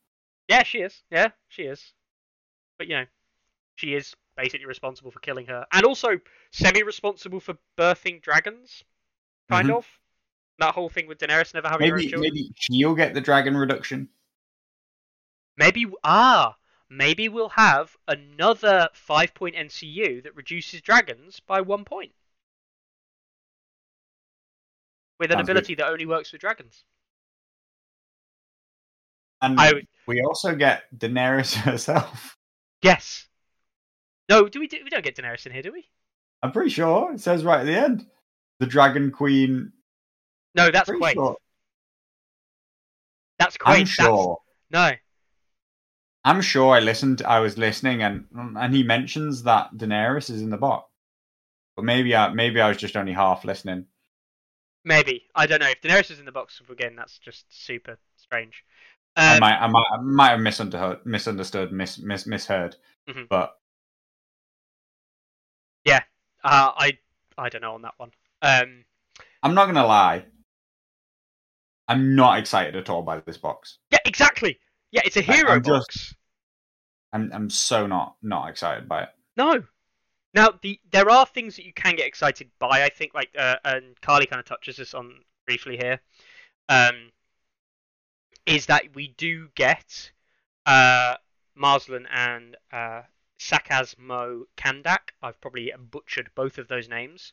Yeah, 0.48 0.62
she 0.64 0.80
is. 0.82 1.02
Yeah, 1.10 1.30
she 1.48 1.62
is. 1.62 1.92
But 2.78 2.88
you 2.88 2.96
know, 2.96 3.06
she 3.76 3.94
is 3.94 4.14
basically 4.36 4.66
responsible 4.66 5.10
for 5.10 5.20
killing 5.20 5.46
her, 5.46 5.66
and 5.72 5.84
also 5.86 6.20
semi-responsible 6.52 7.40
for 7.40 7.58
birthing 7.78 8.22
dragons. 8.22 8.84
Kind 9.50 9.70
Mhm. 9.70 9.76
of. 9.76 9.86
That 10.58 10.74
whole 10.74 10.90
thing 10.90 11.06
with 11.08 11.18
Daenerys 11.18 11.54
never 11.54 11.68
having 11.68 11.88
her 11.88 11.96
own 11.98 11.98
Maybe, 11.98 12.06
children. 12.06 12.34
maybe 12.34 12.52
she'll 12.56 12.94
get 12.94 13.14
the 13.14 13.20
dragon 13.20 13.56
reduction. 13.56 14.08
Maybe 15.56 15.86
ah, 16.02 16.56
maybe 16.88 17.28
we'll 17.28 17.50
have 17.50 17.96
another 18.08 18.88
five-point 18.92 19.54
NCU 19.54 20.20
that 20.22 20.34
reduces 20.34 20.80
dragons 20.80 21.38
by 21.38 21.60
one 21.60 21.84
point, 21.84 22.16
with 25.20 25.30
an 25.30 25.36
Sounds 25.36 25.46
good. 25.46 25.56
ability 25.56 25.74
that 25.76 25.86
only 25.86 26.06
works 26.06 26.32
with 26.32 26.40
dragons. 26.40 26.82
And 29.42 29.60
I 29.60 29.72
we 30.06 30.20
also 30.22 30.54
get 30.56 30.82
Daenerys 30.96 31.54
herself. 31.62 32.36
Yes. 32.82 33.28
No, 34.28 34.48
do 34.48 34.58
we? 34.60 34.66
Do, 34.66 34.78
we 34.82 34.90
don't 34.90 35.04
get 35.04 35.16
Daenerys 35.16 35.46
in 35.46 35.52
here, 35.52 35.62
do 35.62 35.72
we? 35.72 35.86
I'm 36.42 36.52
pretty 36.52 36.70
sure 36.70 37.12
it 37.12 37.20
says 37.20 37.44
right 37.44 37.60
at 37.60 37.66
the 37.66 37.76
end, 37.76 38.06
the 38.58 38.66
Dragon 38.66 39.10
Queen. 39.12 39.72
No, 40.54 40.70
that's 40.70 40.90
Quaithe. 40.90 41.12
sure. 41.14 41.36
That's 43.38 43.56
Quaithe. 43.56 43.66
I'm 43.68 43.84
That's- 43.84 43.88
sure. 43.90 44.38
No. 44.70 44.90
I'm 46.22 46.42
sure 46.42 46.74
I 46.74 46.80
listened. 46.80 47.22
I 47.22 47.40
was 47.40 47.56
listening, 47.56 48.02
and 48.02 48.26
and 48.34 48.74
he 48.74 48.82
mentions 48.82 49.42
that 49.44 49.70
Daenerys 49.74 50.28
is 50.30 50.42
in 50.42 50.50
the 50.50 50.58
box. 50.58 50.90
But 51.76 51.86
maybe 51.86 52.14
I 52.14 52.28
maybe 52.32 52.60
I 52.60 52.68
was 52.68 52.76
just 52.76 52.94
only 52.96 53.12
half 53.14 53.44
listening. 53.46 53.86
Maybe 54.84 55.24
I 55.34 55.46
don't 55.46 55.60
know 55.60 55.68
if 55.68 55.80
Daenerys 55.82 56.10
is 56.10 56.18
in 56.20 56.24
the 56.24 56.32
box 56.32 56.60
again. 56.70 56.96
That's 56.96 57.18
just 57.18 57.44
super 57.50 57.98
strange. 58.16 58.64
I 59.16 59.34
Um, 59.34 59.40
might 59.40 59.58
I 59.58 59.66
might 59.66 59.86
I 59.92 59.96
might 60.00 60.28
have 60.30 60.40
misunderstood, 60.40 61.00
misunderstood, 61.04 61.72
mis, 61.72 61.98
mis 61.98 62.26
misheard. 62.26 62.76
Mhm. 63.08 63.28
But 63.28 63.56
uh, 66.42 66.72
I 66.74 66.96
I 67.36 67.50
don't 67.50 67.60
know 67.60 67.74
on 67.74 67.82
that 67.82 67.92
one. 67.98 68.12
Um, 68.40 68.84
I'm 69.42 69.52
not 69.54 69.66
gonna 69.66 69.86
lie. 69.86 70.24
I'm 71.86 72.14
not 72.16 72.38
excited 72.38 72.76
at 72.76 72.88
all 72.88 73.02
by 73.02 73.20
this 73.20 73.36
box. 73.36 73.78
yeah, 73.90 73.98
exactly. 74.06 74.58
Yeah, 74.90 75.02
it's 75.04 75.18
a 75.18 75.20
hero 75.20 75.50
I'm 75.52 75.62
just- 75.62 75.86
box. 75.88 76.14
I'm 77.12 77.30
I'm 77.34 77.50
so 77.50 77.86
not 77.86 78.16
not 78.22 78.48
excited 78.48 78.88
by 78.88 79.02
it. 79.02 79.08
No. 79.36 79.62
Now 80.34 80.50
the 80.62 80.80
there 80.90 81.10
are 81.10 81.26
things 81.26 81.56
that 81.56 81.64
you 81.64 81.72
can 81.72 81.96
get 81.96 82.06
excited 82.06 82.50
by. 82.58 82.84
I 82.84 82.88
think 82.88 83.14
like 83.14 83.30
uh, 83.36 83.56
and 83.64 84.00
Carly 84.00 84.26
kind 84.26 84.40
of 84.40 84.46
touches 84.46 84.76
this 84.76 84.94
on 84.94 85.24
briefly 85.46 85.76
here. 85.76 86.00
Um, 86.68 87.10
is 88.46 88.66
that 88.66 88.94
we 88.94 89.08
do 89.08 89.48
get 89.54 90.12
uh 90.66 91.16
and 91.54 92.56
uh 92.72 93.02
Skahaz 93.40 93.96
mo 93.98 94.44
Kandaq. 94.56 95.12
I've 95.22 95.40
probably 95.40 95.72
butchered 95.78 96.30
both 96.34 96.58
of 96.58 96.68
those 96.68 96.88
names. 96.88 97.32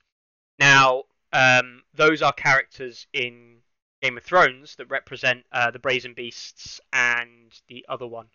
Now, 0.58 1.04
um, 1.34 1.84
those 1.94 2.22
are 2.22 2.32
characters 2.32 3.08
in 3.12 3.62
Game 4.02 4.18
of 4.18 4.24
Thrones 4.24 4.76
that 4.78 4.90
represent 4.90 5.46
uh, 5.52 5.72
the 5.72 5.80
Brazen 5.80 6.14
Beasts 6.14 6.80
and 6.94 7.60
the 7.68 7.86
other 7.90 8.08
one. 8.08 8.30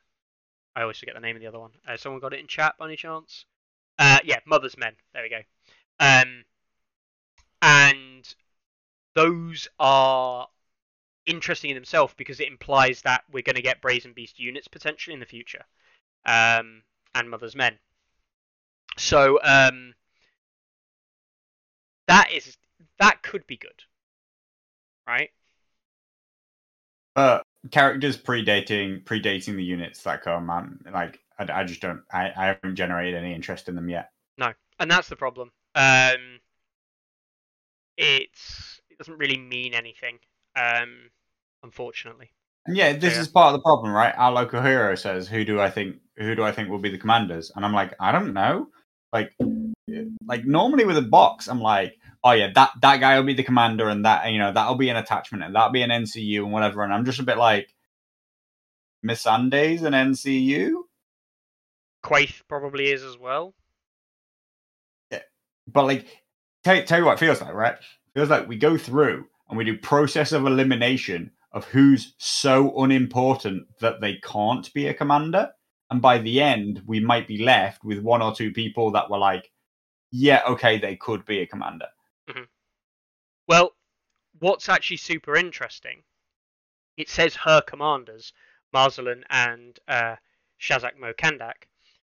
I 0.76 0.82
always 0.82 0.98
forget 0.98 1.14
the 1.14 1.20
name 1.20 1.36
of 1.36 1.40
the 1.40 1.48
other 1.48 1.59
one. 1.59 1.72
Uh, 1.89 1.97
someone 1.97 2.20
got 2.20 2.34
it 2.34 2.40
in 2.40 2.47
chat 2.47 2.76
by 2.78 2.86
any 2.86 2.97
chance? 2.97 3.47
Uh, 4.03 4.19
yeah, 4.24 4.41
Mother's 4.45 4.77
Men. 4.77 4.95
There 5.15 5.23
we 5.23 5.29
go. 5.29 5.43
Um, 6.01 6.43
and 7.62 8.35
those 9.15 9.69
are 9.79 10.49
interesting 11.24 11.70
in 11.70 11.77
themselves 11.77 12.12
because 12.16 12.41
it 12.41 12.49
implies 12.49 13.03
that 13.03 13.23
we're 13.31 13.45
going 13.45 13.55
to 13.55 13.62
get 13.62 13.81
Brazen 13.81 14.12
Beast 14.12 14.41
units 14.41 14.66
potentially 14.66 15.15
in 15.15 15.20
the 15.20 15.27
future, 15.27 15.65
um, 16.27 16.83
and 17.15 17.31
Mother's 17.31 17.55
Men. 17.55 17.79
So 18.99 19.39
um, 19.45 19.95
that 22.09 22.33
is 22.33 22.57
that 22.99 23.23
could 23.23 23.47
be 23.47 23.57
good, 23.57 23.85
right? 25.07 25.31
But 27.15 27.45
characters 27.70 28.19
predating 28.19 29.05
predating 29.05 29.55
the 29.55 29.62
units 29.62 30.03
that 30.03 30.23
come, 30.23 30.47
man, 30.47 30.81
like 30.93 31.20
I, 31.51 31.60
I 31.60 31.64
just 31.64 31.81
don't. 31.81 32.02
I, 32.12 32.31
I 32.36 32.47
haven't 32.47 32.77
generated 32.77 33.14
any 33.14 33.35
interest 33.35 33.69
in 33.69 33.74
them 33.74 33.89
yet. 33.89 34.10
No, 34.39 34.52
and 34.78 34.90
that's 34.90 35.09
the 35.09 35.16
problem. 35.16 35.51
Um, 35.74 36.40
it's 37.97 38.81
it 38.90 38.98
doesn't 38.98 39.19
really 39.19 39.39
mean 39.39 39.74
anything, 39.74 40.19
um, 40.56 41.10
unfortunately. 41.62 42.31
And 42.66 42.77
yeah, 42.77 42.93
this 42.93 43.14
Yeah. 43.14 43.20
is 43.23 43.28
part 43.28 43.55
of 43.55 43.59
the 43.59 43.62
problem, 43.62 43.93
right? 43.93 44.14
Our 44.16 44.32
local 44.32 44.62
hero 44.62 44.94
says, 44.94 45.28
"Who 45.28 45.44
do 45.44 45.60
I 45.60 45.70
think? 45.70 45.97
Who 46.19 46.35
do 46.35 46.43
I 46.44 46.52
think 46.52 46.69
will 46.69 46.78
be 46.78 46.90
the 46.90 46.98
commanders?" 46.98 47.51
And 47.55 47.64
I'm 47.64 47.73
like, 47.73 47.94
I 48.01 48.12
don't 48.12 48.32
know. 48.32 48.69
Like, 49.12 49.35
like 50.27 50.44
normally 50.47 50.85
with 50.86 50.97
a 50.97 51.02
box, 51.02 51.48
I'm 51.48 51.60
like, 51.60 51.98
oh 52.24 52.32
yeah, 52.32 52.51
that 52.55 52.70
that 52.81 53.01
guy 53.01 53.19
will 53.19 53.27
be 53.27 53.35
the 53.35 53.43
commander, 53.43 53.89
and 53.89 54.05
that 54.05 54.31
you 54.31 54.39
know 54.39 54.52
that'll 54.52 54.77
be 54.77 54.89
an 54.89 54.97
attachment, 54.97 55.44
and 55.44 55.55
that'll 55.55 55.70
be 55.73 55.82
an 55.82 55.90
NCU 55.90 56.44
and 56.44 56.52
whatever. 56.52 56.82
And 56.82 56.94
I'm 56.94 57.05
just 57.05 57.19
a 57.19 57.24
bit 57.24 57.36
like, 57.36 57.74
Missandei's 59.05 59.82
an 59.82 59.93
NCU, 59.93 60.85
Quaithe 62.03 62.41
probably 62.49 62.91
is 62.91 63.03
as 63.03 63.19
well. 63.19 63.55
but 65.66 65.85
like, 65.85 66.07
tell, 66.65 66.83
tell 66.83 66.99
you 66.99 67.05
what 67.05 67.15
it 67.15 67.20
feels 67.20 67.41
like, 67.41 67.55
right? 67.55 67.74
It 67.74 68.15
feels 68.15 68.29
like 68.29 68.49
we 68.49 68.57
go 68.57 68.77
through 68.77 69.27
and 69.49 69.57
we 69.59 69.65
do 69.65 69.79
process 69.79 70.33
of 70.33 70.47
elimination 70.47 71.31
of 71.53 71.65
who's 71.66 72.15
so 72.19 72.77
unimportant 72.83 73.65
that 73.81 74.01
they 74.01 74.16
can't 74.16 74.73
be 74.73 74.89
a 74.89 74.95
commander. 74.95 75.51
And 75.91 76.01
by 76.01 76.19
the 76.19 76.41
end, 76.41 76.83
we 76.87 77.01
might 77.01 77.29
be 77.29 77.45
left 77.45 77.85
with 77.85 77.99
one 78.01 78.23
or 78.23 78.35
two 78.35 78.51
people 78.51 78.91
that 78.93 79.11
were 79.11 79.19
like, 79.19 79.51
yeah, 80.11 80.43
okay, 80.49 80.79
they 80.79 80.97
could 80.97 81.24
be 81.27 81.41
a 81.41 81.47
commander. 81.47 81.89
Well, 83.47 83.73
what's 84.39 84.69
actually 84.69 84.97
super 84.97 85.37
interesting, 85.37 86.03
it 86.97 87.09
says 87.11 87.35
her 87.37 87.61
commanders, 87.61 88.33
Marselen 88.74 89.23
and 89.29 89.79
uh, 89.87 90.16
Shazak 90.61 90.99
Mo 90.99 91.12
Kandak. 91.12 91.66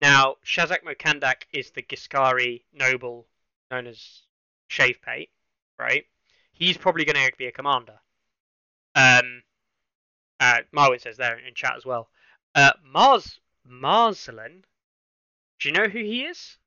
Now, 0.06 0.36
Shazak 0.46 0.84
Mo 0.84 0.94
Kandak 0.94 1.48
is 1.52 1.72
the 1.72 1.82
Giskari 1.82 2.62
noble 2.72 3.26
known 3.72 3.88
as 3.88 4.22
Shavepate, 4.70 5.30
right? 5.80 6.04
He's 6.52 6.78
probably 6.78 7.06
going 7.06 7.16
to 7.16 7.32
be 7.40 7.48
a 7.48 7.52
commander. 7.52 7.98
Um, 8.94 9.42
uh, 10.40 10.60
Marwin 10.72 11.02
says 11.02 11.18
there 11.18 11.40
in 11.40 11.56
chat 11.56 11.74
as 11.76 11.88
well. 11.88 12.10
Uh, 12.54 12.74
Mars 12.88 13.40
Marselen, 13.68 14.62
do 15.60 15.70
you 15.70 15.74
know 15.74 15.88
who 15.88 15.98
he 15.98 16.26
is? 16.26 16.58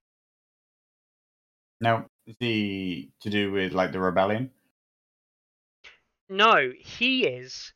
No, 1.81 2.06
is 2.27 2.35
he 2.40 3.12
to 3.20 3.31
do 3.31 3.52
with 3.52 3.73
like 3.73 3.93
the 3.93 4.01
rebellion? 4.01 4.51
No, 6.28 6.73
he 6.77 7.24
is 7.24 7.73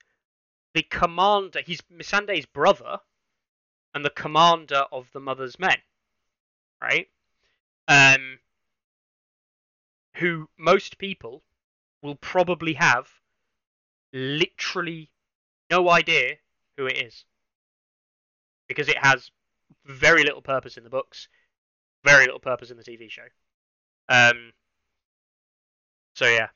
the 0.75 0.83
commander. 0.83 1.61
He's 1.65 1.83
Missandei's 1.83 2.47
brother 2.47 2.99
and 3.95 4.05
the 4.05 4.11
commander 4.11 4.85
of 4.91 5.07
the 5.13 5.21
Mother's 5.21 5.59
Men, 5.59 5.77
right? 6.81 7.09
Um, 7.89 8.39
who 10.17 10.49
most 10.59 10.99
people 10.99 11.43
will 12.03 12.15
probably 12.17 12.75
have 12.75 13.09
literally 14.13 15.11
no 15.71 15.89
idea 15.91 16.37
who 16.77 16.87
it 16.87 16.97
is 16.97 17.25
because 18.69 18.89
it 18.89 18.99
has 18.99 19.31
very 19.85 20.23
little 20.25 20.43
purpose 20.43 20.77
in 20.77 20.85
the 20.85 20.91
books, 20.91 21.29
very 22.05 22.25
little 22.25 22.41
purpose 22.41 22.71
in 22.71 22.77
the 22.77 22.85
TV 22.85 23.11
show. 23.11 23.23
Um, 24.09 24.53
so 26.15 26.27
yeah, 26.27 26.49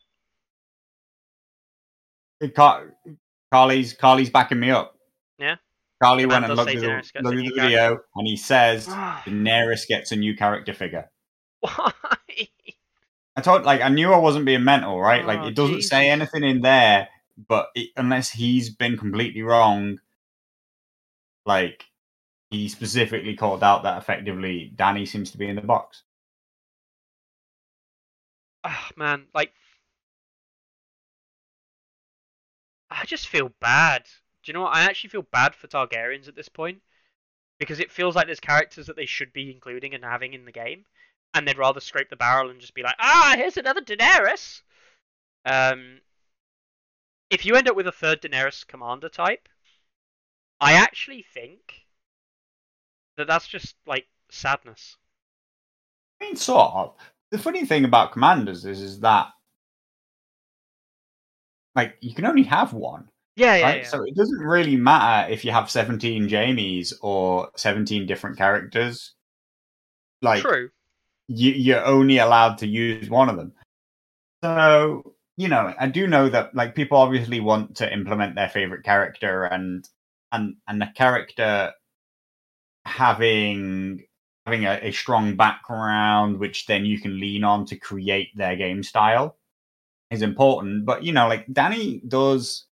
Car- 2.54 2.94
Carly's 3.50 3.94
Carly's 3.94 4.30
backing 4.30 4.60
me 4.60 4.70
up. 4.70 4.96
Yeah? 5.38 5.56
Charlie 6.02 6.26
went 6.26 6.44
and 6.44 6.54
looked 6.54 6.74
at 6.74 6.80
the, 6.80 7.22
looked 7.22 7.36
the 7.36 7.52
video, 7.54 7.98
and 8.14 8.26
he 8.26 8.36
says? 8.36 8.86
Daenerys 8.88 9.86
gets 9.86 10.12
a 10.12 10.16
new 10.16 10.36
character 10.36 10.74
figure. 10.74 11.10
Why? 11.60 11.92
I 13.36 13.42
thought, 13.42 13.64
like, 13.64 13.82
I 13.82 13.88
knew 13.88 14.12
I 14.12 14.18
wasn't 14.18 14.46
being 14.46 14.64
mental, 14.64 15.00
right? 15.00 15.24
like, 15.26 15.40
Oh, 15.40 15.46
it 15.48 15.54
doesn't 15.54 15.82
say 15.82 16.08
anything 16.08 16.42
in 16.42 16.62
there, 16.62 17.08
but 17.48 17.68
it, 17.74 17.90
unless 17.96 18.30
he's 18.30 18.70
been 18.70 18.96
completely 18.96 19.42
wrong, 19.42 19.98
like, 21.44 21.84
he 22.50 22.68
specifically 22.68 23.34
called 23.34 23.62
out 23.62 23.82
that 23.82 23.98
effectively 23.98 24.72
Dany 24.74 25.06
seems 25.06 25.30
to 25.32 25.38
be 25.38 25.48
in 25.48 25.56
the 25.56 25.62
box. 25.62 26.02
Ah, 28.64 28.90
man, 28.96 29.26
like 29.34 29.52
I 32.90 33.04
just 33.04 33.28
feel 33.28 33.50
bad. 33.60 34.06
Do 34.46 34.50
you 34.50 34.54
know 34.54 34.62
what? 34.62 34.76
I 34.76 34.82
actually 34.82 35.10
feel 35.10 35.26
bad 35.32 35.56
for 35.56 35.66
Targaryens 35.66 36.28
at 36.28 36.36
this 36.36 36.48
point 36.48 36.78
because 37.58 37.80
it 37.80 37.90
feels 37.90 38.14
like 38.14 38.26
there's 38.26 38.38
characters 38.38 38.86
that 38.86 38.94
they 38.94 39.04
should 39.04 39.32
be 39.32 39.50
including 39.50 39.92
and 39.92 40.04
having 40.04 40.34
in 40.34 40.44
the 40.44 40.52
game, 40.52 40.84
and 41.34 41.46
they'd 41.46 41.58
rather 41.58 41.80
scrape 41.80 42.10
the 42.10 42.16
barrel 42.16 42.48
and 42.48 42.60
just 42.60 42.74
be 42.74 42.84
like, 42.84 42.94
ah, 43.00 43.34
here's 43.36 43.56
another 43.56 43.80
Daenerys. 43.80 44.62
Um, 45.44 46.00
if 47.28 47.44
you 47.44 47.56
end 47.56 47.68
up 47.68 47.74
with 47.74 47.88
a 47.88 47.92
third 47.92 48.22
Daenerys 48.22 48.64
commander 48.64 49.08
type, 49.08 49.48
I 50.60 50.74
actually 50.74 51.24
think 51.34 51.86
that 53.16 53.26
that's 53.26 53.48
just 53.48 53.74
like 53.84 54.06
sadness. 54.30 54.96
I 56.20 56.26
mean, 56.26 56.36
sort 56.36 56.72
of. 56.72 56.94
The 57.32 57.38
funny 57.38 57.66
thing 57.66 57.84
about 57.84 58.12
commanders 58.12 58.64
is, 58.64 58.80
is 58.80 59.00
that, 59.00 59.26
like, 61.74 61.96
you 62.00 62.14
can 62.14 62.26
only 62.26 62.44
have 62.44 62.72
one. 62.72 63.08
Yeah, 63.36 63.56
yeah, 63.56 63.64
right? 63.64 63.82
yeah. 63.82 63.88
So 63.88 64.02
it 64.02 64.16
doesn't 64.16 64.38
really 64.38 64.76
matter 64.76 65.30
if 65.30 65.44
you 65.44 65.52
have 65.52 65.70
17 65.70 66.28
Jaimes 66.28 66.94
or 67.02 67.50
17 67.56 68.06
different 68.06 68.38
characters. 68.38 69.12
Like, 70.22 70.40
True. 70.40 70.70
you, 71.28 71.52
you're 71.52 71.84
only 71.84 72.18
allowed 72.18 72.58
to 72.58 72.66
use 72.66 73.10
one 73.10 73.28
of 73.28 73.36
them. 73.36 73.52
So, 74.42 75.14
you 75.36 75.48
know, 75.48 75.74
I 75.78 75.88
do 75.88 76.06
know 76.06 76.30
that 76.30 76.54
like 76.54 76.74
people 76.74 76.96
obviously 76.96 77.40
want 77.40 77.76
to 77.76 77.92
implement 77.92 78.34
their 78.34 78.48
favorite 78.48 78.84
character 78.84 79.44
and 79.44 79.86
and 80.32 80.56
and 80.66 80.80
the 80.80 80.88
character 80.94 81.72
having 82.84 84.04
having 84.46 84.64
a, 84.64 84.78
a 84.82 84.92
strong 84.92 85.36
background 85.36 86.38
which 86.38 86.66
then 86.66 86.84
you 86.84 87.00
can 87.00 87.18
lean 87.18 87.42
on 87.42 87.66
to 87.66 87.76
create 87.76 88.28
their 88.36 88.56
game 88.56 88.82
style 88.82 89.36
is 90.10 90.22
important. 90.22 90.86
But 90.86 91.02
you 91.02 91.12
know, 91.12 91.28
like 91.28 91.46
Dany 91.48 92.06
does 92.08 92.66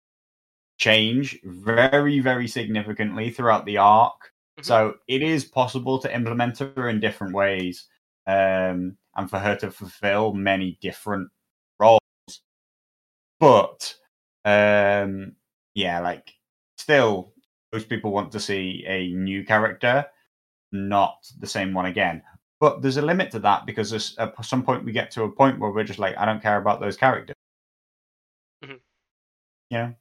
change 0.81 1.39
very, 1.45 2.19
very 2.21 2.47
significantly 2.49 3.31
throughout 3.31 3.65
the 3.67 3.77
arc. 3.77 4.33
Mhm. 4.59 4.65
So 4.65 4.95
it 5.07 5.21
is 5.23 5.45
possible 5.45 5.99
to 5.99 6.15
implement 6.15 6.59
her 6.59 6.89
in 6.89 6.99
different 7.01 7.35
ways, 7.35 7.87
um, 8.27 8.97
and 9.17 9.29
for 9.29 9.39
her 9.39 9.55
to 9.57 9.71
fulfill 9.71 10.33
many 10.33 10.77
different 10.81 11.29
roles. 11.79 11.99
But 13.39 13.95
um, 14.45 15.35
yeah, 15.73 15.99
like 15.99 16.33
still, 16.77 17.33
most 17.73 17.89
people 17.89 18.11
want 18.11 18.31
to 18.33 18.39
see 18.39 18.83
a 18.87 19.09
new 19.13 19.43
character, 19.45 20.05
not 20.71 21.17
the 21.39 21.47
same 21.47 21.73
one 21.73 21.87
again. 21.87 22.23
But 22.59 22.81
there's 22.81 22.97
a 22.97 23.01
limit 23.03 23.31
to 23.33 23.39
that 23.41 23.65
because 23.67 23.93
at 24.19 24.45
some 24.45 24.63
point 24.63 24.85
we 24.85 24.93
get 24.93 25.11
to 25.13 25.23
a 25.23 25.31
point 25.31 25.59
where 25.59 25.71
we're 25.71 25.83
just 25.85 25.99
like, 25.99 26.17
I 26.17 26.25
don't 26.25 26.41
care 26.43 26.57
about 26.59 26.81
those 26.81 26.97
characters. 26.97 27.35
Mhm. 28.63 28.81
You 29.71 29.77
know, 29.79 29.95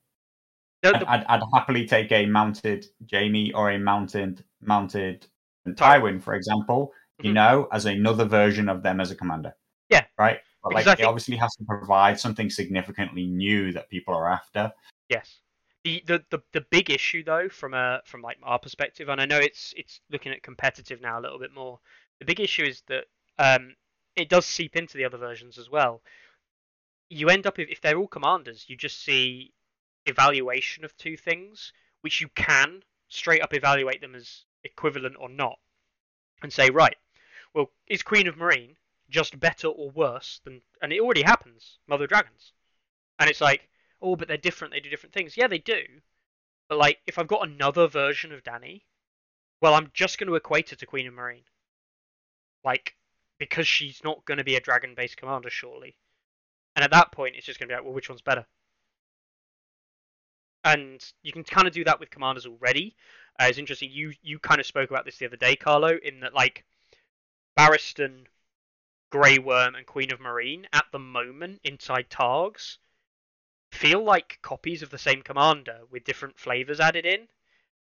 The- 0.82 0.94
I'd, 0.96 1.00
the- 1.02 1.10
I'd, 1.10 1.24
I'd 1.28 1.42
happily 1.54 1.86
take 1.86 2.10
a 2.12 2.26
mounted 2.26 2.86
Jaime 3.10 3.52
or 3.52 3.70
a 3.70 3.78
mounted 3.78 4.44
mounted 4.60 5.26
Tywin. 5.66 6.22
For 6.22 6.34
example. 6.34 6.92
You 7.22 7.32
Mhm. 7.32 7.34
know, 7.34 7.68
as 7.70 7.84
another 7.84 8.24
version 8.24 8.70
of 8.70 8.82
them 8.82 8.98
as 8.98 9.10
a 9.10 9.14
commander. 9.14 9.54
Yeah. 9.90 10.06
Right. 10.16 10.38
But 10.62 10.70
Because 10.70 10.86
like, 10.86 11.00
I 11.00 11.02
it 11.02 11.06
obviously 11.06 11.36
has 11.36 11.54
to 11.56 11.64
provide 11.64 12.18
something 12.18 12.48
significantly 12.48 13.26
new 13.26 13.72
that 13.72 13.90
people 13.90 14.14
are 14.14 14.32
after. 14.32 14.72
Yes. 15.10 15.40
The, 15.84 16.02
the 16.06 16.24
the 16.30 16.38
the 16.52 16.60
big 16.70 16.88
issue 16.88 17.22
though 17.22 17.50
from 17.50 17.74
a 17.74 18.00
from 18.06 18.22
like 18.22 18.38
our 18.42 18.58
perspective, 18.58 19.10
and 19.10 19.20
I 19.20 19.26
know 19.26 19.38
it's 19.38 19.74
it's 19.76 20.00
looking 20.08 20.32
at 20.32 20.42
competitive 20.42 21.02
now 21.02 21.18
a 21.18 21.20
little 21.20 21.38
bit 21.38 21.52
more. 21.52 21.78
The 22.20 22.24
big 22.24 22.40
issue 22.40 22.64
is 22.64 22.82
that 22.88 23.04
um 23.38 23.76
it 24.16 24.30
does 24.30 24.46
seep 24.46 24.74
into 24.74 24.96
the 24.96 25.04
other 25.04 25.18
versions 25.18 25.58
as 25.58 25.68
well. 25.68 26.00
You 27.10 27.28
end 27.28 27.46
up 27.46 27.58
if, 27.58 27.68
if 27.68 27.82
they're 27.82 27.98
all 27.98 28.08
commanders, 28.08 28.64
you 28.66 28.76
just 28.78 29.02
see 29.04 29.52
evaluation 30.06 30.84
of 30.84 30.96
two 30.96 31.16
things, 31.16 31.72
which 32.00 32.20
you 32.20 32.28
can 32.34 32.82
straight 33.08 33.42
up 33.42 33.54
evaluate 33.54 34.00
them 34.00 34.14
as 34.14 34.44
equivalent 34.64 35.16
or 35.18 35.28
not, 35.28 35.58
and 36.42 36.52
say 36.52 36.70
right, 36.70 36.96
well 37.54 37.70
is 37.86 38.02
Queen 38.02 38.26
of 38.26 38.36
Meereen 38.36 38.76
just 39.08 39.40
better 39.40 39.68
or 39.68 39.90
worse 39.90 40.40
than? 40.44 40.62
And 40.82 40.92
it 40.92 41.00
already 41.00 41.22
happens, 41.22 41.78
Mother 41.88 42.04
of 42.04 42.10
Dragons, 42.10 42.52
and 43.18 43.28
it's 43.28 43.40
like 43.40 43.68
oh, 44.02 44.16
but 44.16 44.28
they're 44.28 44.36
different. 44.36 44.72
They 44.72 44.80
do 44.80 44.90
different 44.90 45.12
things. 45.12 45.36
Yeah, 45.36 45.48
they 45.48 45.58
do. 45.58 45.82
But 46.68 46.78
like, 46.78 46.98
if 47.06 47.18
I've 47.18 47.26
got 47.26 47.46
another 47.46 47.86
version 47.86 48.32
of 48.32 48.42
Dany, 48.42 48.82
well, 49.60 49.74
I'm 49.74 49.90
just 49.92 50.18
going 50.18 50.28
to 50.28 50.36
equate 50.36 50.70
her 50.70 50.76
to 50.76 50.86
Queen 50.86 51.06
of 51.06 51.14
Meereen. 51.14 51.42
Like, 52.64 52.94
because 53.38 53.66
she's 53.66 54.02
not 54.04 54.24
going 54.24 54.38
to 54.38 54.44
be 54.44 54.56
a 54.56 54.60
dragon-based 54.60 55.16
commander, 55.16 55.50
surely. 55.50 55.96
And 56.76 56.84
at 56.84 56.90
that 56.92 57.12
point, 57.12 57.36
it's 57.36 57.46
just 57.46 57.58
going 57.58 57.68
to 57.68 57.72
be 57.72 57.76
like, 57.76 57.84
well, 57.84 57.94
which 57.94 58.08
one's 58.08 58.22
better? 58.22 58.46
And 60.64 61.04
you 61.22 61.32
can 61.32 61.44
kind 61.44 61.66
of 61.66 61.72
do 61.72 61.84
that 61.84 62.00
with 62.00 62.10
commanders 62.10 62.46
already. 62.46 62.96
Uh, 63.38 63.46
it's 63.48 63.58
interesting. 63.58 63.90
You 63.90 64.12
you 64.22 64.38
kind 64.38 64.60
of 64.60 64.66
spoke 64.66 64.90
about 64.90 65.04
this 65.04 65.16
the 65.16 65.26
other 65.26 65.36
day, 65.36 65.56
Carlo, 65.56 65.96
in 66.02 66.20
that 66.20 66.34
like 66.34 66.64
Barristan, 67.58 68.26
Grey 69.10 69.38
Worm, 69.38 69.74
and 69.74 69.86
Queen 69.86 70.12
of 70.12 70.20
Meereen 70.20 70.66
at 70.72 70.84
the 70.92 70.98
moment 70.98 71.60
inside 71.64 72.10
Targs 72.10 72.78
feel 73.72 74.02
like 74.02 74.38
copies 74.42 74.82
of 74.82 74.90
the 74.90 74.98
same 74.98 75.22
commander 75.22 75.80
with 75.90 76.04
different 76.04 76.38
flavors 76.38 76.80
added 76.80 77.06
in 77.06 77.28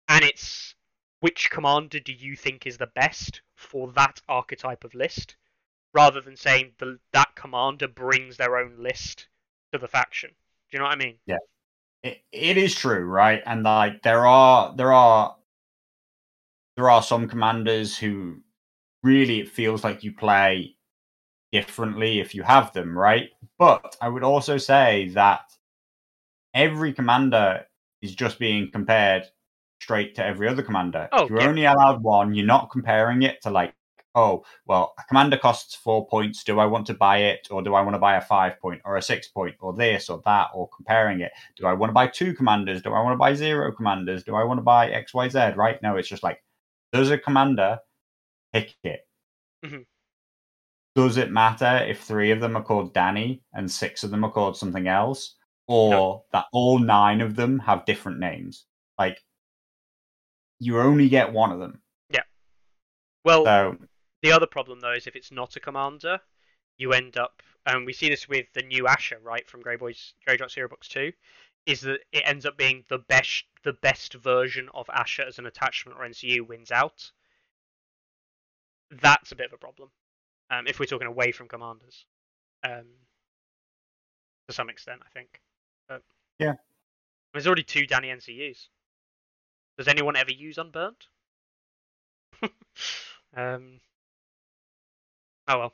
and 0.09 0.25
it's 0.25 0.75
which 1.21 1.51
commander 1.51 2.01
do 2.01 2.13
you 2.13 2.37
think 2.37 2.67
is 2.67 2.79
the 2.79 2.87
best 2.87 3.41
for 3.55 3.91
that 3.93 4.21
archetype 4.29 4.85
of 4.85 4.95
list 4.95 5.37
rather 5.95 6.21
than 6.21 6.37
saying 6.37 6.73
the, 6.79 6.99
that 7.13 7.35
commander 7.35 7.89
brings 7.89 8.37
their 8.37 8.57
own 8.57 8.77
list 8.79 9.29
to 9.73 9.79
the 9.79 9.89
faction 9.89 10.31
do 10.31 10.77
you 10.77 10.79
know 10.79 10.85
what 10.85 10.93
i 10.93 10.97
mean 10.97 11.17
It, 12.03 12.19
it 12.33 12.57
is 12.57 12.75
true, 12.75 13.05
right? 13.05 13.43
And 13.47 13.63
like 13.63 14.03
there 14.03 14.27
are 14.27 14.75
there 14.77 14.93
are 14.93 15.37
there 16.77 16.91
are 16.91 17.03
some 17.03 17.29
commanders 17.29 17.97
who 17.97 18.39
really 19.03 19.41
it 19.41 19.49
feels 19.49 19.85
like 19.85 20.03
you 20.03 20.13
play 20.13 20.77
differently 21.53 22.21
if 22.21 22.35
you 22.35 22.43
have 22.43 22.73
them, 22.73 22.97
right? 22.97 23.31
But 23.59 23.97
I 24.01 24.09
would 24.09 24.25
also 24.25 24.57
say 24.57 25.09
that 25.11 25.53
every 26.55 26.93
commander 26.93 27.67
is 28.01 28.15
just 28.15 28.39
being 28.39 28.71
compared 28.73 29.25
straight 29.81 30.15
to 30.17 30.25
every 30.25 30.49
other 30.49 30.63
commander. 30.63 31.09
Oh, 31.13 31.25
if 31.25 31.31
you're 31.31 31.41
yeah. 31.41 31.49
only 31.49 31.65
allowed 31.65 32.03
one, 32.03 32.35
you're 32.35 32.47
not 32.47 32.71
comparing 32.71 33.23
it 33.23 33.43
to 33.43 33.51
like, 33.51 33.75
oh, 34.15 34.45
well, 34.67 34.95
a 34.99 35.05
commander 35.05 35.39
costs 35.39 35.75
four 35.75 36.07
points. 36.07 36.45
Do 36.45 36.59
I 36.61 36.67
want 36.67 36.87
to 36.87 36.95
buy 36.95 37.19
it, 37.19 37.49
or 37.51 37.63
do 37.63 37.75
I 37.75 37.81
want 37.81 37.95
to 37.95 37.99
buy 37.99 38.17
a 38.17 38.21
five 38.21 38.59
point, 38.61 38.81
or 38.85 38.97
a 38.97 39.03
six 39.03 39.29
point, 39.29 39.57
or 39.61 39.73
this 39.73 40.11
or 40.11 40.21
that, 40.25 40.49
or 40.55 40.69
comparing 40.69 41.21
it? 41.21 41.33
Do 41.57 41.67
I 41.67 41.73
want 41.73 41.91
to 41.91 41.95
buy 41.95 42.07
two 42.07 42.35
commanders? 42.35 42.83
Do 42.83 42.93
I 42.93 43.03
want 43.03 43.15
to 43.15 43.19
buy 43.19 43.35
zero 43.35 43.73
commanders? 43.73 44.25
Do 44.25 44.35
I 44.35 44.45
want 44.45 44.59
to 44.59 44.63
buy 44.63 44.91
X, 44.91 45.15
Y, 45.15 45.29
Z? 45.29 45.39
Right? 45.57 45.81
No, 45.83 45.97
it's 45.97 46.09
just 46.09 46.23
like 46.23 46.43
there's 46.93 47.11
a 47.11 47.19
commander, 47.19 47.79
pick 48.53 48.75
it. 48.85 49.07
Mhm. 49.65 49.87
Does 50.95 51.17
it 51.17 51.31
matter 51.31 51.79
if 51.89 52.03
three 52.03 52.33
of 52.33 52.41
them 52.41 52.55
are 52.57 52.63
called 52.63 52.93
Dany 52.93 53.41
and 53.55 53.71
six 53.71 54.05
of 54.05 54.11
them 54.11 54.25
are 54.25 54.31
called 54.31 54.59
something 54.59 54.89
else, 54.89 55.37
or 55.67 55.91
No. 55.91 56.25
that 56.33 56.47
all 56.53 56.79
nine 56.79 57.23
of 57.23 57.35
them 57.35 57.59
have 57.61 57.87
different 57.87 58.19
names? 58.19 58.67
Like 58.99 59.25
you 60.59 60.79
only 60.81 61.09
get 61.09 61.33
one 61.33 61.51
of 61.51 61.59
them. 61.61 61.83
Yeah. 62.11 62.23
Well 63.25 63.45
So 63.47 63.79
the 64.23 64.33
other 64.33 64.47
problem 64.47 64.81
though 64.81 64.93
is 64.93 65.07
if 65.07 65.17
it's 65.17 65.33
not 65.33 65.57
a 65.57 65.61
commander 65.61 66.19
you 66.79 66.93
end 66.93 67.17
up 67.17 67.43
and 67.67 67.87
we 67.87 67.93
see 67.93 68.09
this 68.09 68.29
with 68.29 68.47
the 68.55 68.63
new 68.63 68.85
Asha 68.85 69.17
right 69.23 69.49
from 69.49 69.63
Greyjoys 69.63 70.15
grey 70.25 70.37
drops 70.37 70.55
hero 70.55 70.69
box 70.69 70.89
2 70.89 71.13
is 71.67 71.81
that 71.83 72.01
it 72.13 72.23
ends 72.25 72.47
up 72.47 72.57
being 72.57 72.85
the 72.89 72.99
best 72.99 73.45
the 73.63 73.73
best 73.75 74.15
version 74.15 74.69
of 74.75 74.87
Asha 74.87 75.27
as 75.27 75.39
an 75.39 75.47
attachment 75.47 75.97
or 75.99 76.05
ncu 76.05 76.47
wins 76.47 76.73
out. 76.73 77.13
That's 78.91 79.31
a 79.33 79.37
bit 79.37 79.47
of 79.47 79.53
a 79.53 79.59
problem 79.59 79.91
um, 80.51 80.67
if 80.67 80.81
we're 80.81 80.87
talking 80.87 81.07
away 81.07 81.33
from 81.33 81.49
commanders 81.49 82.05
um, 82.65 82.87
to 84.49 84.55
some 84.55 84.69
extent 84.69 85.01
i 85.05 85.11
think. 85.11 85.41
But 85.89 86.03
Yeah. 86.39 86.55
there's 87.33 87.47
already 87.47 87.63
two 87.63 87.87
danny 87.87 88.09
ncus 88.09 88.69
does 89.79 89.89
anyone 89.89 90.17
ever 90.17 90.33
use 90.33 90.59
unburnt 90.59 91.07
um, 93.37 93.81
oh 95.53 95.59
well 95.59 95.73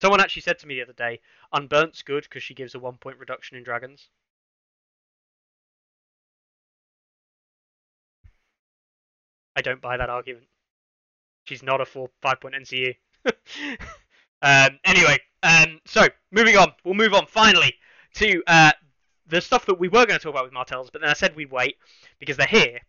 Someone 0.00 0.20
actually 0.20 0.42
said 0.42 0.58
to 0.58 0.66
me 0.66 0.74
the 0.74 0.82
other 0.82 0.92
day, 0.92 1.20
"Unburnt's 1.52 2.02
good 2.02 2.24
because 2.24 2.42
she 2.42 2.52
gives 2.54 2.74
a 2.74 2.78
one 2.78 2.98
point 2.98 3.18
reduction 3.18 3.56
in 3.56 3.64
dragons." 3.64 4.10
I 9.56 9.62
don't 9.62 9.80
buy 9.80 9.96
that 9.96 10.10
argument. 10.10 10.46
She's 11.44 11.62
not 11.62 11.80
a 11.80 11.86
four 11.86 12.10
five 12.20 12.40
point 12.40 12.54
NCU. 12.54 12.94
um, 14.42 14.78
anyway, 14.84 15.18
um, 15.42 15.80
so 15.86 16.08
moving 16.30 16.56
on, 16.56 16.72
we'll 16.84 16.94
move 16.94 17.14
on 17.14 17.26
finally 17.26 17.74
to 18.14 18.42
uh, 18.46 18.72
the 19.26 19.40
stuff 19.40 19.66
that 19.66 19.78
we 19.78 19.88
were 19.88 20.06
going 20.06 20.18
to 20.18 20.22
talk 20.22 20.34
about 20.34 20.44
with 20.44 20.52
Martells, 20.52 20.90
but 20.90 21.00
then 21.00 21.10
I 21.10 21.14
said 21.14 21.34
we'd 21.36 21.50
wait 21.50 21.76
because 22.18 22.36
they're 22.36 22.46
here. 22.46 22.80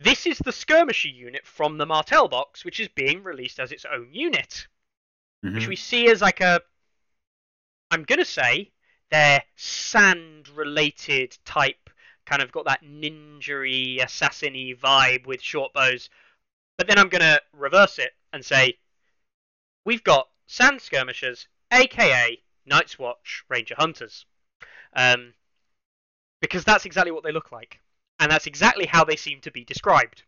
This 0.00 0.26
is 0.26 0.38
the 0.38 0.52
skirmisher 0.52 1.08
unit 1.08 1.46
from 1.46 1.76
the 1.76 1.84
Martell 1.84 2.26
box, 2.26 2.64
which 2.64 2.80
is 2.80 2.88
being 2.88 3.22
released 3.22 3.60
as 3.60 3.70
its 3.70 3.84
own 3.84 4.08
unit, 4.14 4.66
Mhm. 5.44 5.54
which 5.54 5.66
we 5.68 5.76
see 5.76 6.08
as 6.08 6.22
like 6.22 6.40
a. 6.40 6.62
I'm 7.90 8.04
gonna 8.04 8.24
say 8.24 8.72
they're 9.10 9.44
sand-related 9.56 11.36
type, 11.44 11.90
kind 12.24 12.40
of 12.40 12.50
got 12.50 12.64
that 12.64 12.82
ninja-y, 12.82 14.02
assassin-y 14.02 14.74
vibe 14.74 15.26
with 15.26 15.42
short 15.42 15.74
bows. 15.74 16.08
But 16.78 16.86
then 16.86 16.98
I'm 16.98 17.10
gonna 17.10 17.40
reverse 17.52 17.98
it 17.98 18.16
and 18.32 18.42
say 18.44 18.78
we've 19.84 20.04
got 20.04 20.30
sand 20.46 20.80
skirmishers, 20.80 21.46
aka 21.70 22.42
Night's 22.64 22.98
Watch 22.98 23.44
Ranger 23.48 23.74
Hunters, 23.76 24.24
um, 24.94 25.34
because 26.40 26.64
that's 26.64 26.86
exactly 26.86 27.10
what 27.10 27.22
they 27.22 27.32
look 27.32 27.52
like, 27.52 27.82
and 28.20 28.30
that's 28.30 28.46
exactly 28.46 28.86
how 28.86 29.02
they 29.02 29.16
seem 29.16 29.40
to 29.40 29.50
be 29.50 29.64
described. 29.64 30.22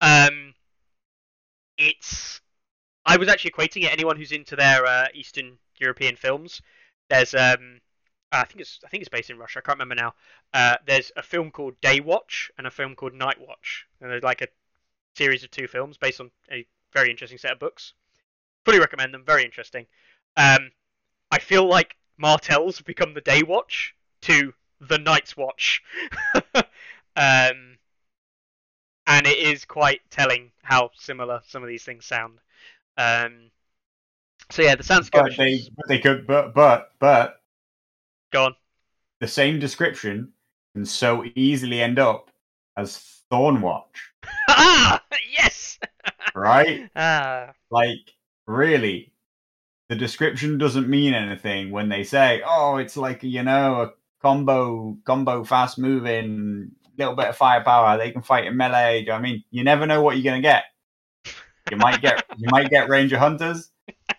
Um, 0.00 0.54
it's 1.76 2.40
I 3.04 3.16
was 3.16 3.28
actually 3.28 3.50
equating 3.50 3.84
it. 3.84 3.92
Anyone 3.92 4.16
who's 4.16 4.32
into 4.32 4.56
their 4.56 4.86
uh, 4.86 5.06
Eastern 5.12 5.58
European 5.78 6.14
films, 6.16 6.62
there's 7.10 7.34
um, 7.34 7.80
I 8.30 8.44
think 8.44 8.60
it's 8.60 8.78
I 8.84 8.88
think 8.88 9.02
it's 9.02 9.08
based 9.08 9.28
in 9.28 9.38
Russia. 9.38 9.58
I 9.58 9.62
can't 9.62 9.78
remember 9.78 10.00
now. 10.00 10.14
Uh, 10.54 10.76
there's 10.86 11.10
a 11.16 11.22
film 11.22 11.50
called 11.50 11.80
Day 11.80 12.00
Watch 12.00 12.50
and 12.56 12.66
a 12.66 12.70
film 12.70 12.94
called 12.94 13.12
Night 13.12 13.40
Watch, 13.40 13.86
and 14.00 14.10
there's 14.10 14.22
like 14.22 14.40
a 14.40 14.48
series 15.16 15.42
of 15.42 15.50
two 15.50 15.66
films 15.66 15.96
based 15.96 16.20
on 16.20 16.30
a 16.50 16.64
very 16.92 17.10
interesting 17.10 17.38
set 17.38 17.52
of 17.52 17.58
books. 17.58 17.92
Fully 18.64 18.78
recommend 18.78 19.12
them. 19.12 19.24
Very 19.24 19.44
interesting. 19.44 19.86
Um, 20.36 20.70
I 21.30 21.40
feel 21.40 21.66
like 21.66 21.96
Martell's 22.16 22.80
become 22.80 23.14
the 23.14 23.20
Day 23.20 23.42
Watch 23.42 23.94
to 24.22 24.52
the 24.80 24.98
Night's 24.98 25.36
Watch, 25.36 25.82
um, 26.54 27.78
and 29.06 29.26
it 29.26 29.38
is 29.38 29.64
quite 29.64 30.00
telling 30.10 30.52
how 30.62 30.90
similar 30.94 31.40
some 31.46 31.62
of 31.62 31.68
these 31.68 31.82
things 31.84 32.04
sound. 32.04 32.38
Um, 32.96 33.50
so 34.50 34.62
yeah, 34.62 34.74
the 34.74 34.82
sound 34.82 35.10
But 35.12 35.36
they, 35.36 35.60
but 35.76 35.88
they 35.88 35.98
could, 35.98 36.26
but 36.26 36.54
but 36.54 36.92
but 36.98 37.40
Go 38.30 38.44
on. 38.44 38.56
the 39.20 39.28
same 39.28 39.58
description 39.60 40.32
can 40.74 40.84
so 40.84 41.24
easily 41.34 41.80
end 41.80 41.98
up 41.98 42.30
as 42.76 43.22
Thornwatch, 43.30 44.12
ah, 44.48 45.02
yes. 45.30 45.78
right? 46.34 46.88
Ah, 46.94 47.54
like 47.70 48.14
really, 48.46 49.12
the 49.88 49.96
description 49.96 50.58
doesn't 50.58 50.88
mean 50.88 51.14
anything 51.14 51.70
when 51.72 51.88
they 51.88 52.04
say, 52.04 52.42
"Oh, 52.46 52.76
it's 52.78 52.96
like 52.96 53.22
you 53.24 53.42
know 53.42 53.82
a 53.82 53.92
combo, 54.20 54.96
combo, 55.04 55.44
fast 55.44 55.78
moving, 55.78 56.72
little 56.96 57.14
bit 57.14 57.26
of 57.26 57.36
firepower. 57.36 57.98
They 57.98 58.10
can 58.10 58.22
fight 58.22 58.46
in 58.46 58.56
melee." 58.56 59.08
I 59.10 59.18
mean, 59.18 59.44
you 59.50 59.64
never 59.64 59.86
know 59.86 60.02
what 60.02 60.16
you're 60.16 60.30
gonna 60.30 60.42
get. 60.42 60.64
You 61.70 61.76
might 61.76 62.00
get, 62.00 62.24
you 62.36 62.48
might 62.50 62.70
get 62.70 62.88
Ranger 62.88 63.18
Hunters. 63.18 63.70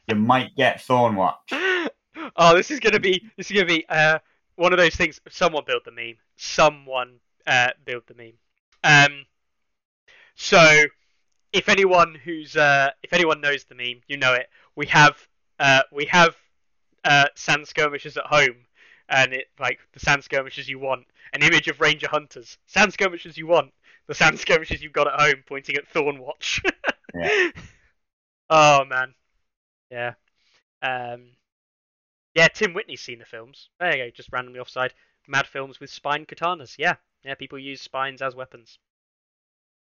You 0.08 0.16
might 0.16 0.56
get 0.56 0.80
Thornwatch. 0.80 1.90
oh, 2.36 2.56
this 2.56 2.72
is 2.72 2.80
gonna 2.80 3.00
be 3.00 3.24
this 3.38 3.50
is 3.50 3.56
gonna 3.56 3.66
be 3.66 3.86
uh 3.90 4.20
one 4.56 4.74
of 4.74 4.80
those 4.80 4.96
things. 4.96 5.20
Someone 5.30 5.64
built 5.66 5.86
the 5.86 5.92
meme. 5.92 6.18
Someone 6.36 7.20
uh 7.48 7.70
built 7.86 8.08
the 8.08 8.16
meme. 8.16 8.34
Um, 8.84 9.26
so 10.36 10.86
if 11.54 11.70
anyone 11.70 12.16
who's 12.24 12.56
uh 12.56 12.92
if 13.04 13.14
anyone 13.14 13.42
knows 13.42 13.66
the 13.66 13.76
meme, 13.76 14.02
you 14.08 14.18
know 14.18 14.34
it. 14.34 14.48
We 14.76 14.86
have 14.88 15.28
uh 15.60 15.84
we 15.92 16.06
have 16.06 16.36
uh 17.04 17.28
sand 17.36 17.68
skirmishers 17.68 18.18
at 18.18 18.26
home, 18.26 18.66
and 19.10 19.34
it 19.34 19.48
like 19.60 19.80
the 19.94 20.00
sand 20.00 20.24
skirmishers 20.24 20.70
you 20.70 20.80
want. 20.80 21.06
An 21.34 21.44
image 21.44 21.68
of 21.68 21.80
Ranger 21.82 22.08
Hunters. 22.08 22.58
Sand 22.68 22.94
skirmishers 22.94 23.38
you 23.38 23.48
want. 23.48 23.74
The 24.08 24.16
sand 24.16 24.40
skirmishers 24.40 24.82
you've 24.82 24.94
got 24.94 25.08
at 25.08 25.20
home, 25.20 25.44
pointing 25.48 25.76
at 25.76 25.92
Thornwatch. 25.92 26.64
Yeah. 27.14 27.50
oh 28.50 28.86
man. 28.86 29.14
Yeah. 29.92 30.14
Um. 30.82 31.32
Yeah, 32.36 32.48
Tim 32.48 32.74
Whitney's 32.74 33.02
seen 33.02 33.20
the 33.20 33.26
films. 33.26 33.70
There 33.80 33.98
you 33.98 34.06
go, 34.06 34.12
just 34.12 34.32
randomly 34.32 34.60
offside. 34.60 34.94
Mad 35.28 35.48
films 35.48 35.80
with 35.80 35.90
spine 35.90 36.26
katanas. 36.26 36.76
Yeah, 36.78 36.96
yeah, 37.24 37.36
people 37.36 37.60
use 37.60 37.82
spines 37.82 38.22
as 38.22 38.36
weapons. 38.36 38.78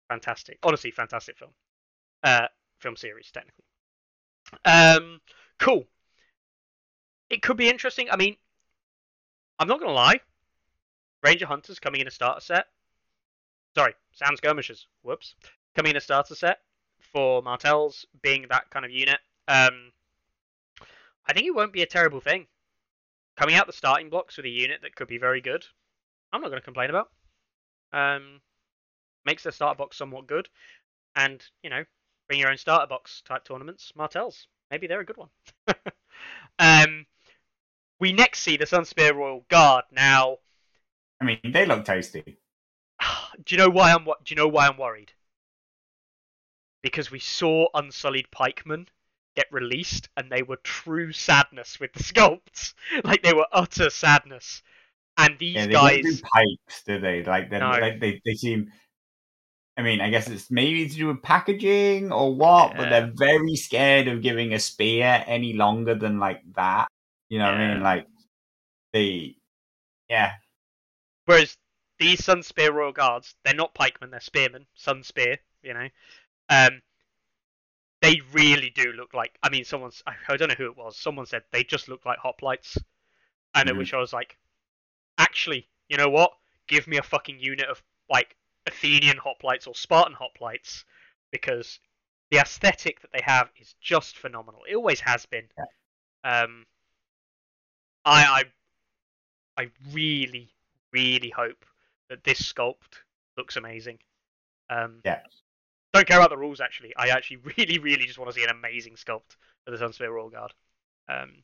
Fantastic, 0.08 0.58
honestly, 0.64 0.92
fantastic 0.92 1.38
film. 1.38 1.52
Uh, 2.24 2.48
film 2.80 2.96
series 2.96 3.32
technically. 3.32 3.66
Um, 4.66 5.20
cool. 5.60 5.86
It 7.30 7.42
could 7.42 7.58
be 7.58 7.70
interesting. 7.70 8.10
I 8.10 8.16
mean, 8.16 8.38
I'm 9.60 9.68
not 9.68 9.80
gonna 9.80 9.92
lie. 9.92 10.22
Ranger 11.22 11.46
Hunters 11.46 11.80
coming 11.80 12.02
in 12.02 12.08
a 12.08 12.12
starter 12.12 12.42
set. 12.42 12.68
Sorry, 13.76 13.94
Sand 14.14 14.38
Skirmishers. 14.38 14.88
Whoops. 15.02 15.36
Coming 15.76 15.92
in 15.92 15.98
a 15.98 16.02
starter 16.02 16.36
set 16.36 16.60
for 17.12 17.42
Martells 17.42 18.06
being 18.22 18.46
that 18.50 18.70
kind 18.70 18.86
of 18.86 18.92
unit. 18.92 19.20
Um, 19.48 19.92
I 21.28 21.34
think 21.34 21.46
it 21.46 21.56
won't 21.56 21.74
be 21.74 21.82
a 21.82 21.88
terrible 21.88 22.22
thing. 22.22 22.48
Coming 23.36 23.56
out 23.56 23.68
the 23.68 23.74
starting 23.74 24.10
blocks 24.10 24.38
with 24.38 24.46
a 24.46 24.50
unit 24.50 24.82
that 24.82 24.96
could 24.96 25.08
be 25.08 25.18
very 25.18 25.42
good, 25.42 25.66
I'm 26.32 26.42
not 26.42 26.50
going 26.50 26.60
to 26.60 26.66
complain 26.66 26.90
about. 26.90 27.10
Um, 27.94 28.42
makes 29.26 29.44
the 29.44 29.52
starter 29.52 29.78
box 29.78 29.98
somewhat 29.98 30.28
good, 30.28 30.50
and 31.16 31.44
you 31.64 31.70
know, 31.70 31.84
bring 32.28 32.40
your 32.40 32.50
own 32.50 32.58
starter 32.58 32.88
box 32.88 33.22
type 33.26 33.44
tournaments. 33.44 33.92
Martells, 33.96 34.48
maybe 34.72 34.88
they're 34.88 35.00
a 35.02 35.06
good 35.06 35.18
one. 35.18 35.30
um, 36.60 37.06
we 38.00 38.14
next 38.14 38.40
see 38.40 38.58
the 38.58 38.66
Sunspear 38.66 39.14
Royal 39.14 39.46
Guard. 39.50 39.86
Now, 39.92 40.38
I 41.22 41.26
mean, 41.26 41.40
they 41.44 41.66
look 41.66 41.86
tasty. 41.86 42.38
do 43.46 43.56
you 43.56 43.58
know 43.58 43.70
why 43.70 43.92
I'm? 43.92 44.06
Do 44.06 44.14
you 44.28 44.36
know 44.36 44.48
why 44.48 44.68
I'm 44.68 44.78
worried? 44.78 45.12
Because 46.82 47.12
we 47.12 47.20
saw 47.20 47.68
Unsullied 47.74 48.32
Pikemen 48.32 48.88
get 49.36 49.48
released, 49.52 50.10
and 50.16 50.32
they 50.32 50.44
were 50.44 50.58
true 50.58 51.12
sadness 51.12 51.80
with 51.80 51.94
the 51.94 52.04
sculpts. 52.04 52.74
Like 53.04 53.22
they 53.24 53.34
were 53.34 53.48
utter 53.52 53.90
sadness. 53.90 54.64
And 55.18 55.38
these 55.38 55.56
Yeah, 55.56 55.66
they 55.66 55.74
don't 55.74 56.02
do 56.02 56.04
guys, 56.04 56.22
pikes, 56.22 56.84
do 56.86 57.00
they? 57.00 57.24
Like, 57.24 57.52
No. 57.52 57.72
like 57.72 58.00
they, 58.00 58.22
they 58.26 58.34
seem. 58.36 58.72
I 59.76 59.82
mean, 59.82 60.02
I 60.02 60.10
guess 60.10 60.30
it's 60.30 60.52
maybe 60.52 60.88
to 60.90 60.96
do 60.96 61.08
with 61.08 61.22
packaging 61.22 62.12
or 62.12 62.36
what, 62.36 62.76
but 62.76 62.90
they're 62.90 63.14
very 63.16 63.56
scared 63.56 64.10
of 64.10 64.22
giving 64.22 64.54
a 64.54 64.60
spear 64.60 65.24
any 65.26 65.54
longer 65.54 65.96
than 65.96 66.20
like 66.20 66.42
that. 66.56 66.90
You 67.30 67.40
know 67.40 67.46
what 67.46 67.54
I 67.56 67.74
mean? 67.74 67.84
Like, 67.84 68.08
the 68.94 69.36
yeah, 70.10 70.34
whereas 71.26 71.58
these 72.00 72.22
Sunspear 72.22 72.74
Royal 72.74 72.92
Guards, 72.92 73.36
they're 73.44 73.54
not 73.54 73.74
pikemen, 73.76 74.12
they're 74.12 74.20
spearmen. 74.20 74.66
Sun 74.76 75.04
Spear, 75.04 75.38
you 75.62 75.74
know. 75.74 75.90
Um, 76.50 76.82
they 78.02 78.22
really 78.34 78.70
do 78.72 78.94
look 78.94 79.14
like. 79.14 79.38
I 79.44 79.50
mean, 79.50 79.66
someone's. 79.66 80.02
I 80.08 80.38
don't 80.38 80.50
know 80.50 80.56
who 80.56 80.66
it 80.72 80.78
was. 80.78 80.98
Someone 80.98 81.26
said 81.26 81.44
they 81.52 81.64
just 81.64 81.88
look 81.88 82.06
like 82.06 82.20
hoplites, 82.20 82.78
and 83.56 83.70
at 83.70 83.76
Mhm. 83.76 83.78
which 83.78 83.94
I 83.94 83.98
was 83.98 84.14
like, 84.14 84.38
actually, 85.18 85.70
you 85.90 85.98
know 85.98 86.10
what? 86.10 86.32
Give 86.68 86.88
me 86.88 86.98
a 86.98 87.04
fucking 87.04 87.40
unit 87.40 87.68
of 87.68 87.84
like 88.10 88.36
Athenian 88.66 89.18
hoplites 89.18 89.68
or 89.68 89.76
Spartan 89.76 90.16
hoplites, 90.16 90.86
because 91.32 91.80
the 92.32 92.38
aesthetic 92.40 93.02
that 93.02 93.12
they 93.12 93.22
have 93.22 93.52
is 93.58 93.76
just 93.82 94.18
phenomenal. 94.18 94.64
It 94.68 94.76
always 94.76 95.02
has 95.02 95.26
been. 95.26 95.50
Um, 96.24 96.66
I 98.10 98.44
I 99.58 99.64
I 99.64 99.70
really 99.92 100.50
really 100.92 101.30
hope 101.30 101.66
that 102.10 102.24
this 102.24 102.42
sculpt 102.42 103.04
looks 103.38 103.56
amazing. 103.56 104.00
Um, 104.70 105.02
Yeah. 105.06 105.22
Don't 105.94 106.08
care 106.08 106.18
about 106.18 106.30
the 106.30 106.38
rules 106.38 106.60
actually. 106.62 106.94
I 106.96 107.10
actually 107.10 107.38
really 107.58 107.78
really 107.80 108.06
just 108.06 108.18
want 108.20 108.30
to 108.32 108.36
see 108.36 108.44
an 108.44 108.50
amazing 108.50 108.96
sculpt 108.96 109.36
for 109.66 109.72
the 109.72 109.78
Sunspear 109.78 110.12
Royal 110.12 110.30
Guard. 110.30 110.54
Um, 111.08 111.44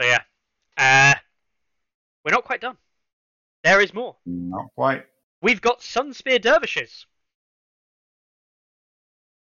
so 0.00 0.06
yeah, 0.06 0.22
uh, 0.76 1.14
we're 2.24 2.32
not 2.32 2.44
quite 2.44 2.60
done. 2.60 2.76
There 3.64 3.80
is 3.80 3.94
more. 3.94 4.16
not 4.26 4.68
quite. 4.74 5.06
We've 5.40 5.60
got 5.60 5.80
Sunspear 5.80 6.40
Dervishes, 6.40 7.06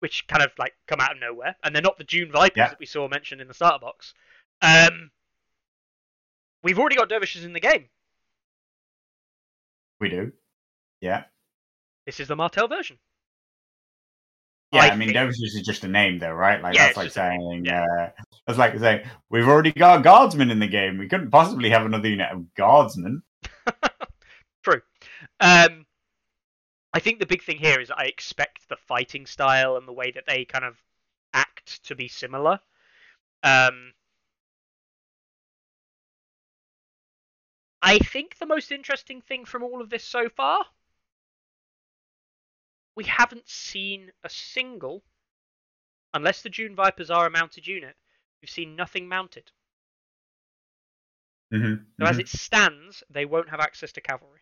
which 0.00 0.26
kind 0.26 0.42
of 0.42 0.50
like 0.58 0.74
come 0.86 1.00
out 1.00 1.12
of 1.12 1.18
nowhere, 1.20 1.56
and 1.62 1.74
they're 1.74 1.82
not 1.82 1.98
the 1.98 2.04
June 2.04 2.30
Vipers 2.32 2.56
Yeah. 2.56 2.68
that 2.68 2.78
we 2.80 2.86
saw 2.86 3.08
mentioned 3.08 3.40
in 3.40 3.48
the 3.48 3.54
starter 3.54 3.78
box. 3.80 4.14
Um, 4.62 5.10
we've 6.62 6.78
already 6.78 6.96
got 6.96 7.08
Dervishes 7.08 7.44
in 7.44 7.52
the 7.52 7.60
game. 7.60 7.86
We 10.00 10.08
do. 10.08 10.32
Yeah. 11.00 11.24
This 12.06 12.20
is 12.20 12.28
the 12.28 12.36
Martel 12.36 12.68
version. 12.68 12.98
Yeah, 14.72 14.82
I 14.84 14.88
I, 14.88 14.96
mean, 14.96 15.08
think- 15.08 15.16
Dervishes 15.16 15.54
is 15.54 15.62
just 15.62 15.84
a 15.84 15.88
name, 15.88 16.18
though, 16.18 16.32
right? 16.32 16.62
Like 16.62 16.74
Yeah, 16.74 16.86
that's 16.86 16.96
like 16.96 17.10
saying, 17.10 17.64
yeah. 17.66 17.84
uh, 18.00 18.10
that's 18.46 18.58
like 18.58 18.78
saying 18.78 19.04
we've 19.30 19.46
already 19.46 19.72
got 19.72 20.02
guardsmen 20.02 20.50
in 20.50 20.58
the 20.60 20.66
game. 20.66 20.96
We 20.98 21.08
couldn't 21.08 21.30
possibly 21.30 21.68
have 21.70 21.84
another 21.84 22.08
unit 22.08 22.30
of 22.32 22.54
guardsmen. 22.54 23.22
True. 24.62 24.80
Um, 25.40 25.84
I 26.94 27.00
think 27.00 27.18
the 27.18 27.26
big 27.26 27.42
thing 27.42 27.58
here 27.58 27.80
is 27.80 27.90
I 27.90 28.04
expect 28.04 28.68
the 28.68 28.76
fighting 28.76 29.26
style 29.26 29.76
and 29.76 29.86
the 29.86 29.92
way 29.92 30.10
that 30.12 30.24
they 30.26 30.44
kind 30.44 30.64
of 30.64 30.76
act 31.34 31.82
to 31.84 31.94
be 31.94 32.08
similar. 32.08 32.58
Um, 33.42 33.92
I 37.82 37.98
think 37.98 38.38
the 38.38 38.46
most 38.46 38.70
interesting 38.70 39.20
thing 39.20 39.44
from 39.44 39.64
all 39.64 39.80
of 39.80 39.90
this 39.90 40.04
so 40.04 40.28
far, 40.28 40.64
we 42.94 43.04
haven't 43.04 43.48
seen 43.48 44.12
a 44.22 44.30
single, 44.30 45.02
unless 46.14 46.42
the 46.42 46.48
June 46.48 46.76
Vipers 46.76 47.10
are 47.10 47.26
a 47.26 47.30
mounted 47.30 47.66
unit, 47.66 47.96
we've 48.40 48.50
seen 48.50 48.76
nothing 48.76 49.08
mounted. 49.08 49.50
Mm-hmm. 51.52 51.82
So 52.00 52.06
as 52.06 52.18
it 52.18 52.28
stands, 52.28 53.02
they 53.10 53.26
won't 53.26 53.50
have 53.50 53.60
access 53.60 53.92
to 53.92 54.00
cavalry. 54.00 54.40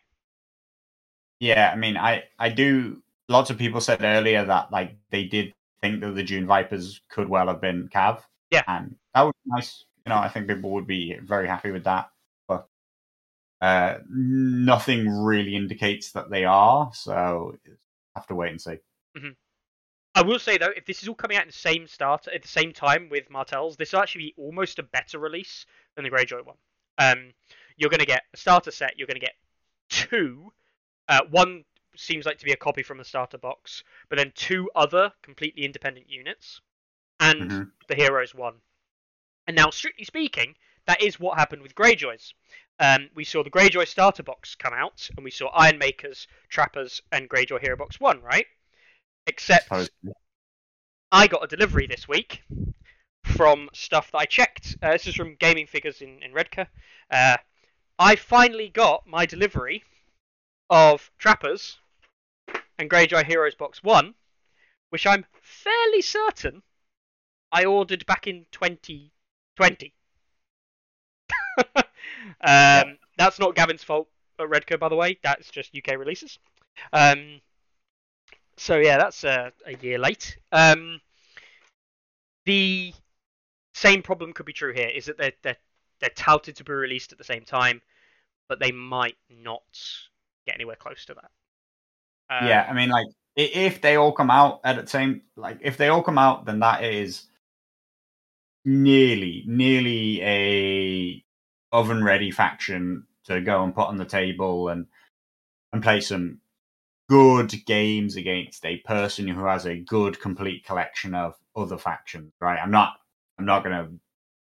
Yeah, 1.39 1.71
I 1.73 1.75
mean, 1.75 1.97
I 1.97 2.23
I 2.37 2.49
do. 2.49 3.01
Lots 3.27 3.49
of 3.49 3.57
people 3.57 3.81
said 3.81 4.03
earlier 4.03 4.45
that 4.45 4.71
like 4.71 4.95
they 5.09 5.25
did 5.25 5.53
think 5.81 6.01
that 6.01 6.15
the 6.15 6.23
June 6.23 6.45
Vipers 6.45 7.01
could 7.09 7.27
well 7.27 7.47
have 7.47 7.59
been 7.59 7.89
Cav. 7.89 8.21
Yeah. 8.51 8.63
and 8.67 8.95
that 9.15 9.23
would 9.23 9.35
be 9.43 9.51
nice. 9.51 9.85
You 10.05 10.11
know, 10.11 10.19
I 10.19 10.29
think 10.29 10.47
people 10.47 10.71
would 10.71 10.87
be 10.87 11.17
very 11.23 11.47
happy 11.47 11.71
with 11.71 11.85
that. 11.85 12.10
Uh, 13.61 13.99
nothing 14.09 15.07
really 15.07 15.55
indicates 15.55 16.13
that 16.13 16.31
they 16.31 16.45
are, 16.45 16.91
so 16.93 17.55
have 18.15 18.25
to 18.27 18.35
wait 18.35 18.49
and 18.49 18.61
see. 18.61 18.77
I 20.13 20.23
will 20.23 20.39
say 20.39 20.57
though, 20.57 20.73
if 20.75 20.85
this 20.85 21.01
is 21.03 21.07
all 21.07 21.15
coming 21.15 21.37
out 21.37 21.43
in 21.43 21.49
the 21.49 21.53
same 21.53 21.87
start 21.87 22.27
at 22.27 22.41
the 22.41 22.47
same 22.47 22.73
time 22.73 23.07
with 23.09 23.29
Martells, 23.29 23.77
this 23.77 23.93
will 23.93 24.01
actually 24.01 24.25
be 24.25 24.33
almost 24.37 24.79
a 24.79 24.83
better 24.83 25.19
release 25.19 25.65
than 25.95 26.03
the 26.03 26.11
Greyjoy 26.11 26.45
one. 26.45 26.57
Um, 26.97 27.33
you're 27.77 27.89
going 27.89 28.01
to 28.01 28.05
get 28.05 28.23
a 28.33 28.37
starter 28.37 28.71
set. 28.71 28.97
You're 28.97 29.07
going 29.07 29.19
to 29.19 29.25
get 29.25 29.35
two. 29.89 30.51
Uh, 31.07 31.21
one 31.29 31.63
seems 31.95 32.25
like 32.25 32.39
to 32.39 32.45
be 32.45 32.51
a 32.51 32.57
copy 32.57 32.83
from 32.83 32.97
the 32.97 33.05
starter 33.05 33.37
box, 33.37 33.83
but 34.09 34.17
then 34.17 34.31
two 34.35 34.69
other 34.75 35.13
completely 35.21 35.63
independent 35.63 36.09
units, 36.09 36.61
and 37.19 37.51
Mhm. 37.51 37.71
the 37.87 37.95
Heroes 37.95 38.35
one. 38.35 38.55
And 39.47 39.55
now, 39.55 39.69
strictly 39.69 40.05
speaking, 40.05 40.55
that 40.91 41.01
is 41.01 41.21
what 41.21 41.37
happened 41.37 41.61
with 41.61 41.73
Greyjoys. 41.73 42.33
Um, 42.77 43.09
we 43.15 43.23
saw 43.23 43.43
the 43.43 43.49
Greyjoy 43.49 43.87
starter 43.87 44.23
box 44.23 44.55
come 44.55 44.73
out, 44.73 45.09
and 45.15 45.23
we 45.23 45.31
saw 45.31 45.47
Iron 45.47 45.77
Makers, 45.77 46.27
Trappers, 46.49 47.01
and 47.13 47.29
Greyjoy 47.29 47.61
Hero 47.61 47.77
Box 47.77 47.97
One, 47.97 48.21
right? 48.21 48.45
Except 49.25 49.71
I 51.09 51.27
got 51.27 51.45
a 51.45 51.47
delivery 51.47 51.87
this 51.87 52.09
week 52.09 52.43
from 53.23 53.69
stuff 53.73 54.11
that 54.11 54.17
I 54.17 54.25
checked. 54.25 54.75
Uh, 54.81 54.91
this 54.91 55.07
is 55.07 55.15
from 55.15 55.35
Gaming 55.35 55.65
Figures 55.65 56.01
in, 56.01 56.21
in 56.21 56.33
Redcar. 56.33 56.67
Uh, 57.09 57.37
I 57.97 58.17
finally 58.17 58.67
got 58.67 59.07
my 59.07 59.25
delivery 59.25 59.85
of 60.69 61.09
Trappers 61.17 61.77
and 62.77 62.89
Greyjoy 62.89 63.25
Heroes 63.25 63.55
Box 63.55 63.81
1, 63.81 64.13
which 64.89 65.07
I'm 65.07 65.25
fairly 65.41 66.01
certain 66.01 66.63
I 67.49 67.63
ordered 67.63 68.05
back 68.05 68.27
in 68.27 68.45
2020. 68.51 69.93
Um, 72.41 72.97
That's 73.17 73.39
not 73.39 73.55
Gavin's 73.55 73.83
fault 73.83 74.07
at 74.39 74.49
Redco, 74.49 74.79
by 74.79 74.89
the 74.89 74.95
way. 74.95 75.17
That's 75.23 75.49
just 75.49 75.75
UK 75.75 75.97
releases. 75.97 76.39
Um, 76.93 77.41
so 78.57 78.77
yeah, 78.77 78.97
that's 78.97 79.23
uh, 79.23 79.51
a 79.65 79.75
year 79.77 79.97
late. 79.97 80.37
Um, 80.51 81.01
the 82.45 82.93
same 83.73 84.01
problem 84.01 84.33
could 84.33 84.45
be 84.45 84.53
true 84.53 84.73
here. 84.73 84.89
Is 84.89 85.05
that 85.05 85.17
they're 85.17 85.33
they're 85.43 85.57
they're 85.99 86.09
touted 86.15 86.55
to 86.57 86.63
be 86.63 86.73
released 86.73 87.11
at 87.11 87.17
the 87.17 87.23
same 87.23 87.43
time, 87.43 87.81
but 88.49 88.59
they 88.59 88.71
might 88.71 89.17
not 89.29 89.61
get 90.45 90.55
anywhere 90.55 90.75
close 90.75 91.05
to 91.05 91.13
that. 91.13 91.31
Um, 92.29 92.47
yeah, 92.47 92.67
I 92.69 92.73
mean, 92.73 92.89
like 92.89 93.07
if 93.35 93.81
they 93.81 93.95
all 93.95 94.11
come 94.11 94.31
out 94.31 94.61
at 94.63 94.81
the 94.81 94.87
same, 94.87 95.21
like 95.35 95.59
if 95.61 95.77
they 95.77 95.89
all 95.89 96.03
come 96.03 96.17
out, 96.17 96.45
then 96.45 96.59
that 96.59 96.83
is 96.83 97.27
nearly, 98.65 99.43
nearly 99.47 100.21
a 100.21 101.23
oven 101.71 102.03
ready 102.03 102.31
faction 102.31 103.05
to 103.25 103.41
go 103.41 103.63
and 103.63 103.75
put 103.75 103.87
on 103.87 103.97
the 103.97 104.05
table 104.05 104.69
and 104.69 104.87
and 105.73 105.83
play 105.83 106.01
some 106.01 106.39
good 107.09 107.53
games 107.65 108.15
against 108.15 108.65
a 108.65 108.77
person 108.77 109.27
who 109.27 109.45
has 109.45 109.65
a 109.65 109.77
good 109.77 110.19
complete 110.19 110.65
collection 110.65 111.13
of 111.13 111.35
other 111.55 111.77
factions. 111.77 112.33
Right? 112.39 112.59
I'm 112.61 112.71
not. 112.71 112.93
I'm 113.39 113.45
not 113.45 113.63
going 113.63 113.75
to 113.75 113.91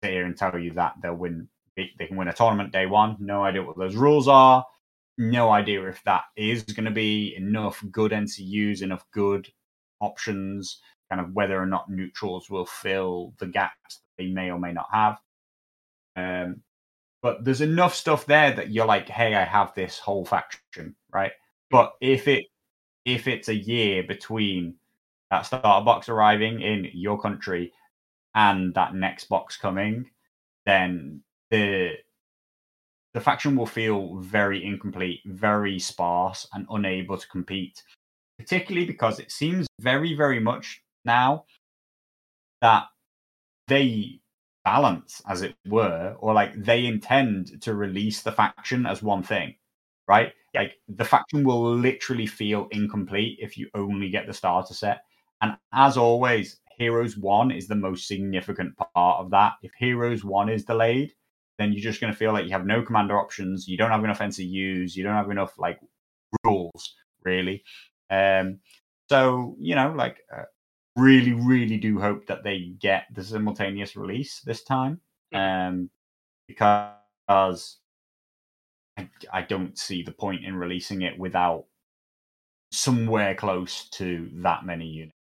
sit 0.03 0.13
here 0.13 0.27
and 0.27 0.37
tell 0.37 0.59
you 0.59 0.73
that 0.73 0.95
they'll 1.03 1.15
win. 1.15 1.49
They 1.77 2.07
can 2.07 2.17
win 2.17 2.29
a 2.29 2.33
tournament 2.33 2.73
day 2.73 2.87
one. 2.87 3.17
No 3.21 3.43
idea 3.43 3.63
what 3.63 3.79
those 3.79 3.97
rules 3.97 4.29
are 4.29 4.67
no 5.21 5.51
idea 5.51 5.87
if 5.87 6.03
that 6.05 6.25
is 6.35 6.63
going 6.63 6.87
to 6.87 6.91
be 6.91 7.35
enough 7.37 7.85
good 7.91 8.11
NCUs, 8.11 8.81
enough 8.81 9.05
good 9.13 9.49
options, 10.01 10.81
kind 11.11 11.21
of 11.21 11.35
whether 11.35 11.61
or 11.61 11.67
not 11.67 11.91
neutrals 11.91 12.49
will 12.49 12.65
fill 12.65 13.35
the 13.39 13.47
gaps 13.47 14.01
they 14.17 14.29
may 14.29 14.51
or 14.51 14.59
may 14.59 14.73
not 14.73 14.89
have. 14.91 15.19
Um, 16.17 16.63
but 17.23 17.45
there's 17.45 17.61
enough 17.61 17.95
stuff 17.95 18.27
there 18.27 18.53
that 18.53 18.71
you're 18.71 18.87
like, 18.87 19.09
hey, 19.09 19.35
I 19.35 19.45
have 19.45 19.75
this 19.75 19.99
whole 19.99 20.25
faction, 20.25 20.95
right? 21.13 21.33
But 21.71 21.93
if 22.01 22.29
it 22.29 22.45
if 23.05 23.27
it's 23.29 23.49
a 23.49 23.55
year 23.55 24.03
between 24.03 24.75
that 25.31 25.47
starter 25.47 25.85
box 25.85 26.09
arriving 26.09 26.61
in 26.61 26.89
your 26.93 27.21
country 27.21 27.73
and 28.35 28.75
that 28.75 28.95
next 28.95 29.25
box 29.29 29.57
coming, 29.57 30.11
then 30.67 31.23
the 31.51 31.93
the 33.13 33.21
faction 33.21 33.57
will 33.57 33.67
feel 33.67 34.17
very 34.21 34.65
incomplete, 34.65 35.21
very 35.27 35.79
sparse, 35.79 36.47
and 36.53 36.67
unable 36.71 37.19
to 37.19 37.29
compete. 37.29 37.83
Particularly 38.39 38.87
because 38.87 39.19
it 39.19 39.33
seems 39.33 39.67
very, 39.81 40.15
very 40.15 40.41
much 40.41 40.83
now 41.05 41.45
that 42.63 42.85
they 43.67 44.20
balance, 44.65 45.23
as 45.29 45.43
it 45.43 45.55
were, 45.67 46.17
or 46.19 46.35
like 46.35 46.53
they 46.55 46.87
intend 46.87 47.61
to 47.63 47.75
release 47.75 48.23
the 48.23 48.33
faction 48.33 48.87
as 48.87 49.03
one 49.03 49.23
thing, 49.23 49.55
right? 50.09 50.33
Yeah. 50.55 50.63
Like 50.63 50.73
the 50.89 51.05
faction 51.05 51.45
will 51.45 51.75
literally 51.75 52.27
feel 52.27 52.69
incomplete 52.71 53.39
if 53.41 53.57
you 53.57 53.69
only 53.75 54.11
get 54.11 54.27
the 54.27 54.35
starter 54.35 54.75
set. 54.75 55.03
And 55.43 55.57
as 55.73 55.97
always, 55.97 56.61
Heroes 56.79 57.17
1 57.17 57.51
is 57.51 57.69
the 57.69 57.75
most 57.75 58.09
significant 58.09 58.75
part 58.77 59.21
of 59.21 59.31
that. 59.31 59.53
If 59.63 59.73
Heroes 59.79 60.25
1 60.25 60.49
is 60.49 60.65
delayed, 60.65 61.13
then 61.59 61.73
you're 61.73 61.83
just 61.83 62.01
going 62.01 62.13
to 62.13 62.19
feel 62.19 62.33
like 62.33 62.47
you 62.47 62.53
have 62.53 62.65
no 62.67 62.83
commander 62.83 63.19
options. 63.19 63.69
You 63.69 63.77
don't 63.77 63.91
have 63.91 64.03
enough 64.03 64.21
NCUs. 64.21 64.97
You 64.97 65.05
don't 65.05 65.15
have 65.15 65.31
enough 65.31 65.59
like 65.59 65.79
rules, 66.45 66.95
really. 67.23 67.63
Um, 68.11 68.61
so 69.11 69.57
you 69.61 69.75
know, 69.75 69.93
like, 69.97 70.19
uh, 70.35 70.45
really, 70.97 71.33
really 71.33 71.77
do 71.77 71.99
hope 72.01 72.27
that 72.27 72.45
they 72.45 72.73
get 72.81 73.07
the 73.15 73.25
simultaneous 73.25 73.97
release 73.97 74.41
this 74.41 74.63
time, 74.63 75.01
um, 75.33 75.91
because 76.49 77.79
I, 78.97 79.09
I 79.33 79.43
don't 79.43 79.79
see 79.79 80.03
the 80.03 80.13
point 80.13 80.45
in 80.45 80.55
releasing 80.57 81.03
it 81.03 81.19
without 81.19 81.65
somewhere 82.73 83.35
close 83.35 83.89
to 83.91 84.31
that 84.43 84.65
many 84.65 84.87
units. 84.87 85.17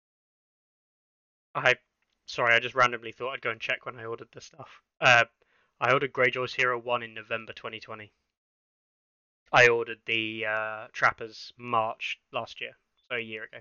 I 1.55 1.77
sorry, 2.27 2.55
I 2.55 2.61
just 2.61 2.74
randomly 2.74 3.12
thought 3.12 3.32
I'd 3.32 3.43
go 3.43 3.51
and 3.51 3.61
check 3.61 3.86
when 3.86 3.99
I 3.99 4.05
ordered 4.05 4.28
the 4.32 4.41
stuff. 4.41 4.81
Uh, 5.01 5.24
I 5.81 5.93
ordered 5.93 6.12
Greyjoy's 6.12 6.55
Hero 6.55 6.78
One 6.78 7.03
in 7.03 7.15
November 7.15 7.53
2020. 7.53 8.12
I 9.53 9.69
ordered 9.69 10.01
the 10.07 10.47
uh, 10.47 10.86
Trappers 10.93 11.53
March 11.57 12.19
last 12.32 12.61
year, 12.61 12.77
so 13.09 13.16
a 13.16 13.20
year 13.20 13.45
ago. 13.45 13.59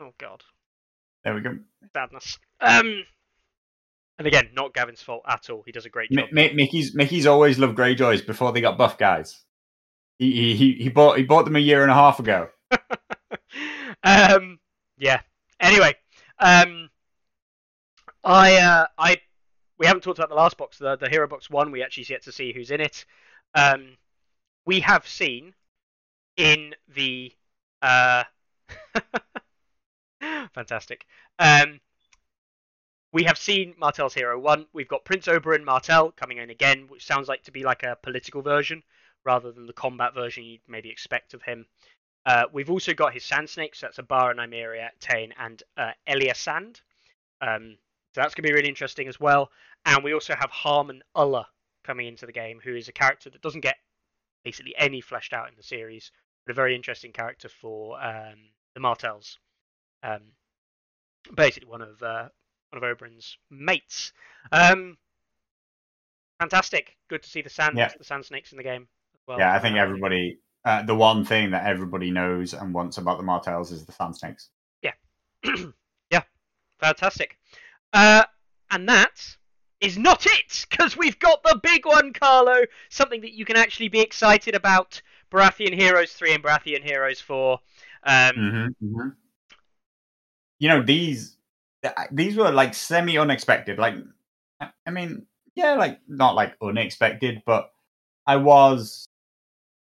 Oh 0.00 0.12
God, 0.18 0.44
There 1.24 1.34
we 1.34 1.40
go. 1.40 1.58
sadness. 1.92 2.38
Um, 2.60 3.04
and 4.18 4.26
again, 4.26 4.48
not 4.52 4.74
Gavin's 4.74 5.02
fault 5.02 5.22
at 5.28 5.48
all. 5.50 5.62
He 5.64 5.72
does 5.72 5.86
a 5.86 5.90
great 5.90 6.10
job. 6.10 6.26
Mi- 6.32 6.52
Mickey's 6.52 6.94
Mickey's 6.94 7.26
always 7.26 7.58
loved 7.58 7.76
Greyjoys 7.76 8.26
before 8.26 8.52
they 8.52 8.60
got 8.60 8.78
buff 8.78 8.98
guys. 8.98 9.44
He, 10.18 10.32
he 10.32 10.56
he 10.56 10.72
he 10.84 10.88
bought 10.88 11.18
he 11.18 11.24
bought 11.24 11.44
them 11.44 11.56
a 11.56 11.60
year 11.60 11.82
and 11.82 11.90
a 11.90 11.94
half 11.94 12.18
ago. 12.18 12.48
um, 14.02 14.58
yeah. 14.98 15.20
Anyway, 15.60 15.94
um, 16.40 16.90
I 18.24 18.56
uh, 18.56 18.86
I 18.98 19.18
we 19.78 19.86
haven't 19.86 20.02
talked 20.02 20.18
about 20.18 20.28
the 20.28 20.34
last 20.34 20.56
box, 20.56 20.78
the 20.78 20.96
the 20.96 21.08
hero 21.08 21.28
box 21.28 21.48
one. 21.48 21.70
We 21.70 21.82
actually 21.82 22.06
yet 22.08 22.22
to 22.24 22.32
see 22.32 22.52
who's 22.52 22.72
in 22.72 22.80
it. 22.80 23.04
Um, 23.54 23.96
we 24.66 24.80
have 24.80 25.06
seen 25.06 25.54
in 26.36 26.74
the 26.94 27.32
uh, 27.80 28.24
fantastic. 30.54 31.06
Um, 31.38 31.80
we 33.12 33.24
have 33.24 33.38
seen 33.38 33.74
Martel's 33.78 34.14
Hero 34.14 34.38
One. 34.38 34.66
We've 34.72 34.88
got 34.88 35.04
Prince 35.04 35.26
Oberyn 35.26 35.64
Martel 35.64 36.12
coming 36.12 36.38
in 36.38 36.50
again, 36.50 36.86
which 36.88 37.06
sounds 37.06 37.28
like 37.28 37.42
to 37.44 37.52
be 37.52 37.62
like 37.62 37.82
a 37.82 37.96
political 38.02 38.42
version 38.42 38.82
rather 39.24 39.50
than 39.52 39.66
the 39.66 39.72
combat 39.72 40.14
version 40.14 40.44
you'd 40.44 40.60
maybe 40.68 40.90
expect 40.90 41.34
of 41.34 41.42
him. 41.42 41.66
Uh, 42.26 42.44
we've 42.52 42.70
also 42.70 42.92
got 42.92 43.14
his 43.14 43.24
Sand 43.24 43.48
Snakes. 43.48 43.80
That's 43.80 43.98
Obara, 43.98 44.34
Nymeria, 44.34 44.90
Tyene, 45.00 45.32
and 45.38 45.62
uh, 45.76 45.92
Elia 46.06 46.34
Sand. 46.34 46.80
Um, 47.40 47.78
so 48.14 48.20
that's 48.20 48.34
going 48.34 48.44
to 48.44 48.48
be 48.48 48.54
really 48.54 48.68
interesting 48.68 49.08
as 49.08 49.18
well. 49.18 49.50
And 49.86 50.04
we 50.04 50.12
also 50.12 50.34
have 50.34 50.50
Harmen 50.50 51.00
Uller 51.14 51.46
coming 51.84 52.06
into 52.06 52.26
the 52.26 52.32
game, 52.32 52.60
who 52.62 52.74
is 52.74 52.88
a 52.88 52.92
character 52.92 53.30
that 53.30 53.40
doesn't 53.40 53.60
get 53.60 53.76
basically 54.44 54.74
any 54.76 55.00
fleshed 55.00 55.32
out 55.32 55.48
in 55.48 55.54
the 55.56 55.62
series 55.62 56.10
but 56.48 56.52
a 56.52 56.54
very 56.54 56.74
interesting 56.74 57.12
character 57.12 57.48
for 57.48 58.02
um, 58.02 58.38
the 58.72 58.80
Martells. 58.80 59.38
Um, 60.02 60.22
basically, 61.34 61.68
one 61.68 61.82
of 61.82 62.02
uh, 62.02 62.28
one 62.70 62.82
of 62.82 62.98
Oberyn's 62.98 63.36
mates. 63.50 64.12
Um, 64.52 64.96
fantastic. 66.40 66.96
Good 67.08 67.22
to 67.22 67.28
see 67.28 67.42
the 67.42 67.50
sand 67.50 67.76
Yeah. 67.76 67.92
the 67.96 68.04
sand 68.04 68.24
snakes 68.24 68.52
in 68.52 68.56
the 68.58 68.62
game 68.64 68.88
as 69.14 69.20
well. 69.26 69.38
yeah, 69.38 69.54
I 69.54 69.58
think 69.58 69.74
Um, 69.74 69.80
everybody. 69.82 70.38
Uh, 70.64 70.82
the 70.82 70.94
one 70.94 71.24
thing 71.24 71.50
that 71.52 71.64
everybody 71.66 72.10
knows 72.10 72.52
and 72.52 72.74
wants 72.74 72.98
about 72.98 73.16
the 73.16 73.22
Martells 73.22 73.70
is 73.72 73.86
the 73.86 73.92
sand 73.92 74.16
snakes. 74.16 74.50
yeah, 74.82 74.92
yeah, 76.10 76.22
fantastic. 76.80 77.38
Uh, 77.92 78.24
and 78.70 78.86
that 78.88 79.36
is 79.80 79.96
not 79.96 80.26
it, 80.26 80.66
because 80.68 80.96
we've 80.96 81.18
got 81.20 81.42
the 81.42 81.58
big 81.62 81.86
one, 81.86 82.12
Carlo. 82.12 82.64
Something 82.90 83.20
that 83.22 83.32
you 83.32 83.44
can 83.44 83.56
actually 83.56 83.88
be 83.88 84.00
excited 84.00 84.54
about. 84.54 85.00
Baratheon 85.30 85.72
Heroes 85.74 86.12
3 86.12 86.34
and 86.34 86.42
Baratheon 86.44 86.82
Heroes 86.82 87.20
4. 87.20 87.52
Um, 88.02 88.70
Mm-hmm, 88.82 89.08
You 90.58 90.68
know 90.68 90.82
these 90.82 91.36
these 92.10 92.36
were 92.36 92.50
like 92.50 92.74
semi 92.74 93.18
unexpected. 93.18 93.78
Like, 93.78 93.94
I 94.60 94.90
mean, 94.90 95.26
yeah, 95.54 95.74
like 95.74 96.00
not 96.08 96.34
like 96.34 96.54
unexpected, 96.62 97.42
but 97.46 97.70
I 98.26 98.36
was 98.36 99.06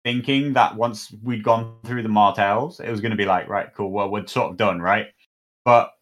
thinking 0.05 0.55
that 0.55 0.77
once 0.77 1.13
we'd 1.23 1.45
gone 1.45 1.77
through 1.85 2.03
the 2.03 2.09
Martells, 2.09 2.81
it 2.81 2.91
was 2.91 3.01
going 3.01 3.11
to 3.11 3.17
be 3.17 3.27
like, 3.27 3.49
right, 3.49 3.69
cool. 3.75 3.91
Well, 3.91 4.11
we're 4.11 4.27
sort 4.27 4.51
of 4.51 4.57
done, 4.57 4.81
right? 4.81 5.09
But 5.65 5.93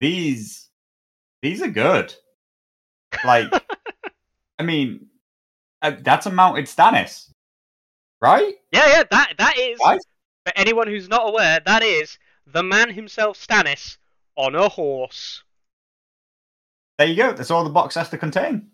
these 0.00 0.68
these 1.42 1.62
are 1.62 1.68
good. 1.68 2.14
Like, 3.24 3.52
I 4.58 4.62
mean, 4.62 5.06
uh, 5.82 5.92
that's 6.00 6.26
a 6.26 6.30
mounted 6.30 6.66
Stannis, 6.66 7.30
right? 8.20 8.54
Yeah, 8.72 8.88
yeah, 8.88 9.02
that 9.10 9.34
that 9.38 9.58
is. 9.58 9.78
Right? 9.84 10.00
For 10.46 10.52
anyone 10.56 10.86
who's 10.86 11.08
not 11.08 11.28
aware, 11.28 11.60
that 11.66 11.82
is 11.82 12.16
the 12.52 12.62
man 12.62 12.90
himself, 12.90 13.38
Stannis, 13.38 13.98
on 14.36 14.54
a 14.54 14.68
horse. 14.68 15.42
There 16.98 17.06
you 17.06 17.16
go. 17.16 17.32
That's 17.32 17.50
all 17.50 17.64
the 17.64 17.70
box 17.70 17.94
has 17.94 18.08
to 18.10 18.18
contain. 18.18 18.68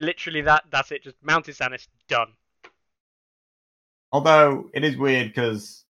Literally, 0.00 0.42
that 0.42 0.64
that's 0.70 0.92
it. 0.92 1.02
Just 1.04 1.16
mounted 1.22 1.54
Stannis, 1.54 1.86
done. 2.08 2.28
Although 4.12 4.70
it 4.72 4.84
is 4.84 4.96
weird 4.96 5.28
because 5.28 5.84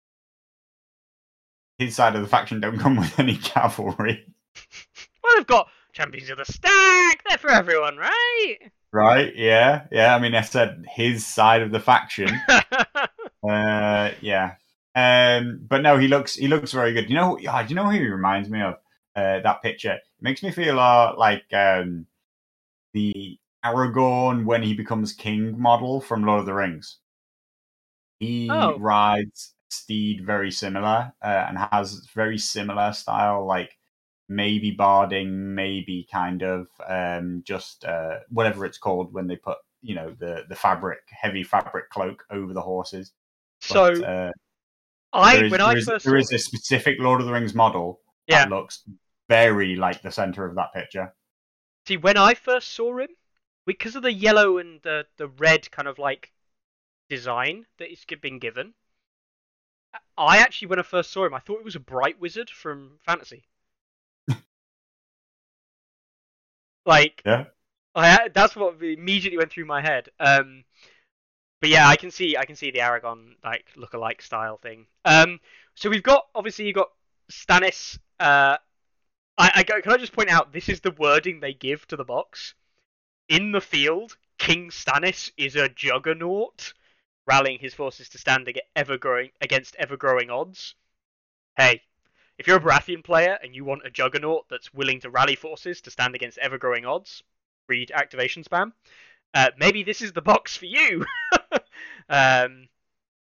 his 1.78 1.96
side 1.96 2.14
of 2.14 2.22
the 2.22 2.28
faction 2.28 2.60
don't 2.60 2.78
come 2.80 2.96
with 2.96 3.18
any 3.18 3.36
cavalry, 3.36 4.26
Well, 5.22 5.36
they've 5.36 5.46
got 5.46 5.68
champions 5.92 6.30
of 6.30 6.38
the 6.38 6.44
stack. 6.44 7.24
They're 7.28 7.38
for 7.38 7.50
everyone, 7.50 7.96
right? 7.96 8.56
right? 8.92 9.34
Yeah, 9.34 9.86
yeah. 9.90 10.14
I 10.14 10.18
mean, 10.18 10.34
I 10.34 10.42
said 10.42 10.84
his 10.88 11.26
side 11.26 11.62
of 11.62 11.70
the 11.70 11.80
faction. 11.80 12.28
uh, 12.48 14.10
yeah. 14.20 14.54
Um, 14.94 15.60
but 15.68 15.82
no, 15.82 15.98
he 15.98 16.08
looks 16.08 16.34
he 16.34 16.48
looks 16.48 16.72
very 16.72 16.92
good. 16.92 17.08
You 17.10 17.16
know, 17.16 17.36
do 17.36 17.44
you 17.68 17.74
know 17.74 17.84
who 17.86 17.90
he 17.98 18.06
reminds 18.08 18.48
me 18.48 18.60
of? 18.62 18.74
Uh, 19.16 19.40
that 19.40 19.62
picture 19.62 19.94
it 19.94 20.02
makes 20.20 20.42
me 20.42 20.50
feel 20.50 20.78
uh, 20.80 21.14
like 21.16 21.44
um, 21.52 22.06
the 22.94 23.38
Aragorn 23.64 24.44
when 24.46 24.62
he 24.62 24.74
becomes 24.74 25.12
king 25.12 25.60
model 25.60 26.00
from 26.00 26.24
Lord 26.24 26.40
of 26.40 26.46
the 26.46 26.54
Rings. 26.54 26.98
He 28.18 28.72
Oh. 28.72 28.78
rides 28.78 29.54
a 29.70 29.74
steed 29.74 30.24
very 30.24 30.50
similar 30.50 31.12
uh, 31.22 31.46
and 31.48 31.58
has 31.72 32.06
very 32.14 32.38
similar 32.38 32.92
style, 32.92 33.44
like 33.46 33.76
maybe 34.28 34.70
barding, 34.70 35.54
maybe 35.54 36.06
kind 36.10 36.42
of 36.42 36.68
um, 36.86 37.42
just 37.44 37.84
uh, 37.84 38.20
whatever 38.30 38.64
it's 38.66 38.78
called 38.78 39.12
when 39.12 39.26
they 39.26 39.36
put 39.36 39.58
you 39.82 39.94
know 39.94 40.14
the 40.18 40.44
the 40.48 40.56
fabric 40.56 41.00
heavy 41.10 41.42
fabric 41.44 41.90
cloak 41.90 42.24
over 42.30 42.52
the 42.54 42.62
horses. 42.62 43.12
so 43.60 43.80
But, 43.80 44.00
uh, 44.02 44.30
I, 45.14 45.36
there 45.36 45.44
is, 45.46 45.52
when 45.52 45.60
I 45.62 45.74
is- 45.74 45.84
first 45.86 46.04
there 46.04 46.18
saw 46.18 46.18
is 46.18 46.32
a 46.32 46.38
specific 46.38 46.96
Lord 47.00 47.20
of 47.20 47.26
the 47.26 47.32
Rings 47.32 47.54
model 47.54 48.00
yeah, 48.26 48.44
that 48.44 48.50
looks 48.50 48.84
very 49.28 49.76
like 49.76 50.02
the 50.02 50.10
center 50.12 50.44
of 50.46 50.56
that 50.56 50.72
picture. 50.74 51.14
see, 51.86 51.96
when 51.96 52.16
I 52.18 52.34
first 52.34 52.68
saw 52.72 52.98
him, 52.98 53.08
because 53.66 53.96
of 53.96 54.02
the 54.02 54.12
yellow 54.12 54.58
and 54.58 54.82
the 54.82 55.06
the 55.16 55.28
red 55.28 55.70
kind 55.70 55.88
of 55.88 55.98
like 55.98 56.32
design 57.08 57.66
that 57.78 57.90
it's 57.90 58.04
been 58.04 58.38
given, 58.38 58.74
I 60.16 60.38
actually 60.38 60.68
when 60.68 60.78
I 60.78 60.82
first 60.82 61.10
saw 61.10 61.24
him, 61.26 61.34
I 61.34 61.38
thought 61.40 61.60
it 61.60 61.64
was 61.64 61.76
a 61.76 61.80
bright 61.80 62.18
wizard 62.20 62.50
from 62.50 62.98
fantasy. 63.04 63.48
like 66.86 67.22
Yeah. 67.24 67.46
I 67.94 68.28
that's 68.28 68.56
what 68.56 68.82
immediately 68.82 69.38
went 69.38 69.52
through 69.52 69.66
my 69.66 69.80
head. 69.80 70.08
Um, 70.18 70.64
but 71.64 71.70
yeah, 71.70 71.88
I 71.88 71.96
can 71.96 72.10
see 72.10 72.36
I 72.36 72.44
can 72.44 72.56
see 72.56 72.70
the 72.70 72.80
Aragorn 72.80 73.36
like 73.42 73.64
look-alike 73.74 74.20
style 74.20 74.58
thing. 74.58 74.84
Um, 75.06 75.40
so 75.74 75.88
we've 75.88 76.02
got 76.02 76.26
obviously 76.34 76.66
you've 76.66 76.74
got 76.74 76.90
Stannis. 77.32 77.98
Uh, 78.20 78.58
I, 79.38 79.50
I 79.54 79.62
can 79.62 79.90
I 79.90 79.96
just 79.96 80.12
point 80.12 80.28
out 80.28 80.52
this 80.52 80.68
is 80.68 80.80
the 80.80 80.90
wording 80.90 81.40
they 81.40 81.54
give 81.54 81.88
to 81.88 81.96
the 81.96 82.04
box. 82.04 82.52
In 83.30 83.50
the 83.50 83.62
field, 83.62 84.18
King 84.36 84.68
Stannis 84.68 85.32
is 85.38 85.56
a 85.56 85.70
juggernaut, 85.70 86.74
rallying 87.26 87.60
his 87.60 87.72
forces 87.72 88.10
to 88.10 88.18
stand 88.18 88.46
ever 88.76 88.98
growing 88.98 89.30
against 89.40 89.74
ever 89.76 89.96
growing 89.96 90.28
odds. 90.28 90.74
Hey, 91.56 91.80
if 92.36 92.46
you're 92.46 92.58
a 92.58 92.60
Baratheon 92.60 93.02
player 93.02 93.38
and 93.42 93.54
you 93.54 93.64
want 93.64 93.86
a 93.86 93.90
juggernaut 93.90 94.44
that's 94.50 94.74
willing 94.74 95.00
to 95.00 95.08
rally 95.08 95.34
forces 95.34 95.80
to 95.80 95.90
stand 95.90 96.14
against 96.14 96.36
ever 96.36 96.58
growing 96.58 96.84
odds, 96.84 97.22
read 97.68 97.90
activation 97.90 98.44
spam. 98.44 98.72
Uh, 99.32 99.50
maybe 99.58 99.82
this 99.82 100.02
is 100.02 100.12
the 100.12 100.20
box 100.20 100.56
for 100.58 100.66
you. 100.66 101.06
um, 102.08 102.68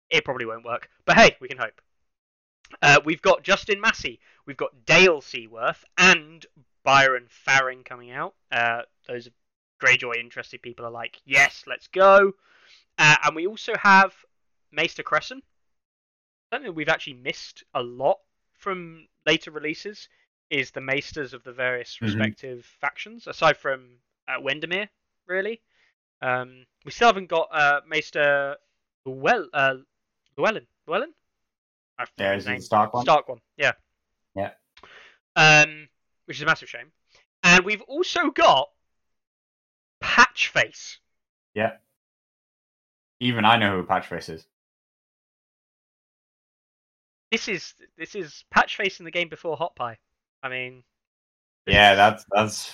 it 0.09 0.25
probably 0.25 0.45
won't 0.45 0.65
work, 0.65 0.89
but 1.05 1.17
hey, 1.17 1.35
we 1.39 1.47
can 1.47 1.57
hope. 1.57 1.81
Uh, 2.81 2.99
we've 3.03 3.21
got 3.21 3.43
Justin 3.43 3.81
Massey, 3.81 4.19
we've 4.45 4.57
got 4.57 4.85
Dale 4.85 5.21
Seaworth, 5.21 5.83
and 5.97 6.45
Byron 6.83 7.27
Farring 7.29 7.83
coming 7.83 8.11
out. 8.11 8.33
Uh, 8.51 8.81
those 9.07 9.29
Greyjoy 9.81 10.17
interested 10.17 10.61
people 10.61 10.85
are 10.85 10.91
like, 10.91 11.21
yes, 11.25 11.63
let's 11.67 11.87
go. 11.87 12.33
Uh, 12.97 13.15
and 13.25 13.35
we 13.35 13.47
also 13.47 13.73
have 13.75 14.13
Maester 14.71 15.03
Cressen. 15.03 15.41
Something 16.53 16.73
we've 16.75 16.89
actually 16.89 17.13
missed 17.13 17.63
a 17.73 17.81
lot 17.81 18.19
from 18.53 19.07
later 19.25 19.51
releases 19.51 20.07
is 20.49 20.71
the 20.71 20.81
Maesters 20.81 21.33
of 21.33 21.43
the 21.43 21.53
various 21.53 21.97
Mhm. 21.97 22.05
respective 22.07 22.65
factions, 22.65 23.27
aside 23.27 23.57
from 23.57 23.99
uh, 24.27 24.39
Wendemere, 24.39 24.89
really. 25.25 25.61
Um, 26.21 26.65
we 26.85 26.91
still 26.91 27.07
haven't 27.07 27.29
got 27.29 27.47
uh, 27.51 27.81
Maester 27.87 28.55
Llewell- 29.05 29.49
uh, 29.53 29.75
Llewellyn. 30.37 30.65
Llewellyn? 30.87 31.13
I 31.99 32.05
Yeah, 32.17 32.35
is 32.35 32.45
the. 32.45 32.59
Stark 32.59 32.93
one? 32.93 33.03
Stark 33.03 33.27
one, 33.27 33.39
yeah. 33.57 33.73
Yeah. 34.35 34.51
Um, 35.35 35.87
which 36.25 36.37
is 36.37 36.43
a 36.43 36.45
massive 36.45 36.69
shame. 36.69 36.91
And 37.43 37.65
we've 37.65 37.81
also 37.83 38.29
got 38.29 38.69
Patchface. 40.03 40.97
Yeah. 41.53 41.73
Even 43.19 43.45
I 43.45 43.57
know 43.57 43.77
who 43.77 43.83
Patchface 43.87 44.29
is. 44.29 44.45
This 47.31 47.47
is 47.47 47.73
this 47.97 48.15
is 48.15 48.43
Patchface 48.53 48.99
in 48.99 49.05
the 49.05 49.11
game 49.11 49.29
before 49.29 49.55
Hot 49.55 49.75
Pie. 49.75 49.97
I 50.43 50.49
mean, 50.49 50.83
Yeah, 51.65 51.95
that's 51.95 52.25
that's 52.31 52.73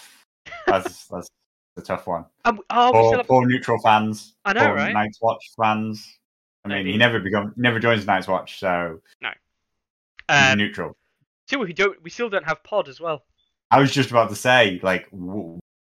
that's 0.65 1.05
that's 1.11 1.29
a 1.77 1.81
tough 1.81 2.07
one. 2.07 2.25
um, 2.45 2.59
oh, 2.69 2.91
Poor, 2.91 3.17
have, 3.17 3.27
poor 3.27 3.45
neutral 3.47 3.79
fans. 3.79 4.35
I 4.45 4.53
know, 4.53 4.65
poor 4.65 4.75
right? 4.75 4.93
Night's 4.93 5.19
Watch 5.21 5.43
fans. 5.61 6.17
I 6.65 6.69
mean, 6.69 6.77
Maybe. 6.79 6.91
he 6.91 6.97
never 6.97 7.19
become 7.19 7.53
never 7.55 7.79
joins 7.79 8.05
Night's 8.05 8.27
Watch, 8.27 8.59
so 8.59 8.99
no. 9.21 9.29
um, 10.29 10.57
neutral. 10.57 10.97
still 11.47 11.59
we 11.61 11.73
don't 11.73 12.01
we 12.03 12.09
still 12.09 12.29
don't 12.29 12.45
have 12.45 12.63
Pod 12.63 12.89
as 12.89 12.99
well. 12.99 13.23
I 13.71 13.79
was 13.79 13.91
just 13.91 14.11
about 14.11 14.29
to 14.29 14.35
say, 14.35 14.79
like, 14.83 15.07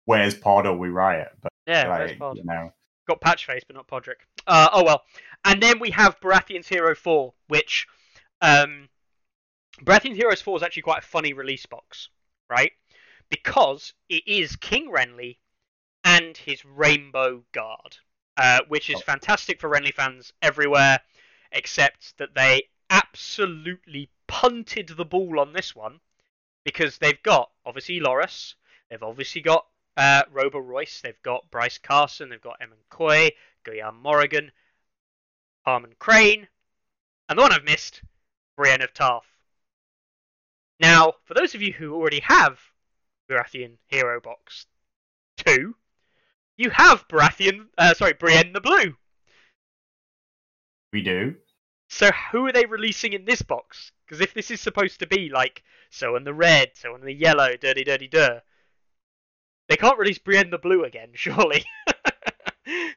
where's 0.06 0.36
Pod 0.36 0.66
or 0.66 0.78
We 0.78 0.90
Riot? 0.90 1.30
But 1.42 1.52
Yeah, 1.68 1.88
where's 1.90 2.12
like, 2.12 2.20
Pod? 2.20 2.38
you 2.38 2.44
know, 2.46 2.72
Got 3.08 3.22
Patchface, 3.22 3.62
but 3.68 3.76
not 3.76 3.88
Podrick. 3.88 4.16
Uh, 4.48 4.70
oh 4.74 4.84
well. 4.84 5.04
And 5.46 5.62
then 5.62 5.80
we 5.80 5.92
have 5.92 6.20
Baratheon's 6.20 6.68
Hero 6.68 6.96
4, 6.96 7.34
which 7.50 7.86
um, 8.42 8.90
Baratheon's 9.84 10.18
Heroes 10.18 10.42
4 10.42 10.58
is 10.58 10.64
actually 10.64 10.82
quite 10.82 11.04
a 11.04 11.08
funny 11.08 11.34
release 11.34 11.66
box, 11.68 12.10
right? 12.50 12.72
Because 13.30 13.94
it 14.10 14.24
is 14.28 14.56
King 14.56 14.92
Renly 14.92 15.38
and 16.06 16.38
his 16.38 16.64
Rainbow 16.64 17.44
Guard, 17.52 17.98
uh, 18.38 18.62
which 18.68 18.90
is 18.90 18.98
Oh. 18.98 19.02
fantastic 19.02 19.60
for 19.60 19.70
Renly 19.70 19.94
fans 19.94 20.32
everywhere, 20.42 21.02
except 21.52 22.16
that 22.18 22.36
they 22.36 22.70
absolutely 22.90 24.10
punted 24.28 24.90
the 24.90 25.04
ball 25.04 25.40
on 25.40 25.52
this 25.52 25.76
one 25.76 26.00
because 26.64 27.00
they've 27.00 27.22
got 27.24 27.52
obviously 27.66 28.00
Loras, 28.00 28.54
they've 28.90 29.02
obviously 29.04 29.42
got 29.42 29.68
uh, 29.98 30.24
Robar 30.32 30.62
Royce, 30.64 31.02
they've 31.02 31.22
got 31.24 31.50
Bryce 31.50 31.80
Caron, 31.80 32.30
they've 32.30 32.42
got 32.42 32.60
Emmon 32.62 32.84
Cuy, 32.92 33.32
Guyard 33.64 33.96
Morrigen, 33.96 34.52
Parmen 35.66 35.98
Crane, 35.98 36.48
and 37.28 37.40
the 37.40 37.42
one 37.42 37.52
I've 37.52 37.64
missed, 37.64 38.02
Brienne 38.56 38.82
of 38.82 38.94
Tarth. 38.94 39.26
Now, 40.80 41.14
for 41.24 41.34
those 41.34 41.56
of 41.56 41.62
you 41.62 41.74
who 41.74 41.96
already 41.96 42.20
have 42.20 42.60
Baratheon 43.28 43.78
Hero 43.88 44.22
Box 44.22 44.68
2, 45.38 45.76
you 46.58 46.70
have 46.70 47.08
Baratheon, 47.08 47.68
uh, 47.78 47.94
sorry, 47.94 48.14
Brienne 48.14 48.54
the 48.54 48.62
Blue. 48.62 48.96
We 50.94 51.02
do. 51.02 51.36
So 51.90 52.10
who 52.32 52.48
are 52.48 52.52
they 52.52 52.66
releasing 52.66 53.14
in 53.14 53.26
this 53.26 53.42
box? 53.42 53.92
Because 54.06 54.22
if 54.22 54.34
this 54.34 54.52
is 54.52 54.62
supposed 54.62 55.00
to 55.00 55.08
be 55.08 55.30
like 55.30 55.64
so 55.90 56.16
and 56.16 56.26
the 56.26 56.34
red, 56.34 56.72
so 56.76 56.96
and 56.96 57.04
the 57.04 57.14
yellow, 57.14 57.56
dirty, 57.58 57.84
dirty, 57.84 58.08
dir, 58.08 58.42
they 59.68 59.78
can't 59.78 59.98
release 59.98 60.20
Brienne 60.20 60.50
the 60.50 60.58
blue 60.58 60.84
again, 60.84 61.10
surely. 61.14 61.64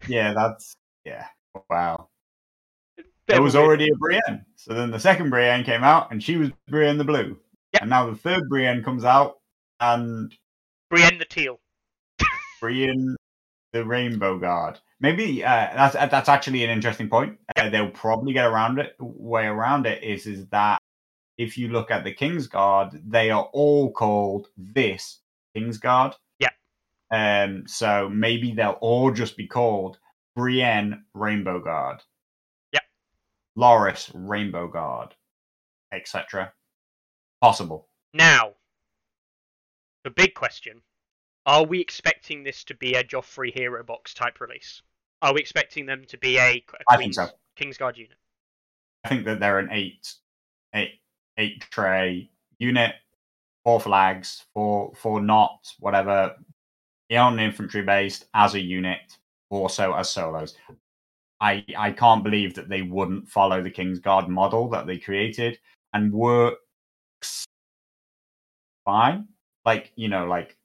Yeah, 0.08 0.32
that's 0.32 0.74
yeah. 1.04 1.26
Wow. 1.68 2.08
There 3.26 3.42
was 3.42 3.54
already 3.54 3.88
a 3.90 3.96
Brienne. 3.96 4.46
So 4.56 4.72
then 4.72 4.90
the 4.90 4.98
second 4.98 5.28
Brienne 5.28 5.64
came 5.64 5.84
out, 5.84 6.10
and 6.10 6.22
she 6.22 6.36
was 6.36 6.50
Brienne 6.66 6.96
the 6.96 7.04
blue. 7.04 7.36
Yep. 7.74 7.82
And 7.82 7.90
now 7.90 8.08
the 8.08 8.16
third 8.16 8.48
Brienne 8.48 8.82
comes 8.82 9.04
out, 9.04 9.40
and 9.80 10.34
Brienne 10.88 11.18
the 11.18 11.26
teal. 11.26 11.60
Brienne 12.60 13.16
the 13.72 13.84
Rainbow 13.84 14.38
Guard. 14.38 14.78
Maybe 15.00 15.44
uh, 15.44 15.68
that's 15.74 15.94
that's 15.94 16.28
actually 16.28 16.64
an 16.64 16.70
interesting 16.70 17.08
point. 17.08 17.38
Uh, 17.56 17.68
they'll 17.70 17.90
probably 17.90 18.32
get 18.32 18.46
around 18.46 18.78
it. 18.78 18.96
Way 18.98 19.46
around 19.46 19.86
it 19.86 20.02
is 20.02 20.26
is 20.26 20.46
that 20.48 20.80
if 21.36 21.56
you 21.56 21.68
look 21.68 21.90
at 21.90 22.02
the 22.04 22.12
King's 22.12 22.48
Guard, 22.48 23.00
they 23.06 23.30
are 23.30 23.48
all 23.52 23.92
called 23.92 24.48
this 24.56 25.20
King's 25.54 25.78
Guard. 25.78 26.14
Yeah. 26.40 26.50
Um. 27.12 27.64
So 27.66 28.08
maybe 28.08 28.52
they'll 28.52 28.78
all 28.80 29.12
just 29.12 29.36
be 29.36 29.46
called 29.46 29.98
Brienne 30.34 31.04
Rainbow 31.14 31.60
Guard. 31.60 32.02
Yeah. 32.72 32.80
Loras 33.56 34.10
Rainbow 34.14 34.66
Guard, 34.66 35.14
etc. 35.92 36.52
Possible. 37.40 37.88
Now, 38.12 38.54
the 40.02 40.10
big 40.10 40.34
question: 40.34 40.82
Are 41.48 41.64
we 41.64 41.80
expecting 41.80 42.44
this 42.44 42.62
to 42.64 42.74
be 42.74 42.92
a 42.92 43.02
Joffrey 43.02 43.54
Hero 43.54 43.82
Box 43.82 44.12
type 44.12 44.38
release? 44.38 44.82
Are 45.22 45.32
we 45.32 45.40
expecting 45.40 45.86
them 45.86 46.04
to 46.08 46.18
be 46.18 46.36
a, 46.36 46.52
think 46.52 46.66
Queen's, 46.90 47.16
so. 47.16 47.30
Kingsguard 47.58 47.96
unit? 47.96 48.18
I 49.04 49.08
think 49.08 49.24
that 49.24 49.40
they're 49.40 49.58
an 49.58 49.70
eight, 49.72 50.12
eight, 50.74 51.00
eight 51.38 51.62
tray 51.70 52.28
unit, 52.58 52.96
four 53.64 53.80
flags, 53.80 54.44
four, 54.52 54.92
four 54.94 55.22
knots, 55.22 55.74
whatever, 55.80 56.36
on 57.10 57.40
infantry 57.40 57.80
based 57.80 58.26
as 58.34 58.52
a 58.52 58.60
unit, 58.60 59.16
also 59.48 59.94
as 59.94 60.10
solos. 60.10 60.54
I 61.40 61.64
I 61.78 61.92
can't 61.92 62.24
believe 62.24 62.56
that 62.56 62.68
they 62.68 62.82
wouldn't 62.82 63.26
follow 63.26 63.62
the 63.62 63.70
King's 63.70 64.00
Guard 64.00 64.28
model 64.28 64.68
that 64.68 64.86
they 64.86 64.98
created 64.98 65.58
and 65.94 66.12
works 66.12 67.46
fine. 68.84 69.28
Like 69.64 69.92
you 69.96 70.08
know, 70.08 70.26
like 70.26 70.57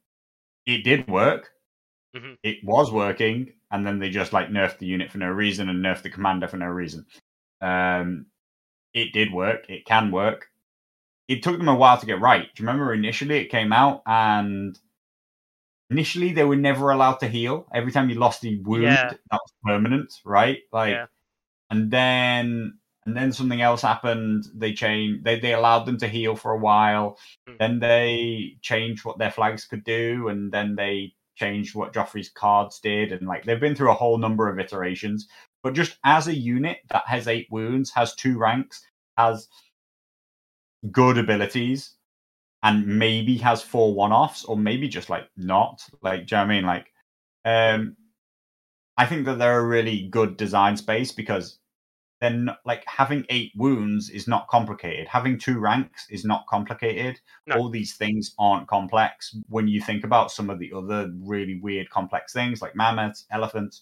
it 0.66 0.84
did 0.84 1.08
work. 1.08 1.52
Mhm. 2.16 2.38
It 2.44 2.64
was 2.64 2.92
working, 2.92 3.54
and 3.72 3.86
then 3.86 4.00
they 4.00 4.10
just 4.10 4.34
like 4.34 4.50
nerfed 4.50 4.80
the 4.80 4.86
unit 4.88 5.12
for 5.12 5.18
no 5.20 5.30
reason 5.30 5.70
and 5.70 5.84
nerfed 5.84 6.04
the 6.04 6.10
commander 6.12 6.48
for 6.48 6.58
no 6.58 6.68
reason. 6.68 7.06
Um, 7.62 8.28
it 8.94 9.14
did 9.14 9.32
work. 9.34 9.70
It 9.70 9.86
can 9.86 10.12
work. 10.12 10.50
It 11.28 11.44
took 11.44 11.58
them 11.58 11.70
a 11.70 11.76
while 11.76 11.98
to 12.00 12.06
get 12.06 12.22
right. 12.22 12.44
Do 12.56 12.64
you 12.64 12.68
remember 12.68 12.94
initially 12.94 13.38
it 13.40 13.50
came 13.52 13.74
out 13.74 14.04
and 14.08 14.78
initially 15.90 16.34
they 16.34 16.44
were 16.44 16.56
never 16.56 16.92
allowed 16.92 17.16
to 17.20 17.28
heal. 17.28 17.68
Every 17.74 17.92
time 17.92 18.10
you 18.10 18.16
lost 18.16 18.42
the 18.42 18.60
wound, 18.62 18.84
Yeah. 18.84 19.10
that 19.10 19.20
was 19.32 19.54
permanent, 19.64 20.14
right? 20.26 20.60
Like, 20.72 20.92
Yeah. 20.92 21.06
and 21.72 21.92
then 21.92 22.80
and 23.06 23.16
then 23.16 23.32
something 23.32 23.62
else 23.62 23.82
happened. 23.82 24.46
They 24.54 24.74
changed. 24.74 25.24
They 25.24 25.40
they 25.40 25.54
allowed 25.54 25.86
them 25.86 25.98
to 25.98 26.08
heal 26.08 26.36
for 26.36 26.52
a 26.52 26.60
while. 26.60 27.18
Mm. 27.50 27.58
Then 27.60 27.80
they 27.80 28.58
changed 28.62 29.06
what 29.06 29.18
their 29.18 29.32
flags 29.32 29.66
could 29.66 29.84
do, 29.84 30.30
and 30.30 30.52
then 30.52 30.76
they 30.76 31.14
changed 31.36 31.76
what 31.76 31.94
Joffrey's 31.94 32.30
cards 32.30 32.80
did, 32.80 33.12
and 33.12 33.28
like 33.28 33.44
they've 33.44 33.60
been 33.60 33.76
through 33.76 33.92
a 33.92 33.96
whole 33.96 34.18
number 34.18 34.50
of 34.50 34.60
iterations. 34.60 35.28
But 35.64 35.74
just 35.74 35.98
as 36.04 36.28
a 36.28 36.36
unit 36.36 36.78
that 36.90 37.04
has 37.08 37.28
eight 37.28 37.48
wounds, 37.50 37.92
has 37.92 38.16
two 38.16 38.38
ranks, 38.38 38.86
has 39.18 39.48
good 40.92 41.18
abilities, 41.18 41.96
and 42.64 42.86
maybe 42.86 43.38
has 43.38 43.62
four 43.62 43.94
one-offs, 43.94 44.46
or 44.46 44.58
maybe 44.58 44.88
just 44.88 45.10
like 45.10 45.28
not. 45.38 45.86
Like, 46.02 46.28
do 46.28 46.36
you 46.36 46.42
know 46.42 46.48
what 46.48 46.52
I 46.52 46.56
mean? 46.56 46.66
Like, 46.66 46.88
um, 47.46 47.98
I 48.98 49.06
think 49.06 49.26
that 49.26 49.40
they're 49.40 49.60
a 49.60 49.66
really 49.66 50.08
good 50.10 50.38
design 50.38 50.78
space 50.78 51.12
because 51.12 51.60
then 52.24 52.50
like 52.64 52.84
having 52.88 53.26
eight 53.30 53.52
wounds 53.58 54.10
is 54.10 54.30
not 54.30 54.48
complicated. 54.48 55.10
Having 55.10 55.40
two 55.40 55.60
ranks 55.60 56.08
is 56.10 56.24
not 56.24 56.48
complicated. 56.48 57.20
No. 57.48 57.58
All 57.58 57.70
these 57.70 57.96
things 57.96 58.34
aren't 58.40 58.68
complex 58.68 59.36
when 59.50 59.68
you 59.68 59.82
think 59.82 60.06
about 60.06 60.32
some 60.32 60.50
of 60.50 60.58
the 60.58 60.72
other 60.74 61.12
really 61.20 61.60
weird 61.60 61.90
complex 61.90 62.32
things 62.32 62.62
like 62.62 62.78
mammoths, 62.78 63.26
elephants, 63.30 63.82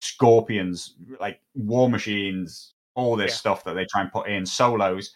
scorpions, 0.00 0.96
like 1.20 1.40
war 1.54 1.88
machines, 1.88 2.74
all 2.94 3.14
this 3.14 3.30
Yeah. 3.32 3.36
stuff 3.36 3.64
that 3.64 3.74
they 3.74 3.86
try 3.88 4.00
and 4.00 4.10
put 4.10 4.28
in 4.28 4.44
solos. 4.44 5.14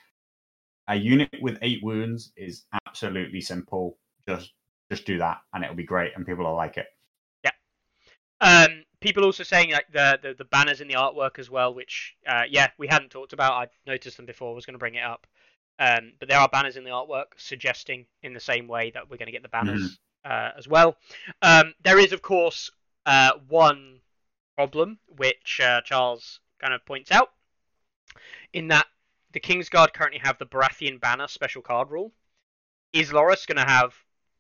A 0.87 0.95
unit 0.95 1.31
with 1.41 1.59
eight 1.61 1.83
wounds 1.83 2.33
is 2.37 2.67
absolutely 2.87 3.41
simple. 3.41 3.99
Just 4.29 4.53
just 4.93 5.07
do 5.07 5.19
that 5.19 5.41
and 5.53 5.65
it'll 5.65 5.75
be 5.75 5.83
great 5.83 6.13
and 6.15 6.25
people 6.25 6.45
will 6.45 6.55
like 6.55 6.77
it. 6.77 6.87
Yeah. 7.43 7.51
Um, 8.41 8.84
people 9.05 9.25
also 9.25 9.43
saying 9.43 9.71
like 9.71 9.87
the, 9.93 10.19
the 10.21 10.35
the 10.35 10.45
banners 10.45 10.81
in 10.81 10.89
the 10.89 10.95
artwork 10.95 11.39
as 11.39 11.51
well, 11.51 11.73
which 11.73 12.17
uh, 12.27 12.43
yeah 12.49 12.69
we 12.79 12.89
hadn't 12.89 13.11
talked 13.11 13.33
about. 13.33 13.53
I 13.53 13.67
noticed 13.87 14.17
them 14.17 14.27
before. 14.27 14.51
I 14.51 14.55
was 14.55 14.67
going 14.67 14.75
to 14.75 14.79
bring 14.79 14.97
it 14.97 15.05
up. 15.05 15.27
Um, 15.79 16.13
but 16.19 16.29
there 16.29 16.39
are 16.39 16.49
banners 16.49 16.77
in 16.77 16.85
the 16.85 16.91
artwork 16.91 17.27
suggesting 17.37 18.07
in 18.23 18.33
the 18.33 18.41
same 18.41 18.69
way 18.69 18.93
that 18.93 19.11
we're 19.11 19.17
going 19.17 19.27
to 19.27 19.33
get 19.33 19.43
the 19.43 19.49
banners 19.49 19.99
uh, 20.25 20.51
as 20.57 20.69
well. 20.69 20.97
Um, 21.43 21.75
there 21.83 21.99
is 21.99 22.13
of 22.13 22.23
course 22.23 22.71
uh, 23.07 23.33
one 23.49 24.01
problem 24.57 24.99
which 25.17 25.61
uh, 25.63 25.81
Charles 25.83 26.41
kind 26.61 26.73
of 26.73 26.87
points 26.87 27.11
out 27.11 27.31
in 28.53 28.69
that 28.69 28.87
the 29.33 29.41
Kingsguard 29.41 29.93
currently 29.93 30.21
have 30.23 30.39
the 30.39 30.47
Baratheon 30.47 31.01
banner 31.01 31.27
special 31.27 31.61
card 31.61 31.91
rule. 31.91 32.13
Is 32.93 33.11
Loras 33.11 33.45
going 33.45 33.59
to 33.59 33.71
have 33.71 33.95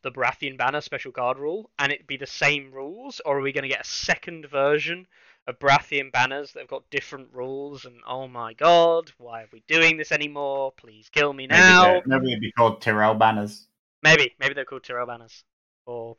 the 0.04 0.12
Baratheon 0.12 0.56
banner 0.56 0.82
special 0.82 1.10
card 1.10 1.38
rule 1.38 1.70
and 1.78 1.90
it 1.90 2.06
be 2.06 2.18
the 2.18 2.26
same 2.26 2.70
rules, 2.70 3.20
or 3.24 3.38
are 3.38 3.40
we 3.40 3.52
going 3.52 3.62
to 3.62 3.68
get 3.68 3.80
a 3.80 3.88
second 3.88 4.46
version 4.46 5.06
of 5.48 5.58
Baratheon 5.58 6.12
banners 6.12 6.52
that 6.52 6.60
have 6.60 6.68
got 6.68 6.88
different 6.90 7.28
rules? 7.32 7.86
And 7.86 7.96
oh 8.06 8.28
my 8.28 8.52
god, 8.52 9.10
why 9.18 9.42
are 9.42 9.48
we 9.52 9.64
doing 9.66 9.96
this 9.96 10.12
anymore? 10.12 10.72
Please 10.76 11.08
kill 11.08 11.32
me 11.32 11.46
now. 11.46 12.02
maybe 12.06 12.28
it'd 12.28 12.40
be 12.40 12.52
called 12.52 12.82
Tyrell 12.82 13.14
banners. 13.14 13.66
Maybe, 14.02 14.34
maybe 14.38 14.52
they're 14.52 14.66
called 14.66 14.84
Tyrell 14.84 15.06
banners 15.06 15.42
or 15.86 16.16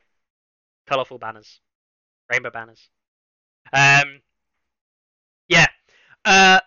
colorful 0.88 1.18
banners, 1.18 1.60
rainbow 2.30 2.50
banners. 2.50 2.90
Um, 3.72 4.20
yeah. 5.48 5.66
Uh, 6.24 6.58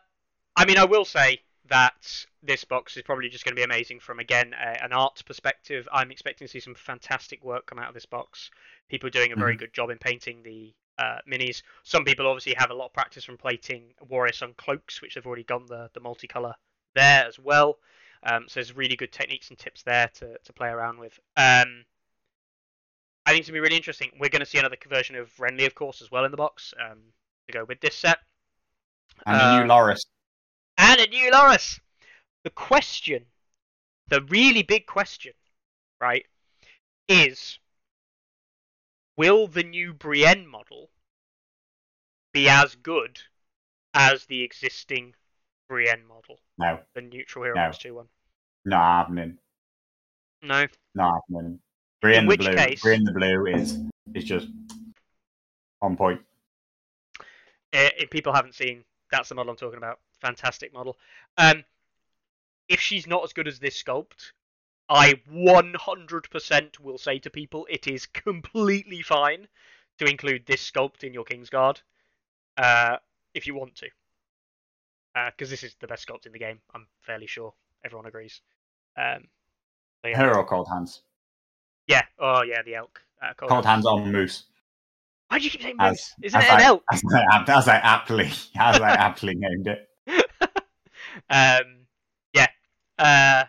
I 0.55 0.65
mean, 0.65 0.77
I 0.77 0.85
will 0.85 1.05
say 1.05 1.41
that 1.69 2.25
this 2.43 2.63
box 2.63 2.97
is 2.97 3.03
probably 3.03 3.29
just 3.29 3.43
going 3.45 3.53
to 3.55 3.59
be 3.59 3.63
amazing 3.63 3.99
from 3.99 4.19
again 4.19 4.53
a, 4.53 4.83
an 4.83 4.93
art 4.93 5.21
perspective. 5.25 5.87
I'm 5.91 6.11
expecting 6.11 6.47
to 6.47 6.51
see 6.51 6.59
some 6.59 6.75
fantastic 6.75 7.43
work 7.43 7.65
come 7.65 7.79
out 7.79 7.89
of 7.89 7.93
this 7.93 8.05
box. 8.05 8.49
People 8.89 9.09
doing 9.09 9.31
a 9.31 9.35
very 9.35 9.55
good 9.55 9.73
job 9.73 9.89
in 9.89 9.97
painting 9.97 10.41
the 10.43 10.73
uh, 10.97 11.19
minis. 11.31 11.61
Some 11.83 12.03
people 12.05 12.27
obviously 12.27 12.55
have 12.57 12.71
a 12.71 12.73
lot 12.73 12.87
of 12.87 12.93
practice 12.93 13.23
from 13.23 13.37
plating 13.37 13.93
Warrior 14.09 14.33
Sun 14.33 14.53
cloaks, 14.57 15.01
which 15.01 15.15
they've 15.15 15.25
already 15.25 15.43
done 15.43 15.65
the 15.67 15.89
the 15.93 16.01
multicolor 16.01 16.53
there 16.95 17.25
as 17.25 17.37
well. 17.39 17.77
Um, 18.23 18.45
so 18.47 18.55
there's 18.59 18.75
really 18.75 18.95
good 18.97 19.11
techniques 19.13 19.49
and 19.49 19.57
tips 19.57 19.83
there 19.83 20.09
to, 20.15 20.37
to 20.43 20.53
play 20.53 20.67
around 20.69 20.99
with. 20.99 21.17
Um, 21.37 21.85
I 23.25 23.31
think 23.31 23.41
it's 23.41 23.49
gonna 23.49 23.57
be 23.57 23.61
really 23.61 23.77
interesting. 23.77 24.11
We're 24.19 24.29
going 24.29 24.39
to 24.41 24.45
see 24.45 24.57
another 24.57 24.77
version 24.89 25.15
of 25.15 25.29
Renly, 25.37 25.65
of 25.65 25.75
course, 25.75 26.01
as 26.01 26.11
well 26.11 26.25
in 26.25 26.31
the 26.31 26.37
box 26.37 26.73
um, 26.83 26.97
to 27.47 27.53
go 27.53 27.63
with 27.63 27.79
this 27.79 27.95
set, 27.95 28.17
And 29.25 29.37
a 29.37 29.45
Uh, 29.45 29.59
new 29.59 29.69
Loras. 29.69 29.99
And 30.79 30.99
a 31.01 31.07
new 31.07 31.29
Loras. 31.29 31.79
The 32.45 32.49
question, 32.49 33.25
the 34.07 34.21
really 34.23 34.63
big 34.63 34.85
question, 34.85 35.33
right, 35.99 36.25
is 37.09 37.59
will 39.17 39.47
the 39.47 39.63
new 39.63 39.93
Brienne 39.93 40.47
model 40.47 40.89
be 42.33 42.47
as 42.47 42.75
good 42.75 43.19
as 43.93 44.25
the 44.25 44.41
existing 44.41 45.15
Brienne 45.67 46.05
model, 46.07 46.39
No, 46.57 46.79
the 46.95 47.01
neutral 47.01 47.43
hero 47.43 47.55
No. 47.55 47.71
2 47.77 47.93
one? 47.93 48.07
not 48.65 48.81
happening. 49.05 49.37
No. 50.41 50.65
Not 50.95 51.21
happening. 51.29 51.59
Brienne 52.01 52.23
the 52.23 52.27
which 52.29 52.39
blue. 52.39 52.55
case- 52.55 52.81
Brienne 52.81 53.03
the 53.03 53.11
blue 53.11 53.47
is 53.47 53.77
is 54.15 54.23
just 54.23 54.47
on 55.81 55.97
point. 55.97 56.21
Uh, 57.19 57.91
if 57.97 58.09
people 58.09 58.33
haven't 58.33 58.55
seen, 58.55 58.85
that's 59.11 59.27
the 59.29 59.35
model 59.35 59.51
I'm 59.51 59.57
talking 59.57 59.77
about. 59.77 59.99
Fantastic 60.21 60.73
model. 60.73 60.97
Um, 61.37 61.63
if 62.67 62.79
she's 62.79 63.07
not 63.07 63.23
as 63.23 63.33
good 63.33 63.47
as 63.47 63.59
this 63.59 63.81
sculpt, 63.81 64.31
I 64.89 65.15
100% 65.31 66.79
will 66.79 66.97
say 66.97 67.19
to 67.19 67.29
people 67.29 67.67
it 67.69 67.87
is 67.87 68.05
completely 68.05 69.01
fine 69.01 69.47
to 69.99 70.05
include 70.05 70.45
this 70.45 70.69
sculpt 70.69 71.03
in 71.03 71.13
your 71.13 71.25
Kingsguard 71.25 71.81
uh, 72.57 72.97
if 73.33 73.47
you 73.47 73.55
want 73.55 73.75
to. 73.75 73.87
Because 75.31 75.49
this 75.49 75.63
is 75.63 75.75
the 75.79 75.87
best 75.87 76.07
sculpt 76.07 76.25
in 76.25 76.31
the 76.31 76.39
game, 76.39 76.59
I'm 76.73 76.87
fairly 77.01 77.27
sure. 77.27 77.53
Everyone 77.83 78.05
agrees. 78.05 78.41
Um, 78.97 79.23
so 80.01 80.09
yeah. 80.09 80.17
Her 80.17 80.37
or 80.37 80.45
cold 80.45 80.67
hands. 80.69 81.01
yeah. 81.87 82.03
Oh, 82.19 82.43
yeah, 82.43 82.61
the 82.63 82.75
elk. 82.75 83.01
Uh, 83.21 83.33
cold 83.37 83.49
Cold 83.49 83.65
hands. 83.65 83.85
hands 83.85 83.85
on 83.85 84.11
moose. 84.11 84.43
Why 85.27 85.39
do 85.39 85.43
you 85.43 85.49
keep 85.49 85.61
saying 85.61 85.75
As- 85.79 85.91
moose? 85.91 86.13
Isn't 86.23 86.39
as 86.39 86.45
it 86.45 86.51
an 86.53 86.59
I- 86.59 86.63
elk? 86.63 86.83
As 86.91 87.03
I, 87.13 87.43
as 87.57 87.67
I 87.67 87.75
aptly 87.75 88.25
as 88.57 88.79
I 88.79 88.89
aptly 88.95 89.35
named 89.35 89.67
it. 89.67 89.88
Um, 91.29 91.85
yeah. 92.33 92.47
Uh, 92.97 93.45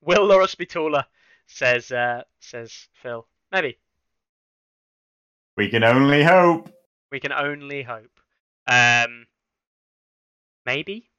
will 0.00 0.26
Loras 0.28 0.56
be 0.56 0.66
taller? 0.66 1.04
Says 1.46 1.90
uh, 1.90 2.22
says 2.38 2.88
Phil. 3.02 3.26
Maybe 3.52 3.78
We 5.56 5.68
can 5.68 5.82
only 5.84 6.22
hope. 6.22 6.70
we 7.10 7.18
can 7.20 7.32
only 7.32 7.82
hope. 7.82 8.20
Um, 8.66 9.26
maybe, 10.64 11.10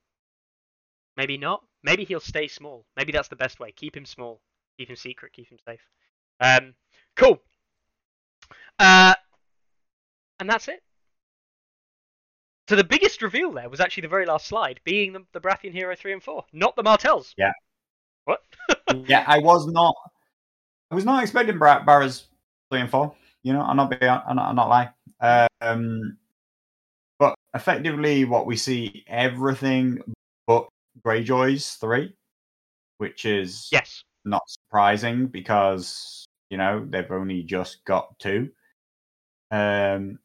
maybe 1.18 1.38
not. 1.38 1.64
Maybe 1.84 2.06
he'll 2.06 2.20
stay 2.22 2.48
small. 2.48 2.86
Maybe 2.96 3.12
that's 3.12 3.28
the 3.28 3.36
best 3.36 3.60
way. 3.60 3.72
Keep 3.72 3.98
him 3.98 4.06
small. 4.06 4.40
Keep 4.78 4.90
him 4.90 4.96
secret. 4.96 5.34
Keep 5.34 5.50
him 5.50 5.58
safe. 5.66 5.82
Um, 6.40 6.76
cool. 7.16 7.40
Uh, 8.80 9.16
and 10.40 10.50
that's 10.50 10.68
it. 10.68 10.82
So 12.68 12.76
the 12.76 12.84
biggest 12.84 13.22
reveal 13.22 13.52
there 13.52 13.70
was 13.70 13.80
actually 13.80 14.02
the 14.02 14.08
very 14.08 14.26
last 14.26 14.48
slide, 14.48 14.80
being 14.84 15.14
the, 15.14 15.24
the 15.34 15.42
Baratheon 15.42 15.74
Hero 15.74 15.96
three 15.96 16.14
and 16.14 16.24
four, 16.24 16.46
not 16.54 16.76
the 16.76 16.84
Martells. 16.84 17.34
Yeah. 17.38 17.52
What? 18.26 18.42
yeah, 19.08 19.24
I 19.28 19.40
was 19.40 19.68
not. 19.68 19.96
I 20.90 20.96
was 20.96 21.06
not 21.06 21.24
expecting 21.24 21.58
Bar- 21.58 21.84
Barra's 21.86 22.28
three 22.70 22.82
and 22.82 22.90
four. 22.90 23.14
You 23.44 23.54
know, 23.54 23.62
I'm 23.62 23.78
not 23.78 23.90
being, 23.90 24.04
I'm 24.04 24.36
not, 24.36 24.50
I'm 24.50 24.56
not 24.56 24.70
lying. 24.70 24.90
Um, 25.62 26.18
but 27.18 27.36
effectively, 27.54 28.26
what 28.26 28.46
we 28.46 28.56
see 28.56 29.04
everything 29.08 30.00
but 30.48 30.68
Greyjoy's 31.06 31.74
three, 31.76 32.14
which 32.98 33.26
is 33.26 33.68
yes. 33.72 34.04
not 34.26 34.42
surprising 34.48 35.28
because 35.28 36.26
you 36.50 36.58
know 36.58 36.86
they've 36.90 37.12
only 37.12 37.44
just 37.44 37.84
got 37.86 38.18
two. 38.20 38.50
Um, 39.52 40.20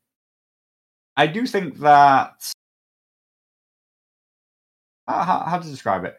I 1.17 1.27
do 1.27 1.47
think 1.47 1.79
that 1.79 2.53
how, 5.09 5.45
how 5.47 5.59
to 5.59 5.69
describe 5.69 6.05
it. 6.05 6.19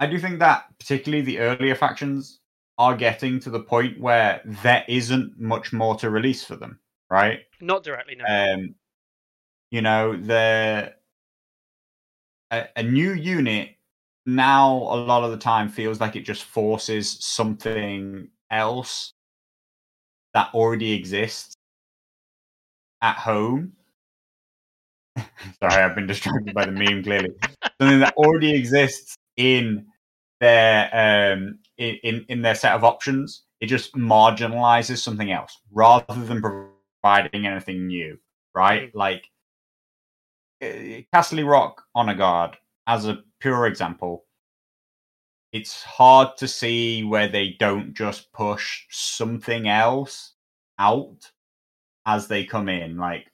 I 0.00 0.06
do 0.06 0.18
think 0.18 0.38
that 0.38 0.64
particularly 0.78 1.24
the 1.24 1.38
earlier 1.38 1.74
factions 1.74 2.40
are 2.78 2.96
getting 2.96 3.38
to 3.40 3.50
the 3.50 3.60
point 3.60 4.00
where 4.00 4.40
there 4.62 4.84
isn't 4.88 5.38
much 5.38 5.72
more 5.72 5.94
to 5.96 6.10
release 6.10 6.44
for 6.44 6.56
them, 6.56 6.80
right? 7.10 7.40
Not 7.60 7.84
directly, 7.84 8.16
no. 8.16 8.24
Um, 8.26 8.74
you 9.70 9.82
know, 9.82 10.16
the 10.16 10.94
a, 12.50 12.66
a 12.76 12.82
new 12.82 13.12
unit 13.12 13.70
now 14.24 14.72
a 14.72 14.96
lot 14.96 15.24
of 15.24 15.32
the 15.32 15.36
time 15.36 15.68
feels 15.68 16.00
like 16.00 16.14
it 16.16 16.24
just 16.24 16.44
forces 16.44 17.18
something 17.20 18.28
else 18.50 19.12
that 20.34 20.50
already 20.54 20.92
exists 20.92 21.54
at 23.00 23.16
home. 23.16 23.72
Sorry, 25.16 25.82
I've 25.82 25.94
been 25.94 26.06
distracted 26.06 26.54
by 26.54 26.66
the 26.66 26.72
meme. 26.72 27.02
Clearly, 27.02 27.30
something 27.80 28.00
that 28.00 28.14
already 28.16 28.54
exists 28.54 29.16
in 29.36 29.86
their 30.40 30.90
um 30.92 31.58
in, 31.78 32.24
in 32.28 32.42
their 32.42 32.54
set 32.54 32.74
of 32.74 32.84
options. 32.84 33.44
It 33.60 33.66
just 33.66 33.94
marginalizes 33.94 34.98
something 34.98 35.30
else 35.30 35.60
rather 35.70 36.24
than 36.24 36.42
providing 36.42 37.46
anything 37.46 37.86
new, 37.86 38.18
right? 38.54 38.92
Mm. 38.92 38.94
Like 38.94 39.30
uh, 40.62 41.02
Casterly 41.14 41.48
Rock 41.48 41.82
Honor 41.94 42.14
Guard, 42.14 42.56
as 42.86 43.06
a 43.06 43.22
pure 43.40 43.66
example, 43.66 44.24
it's 45.52 45.82
hard 45.82 46.36
to 46.38 46.48
see 46.48 47.04
where 47.04 47.28
they 47.28 47.56
don't 47.60 47.94
just 47.94 48.32
push 48.32 48.84
something 48.90 49.68
else 49.68 50.32
out 50.78 51.30
as 52.06 52.26
they 52.26 52.44
come 52.44 52.68
in, 52.68 52.96
like. 52.96 53.31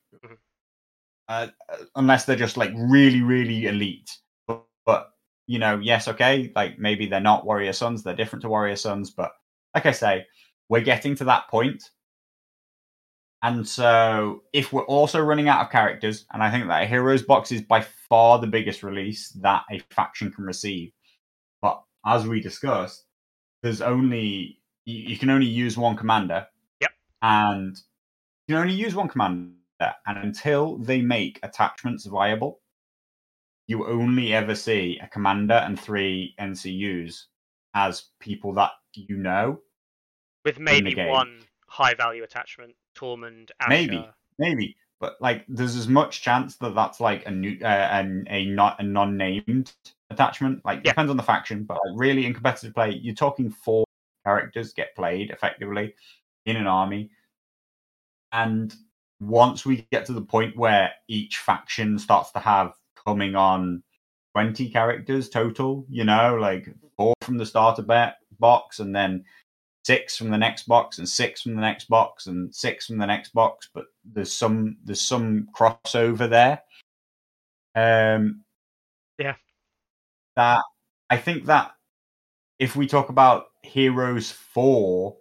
Uh, 1.29 1.49
unless 1.95 2.25
they're 2.25 2.37
just 2.37 2.57
like 2.57 2.73
really, 2.75 3.23
really 3.23 3.67
elite. 3.67 4.11
But, 4.47 4.65
but 4.87 5.11
you 5.47 5.59
know, 5.59 5.79
yes, 5.79 6.09
okay, 6.09 6.53
like 6.55 6.79
maybe 6.79 7.07
they're 7.07 7.21
not 7.21 7.47
Warrior 7.47 7.73
Sons, 7.73 8.03
they're 8.03 8.15
different 8.15 8.43
to 8.43 8.49
Warrior 8.49 8.77
Sons, 8.77 9.11
but 9.11 9.33
like 9.75 9.87
I 9.87 9.93
say, 9.93 10.27
we're 10.69 10.81
getting 10.81 11.15
to 11.17 11.25
that 11.25 11.49
point. 11.49 11.83
And 13.43 13.67
so, 13.67 14.43
if 14.53 14.73
we're 14.73 14.87
also 14.87 15.21
running 15.21 15.49
out 15.49 15.65
of 15.65 15.71
characters, 15.71 16.27
and 16.33 16.43
I 16.43 16.51
think 16.51 16.67
that 16.67 16.83
a 16.83 16.87
Heroes 16.87 17.23
box 17.23 17.53
is 17.53 17.63
by 17.63 17.83
far 18.09 18.41
the 18.41 18.49
biggest 18.49 18.83
release 18.83 19.29
that 19.41 19.63
a 19.71 19.79
faction 19.95 20.33
can 20.33 20.45
receive. 20.45 20.91
But 21.63 21.81
as 22.05 22.27
we 22.27 22.41
discussed, 22.41 23.05
there's 23.63 23.81
only 23.81 24.59
you, 24.87 25.11
you 25.11 25.19
can 25.19 25.31
only 25.31 25.47
use 25.47 25.77
one 25.77 25.97
commander. 25.97 26.47
Yep. 26.81 26.91
And 27.23 27.77
you 28.49 28.55
can 28.55 28.63
only 28.63 28.75
use 28.75 28.95
one 28.95 29.09
commander, 29.09 29.53
and 29.81 30.19
until 30.19 30.77
they 30.79 31.01
make 31.01 31.39
attachments 31.43 32.07
viable, 32.07 32.61
you 33.67 33.87
only 33.87 34.33
ever 34.35 34.55
see 34.55 34.99
a 35.03 35.09
commander 35.09 35.55
and 35.55 35.79
three 35.79 36.35
NCUs 36.41 37.25
as 37.75 38.07
people 38.21 38.55
that 38.55 38.73
you 38.95 39.17
know. 39.17 39.61
With 40.45 40.59
maybe 40.59 40.95
one 40.95 41.41
high 41.67 41.95
value 41.95 42.23
attachment, 42.25 42.75
Tormund, 42.97 43.51
Asha. 43.63 43.69
Maybe. 43.69 44.09
maybe 44.39 44.77
but 45.01 45.17
like 45.21 45.45
there's 45.49 45.77
as 45.77 45.89
much 45.89 46.23
chance 46.23 46.57
that 46.57 46.75
that's 46.75 47.01
like 47.01 47.27
a 47.27 47.31
new 47.31 47.59
uh, 47.63 47.67
an, 47.67 48.27
a 48.29 48.47
not 48.47 48.81
a 48.81 48.83
non-named 48.83 49.73
attachment 50.11 50.65
like 50.65 50.81
Yeah. 50.85 50.93
depends 50.93 51.11
on 51.11 51.17
the 51.17 51.23
faction 51.23 51.65
but 51.65 51.75
like 51.75 51.95
really 51.97 52.27
in 52.27 52.35
competitive 52.35 52.75
play 52.75 52.91
you're 52.91 53.15
talking 53.15 53.51
four 53.51 53.85
characters 54.25 54.73
get 54.73 54.95
played 54.95 55.31
effectively 55.31 55.95
in 56.47 56.57
an 56.57 56.67
army 56.67 57.11
and 58.33 58.75
once 59.21 59.67
we 59.67 59.87
get 59.91 60.07
to 60.07 60.13
the 60.13 60.21
point 60.21 60.57
where 60.57 60.91
each 61.09 61.39
faction 61.39 61.99
starts 61.99 62.31
to 62.33 62.39
have 62.39 62.73
coming 63.07 63.35
on 63.35 63.83
20 64.35 64.69
characters 64.71 65.29
total 65.29 65.85
you 65.89 66.05
know 66.05 66.37
like 66.37 66.69
four 66.97 67.15
from 67.23 67.39
the 67.39 67.47
starter 67.47 67.83
box 68.39 68.79
and 68.79 68.95
then 68.95 69.25
six 69.85 70.17
from 70.17 70.31
the 70.31 70.39
next 70.39 70.69
box 70.69 70.99
and 70.99 71.09
six 71.09 71.43
from 71.43 71.55
the 71.55 71.61
next 71.61 71.89
box 71.89 72.27
and 72.27 72.55
six 72.55 72.87
from 72.87 72.99
the 72.99 73.07
next 73.07 73.33
box 73.33 73.69
but 73.73 73.87
there's 74.05 74.33
some 74.33 74.77
there's 74.85 75.01
some 75.01 75.49
crossover 75.59 76.29
there 76.29 76.63
um 77.75 78.43
Yeah. 79.19 79.35
that 80.37 80.63
i 81.11 81.17
think 81.17 81.47
that 81.47 81.73
if 82.59 82.77
we 82.77 82.87
talk 82.87 83.09
about 83.09 83.47
heroes 83.63 84.31
4 84.31 85.17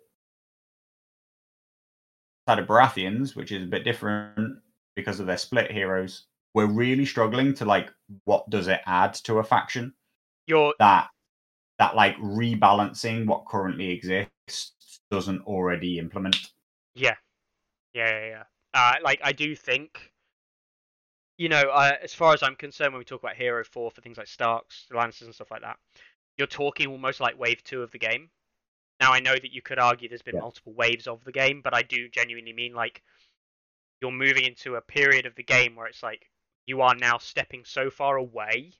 side 2.47 2.59
of 2.59 2.67
Baratheons, 2.67 3.35
which 3.35 3.51
is 3.51 3.63
a 3.63 3.67
bit 3.67 3.83
different 3.83 4.59
because 4.95 5.19
of 5.19 5.27
their 5.27 5.37
split 5.37 5.71
heroes 5.71 6.25
we're 6.57 6.65
really 6.65 7.05
struggling 7.05 7.53
to 7.53 7.65
like 7.65 7.93
what 8.23 8.49
does 8.49 8.67
it 8.67 8.79
add 8.87 9.13
to 9.13 9.37
a 9.37 9.43
faction 9.43 9.93
You're 10.47 10.73
that 10.79 11.09
that 11.77 11.95
like 11.95 12.17
rebalancing 12.17 13.27
what 13.27 13.45
currently 13.45 13.91
exists 13.91 15.01
doesn't 15.11 15.41
already 15.41 15.99
implement. 15.99 16.35
Yeah, 16.95 17.13
yeah, 17.93 18.09
yeah. 18.09 18.27
yeah. 18.27 18.43
Uh, 18.73 18.95
like 19.03 19.19
I 19.23 19.31
do 19.31 19.55
think, 19.55 20.11
you 21.37 21.49
know, 21.49 21.61
uh, 21.71 21.93
as 22.01 22.15
far 22.15 22.33
as 22.33 22.41
I'm 22.41 22.55
concerned, 22.55 22.93
when 22.93 22.99
we 22.99 23.05
talk 23.05 23.21
about 23.21 23.35
Hero 23.35 23.63
Four 23.63 23.91
for 23.91 24.01
things 24.01 24.17
like 24.17 24.27
Starks, 24.27 24.87
Lannisters, 24.91 25.25
and 25.25 25.35
stuff 25.35 25.51
like 25.51 25.61
that, 25.61 25.77
you're 26.37 26.47
talking 26.47 26.87
almost 26.87 27.19
like 27.19 27.39
Wave 27.39 27.63
Two 27.63 27.83
of 27.83 27.91
the 27.91 27.99
game. 27.99 28.29
Now 28.99 29.13
I 29.13 29.19
know 29.19 29.33
that 29.33 29.51
you 29.51 29.61
could 29.61 29.79
argue 29.79 30.09
there's 30.09 30.21
been 30.21 30.35
Yeah. 30.35 30.41
multiple 30.41 30.73
waves 30.73 31.07
of 31.07 31.23
the 31.23 31.31
game, 31.31 31.61
but 31.61 31.73
I 31.73 31.83
do 31.83 32.09
genuinely 32.09 32.53
mean 32.53 32.73
like 32.73 33.03
you're 34.01 34.11
moving 34.11 34.45
into 34.45 34.75
a 34.75 34.81
period 34.81 35.25
of 35.25 35.35
the 35.35 35.43
game 35.43 35.75
where 35.75 35.87
it's 35.87 36.03
like 36.03 36.29
you 36.65 36.81
are 36.81 36.95
now 36.95 37.17
stepping 37.17 37.65
so 37.65 37.89
far 37.89 38.17
away 38.17 38.73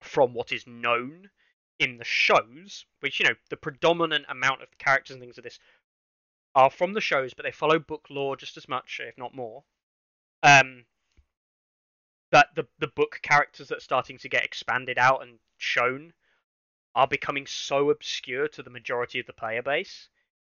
from 0.00 0.34
what 0.34 0.52
is 0.52 0.66
known 0.66 1.30
in 1.78 1.96
the 1.96 2.04
shows, 2.04 2.84
which 3.00 3.18
you 3.20 3.26
know 3.26 3.34
the 3.50 3.56
predominant 3.56 4.24
amount 4.28 4.62
of 4.62 4.70
the 4.70 4.76
characters 4.76 5.14
and 5.14 5.20
things 5.20 5.38
of 5.38 5.44
this 5.44 5.58
are 6.54 6.70
from 6.70 6.92
the 6.92 7.00
shows, 7.00 7.34
but 7.34 7.44
they 7.44 7.52
follow 7.52 7.78
book 7.78 8.06
lore 8.10 8.36
just 8.36 8.56
as 8.56 8.68
much, 8.68 9.00
if 9.02 9.16
not 9.16 9.34
more. 9.34 9.64
Um, 10.42 10.84
that 12.30 12.48
the 12.54 12.66
the 12.78 12.88
book 12.88 13.20
characters 13.22 13.68
that 13.68 13.78
are 13.78 13.80
starting 13.80 14.18
to 14.18 14.28
get 14.28 14.44
expanded 14.44 14.98
out 14.98 15.22
and 15.22 15.38
shown 15.58 16.12
are 16.94 17.06
becoming 17.06 17.46
so 17.46 17.90
obscure 17.90 18.48
to 18.48 18.62
the 18.62 18.70
majority 18.70 19.18
of 19.20 19.26
the 19.26 19.32
player 19.32 19.62
base. 19.62 20.08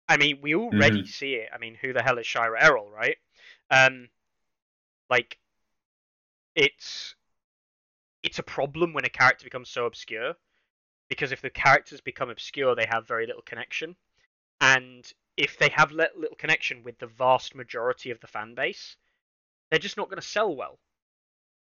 I 0.09 0.17
mean, 0.17 0.39
we 0.41 0.55
already 0.55 1.05
see 1.05 1.35
it. 1.35 1.49
I 1.53 1.57
mean, 1.57 1.75
who 1.75 1.93
the 1.93 2.03
hell 2.03 2.17
is 2.17 2.27
Shira 2.27 2.61
Errol, 2.61 2.89
right? 2.89 3.17
Um, 3.71 4.09
like, 5.09 5.39
it's 6.55 7.15
it's 8.23 8.39
a 8.39 8.43
problem 8.43 8.93
when 8.93 9.05
a 9.05 9.09
character 9.09 9.43
becomes 9.43 9.69
so 9.69 9.85
obscure 9.85 10.35
because 11.09 11.31
if 11.31 11.41
the 11.41 11.49
characters 11.49 12.01
become 12.01 12.29
obscure, 12.29 12.75
they 12.75 12.85
have 12.85 13.07
very 13.07 13.27
little 13.27 13.41
connection, 13.43 13.95
and 14.61 15.13
if 15.37 15.57
they 15.57 15.69
have 15.69 15.91
li- 15.91 16.07
little 16.15 16.37
connection 16.37 16.83
with 16.83 16.97
the 16.99 17.07
vast 17.07 17.55
majority 17.55 18.11
of 18.11 18.19
the 18.19 18.27
fan 18.27 18.55
base, 18.55 18.97
they're 19.69 19.79
just 19.79 19.97
not 19.97 20.09
going 20.09 20.21
to 20.21 20.27
sell 20.27 20.55
well. 20.55 20.79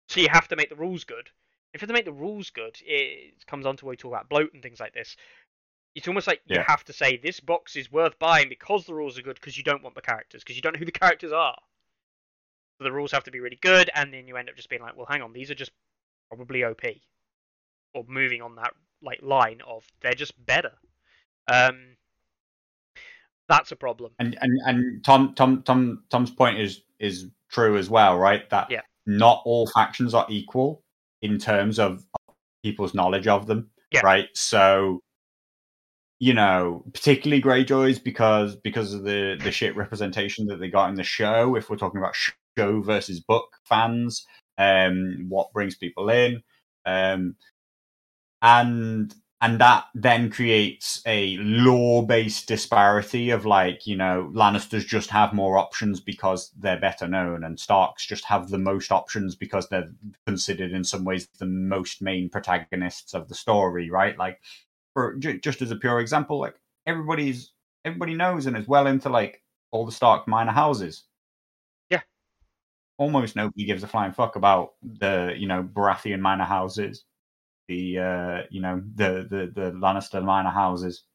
So 0.09 0.19
you 0.19 0.29
have 0.29 0.47
to 0.49 0.55
make 0.55 0.69
the 0.69 0.75
rules 0.75 1.03
good. 1.03 1.29
If 1.73 1.81
you 1.81 1.85
have 1.85 1.89
to 1.89 1.93
make 1.93 2.05
the 2.05 2.11
rules 2.11 2.49
good, 2.49 2.77
it 2.83 3.45
comes 3.45 3.65
on 3.65 3.77
to 3.77 3.85
where 3.85 3.91
we 3.91 3.97
talk 3.97 4.11
about 4.11 4.29
bloat 4.29 4.53
and 4.53 4.63
things 4.63 4.79
like 4.79 4.93
this. 4.93 5.15
It's 5.95 6.07
almost 6.07 6.27
like 6.27 6.41
you 6.45 6.61
have 6.61 6.83
to 6.85 6.93
say 6.93 7.17
this 7.17 7.39
box 7.39 7.75
is 7.75 7.91
worth 7.91 8.17
buying 8.19 8.49
because 8.49 8.85
the 8.85 8.93
rules 8.93 9.17
are 9.17 9.21
good 9.21 9.35
because 9.35 9.57
you 9.57 9.63
don't 9.63 9.83
want 9.83 9.95
the 9.95 10.01
characters 10.01 10.43
because 10.43 10.55
you 10.55 10.61
don't 10.61 10.73
know 10.73 10.79
who 10.79 10.85
the 10.85 10.91
characters 10.91 11.31
are. 11.31 11.57
So 12.77 12.85
the 12.85 12.91
rules 12.91 13.11
have 13.11 13.25
to 13.25 13.31
be 13.31 13.39
really 13.39 13.59
good, 13.61 13.89
and 13.93 14.13
then 14.13 14.27
you 14.27 14.37
end 14.37 14.49
up 14.49 14.55
just 14.55 14.69
being 14.69 14.81
like, 14.81 14.95
well, 14.95 15.07
hang 15.09 15.21
on, 15.21 15.33
these 15.33 15.51
are 15.51 15.55
just 15.55 15.71
probably 16.29 16.63
OP. 16.63 16.81
or 17.93 18.05
moving 18.07 18.41
on 18.41 18.55
that 18.55 18.73
like 19.01 19.19
line 19.21 19.61
of 19.67 19.83
they're 20.01 20.13
just 20.13 20.33
better. 20.45 20.71
Um, 21.47 21.97
that's 23.47 23.71
a 23.71 23.75
problem. 23.75 24.11
And 24.19 24.37
and 24.41 24.59
and 24.65 25.03
Tom 25.03 25.33
Tom 25.35 25.63
Tom 25.63 26.03
Tom's 26.09 26.31
point 26.31 26.59
is 26.59 26.81
is 26.99 27.27
true 27.49 27.77
as 27.77 27.89
well, 27.89 28.17
right? 28.17 28.49
That 28.49 28.69
Yeah. 28.69 28.81
not 29.05 29.41
all 29.45 29.67
factions 29.67 30.13
are 30.13 30.27
equal 30.29 30.83
in 31.21 31.37
terms 31.37 31.79
of 31.79 32.03
people's 32.63 32.93
knowledge 32.93 33.27
of 33.27 33.47
them, 33.47 33.69
Yeah. 33.91 34.01
right? 34.03 34.29
So 34.33 35.01
you 36.21 36.33
know, 36.33 36.83
particularly 36.93 37.41
Greyjoys 37.41 38.03
because 38.03 38.55
because 38.57 38.93
of 38.93 39.03
the 39.03 39.37
the 39.41 39.51
shit 39.51 39.75
representation 39.75 40.47
that 40.47 40.59
they 40.59 40.69
got 40.69 40.89
in 40.89 40.95
the 40.95 41.03
show. 41.03 41.55
If 41.55 41.69
we're 41.69 41.77
talking 41.77 41.99
about 41.99 42.15
show 42.57 42.81
versus 42.81 43.21
book 43.21 43.47
fans, 43.63 44.25
um, 44.57 45.27
what 45.29 45.53
brings 45.53 45.75
people 45.75 46.09
in, 46.09 46.43
um, 46.85 47.35
and 48.41 49.13
and 49.41 49.59
that 49.61 49.85
then 49.95 50.29
creates 50.29 51.01
a 51.05 51.37
law 51.37 52.01
based 52.01 52.47
disparity 52.47 53.29
of 53.29 53.45
like 53.45 53.87
you 53.87 53.95
know 53.95 54.29
Lannisters 54.33 54.85
just 54.85 55.09
have 55.09 55.33
more 55.33 55.57
options 55.57 55.99
because 56.01 56.51
they're 56.57 56.79
better 56.79 57.07
known, 57.07 57.43
and 57.43 57.59
Starks 57.59 58.05
just 58.05 58.25
have 58.25 58.49
the 58.49 58.57
most 58.57 58.91
options 58.91 59.35
because 59.35 59.69
they're 59.69 59.89
considered 60.25 60.71
in 60.71 60.83
some 60.83 61.05
ways 61.05 61.27
the 61.39 61.45
most 61.45 62.01
main 62.01 62.29
protagonists 62.29 63.13
of 63.13 63.27
the 63.29 63.35
story, 63.35 63.89
right? 63.89 64.17
Like 64.17 64.41
for 64.93 65.15
ju- 65.15 65.39
just 65.39 65.61
as 65.61 65.71
a 65.71 65.75
pure 65.77 65.99
example, 65.99 66.39
like 66.39 66.55
everybody's 66.85 67.53
everybody 67.85 68.15
knows 68.15 68.45
and 68.45 68.57
is 68.57 68.67
well 68.67 68.87
into 68.87 69.09
like 69.09 69.41
all 69.71 69.85
the 69.85 69.91
Stark 69.91 70.27
minor 70.27 70.51
houses. 70.51 71.05
Yeah. 71.89 72.01
Almost 72.97 73.35
nobody 73.35 73.65
gives 73.65 73.83
a 73.83 73.87
flying 73.87 74.11
fuck 74.13 74.35
about 74.35 74.73
the 74.83 75.33
you 75.37 75.47
know 75.47 75.63
Baratheon 75.63 76.19
minor 76.19 76.43
houses, 76.45 77.05
the 77.69 77.99
uh 77.99 78.41
you 78.49 78.61
know 78.61 78.81
the 78.95 79.27
the 79.29 79.51
the 79.55 79.71
Lannister 79.71 80.21
minor 80.21 80.49
houses. 80.49 81.05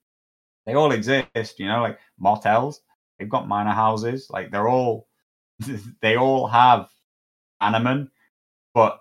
They 0.64 0.74
all 0.74 0.92
exist, 0.92 1.58
you 1.58 1.68
know, 1.68 1.82
like 1.82 1.98
Martells. 2.18 2.80
They've 3.18 3.28
got 3.28 3.48
minor 3.48 3.72
houses. 3.72 4.28
Like 4.30 4.50
they're 4.50 4.68
all 4.68 5.08
they 6.00 6.16
all 6.16 6.46
have 6.46 6.88
Animan, 7.62 8.08
but 8.72 9.00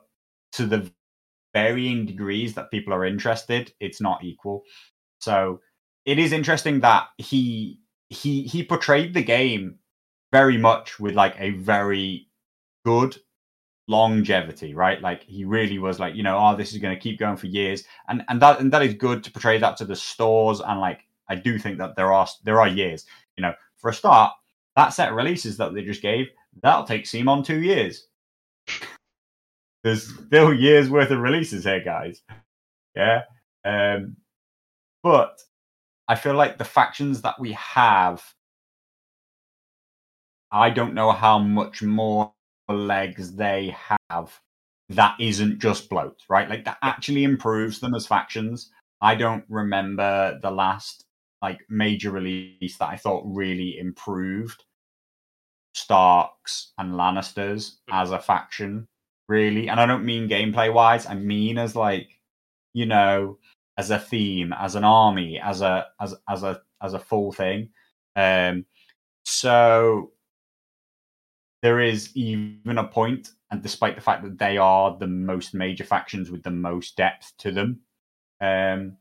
to 0.53 0.65
the 0.65 0.91
varying 1.53 2.05
degrees 2.05 2.55
that 2.55 2.71
people 2.71 2.93
are 2.93 3.05
interested, 3.05 3.71
it's 3.79 4.01
not 4.01 4.23
equal. 4.23 4.63
So 5.19 5.61
it 6.05 6.19
is 6.19 6.33
interesting 6.33 6.81
that 6.81 7.07
he 7.17 7.79
he 8.09 8.43
he 8.43 8.63
portrayed 8.63 9.13
the 9.13 9.23
game 9.23 9.77
very 10.31 10.57
much 10.57 10.99
with 10.99 11.13
like 11.13 11.35
a 11.39 11.51
very 11.51 12.27
good 12.83 13.15
longevity, 13.87 14.73
right? 14.73 15.01
Like 15.01 15.23
he 15.23 15.45
really 15.45 15.79
was 15.79 15.99
like, 15.99 16.15
you 16.15 16.23
know, 16.23 16.37
oh, 16.37 16.55
this 16.55 16.73
is 16.73 16.79
going 16.79 16.95
to 16.95 17.01
keep 17.01 17.19
going 17.19 17.37
for 17.37 17.47
years, 17.47 17.83
and 18.07 18.23
and 18.29 18.41
that 18.41 18.59
and 18.59 18.71
that 18.73 18.83
is 18.83 18.93
good 18.93 19.23
to 19.23 19.31
portray 19.31 19.57
that 19.59 19.77
to 19.77 19.85
the 19.85 19.95
stores, 19.95 20.61
and 20.61 20.79
like 20.79 21.01
I 21.29 21.35
do 21.35 21.57
think 21.59 21.77
that 21.79 21.95
there 21.95 22.13
are 22.13 22.27
there 22.43 22.59
are 22.59 22.67
years, 22.67 23.05
you 23.37 23.41
know, 23.41 23.53
for 23.77 23.89
a 23.89 23.93
start, 23.93 24.33
that 24.75 24.89
set 24.89 25.09
of 25.09 25.15
releases 25.15 25.57
that 25.57 25.73
they 25.73 25.83
just 25.83 26.01
gave 26.01 26.27
that'll 26.61 26.85
take 26.85 27.05
Simon 27.05 27.43
two 27.43 27.61
years. 27.61 28.07
There's 29.83 30.07
still 30.27 30.53
years 30.53 30.89
worth 30.89 31.11
of 31.11 31.19
releases 31.19 31.65
here, 31.65 31.83
guys. 31.83 32.21
Yeah, 32.95 33.23
um, 33.65 34.15
but 35.01 35.41
I 36.07 36.15
feel 36.15 36.35
like 36.35 36.57
the 36.57 36.63
factions 36.63 37.21
that 37.23 37.39
we 37.39 37.53
have, 37.53 38.23
I 40.51 40.69
don't 40.69 40.93
know 40.93 41.11
how 41.11 41.39
much 41.39 41.81
more 41.81 42.32
legs 42.69 43.35
they 43.35 43.75
have 44.09 44.39
that 44.89 45.15
isn't 45.19 45.59
just 45.59 45.89
bloat, 45.89 46.21
right? 46.29 46.49
Like 46.49 46.65
that 46.65 46.77
actually 46.81 47.23
improves 47.23 47.79
them 47.79 47.95
as 47.95 48.07
factions. 48.07 48.71
I 49.01 49.15
don't 49.15 49.43
remember 49.49 50.39
the 50.41 50.51
last 50.51 51.05
like 51.41 51.59
major 51.69 52.11
release 52.11 52.77
that 52.77 52.89
I 52.89 52.95
thought 52.95 53.23
really 53.25 53.77
improved 53.77 54.63
Starks 55.75 56.71
and 56.77 56.93
Lannisters 56.93 57.77
as 57.91 58.11
a 58.11 58.19
faction, 58.19 58.87
really. 59.27 59.67
And 59.67 59.79
I 59.79 59.85
don't 59.85 60.05
mean 60.05 60.29
gameplay 60.29 60.73
wise, 60.73 61.05
I 61.05 61.15
mean 61.15 61.57
as 61.57 61.75
like, 61.75 62.09
you 62.73 62.85
know, 62.85 63.39
as 63.77 63.89
a 63.89 63.99
theme, 63.99 64.53
as 64.53 64.75
an 64.75 64.83
army, 64.83 65.39
as 65.39 65.61
a 65.61 65.87
as 65.99 66.15
as 66.29 66.43
a 66.43 66.61
as 66.81 66.93
a 66.93 66.99
full 66.99 67.31
thing. 67.31 67.69
Um 68.15 68.65
so 69.25 70.11
there 71.63 71.81
is 71.81 72.15
even 72.17 72.79
a 72.79 72.85
point, 72.87 73.31
and 73.51 73.63
despite 73.63 73.95
the 73.95 74.01
fact 74.03 74.23
that 74.25 74.39
they 74.39 74.57
are 74.59 74.97
the 74.99 75.07
most 75.07 75.55
major 75.55 75.85
factions 75.85 76.31
with 76.31 76.43
the 76.43 76.51
most 76.51 76.97
depth 76.97 77.33
to 77.39 77.51
them, 77.53 77.81
um, 78.41 78.97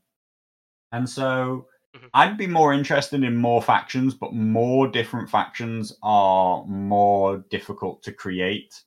and 0.93 1.09
so 1.09 1.67
Mhm. 1.93 2.09
I'd 2.13 2.37
be 2.37 2.47
more 2.47 2.73
interested 2.73 3.23
in 3.23 3.35
more 3.35 3.61
factions, 3.61 4.13
but 4.15 4.33
more 4.33 4.87
different 4.87 5.29
factions 5.29 5.97
are 6.03 6.65
more 6.65 7.39
difficult 7.49 8.03
to 8.03 8.13
create 8.13 8.83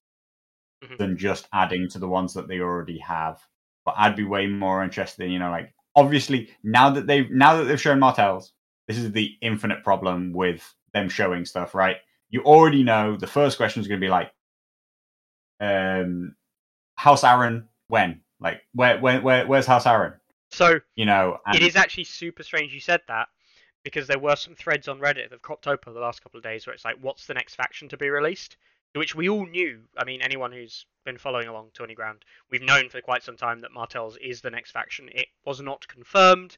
Mhm. 0.83 0.97
than 0.99 1.17
just 1.17 1.49
adding 1.53 1.89
to 1.91 1.99
the 1.99 2.09
ones 2.09 2.35
that 2.35 2.49
they 2.49 2.61
already 2.61 2.99
have. 2.99 3.41
But 3.85 3.95
I'd 3.99 4.17
be 4.17 4.25
way 4.25 4.47
more 4.47 4.83
interested 4.83 5.25
in, 5.25 5.31
you 5.31 5.39
know, 5.39 5.51
like 5.51 5.73
obviously 5.95 6.51
now 6.63 6.91
that 6.91 7.07
they've 7.07 7.31
now 7.31 7.57
that 7.57 7.65
they've 7.65 7.81
shown 7.81 7.99
Martells, 8.01 8.53
this 8.89 8.99
is 8.99 9.13
the 9.13 9.33
infinite 9.43 9.85
problem 9.85 10.33
with 10.33 10.75
them 10.93 11.09
showing 11.09 11.45
stuff, 11.45 11.75
right? 11.75 11.97
You 12.31 12.43
already 12.43 12.83
know 12.83 13.17
the 13.17 13.27
first 13.27 13.57
question 13.57 13.81
is 13.81 13.89
going 13.89 14.01
to 14.01 14.05
be 14.05 14.11
like, 14.11 14.33
um, 15.61 16.35
House 16.97 17.23
Arryn 17.23 17.65
when? 17.89 18.21
Like, 18.41 18.63
where, 18.75 18.99
where, 18.99 19.21
where, 19.21 19.47
where's 19.47 19.67
House 19.67 19.85
Arryn? 19.85 20.15
So 20.51 20.81
You 20.95 21.07
know, 21.07 21.39
and 21.47 21.57
it 21.57 21.63
is 21.63 21.77
actually 21.77 22.05
super 22.05 22.43
strange 22.43 22.73
you 22.73 22.81
said 22.81 23.01
that 23.09 23.29
because 23.85 24.07
there 24.07 24.19
were 24.19 24.37
some 24.37 24.55
threads 24.55 24.89
on 24.89 24.99
Reddit 24.99 25.25
that 25.25 25.33
have 25.33 25.43
cropped 25.43 25.67
open 25.67 25.95
the 25.95 26.01
last 26.01 26.23
couple 26.23 26.39
of 26.39 26.45
days 26.45 26.67
where 26.67 26.75
it's 26.75 26.85
like, 26.85 26.97
what's 27.01 27.27
the 27.27 27.35
next 27.35 27.55
faction 27.55 27.89
to 27.89 27.97
be 27.97 28.11
released? 28.11 28.57
Which 28.95 29.15
we 29.15 29.29
all 29.29 29.47
knew. 29.47 29.83
I 29.97 30.05
mean, 30.05 30.23
anyone 30.23 30.51
who's 30.53 30.87
been 31.05 31.19
following 31.19 31.49
along 31.49 31.71
Tourney 31.75 31.95
Ground, 31.95 32.25
we've 32.51 32.63
known 32.63 32.89
for 32.89 33.01
quite 33.01 33.23
some 33.23 33.37
time 33.37 33.61
that 33.61 33.73
Martell's 33.73 34.17
is 34.17 34.41
the 34.41 34.51
next 34.51 34.73
faction. 34.73 35.09
It 35.13 35.29
was 35.45 35.61
not 35.61 35.87
confirmed, 35.87 36.57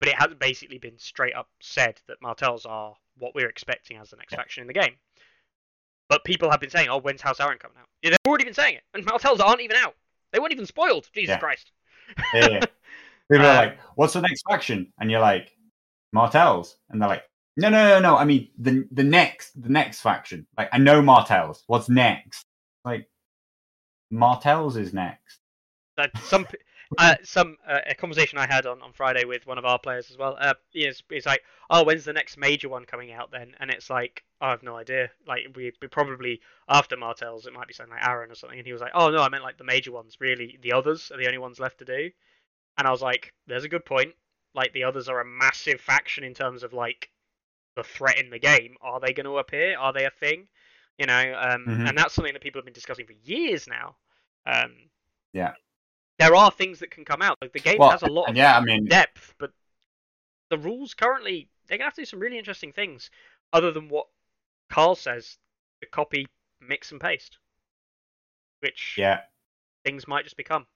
but 0.00 0.08
it 0.08 0.14
has 0.16 0.34
basically 0.38 0.78
been 0.78 0.98
straight 0.98 1.34
up 1.34 1.48
said 1.60 2.00
that 2.08 2.20
Martell's 2.22 2.66
are 2.66 2.94
what 3.18 3.34
we're 3.34 3.48
expecting 3.48 3.96
as 3.96 4.10
the 4.10 4.16
next 4.16 4.34
faction 4.34 4.60
in 4.62 4.66
the 4.66 4.72
game. 4.74 4.94
But 6.08 6.24
people 6.24 6.50
have 6.50 6.60
been 6.60 6.70
saying, 6.70 6.88
"Oh, 6.88 6.98
when's 7.00 7.22
House 7.22 7.38
Arryn 7.38 7.58
coming 7.58 7.78
out?" 7.78 7.88
Yeah, 8.02 8.10
they've 8.10 8.18
already 8.28 8.44
been 8.44 8.54
saying 8.54 8.74
it, 8.76 8.82
and 8.92 9.04
Martell's 9.04 9.40
aren't 9.40 9.62
even 9.62 9.76
out. 9.76 9.96
They 10.32 10.38
weren't 10.38 10.52
even 10.52 10.66
spoiled. 10.66 11.08
Jesus 11.14 11.30
Yeah. 11.34 11.38
Christ! 11.38 11.72
Yeah, 12.34 12.48
yeah. 12.50 12.60
People 13.32 13.46
are 13.46 13.50
Um, 13.50 13.56
like, 13.56 13.78
"What's 13.94 14.12
the 14.12 14.20
next 14.20 14.42
faction?" 14.48 14.92
And 14.98 15.10
you're 15.10 15.20
like, 15.20 15.56
"Martells," 16.12 16.76
and 16.90 17.00
they're 17.00 17.08
like, 17.08 17.24
"No, 17.56 17.70
no, 17.70 17.88
no, 17.88 18.00
no. 18.00 18.16
I 18.18 18.24
mean 18.24 18.50
the 18.58 18.86
the 18.92 19.04
next 19.04 19.60
the 19.60 19.70
next 19.70 20.00
faction. 20.02 20.46
Like 20.58 20.68
I 20.72 20.78
know 20.78 21.00
Martells. 21.00 21.64
What's 21.68 21.88
next? 21.88 22.44
Like 22.84 23.08
Martells 24.10 24.76
is 24.76 24.92
next. 24.92 25.38
that 25.96 26.16
some 26.18 26.46
uh, 26.98 27.16
some 27.24 27.56
uh, 27.66 27.80
a 27.86 27.94
conversation 27.94 28.38
I 28.38 28.46
had 28.46 28.66
on, 28.66 28.82
on 28.82 28.92
Friday 28.92 29.24
with 29.24 29.46
one 29.46 29.58
of 29.58 29.64
our 29.64 29.78
players 29.78 30.10
as 30.10 30.16
well. 30.16 30.36
Uh, 30.38 30.54
is 30.72 31.02
is 31.10 31.26
like, 31.26 31.42
oh, 31.70 31.84
when's 31.84 32.04
the 32.04 32.12
next 32.12 32.36
major 32.36 32.68
one 32.68 32.84
coming 32.84 33.12
out 33.12 33.30
then? 33.30 33.54
And 33.60 33.70
it's 33.70 33.90
like, 33.90 34.24
I 34.40 34.50
have 34.50 34.62
no 34.62 34.76
idea. 34.76 35.10
Like 35.26 35.42
we 35.54 35.72
we 35.80 35.88
probably 35.88 36.40
after 36.68 36.96
Martells, 36.96 37.46
it 37.46 37.52
might 37.52 37.68
be 37.68 37.74
something 37.74 37.94
like 37.94 38.02
Arryn 38.04 38.30
or 38.30 38.34
something. 38.34 38.58
And 38.58 38.66
he 38.66 38.72
was 38.72 38.82
like, 38.82 38.92
oh 38.94 39.10
no, 39.10 39.22
I 39.22 39.28
meant 39.28 39.44
like 39.44 39.58
the 39.58 39.64
major 39.64 39.92
ones. 39.92 40.16
Really, 40.20 40.58
the 40.62 40.72
others 40.72 41.10
are 41.10 41.18
the 41.18 41.26
only 41.26 41.38
ones 41.38 41.60
left 41.60 41.78
to 41.78 41.84
do. 41.84 42.10
And 42.78 42.86
I 42.88 42.90
was 42.90 43.02
like, 43.02 43.32
there's 43.46 43.64
a 43.64 43.68
good 43.68 43.84
point. 43.84 44.14
Like 44.54 44.72
the 44.72 44.84
others 44.84 45.08
are 45.08 45.20
a 45.20 45.24
massive 45.24 45.80
faction 45.80 46.24
in 46.24 46.34
terms 46.34 46.62
of 46.62 46.72
like 46.72 47.10
the 47.76 47.82
threat 47.84 48.18
in 48.18 48.30
the 48.30 48.38
game. 48.38 48.76
Are 48.80 49.00
they 49.00 49.12
going 49.12 49.26
to 49.26 49.38
appear? 49.38 49.76
Are 49.78 49.92
they 49.92 50.04
a 50.04 50.10
thing? 50.10 50.46
You 50.98 51.06
know, 51.06 51.34
um, 51.38 51.66
Mhm. 51.66 51.88
and 51.88 51.98
that's 51.98 52.14
something 52.14 52.32
that 52.34 52.42
people 52.42 52.60
have 52.60 52.64
been 52.64 52.72
discussing 52.74 53.06
for 53.06 53.14
years 53.24 53.66
now. 53.66 53.96
Um, 54.46 54.90
Yeah. 55.32 55.54
There 56.18 56.34
are 56.34 56.50
things 56.50 56.78
that 56.80 56.90
can 56.90 57.04
come 57.04 57.22
out. 57.22 57.38
Like 57.40 57.52
the 57.52 57.60
game 57.60 57.78
Well, 57.78 57.90
has 57.90 58.02
a 58.02 58.08
lot 58.08 58.28
of 58.28 58.36
yeah, 58.36 58.56
I 58.56 58.60
mean, 58.64 58.88
depth, 58.88 59.34
but 59.38 59.52
the 60.50 60.58
rules 60.58 60.94
currently 60.94 61.50
they're 61.66 61.78
gonna 61.78 61.86
have 61.88 61.94
to 61.94 62.02
do 62.02 62.06
some 62.06 62.20
really 62.20 62.38
interesting 62.38 62.72
things, 62.72 63.10
other 63.52 63.70
than 63.70 63.88
what 63.90 64.08
Carl 64.70 64.94
says 64.96 65.38
to 65.82 65.88
copy, 65.88 66.26
mix, 66.60 66.92
and 66.92 67.00
paste, 67.00 67.38
which 68.60 68.96
yeah, 68.96 69.20
things 69.84 70.08
might 70.08 70.24
just 70.24 70.36
become. 70.36 70.66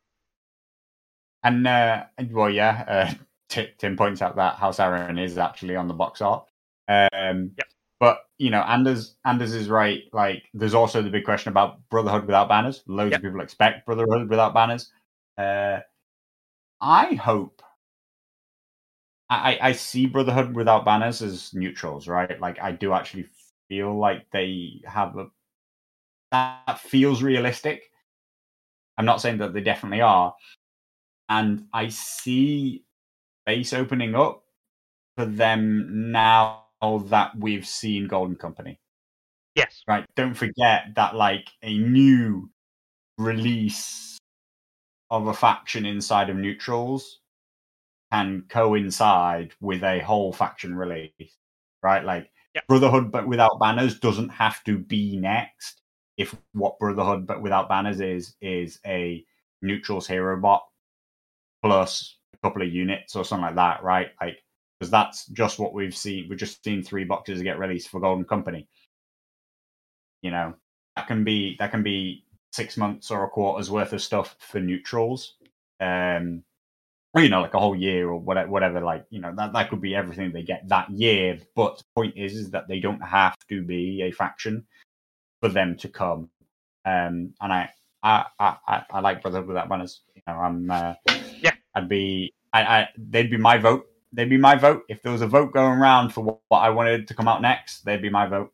and 1.42 1.66
uh, 1.66 2.04
and, 2.16 2.32
well, 2.32 2.50
yeah. 2.50 2.84
Uh, 2.88 3.14
Ti- 3.48 3.72
Tim 3.78 3.96
points 3.96 4.20
out 4.20 4.36
that 4.36 4.56
House 4.56 4.76
Arryn 4.78 5.18
is 5.22 5.38
actually 5.38 5.74
on 5.74 5.88
the 5.88 5.94
box 5.94 6.20
art. 6.20 6.46
Um, 6.86 7.52
Yep. 7.56 7.68
But 7.98 8.18
you 8.36 8.50
know, 8.50 8.60
Anders 8.60 9.16
Anders 9.24 9.54
is 9.54 9.68
right. 9.70 10.02
Like, 10.12 10.44
there's 10.52 10.74
also 10.74 11.00
the 11.02 11.10
big 11.10 11.24
question 11.24 11.48
about 11.50 11.78
Brotherhood 11.88 12.26
without 12.26 12.48
banners. 12.48 12.82
Loads 12.86 13.10
Yep. 13.12 13.18
of 13.18 13.22
people 13.22 13.40
expect 13.40 13.86
Brotherhood 13.86 14.28
without 14.28 14.52
banners. 14.54 14.92
Uh, 15.38 15.80
I 16.80 17.14
hope. 17.14 17.62
I, 19.30 19.54
I 19.54 19.68
I 19.68 19.72
see 19.72 20.06
Brotherhood 20.06 20.54
without 20.54 20.84
banners 20.84 21.22
as 21.22 21.54
neutrals, 21.54 22.08
right? 22.08 22.38
Like, 22.40 22.60
I 22.60 22.72
do 22.72 22.92
actually 22.92 23.26
feel 23.68 23.98
like 23.98 24.30
they 24.30 24.80
have 24.86 25.16
a 25.16 25.30
that 26.30 26.80
feels 26.80 27.22
realistic. 27.22 27.90
I'm 28.96 29.04
not 29.04 29.20
saying 29.20 29.38
that 29.38 29.52
they 29.52 29.60
definitely 29.60 30.00
are, 30.00 30.34
and 31.28 31.66
I 31.72 31.88
see 31.88 32.84
space 33.44 33.72
opening 33.74 34.14
up 34.14 34.44
for 35.16 35.26
them 35.26 36.12
now 36.12 36.64
that 36.82 37.32
we've 37.38 37.66
seen 37.66 38.08
Golden 38.08 38.36
Company. 38.36 38.80
Yes. 39.56 39.82
Right. 39.88 40.06
Don't 40.16 40.34
forget 40.34 40.94
that 40.96 41.16
like 41.16 41.50
a 41.62 41.78
new 41.78 42.50
release 43.18 44.17
of 45.10 45.26
a 45.26 45.34
faction 45.34 45.86
inside 45.86 46.30
of 46.30 46.36
neutrals 46.36 47.20
can 48.12 48.44
coincide 48.48 49.52
with 49.60 49.82
a 49.82 50.00
whole 50.00 50.32
faction 50.32 50.74
release. 50.74 51.36
Right? 51.82 52.04
Like 52.04 52.30
Yep. 52.54 52.66
Brotherhood 52.66 53.12
but 53.12 53.28
without 53.28 53.60
banners 53.60 54.00
doesn't 54.00 54.30
have 54.30 54.64
to 54.64 54.78
be 54.78 55.16
next 55.16 55.82
if 56.16 56.34
what 56.54 56.78
Brotherhood 56.78 57.26
but 57.26 57.42
without 57.42 57.68
banners 57.68 58.00
is 58.00 58.34
is 58.40 58.80
a 58.86 59.24
neutrals 59.62 60.06
hero 60.06 60.40
bot 60.40 60.66
plus 61.62 62.16
a 62.34 62.38
couple 62.38 62.62
of 62.62 62.72
units 62.72 63.14
or 63.14 63.24
something 63.24 63.46
like 63.46 63.56
that, 63.56 63.82
right? 63.82 64.08
Like 64.20 64.42
because 64.78 64.90
that's 64.90 65.26
just 65.26 65.58
what 65.58 65.74
we've 65.74 65.96
seen. 65.96 66.26
We've 66.28 66.38
just 66.38 66.64
seen 66.64 66.82
three 66.82 67.04
boxes 67.04 67.42
get 67.42 67.58
released 67.58 67.88
for 67.88 68.00
Golden 68.00 68.24
Company. 68.24 68.68
You 70.22 70.30
know, 70.30 70.54
that 70.96 71.06
can 71.06 71.24
be 71.24 71.56
that 71.58 71.70
can 71.70 71.82
be 71.82 72.24
six 72.52 72.76
months 72.76 73.10
or 73.10 73.24
a 73.24 73.28
quarter's 73.28 73.70
worth 73.70 73.92
of 73.92 74.02
stuff 74.02 74.36
for 74.38 74.60
neutrals. 74.60 75.34
Um, 75.80 76.42
or, 77.14 77.22
you 77.22 77.28
know, 77.30 77.40
like 77.40 77.54
a 77.54 77.58
whole 77.58 77.76
year 77.76 78.08
or 78.08 78.18
whatever. 78.18 78.50
Whatever, 78.50 78.80
like 78.80 79.06
you 79.10 79.20
know, 79.20 79.34
that 79.36 79.52
that 79.52 79.70
could 79.70 79.80
be 79.80 79.94
everything 79.94 80.30
they 80.30 80.42
get 80.42 80.68
that 80.68 80.90
year. 80.90 81.38
But 81.54 81.78
the 81.78 81.84
point 81.94 82.16
is, 82.16 82.34
is 82.34 82.50
that 82.50 82.68
they 82.68 82.80
don't 82.80 83.00
have 83.00 83.36
to 83.48 83.62
be 83.62 84.02
a 84.02 84.10
faction 84.10 84.66
for 85.40 85.48
them 85.48 85.76
to 85.76 85.88
come. 85.88 86.30
Um, 86.84 87.34
and 87.40 87.52
I, 87.52 87.70
I, 88.02 88.26
I, 88.38 88.84
I, 88.90 89.00
like 89.00 89.22
Brotherhood 89.22 89.48
without 89.48 89.68
banners. 89.68 90.02
You 90.14 90.22
know, 90.26 90.34
I'm, 90.34 90.70
uh, 90.70 90.94
Yeah. 91.40 91.52
I'd 91.74 91.88
be, 91.88 92.32
I, 92.52 92.62
I, 92.62 92.88
they'd 92.96 93.30
be 93.30 93.36
my 93.36 93.58
vote. 93.58 93.86
They'd 94.12 94.30
be 94.30 94.38
my 94.38 94.56
vote 94.56 94.84
if 94.88 95.02
there 95.02 95.12
was 95.12 95.20
a 95.20 95.26
vote 95.26 95.52
going 95.52 95.78
around 95.78 96.10
for 96.10 96.22
what, 96.22 96.40
what 96.48 96.60
I 96.60 96.70
wanted 96.70 97.08
to 97.08 97.14
come 97.14 97.28
out 97.28 97.42
next. 97.42 97.84
They'd 97.84 98.02
be 98.02 98.10
my 98.10 98.26
vote. 98.26 98.52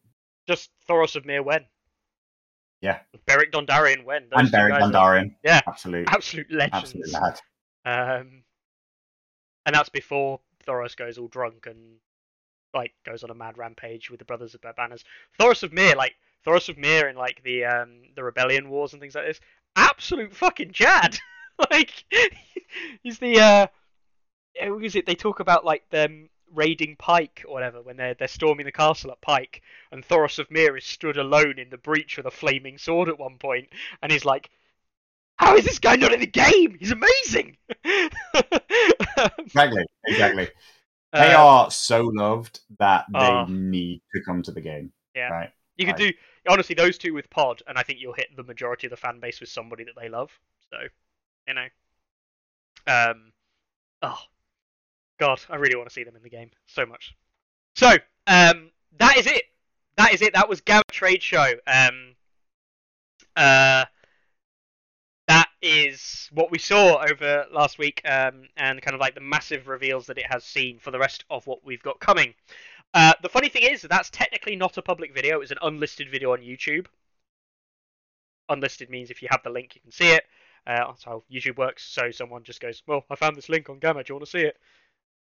Just 0.48 0.70
Thoros 0.88 1.16
of 1.16 1.24
Myr 1.24 1.42
when. 1.42 1.64
Yeah. 2.84 2.98
Beric 3.26 3.50
Dondarrion 3.50 4.04
when. 4.04 4.28
And 4.32 4.50
Beric 4.50 4.74
guys 4.74 4.82
are 4.82 4.90
Dondarrion. 4.92 5.34
Yeah. 5.42 5.60
absolute, 5.66 6.06
Absolute 6.12 6.50
legends. 6.50 6.94
absolute 6.94 7.12
lad. 7.12 7.40
Um, 7.86 8.42
and 9.64 9.74
that's 9.74 9.88
before 9.88 10.40
Thoros 10.66 10.94
goes 10.94 11.16
all 11.16 11.28
drunk 11.28 11.66
and 11.66 11.96
like 12.74 12.92
goes 13.06 13.22
on 13.24 13.30
a 13.30 13.34
mad 13.34 13.56
rampage 13.56 14.10
with 14.10 14.18
the 14.18 14.24
Brothers 14.26 14.54
of 14.54 14.60
Banners. 14.76 15.02
Thoros 15.40 15.62
of 15.62 15.72
Myr, 15.72 15.94
like 15.96 16.14
Thoros 16.46 16.68
of 16.68 16.76
Myr 16.76 17.08
in 17.08 17.16
like 17.16 17.42
the 17.42 17.64
um 17.64 18.02
the 18.16 18.22
Rebellion 18.22 18.68
Wars 18.68 18.92
and 18.92 19.00
things 19.00 19.14
like 19.14 19.26
this, 19.26 19.40
absolute 19.76 20.34
fucking 20.34 20.72
Chad. 20.72 21.18
like 21.70 22.04
he's 23.02 23.18
the 23.18 23.40
uh, 23.40 23.66
who 24.62 24.80
is 24.80 24.94
it? 24.96 25.06
They 25.06 25.14
talk 25.14 25.40
about 25.40 25.64
like 25.64 25.88
them 25.90 26.28
raiding 26.52 26.96
Pike 26.96 27.44
or 27.46 27.54
whatever 27.54 27.82
when 27.82 27.96
they're 27.96 28.14
they're 28.14 28.28
storming 28.28 28.66
the 28.66 28.72
castle 28.72 29.10
at 29.12 29.20
Pike, 29.20 29.62
and 29.90 30.04
Thoros 30.06 30.38
of 30.38 30.50
Myr 30.50 30.76
is 30.76 30.84
stood 30.84 31.16
alone 31.16 31.58
in 31.58 31.70
the 31.70 31.78
breach 31.78 32.16
with 32.16 32.26
a 32.26 32.30
flaming 32.30 32.78
sword 32.78 33.08
at 33.08 33.18
one 33.18 33.38
point, 33.38 33.68
and 34.02 34.12
he's 34.12 34.24
like, 34.24 34.50
"How 35.36 35.56
is 35.56 35.64
this 35.64 35.78
guy 35.78 35.96
not 35.96 36.12
in 36.12 36.20
the 36.20 36.26
game? 36.26 36.76
He's 36.78 36.92
amazing." 36.92 37.56
Exactly, 39.38 39.84
exactly. 40.06 40.48
They 41.12 41.32
Um, 41.32 41.36
are 41.36 41.70
so 41.70 42.02
loved 42.06 42.60
that 42.78 43.06
they 43.12 43.30
Oh. 43.30 43.46
need 43.46 44.02
to 44.14 44.22
come 44.22 44.42
to 44.42 44.52
the 44.52 44.60
game. 44.60 44.92
Yeah. 45.14 45.28
Right. 45.30 45.50
You 45.76 45.86
could 45.86 45.96
do 45.96 46.12
honestly 46.48 46.74
those 46.74 46.98
two 46.98 47.14
with 47.14 47.30
Pod, 47.30 47.62
and 47.66 47.78
I 47.78 47.82
think 47.82 48.00
you'll 48.00 48.14
hit 48.14 48.34
the 48.36 48.42
majority 48.42 48.86
of 48.86 48.90
the 48.90 48.96
fan 48.96 49.20
base 49.20 49.40
with 49.40 49.48
somebody 49.48 49.84
that 49.84 49.94
they 49.96 50.08
love. 50.08 50.30
So, 50.70 50.78
you 51.48 51.54
know, 51.54 51.66
um, 52.86 53.32
oh 54.02 54.18
god, 55.18 55.40
I 55.48 55.56
really 55.56 55.76
want 55.76 55.88
to 55.88 55.94
see 55.94 56.04
them 56.04 56.16
in 56.16 56.22
the 56.22 56.30
game 56.30 56.50
so 56.66 56.86
much. 56.86 57.14
So, 57.76 57.90
um, 58.26 58.70
that 58.98 59.16
is 59.16 59.26
it. 59.26 59.44
That 59.96 60.12
is 60.12 60.22
it. 60.22 60.34
That 60.34 60.48
was 60.48 60.60
GAMA 60.60 60.82
Trade 60.90 61.22
Show. 61.22 61.52
Um, 61.66 62.14
uh, 63.36 63.84
that 65.26 65.48
is 65.62 66.28
what 66.32 66.50
we 66.50 66.58
saw 66.58 67.02
over 67.02 67.46
last 67.52 67.78
week, 67.78 68.02
um, 68.04 68.48
and 68.56 68.82
kind 68.82 68.94
of 68.94 69.00
like 69.00 69.14
the 69.14 69.20
massive 69.20 69.68
reveals 69.68 70.06
that 70.06 70.18
it 70.18 70.26
has 70.30 70.44
seen 70.44 70.78
for 70.78 70.90
the 70.90 70.98
rest 70.98 71.24
of 71.30 71.46
what 71.46 71.64
we've 71.64 71.82
got 71.82 71.98
coming. 72.00 72.34
Uh, 72.92 73.12
the 73.22 73.28
funny 73.28 73.48
thing 73.48 73.62
is, 73.62 73.82
that's 73.82 74.10
technically 74.10 74.54
not 74.54 74.76
a 74.76 74.82
public 74.82 75.14
video. 75.14 75.40
It's 75.40 75.50
an 75.50 75.58
unlisted 75.62 76.10
video 76.10 76.32
on 76.32 76.40
YouTube. 76.40 76.86
Unlisted 78.48 78.90
means 78.90 79.10
if 79.10 79.22
you 79.22 79.28
have 79.30 79.42
the 79.42 79.50
link, 79.50 79.74
you 79.74 79.80
can 79.80 79.90
see 79.90 80.10
it. 80.10 80.24
Uh, 80.66 80.86
that's 80.88 81.04
how 81.04 81.22
YouTube 81.32 81.56
works. 81.56 81.84
So 81.84 82.10
someone 82.10 82.42
just 82.42 82.60
goes, 82.60 82.82
"Well, 82.86 83.04
I 83.10 83.16
found 83.16 83.36
this 83.36 83.48
link 83.48 83.68
on 83.68 83.78
GAMA. 83.78 84.04
Do 84.04 84.12
you 84.12 84.14
want 84.16 84.26
to 84.26 84.30
see 84.30 84.44
it?" 84.44 84.58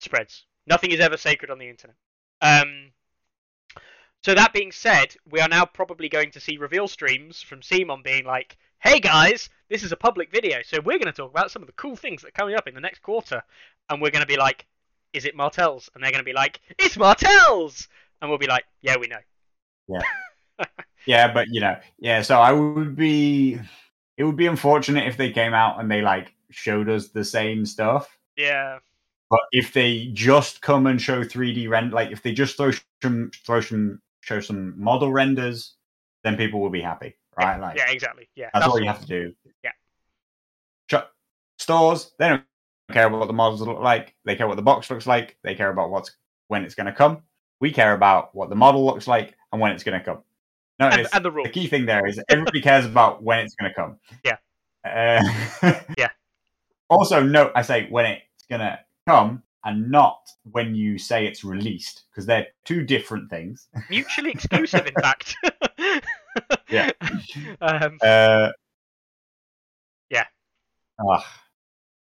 Spreads. 0.01 0.45
Nothing 0.67 0.93
is 0.93 1.01
ever 1.01 1.17
sacred 1.17 1.51
on 1.51 1.59
the 1.59 1.69
internet. 1.69 1.97
Um, 2.41 2.93
so 4.23 4.35
that 4.35 4.53
being 4.53 4.73
said, 4.73 5.15
we 5.31 5.41
are 5.41 5.49
now 5.49 5.65
probably 5.65 6.09
going 6.09 6.33
to 6.33 6.41
see 6.41 6.57
reveal 6.57 6.89
streams 6.89 7.41
from 7.41 7.63
Simon 7.63 8.03
being 8.03 8.25
like, 8.25 8.57
"Hey 8.81 8.99
guys, 8.99 9.49
this 9.69 9.85
is 9.85 9.93
a 9.93 9.97
public 9.97 10.31
video, 10.33 10.63
so 10.63 10.81
we're 10.81 10.99
going 10.99 11.07
to 11.07 11.13
talk 11.13 11.31
about 11.31 11.51
some 11.51 11.63
of 11.63 11.67
the 11.67 11.75
cool 11.75 11.97
things 11.97 12.23
that 12.23 12.29
are 12.29 12.33
coming 12.33 12.57
up 12.57 12.67
in 12.67 12.75
the 12.75 12.81
next 12.81 13.03
quarter," 13.03 13.43
and 13.89 14.03
we're 14.03 14.11
going 14.11 14.25
to 14.25 14.27
be 14.27 14.37
like, 14.37 14.67
"Is 15.13 15.25
it 15.25 15.37
Martell's?" 15.37 15.89
And 15.95 16.03
they're 16.03 16.11
going 16.11 16.25
to 16.25 16.29
be 16.29 16.33
like, 16.33 16.61
"It's 16.79 16.97
Martell's," 16.97 17.89
and 18.21 18.29
we'll 18.29 18.39
be 18.39 18.49
like, 18.49 18.65
"Yeah, 18.81 18.97
we 18.97 19.07
know." 19.07 19.21
Yeah, 19.87 20.65
yeah, 21.07 21.33
but 21.33 21.47
you 21.49 21.61
know, 21.61 21.79
yeah. 21.99 22.23
So 22.23 22.41
I 22.41 22.53
would 22.53 22.97
be. 22.97 23.61
It 24.17 24.25
would 24.25 24.37
be 24.37 24.47
unfortunate 24.47 25.07
if 25.07 25.19
they 25.19 25.31
came 25.31 25.53
out 25.53 25.79
and 25.79 25.91
they 25.91 26.01
like 26.01 26.33
showed 26.51 26.89
us 26.89 27.09
the 27.09 27.23
same 27.23 27.67
stuff. 27.67 28.19
Yeah, 28.35 28.79
But 29.29 29.41
if 29.51 29.73
they 29.73 30.11
just 30.13 30.63
come 30.63 30.87
and 30.87 31.03
show 31.03 31.25
3D 31.25 31.69
rend, 31.69 31.93
like 31.93 32.13
if 32.13 32.23
they 32.23 32.33
just 32.33 32.57
throw 32.57 32.71
some, 33.03 33.31
throw 33.45 33.61
some, 33.61 34.01
show 34.21 34.41
some 34.41 34.81
model 34.81 35.13
renders, 35.13 35.75
then 36.23 36.37
people 36.37 36.61
will 36.61 36.71
be 36.71 36.81
happy, 36.81 37.17
right? 37.37 37.59
Like 37.59 37.77
yeah, 37.77 37.91
exactly. 37.91 38.29
Yeah, 38.37 38.51
that's, 38.55 38.67
all 38.67 38.79
you 38.81 38.87
have 38.87 39.01
to 39.01 39.07
do. 39.07 39.35
Yeah. 39.65 39.73
Stores, 41.59 42.13
they 42.19 42.29
don't 42.29 42.45
care 42.93 43.07
about 43.07 43.21
what 43.21 43.27
the 43.27 43.33
models 43.33 43.61
look 43.63 43.81
like. 43.81 44.15
They 44.25 44.37
care 44.37 44.47
what 44.47 44.57
the 44.57 44.63
box 44.63 44.91
looks 44.91 45.07
like. 45.07 45.37
They 45.43 45.55
care 45.55 45.71
about 45.71 45.91
what's 45.91 46.15
when 46.49 46.65
it's 46.65 46.75
going 46.75 46.87
to 46.87 46.93
come. 46.93 47.23
We 47.61 47.73
care 47.73 47.95
about 47.95 48.35
what 48.35 48.51
the 48.51 48.57
model 48.57 48.85
looks 48.85 49.07
like 49.07 49.35
and 49.53 49.61
when 49.61 49.73
it's 49.73 49.83
going 49.83 49.99
to 49.99 50.05
come. 50.05 50.23
And, 50.79 50.95
Notice 50.95 51.13
and 51.15 51.25
the 51.25 51.31
the 51.31 51.49
key 51.49 51.69
thing 51.69 51.87
there 51.87 52.07
is 52.07 52.21
everybody 52.29 52.61
cares 52.61 52.85
about 52.85 53.23
when 53.23 53.39
it's 53.41 53.55
going 53.55 53.73
to 53.73 53.75
come. 53.75 53.97
Yeah. 54.25 54.37
Uh, 55.63 55.81
Yeah. 55.97 56.11
Also, 56.89 57.23
note 57.23 57.53
I 57.57 57.63
say 57.63 57.89
when 57.89 58.07
it's 58.07 58.47
going 58.49 58.61
to 58.61 58.79
come 59.07 59.43
and 59.65 59.91
not 59.91 60.29
when 60.53 60.75
you 60.75 60.99
say 60.99 61.27
it's 61.27 61.45
released 61.45 62.05
because 62.11 62.27
they're 62.27 62.47
two 62.65 62.85
different 62.85 63.31
things. 63.31 63.69
Mutually 63.91 64.31
exclusive, 64.31 64.87
in 64.87 64.95
fact. 64.95 65.37
Yeah. 66.69 66.91
um, 67.63 67.97
Uh, 68.03 68.51
Yeah. 70.11 70.25
ugh. 70.99 71.23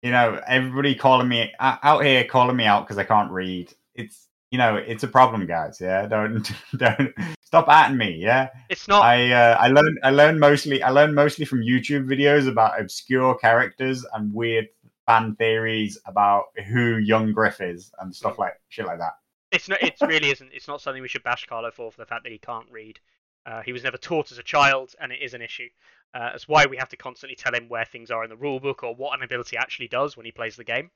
you 0.03 0.11
know, 0.11 0.39
everybody 0.47 0.93
calling 0.93 1.27
me 1.27 1.51
uh, 1.59 1.77
out 1.81 2.03
here 2.05 2.23
calling 2.25 2.55
me 2.55 2.65
out 2.65 2.85
because 2.85 2.97
I 2.99 3.05
can't 3.05 3.31
read. 3.31 3.73
It's 3.95 4.27
you 4.51 4.57
know, 4.57 4.75
it's 4.75 5.03
a 5.03 5.07
problem, 5.07 5.45
guys. 5.47 5.79
Yeah, 5.81 6.05
don't 6.07 6.47
don't 6.77 7.11
stop 7.41 7.69
at 7.69 7.93
me. 7.95 8.17
Yeah, 8.21 8.49
it's 8.69 8.87
not. 8.87 9.03
I 9.03 9.31
uh, 9.31 9.57
I 9.59 9.69
learned 9.69 9.99
I 10.03 10.11
learned 10.11 10.39
mostly 10.39 10.83
I 10.83 10.89
learned 10.91 11.15
mostly 11.15 11.45
from 11.45 11.61
YouTube 11.61 12.05
videos 12.05 12.47
about 12.47 12.79
obscure 12.79 13.33
characters 13.35 14.05
and 14.13 14.31
weird 14.33 14.67
fan 15.09 15.35
theories 15.35 15.97
about 16.05 16.45
who 16.67 16.97
young 16.97 17.31
Griff 17.33 17.61
is 17.61 17.91
and 17.99 18.15
stuff 18.15 18.37
like 18.37 18.53
shit 18.69 18.85
like 18.85 18.99
that. 18.99 19.13
It's 19.51 19.67
not. 19.67 19.81
It 19.81 19.95
really 20.01 20.29
isn't. 20.31 20.51
It's 20.53 20.67
not 20.67 20.81
something 20.81 21.01
we 21.01 21.07
should 21.07 21.23
bash 21.23 21.45
Carlo 21.47 21.71
for 21.71 21.91
for 21.91 21.97
the 21.97 22.05
fact 22.05 22.23
that 22.23 22.31
he 22.31 22.37
can't 22.37 22.67
read. 22.69 22.99
Uh, 23.45 23.61
he 23.61 23.73
was 23.73 23.83
never 23.83 23.97
taught 23.97 24.31
as 24.31 24.37
a 24.37 24.43
child, 24.43 24.93
and 25.01 25.11
it 25.11 25.19
is 25.21 25.33
an 25.33 25.41
issue. 25.41 25.67
Uh, 26.13 26.31
that's 26.31 26.47
why 26.47 26.65
we 26.65 26.77
have 26.77 26.89
to 26.89 26.97
constantly 26.97 27.35
tell 27.35 27.53
him 27.53 27.69
where 27.69 27.85
things 27.85 28.11
are 28.11 28.23
in 28.23 28.29
the 28.29 28.35
rulebook 28.35 28.83
or 28.83 28.93
what 28.93 29.17
an 29.17 29.23
ability 29.23 29.57
actually 29.57 29.87
does 29.87 30.15
when 30.15 30.25
he 30.25 30.31
plays 30.31 30.55
the 30.55 30.63
game. 30.63 30.91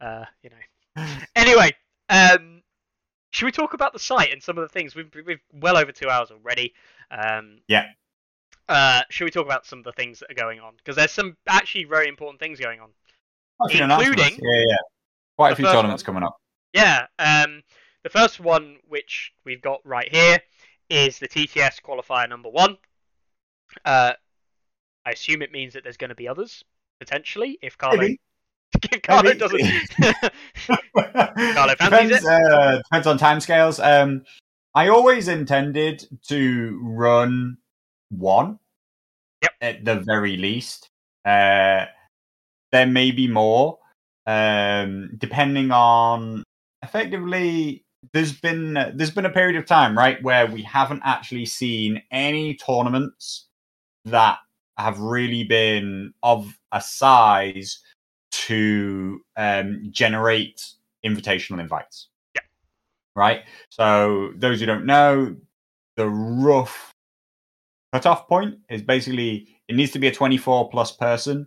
Uh, 0.00 0.24
you 0.42 0.50
know. 0.50 0.56
Anyway, 1.34 1.70
um, 2.10 2.62
should 3.30 3.46
we 3.46 3.52
talk 3.52 3.72
about 3.72 3.94
the 3.94 3.98
site 3.98 4.30
and 4.30 4.42
some 4.42 4.58
of 4.58 4.62
the 4.62 4.68
things? 4.68 4.94
We've 4.94 5.10
we've 5.26 5.40
well 5.52 5.76
over 5.76 5.92
two 5.92 6.08
hours 6.08 6.30
already. 6.30 6.74
Um, 7.10 7.60
Yeah. 7.68 7.86
Uh, 8.68 9.02
should 9.10 9.24
we 9.24 9.30
talk 9.30 9.44
about 9.44 9.66
some 9.66 9.80
of 9.80 9.84
the 9.84 9.92
things 9.92 10.20
that 10.20 10.30
are 10.30 10.34
going 10.34 10.60
on? 10.60 10.74
Because 10.76 10.96
there's 10.96 11.10
some 11.10 11.36
actually 11.48 11.84
very 11.84 12.08
important 12.08 12.40
things 12.40 12.60
going 12.60 12.80
on. 12.80 12.90
Including 13.60 14.38
yeah, 14.42 14.62
yeah, 14.68 14.76
quite 15.36 15.52
a 15.52 15.56
few 15.56 15.64
tournaments 15.66 16.02
one. 16.02 16.06
coming 16.06 16.22
up. 16.24 16.36
Yeah. 16.72 17.06
Um, 17.18 17.62
the 18.02 18.10
first 18.10 18.40
one, 18.40 18.78
which 18.88 19.32
we've 19.44 19.62
got 19.62 19.80
right 19.84 20.08
here, 20.10 20.40
is 20.90 21.18
the 21.18 21.28
TTS 21.28 21.80
qualifier 21.82 22.28
number 22.28 22.48
one. 22.48 22.76
Uh, 23.84 24.12
I 25.06 25.10
assume 25.10 25.42
it 25.42 25.52
means 25.52 25.74
that 25.74 25.82
there's 25.84 25.96
going 25.96 26.10
to 26.10 26.14
be 26.16 26.28
others 26.28 26.64
potentially 27.00 27.58
if 27.62 27.76
Carlo 27.78 27.98
Maybe. 27.98 28.20
if 28.82 29.02
Carlo 29.02 29.22
Maybe. 29.24 29.38
doesn't. 29.38 29.60
fancies 31.78 31.78
depends, 31.78 32.26
uh, 32.26 32.76
depends 32.84 33.06
on 33.06 33.18
timescales. 33.18 33.82
Um, 33.84 34.22
I 34.74 34.88
always 34.88 35.28
intended 35.28 36.06
to 36.28 36.80
run 36.82 37.58
one 38.10 38.58
Yep. 39.42 39.52
at 39.60 39.84
the 39.84 39.96
very 39.96 40.36
least. 40.36 40.88
Uh, 41.24 41.86
there 42.72 42.86
may 42.86 43.10
be 43.10 43.28
more, 43.28 43.78
um, 44.26 45.10
depending 45.18 45.70
on 45.70 46.42
effectively. 46.82 47.84
There's 48.12 48.32
been 48.32 48.74
there's 48.94 49.12
been 49.12 49.26
a 49.26 49.30
period 49.30 49.56
of 49.56 49.66
time, 49.66 49.96
right, 49.96 50.20
where 50.22 50.46
we 50.46 50.62
haven't 50.62 51.02
actually 51.04 51.46
seen 51.46 52.02
any 52.10 52.54
tournaments 52.54 53.46
that 54.06 54.38
have 54.78 54.98
really 54.98 55.44
been 55.44 56.12
of 56.22 56.58
a 56.72 56.80
size 56.80 57.78
to 58.32 59.20
um, 59.36 59.88
generate 59.90 60.64
invitational 61.04 61.60
invites. 61.60 62.08
Yeah. 62.34 62.40
Right. 63.14 63.42
So 63.68 64.32
those 64.36 64.60
who 64.60 64.66
don't 64.66 64.86
know, 64.86 65.36
the 65.96 66.08
rough 66.08 66.90
cutoff 67.92 68.26
point 68.26 68.58
is 68.70 68.82
basically 68.82 69.46
it 69.68 69.76
needs 69.76 69.92
to 69.92 69.98
be 69.98 70.08
a 70.08 70.12
24 70.12 70.70
plus 70.70 70.92
person 70.92 71.46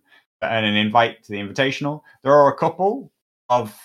and 0.49 0.65
an 0.65 0.75
invite 0.75 1.23
to 1.23 1.31
the 1.31 1.39
invitational. 1.39 2.01
There 2.23 2.33
are 2.33 2.51
a 2.51 2.57
couple 2.57 3.11
of 3.49 3.77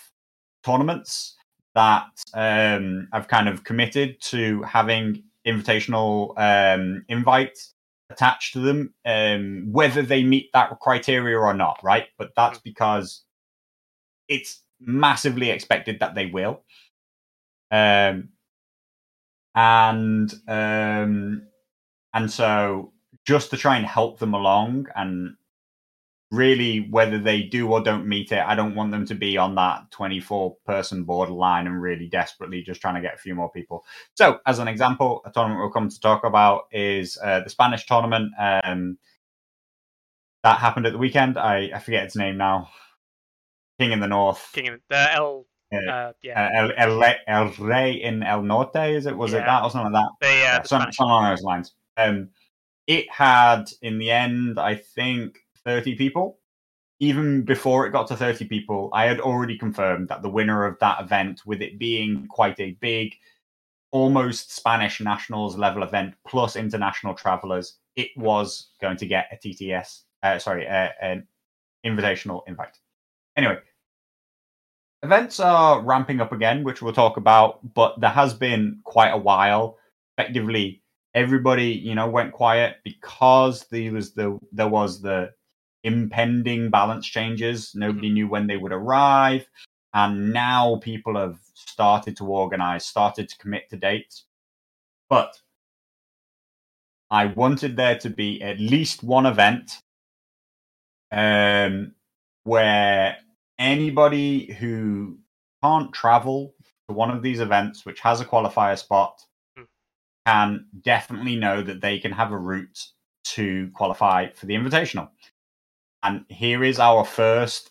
tournaments 0.64 1.36
that 1.74 2.08
um, 2.34 3.08
I've 3.12 3.28
kind 3.28 3.48
of 3.48 3.64
committed 3.64 4.20
to 4.22 4.62
having 4.62 5.22
invitational 5.46 6.34
um, 6.36 7.04
invites 7.08 7.74
attached 8.10 8.52
to 8.54 8.60
them, 8.60 8.92
um, 9.04 9.68
whether 9.70 10.02
they 10.02 10.22
meet 10.22 10.50
that 10.52 10.78
criteria 10.80 11.38
or 11.38 11.54
not, 11.54 11.78
right? 11.82 12.06
But 12.18 12.32
that's 12.36 12.58
because 12.58 13.22
it's 14.28 14.62
massively 14.80 15.50
expected 15.50 16.00
that 16.00 16.14
they 16.14 16.26
will. 16.26 16.62
Um, 17.70 18.30
and 19.54 20.32
um, 20.48 21.42
and 22.14 22.30
so 22.30 22.92
just 23.26 23.50
to 23.50 23.56
try 23.56 23.76
and 23.76 23.86
help 23.86 24.18
them 24.18 24.34
along 24.34 24.86
and 24.96 25.34
really 26.30 26.88
whether 26.90 27.18
they 27.18 27.42
do 27.42 27.68
or 27.68 27.80
don't 27.82 28.06
meet 28.06 28.30
it 28.30 28.38
i 28.46 28.54
don't 28.54 28.76
want 28.76 28.92
them 28.92 29.04
to 29.04 29.14
be 29.16 29.36
on 29.36 29.54
that 29.56 29.90
24 29.90 30.56
person 30.64 31.02
borderline 31.02 31.66
and 31.66 31.82
really 31.82 32.06
desperately 32.06 32.62
just 32.62 32.80
trying 32.80 32.94
to 32.94 33.00
get 33.00 33.14
a 33.14 33.18
few 33.18 33.34
more 33.34 33.50
people 33.50 33.84
so 34.14 34.38
as 34.46 34.60
an 34.60 34.68
example 34.68 35.22
a 35.26 35.30
tournament 35.30 35.60
we'll 35.60 35.70
come 35.70 35.88
to 35.88 36.00
talk 36.00 36.24
about 36.24 36.66
is 36.70 37.18
uh, 37.24 37.40
the 37.40 37.50
spanish 37.50 37.84
tournament 37.86 38.32
um, 38.38 38.96
that 40.44 40.58
happened 40.58 40.86
at 40.86 40.92
the 40.92 40.98
weekend 40.98 41.36
i, 41.36 41.70
I 41.74 41.80
forget 41.80 42.04
its 42.04 42.16
name 42.16 42.36
now 42.36 42.68
king 43.80 43.90
in 43.90 43.98
the 43.98 44.06
north 44.06 44.50
King 44.52 44.66
in 44.66 44.80
the 44.88 45.12
El. 45.14 45.46
uh, 45.72 45.90
Uh, 45.90 46.12
yeah. 46.22 46.50
El, 46.54 46.72
El, 46.76 47.14
El 47.26 47.48
Rey 47.58 47.92
in 47.92 48.22
El 48.22 48.42
Norte, 48.42 48.94
is 48.94 49.06
it? 49.06 49.16
Was 49.16 49.32
it 49.32 49.38
that 49.38 49.62
or 49.62 49.70
something 49.70 49.92
like 49.92 50.04
that? 50.20 50.26
uh, 50.26 50.30
Yeah, 50.30 50.58
the 50.60 50.68
some, 50.68 50.92
some 50.92 51.06
along 51.06 51.30
those 51.30 51.42
lines. 51.42 51.74
Um, 51.96 52.30
it 52.86 53.10
had, 53.10 53.70
in 53.82 53.98
the 53.98 54.10
end, 54.10 54.58
I 54.58 54.74
think, 54.74 55.38
30 55.64 55.96
people. 55.96 56.38
Even 56.98 57.42
before 57.44 57.86
it 57.86 57.92
got 57.92 58.06
to 58.08 58.16
30 58.16 58.46
people, 58.46 58.90
I 58.92 59.04
had 59.04 59.20
already 59.20 59.56
confirmed 59.56 60.08
that 60.08 60.20
the 60.22 60.28
winner 60.28 60.66
of 60.66 60.78
that 60.80 61.00
event, 61.00 61.42
with 61.46 61.62
it 61.62 61.78
being 61.78 62.26
quite 62.28 62.60
a 62.60 62.76
big, 62.80 63.14
almost 63.90 64.54
Spanish 64.54 65.00
nationals 65.00 65.56
level 65.56 65.82
event 65.82 66.14
plus 66.26 66.56
international 66.56 67.14
travelers, 67.14 67.78
it 67.96 68.08
was 68.16 68.70
going 68.80 68.98
to 68.98 69.06
get 69.06 69.28
a 69.32 69.36
TTS, 69.36 70.02
uh, 70.22 70.38
sorry, 70.38 70.68
uh, 70.68 70.88
an 71.00 71.26
invitational 71.84 72.42
invite. 72.46 72.76
Anyway, 73.36 73.58
events 75.02 75.40
are 75.40 75.80
ramping 75.80 76.20
up 76.20 76.32
again, 76.32 76.64
which 76.64 76.82
we'll 76.82 76.92
talk 76.92 77.16
about, 77.16 77.74
but 77.74 77.98
there 78.00 78.10
has 78.10 78.34
been 78.34 78.80
quite 78.84 79.10
a 79.10 79.16
while. 79.16 79.78
Effectively, 80.18 80.82
everybody, 81.14 81.70
you 81.72 81.94
know, 81.94 82.08
went 82.08 82.32
quiet 82.32 82.76
because 82.84 83.66
there 83.70 83.92
was 83.92 84.12
the 84.12 84.38
there 84.52 84.68
was 84.68 85.00
the 85.00 85.30
impending 85.84 86.70
balance 86.70 87.06
changes. 87.06 87.72
Nobody 87.74 88.10
knew 88.10 88.28
when 88.28 88.46
they 88.46 88.56
would 88.56 88.72
arrive, 88.72 89.46
and 89.94 90.32
now 90.32 90.76
people 90.82 91.16
have 91.16 91.38
started 91.54 92.16
to 92.18 92.26
organize, 92.26 92.84
started 92.84 93.28
to 93.28 93.38
commit 93.38 93.68
to 93.70 93.76
dates. 93.76 94.24
But 95.08 95.40
I 97.10 97.26
wanted 97.26 97.76
there 97.76 97.98
to 97.98 98.10
be 98.10 98.40
at 98.42 98.60
least 98.60 99.02
one 99.02 99.26
event 99.26 99.72
um, 101.10 101.94
where 102.44 103.16
anybody 103.58 104.52
who 104.52 105.18
can't 105.62 105.92
travel 105.92 106.54
to 106.88 106.94
one 106.94 107.10
of 107.10 107.22
these 107.22 107.40
events, 107.40 107.84
which 107.84 108.00
has 108.00 108.20
a 108.20 108.24
qualifier 108.24 108.78
spot, 108.78 109.20
Hmm. 109.56 109.64
can 110.26 110.66
definitely 110.82 111.36
know 111.36 111.62
that 111.62 111.80
they 111.80 111.98
can 111.98 112.12
have 112.12 112.30
a 112.30 112.38
route 112.38 112.86
to 113.24 113.70
qualify 113.74 114.28
for 114.30 114.46
the 114.46 114.54
invitational. 114.54 115.10
And 116.02 116.24
here 116.28 116.64
is 116.64 116.78
our 116.78 117.04
first 117.04 117.70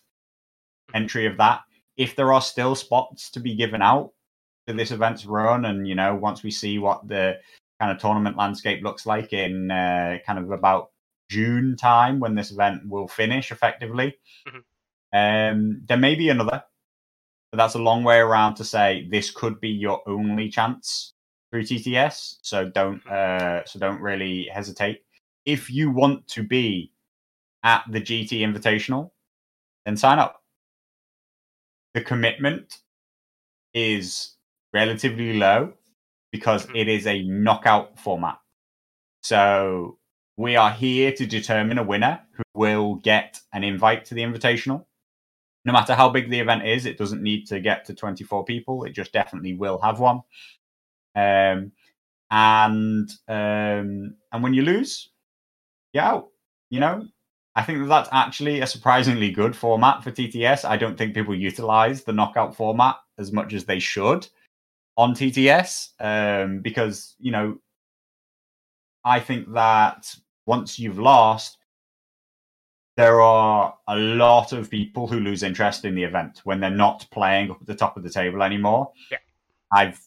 entry 0.93 1.25
of 1.25 1.37
that. 1.37 1.61
If 1.97 2.15
there 2.15 2.31
are 2.33 2.41
still 2.41 2.75
spots 2.75 3.29
to 3.31 3.39
be 3.39 3.55
given 3.55 3.81
out 3.81 4.11
for 4.67 4.73
this 4.73 4.91
event's 4.91 5.25
run, 5.25 5.65
and 5.65 5.87
you 5.87 5.95
know, 5.95 6.15
once 6.15 6.43
we 6.43 6.51
see 6.51 6.79
what 6.79 7.07
the 7.07 7.37
kind 7.79 7.91
of 7.91 7.97
tournament 7.99 8.37
landscape 8.37 8.83
looks 8.83 9.05
like 9.05 9.33
in 9.33 9.71
uh, 9.71 10.17
kind 10.25 10.39
of 10.39 10.51
about 10.51 10.91
June 11.29 11.75
time 11.77 12.19
when 12.19 12.35
this 12.35 12.51
event 12.51 12.87
will 12.87 13.07
finish 13.07 13.51
effectively, 13.51 14.17
Mhm. 14.47 14.63
um, 15.13 15.81
there 15.85 15.97
may 15.97 16.15
be 16.15 16.29
another. 16.29 16.63
But 17.51 17.57
that's 17.57 17.75
a 17.75 17.79
long 17.79 18.03
way 18.03 18.19
around 18.19 18.55
to 18.55 18.63
say 18.63 19.07
this 19.09 19.31
could 19.31 19.59
be 19.59 19.69
your 19.69 20.07
only 20.07 20.49
chance 20.49 21.13
through 21.51 21.63
TTS. 21.63 22.37
So 22.43 22.69
don't 22.69 23.05
uh, 23.07 23.65
so 23.65 23.79
don't 23.79 24.01
really 24.01 24.47
hesitate. 24.53 25.03
If 25.45 25.69
you 25.71 25.89
want 25.89 26.27
to 26.29 26.43
be 26.43 26.91
at 27.63 27.83
the 27.89 27.99
GT 28.01 28.39
Invitational, 28.41 29.11
then 29.85 29.97
sign 29.97 30.19
up. 30.19 30.43
The 31.93 32.01
commitment 32.01 32.79
is 33.73 34.35
relatively 34.73 35.33
low 35.33 35.73
because 36.31 36.65
Mhm. 36.67 36.75
it 36.75 36.87
is 36.87 37.07
a 37.07 37.23
knockout 37.23 37.99
format. 37.99 38.39
So 39.23 39.99
we 40.37 40.55
are 40.55 40.71
here 40.71 41.11
to 41.13 41.25
determine 41.25 41.77
a 41.77 41.83
winner 41.83 42.25
who 42.33 42.43
will 42.53 42.95
get 42.95 43.39
an 43.53 43.63
invite 43.63 44.05
to 44.05 44.15
the 44.15 44.21
Invitational. 44.21 44.85
No 45.65 45.73
matter 45.73 45.93
how 45.95 46.09
big 46.09 46.29
the 46.29 46.39
event 46.39 46.65
is, 46.65 46.85
it 46.85 46.97
doesn't 46.97 47.21
need 47.21 47.45
to 47.47 47.59
get 47.59 47.85
to 47.85 47.93
24 47.93 48.45
people. 48.45 48.85
It 48.85 48.93
just 48.93 49.11
definitely 49.11 49.55
will 49.55 49.79
have 49.81 49.99
one. 49.99 50.21
Um, 51.15 51.73
and 52.31 53.09
um, 53.27 54.15
and 54.31 54.43
when 54.43 54.53
you 54.53 54.61
lose, 54.61 55.09
you're 55.93 56.03
out. 56.03 56.29
You 56.69 56.79
know, 56.79 57.07
I 57.55 57.63
think 57.63 57.79
that 57.79 57.87
that's 57.87 58.09
actually 58.11 58.61
a 58.61 58.67
surprisingly 58.67 59.31
good 59.31 59.55
format 59.55 60.03
for 60.03 60.11
TTS. 60.11 60.65
I 60.65 60.77
don't 60.77 60.97
think 60.97 61.13
people 61.13 61.35
utilize 61.35 62.03
the 62.03 62.13
knockout 62.13 62.55
format 62.55 62.97
as 63.17 63.31
much 63.31 63.53
as 63.53 63.65
they 63.65 63.79
should 63.79 64.27
on 64.95 65.13
TTS 65.13 65.89
um, 65.99 66.59
because 66.59 67.15
you 67.19 67.31
know 67.31 67.57
I 69.03 69.19
think 69.19 69.53
that 69.53 70.13
once 70.45 70.77
you've 70.77 70.99
lost, 70.99 71.57
there 72.97 73.21
are 73.21 73.73
a 73.87 73.95
lot 73.95 74.51
of 74.51 74.69
people 74.69 75.07
who 75.07 75.19
lose 75.19 75.41
interest 75.41 75.85
in 75.85 75.95
the 75.95 76.03
event 76.03 76.41
when 76.43 76.59
they're 76.59 76.69
not 76.69 77.07
playing 77.11 77.51
up 77.51 77.61
at 77.61 77.67
the 77.67 77.75
top 77.75 77.97
of 77.97 78.03
the 78.03 78.09
table 78.09 78.43
anymore. 78.43 78.91
Yeah. 79.09 79.19
I've 79.73 79.99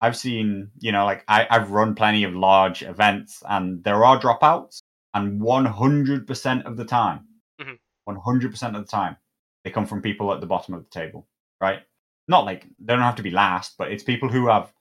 I've 0.00 0.16
seen, 0.16 0.70
you 0.78 0.92
know, 0.92 1.04
like 1.04 1.24
I, 1.28 1.46
I've 1.50 1.70
run 1.70 1.94
plenty 1.94 2.24
of 2.24 2.34
large 2.34 2.82
events 2.82 3.42
and 3.48 3.84
there 3.84 4.04
are 4.04 4.18
dropouts 4.18 4.80
and 5.14 5.40
100% 5.40 6.64
of 6.66 6.76
the 6.76 6.84
time, 6.84 7.26
Mhm. 7.60 7.78
100% 8.06 8.76
of 8.76 8.84
the 8.84 8.90
time, 8.90 9.16
they 9.64 9.70
come 9.70 9.86
from 9.86 10.02
people 10.02 10.32
at 10.32 10.40
the 10.40 10.46
bottom 10.46 10.74
of 10.74 10.82
the 10.84 10.90
table, 10.90 11.28
right? 11.60 11.82
Not 12.28 12.44
like 12.44 12.64
they 12.78 12.94
don't 12.94 13.02
have 13.02 13.16
to 13.16 13.22
be 13.22 13.30
last, 13.30 13.76
but 13.78 13.90
it's 13.92 14.02
people 14.04 14.28
who 14.28 14.48
have 14.48 14.72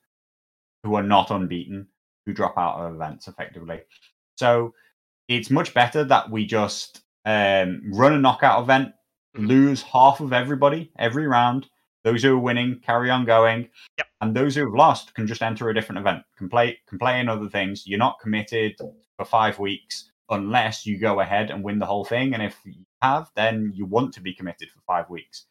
who 0.83 0.95
are 0.95 1.03
not 1.03 1.29
unbeaten 1.29 1.89
who 2.25 2.33
drop 2.33 2.57
out 2.57 2.79
of 2.79 2.95
events 2.95 3.27
effectively. 3.27 3.81
So 4.37 4.73
it's 5.27 5.49
much 5.49 5.73
better 5.73 6.03
that 6.05 6.29
we 6.29 6.45
just 6.45 7.01
um, 7.25 7.81
run 7.93 8.13
a 8.13 8.17
knockout 8.17 8.63
event, 8.63 8.95
Mhm. 9.35 9.47
lose 9.47 9.81
half 9.83 10.21
of 10.21 10.31
everybody 10.31 10.91
every 10.97 11.27
round. 11.27 11.69
Those 12.03 12.23
who 12.23 12.33
are 12.33 12.39
winning 12.39 12.79
carry 12.79 13.09
on 13.11 13.25
going, 13.25 13.69
Yep. 13.97 14.07
and 14.21 14.35
those 14.35 14.55
who 14.55 14.61
have 14.65 14.73
lost 14.73 15.13
can 15.13 15.27
just 15.27 15.41
enter 15.43 15.69
a 15.69 15.73
different 15.73 15.99
event, 15.99 16.23
can 16.37 16.49
play, 16.49 16.79
can 16.87 16.97
play 16.97 17.19
in 17.19 17.27
other 17.27 17.49
things. 17.49 17.85
You're 17.85 17.99
not 17.99 18.19
committed 18.19 18.77
for 19.17 19.25
five 19.25 19.59
weeks 19.59 20.09
unless 20.29 20.85
you 20.85 20.99
go 20.99 21.19
ahead 21.21 21.51
and 21.51 21.63
win 21.63 21.79
the 21.79 21.85
whole 21.85 22.05
thing. 22.05 22.33
And 22.33 22.43
if 22.43 22.57
you 22.65 22.85
have, 23.01 23.29
then 23.35 23.71
you 23.75 23.85
want 23.85 24.13
to 24.15 24.21
be 24.21 24.33
committed 24.33 24.71
for 24.71 24.81
five 24.87 25.09
weeks. 25.09 25.45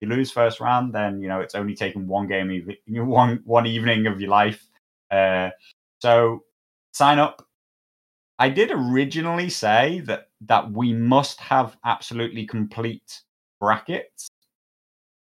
If 0.00 0.08
you 0.08 0.14
lose 0.14 0.30
first 0.32 0.60
round, 0.60 0.94
then 0.94 1.20
you 1.20 1.28
know 1.28 1.40
it's 1.40 1.54
only 1.54 1.74
taken 1.74 2.08
one 2.08 2.28
game, 2.28 2.66
one 2.88 3.42
one 3.44 3.66
evening 3.66 4.06
of 4.06 4.20
your 4.20 4.30
life. 4.30 4.66
Uh, 5.10 5.50
so 6.00 6.44
sign 6.92 7.18
up. 7.18 7.46
I 8.38 8.48
did 8.50 8.70
originally 8.72 9.50
say 9.50 10.00
that 10.06 10.28
that 10.42 10.72
we 10.72 10.92
must 10.94 11.40
have 11.40 11.76
absolutely 11.84 12.46
complete 12.46 13.22
brackets, 13.60 14.28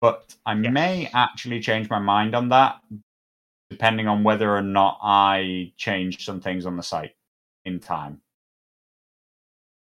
but 0.00 0.34
I 0.46 0.54
Yes. 0.54 0.72
may 0.72 1.10
actually 1.14 1.60
change 1.60 1.90
my 1.90 1.98
mind 2.00 2.34
on 2.34 2.48
that 2.50 2.76
depending 3.70 4.08
on 4.08 4.24
whether 4.24 4.54
or 4.54 4.62
not 4.62 4.98
I 5.02 5.72
change 5.76 6.24
some 6.24 6.40
things 6.40 6.66
on 6.66 6.76
the 6.76 6.82
site 6.82 7.16
in 7.64 7.80
time. 7.80 8.20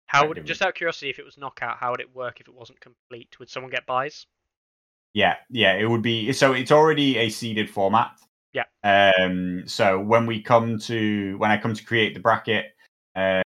How 0.08 0.28
would 0.28 0.46
just 0.46 0.62
out 0.62 0.70
of 0.70 0.76
curiosity, 0.76 1.10
if 1.10 1.20
it 1.20 1.26
was 1.26 1.38
knockout, 1.38 1.78
how 1.78 1.92
would 1.92 2.00
it 2.00 2.16
work 2.16 2.40
if 2.40 2.48
it 2.48 2.54
wasn't 2.54 2.80
complete? 2.80 3.38
Would 3.40 3.50
someone 3.50 3.72
get 3.72 3.86
buys? 3.86 4.26
Yeah, 5.14 5.36
yeah, 5.50 5.74
it 5.74 5.86
would 5.86 6.02
be. 6.02 6.32
So 6.32 6.54
it's 6.54 6.72
already 6.72 7.18
a 7.18 7.30
seeded 7.30 7.70
format. 7.70 8.12
Yeah. 8.54 8.64
Um. 8.84 9.64
So 9.68 10.00
when 10.00 10.26
we 10.26 10.42
come 10.42 10.80
to 10.80 11.38
when 11.38 11.52
I 11.52 11.58
come 11.58 11.74
to 11.74 11.84
create 11.84 12.14
the 12.14 12.22
bracket, 12.22 12.68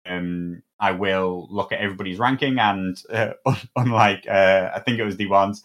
um, 0.07 0.63
I 0.79 0.93
will 0.93 1.49
look 1.51 1.73
at 1.73 1.81
everybody's 1.81 2.19
ranking, 2.19 2.59
and 2.59 2.97
uh, 3.11 3.33
unlike 3.77 4.27
uh, 4.29 4.71
I 4.75 4.81
think 4.81 4.99
it 4.99 5.05
was 5.05 5.17
the 5.17 5.27
ones, 5.27 5.63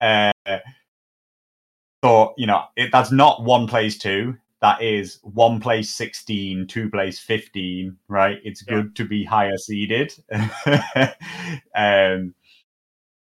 uh, 0.00 0.32
thought 2.02 2.34
you 2.36 2.46
know 2.46 2.64
it, 2.76 2.90
that's 2.92 3.10
not 3.10 3.42
one 3.42 3.66
plays 3.66 3.98
two. 3.98 4.36
That 4.66 4.82
is 4.82 5.20
one 5.22 5.60
place 5.60 5.90
16, 5.94 6.66
two 6.66 6.90
place 6.90 7.20
15, 7.20 7.96
right? 8.08 8.38
It's 8.42 8.64
Yeah. 8.66 8.74
good 8.74 8.96
to 8.96 9.04
be 9.04 9.22
higher 9.22 9.56
seeded. 9.56 10.12
um, 11.76 12.34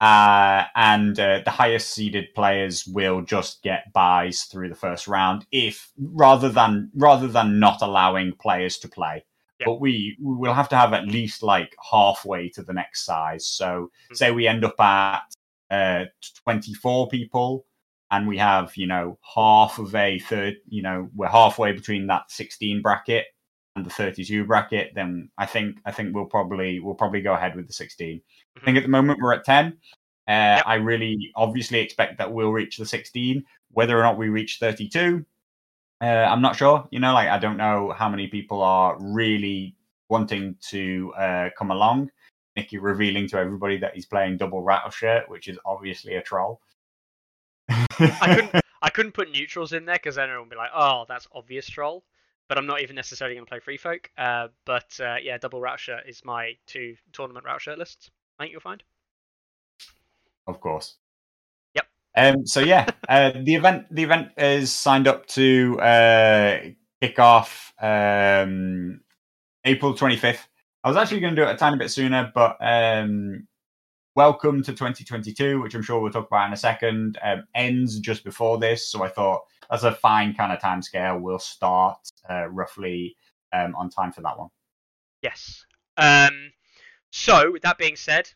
uh, 0.01 0.65
and 0.74 1.20
uh, 1.20 1.40
the 1.44 1.51
highest 1.52 1.93
seeded 1.94 2.35
players 2.35 2.86
will 2.89 3.23
just 3.23 3.62
get 3.62 3.93
buys 3.93 4.43
through 4.51 4.69
the 4.69 4.74
first 4.74 5.06
round 5.06 5.47
if 5.52 5.93
rather 5.97 6.48
than 6.48 6.90
rather 6.94 7.28
than 7.28 7.60
not 7.60 7.82
allowing 7.82 8.32
players 8.32 8.78
to 8.78 8.89
play 8.89 9.24
Yeah. 9.59 9.66
but 9.66 9.81
we 9.81 10.16
we 10.23 10.35
will 10.36 10.55
have 10.55 10.69
to 10.69 10.77
have 10.77 10.93
at 10.93 11.06
least 11.09 11.43
like 11.43 11.74
halfway 11.90 12.48
to 12.51 12.62
the 12.62 12.73
next 12.73 13.05
size 13.05 13.44
so 13.44 13.90
Mhm. 14.10 14.16
say 14.16 14.31
we 14.31 14.47
end 14.47 14.65
up 14.65 14.78
at 14.81 15.23
uh 15.70 16.05
24 16.44 17.09
people 17.09 17.65
and 18.10 18.26
we 18.26 18.39
have 18.39 18.76
you 18.76 18.86
know 18.86 19.18
half 19.35 19.78
of 19.78 19.94
a 19.94 20.18
third 20.18 20.56
you 20.68 20.82
know 20.82 21.09
we're 21.14 21.28
halfway 21.28 21.72
between 21.72 22.06
that 22.06 22.30
16 22.30 22.82
bracket 22.82 23.26
and 23.76 23.85
the 23.85 23.90
32 23.90 24.44
bracket 24.44 24.93
then 24.94 25.28
i 25.39 25.47
think 25.47 25.76
i 25.85 25.93
think 25.93 26.14
we'll 26.14 26.24
probably 26.24 26.80
we'll 26.80 26.94
probably 26.94 27.20
go 27.20 27.35
ahead 27.35 27.55
with 27.55 27.66
the 27.66 27.72
16 27.72 28.20
I 28.60 28.64
think 28.64 28.76
at 28.76 28.82
the 28.82 28.89
moment 28.89 29.20
we're 29.22 29.35
at 29.35 29.44
10. 29.44 29.76
Uh, 30.26 30.62
I 30.66 30.74
really 30.74 31.30
obviously 31.36 31.80
expect 31.80 32.18
that 32.18 32.32
we'll 32.32 32.52
reach 32.52 32.76
the 32.76 32.86
16. 32.86 33.44
Whether 33.70 33.98
or 33.98 34.02
not 34.02 34.18
we 34.18 34.28
reach 34.28 34.59
32, 34.60 35.24
uh, 36.01 36.05
I'm 36.05 36.43
not 36.43 36.56
sure. 36.56 36.86
You 36.90 37.01
know, 37.01 37.12
like 37.12 37.28
I 37.28 37.39
don't 37.39 37.56
know 37.56 37.93
how 37.97 38.09
many 38.09 38.26
people 38.26 38.62
are 38.62 38.97
really 39.01 39.76
wanting 40.09 40.56
to 40.70 41.12
uh, 41.16 41.48
come 41.56 41.70
along. 41.70 42.10
Nicky 42.56 42.78
revealing 42.78 43.28
to 43.28 43.39
everybody 43.39 43.78
that 43.78 43.94
he's 43.94 44.06
playing 44.06 44.36
double 44.36 44.62
Rattleshirt, 44.62 45.28
which 45.28 45.48
is 45.48 45.59
obviously 45.64 46.16
a 46.16 46.22
troll. 46.22 46.60
I 47.98 48.35
couldn't. 48.35 48.65
I 48.81 48.90
couldn't 48.90 49.12
put 49.12 49.32
neutrals 49.32 49.73
in 49.73 49.85
there 49.85 49.97
because 49.97 50.16
then 50.16 50.24
everyone 50.24 50.48
would 50.48 50.55
be 50.55 50.56
like, 50.56 50.70
"Oh, 50.74 51.05
that's 51.09 51.27
obvious 51.35 51.69
troll." 51.69 52.05
But 52.48 52.59
I'm 52.59 52.66
not 52.66 52.81
even 52.81 52.97
necessarily 52.97 53.35
going 53.35 53.44
to 53.44 53.51
play 53.51 53.60
free 53.60 53.77
folk. 53.77 54.10
Uh, 54.16 54.48
but 54.65 54.98
uh, 55.01 55.16
yeah, 55.23 55.36
double 55.39 55.60
Rattleshirt 55.60 56.09
is 56.09 56.24
my 56.24 56.52
two 56.66 56.97
tournament 57.12 57.44
Rattleshirt 57.44 57.77
lists. 57.77 58.10
I 58.39 58.44
think 58.44 58.52
you'll 58.52 58.60
find. 58.60 58.82
of 60.47 60.60
course. 60.60 60.97
Yep. 61.74 61.86
Um, 62.16 62.47
so 62.47 62.60
yeah, 62.60 62.89
uh, 63.09 63.32
the 63.43 63.55
event 63.55 63.86
the 63.90 64.02
event 64.02 64.32
is 64.36 64.73
signed 64.73 65.09
up 65.09 65.27
to 65.28 65.78
uh, 65.81 66.60
kick 67.02 67.19
off 67.19 67.73
um, 67.81 69.01
April 69.65 69.94
twenty 69.94 70.16
fifth. 70.16 70.47
I 70.85 70.89
was 70.89 70.97
actually 70.97 71.20
going 71.20 71.35
to 71.35 71.43
do 71.43 71.48
it 71.48 71.52
a 71.52 71.56
tiny 71.56 71.77
bit 71.77 71.90
sooner, 71.90 72.31
but 72.32 72.56
um, 72.60 73.48
welcome 74.19 74.65
to 74.65 74.73
2022, 74.73 75.62
which 75.62 75.77
I'm 75.77 75.82
sure 75.82 76.01
we'll 76.01 76.11
talk 76.11 76.27
about 76.27 76.49
in 76.49 76.53
a 76.53 76.57
second. 76.57 77.20
Um, 77.23 77.45
ends 77.55 78.01
just 78.01 78.24
before 78.24 78.59
this, 78.59 78.90
so 78.90 79.05
I 79.05 79.09
thought 79.09 79.43
that's 79.70 79.85
a 79.85 79.95
fine 79.95 80.35
kind 80.35 80.53
of 80.53 80.61
time 80.61 80.82
scale. 80.82 81.20
We'll 81.20 81.39
start 81.39 81.99
uh, 82.28 82.49
roughly 82.49 83.15
um, 83.53 83.77
on 83.77 83.90
time 83.90 84.11
for 84.11 84.23
that 84.23 84.36
one. 84.36 84.49
Yes. 85.23 85.65
Um, 85.97 86.51
so 87.12 87.53
with 87.53 87.62
that 87.62 87.78
being 87.78 87.95
said, 87.95 88.28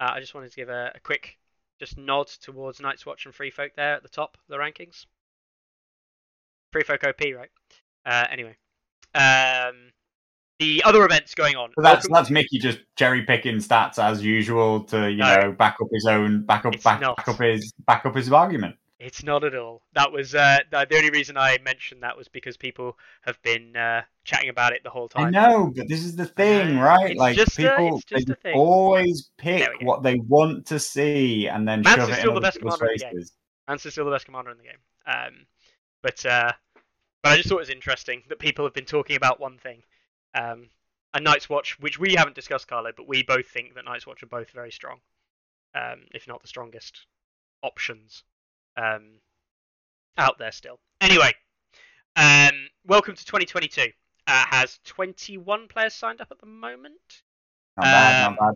uh, 0.00 0.10
I 0.14 0.18
just 0.18 0.34
wanted 0.34 0.50
to 0.50 0.56
give 0.56 0.68
a, 0.68 0.90
a 0.96 0.98
quick 0.98 1.38
just 1.78 1.96
nod 1.96 2.26
towards 2.26 2.80
Night's 2.80 3.06
Watch 3.06 3.24
and 3.24 3.32
Free 3.32 3.52
Folk 3.52 3.76
there 3.76 3.94
at 3.94 4.02
the 4.02 4.08
top 4.08 4.36
of 4.36 4.48
the 4.48 4.56
rankings. 4.56 5.06
Free 6.72 6.82
Folk 6.82 7.04
OP, 7.04 7.20
right? 7.20 7.50
Uh, 8.04 8.26
anyway, 8.32 8.56
um, 9.14 9.92
the 10.58 10.82
other 10.84 11.04
events 11.04 11.34
going 11.34 11.56
on. 11.56 11.70
So 11.76 11.82
that's 11.82 12.08
Welcome- 12.08 12.12
that's 12.12 12.30
Mickey 12.30 12.58
just 12.58 12.78
cherry 12.96 13.22
picking 13.22 13.56
stats 13.56 13.98
as 14.02 14.22
usual 14.24 14.84
to 14.84 15.10
you 15.10 15.18
No. 15.18 15.34
know 15.36 15.52
back 15.52 15.76
up 15.80 15.88
his 15.92 16.06
own 16.06 16.44
back 16.44 16.64
up 16.64 16.80
back, 16.82 17.00
back 17.00 17.28
up 17.28 17.38
his 17.38 17.72
back 17.86 18.06
up 18.06 18.14
his 18.14 18.30
argument. 18.32 18.76
It's 19.00 19.22
not 19.24 19.44
at 19.44 19.54
all. 19.54 19.82
That 19.92 20.12
was 20.12 20.34
uh, 20.34 20.60
the 20.70 20.86
the 20.88 20.96
only 20.96 21.10
reason 21.10 21.36
I 21.36 21.58
mentioned 21.62 22.02
that 22.04 22.16
was 22.16 22.28
because 22.28 22.56
people 22.56 22.96
have 23.22 23.42
been 23.42 23.76
uh, 23.76 24.02
chatting 24.24 24.48
about 24.48 24.72
it 24.72 24.82
the 24.84 24.88
whole 24.90 25.08
time. 25.08 25.26
I 25.26 25.30
know, 25.30 25.72
but 25.76 25.88
this 25.88 26.04
is 26.04 26.14
the 26.16 26.24
thing, 26.24 26.78
right? 26.78 27.10
It's 27.10 27.18
like 27.18 27.36
a- 27.36 27.44
people, 27.50 27.96
it's 27.96 28.04
just 28.04 28.42
they 28.42 28.52
a 28.52 28.54
always 28.54 29.30
pick 29.36 29.68
what 29.82 30.02
they 30.04 30.14
want 30.20 30.64
to 30.66 30.78
see 30.78 31.48
and 31.48 31.66
then 31.68 31.82
Mance 31.82 31.96
shove 31.96 32.10
it 32.10 32.14
still 32.20 32.30
in 32.30 32.34
the 32.36 32.40
best 32.40 32.60
commander 32.60 32.86
in 32.86 32.92
the 32.94 32.98
game. 32.98 33.10
faces. 33.12 33.32
Mance 33.68 33.84
is 33.86 33.92
still 33.92 34.04
the 34.04 34.10
best 34.12 34.24
commander 34.24 34.52
in 34.52 34.58
the 34.58 34.64
game. 34.64 34.78
Um, 35.06 35.46
but 36.02 36.24
uh, 36.24 36.52
but 37.22 37.32
I 37.32 37.36
just 37.36 37.48
thought 37.48 37.56
it 37.56 37.60
was 37.60 37.70
interesting 37.70 38.22
that 38.28 38.38
people 38.38 38.64
have 38.64 38.74
been 38.74 38.84
talking 38.86 39.16
about 39.16 39.40
one 39.40 39.58
thing, 39.58 39.82
um, 40.34 40.68
and 41.12 41.24
Night's 41.24 41.48
Watch, 41.48 41.78
which 41.80 41.98
we 41.98 42.14
haven't 42.14 42.34
discussed, 42.34 42.68
Carlo, 42.68 42.90
but 42.96 43.08
we 43.08 43.22
both 43.22 43.46
think 43.46 43.74
that 43.74 43.84
Night's 43.84 44.06
Watch 44.06 44.22
are 44.22 44.26
both 44.26 44.50
very 44.50 44.72
strong, 44.72 44.98
um, 45.74 46.06
if 46.12 46.26
not 46.26 46.42
the 46.42 46.48
strongest 46.48 47.06
options 47.62 48.24
um, 48.76 49.20
out 50.18 50.38
there 50.38 50.52
still. 50.52 50.78
Anyway, 51.00 51.32
um, 52.16 52.68
welcome 52.86 53.14
to 53.14 53.24
2022. 53.24 53.86
Uh, 54.26 54.44
has 54.50 54.80
21 54.84 55.68
players 55.68 55.94
signed 55.94 56.20
up 56.20 56.28
at 56.30 56.40
the 56.40 56.46
moment. 56.46 57.22
Not 57.76 57.84
bad, 57.84 58.26
Um, 58.26 58.34
not 58.34 58.40
bad. 58.40 58.54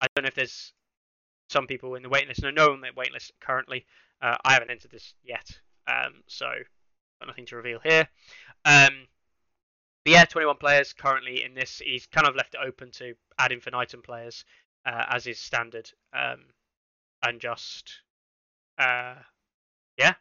I 0.00 0.06
don't 0.14 0.24
know 0.24 0.28
if 0.28 0.34
there's 0.34 0.72
some 1.48 1.66
people 1.66 1.94
in 1.94 2.02
the 2.02 2.08
waiting 2.08 2.28
list. 2.28 2.42
No, 2.42 2.50
no 2.50 2.68
one 2.68 2.76
in 2.76 2.80
the 2.80 2.90
waiting 2.96 3.14
list 3.14 3.32
currently. 3.40 3.86
Uh, 4.20 4.36
I 4.44 4.52
haven't 4.54 4.70
entered 4.70 4.90
this 4.90 5.14
yet, 5.22 5.58
um, 5.86 6.22
so 6.26 6.46
got 7.20 7.28
nothing 7.28 7.46
to 7.46 7.56
reveal 7.56 7.78
here. 7.78 8.08
Um, 8.64 9.06
but 10.04 10.12
yeah, 10.12 10.24
21 10.24 10.56
players 10.56 10.92
currently 10.92 11.42
in 11.44 11.54
this. 11.54 11.80
He's 11.84 12.06
kind 12.06 12.26
of 12.26 12.36
left 12.36 12.54
it 12.54 12.60
open 12.64 12.90
to 12.92 13.14
ad 13.38 13.52
infinitum 13.52 14.02
players, 14.02 14.44
uh, 14.84 15.04
as 15.08 15.26
is 15.26 15.38
standard, 15.38 15.90
um, 16.12 16.40
and 17.22 17.40
just 17.40 18.00
uh, 18.78 19.14
yeah, 19.98 20.14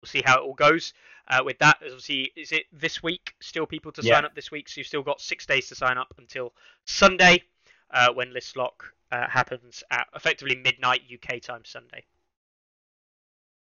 we'll 0.00 0.08
see 0.08 0.22
how 0.24 0.38
it 0.38 0.42
all 0.42 0.54
goes. 0.54 0.92
Uh, 1.28 1.42
with 1.44 1.58
that, 1.58 1.78
obviously, 1.82 2.32
is 2.36 2.52
it 2.52 2.64
this 2.72 3.02
week? 3.02 3.34
Still 3.40 3.66
people 3.66 3.92
to 3.92 4.02
Yeah. 4.02 4.14
sign 4.16 4.24
up 4.24 4.34
this 4.34 4.50
week, 4.50 4.68
so 4.68 4.80
you've 4.80 4.86
still 4.86 5.02
got 5.02 5.20
six 5.20 5.46
days 5.46 5.68
to 5.68 5.74
sign 5.74 5.98
up 5.98 6.14
until 6.18 6.54
Sunday, 6.84 7.42
uh, 7.90 8.12
when 8.12 8.32
list 8.32 8.56
lock 8.56 8.94
uh, 9.10 9.28
happens 9.28 9.82
at 9.90 10.06
effectively 10.14 10.56
midnight 10.56 11.02
UK 11.12 11.40
time 11.40 11.64
Sunday. 11.64 12.04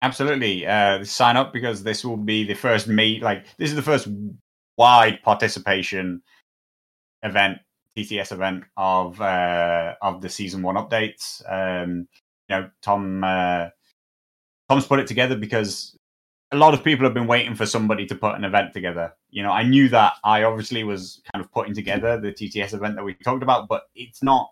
Absolutely. 0.01 0.65
Uh, 0.65 1.03
sign 1.03 1.37
up 1.37 1.53
because 1.53 1.83
this 1.83 2.05
will 2.05 2.17
be 2.17 2.43
the 2.43 2.53
first 2.53 2.87
meet. 2.87 3.21
Like 3.21 3.45
this 3.57 3.69
is 3.69 3.75
the 3.75 3.81
first 3.81 4.07
wide 4.77 5.21
participation 5.23 6.21
event, 7.23 7.59
TTS 7.97 8.31
event 8.31 8.63
of 8.75 9.19
uh, 9.21 9.95
of 10.01 10.21
the 10.21 10.29
season 10.29 10.61
one 10.61 10.75
updates. 10.75 11.41
Um, 11.51 12.07
you 12.49 12.55
know, 12.55 12.69
Tom 12.81 13.23
uh, 13.23 13.69
Tom's 14.69 14.85
put 14.85 14.99
it 14.99 15.07
together 15.07 15.35
because 15.35 15.97
a 16.51 16.57
lot 16.57 16.73
of 16.73 16.83
people 16.83 17.05
have 17.05 17.13
been 17.13 17.27
waiting 17.27 17.55
for 17.55 17.65
somebody 17.65 18.05
to 18.05 18.15
put 18.15 18.35
an 18.35 18.43
event 18.45 18.73
together. 18.73 19.13
You 19.29 19.43
know, 19.43 19.51
I 19.51 19.63
knew 19.63 19.89
that 19.89 20.13
I 20.23 20.43
obviously 20.43 20.83
was 20.83 21.21
kind 21.33 21.43
of 21.43 21.51
putting 21.51 21.73
together 21.73 22.19
the 22.19 22.31
TTS 22.31 22.73
event 22.73 22.95
that 22.95 23.03
we 23.03 23.13
talked 23.15 23.43
about, 23.43 23.67
but 23.67 23.83
it's 23.95 24.23
not 24.23 24.51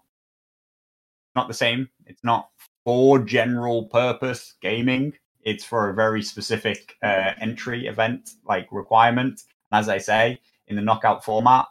not 1.36 1.48
the 1.48 1.54
same. 1.54 1.90
It's 2.06 2.24
not 2.24 2.50
for 2.84 3.20
general 3.20 3.86
purpose 3.86 4.56
gaming. 4.62 5.14
It's 5.44 5.64
for 5.64 5.90
a 5.90 5.94
very 5.94 6.24
specific 6.24 6.96
uh, 7.04 7.34
entry 7.40 7.88
event 7.88 8.32
like 8.48 8.68
requirement. 8.72 9.42
As 9.72 9.90
I 9.90 9.98
say, 9.98 10.40
in 10.68 10.76
the 10.76 10.82
knockout 10.82 11.24
format, 11.24 11.66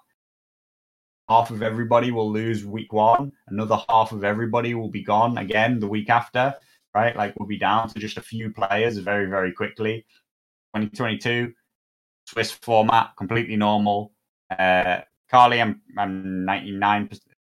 half 1.28 1.50
of 1.50 1.62
everybody 1.62 2.10
will 2.10 2.30
lose 2.30 2.64
week 2.64 2.92
one. 2.92 3.32
Another 3.48 3.78
half 3.88 4.12
of 4.12 4.24
everybody 4.24 4.74
will 4.74 4.90
be 4.90 5.02
gone 5.02 5.38
again 5.38 5.80
the 5.80 5.88
week 5.88 6.10
after. 6.10 6.54
Right, 6.94 7.16
like 7.16 7.34
we'll 7.38 7.48
be 7.48 7.58
down 7.58 7.88
to 7.88 7.98
just 7.98 8.18
a 8.18 8.22
few 8.22 8.52
players 8.52 8.98
very, 8.98 9.26
very 9.26 9.52
quickly. 9.52 10.06
2022 10.76 11.52
Swiss 12.26 12.52
format, 12.52 13.10
completely 13.16 13.56
normal. 13.56 14.12
Uh, 14.56 15.00
Carly, 15.30 15.60
I'm 15.60 15.82
I'm 15.98 16.44
99. 16.44 17.10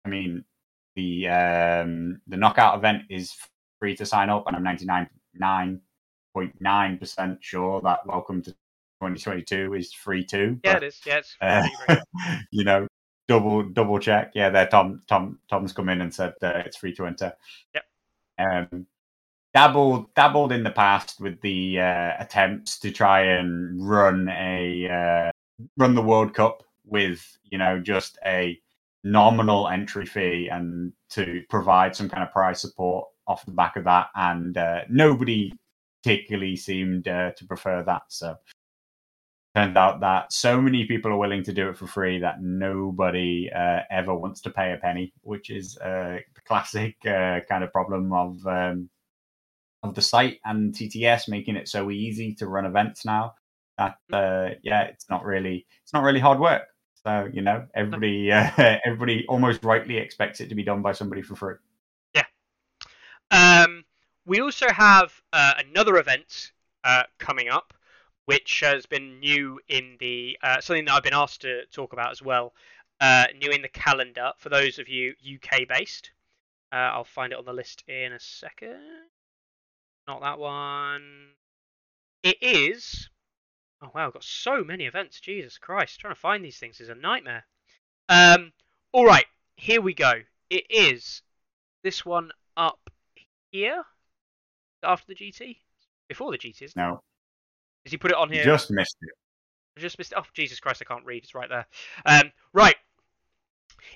I 0.04 0.08
mean, 0.08 0.44
the 0.94 1.28
um, 1.28 2.20
the 2.26 2.36
knockout 2.36 2.78
event 2.78 3.02
is 3.10 3.34
free 3.78 3.94
to 3.96 4.06
sign 4.06 4.30
up, 4.30 4.44
and 4.46 4.56
I'm 4.56 4.64
99.9 4.64 6.98
percent 6.98 7.38
sure 7.42 7.80
that 7.82 8.06
Welcome 8.06 8.40
to 8.42 8.54
2022 9.00 9.74
is 9.74 9.92
free 9.92 10.24
too. 10.24 10.58
Yeah, 10.64 10.74
but, 10.74 10.82
it 10.82 10.86
is. 10.86 11.00
Yeah, 11.06 11.18
it's 11.18 11.36
uh, 11.88 11.96
you 12.50 12.64
know, 12.64 12.86
double 13.28 13.62
double 13.62 13.98
check. 13.98 14.32
Yeah, 14.34 14.50
there. 14.50 14.66
Tom 14.66 15.02
Tom 15.08 15.38
Tom's 15.48 15.72
come 15.72 15.88
in 15.88 16.00
and 16.00 16.12
said 16.12 16.34
uh, 16.42 16.62
it's 16.64 16.76
free 16.76 16.94
to 16.94 17.06
enter. 17.06 17.32
Yep. 17.74 17.84
Um, 18.38 18.86
dabbled 19.54 20.14
dabbled 20.14 20.52
in 20.52 20.62
the 20.62 20.70
past 20.70 21.20
with 21.20 21.40
the 21.40 21.80
uh, 21.80 22.12
attempts 22.18 22.78
to 22.80 22.90
try 22.90 23.22
and 23.22 23.86
run 23.86 24.28
a 24.28 24.88
uh, 24.88 25.30
run 25.76 25.94
the 25.94 26.02
World 26.02 26.34
Cup 26.34 26.62
with 26.84 27.38
you 27.44 27.58
know 27.58 27.80
just 27.80 28.18
a 28.24 28.58
nominal 29.04 29.68
entry 29.68 30.04
fee 30.04 30.48
and 30.50 30.92
to 31.08 31.42
provide 31.48 31.94
some 31.94 32.08
kind 32.08 32.24
of 32.24 32.32
prize 32.32 32.60
support 32.60 33.06
off 33.28 33.46
the 33.46 33.52
back 33.52 33.76
of 33.76 33.84
that. 33.84 34.08
And 34.14 34.56
uh, 34.56 34.80
nobody 34.90 35.52
particularly 36.02 36.56
seemed 36.56 37.08
uh, 37.08 37.32
to 37.32 37.44
prefer 37.46 37.82
that. 37.84 38.02
So 38.08 38.36
turned 39.56 39.78
out 39.78 40.00
that 40.00 40.30
so 40.30 40.60
many 40.60 40.84
people 40.84 41.10
are 41.10 41.16
willing 41.16 41.42
to 41.42 41.52
do 41.52 41.70
it 41.70 41.78
for 41.78 41.86
free 41.86 42.18
that 42.18 42.42
nobody 42.42 43.48
uh, 43.56 43.80
ever 43.90 44.14
wants 44.14 44.42
to 44.42 44.50
pay 44.50 44.74
a 44.74 44.76
penny, 44.76 45.14
which 45.22 45.48
is 45.48 45.78
a 45.78 46.18
classic 46.46 46.94
uh, 47.06 47.40
kind 47.48 47.64
of 47.64 47.72
problem 47.72 48.12
of 48.12 48.46
um, 48.46 48.90
of 49.82 49.94
the 49.94 50.02
site 50.02 50.40
and 50.44 50.74
TTS 50.74 51.28
making 51.28 51.56
it 51.56 51.68
so 51.68 51.90
easy 51.90 52.34
to 52.34 52.46
run 52.46 52.66
events 52.66 53.06
now. 53.06 53.34
That 53.78 53.96
uh, 54.12 54.50
yeah, 54.62 54.82
it's 54.82 55.08
not 55.08 55.24
really 55.24 55.66
it's 55.82 55.94
not 55.94 56.02
really 56.02 56.20
hard 56.20 56.38
work. 56.38 56.64
So 57.02 57.26
you 57.32 57.40
know, 57.40 57.66
everybody 57.74 58.30
uh, 58.38 58.50
everybody 58.84 59.24
almost 59.26 59.64
rightly 59.64 59.96
expects 59.96 60.42
it 60.42 60.50
to 60.50 60.54
be 60.54 60.64
done 60.64 60.82
by 60.82 60.92
somebody 60.92 61.22
for 61.22 61.34
free. 61.34 61.54
Yeah. 62.14 62.24
Um, 63.30 63.84
we 64.26 64.42
also 64.42 64.68
have 64.68 65.18
uh, 65.32 65.54
another 65.66 65.96
event 65.96 66.52
uh, 66.84 67.04
coming 67.18 67.48
up, 67.48 67.72
which 68.26 68.60
has 68.60 68.86
been 68.86 69.20
new 69.20 69.58
in 69.68 69.96
the 69.98 70.38
uh, 70.42 70.60
something 70.60 70.84
that 70.84 70.94
I've 70.94 71.02
been 71.02 71.14
asked 71.14 71.40
to 71.42 71.64
talk 71.66 71.92
about 71.92 72.10
as 72.10 72.22
well. 72.22 72.52
Uh, 73.00 73.26
new 73.40 73.50
in 73.50 73.62
the 73.62 73.68
calendar 73.68 74.32
for 74.38 74.48
those 74.48 74.78
of 74.78 74.88
you 74.88 75.14
UK 75.34 75.66
based. 75.68 76.10
Uh, 76.72 76.76
I'll 76.76 77.04
find 77.04 77.32
it 77.32 77.38
on 77.38 77.44
the 77.44 77.52
list 77.52 77.84
in 77.88 78.12
a 78.12 78.20
second. 78.20 78.80
Not 80.06 80.20
that 80.20 80.38
one. 80.38 81.30
It 82.22 82.36
is. 82.40 83.08
Oh 83.82 83.90
wow, 83.94 84.06
I've 84.06 84.12
got 84.12 84.24
so 84.24 84.64
many 84.64 84.86
events. 84.86 85.20
Jesus 85.20 85.58
Christ, 85.58 86.00
trying 86.00 86.14
to 86.14 86.20
find 86.20 86.44
these 86.44 86.58
things 86.58 86.80
is 86.80 86.88
a 86.88 86.94
nightmare. 86.94 87.44
Um, 88.08 88.52
all 88.92 89.04
right, 89.04 89.26
here 89.56 89.80
we 89.80 89.94
go. 89.94 90.14
It 90.50 90.64
is 90.70 91.22
this 91.82 92.04
one 92.04 92.30
up 92.56 92.90
here 93.50 93.84
after 94.82 95.06
the 95.08 95.14
GT, 95.14 95.58
before 96.08 96.32
the 96.32 96.38
GT. 96.38 96.62
It? 96.62 96.72
No, 96.76 97.02
Does 97.86 97.92
he 97.92 97.98
put 97.98 98.10
it 98.10 98.16
on 98.16 98.32
here? 98.32 98.42
just 98.42 98.72
missed 98.72 98.96
it. 99.00 99.12
I 99.76 99.80
just 99.80 99.96
missed. 99.96 100.12
Oh 100.16 100.24
Jesus 100.34 100.58
Christ! 100.58 100.82
I 100.84 100.92
can't 100.92 101.04
read. 101.04 101.22
It's 101.22 101.36
right 101.36 101.48
there. 101.48 101.66
Um, 102.04 102.32
right. 102.52 102.74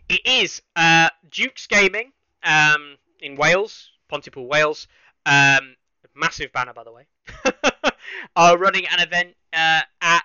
It 0.09 0.21
is 0.25 0.63
uh, 0.77 1.09
Duke's 1.29 1.67
Gaming 1.67 2.13
um, 2.45 2.99
in 3.19 3.35
Wales, 3.35 3.91
Pontypool, 4.09 4.47
Wales. 4.47 4.87
Um, 5.27 5.75
massive 6.15 6.53
banner, 6.53 6.73
by 6.73 6.85
the 6.85 6.93
way. 6.93 7.09
are 8.37 8.57
running 8.57 8.87
an 8.87 9.01
event 9.01 9.35
uh, 9.53 9.81
at 10.01 10.23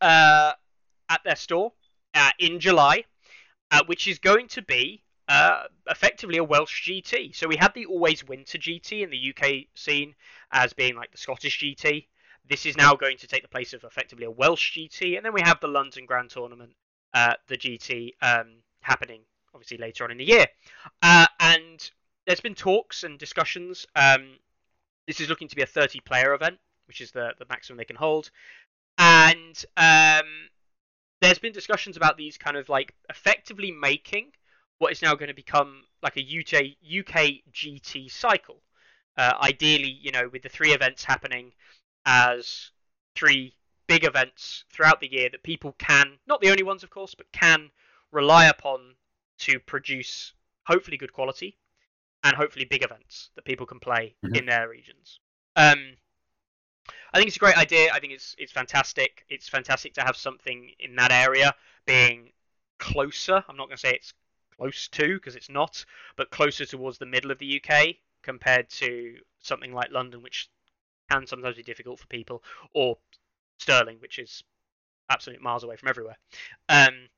uh, 0.00 0.52
at 1.10 1.20
their 1.22 1.36
store 1.36 1.72
uh, 2.14 2.30
in 2.38 2.60
July, 2.60 3.04
uh, 3.72 3.82
which 3.84 4.08
is 4.08 4.18
going 4.18 4.48
to 4.48 4.62
be 4.62 5.02
uh, 5.28 5.64
effectively 5.90 6.38
a 6.38 6.44
Welsh 6.44 6.88
GT. 6.88 7.36
So 7.36 7.46
we 7.46 7.56
had 7.56 7.74
the 7.74 7.84
Always 7.84 8.26
Winter 8.26 8.56
GT 8.56 9.02
in 9.02 9.10
the 9.10 9.34
UK 9.36 9.66
scene 9.74 10.14
as 10.50 10.72
being 10.72 10.96
like 10.96 11.12
the 11.12 11.18
Scottish 11.18 11.60
GT. 11.60 12.06
This 12.48 12.66
is 12.66 12.76
now 12.76 12.94
going 12.94 13.18
to 13.18 13.26
take 13.26 13.42
the 13.42 13.48
place 13.48 13.72
of 13.72 13.84
effectively 13.84 14.24
a 14.24 14.30
Welsh 14.30 14.76
GT, 14.76 15.16
and 15.16 15.24
then 15.24 15.32
we 15.32 15.40
have 15.40 15.60
the 15.60 15.68
London 15.68 16.06
Grand 16.06 16.30
Tournament, 16.30 16.72
uh, 17.12 17.34
the 17.48 17.56
GT, 17.56 18.12
um, 18.22 18.62
happening 18.80 19.22
obviously 19.56 19.78
later 19.78 20.04
on 20.04 20.10
in 20.10 20.18
the 20.18 20.24
year. 20.24 20.46
Uh, 21.02 21.26
and 21.40 21.90
there's 22.26 22.40
been 22.40 22.54
talks 22.54 23.02
and 23.04 23.18
discussions. 23.18 23.86
Um, 23.96 24.38
this 25.06 25.20
is 25.20 25.28
looking 25.28 25.48
to 25.48 25.56
be 25.56 25.62
a 25.62 25.66
30 25.66 26.00
player 26.00 26.34
event, 26.34 26.58
which 26.86 27.00
is 27.00 27.10
the, 27.10 27.32
the 27.38 27.46
maximum 27.48 27.78
they 27.78 27.84
can 27.84 27.96
hold. 27.96 28.30
And 28.98 29.64
um, 29.76 30.26
there's 31.20 31.38
been 31.38 31.52
discussions 31.52 31.96
about 31.96 32.16
these 32.16 32.36
kind 32.36 32.56
of 32.56 32.68
like 32.68 32.94
effectively 33.08 33.72
making 33.72 34.32
what 34.78 34.92
is 34.92 35.02
now 35.02 35.14
going 35.14 35.28
to 35.28 35.34
become 35.34 35.84
like 36.02 36.16
a 36.16 36.20
UK, 36.20 36.76
UK 36.84 37.42
GT 37.52 38.10
cycle. 38.10 38.60
Uh, 39.16 39.32
ideally, 39.40 39.98
you 40.02 40.12
know, 40.12 40.28
with 40.30 40.42
the 40.42 40.48
three 40.50 40.72
events 40.72 41.02
happening 41.02 41.52
as 42.06 42.70
three 43.14 43.54
big 43.88 44.04
events 44.04 44.64
throughout 44.70 45.00
the 45.00 45.12
year 45.12 45.28
that 45.28 45.42
people 45.42 45.74
can, 45.78 46.18
not 46.26 46.40
the 46.40 46.50
only 46.50 46.62
ones, 46.62 46.82
of 46.82 46.90
course, 46.90 47.14
but 47.14 47.30
can 47.32 47.70
rely 48.12 48.46
upon 48.46 48.94
to 49.38 49.58
produce 49.60 50.32
hopefully 50.64 50.96
good 50.96 51.12
quality 51.12 51.58
and 52.24 52.34
hopefully 52.36 52.64
big 52.64 52.82
events 52.82 53.30
that 53.34 53.44
people 53.44 53.66
can 53.66 53.78
play 53.78 54.16
Mhm. 54.24 54.36
in 54.36 54.46
their 54.46 54.68
regions. 54.68 55.20
Um, 55.56 55.96
I 57.12 57.18
think 57.18 57.28
it's 57.28 57.36
a 57.36 57.40
great 57.40 57.56
idea. 57.56 57.92
I 57.92 58.00
think 58.00 58.12
it's 58.12 58.34
it's 58.38 58.52
fantastic. 58.52 59.24
It's 59.28 59.48
fantastic 59.48 59.94
to 59.94 60.02
have 60.02 60.16
something 60.16 60.74
in 60.78 60.96
that 60.96 61.12
area 61.12 61.54
being 61.84 62.32
closer. 62.78 63.44
I'm 63.48 63.56
not 63.56 63.66
going 63.66 63.76
to 63.76 63.80
say 63.80 63.94
it's 63.94 64.12
close 64.56 64.88
to 64.88 65.14
because 65.14 65.36
it's 65.36 65.48
not, 65.48 65.84
but 66.16 66.30
closer 66.30 66.64
towards 66.66 66.98
the 66.98 67.06
middle 67.06 67.30
of 67.30 67.38
the 67.38 67.46
UK 67.46 68.00
compared 68.22 68.68
to 68.70 69.20
something 69.40 69.72
like 69.72 69.90
London, 69.90 70.22
which 70.22 70.48
can 71.10 71.26
sometimes 71.26 71.56
be 71.56 71.62
difficult 71.62 71.98
for 71.98 72.06
people, 72.06 72.42
or 72.74 72.98
Stirling, 73.58 73.96
which 74.00 74.18
is 74.18 74.44
absolute 75.08 75.40
miles 75.40 75.64
away 75.64 75.76
from 75.76 75.88
everywhere. 75.88 76.18
Um, 76.68 77.08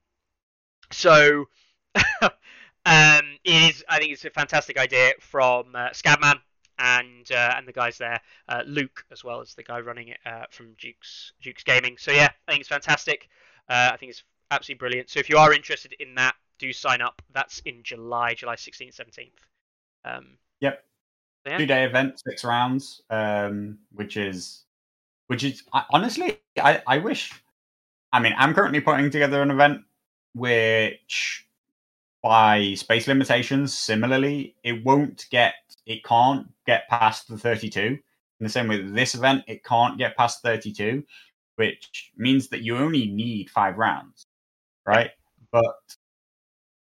so 0.92 1.47
um, 2.23 3.39
it 3.44 3.75
is. 3.75 3.84
I 3.89 3.99
think 3.99 4.12
it's 4.12 4.25
a 4.25 4.31
fantastic 4.31 4.78
idea 4.78 5.12
from 5.20 5.75
uh, 5.75 5.89
Scabman 5.91 6.39
and 6.78 7.31
uh, 7.33 7.55
and 7.57 7.67
the 7.67 7.73
guys 7.73 7.99
there, 7.99 8.20
uh, 8.49 8.62
Luke 8.67 9.05
as 9.10 9.25
well 9.25 9.41
as 9.41 9.55
the 9.55 9.62
guy 9.62 9.81
running 9.81 10.08
it 10.08 10.18
uh, 10.25 10.44
from 10.50 10.75
Duke's 10.78 11.33
Duke's 11.42 11.65
Gaming. 11.65 11.97
So 11.99 12.12
yeah, 12.12 12.28
I 12.47 12.52
think 12.52 12.60
it's 12.60 12.68
fantastic. 12.68 13.28
Uh, 13.68 13.91
I 13.92 13.97
think 13.97 14.10
it's 14.10 14.23
absolutely 14.50 14.78
brilliant. 14.78 15.10
So 15.10 15.20
if 15.20 15.28
you 15.28 15.39
are 15.39 15.52
interested 15.52 15.94
in 15.99 16.15
that, 16.15 16.34
do 16.58 16.73
sign 16.73 17.02
up. 17.02 17.20
That's 17.33 17.60
in 17.60 17.83
July, 17.83 18.34
July 18.34 18.57
16th, 18.57 18.97
17th. 18.97 19.31
Um, 20.05 20.39
Yep. 20.60 20.84
Yeah. 21.49 21.59
Two 21.59 21.67
day 21.67 21.85
event, 21.85 22.20
six 22.20 22.44
rounds, 22.44 23.02
um, 23.10 23.78
which 23.93 24.17
is, 24.17 24.65
which 25.28 25.44
is 25.44 25.62
I, 25.73 25.85
honestly, 25.91 26.39
I, 26.60 26.83
I 26.86 26.99
wish. 26.99 27.33
I 28.12 28.20
mean, 28.20 28.35
I'm 28.39 28.55
currently 28.55 28.81
putting 28.81 29.10
together 29.10 29.43
an 29.43 29.51
event 29.51 29.83
which, 30.35 31.47
by 32.23 32.75
space 32.75 33.07
limitations, 33.07 33.77
similarly, 33.77 34.55
it 34.62 34.85
won't 34.85 35.27
get, 35.31 35.55
it 35.86 36.05
can't 36.05 36.47
get 36.67 36.89
past 36.89 37.28
the 37.28 37.36
32. 37.36 37.81
In 37.81 37.99
the 38.41 38.49
same 38.49 38.68
way 38.68 38.81
this 38.81 39.15
event, 39.15 39.44
it 39.49 39.65
can't 39.65 39.99
get 39.99 40.17
past 40.17 40.43
32, 40.43 41.02
which 41.57 42.12
means 42.17 42.49
that 42.49 42.62
you 42.62 42.77
only 42.77 43.07
need 43.07 43.51
five 43.51 43.77
rounds, 43.77 44.27
right? 44.86 45.10
But 45.51 45.65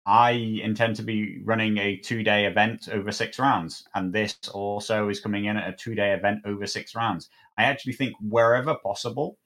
I 0.07 0.31
intend 0.31 0.97
to 0.97 1.03
be 1.03 1.41
running 1.45 1.79
a 1.79 1.97
two 1.97 2.23
day 2.23 2.47
event 2.47 2.89
over 2.91 3.13
six 3.13 3.39
rounds, 3.39 3.85
and 3.95 4.13
this 4.13 4.37
also 4.53 5.09
is 5.09 5.21
coming 5.21 5.45
in 5.45 5.57
at 5.57 5.69
a 5.69 5.77
two 5.77 5.95
day 5.95 6.13
event 6.13 6.41
over 6.45 6.67
six 6.67 6.95
rounds. 6.95 7.29
I 7.59 7.65
actually 7.65 7.93
think 7.93 8.15
wherever 8.21 8.75
possible, 8.75 9.39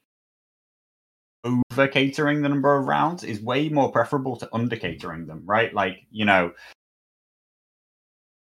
over 1.45 1.89
catering 1.89 2.43
the 2.43 2.49
number 2.49 2.77
of 2.77 2.87
rounds 2.87 3.25
is 3.25 3.41
way 3.41 3.69
more 3.69 3.91
preferable 3.91 4.37
to 4.37 4.49
under 4.53 4.77
catering 4.77 5.27
them, 5.27 5.43
right? 5.45 5.75
Like, 5.75 5.99
you 6.11 6.25
know, 6.25 6.53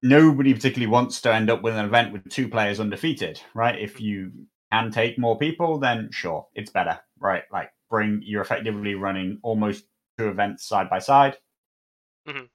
nobody 0.03 0.55
particularly 0.55 0.91
wants 0.91 1.21
to 1.23 1.35
end 1.35 1.51
up 1.51 1.63
with 1.63 1.77
an 1.77 1.85
event 1.85 2.13
with 2.13 2.29
two 2.31 2.49
players 2.49 2.81
undefeated, 2.81 3.41
right? 3.55 3.79
If 3.79 4.01
you 4.01 4.33
can 4.73 4.91
take 4.91 5.19
more 5.19 5.39
people, 5.39 5.79
then 5.79 6.09
sure, 6.13 6.49
it's 6.55 6.71
better, 6.71 6.99
right? 7.19 7.43
Like, 7.53 7.71
bring 7.91 8.23
you're 8.25 8.43
effectively 8.43 8.95
running 8.95 9.39
almost 9.43 9.85
two 10.19 10.29
events 10.29 10.67
side 10.67 10.89
by 10.89 10.99
side 10.99 11.37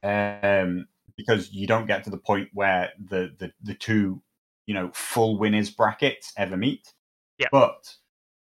um, 0.04 0.88
because 1.18 1.52
you 1.52 1.68
don't 1.68 1.88
get 1.88 2.04
to 2.04 2.10
the 2.10 2.18
point 2.18 2.50
where 2.54 2.92
the, 3.10 3.32
the 3.40 3.52
the 3.64 3.74
two 3.74 4.22
you 4.66 4.74
know 4.74 4.92
full 4.94 5.38
winners 5.38 5.70
brackets 5.70 6.34
ever 6.38 6.58
meet. 6.58 6.94
Yeah. 7.38 7.48
But 7.52 7.94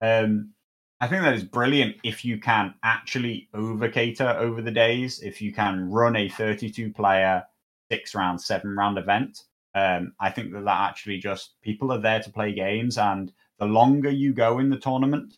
um, 0.02 0.54
I 1.02 1.08
think 1.08 1.24
that 1.24 1.34
is 1.34 1.44
brilliant 1.44 1.98
if 2.04 2.26
you 2.26 2.40
can 2.40 2.74
actually 2.84 3.50
over 3.54 3.88
cater 3.90 4.30
over 4.30 4.62
the 4.62 4.72
days. 4.72 5.22
If 5.22 5.42
you 5.42 5.54
can 5.54 5.90
run 5.90 6.16
a 6.16 6.30
32 6.30 6.92
player 6.92 7.44
six 7.92 8.14
round, 8.16 8.42
seven 8.42 8.76
round 8.76 8.98
event. 8.98 9.44
Um, 9.76 10.14
I 10.20 10.30
think 10.30 10.52
that 10.54 10.66
that 10.66 10.90
actually 10.90 11.20
just 11.20 11.54
people 11.62 11.92
are 11.92 12.02
there 12.02 12.22
to 12.22 12.32
play 12.32 12.54
games, 12.54 12.98
and 12.98 13.32
the 13.60 13.66
longer 13.66 14.10
you 14.10 14.34
go 14.34 14.60
in 14.60 14.70
the 14.70 14.80
tournament, 14.80 15.38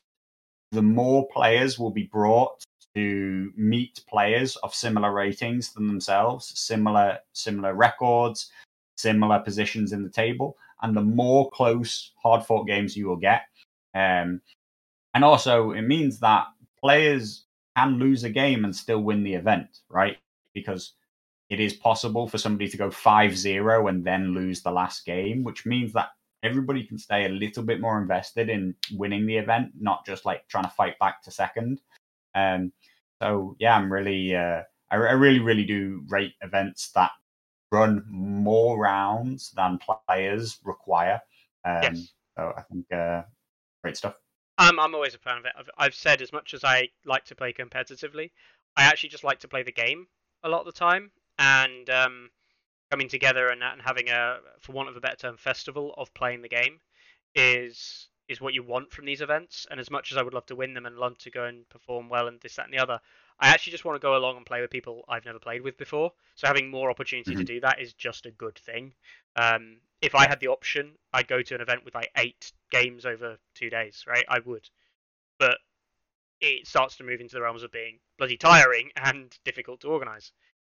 the 0.72 0.82
more 0.82 1.28
players 1.34 1.78
will 1.78 1.92
be 1.92 2.04
brought 2.04 2.64
to 2.96 3.52
meet 3.56 4.02
players 4.08 4.56
of 4.58 4.74
similar 4.74 5.14
ratings 5.14 5.74
than 5.74 5.88
themselves, 5.88 6.52
similar 6.60 7.20
similar 7.34 7.74
records, 7.74 8.52
similar 8.98 9.40
positions 9.40 9.94
in 9.94 10.04
the 10.04 10.10
table, 10.10 10.58
and 10.82 10.96
the 10.96 11.02
more 11.02 11.50
close 11.52 12.12
hard 12.22 12.46
fought 12.46 12.68
games 12.68 12.98
you 12.98 13.08
will 13.08 13.18
get. 13.18 13.44
Um, 13.94 14.42
and 15.14 15.24
also, 15.24 15.72
it 15.72 15.84
means 15.84 16.20
that 16.20 16.46
players 16.82 17.46
can 17.76 17.98
lose 17.98 18.24
a 18.24 18.30
game 18.30 18.66
and 18.66 18.76
still 18.76 19.02
win 19.02 19.24
the 19.24 19.34
event, 19.34 19.80
right? 19.90 20.18
Because 20.54 20.94
it 21.50 21.60
is 21.60 21.74
possible 21.74 22.28
for 22.28 22.38
somebody 22.38 22.70
to 22.70 22.78
go 22.78 22.90
5 22.90 23.38
0 23.38 23.88
and 23.88 24.04
then 24.04 24.34
lose 24.34 24.62
the 24.62 24.72
last 24.72 25.06
game, 25.06 25.44
which 25.44 25.66
means 25.66 25.94
that 25.94 26.10
everybody 26.44 26.84
can 26.84 26.98
stay 26.98 27.26
a 27.26 27.30
little 27.30 27.64
bit 27.64 27.82
more 27.82 28.02
invested 28.02 28.50
in 28.50 28.76
winning 28.94 29.26
the 29.26 29.38
event, 29.38 29.72
not 29.80 30.06
just 30.06 30.26
like 30.26 30.48
trying 30.48 30.64
to 30.64 30.70
fight 30.70 30.98
back 31.00 31.22
to 31.24 31.32
second. 31.32 31.82
Um, 32.36 32.72
so 33.22 33.56
yeah, 33.60 33.76
I'm 33.76 33.92
really, 33.92 34.36
uh, 34.36 34.64
I, 34.90 34.96
I 34.96 35.12
really, 35.14 35.40
really 35.40 35.66
do 35.66 36.04
rate 36.08 36.34
events 36.42 36.92
that 36.96 37.12
run 37.72 38.04
more 38.10 38.80
rounds 38.80 39.52
than 39.52 39.80
players 40.08 40.60
require. 40.64 41.22
Um, 41.66 41.82
Yes. 41.84 42.14
So 42.38 42.54
I 42.58 42.62
think 42.62 42.86
uh, 42.92 43.24
great 43.84 43.98
stuff. 43.98 44.16
I'm 44.58 44.80
I'm 44.80 44.96
always 44.96 45.16
a 45.16 45.20
fan 45.20 45.38
of 45.38 45.46
it. 45.46 45.54
I've, 45.58 45.70
I've 45.78 45.96
said 45.96 46.22
as 46.22 46.32
much 46.32 46.54
as 46.54 46.64
I 46.64 46.90
like 47.06 47.26
to 47.26 47.36
play 47.36 47.54
competitively, 47.54 48.32
I 48.78 48.84
actually 48.84 49.10
just 49.10 49.24
like 49.24 49.40
to 49.40 49.48
play 49.48 49.64
the 49.64 49.72
game 49.72 50.08
a 50.44 50.50
lot 50.50 50.62
of 50.62 50.66
the 50.66 50.72
time, 50.72 51.12
and 51.38 51.90
um, 51.90 52.30
coming 52.90 53.08
together 53.08 53.48
and, 53.48 53.64
and 53.64 53.82
having 53.82 54.10
a, 54.10 54.38
for 54.60 54.74
want 54.74 54.90
of 54.90 54.98
a 54.98 55.02
better 55.02 55.16
term, 55.16 55.38
festival 55.38 55.94
of 55.98 56.14
playing 56.14 56.42
the 56.42 56.50
game 56.50 56.80
is 57.36 58.08
is 58.28 58.42
what 58.42 58.54
you 58.54 58.64
want 58.64 58.92
from 58.92 59.06
these 59.06 59.22
events. 59.22 59.68
And 59.70 59.80
as 59.80 59.92
much 59.92 60.12
as 60.12 60.18
I 60.18 60.22
would 60.24 60.34
love 60.34 60.46
to 60.48 60.56
win 60.56 60.74
them 60.74 60.86
and 60.86 60.98
love 60.98 61.18
to 61.20 61.32
go 61.32 61.46
and 61.46 61.68
perform 61.70 62.10
well 62.10 62.28
and 62.28 62.40
this 62.42 62.56
that 62.56 62.66
and 62.66 62.74
the 62.74 62.80
other, 62.80 63.00
I 63.40 63.50
actually 63.50 63.72
just 63.72 63.86
want 63.86 63.96
to 63.96 64.06
go 64.06 64.16
along 64.16 64.38
and 64.38 64.46
play 64.46 64.62
with 64.62 64.70
people 64.72 65.04
I've 65.10 65.26
never 65.26 65.40
played 65.40 65.62
with 65.62 65.78
before. 65.78 66.14
So 66.36 66.48
having 66.48 66.70
more 66.70 66.90
opportunity 66.90 67.36
to 67.36 67.44
Mhm. 67.44 67.46
do 67.46 67.60
that 67.62 67.82
is 67.82 67.94
just 67.94 68.26
a 68.26 68.32
good 68.32 68.58
thing. 68.58 68.94
Um, 69.36 69.82
if 70.02 70.16
I 70.16 70.28
had 70.28 70.40
the 70.40 70.48
option, 70.48 70.98
I'd 71.14 71.28
go 71.28 71.42
to 71.42 71.56
an 71.56 71.62
event 71.62 71.84
with 71.86 71.96
like 71.96 72.10
eight 72.18 72.52
games 72.72 73.06
over 73.06 73.38
two 73.56 73.70
days, 73.70 74.04
right? 74.08 74.26
I 74.30 74.40
would, 74.40 74.70
but 75.40 75.60
it 76.42 76.68
starts 76.68 76.98
to 76.98 77.04
move 77.04 77.22
into 77.22 77.36
the 77.36 77.42
realms 77.42 77.64
of 77.64 77.72
being 77.72 78.00
bloody 78.18 78.38
tiring 78.38 78.92
and 78.98 79.38
difficult 79.46 79.82
to 79.82 79.90
organize. 79.90 80.32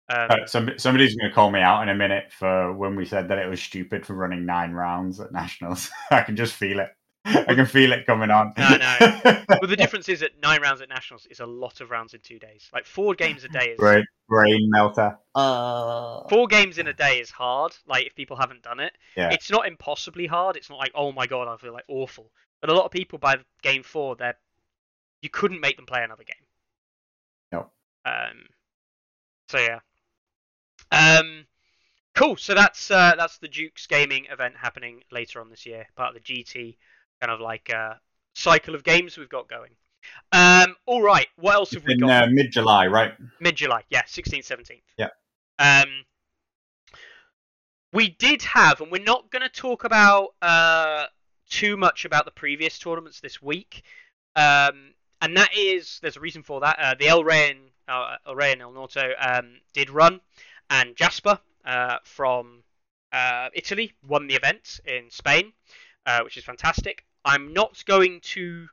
Um, 0.10 0.30
Uh, 0.30 0.46
some, 0.46 0.70
somebody's 0.78 1.16
going 1.16 1.30
to 1.30 1.34
call 1.34 1.50
me 1.50 1.60
out 1.60 1.82
in 1.82 1.90
a 1.90 1.96
minute 1.96 2.32
for 2.32 2.72
when 2.74 2.96
we 2.96 3.06
said 3.06 3.28
that 3.30 3.40
it 3.40 3.50
was 3.50 3.62
stupid 3.62 4.06
for 4.06 4.14
running 4.14 4.46
nine 4.46 4.72
rounds 4.72 5.20
at 5.20 5.32
nationals. 5.32 5.90
I 6.12 6.22
can 6.22 6.36
just 6.36 6.54
feel 6.54 6.80
it. 6.80 6.90
I 7.26 7.54
can 7.54 7.66
feel 7.66 7.92
it 7.92 8.06
coming 8.06 8.32
on. 8.32 8.54
No, 8.58 8.70
no. 8.78 8.98
but 9.48 9.68
the 9.68 9.76
difference 9.76 10.08
is 10.08 10.22
that 10.22 10.32
nine 10.42 10.62
rounds 10.62 10.82
at 10.82 10.90
nationals 10.90 11.28
is 11.30 11.40
a 11.42 11.46
lot 11.46 11.82
of 11.82 11.92
rounds 11.92 12.14
in 12.14 12.22
two 12.22 12.40
days. 12.40 12.70
Like 12.74 12.86
four 12.86 13.14
games 13.14 13.44
a 13.44 13.50
day 13.50 13.72
is 13.72 13.78
brain, 13.78 14.06
brain 14.28 14.70
melter. 14.70 15.18
Uh, 15.36 16.28
four 16.30 16.48
games 16.48 16.78
in 16.78 16.88
a 16.88 16.94
day 16.94 17.20
is 17.20 17.30
hard. 17.30 17.76
Like 17.88 18.06
if 18.06 18.16
people 18.16 18.38
haven't 18.38 18.64
done 18.64 18.80
it, 18.80 18.94
Yeah. 19.18 19.30
it's 19.32 19.52
not 19.52 19.68
impossibly 19.68 20.28
hard. 20.28 20.56
It's 20.56 20.70
not 20.70 20.80
like 20.80 20.92
oh 20.96 21.12
my 21.12 21.28
god, 21.28 21.48
I 21.48 21.58
feel 21.58 21.74
like 21.74 21.86
awful. 21.90 22.32
But 22.62 22.70
a 22.70 22.74
lot 22.74 22.86
of 22.86 22.92
people 22.92 23.20
by 23.20 23.38
game 23.62 23.84
four, 23.84 24.16
they're 24.16 24.38
you 25.22 25.30
couldn't 25.30 25.60
make 25.60 25.76
them 25.76 25.86
play 25.86 26.04
another 26.04 26.24
game. 26.24 26.46
No. 27.52 27.70
Um. 28.06 28.46
So 29.50 29.60
yeah. 29.60 29.80
Um. 30.92 31.46
Cool. 32.16 32.38
So 32.38 32.54
that's 32.54 32.90
uh, 32.90 33.16
that's 33.18 33.38
the 33.40 33.48
Dukes 33.50 33.88
Gaming 33.88 34.26
event 34.32 34.56
happening 34.58 35.02
later 35.12 35.42
on 35.42 35.50
this 35.50 35.66
year, 35.66 35.86
part 35.96 36.16
of 36.16 36.24
the 36.24 36.34
GT 36.34 36.78
kind 37.22 37.32
of 37.32 37.40
like 37.40 37.72
uh, 37.74 37.96
cycle 38.36 38.76
of 38.76 38.84
games 38.84 39.18
we've 39.18 39.30
got 39.30 39.50
going. 39.50 39.72
Um. 40.32 40.76
All 40.86 41.02
right. 41.02 41.28
What 41.36 41.56
else 41.56 41.72
have 41.74 41.84
we 41.86 41.94
in 41.94 42.00
got? 42.00 42.24
uh, 42.24 42.28
mid 42.32 42.52
July, 42.52 42.88
right? 42.88 43.14
Mid 43.40 43.56
July, 43.56 43.84
yeah, 43.90 44.04
16th, 44.04 44.48
17th. 44.48 44.82
Yeah. 44.98 45.10
Um, 45.60 46.06
we 47.92 48.10
did 48.10 48.42
have, 48.44 48.82
and 48.82 48.92
we're 48.92 49.04
not 49.04 49.30
going 49.30 49.42
to 49.42 49.50
talk 49.50 49.84
about 49.84 50.30
uh, 50.42 51.06
too 51.50 51.76
much 51.76 52.06
about 52.06 52.26
the 52.26 52.32
previous 52.32 52.80
tournaments 52.80 53.20
this 53.20 53.42
week. 53.42 53.84
Um, 54.36 54.94
and 55.22 55.36
that 55.36 55.50
is, 55.58 56.00
there's 56.02 56.18
a 56.18 56.22
reason 56.22 56.44
for 56.44 56.62
that. 56.62 56.80
Uh, 56.80 56.96
the 56.98 57.08
El 57.08 57.24
Rey 57.24 57.52
and 57.52 57.60
uh, 57.88 58.16
El 58.26 58.36
Rey 58.36 58.54
and 58.54 58.62
El 58.62 58.72
Norto 58.72 59.12
um, 59.20 59.60
did 59.74 59.90
run, 59.90 60.22
and 60.70 60.96
Jasper 60.96 61.40
uh, 61.66 61.98
from 62.04 62.64
uh, 63.12 63.50
Italy 63.54 63.94
won 64.08 64.28
the 64.28 64.36
event 64.36 64.80
in 64.86 65.10
Spain, 65.10 65.52
uh, 66.06 66.22
which 66.22 66.38
is 66.38 66.44
fantastic. 66.44 67.06
I'm 67.26 67.54
not 67.54 67.84
going 67.86 68.22
to 68.22 68.68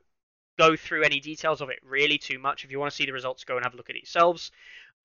go 0.57 0.75
through 0.75 1.03
any 1.03 1.19
details 1.19 1.61
of 1.61 1.69
it 1.69 1.79
really 1.83 2.17
too 2.17 2.39
much. 2.39 2.63
If 2.63 2.71
you 2.71 2.79
want 2.79 2.91
to 2.91 2.95
see 2.95 3.05
the 3.05 3.11
results, 3.11 3.43
go 3.43 3.55
and 3.55 3.63
have 3.63 3.73
a 3.73 3.77
look 3.77 3.89
at 3.89 3.95
it 3.95 4.03
yourselves. 4.03 4.51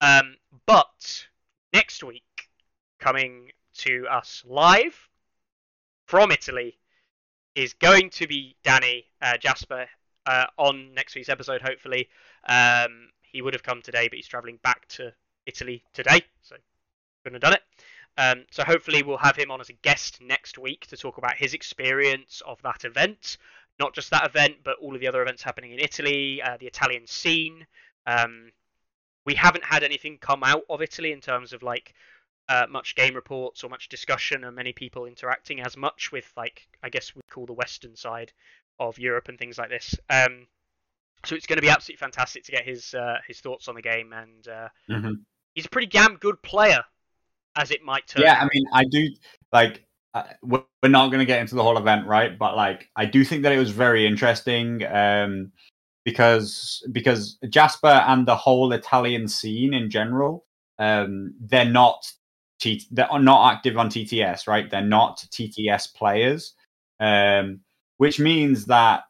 Um, 0.00 0.36
but 0.66 1.26
next 1.72 2.02
week, 2.02 2.48
coming 2.98 3.50
to 3.78 4.06
us 4.10 4.42
live 4.46 5.08
from 6.06 6.30
Italy, 6.30 6.78
is 7.54 7.74
going 7.74 8.10
to 8.10 8.26
be 8.26 8.56
Danny 8.64 9.04
uh, 9.20 9.36
Jasper 9.36 9.86
uh, 10.26 10.46
on 10.56 10.94
next 10.94 11.14
week's 11.14 11.28
episode. 11.28 11.60
Hopefully, 11.60 12.08
um, 12.48 13.10
he 13.22 13.42
would 13.42 13.54
have 13.54 13.62
come 13.62 13.82
today, 13.82 14.08
but 14.08 14.16
he's 14.16 14.26
travelling 14.26 14.58
back 14.62 14.86
to 14.88 15.12
Italy 15.46 15.82
today, 15.92 16.22
so 16.42 16.56
couldn't 17.22 17.34
have 17.34 17.42
done 17.42 17.54
it. 17.54 17.62
Um, 18.18 18.44
so 18.50 18.62
hopefully, 18.64 19.02
we'll 19.02 19.16
have 19.16 19.36
him 19.36 19.50
on 19.50 19.60
as 19.60 19.70
a 19.70 19.74
guest 19.74 20.20
next 20.20 20.58
week 20.58 20.86
to 20.88 20.96
talk 20.96 21.18
about 21.18 21.36
his 21.36 21.54
experience 21.54 22.42
of 22.46 22.60
that 22.62 22.84
event 22.84 23.38
not 23.78 23.94
just 23.94 24.10
that 24.10 24.24
event, 24.24 24.56
but 24.64 24.76
all 24.80 24.94
of 24.94 25.00
the 25.00 25.08
other 25.08 25.22
events 25.22 25.42
happening 25.42 25.72
in 25.72 25.78
Italy, 25.78 26.40
uh, 26.42 26.56
the 26.58 26.66
Italian 26.66 27.06
scene. 27.06 27.66
Um, 28.06 28.52
we 29.24 29.34
haven't 29.34 29.64
had 29.64 29.82
anything 29.82 30.18
come 30.18 30.42
out 30.44 30.62
of 30.68 30.82
Italy 30.82 31.12
in 31.12 31.20
terms 31.20 31.52
of 31.52 31.62
like 31.62 31.94
uh, 32.48 32.66
much 32.68 32.94
game 32.94 33.14
reports 33.14 33.62
or 33.64 33.70
much 33.70 33.88
discussion, 33.88 34.44
or 34.44 34.52
many 34.52 34.72
people 34.72 35.06
interacting 35.06 35.60
as 35.60 35.76
much 35.76 36.12
with 36.12 36.30
like 36.36 36.68
I 36.82 36.88
guess 36.88 37.14
we 37.14 37.22
call 37.30 37.46
the 37.46 37.52
Western 37.52 37.96
side 37.96 38.32
of 38.78 38.98
Europe 38.98 39.28
and 39.28 39.38
things 39.38 39.58
like 39.58 39.68
this. 39.68 39.94
Um, 40.10 40.46
so 41.24 41.36
it's 41.36 41.46
going 41.46 41.58
to 41.58 41.62
be 41.62 41.68
absolutely 41.68 42.00
fantastic 42.00 42.44
to 42.44 42.52
get 42.52 42.64
his 42.64 42.94
uh, 42.94 43.18
his 43.26 43.40
thoughts 43.40 43.68
on 43.68 43.74
the 43.74 43.82
game, 43.82 44.12
and 44.12 44.46
uh, 44.48 44.68
Mhm. 44.88 45.24
he's 45.54 45.66
a 45.66 45.70
pretty 45.70 45.86
damn 45.86 46.16
good 46.16 46.42
player, 46.42 46.84
as 47.56 47.70
it 47.70 47.82
might 47.82 48.06
turn. 48.06 48.22
Yeah. 48.22 48.38
I 48.40 48.48
mean, 48.52 48.64
I 48.72 48.84
do 48.84 49.08
like. 49.52 49.84
Uh, 50.14 50.24
we're 50.42 50.62
not 50.84 51.08
going 51.08 51.20
to 51.20 51.24
get 51.24 51.40
into 51.40 51.54
the 51.54 51.62
whole 51.62 51.78
event, 51.78 52.06
right? 52.06 52.38
But 52.38 52.54
like, 52.54 52.90
I 52.96 53.06
do 53.06 53.24
think 53.24 53.44
that 53.44 53.52
it 53.52 53.58
was 53.58 53.70
very 53.70 54.06
interesting 54.06 54.84
um, 54.84 55.52
because 56.04 56.86
because 56.92 57.38
Jasper 57.48 57.86
and 57.86 58.28
the 58.28 58.36
whole 58.36 58.72
Italian 58.72 59.26
scene 59.26 59.72
in 59.72 59.88
general, 59.88 60.44
um, 60.78 61.34
they're 61.40 61.64
not 61.64 62.12
T- 62.62 62.86
they're 62.92 63.08
not 63.18 63.54
active 63.54 63.76
on 63.76 63.88
TTS, 63.88 64.46
right? 64.46 64.70
They're 64.70 64.82
not 64.82 65.26
TTS 65.32 65.92
players, 65.96 66.54
um, 67.00 67.58
which 67.96 68.20
means 68.20 68.66
that 68.66 69.02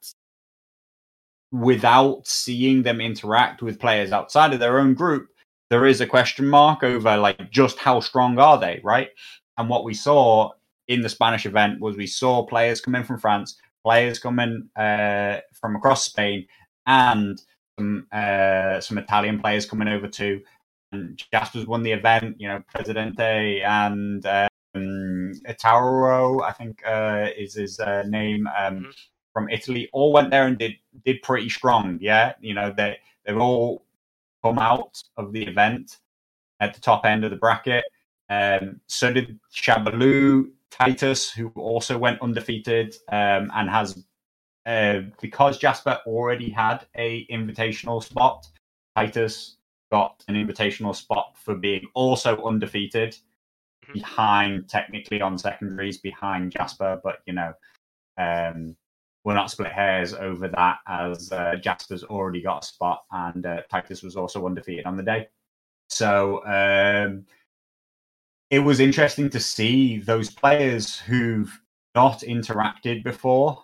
without 1.50 2.26
seeing 2.26 2.82
them 2.82 2.98
interact 2.98 3.60
with 3.60 3.78
players 3.78 4.10
outside 4.10 4.54
of 4.54 4.58
their 4.58 4.78
own 4.78 4.94
group, 4.94 5.28
there 5.72 5.86
is 5.86 6.02
a 6.02 6.06
question 6.06 6.46
mark 6.46 6.84
over 6.84 7.16
like 7.16 7.50
just 7.50 7.78
how 7.78 7.98
strong 7.98 8.38
are 8.38 8.58
they, 8.60 8.78
right? 8.84 9.08
And 9.56 9.70
what 9.70 9.84
we 9.84 9.94
saw 9.94 10.50
in 10.86 11.00
the 11.00 11.08
Spanish 11.08 11.46
event 11.46 11.80
was 11.80 11.96
we 11.96 12.06
saw 12.06 12.44
players 12.44 12.82
come 12.82 12.94
in 12.94 13.04
from 13.04 13.18
France, 13.18 13.56
players 13.82 14.18
coming 14.18 14.68
uh, 14.76 15.38
from 15.58 15.74
across 15.74 16.04
Spain, 16.04 16.46
and 16.86 17.40
some 17.78 18.06
uh, 18.12 18.80
some 18.80 18.98
Italian 18.98 19.40
players 19.40 19.64
coming 19.64 19.88
over 19.88 20.08
too. 20.08 20.42
And 20.92 21.18
Jasper's 21.32 21.66
won 21.66 21.82
the 21.82 21.92
event, 21.92 22.36
you 22.38 22.48
know, 22.48 22.62
Presidente 22.74 23.62
and 23.62 24.26
um, 24.26 25.32
Tauro, 25.62 26.42
I 26.42 26.52
think 26.52 26.82
uh, 26.86 27.28
is 27.34 27.54
his 27.54 27.80
uh, 27.80 28.02
name, 28.06 28.46
um, 28.58 28.76
Mhm. 28.80 28.92
from 29.32 29.48
Italy, 29.48 29.88
all 29.94 30.12
went 30.12 30.30
there 30.30 30.46
and 30.46 30.58
did 30.58 30.74
did 31.06 31.22
pretty 31.22 31.48
strong. 31.48 31.98
Yeah, 32.02 32.34
you 32.42 32.52
know 32.52 32.74
they 32.76 32.98
they've 33.24 33.38
all 33.38 33.86
come 34.42 34.58
out 34.58 35.02
of 35.16 35.32
the 35.32 35.42
event 35.46 35.98
at 36.60 36.74
the 36.74 36.80
top 36.80 37.04
end 37.04 37.24
of 37.24 37.30
the 37.30 37.36
bracket. 37.36 37.84
Um, 38.28 38.80
so 38.86 39.12
did 39.12 39.38
Shabaloo, 39.54 40.50
Titus, 40.70 41.30
who 41.30 41.48
also 41.56 41.98
went 41.98 42.22
undefeated 42.22 42.94
um, 43.10 43.50
and 43.54 43.68
has 43.68 44.04
uh, 44.64 45.00
because 45.20 45.58
Jasper 45.58 45.98
already 46.06 46.48
had 46.48 46.86
a 46.96 47.26
invitational 47.26 48.02
spot. 48.02 48.46
Titus 48.96 49.56
got 49.90 50.24
an 50.28 50.36
invitational 50.36 50.94
spot 50.94 51.36
for 51.36 51.56
being 51.56 51.86
also 51.94 52.42
undefeated, 52.44 53.16
Mhm. 53.88 53.92
behind 53.94 54.68
technically 54.68 55.20
on 55.20 55.36
secondaries 55.36 55.98
behind 55.98 56.52
Jasper, 56.52 57.00
but 57.02 57.22
you 57.26 57.32
know, 57.32 57.52
um, 58.16 58.76
we'll 59.24 59.36
not 59.36 59.50
split 59.50 59.72
hairs 59.72 60.14
over 60.14 60.48
that 60.48 60.78
as 60.86 61.30
uh, 61.32 61.54
Jasper's 61.56 62.04
already 62.04 62.42
got 62.42 62.64
a 62.64 62.66
spot 62.66 63.04
and 63.12 63.46
uh, 63.46 63.62
Titus 63.70 64.02
was 64.02 64.16
also 64.16 64.44
undefeated 64.46 64.86
on 64.86 64.96
the 64.96 65.02
day. 65.02 65.28
So 65.88 66.44
um, 66.46 67.24
it 68.50 68.58
was 68.58 68.80
interesting 68.80 69.30
to 69.30 69.40
see 69.40 69.98
those 69.98 70.30
players 70.30 70.98
who've 70.98 71.56
not 71.94 72.20
interacted 72.20 73.04
before 73.04 73.62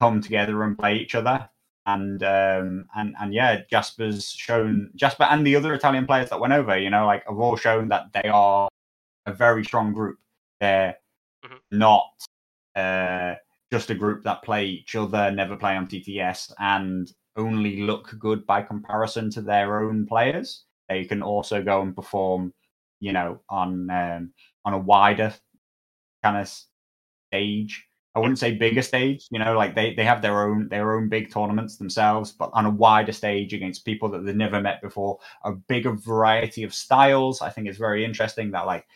come 0.00 0.20
together 0.20 0.62
and 0.62 0.78
play 0.78 0.96
each 0.96 1.14
other. 1.14 1.48
And 1.88 2.20
um, 2.24 2.86
and 2.96 3.14
and 3.20 3.32
yeah, 3.32 3.60
Jasper's 3.70 4.30
shown 4.30 4.90
Jasper 4.96 5.22
and 5.24 5.46
the 5.46 5.54
other 5.54 5.72
Italian 5.72 6.04
players 6.04 6.30
that 6.30 6.40
went 6.40 6.52
over, 6.52 6.76
you 6.76 6.90
know, 6.90 7.06
like 7.06 7.24
have 7.28 7.38
all 7.38 7.54
shown 7.56 7.88
that 7.88 8.06
they 8.12 8.28
are 8.28 8.68
a 9.26 9.32
very 9.32 9.64
strong 9.64 9.92
group. 9.92 10.18
They're 10.60 10.96
Mhm. 11.44 11.60
not 11.70 12.10
uh, 12.74 13.36
just 13.72 13.90
a 13.90 13.94
group 13.94 14.22
that 14.24 14.42
play 14.42 14.66
each 14.66 14.94
other, 14.94 15.30
never 15.30 15.56
play 15.56 15.76
on 15.76 15.86
TTS, 15.86 16.52
and 16.58 17.12
only 17.36 17.82
look 17.82 18.14
good 18.18 18.46
by 18.46 18.62
comparison 18.62 19.30
to 19.30 19.42
their 19.42 19.80
own 19.80 20.06
players. 20.06 20.64
They 20.88 21.04
can 21.04 21.22
also 21.22 21.62
go 21.62 21.82
and 21.82 21.94
perform, 21.94 22.54
you 23.00 23.12
know, 23.12 23.40
on 23.50 23.90
um, 23.90 24.32
on 24.64 24.74
a 24.74 24.78
wider 24.78 25.34
kind 26.22 26.38
of 26.38 26.52
stage 27.28 27.86
I 28.16 28.18
wouldn't 28.18 28.38
say 28.38 28.54
bigger 28.54 28.80
stage. 28.80 29.28
You 29.30 29.38
know, 29.38 29.58
like 29.58 29.74
they, 29.74 29.92
they 29.92 30.04
have 30.04 30.22
their 30.22 30.42
own 30.42 30.68
their 30.68 30.94
own 30.96 31.10
big 31.10 31.30
tournaments 31.30 31.76
themselves, 31.76 32.32
but 32.32 32.48
on 32.54 32.64
a 32.64 32.70
wider 32.70 33.12
stage 33.12 33.52
against 33.52 33.84
people 33.84 34.08
that 34.08 34.24
they've 34.24 34.34
never 34.34 34.58
met 34.58 34.80
before, 34.80 35.18
a 35.44 35.52
bigger 35.52 35.92
variety 35.92 36.62
of 36.62 36.72
styles. 36.72 37.42
I 37.42 37.50
think 37.50 37.68
is 37.68 37.76
very 37.76 38.06
interesting 38.06 38.50
that 38.52 38.64
like 38.64 38.86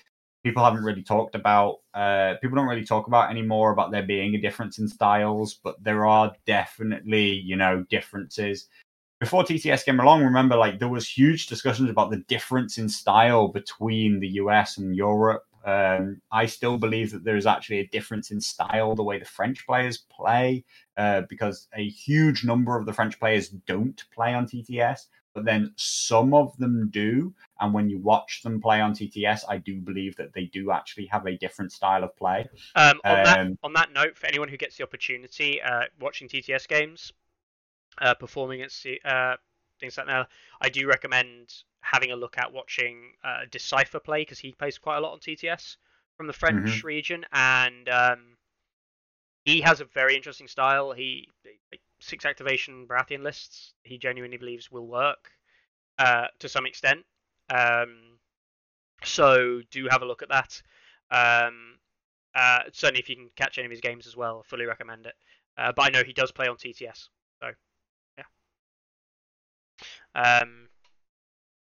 people 0.42 0.64
haven't 0.64 0.84
really 0.84 1.02
talked 1.02 1.34
about. 1.34 1.78
Uh, 1.94 2.34
people 2.40 2.56
don't 2.56 2.68
really 2.68 2.84
talk 2.84 3.06
about 3.06 3.30
anymore 3.30 3.72
about 3.72 3.90
there 3.90 4.02
being 4.02 4.34
a 4.34 4.40
difference 4.40 4.78
in 4.78 4.88
styles, 4.88 5.54
but 5.54 5.82
there 5.82 6.06
are 6.06 6.32
definitely 6.46 7.30
you 7.30 7.56
know 7.56 7.84
differences. 7.90 8.68
Before 9.18 9.44
TTS 9.44 9.84
came 9.84 10.00
along, 10.00 10.22
remember 10.22 10.56
like 10.56 10.78
there 10.78 10.88
was 10.88 11.06
huge 11.06 11.46
discussions 11.46 11.90
about 11.90 12.10
the 12.10 12.24
difference 12.28 12.78
in 12.78 12.88
style 12.88 13.48
between 13.48 14.20
the 14.20 14.28
US 14.28 14.78
and 14.78 14.96
Europe 14.96 15.44
um, 15.64 16.22
I 16.32 16.46
still 16.46 16.78
believe 16.78 17.10
that 17.12 17.24
there 17.24 17.36
is 17.36 17.46
actually 17.46 17.80
a 17.80 17.86
difference 17.88 18.30
in 18.30 18.40
style, 18.40 18.94
the 18.94 19.02
way 19.02 19.18
the 19.18 19.24
French 19.24 19.66
players 19.66 19.98
play, 20.10 20.64
uh, 20.96 21.22
because 21.28 21.68
a 21.76 21.88
huge 21.88 22.44
number 22.44 22.76
of 22.78 22.86
the 22.86 22.92
French 22.92 23.18
players 23.18 23.48
don't 23.48 24.02
play 24.12 24.32
on 24.32 24.46
TTS, 24.46 25.06
but 25.34 25.44
then 25.44 25.72
some 25.76 26.32
of 26.32 26.56
them 26.56 26.88
do. 26.90 27.34
And 27.60 27.74
when 27.74 27.88
you 27.88 27.98
watch 27.98 28.42
them 28.42 28.60
play 28.60 28.80
on 28.80 28.92
TTS, 28.92 29.44
I 29.48 29.58
do 29.58 29.80
believe 29.80 30.16
that 30.16 30.32
they 30.32 30.44
do 30.46 30.70
actually 30.70 31.06
have 31.06 31.26
a 31.26 31.36
different 31.36 31.72
style 31.72 32.04
of 32.04 32.16
play. 32.16 32.48
Um, 32.74 33.00
on, 33.04 33.18
um, 33.18 33.24
that, 33.24 33.58
on 33.62 33.72
that 33.74 33.92
note, 33.92 34.16
for 34.16 34.26
anyone 34.26 34.48
who 34.48 34.56
gets 34.56 34.76
the 34.76 34.84
opportunity, 34.84 35.60
uh, 35.60 35.84
watching 36.00 36.28
TTS 36.28 36.66
games, 36.66 37.12
uh, 38.00 38.14
performing 38.14 38.62
at 38.62 38.72
uh, 39.04 39.36
things 39.78 39.98
like 39.98 40.06
that, 40.06 40.28
I 40.60 40.68
do 40.68 40.86
recommend 40.86 41.52
having 41.80 42.12
a 42.12 42.16
look 42.16 42.38
at 42.38 42.52
watching 42.52 43.12
uh, 43.24 43.42
Decipher 43.50 44.00
play 44.00 44.22
because 44.22 44.38
he 44.38 44.52
plays 44.52 44.78
quite 44.78 44.98
a 44.98 45.00
lot 45.00 45.12
on 45.12 45.18
TTS 45.18 45.76
from 46.16 46.26
the 46.26 46.32
French 46.32 46.70
mm-hmm. 46.70 46.86
region, 46.86 47.24
and 47.32 47.88
um, 47.88 48.36
he 49.44 49.60
has 49.62 49.80
a 49.80 49.84
very 49.86 50.16
interesting 50.16 50.48
style. 50.48 50.92
He 50.92 51.28
six 52.00 52.24
activation 52.24 52.86
Baratheon 52.86 53.22
lists 53.22 53.74
he 53.82 53.98
genuinely 53.98 54.38
believes 54.38 54.70
will 54.70 54.86
work 54.86 55.30
uh, 55.98 56.26
to 56.38 56.48
some 56.48 56.66
extent. 56.66 57.04
Um, 57.50 58.18
so 59.04 59.60
do 59.70 59.88
have 59.90 60.02
a 60.02 60.06
look 60.06 60.22
at 60.22 60.28
that. 60.28 60.62
Um, 61.10 61.78
uh, 62.34 62.60
certainly, 62.72 63.00
if 63.00 63.08
you 63.08 63.16
can 63.16 63.30
catch 63.36 63.58
any 63.58 63.66
of 63.66 63.70
his 63.70 63.80
games 63.80 64.06
as 64.06 64.16
well, 64.16 64.42
I 64.44 64.48
fully 64.48 64.66
recommend 64.66 65.06
it. 65.06 65.14
Uh, 65.58 65.72
but 65.74 65.82
I 65.82 65.88
know 65.90 66.04
he 66.04 66.12
does 66.12 66.30
play 66.30 66.46
on 66.46 66.56
TTS, 66.56 67.08
so 67.42 67.50
yeah. 68.16 68.24
Um, 70.14 70.68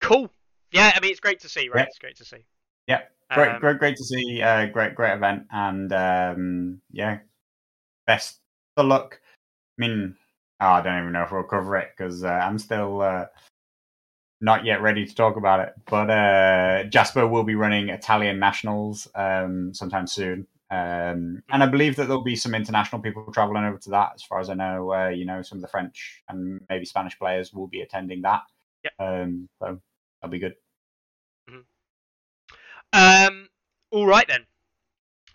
Cool. 0.04 0.30
Yeah, 0.70 0.92
I 0.94 1.00
mean 1.00 1.10
it's 1.10 1.20
great 1.20 1.40
to 1.40 1.48
see, 1.48 1.70
right? 1.70 1.86
It's 1.88 1.98
great 1.98 2.16
to 2.16 2.26
see. 2.26 2.44
Yeah, 2.86 3.02
great, 3.32 3.48
um, 3.48 3.60
great, 3.60 3.78
great 3.78 3.96
to 3.96 4.04
see. 4.04 4.42
Uh, 4.42 4.66
great, 4.66 4.94
great 4.94 5.14
event, 5.14 5.44
and 5.50 5.90
um, 5.94 6.80
yeah, 6.90 7.20
best 8.06 8.40
of 8.76 8.84
luck. 8.84 9.18
I 9.78 9.80
mean, 9.80 10.14
oh, 10.60 10.66
I 10.66 10.82
don't 10.82 10.98
even 11.00 11.12
know 11.12 11.22
if 11.22 11.32
we'll 11.32 11.44
cover 11.44 11.76
it 11.78 11.92
because 11.96 12.22
uh, 12.22 12.28
I'm 12.28 12.58
still 12.58 13.00
uh, 13.00 13.26
not 14.44 14.64
yet 14.64 14.82
ready 14.82 15.06
to 15.06 15.14
talk 15.14 15.36
about 15.36 15.60
it. 15.60 15.74
But 15.86 16.10
uh, 16.10 16.84
Jasper 16.84 17.26
will 17.26 17.44
be 17.44 17.54
running 17.54 17.88
Italian 17.88 18.38
nationals 18.38 19.08
um, 19.14 19.74
sometime 19.74 20.06
soon. 20.06 20.46
Um, 20.70 21.42
and 21.50 21.62
I 21.62 21.66
believe 21.66 21.96
that 21.96 22.08
there'll 22.08 22.22
be 22.22 22.36
some 22.36 22.54
international 22.54 23.02
people 23.02 23.30
traveling 23.32 23.64
over 23.64 23.78
to 23.78 23.90
that. 23.90 24.12
As 24.14 24.22
far 24.22 24.40
as 24.40 24.50
I 24.50 24.54
know, 24.54 24.92
uh, 24.92 25.08
you 25.08 25.24
know, 25.24 25.42
some 25.42 25.58
of 25.58 25.62
the 25.62 25.68
French 25.68 26.22
and 26.28 26.60
maybe 26.68 26.84
Spanish 26.84 27.18
players 27.18 27.52
will 27.52 27.68
be 27.68 27.80
attending 27.80 28.22
that. 28.22 28.42
Yeah. 28.82 29.22
Um, 29.22 29.48
so 29.60 29.80
That'll 30.24 30.32
be 30.32 30.38
good. 30.38 30.54
Mm-hmm. 31.50 33.28
Um, 33.34 33.48
all 33.90 34.06
right 34.06 34.26
then. 34.26 34.46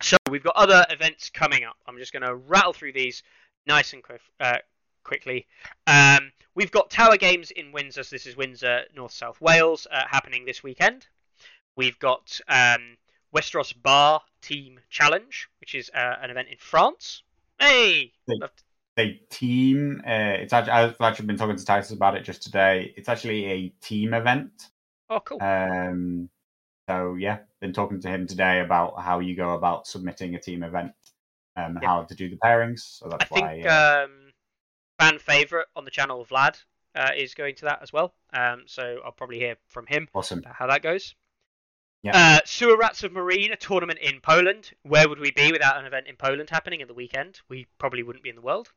So 0.01 0.17
we've 0.31 0.43
got 0.43 0.55
other 0.55 0.83
events 0.89 1.29
coming 1.29 1.63
up. 1.63 1.75
I'm 1.85 1.99
just 1.99 2.11
going 2.11 2.23
to 2.23 2.33
rattle 2.33 2.73
through 2.73 2.93
these 2.93 3.21
nice 3.67 3.93
and 3.93 4.01
quick, 4.01 4.21
uh, 4.39 4.57
quickly. 5.03 5.47
Um, 5.87 6.31
we've 6.55 6.71
got 6.71 6.89
Tower 6.89 7.17
Games 7.17 7.51
in 7.51 7.71
Windsor. 7.71 8.03
So 8.03 8.15
this 8.15 8.25
is 8.25 8.35
Windsor, 8.35 8.83
North 8.95 9.13
South 9.13 9.39
Wales, 9.41 9.87
uh, 9.91 10.03
happening 10.09 10.45
this 10.45 10.63
weekend. 10.63 11.07
We've 11.75 11.97
got 11.99 12.39
um, 12.47 12.97
Westeros 13.35 13.73
Bar 13.81 14.21
Team 14.41 14.79
Challenge, 14.89 15.49
which 15.59 15.75
is 15.75 15.89
uh, 15.93 16.15
an 16.21 16.29
event 16.29 16.49
in 16.49 16.57
France. 16.57 17.23
Hey, 17.59 18.13
a 18.99 19.19
team. 19.29 20.01
Uh, 20.05 20.35
it's 20.39 20.53
actually, 20.53 20.73
I've 20.73 20.95
actually 20.99 21.27
been 21.27 21.37
talking 21.37 21.55
to 21.55 21.65
Titus 21.65 21.91
about 21.91 22.15
it 22.15 22.23
just 22.23 22.43
today. 22.43 22.93
It's 22.97 23.09
actually 23.09 23.45
a 23.45 23.69
team 23.81 24.13
event. 24.13 24.51
Oh, 25.09 25.19
cool. 25.21 25.41
Um, 25.41 26.29
so 26.87 27.15
yeah, 27.15 27.39
been 27.61 27.73
talking 27.73 28.01
to 28.01 28.07
him 28.09 28.27
today 28.27 28.61
about 28.61 29.01
how 29.01 29.19
you 29.19 29.35
go 29.35 29.53
about 29.53 29.87
submitting 29.87 30.35
a 30.35 30.39
team 30.39 30.63
event 30.63 30.91
um, 31.55 31.75
and 31.75 31.79
yeah. 31.81 31.87
how 31.87 32.03
to 32.03 32.15
do 32.15 32.29
the 32.29 32.35
pairings. 32.37 32.79
So 32.99 33.09
that's 33.09 33.31
I 33.31 33.39
why. 33.39 33.53
think 33.55 33.65
uh, 33.67 34.05
um, 34.05 34.11
fan 34.99 35.19
favorite 35.19 35.67
on 35.75 35.85
the 35.85 35.91
channel, 35.91 36.25
Vlad, 36.25 36.61
uh, 36.95 37.11
is 37.15 37.33
going 37.33 37.55
to 37.55 37.65
that 37.65 37.79
as 37.81 37.93
well. 37.93 38.13
Um, 38.33 38.63
so 38.65 38.99
I'll 39.05 39.11
probably 39.11 39.39
hear 39.39 39.55
from 39.67 39.85
him. 39.87 40.07
Awesome. 40.13 40.43
how 40.45 40.67
that 40.67 40.81
goes. 40.81 41.15
Yeah. 42.03 42.11
Uh, 42.15 42.39
Sewer 42.45 42.77
Rats 42.77 43.03
of 43.03 43.11
Meereen, 43.11 43.51
a 43.51 43.57
tournament 43.57 43.99
in 43.99 44.21
Poland. 44.21 44.71
Where 44.83 45.09
would 45.09 45.19
we 45.19 45.31
be 45.31 45.51
without 45.51 45.77
an 45.77 45.85
event 45.85 46.07
in 46.07 46.15
Poland 46.15 46.49
happening 46.49 46.81
at 46.81 46.87
the 46.87 46.93
weekend? 46.93 47.41
We 47.49 47.67
probably 47.77 48.03
wouldn't 48.03 48.23
be 48.23 48.29
in 48.29 48.35
the 48.35 48.41
world. 48.41 48.71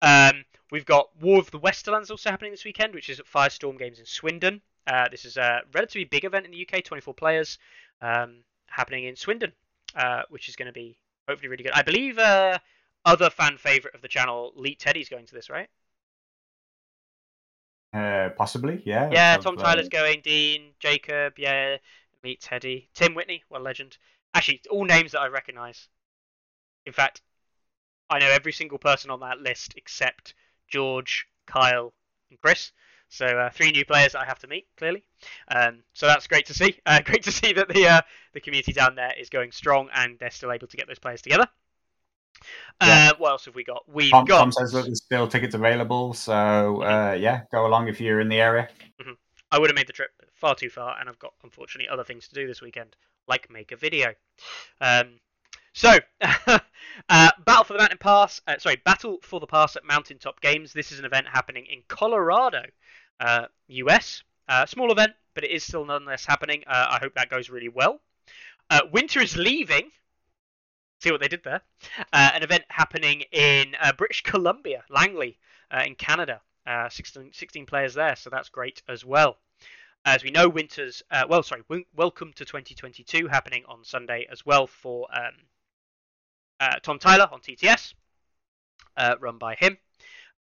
Um, 0.00 0.44
we've 0.70 0.84
got 0.84 1.10
War 1.20 1.38
of 1.38 1.50
the 1.50 1.58
Westerlands 1.58 2.10
also 2.10 2.30
happening 2.30 2.52
this 2.52 2.64
weekend, 2.64 2.94
which 2.94 3.08
is 3.08 3.18
at 3.20 3.26
Firestorm 3.26 3.78
Games 3.78 3.98
in 3.98 4.06
Swindon. 4.06 4.60
Uh, 4.86 5.08
this 5.08 5.24
is 5.24 5.36
a 5.36 5.62
relatively 5.72 6.04
big 6.04 6.24
event 6.24 6.44
in 6.44 6.50
the 6.52 6.66
UK, 6.66 6.84
24 6.84 7.14
players, 7.14 7.58
um, 8.00 8.38
happening 8.66 9.04
in 9.04 9.14
Swindon, 9.16 9.52
uh, 9.94 10.22
which 10.28 10.48
is 10.48 10.56
going 10.56 10.66
to 10.66 10.72
be 10.72 10.96
hopefully 11.28 11.48
really 11.48 11.62
good. 11.62 11.72
I 11.72 11.82
believe 11.82 12.18
uh, 12.18 12.58
other 13.04 13.30
fan 13.30 13.56
favorite 13.58 13.94
of 13.94 14.02
the 14.02 14.08
channel, 14.08 14.52
Leet 14.54 14.78
Teddy's 14.78 15.08
going 15.08 15.26
to 15.26 15.34
this, 15.34 15.50
right? 15.50 15.68
Uh, 17.92 18.30
possibly, 18.36 18.82
yeah. 18.84 19.10
Yeah, 19.12 19.36
Tom 19.36 19.56
Tyler's 19.56 19.88
going, 19.88 20.20
Dean, 20.22 20.72
Jacob, 20.80 21.34
yeah, 21.38 21.76
Meet 22.22 22.40
Teddy, 22.40 22.88
Tim 22.94 23.14
Whitney, 23.14 23.44
what 23.48 23.60
a 23.60 23.64
legend. 23.64 23.98
Actually, 24.34 24.62
all 24.70 24.84
names 24.84 25.12
that 25.12 25.20
I 25.20 25.26
recognise. 25.26 25.88
In 26.86 26.92
fact, 26.92 27.20
I 28.08 28.18
know 28.18 28.30
every 28.30 28.52
single 28.52 28.78
person 28.78 29.10
on 29.10 29.20
that 29.20 29.40
list 29.40 29.74
except 29.76 30.34
George, 30.68 31.26
Kyle, 31.46 31.92
and 32.30 32.40
Chris. 32.40 32.72
So 33.08 33.26
uh, 33.26 33.50
three 33.50 33.72
new 33.72 33.84
players 33.84 34.12
that 34.12 34.22
I 34.22 34.24
have 34.24 34.38
to 34.38 34.46
meet 34.46 34.66
clearly. 34.78 35.04
Um, 35.48 35.82
so 35.92 36.06
that's 36.06 36.26
great 36.26 36.46
to 36.46 36.54
see. 36.54 36.78
Uh, 36.86 37.00
great 37.04 37.22
to 37.24 37.32
see 37.32 37.52
that 37.52 37.68
the 37.68 37.86
uh, 37.86 38.00
the 38.32 38.40
community 38.40 38.72
down 38.72 38.94
there 38.94 39.12
is 39.18 39.28
going 39.28 39.52
strong 39.52 39.90
and 39.94 40.18
they're 40.18 40.30
still 40.30 40.50
able 40.50 40.66
to 40.66 40.76
get 40.76 40.88
those 40.88 40.98
players 40.98 41.20
together. 41.20 41.46
Yeah. 42.80 43.10
Uh, 43.12 43.16
what 43.18 43.30
else 43.30 43.44
have 43.44 43.54
we 43.54 43.64
got? 43.64 43.82
We've 43.88 44.10
Tom, 44.10 44.24
got. 44.24 44.38
Tom 44.38 44.52
says 44.52 44.72
that 44.72 44.84
there's 44.84 45.02
still 45.02 45.28
tickets 45.28 45.54
available, 45.54 46.14
so 46.14 46.32
mm-hmm. 46.32 46.82
uh, 46.82 47.12
yeah, 47.14 47.42
go 47.52 47.66
along 47.66 47.88
if 47.88 48.00
you're 48.00 48.20
in 48.20 48.28
the 48.28 48.40
area. 48.40 48.68
Mm-hmm. 49.00 49.12
I 49.50 49.58
would 49.58 49.70
have 49.70 49.76
made 49.76 49.86
the 49.86 49.92
trip 49.92 50.10
far 50.34 50.54
too 50.54 50.70
far, 50.70 50.98
and 50.98 51.08
I've 51.08 51.18
got 51.18 51.34
unfortunately 51.42 51.88
other 51.88 52.04
things 52.04 52.28
to 52.28 52.34
do 52.34 52.46
this 52.46 52.62
weekend, 52.62 52.96
like 53.28 53.50
make 53.50 53.72
a 53.72 53.76
video. 53.76 54.14
Um, 54.80 55.20
so, 55.74 55.98
uh, 56.20 56.58
Battle 57.08 57.64
for 57.64 57.72
the 57.72 57.78
Mountain 57.78 57.98
Pass, 57.98 58.40
uh, 58.46 58.58
sorry, 58.58 58.76
Battle 58.84 59.18
for 59.22 59.40
the 59.40 59.46
Pass 59.46 59.76
at 59.76 59.84
Mountaintop 59.84 60.40
Games. 60.40 60.72
This 60.72 60.92
is 60.92 60.98
an 60.98 61.04
event 61.04 61.26
happening 61.32 61.66
in 61.66 61.82
Colorado, 61.88 62.62
uh, 63.20 63.46
US. 63.68 64.22
Uh, 64.48 64.66
small 64.66 64.90
event, 64.90 65.12
but 65.34 65.44
it 65.44 65.50
is 65.50 65.64
still 65.64 65.84
nonetheless 65.84 66.26
happening. 66.26 66.64
Uh, 66.66 66.86
I 66.90 66.98
hope 66.98 67.14
that 67.14 67.30
goes 67.30 67.48
really 67.48 67.68
well. 67.68 68.00
Uh, 68.68 68.80
Winter 68.92 69.20
is 69.20 69.36
leaving. 69.36 69.90
See 71.02 71.10
what 71.10 71.20
they 71.20 71.26
did 71.26 71.42
there? 71.42 71.62
an 72.12 72.44
event 72.44 72.64
happening 72.68 73.22
in 73.32 73.74
British 73.96 74.22
Columbia, 74.22 74.84
Langley, 74.88 75.36
in 75.84 75.96
Canada. 75.96 76.40
16, 76.90 77.32
16 77.32 77.66
players 77.66 77.94
there, 77.94 78.14
so 78.14 78.30
that's 78.30 78.48
great 78.48 78.82
as 78.88 79.04
well. 79.04 79.36
As 80.04 80.22
we 80.22 80.30
know, 80.30 80.48
Winter's 80.48 81.02
well, 81.28 81.42
sorry, 81.42 81.62
Welcome 81.92 82.32
to 82.34 82.44
2022 82.44 83.26
happening 83.26 83.64
on 83.66 83.84
Sunday 83.84 84.28
as 84.30 84.46
well 84.46 84.68
for 84.68 85.08
um, 85.12 85.34
uh, 86.60 86.78
Tom 86.80 87.00
Tyler 87.00 87.28
on 87.32 87.40
TTS, 87.40 87.94
uh, 88.96 89.16
run 89.18 89.38
by 89.38 89.56
him. 89.56 89.78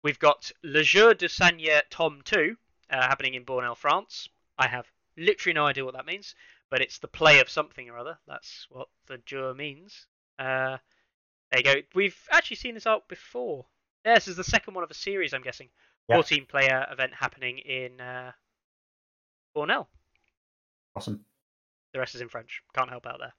We've 0.03 0.19
got 0.19 0.51
Le 0.61 0.83
Jeu 0.83 1.15
de 1.15 1.27
Seigneur 1.27 1.81
Tom 1.89 2.21
2 2.23 2.55
uh, 2.91 3.01
happening 3.01 3.33
in 3.33 3.43
Bornel, 3.43 3.73
France. 3.73 4.29
I 4.59 4.67
have 4.67 4.85
literally 5.17 5.55
no 5.55 5.65
idea 5.65 5.83
what 5.83 5.95
that 5.95 6.05
means, 6.05 6.35
but 6.69 6.81
it's 6.81 6.99
the 6.99 7.07
play 7.07 7.39
of 7.39 7.49
something 7.49 7.89
or 7.89 7.97
other. 7.97 8.19
That's 8.27 8.67
what 8.69 8.89
the 9.07 9.17
jeu 9.25 9.55
means. 9.55 10.05
Uh, 10.41 10.77
there 11.51 11.59
you 11.59 11.63
go. 11.63 11.75
We've 11.93 12.17
actually 12.31 12.57
seen 12.57 12.73
this 12.73 12.87
out 12.87 13.07
before. 13.07 13.65
Yeah, 14.05 14.15
this 14.15 14.27
is 14.27 14.35
the 14.37 14.43
second 14.43 14.73
one 14.73 14.83
of 14.83 14.91
a 14.91 14.95
series, 14.95 15.33
I'm 15.33 15.43
guessing. 15.43 15.69
14 16.11 16.45
player 16.45 16.85
event 16.91 17.13
happening 17.17 17.59
in 17.59 18.01
uh, 18.01 18.31
Bornel. 19.55 19.87
Awesome. 20.95 21.23
The 21.93 21.99
rest 21.99 22.15
is 22.15 22.21
in 22.21 22.29
French. 22.29 22.61
Can't 22.75 22.89
help 22.89 23.05
out 23.05 23.19
there. 23.19 23.33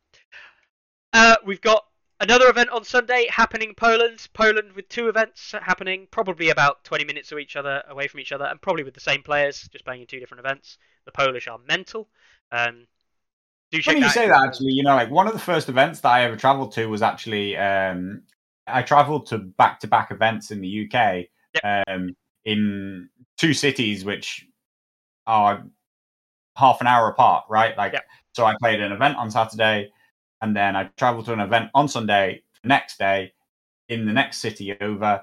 Uh, 1.12 1.36
we've 1.44 1.60
got 1.60 1.84
Another 2.22 2.48
event 2.48 2.70
on 2.70 2.84
Sunday 2.84 3.26
happening 3.28 3.70
in 3.70 3.74
Poland. 3.74 4.28
Poland 4.32 4.74
with 4.74 4.88
two 4.88 5.08
events 5.08 5.56
happening, 5.60 6.06
probably 6.12 6.50
about 6.50 6.84
20 6.84 7.04
minutes 7.04 7.30
to 7.30 7.38
each 7.38 7.56
other, 7.56 7.82
away 7.88 8.06
from 8.06 8.20
each 8.20 8.30
other, 8.30 8.44
and 8.44 8.62
probably 8.62 8.84
with 8.84 8.94
the 8.94 9.00
same 9.00 9.24
players, 9.24 9.68
just 9.72 9.84
playing 9.84 10.02
in 10.02 10.06
two 10.06 10.20
different 10.20 10.38
events. 10.38 10.78
The 11.04 11.10
Polish 11.10 11.48
are 11.48 11.58
mental. 11.58 12.08
Um, 12.52 12.86
do 13.72 13.82
Funny 13.82 14.00
you 14.00 14.08
say 14.10 14.28
that 14.28 14.44
actually. 14.44 14.72
You 14.72 14.82
know, 14.82 14.94
like 14.94 15.10
one 15.10 15.26
of 15.26 15.32
the 15.32 15.38
first 15.38 15.68
events 15.68 16.00
that 16.00 16.10
I 16.10 16.24
ever 16.24 16.36
travelled 16.36 16.72
to 16.72 16.86
was 16.86 17.02
actually 17.02 17.56
um, 17.56 18.22
I 18.66 18.82
travelled 18.82 19.26
to 19.26 19.38
back 19.38 19.80
to 19.80 19.88
back 19.88 20.10
events 20.10 20.50
in 20.50 20.60
the 20.60 20.86
UK 20.86 21.26
yep. 21.54 21.84
um, 21.88 22.14
in 22.44 23.08
two 23.38 23.54
cities 23.54 24.04
which 24.04 24.46
are 25.26 25.64
half 26.56 26.80
an 26.80 26.86
hour 26.86 27.08
apart, 27.08 27.44
right? 27.48 27.76
Like, 27.76 27.94
yep. 27.94 28.04
so 28.34 28.44
I 28.44 28.54
played 28.60 28.80
an 28.80 28.92
event 28.92 29.16
on 29.16 29.30
Saturday, 29.30 29.90
and 30.42 30.54
then 30.54 30.76
I 30.76 30.90
travelled 30.96 31.24
to 31.26 31.32
an 31.32 31.40
event 31.40 31.70
on 31.74 31.88
Sunday. 31.88 32.42
The 32.62 32.68
next 32.68 32.98
day, 32.98 33.32
in 33.88 34.06
the 34.06 34.12
next 34.12 34.38
city 34.38 34.76
over, 34.80 35.22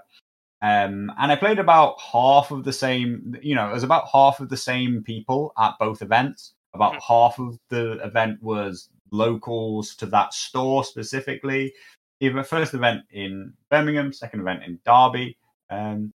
um, 0.62 1.12
and 1.18 1.32
I 1.32 1.36
played 1.36 1.60
about 1.60 2.02
half 2.02 2.52
of 2.52 2.64
the 2.64 2.74
same. 2.74 3.38
You 3.42 3.56
know, 3.56 3.70
it 3.70 3.74
was 3.74 3.84
about 3.84 4.10
half 4.12 4.40
of 4.40 4.50
the 4.50 4.58
same 4.58 5.04
people 5.04 5.54
at 5.58 5.76
both 5.80 6.02
events. 6.02 6.54
About 6.74 6.94
mm-hmm. 6.94 7.14
half 7.14 7.40
of 7.40 7.58
the 7.70 7.94
event 8.04 8.42
was 8.42 8.90
locals 9.12 9.96
to 9.96 10.06
that 10.08 10.34
store 10.34 10.84
specifically. 10.84 11.74
Even 12.20 12.44
first 12.44 12.74
event 12.74 13.04
in 13.12 13.54
Birmingham, 13.70 14.12
second 14.14 14.42
event 14.42 14.64
in 14.64 14.80
Derby. 14.86 15.38
Um, 15.70 16.14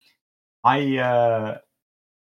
I 0.64 0.98
uh, 0.98 1.58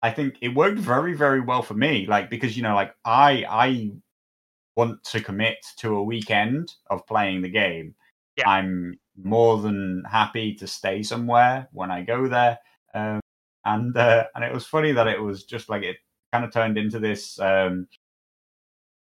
I 0.02 0.12
think 0.12 0.36
it 0.42 0.50
worked 0.50 0.80
very 0.80 1.14
very 1.14 1.42
well 1.42 1.62
for 1.62 1.74
me. 1.74 2.06
Like 2.06 2.30
because 2.30 2.56
you 2.58 2.64
know, 2.64 2.76
like 2.76 2.94
I 3.06 3.46
I 3.50 3.92
want 4.76 5.04
to 5.04 5.22
commit 5.22 5.58
to 5.78 5.96
a 5.96 6.04
weekend 6.04 6.74
of 6.90 7.06
playing 7.08 7.42
the 7.42 7.50
game. 7.50 7.96
Yeah. 8.38 8.50
I'm 8.50 9.00
more 9.16 9.62
than 9.62 10.04
happy 10.10 10.56
to 10.56 10.68
stay 10.68 11.04
somewhere 11.04 11.68
when 11.72 11.92
I 11.92 12.02
go 12.02 12.28
there. 12.28 12.58
Um, 12.94 13.20
and 13.66 13.96
uh, 13.96 14.26
and 14.36 14.44
it 14.44 14.54
was 14.54 14.66
funny 14.66 14.92
that 14.92 15.08
it 15.08 15.22
was 15.22 15.44
just 15.44 15.70
like 15.70 15.84
it 15.84 15.98
kind 16.32 16.44
of 16.44 16.52
turned 16.52 16.78
into 16.78 17.00
this 17.00 17.40
um, 17.40 17.88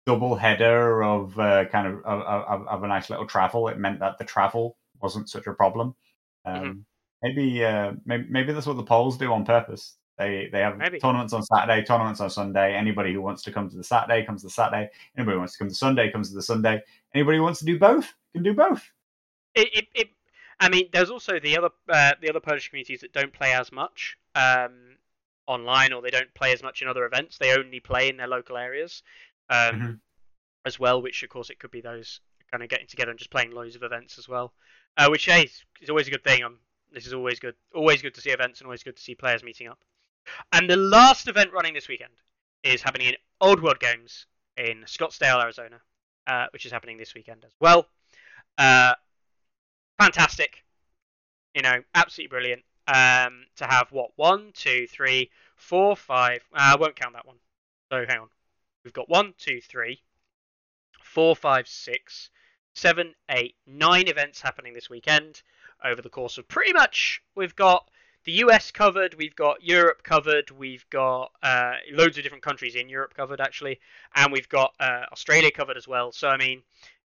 double 0.10 0.36
header 0.36 1.04
of 1.04 1.38
uh, 1.38 1.66
kind 1.66 1.86
of, 1.88 2.04
of, 2.04 2.68
of 2.68 2.84
a 2.84 2.88
nice 2.88 3.12
little 3.12 3.28
travel. 3.28 3.68
It 3.68 3.78
meant 3.78 4.00
that 4.00 4.18
the 4.18 4.24
travel 4.24 4.76
wasn't 5.00 5.30
such 5.30 5.46
a 5.46 5.54
problem. 5.54 5.94
Mm-hmm. 6.48 6.58
Um, 6.58 6.64
mm-hmm. 6.64 6.80
Maybe, 7.22 7.64
uh, 7.66 7.92
maybe 8.06 8.26
maybe 8.30 8.54
that's 8.54 8.66
what 8.66 8.78
the 8.78 8.84
Poles 8.84 9.18
do 9.18 9.32
on 9.34 9.46
purpose. 9.46 9.98
They 10.18 10.50
they 10.52 10.62
have 10.62 10.78
maybe. 10.78 11.00
tournaments 11.00 11.34
on 11.34 11.44
Saturday, 11.44 11.84
tournaments 11.84 12.22
on 12.22 12.30
Sunday. 12.30 12.74
Anybody 12.74 13.14
who 13.14 13.22
wants 13.22 13.44
to 13.44 13.52
come 13.52 13.70
to 13.70 13.76
the 13.76 13.84
Saturday 13.84 14.26
comes 14.26 14.42
to 14.42 14.48
the 14.48 14.52
Saturday. 14.52 14.90
Anybody 15.18 15.36
who 15.36 15.40
wants 15.40 15.54
to 15.54 15.60
come 15.60 15.68
to 15.68 15.74
the 15.74 15.76
Sunday 15.76 16.12
comes 16.12 16.30
to 16.30 16.36
the 16.36 16.42
Sunday. 16.42 16.82
Anybody 17.14 17.38
who 17.38 17.44
wants 17.44 17.60
to 17.60 17.66
do 17.66 17.78
both 17.78 18.14
can 18.34 18.44
do 18.44 18.54
both. 18.54 18.90
It, 19.54 19.70
it, 19.74 19.88
it 19.94 20.08
I 20.60 20.70
mean, 20.70 20.90
there's 20.94 21.10
also 21.10 21.40
the 21.40 21.58
other 21.58 21.70
uh, 21.90 22.14
the 22.22 22.30
other 22.30 22.40
Polish 22.40 22.70
communities 22.70 23.02
that 23.02 23.14
don't 23.14 23.34
play 23.34 23.54
as 23.54 23.72
much 23.72 24.18
um, 24.34 24.98
online, 25.46 25.92
or 25.92 26.02
they 26.02 26.10
don't 26.10 26.34
play 26.34 26.54
as 26.54 26.64
much 26.64 26.82
in 26.82 26.88
other 26.88 27.06
events. 27.06 27.38
They 27.38 27.54
only 27.54 27.82
play 27.82 28.08
in 28.08 28.16
their 28.16 28.28
local 28.28 28.56
areas 28.56 29.04
um, 29.50 29.76
mm-hmm. 29.76 29.92
as 30.66 30.80
well, 30.80 31.02
which 31.02 31.24
of 31.24 31.30
course 31.30 31.50
it 31.50 31.60
could 31.60 31.72
be 31.72 31.82
those 31.82 32.22
kind 32.52 32.64
of 32.64 32.70
getting 32.70 32.88
together 32.88 33.12
and 33.12 33.20
just 33.20 33.32
playing 33.32 33.52
loads 33.52 33.76
of 33.76 33.84
events 33.84 34.18
as 34.18 34.28
well, 34.28 34.54
uh, 34.98 35.08
which 35.10 35.26
hey, 35.26 35.44
is, 35.44 35.64
is 35.82 35.90
always 35.90 36.08
a 36.08 36.12
good 36.12 36.24
thing. 36.24 36.44
Um, 36.44 36.58
this 36.92 37.06
is 37.06 37.14
always 37.14 37.40
good, 37.40 37.56
always 37.76 38.02
good 38.02 38.16
to 38.16 38.22
see 38.22 38.32
events 38.32 38.60
and 38.60 38.68
always 38.68 38.84
good 38.84 38.98
to 38.98 39.02
see 39.02 39.16
players 39.16 39.44
meeting 39.44 39.68
up. 39.68 39.80
And 40.52 40.70
the 40.70 40.78
last 40.78 41.28
event 41.28 41.54
running 41.54 41.74
this 41.74 41.88
weekend 41.88 42.14
is 42.64 42.82
happening 42.82 43.08
in 43.08 43.16
Old 43.42 43.62
World 43.62 43.80
Games 43.80 44.26
in 44.58 44.84
Scottsdale, 44.86 45.42
Arizona, 45.42 45.80
uh, 46.28 46.48
which 46.52 46.66
is 46.66 46.72
happening 46.72 46.98
this 46.98 47.14
weekend 47.14 47.46
as 47.46 47.54
well. 47.60 47.86
Uh, 48.58 48.94
fantastic, 50.00 50.64
you 51.54 51.62
know, 51.62 51.82
absolutely 51.96 52.30
brilliant. 52.30 52.64
Um, 52.88 53.46
to 53.58 53.66
have 53.66 53.92
what 53.92 54.10
one, 54.16 54.52
two, 54.56 54.88
three, 54.88 55.30
four, 55.56 55.96
five. 55.96 56.44
Uh, 56.52 56.74
I 56.74 56.76
won't 56.76 56.96
count 56.96 57.14
that 57.14 57.28
one. 57.28 57.36
So 57.92 58.04
hang 58.08 58.22
on. 58.22 58.30
We've 58.90 58.94
got 59.06 59.08
one, 59.08 59.36
two, 59.38 59.62
three, 59.62 60.02
four, 61.00 61.36
five, 61.36 61.68
six, 61.68 62.32
seven, 62.74 63.14
eight, 63.30 63.56
nine 63.68 64.08
events 64.08 64.42
happening 64.42 64.74
this 64.74 64.90
weekend 64.90 65.44
over 65.86 66.02
the 66.02 66.10
course 66.10 66.40
of 66.40 66.48
pretty 66.48 66.74
much. 66.74 67.22
We've 67.36 67.56
got 67.56 67.88
the 68.24 68.32
US 68.44 68.72
covered, 68.72 69.14
we've 69.14 69.36
got 69.36 69.62
Europe 69.62 70.02
covered, 70.02 70.50
we've 70.50 70.90
got 70.90 71.32
uh, 71.44 71.74
loads 71.92 72.18
of 72.18 72.24
different 72.24 72.44
countries 72.44 72.74
in 72.74 72.90
Europe 72.90 73.14
covered 73.14 73.40
actually, 73.40 73.80
and 74.16 74.34
we've 74.34 74.50
got 74.50 74.74
uh, 74.80 75.04
Australia 75.12 75.52
covered 75.52 75.78
as 75.78 75.88
well. 75.88 76.12
So 76.12 76.28
I 76.28 76.38
mean, 76.38 76.64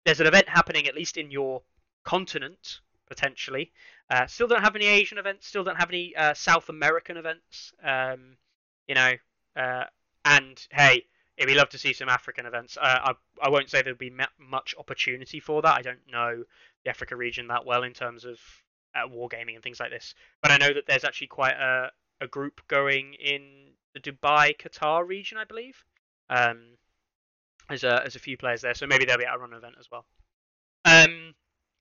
there's 0.05 0.20
an 0.20 0.26
event 0.26 0.51
happening 0.51 0.89
at 0.89 0.94
least 0.94 1.17
in 1.17 1.31
your 1.31 1.62
continent 2.05 2.81
potentially. 3.09 3.73
Uh, 4.10 4.26
still 4.26 4.47
don't 4.47 4.62
have 4.62 4.76
any 4.76 4.89
Asian 4.89 5.17
events. 5.17 5.47
Still 5.47 5.65
don't 5.65 5.76
have 5.76 5.89
any 5.89 6.15
uh, 6.17 6.34
South 6.34 6.68
American 6.68 7.17
events. 7.17 7.73
Um, 7.83 8.36
you 8.86 8.94
know, 8.94 9.12
uh, 9.57 9.84
and 10.25 10.67
hey, 10.70 11.05
it'd 11.43 11.53
be 11.53 11.59
love 11.59 11.71
to 11.71 11.79
see 11.79 11.93
some 11.93 12.09
African 12.09 12.47
events. 12.47 12.77
Uh, 12.81 12.99
I 13.05 13.12
I 13.43 13.49
won't 13.49 13.69
say 13.69 13.83
there'll 13.83 13.99
be 13.99 14.15
much 14.39 14.75
opportunity 14.79 15.41
for 15.41 15.61
that. 15.62 15.75
I 15.75 15.83
don't 15.83 16.07
know 16.11 16.45
the 16.85 16.91
Africa 16.91 17.17
region 17.17 17.49
that 17.49 17.67
well 17.67 17.83
in 17.83 17.93
terms 17.93 18.25
of 18.25 18.39
uh, 18.95 19.09
wargaming 19.09 19.55
and 19.55 19.62
things 19.62 19.81
like 19.81 19.91
this, 19.91 20.15
but 20.41 20.51
I 20.51 20.57
know 20.59 20.73
that 20.73 20.87
there's 20.87 21.05
actually 21.05 21.29
quite 21.29 21.55
a 21.55 21.91
a 22.21 22.29
group 22.29 22.61
going 22.69 23.15
in 23.15 23.73
the 23.95 24.01
Dubai 24.01 24.57
Qatar 24.57 25.07
region, 25.07 25.39
I 25.39 25.45
believe. 25.45 25.85
Um, 26.31 26.77
there's 27.69 27.85
a 27.85 27.99
there's 28.03 28.17
a 28.17 28.21
few 28.21 28.37
players 28.37 28.62
there, 28.62 28.75
so 28.75 28.87
maybe 28.87 29.05
they'll 29.05 29.19
be 29.19 29.25
a 29.25 29.37
run 29.37 29.53
event 29.53 29.75
as 29.79 29.91
well. 29.91 30.07
Um, 30.85 31.35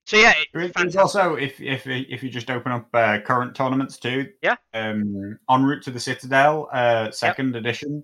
so 0.06 0.18
yeah, 0.18 0.34
it's 0.54 0.96
also 0.96 1.36
if 1.36 1.62
if 1.62 1.86
if 1.86 2.24
you 2.24 2.30
just 2.30 2.50
open 2.50 2.72
up 2.72 2.88
uh, 2.94 3.20
current 3.20 3.56
tournaments 3.56 3.98
too. 3.98 4.30
Yeah. 4.42 4.56
Um, 4.74 5.38
en 5.50 5.64
route 5.64 5.84
to 5.84 5.92
the 5.92 6.00
Citadel, 6.00 6.68
uh, 6.74 7.12
second 7.12 7.54
yep. 7.54 7.60
edition. 7.62 8.04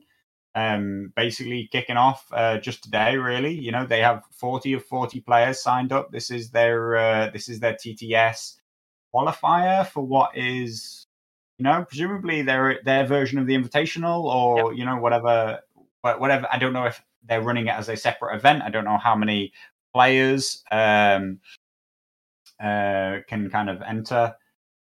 Um, 0.57 1.13
basically 1.15 1.69
kicking 1.71 1.97
off 1.97 2.25
uh, 2.31 2.57
just 2.57 2.83
today. 2.83 3.15
Really, 3.15 3.53
you 3.53 3.71
know, 3.71 3.85
they 3.85 3.99
have 3.99 4.23
forty 4.31 4.73
of 4.73 4.83
forty 4.83 5.21
players 5.21 5.61
signed 5.61 5.91
up. 5.91 6.11
This 6.11 6.31
is 6.31 6.49
their 6.49 6.97
uh, 6.97 7.29
this 7.29 7.47
is 7.47 7.59
their 7.59 7.73
TTS 7.73 8.55
qualifier 9.13 9.85
for 9.85 10.03
what 10.03 10.35
is, 10.35 11.05
you 11.59 11.63
know, 11.63 11.85
presumably 11.87 12.41
their 12.41 12.79
their 12.83 13.05
version 13.05 13.37
of 13.37 13.45
the 13.45 13.55
Invitational 13.55 14.23
or 14.23 14.71
yep. 14.71 14.79
you 14.79 14.85
know 14.85 14.97
whatever 14.97 15.59
whatever. 16.01 16.47
I 16.51 16.57
don't 16.57 16.73
know 16.73 16.85
if 16.85 17.03
they're 17.23 17.41
running 17.41 17.67
it 17.67 17.75
as 17.75 17.89
a 17.89 17.95
separate 17.95 18.35
event. 18.35 18.63
I 18.63 18.69
don't 18.69 18.85
know 18.85 18.97
how 18.97 19.15
many 19.15 19.53
players. 19.93 20.63
Um, 20.71 21.39
uh, 22.59 23.19
can 23.27 23.49
kind 23.49 23.69
of 23.69 23.81
enter. 23.81 24.35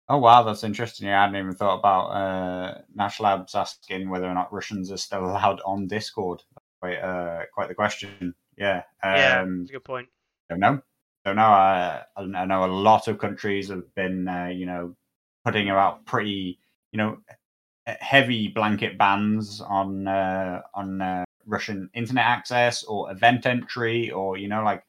Oh 0.08 0.18
wow, 0.18 0.44
that's 0.44 0.64
interesting. 0.64 1.08
Yeah, 1.08 1.20
I 1.20 1.26
hadn't 1.26 1.40
even 1.40 1.56
thought 1.56 1.80
about 1.80 2.08
uh, 2.10 2.82
Nash 2.94 3.20
Labs 3.20 3.56
asking 3.56 4.10
whether 4.10 4.26
or 4.26 4.34
not 4.34 4.54
Russians 4.54 4.92
are 4.92 4.98
still 4.98 5.26
allowed 5.26 5.62
on 5.66 5.88
Discord. 5.88 6.44
Quite, 6.80 6.98
uh, 6.98 7.46
quite 7.54 7.70
the 7.70 7.76
question. 7.76 8.36
Yeah, 8.58 8.84
um, 9.02 9.16
yeah, 9.16 9.46
that's 9.46 9.70
a 9.70 9.74
good 9.74 9.84
point. 9.84 10.08
Don't 10.50 10.60
know. 10.60 10.82
Don't 11.26 11.38
know. 11.38 11.42
I, 11.42 12.04
I 12.16 12.46
know 12.46 12.66
a 12.66 12.68
lot 12.68 13.08
of 13.08 13.18
countries 13.18 13.70
have 13.70 13.94
been, 13.96 14.28
uh, 14.28 14.46
you 14.46 14.68
know, 14.68 14.96
putting 15.44 15.70
out 15.70 16.06
pretty, 16.06 16.60
you 16.92 16.98
know, 16.98 17.18
heavy 17.88 18.48
blanket 18.48 18.98
bans 19.00 19.60
on 19.60 20.08
uh, 20.08 20.62
on 20.76 21.02
uh, 21.02 21.26
Russian 21.48 21.90
internet 21.96 22.26
access 22.26 22.84
or 22.84 23.12
event 23.12 23.48
entry, 23.48 24.12
or 24.12 24.38
you 24.38 24.48
know, 24.48 24.64
like 24.64 24.84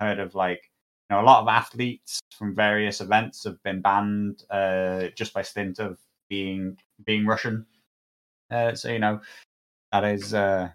heard 0.00 0.18
of 0.18 0.34
like 0.34 0.70
know, 1.12 1.20
a 1.20 1.24
lot 1.24 1.42
of 1.42 1.48
athletes 1.48 2.20
from 2.36 2.54
various 2.54 3.00
events 3.00 3.44
have 3.44 3.62
been 3.62 3.80
banned 3.80 4.42
uh, 4.50 5.08
just 5.16 5.32
by 5.32 5.42
stint 5.42 5.78
of 5.78 5.98
being 6.28 6.76
being 7.04 7.26
Russian. 7.26 7.66
Uh, 8.50 8.74
so 8.74 8.90
you 8.90 8.98
know, 8.98 9.20
that 9.92 10.04
is 10.04 10.34
uh, 10.34 10.70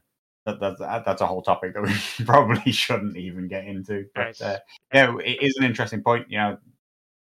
that, 0.45 0.59
that, 0.59 1.03
that's 1.05 1.21
a 1.21 1.27
whole 1.27 1.41
topic 1.41 1.73
that 1.73 1.83
we 2.19 2.25
probably 2.25 2.71
shouldn't 2.71 3.17
even 3.17 3.47
get 3.47 3.65
into. 3.65 4.05
But 4.15 4.41
uh, 4.41 4.57
yeah, 4.93 5.15
it 5.23 5.41
is 5.41 5.57
an 5.57 5.65
interesting 5.65 6.01
point. 6.01 6.27
You 6.29 6.37
know, 6.37 6.57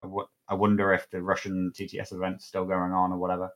I, 0.03 0.07
w- 0.07 0.29
I 0.49 0.55
wonder 0.55 0.93
if 0.93 1.11
the 1.11 1.23
Russian 1.23 1.73
TTS 1.75 2.13
event's 2.13 2.47
still 2.47 2.65
going 2.65 2.93
on 2.93 3.13
or 3.13 3.19
whatever. 3.19 3.51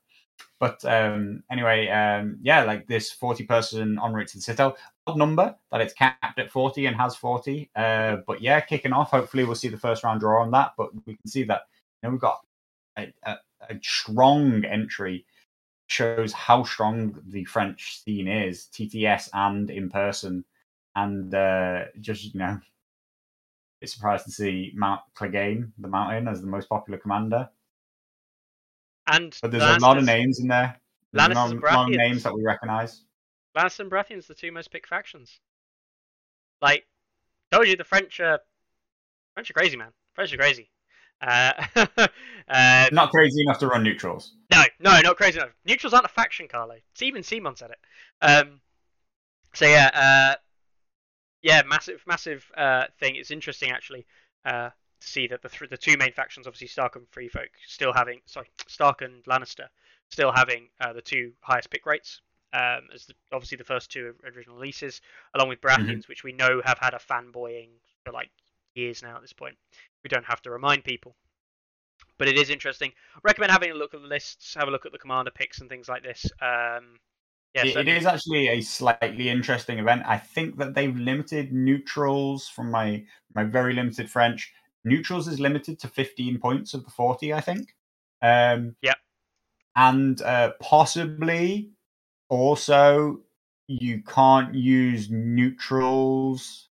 But 0.60 0.84
um, 0.84 1.42
anyway, 1.50 1.88
um, 1.88 2.38
yeah, 2.40 2.62
like 2.62 2.86
this 2.86 3.10
40 3.10 3.44
person 3.44 3.98
en 4.02 4.12
route 4.12 4.28
to 4.28 4.38
the 4.38 4.42
Citadel, 4.42 4.76
odd 5.06 5.18
number 5.18 5.54
that 5.70 5.80
it's 5.80 5.92
capped 5.92 6.38
at 6.38 6.50
40 6.50 6.86
and 6.86 6.96
has 6.96 7.16
40. 7.16 7.70
Uh, 7.76 8.16
but 8.26 8.40
yeah, 8.40 8.60
kicking 8.60 8.92
off, 8.92 9.10
hopefully 9.10 9.44
we'll 9.44 9.56
see 9.56 9.68
the 9.68 9.76
first 9.76 10.04
round 10.04 10.20
draw 10.20 10.42
on 10.42 10.50
that. 10.52 10.72
But 10.78 10.94
we 11.06 11.16
can 11.16 11.26
see 11.26 11.42
that 11.44 11.62
you 12.02 12.08
know, 12.08 12.12
we've 12.12 12.20
got 12.20 12.40
a, 12.98 13.12
a, 13.24 13.36
a 13.68 13.78
strong 13.82 14.64
entry, 14.64 15.26
shows 15.88 16.32
how 16.32 16.64
strong 16.64 17.20
the 17.26 17.44
French 17.44 18.02
scene 18.02 18.28
is, 18.28 18.68
TTS 18.72 19.28
and 19.34 19.70
in 19.70 19.90
person. 19.90 20.44
And 20.96 21.34
uh, 21.34 21.86
just, 22.00 22.32
you 22.32 22.40
know, 22.40 22.58
it's 23.80 23.92
surprised 23.92 24.24
to 24.26 24.30
see 24.30 24.72
Mount 24.74 25.02
Clegane, 25.14 25.72
the 25.78 25.88
mountain, 25.88 26.28
as 26.28 26.40
the 26.40 26.46
most 26.46 26.68
popular 26.68 26.98
commander. 26.98 27.48
And 29.06 29.36
but 29.42 29.50
there's 29.50 29.62
a 29.62 29.80
lot 29.80 29.98
of 29.98 30.04
names 30.04 30.40
in 30.40 30.48
there. 30.48 30.76
There's 31.12 31.30
a 31.30 31.34
lot, 31.34 31.62
lot 31.62 31.90
of 31.90 31.96
names 31.96 32.22
that 32.22 32.34
we 32.34 32.42
recognize. 32.42 33.02
Lannisters 33.56 33.80
and 33.80 33.90
Baratheons, 33.90 34.26
the 34.26 34.34
two 34.34 34.50
most 34.50 34.70
picked 34.70 34.88
factions. 34.88 35.40
Like, 36.60 36.86
told 37.52 37.68
you 37.68 37.76
the 37.76 37.84
French 37.84 38.18
are 38.20 38.40
French 39.34 39.50
are 39.50 39.54
crazy, 39.54 39.76
man. 39.76 39.92
French 40.14 40.32
are 40.32 40.38
crazy. 40.38 40.70
Uh, 41.20 41.52
uh, 42.48 42.88
not 42.92 43.10
crazy 43.10 43.42
enough 43.42 43.58
to 43.58 43.66
run 43.66 43.82
neutrals. 43.82 44.34
No, 44.50 44.62
no, 44.80 45.00
not 45.00 45.16
crazy 45.16 45.38
enough. 45.38 45.54
Neutrals 45.64 45.94
aren't 45.94 46.06
a 46.06 46.08
faction, 46.08 46.48
Carlo. 46.48 46.76
Even 47.00 47.22
Simon 47.22 47.56
said 47.56 47.70
it. 47.70 47.78
Um, 48.24 48.60
so 49.54 49.66
yeah, 49.66 49.90
uh, 49.94 50.36
yeah, 51.42 51.62
massive, 51.66 52.02
massive 52.06 52.50
uh, 52.56 52.84
thing. 52.98 53.16
It's 53.16 53.30
interesting 53.30 53.70
actually. 53.70 54.06
To 55.00 55.06
see 55.06 55.26
that 55.26 55.42
the 55.42 55.48
th- 55.48 55.70
the 55.70 55.76
two 55.76 55.96
main 55.98 56.12
factions, 56.12 56.46
obviously 56.46 56.68
Stark 56.68 56.96
and 56.96 57.06
Free 57.10 57.28
Folk, 57.28 57.50
still 57.66 57.92
having 57.92 58.20
sorry 58.26 58.48
Stark 58.66 59.02
and 59.02 59.24
Lannister, 59.24 59.66
still 60.08 60.32
having 60.32 60.68
uh, 60.80 60.92
the 60.92 61.02
two 61.02 61.32
highest 61.40 61.70
pick 61.70 61.86
rates. 61.86 62.20
Um, 62.52 62.88
as 62.94 63.06
the, 63.06 63.14
obviously 63.32 63.58
the 63.58 63.64
first 63.64 63.90
two 63.90 64.14
original 64.24 64.56
releases, 64.56 65.00
along 65.34 65.48
with 65.48 65.60
Baratheons, 65.60 65.88
mm-hmm. 65.88 66.08
which 66.08 66.22
we 66.22 66.32
know 66.32 66.62
have 66.64 66.78
had 66.78 66.94
a 66.94 66.98
fanboying 66.98 67.70
for 68.04 68.12
like 68.12 68.30
years 68.74 69.02
now 69.02 69.16
at 69.16 69.22
this 69.22 69.32
point. 69.32 69.56
We 70.04 70.08
don't 70.08 70.24
have 70.24 70.40
to 70.42 70.50
remind 70.50 70.84
people. 70.84 71.16
But 72.16 72.28
it 72.28 72.38
is 72.38 72.50
interesting. 72.50 72.92
I 73.16 73.20
recommend 73.24 73.50
having 73.50 73.72
a 73.72 73.74
look 73.74 73.94
at 73.94 74.02
the 74.02 74.06
lists, 74.06 74.54
have 74.54 74.68
a 74.68 74.70
look 74.70 74.86
at 74.86 74.92
the 74.92 74.98
commander 74.98 75.32
picks 75.32 75.60
and 75.60 75.68
things 75.68 75.88
like 75.88 76.04
this. 76.04 76.24
Um, 76.40 77.00
yeah, 77.54 77.66
it, 77.66 77.76
it 77.76 77.88
is 77.88 78.06
actually 78.06 78.48
a 78.48 78.60
slightly 78.60 79.28
interesting 79.28 79.78
event. 79.78 80.02
I 80.06 80.18
think 80.18 80.58
that 80.58 80.74
they've 80.74 80.96
limited 80.96 81.52
neutrals 81.52 82.48
from 82.48 82.70
my 82.70 83.04
my 83.34 83.44
very 83.44 83.74
limited 83.74 84.10
French. 84.10 84.52
Neutrals 84.84 85.28
is 85.28 85.40
limited 85.40 85.78
to 85.80 85.88
15 85.88 86.38
points 86.38 86.74
of 86.74 86.84
the 86.84 86.90
40, 86.90 87.32
I 87.32 87.40
think. 87.40 87.74
Um, 88.22 88.76
yeah. 88.82 88.94
And 89.76 90.20
uh, 90.22 90.52
possibly 90.60 91.70
also 92.28 93.20
you 93.66 94.02
can't 94.02 94.54
use 94.54 95.10
neutrals 95.10 96.68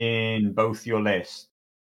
in 0.00 0.52
both 0.52 0.86
your 0.86 1.00
lists 1.00 1.48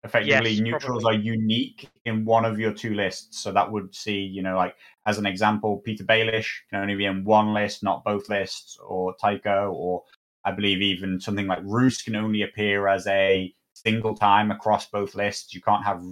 effectively 0.05 0.51
yes, 0.51 0.61
neutrals 0.61 1.03
probably. 1.03 1.19
are 1.19 1.21
unique 1.21 1.91
in 2.05 2.25
one 2.25 2.45
of 2.45 2.59
your 2.59 2.73
two 2.73 2.95
lists 2.95 3.41
so 3.41 3.51
that 3.51 3.71
would 3.71 3.93
see 3.95 4.19
you 4.21 4.43
know 4.43 4.57
like 4.57 4.77
as 5.07 5.19
an 5.19 5.27
example 5.27 5.83
Petyr 5.85 6.07
Baelish 6.07 6.49
can 6.71 6.81
only 6.81 6.95
be 6.95 7.05
in 7.05 7.25
one 7.25 7.53
list 7.53 7.83
not 7.83 8.05
both 8.05 8.29
lists 8.29 8.79
or 8.87 9.15
tycho 9.17 9.73
or 9.73 10.05
i 10.45 10.53
believe 10.53 10.81
even 10.81 11.21
something 11.21 11.49
like 11.49 11.59
roose 11.65 12.01
can 12.01 12.15
only 12.15 12.43
appear 12.43 12.87
as 12.87 13.07
a 13.09 13.53
single 13.85 14.15
time 14.15 14.51
across 14.51 14.87
both 14.87 15.15
lists 15.15 15.55
you 15.55 15.61
can't 15.61 15.85
have 15.85 16.03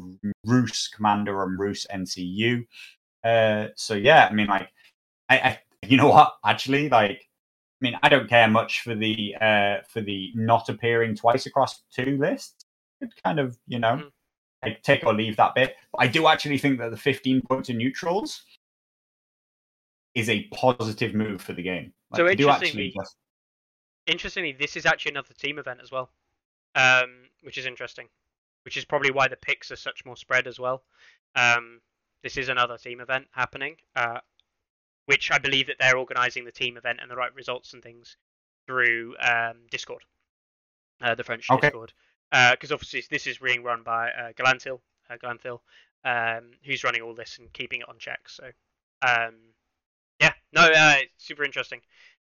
roose 0.45 0.89
commander 0.89 1.43
and 1.43 1.59
roose 1.59 1.87
ncu 1.93 2.67
uh, 3.25 3.69
so 3.75 3.95
yeah 3.95 4.29
i 4.31 4.35
mean 4.35 4.47
like 4.47 4.69
I, 5.29 5.37
I 5.39 5.59
you 5.87 5.97
know 5.97 6.09
what 6.09 6.35
actually 6.45 6.89
like 6.89 7.29
I 7.81 7.85
mean, 7.85 7.99
I 8.03 8.09
don't 8.09 8.27
care 8.27 8.49
much 8.49 8.81
for 8.81 8.95
the 8.95 9.37
uh, 9.39 9.83
for 9.87 10.01
the 10.01 10.33
not 10.35 10.71
appearing 10.71 11.15
twice 11.15 11.45
across 11.45 11.83
two 11.93 12.17
lists 12.17 12.65
could 13.01 13.23
kind 13.23 13.39
of, 13.39 13.59
you 13.67 13.79
know, 13.79 14.03
mm-hmm. 14.65 14.71
take 14.83 15.05
or 15.05 15.15
leave 15.15 15.37
that 15.37 15.55
bit. 15.55 15.77
But 15.93 16.03
I 16.03 16.07
do 16.07 16.27
actually 16.27 16.59
think 16.59 16.79
that 16.79 16.91
the 16.91 16.97
15 16.97 17.43
points 17.43 17.69
in 17.69 17.77
neutrals 17.77 18.43
is 20.15 20.31
a 20.31 20.45
positive 20.55 21.15
move 21.15 21.43
for 21.43 21.53
the 21.53 21.63
game. 21.63 21.93
Like, 22.11 22.19
so 22.19 22.29
interestingly, 22.29 22.95
just... 22.99 23.17
interestingly, 24.07 24.53
this 24.53 24.77
is 24.77 24.87
actually 24.87 25.13
another 25.13 25.35
team 25.35 25.59
event 25.59 25.81
as 25.83 25.91
well, 25.91 26.11
um, 26.75 27.29
which 27.47 27.57
is 27.57 27.65
interesting. 27.65 28.09
Which 28.65 28.77
is 28.77 28.85
probably 28.85 29.13
why 29.13 29.29
the 29.29 29.37
picks 29.37 29.71
are 29.71 29.77
such 29.77 30.05
more 30.05 30.17
spread 30.17 30.47
as 30.47 30.59
well. 30.59 30.83
Um, 31.35 31.81
this 32.23 32.37
is 32.37 32.49
another 32.49 32.77
team 32.77 33.01
event 33.01 33.29
happening, 33.31 33.77
uh, 33.95 34.19
which 35.07 35.31
I 35.31 35.39
believe 35.39 35.69
that 35.69 35.77
they're 35.79 35.97
organising 35.97 36.45
the 36.45 36.53
team 36.53 36.77
event 36.77 36.99
and 37.01 37.11
the 37.11 37.17
right 37.17 37.35
results 37.35 37.73
and 37.73 37.83
things 37.83 38.17
through 38.67 39.15
um, 39.21 39.59
Discord, 39.71 40.03
uh, 41.01 41.15
the 41.15 41.23
French 41.23 41.49
okay. 41.49 41.69
Discord 41.69 41.93
because 42.31 42.71
uh, 42.71 42.75
obviously 42.75 43.03
this 43.11 43.27
is 43.27 43.39
being 43.39 43.63
run 43.63 43.83
by 43.83 44.11
uh, 44.11 44.33
Galantil, 44.33 44.81
uh, 45.11 45.17
Galantil, 45.17 45.61
um, 46.05 46.51
who's 46.65 46.85
running 46.85 47.03
all 47.03 47.15
this 47.15 47.39
and 47.39 47.53
keeping 47.53 47.81
it 47.81 47.89
on 47.89 47.97
check. 47.99 48.29
So, 48.29 48.45
um, 49.07 49.35
yeah, 50.21 50.33
no, 50.53 50.63
uh, 50.63 50.97
super 51.19 51.45
interesting. 51.45 51.81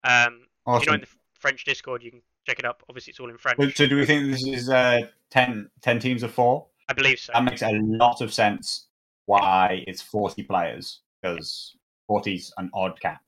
Um, 0.04 0.46
awesome. 0.66 0.82
You 0.82 0.86
know, 0.86 0.94
in 0.94 1.00
the 1.02 1.08
French 1.32 1.64
Discord, 1.64 2.02
you 2.02 2.10
can 2.10 2.22
check 2.48 2.58
it 2.58 2.64
up. 2.64 2.82
Obviously, 2.88 3.10
it's 3.10 3.20
all 3.20 3.28
in 3.28 3.36
French. 3.36 3.76
So, 3.76 3.86
do 3.86 3.96
we 3.96 4.06
think 4.06 4.30
this 4.30 4.44
is 4.46 4.70
uh, 4.70 5.02
10, 5.30 5.68
10 5.82 5.98
teams 5.98 6.22
of 6.22 6.32
four? 6.32 6.66
I 6.88 6.94
believe 6.94 7.18
so. 7.18 7.32
That 7.34 7.44
makes 7.44 7.62
a 7.62 7.72
lot 7.72 8.20
of 8.20 8.32
sense. 8.32 8.86
Why 9.26 9.84
it's 9.86 10.00
forty 10.00 10.42
players 10.42 11.00
because 11.20 11.76
forty 12.06 12.36
is 12.36 12.50
an 12.56 12.70
odd 12.72 12.98
cap. 12.98 13.20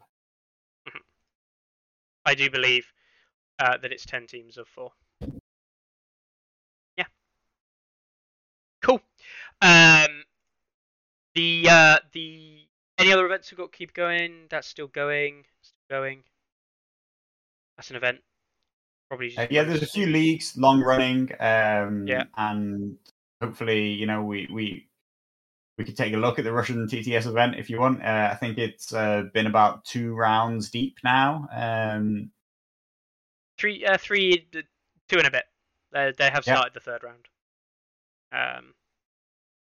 Mm-hmm. 0.89 0.99
I 2.25 2.35
do 2.35 2.49
believe 2.49 2.87
uh, 3.59 3.77
that 3.77 3.93
it's 3.93 4.07
ten 4.07 4.27
teams 4.27 4.57
of 4.57 4.67
four. 4.67 4.93
Yeah. 6.97 7.05
Cool. 8.81 9.03
Um, 9.61 10.25
the 11.35 11.67
uh, 11.69 11.99
the 12.13 12.61
any 12.97 13.13
other 13.13 13.27
events 13.27 13.51
we've 13.51 13.59
got 13.59 13.71
keep 13.71 13.93
going? 13.93 14.47
That's 14.49 14.69
still 14.69 14.89
going. 14.89 15.45
Still 15.61 16.01
going. 16.01 16.23
That's 17.77 17.91
an 17.91 17.97
event. 17.97 18.21
Probably. 19.11 19.37
Uh, 19.37 19.49
yeah, 19.51 19.65
there's 19.65 19.83
a 19.83 19.87
few 19.87 20.07
leagues 20.07 20.55
long 20.57 20.81
running. 20.81 21.33
Um, 21.41 22.07
yeah. 22.07 22.25
And 22.37 22.97
hopefully, 23.43 23.89
you 23.89 24.07
know, 24.07 24.23
we 24.23 24.49
we 24.53 24.89
we 25.77 25.85
could 25.85 25.97
take 25.97 26.15
a 26.15 26.17
look 26.17 26.39
at 26.39 26.45
the 26.45 26.53
Russian 26.53 26.87
TTS 26.87 27.27
event 27.27 27.57
if 27.59 27.69
you 27.69 27.81
want. 27.81 28.05
Uh, 28.05 28.29
I 28.31 28.37
think 28.37 28.57
it's 28.57 28.95
uh, 28.95 29.25
been 29.35 29.47
about 29.47 29.85
two 29.85 30.15
rounds 30.15 30.71
deep 30.71 30.99
now. 31.03 31.49
Um, 31.53 32.31
three, 33.59 33.85
uh, 33.85 33.99
three, 33.99 34.47
two 35.09 35.19
and 35.19 35.27
a 35.27 35.31
bit. 35.31 35.45
They, 35.93 36.13
they 36.17 36.31
have 36.31 36.45
started 36.45 36.73
the 36.73 36.81
third 36.81 37.03
round. 37.03 37.27
Um, 38.33 38.75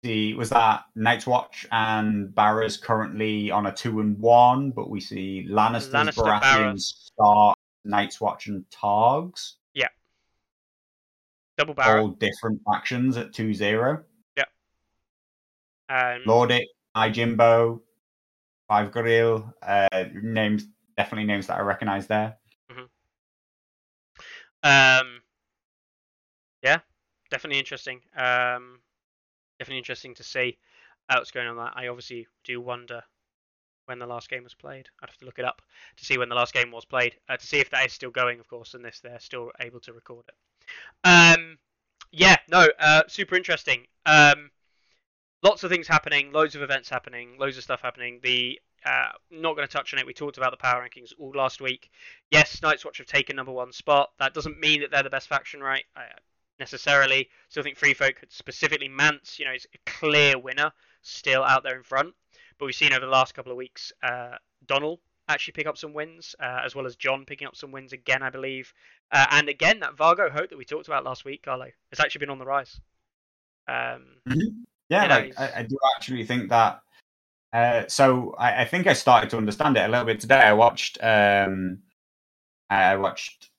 see, 0.03 0.33
was 0.33 0.49
that 0.49 0.85
Night's 0.95 1.27
Watch 1.27 1.67
and 1.71 2.33
Barra's 2.33 2.77
currently 2.77 3.51
on 3.51 3.67
a 3.67 3.71
two 3.71 3.99
and 3.99 4.17
one, 4.17 4.71
but 4.71 4.89
we 4.89 4.99
see 4.99 5.45
Lannisters, 5.47 5.91
Lannister, 5.91 6.41
Baratheons, 6.41 6.79
Stark, 6.79 7.56
Night's 7.87 8.21
Watch, 8.21 8.47
and 8.47 8.65
Targs. 8.69 9.53
Yeah. 9.73 9.87
Double 11.57 11.73
barrel. 11.73 12.07
All 12.07 12.11
different 12.11 12.61
factions 12.65 13.17
at 13.17 13.33
2 13.33 13.53
0. 13.53 14.03
Yeah. 14.37 14.43
Um, 15.89 16.23
Lordic, 16.25 16.65
Jimbo, 17.11 17.81
Five 18.67 18.91
Goril, 18.91 19.53
uh, 19.61 20.05
names, 20.21 20.65
definitely 20.97 21.25
names 21.25 21.47
that 21.47 21.57
I 21.57 21.61
recognize 21.61 22.07
there. 22.07 22.37
Mm-hmm. 22.69 22.81
Um, 24.63 25.21
yeah, 26.61 26.79
definitely 27.29 27.59
interesting. 27.59 28.01
Um, 28.15 28.79
definitely 29.57 29.77
interesting 29.77 30.15
to 30.15 30.23
see 30.23 30.57
what's 31.09 31.31
going 31.31 31.47
on. 31.47 31.55
That 31.55 31.73
I 31.75 31.87
obviously 31.87 32.27
do 32.43 32.59
wonder 32.59 33.03
when 33.87 33.99
the 33.99 34.05
last 34.05 34.29
game 34.29 34.43
was 34.43 34.53
played. 34.53 34.87
I'd 35.01 35.09
have 35.09 35.17
to 35.17 35.25
look 35.25 35.39
it 35.39 35.45
up 35.45 35.61
to 35.97 36.05
see 36.05 36.17
when 36.17 36.29
the 36.29 36.35
last 36.35 36.53
game 36.53 36.71
was 36.71 36.85
played 36.85 37.15
uh, 37.29 37.37
to 37.37 37.45
see 37.45 37.59
if 37.59 37.69
that 37.71 37.85
is 37.85 37.93
still 37.93 38.11
going, 38.11 38.39
of 38.39 38.47
course, 38.47 38.73
and 38.73 38.85
if 38.85 39.01
they're 39.01 39.19
still 39.19 39.51
able 39.59 39.79
to 39.81 39.93
record 39.93 40.25
it. 40.27 40.35
Um, 41.03 41.57
yeah, 42.11 42.37
no, 42.49 42.67
uh, 42.79 43.03
super 43.07 43.35
interesting. 43.35 43.85
Um, 44.05 44.51
lots 45.43 45.63
of 45.63 45.71
things 45.71 45.87
happening, 45.87 46.31
loads 46.31 46.55
of 46.55 46.61
events 46.61 46.89
happening, 46.89 47.37
loads 47.39 47.57
of 47.57 47.63
stuff 47.63 47.81
happening. 47.81 48.19
The 48.23 48.59
uh, 48.85 49.09
not 49.31 49.55
going 49.55 49.67
to 49.67 49.73
touch 49.73 49.93
on 49.93 49.99
it. 49.99 50.05
We 50.05 50.13
talked 50.13 50.37
about 50.37 50.51
the 50.51 50.57
power 50.57 50.87
rankings 50.87 51.11
all 51.17 51.31
last 51.35 51.61
week. 51.61 51.89
Yes, 52.31 52.61
Night's 52.61 52.85
Watch 52.85 52.99
have 52.99 53.07
taken 53.07 53.35
number 53.35 53.51
one 53.51 53.71
spot. 53.71 54.11
That 54.19 54.33
doesn't 54.33 54.59
mean 54.59 54.81
that 54.81 54.91
they're 54.91 55.03
the 55.03 55.09
best 55.09 55.27
faction, 55.27 55.61
right? 55.61 55.83
I, 55.95 56.03
necessarily. 56.59 57.29
Still 57.49 57.63
think 57.63 57.77
Free 57.77 57.93
Folk, 57.93 58.23
specifically 58.29 58.87
Mance, 58.87 59.39
you 59.39 59.45
know, 59.45 59.53
is 59.53 59.67
a 59.73 59.89
clear 59.89 60.37
winner 60.37 60.71
still 61.01 61.43
out 61.43 61.63
there 61.63 61.75
in 61.75 61.83
front. 61.83 62.13
But 62.59 62.65
we've 62.65 62.75
seen 62.75 62.93
over 62.93 63.05
the 63.05 63.11
last 63.11 63.33
couple 63.33 63.51
of 63.51 63.57
weeks, 63.57 63.91
uh, 64.01 64.35
Donal 64.65 64.99
actually 65.29 65.53
pick 65.53 65.67
up 65.67 65.77
some 65.77 65.93
wins, 65.93 66.35
uh, 66.39 66.61
as 66.65 66.75
well 66.75 66.85
as 66.85 66.95
Jon 66.95 67.25
picking 67.25 67.47
up 67.47 67.55
some 67.55 67.71
wins 67.71 67.93
again, 67.93 68.23
I 68.23 68.29
believe. 68.29 68.73
Uh, 69.11 69.25
and 69.31 69.49
again, 69.49 69.79
that 69.81 69.95
Vargo 69.95 70.29
Hoat 70.31 70.49
that 70.49 70.57
we 70.57 70.65
talked 70.65 70.87
about 70.87 71.03
last 71.03 71.25
week, 71.25 71.43
Carlo, 71.43 71.67
has 71.91 71.99
actually 71.99 72.19
been 72.19 72.29
on 72.29 72.39
the 72.39 72.45
rise. 72.45 72.79
Um, 73.67 74.05
mm-hmm. 74.27 74.63
Yeah, 74.89 75.03
you 75.03 75.09
know, 75.09 75.15
like, 75.15 75.39
I, 75.39 75.59
I, 75.59 75.63
do 75.63 75.77
actually 75.97 76.25
think 76.25 76.49
that. 76.49 76.81
Uh, 77.51 77.83
so 77.87 78.35
I, 78.37 78.61
I, 78.61 78.65
think 78.65 78.87
I 78.87 78.93
started 78.93 79.29
to 79.31 79.37
understand 79.37 79.75
it 79.75 79.81
a 79.81 79.87
little 79.89 80.05
bit 80.05 80.21
today. 80.21 80.39
I 80.39 80.53
watched. 80.53 80.97
Um, 81.01 81.79
I 82.69 82.95
watched 82.95 83.49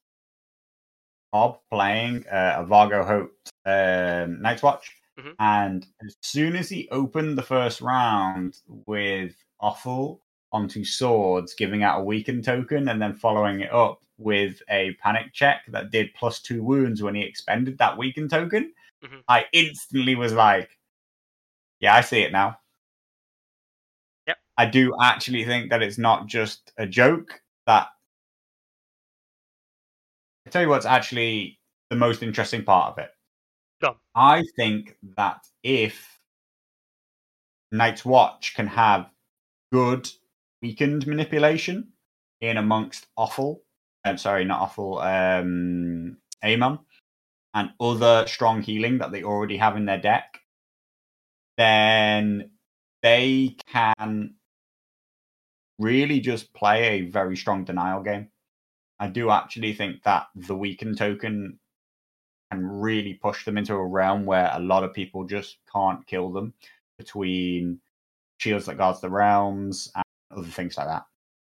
Bob 1.33 1.60
playing 1.70 2.27
uh, 2.28 2.57
a 2.59 2.65
Vargo 2.65 3.07
Hoat 3.07 3.33
um, 3.67 4.41
Night's 4.41 4.62
Watch, 4.62 4.97
mm-hmm. 5.19 5.31
and 5.39 5.87
as 6.05 6.17
soon 6.23 6.57
as 6.57 6.69
he 6.69 6.89
opened 6.91 7.37
the 7.37 7.43
first 7.43 7.81
round 7.81 8.59
with 8.87 9.35
Offal 9.61 10.21
onto 10.53 10.85
swords, 10.85 11.55
giving 11.55 11.83
out 11.83 12.01
a 12.01 12.05
weaken 12.05 12.43
token, 12.43 12.89
and 12.89 13.01
then 13.01 13.15
following 13.15 13.61
it 13.61 13.73
up 13.73 14.01
with 14.19 14.61
a 14.71 14.95
panic 15.03 15.33
check 15.33 15.63
that 15.69 15.91
did 15.91 16.15
plus 16.15 16.41
two 16.41 16.63
wounds 16.63 17.03
when 17.03 17.15
he 17.15 17.23
expended 17.23 17.79
that 17.79 17.99
weaken 17.99 18.29
token, 18.29 18.73
mm-hmm. 19.05 19.19
I 19.29 19.47
instantly 19.53 20.15
was 20.15 20.33
like, 20.33 20.71
"Yeah, 21.81 21.95
I 21.95 22.01
see 22.01 22.23
it 22.23 22.33
now." 22.33 22.59
Yep. 24.27 24.37
I 24.57 24.67
do 24.67 24.95
actually 25.03 25.45
think 25.45 25.71
that 25.71 25.83
it's 25.83 25.99
not 25.99 26.27
just 26.27 26.73
a 26.79 26.87
joke 26.87 27.41
that 27.67 27.89
I 30.47 30.51
tell 30.51 30.63
you 30.63 30.69
what's 30.69 30.87
actually 30.87 31.59
the 31.91 31.97
most 31.97 32.23
interesting 32.23 32.65
part 32.65 32.93
of 32.93 33.05
it. 33.05 33.11
I 34.15 34.44
think 34.57 34.97
that 35.16 35.47
if 35.62 36.20
Night's 37.70 38.05
Watch 38.05 38.55
can 38.55 38.66
have 38.66 39.10
good 39.73 40.08
weakened 40.62 41.07
manipulation 41.07 41.92
in 42.40 42.57
amongst 42.57 43.07
Offal, 43.16 43.62
I'm 44.05 44.18
sorry, 44.18 44.44
not 44.44 44.60
Offal, 44.62 44.98
um, 45.00 46.16
Aemon, 46.44 46.81
and 47.55 47.70
other 47.81 48.26
strong 48.26 48.62
healing 48.62 48.98
that 48.98 49.12
they 49.12 49.23
already 49.23 49.57
have 49.57 49.76
in 49.76 49.84
their 49.86 50.00
deck, 50.00 50.40
then 51.57 52.50
they 53.02 53.57
can 53.66 54.34
really 55.78 56.20
just 56.20 56.52
play 56.52 56.84
a 56.84 57.00
very 57.02 57.36
strong 57.36 57.65
denial 57.65 58.02
game. 58.02 58.28
I 59.00 59.08
do 59.08 59.31
actually 59.31 59.74
think 59.74 60.02
that 60.02 60.26
the 60.34 60.57
weakened 60.57 60.98
token 60.98 61.60
can 62.51 62.67
really 62.67 63.15
push 63.15 63.44
them 63.44 63.59
into 63.59 63.75
a 63.75 63.86
realm 63.86 64.25
where 64.25 64.51
a 64.52 64.60
lot 64.60 64.85
of 64.85 64.94
people 64.94 65.25
just 65.25 65.59
can't 65.73 66.07
kill 66.07 66.31
them 66.31 66.55
between 66.97 67.81
shields 68.39 68.67
that 68.67 68.78
guards 68.78 69.01
the 69.01 69.10
realms 69.10 69.91
and 69.94 70.05
other 70.31 70.49
things 70.49 70.77
like 70.77 70.86
that. 70.86 71.05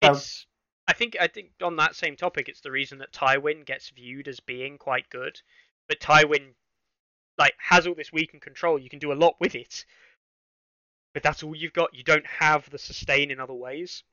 It's 0.02 0.46
I 0.86 0.92
think 0.92 1.16
I 1.18 1.26
think 1.28 1.50
on 1.62 1.76
that 1.76 1.96
same 1.96 2.16
topic, 2.16 2.48
it's 2.48 2.60
the 2.60 2.70
reason 2.70 2.98
that 2.98 3.12
Tywin 3.12 3.64
gets 3.64 3.90
viewed 3.90 4.28
as 4.28 4.40
being 4.40 4.76
quite 4.76 5.08
good, 5.08 5.40
but 5.88 6.00
Tywin 6.00 6.52
like 7.38 7.54
has 7.58 7.86
all 7.86 7.94
this 7.94 8.12
weaken 8.12 8.40
control. 8.40 8.78
You 8.78 8.90
can 8.90 8.98
do 8.98 9.12
a 9.12 9.14
lot 9.14 9.34
with 9.40 9.54
it, 9.54 9.84
but 11.14 11.22
that's 11.22 11.42
all 11.42 11.56
you've 11.56 11.72
got. 11.72 11.94
You 11.94 12.04
don't 12.04 12.26
have 12.26 12.68
the 12.70 12.78
sustain 12.78 13.30
in 13.30 13.40
other 13.40 13.54
ways. 13.54 14.04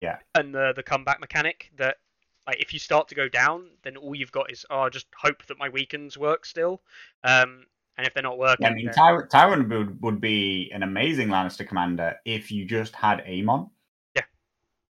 Yeah. 0.00 0.18
And 0.34 0.54
the 0.54 0.72
the 0.76 0.82
comeback 0.82 1.20
mechanic 1.20 1.70
that 1.76 1.96
like 2.46 2.60
if 2.60 2.72
you 2.72 2.78
start 2.78 3.08
to 3.08 3.14
go 3.14 3.28
down, 3.28 3.66
then 3.82 3.96
all 3.96 4.14
you've 4.14 4.32
got 4.32 4.50
is 4.50 4.64
oh 4.70 4.88
just 4.88 5.06
hope 5.16 5.44
that 5.46 5.58
my 5.58 5.68
weakens 5.68 6.16
work 6.18 6.44
still. 6.46 6.82
Um, 7.24 7.66
and 7.96 8.06
if 8.06 8.14
they're 8.14 8.22
not 8.22 8.38
working, 8.38 8.66
I 8.66 8.72
mean, 8.72 8.86
then- 8.86 8.94
Ty- 8.94 9.22
Tywin 9.28 9.68
would, 9.68 10.00
would 10.02 10.20
be 10.20 10.70
an 10.72 10.82
amazing 10.82 11.28
Lannister 11.28 11.68
commander 11.68 12.16
if 12.24 12.50
you 12.50 12.64
just 12.64 12.94
had 12.94 13.24
Aemon. 13.26 13.70
Yeah. 14.16 14.22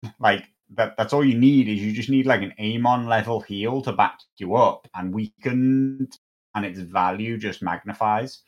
Like 0.19 0.45
that. 0.75 0.97
That's 0.97 1.13
all 1.13 1.25
you 1.25 1.39
need 1.39 1.69
is 1.69 1.81
you 1.81 1.93
just 1.93 2.11
need 2.11 2.27
like 2.27 2.43
an 2.43 2.53
Aemon 2.59 3.07
level 3.07 3.41
heal 3.41 3.81
to 3.83 3.93
back 3.93 4.19
you 4.37 4.55
up, 4.57 4.87
and 4.95 5.15
weakened, 5.15 6.19
and 6.55 6.65
its 6.67 6.81
value 6.81 7.39
just 7.39 7.63
magnifies. 7.63 8.43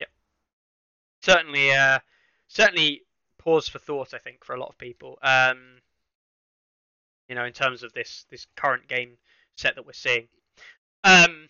Yeah, 0.00 0.06
certainly 1.22 1.72
uh 1.72 1.98
certainly 2.48 3.02
pause 3.38 3.68
for 3.68 3.78
thought 3.78 4.14
i 4.14 4.18
think 4.18 4.44
for 4.44 4.54
a 4.54 4.60
lot 4.60 4.68
of 4.68 4.78
people 4.78 5.18
um 5.22 5.78
you 7.28 7.34
know 7.34 7.44
in 7.44 7.52
terms 7.52 7.82
of 7.82 7.92
this 7.92 8.26
this 8.30 8.46
current 8.56 8.88
game 8.88 9.16
set 9.56 9.74
that 9.74 9.86
we're 9.86 9.92
seeing. 9.92 10.28
Um 11.04 11.48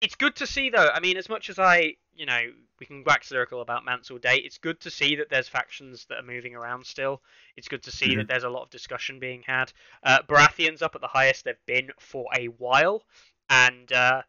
it's 0.00 0.14
good 0.14 0.36
to 0.36 0.46
see 0.46 0.70
though. 0.70 0.90
I 0.92 1.00
mean 1.00 1.16
as 1.16 1.28
much 1.28 1.50
as 1.50 1.58
i 1.58 1.94
you 2.14 2.26
know 2.26 2.40
we 2.78 2.86
can 2.86 3.04
wax 3.04 3.30
lyrical 3.30 3.60
about 3.60 3.84
Mance 3.84 4.10
all 4.10 4.18
day 4.18 4.36
it's 4.36 4.58
good 4.58 4.80
to 4.80 4.90
see 4.90 5.16
that 5.16 5.28
there's 5.30 5.48
factions 5.48 6.06
that 6.08 6.18
are 6.18 6.26
moving 6.26 6.54
around 6.54 6.86
still. 6.86 7.22
It's 7.56 7.68
good 7.68 7.82
to 7.84 7.90
see 7.90 8.16
that 8.16 8.28
there's 8.28 8.44
a 8.44 8.50
lot 8.50 8.62
of 8.62 8.70
discussion 8.70 9.18
being 9.20 9.42
had. 9.46 9.72
Uh 10.02 10.20
baratheon's 10.28 10.82
up 10.82 10.94
at 10.94 11.00
the 11.00 11.06
highest 11.06 11.44
they've 11.44 11.66
been 11.66 11.90
for 11.98 12.26
a 12.36 12.46
while 12.46 13.04
and 13.48 13.92
uh 13.92 14.22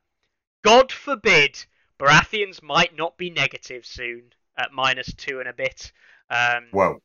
god 0.64 0.92
forbid 0.92 1.66
Baratheons 2.02 2.64
might 2.64 2.98
not 2.98 3.16
be 3.16 3.30
negative 3.30 3.86
soon 3.86 4.34
at 4.58 4.72
minus 4.74 5.14
two 5.14 5.40
and 5.40 5.48
a 5.48 5.54
bit. 5.54 5.92
Um, 6.32 6.66
Whoa. 6.72 7.00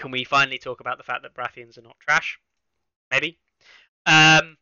Can 0.00 0.10
we 0.10 0.24
finally 0.24 0.58
talk 0.58 0.80
about 0.80 0.96
the 0.96 1.04
fact 1.04 1.22
that 1.22 1.34
Baratheons 1.34 1.76
are 1.78 1.82
not 1.82 2.00
trash? 2.00 2.40
Maybe. 3.10 3.38
Um, 4.06 4.56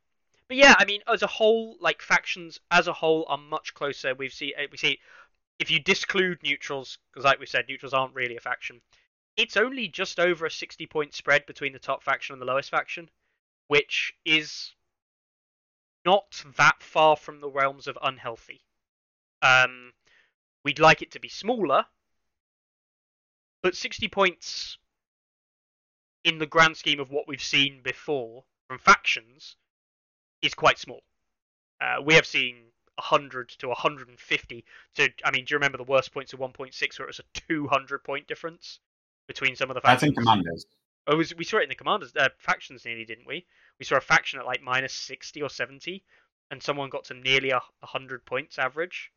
but 0.48 0.56
yeah, 0.56 0.74
I 0.76 0.84
mean, 0.84 1.00
as 1.06 1.22
a 1.22 1.28
whole, 1.28 1.76
like 1.80 2.02
factions 2.02 2.58
as 2.70 2.88
a 2.88 2.92
whole 2.92 3.24
are 3.28 3.38
much 3.38 3.72
closer. 3.72 4.14
We've 4.14 4.32
see 4.32 4.52
uh, 4.58 4.66
we 4.70 4.76
see 4.76 4.98
if 5.60 5.70
you 5.70 5.78
disclude 5.78 6.42
neutrals, 6.42 6.98
because 7.10 7.24
like 7.24 7.38
we 7.38 7.46
said, 7.46 7.66
neutrals 7.68 7.94
aren't 7.94 8.14
really 8.14 8.36
a 8.36 8.40
faction. 8.40 8.80
It's 9.36 9.56
only 9.56 9.86
just 9.86 10.18
over 10.18 10.44
a 10.44 10.50
sixty 10.50 10.86
point 10.86 11.14
spread 11.14 11.46
between 11.46 11.72
the 11.72 11.78
top 11.78 12.02
faction 12.02 12.32
and 12.32 12.42
the 12.42 12.46
lowest 12.46 12.70
faction, 12.70 13.08
which 13.68 14.12
is 14.24 14.72
not 16.04 16.42
that 16.56 16.82
far 16.82 17.16
from 17.16 17.40
the 17.40 17.50
realms 17.50 17.86
of 17.86 17.96
unhealthy. 18.02 18.60
Um, 19.42 19.92
we'd 20.64 20.80
like 20.80 21.00
it 21.00 21.12
to 21.12 21.20
be 21.20 21.28
smaller, 21.28 21.84
but 23.62 23.76
60 23.76 24.08
points 24.08 24.78
in 26.28 26.38
the 26.38 26.46
grand 26.46 26.76
scheme 26.76 27.00
of 27.00 27.10
what 27.10 27.26
we've 27.26 27.42
seen 27.42 27.80
before 27.82 28.44
from 28.68 28.78
factions 28.78 29.56
is 30.42 30.54
quite 30.54 30.78
small. 30.78 31.02
Uh, 31.80 32.02
we 32.04 32.14
have 32.14 32.26
seen 32.26 32.56
100 32.96 33.48
to 33.48 33.68
150 33.68 34.64
to 34.96 35.08
I 35.24 35.30
mean 35.30 35.44
do 35.44 35.52
you 35.52 35.56
remember 35.56 35.78
the 35.78 35.84
worst 35.84 36.12
points 36.12 36.32
of 36.32 36.40
1.6 36.40 36.98
where 36.98 37.06
it 37.06 37.08
was 37.08 37.20
a 37.20 37.40
200 37.48 38.02
point 38.02 38.26
difference 38.26 38.80
between 39.26 39.56
some 39.56 39.70
of 39.70 39.74
the 39.74 39.80
factions? 39.80 40.10
in 40.10 40.14
commanders. 40.16 40.66
Oh, 41.06 41.16
was, 41.16 41.34
we 41.36 41.44
saw 41.44 41.58
it 41.58 41.62
in 41.62 41.68
the 41.70 41.74
commanders 41.74 42.12
uh, 42.16 42.28
factions 42.38 42.84
nearly, 42.84 43.04
didn't 43.04 43.26
we? 43.26 43.46
We 43.78 43.86
saw 43.86 43.96
a 43.96 44.00
faction 44.00 44.38
at 44.38 44.44
like 44.44 44.62
minus 44.62 44.92
60 44.92 45.40
or 45.42 45.48
70 45.48 46.04
and 46.50 46.62
someone 46.62 46.90
got 46.90 47.04
to 47.04 47.14
nearly 47.14 47.50
a 47.50 47.60
100 47.80 48.26
points 48.26 48.58
average. 48.58 49.10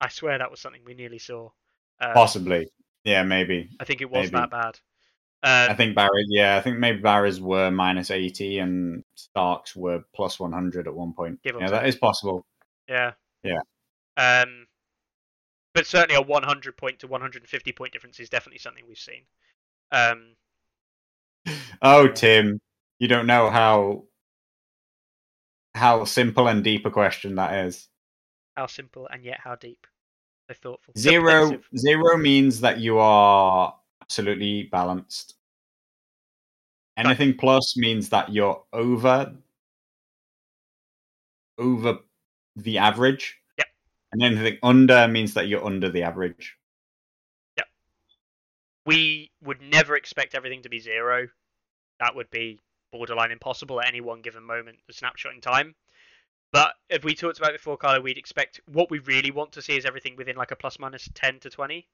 I 0.00 0.08
swear 0.08 0.36
that 0.38 0.50
was 0.50 0.60
something 0.60 0.82
we 0.84 0.94
nearly 0.94 1.18
saw. 1.18 1.50
Um, 2.00 2.12
Possibly. 2.12 2.68
Yeah, 3.04 3.22
maybe. 3.22 3.70
I 3.78 3.84
think 3.84 4.02
it 4.02 4.10
was 4.10 4.30
maybe. 4.30 4.40
that 4.40 4.50
bad. 4.50 4.78
Um, 5.42 5.70
I 5.70 5.74
think 5.74 5.94
Barry. 5.96 6.24
Yeah, 6.28 6.56
I 6.56 6.60
think 6.60 6.78
maybe 6.78 7.00
Barry's 7.00 7.40
were 7.40 7.70
minus 7.70 8.10
eighty 8.10 8.58
and 8.58 9.02
Starks 9.14 9.74
were 9.74 10.04
plus 10.14 10.38
one 10.38 10.52
hundred 10.52 10.86
at 10.86 10.94
one 10.94 11.14
point. 11.14 11.42
Give 11.42 11.56
Yeah, 11.58 11.70
that 11.70 11.80
take. 11.80 12.00
possible. 12.00 12.44
Yeah. 12.88 13.12
Yeah. 13.42 13.60
Um, 14.16 14.66
but 15.74 15.86
certainly 15.86 16.16
a 16.16 16.20
100 16.20 16.76
point 16.76 16.98
to 16.98 17.06
150 17.06 17.72
point 17.72 17.92
difference 17.92 18.18
is 18.20 18.28
definitely 18.28 18.58
something 18.58 18.84
we've 18.86 18.98
seen. 18.98 19.22
Um, 19.92 20.34
Oh, 21.80 22.08
Tim, 22.08 22.60
you 22.98 23.08
don't 23.08 23.26
know 23.26 23.48
how 23.48 24.04
how 25.74 26.04
simple 26.04 26.48
and 26.48 26.62
deep 26.62 26.84
a 26.84 26.90
question 26.90 27.36
that 27.36 27.64
is. 27.64 27.88
how 28.56 28.66
simple 28.66 29.08
and 29.10 29.24
yet 29.24 29.38
how 29.42 29.54
deep. 29.54 29.86
So 30.50 30.54
thoughtful. 30.54 30.92
Zero 30.98 31.58
zero 31.78 32.18
means 32.18 32.60
that 32.60 32.78
you 32.80 32.98
are 32.98 33.74
absolutely 34.10 34.64
balanced. 34.64 35.36
Anything 36.96 37.36
plus 37.36 37.76
means 37.76 38.08
that 38.08 38.32
you're 38.32 38.60
over 38.72 39.32
over 41.56 41.98
the 42.56 42.78
average. 42.78 43.38
Yep. 43.56 43.66
And 44.12 44.22
anything 44.24 44.58
under 44.64 45.06
means 45.06 45.34
that 45.34 45.46
you're 45.46 45.64
under 45.64 45.88
the 45.88 46.02
average. 46.02 46.56
Yep. 47.56 47.66
we 48.84 49.30
would 49.44 49.62
never 49.62 49.94
expect 49.94 50.34
everything 50.34 50.62
to 50.62 50.68
be 50.68 50.80
zero. 50.80 51.28
That 52.00 52.16
would 52.16 52.30
be 52.30 52.58
borderline 52.90 53.30
impossible 53.30 53.80
at 53.80 53.86
any 53.86 54.00
one 54.00 54.22
given 54.22 54.42
moment, 54.42 54.78
a 54.88 54.92
snapshot 54.92 55.34
in 55.34 55.40
time. 55.40 55.76
But 56.52 56.72
if 56.88 57.04
we 57.04 57.14
talked 57.14 57.38
about 57.38 57.52
before, 57.52 57.76
Carlo, 57.76 58.00
we'd 58.00 58.18
expect 58.18 58.60
what 58.66 58.90
we 58.90 58.98
really 58.98 59.30
want 59.30 59.52
to 59.52 59.62
see 59.62 59.76
is 59.76 59.84
everything 59.86 60.16
within 60.16 60.34
like 60.34 60.50
a 60.50 60.56
plus 60.56 60.80
minus 60.80 61.08
ten 61.14 61.38
to 61.40 61.48
twenty 61.48 61.86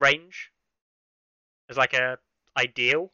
range 0.00 0.50
as 1.68 1.76
like 1.76 1.94
a 1.94 2.18
ideal. 2.56 3.12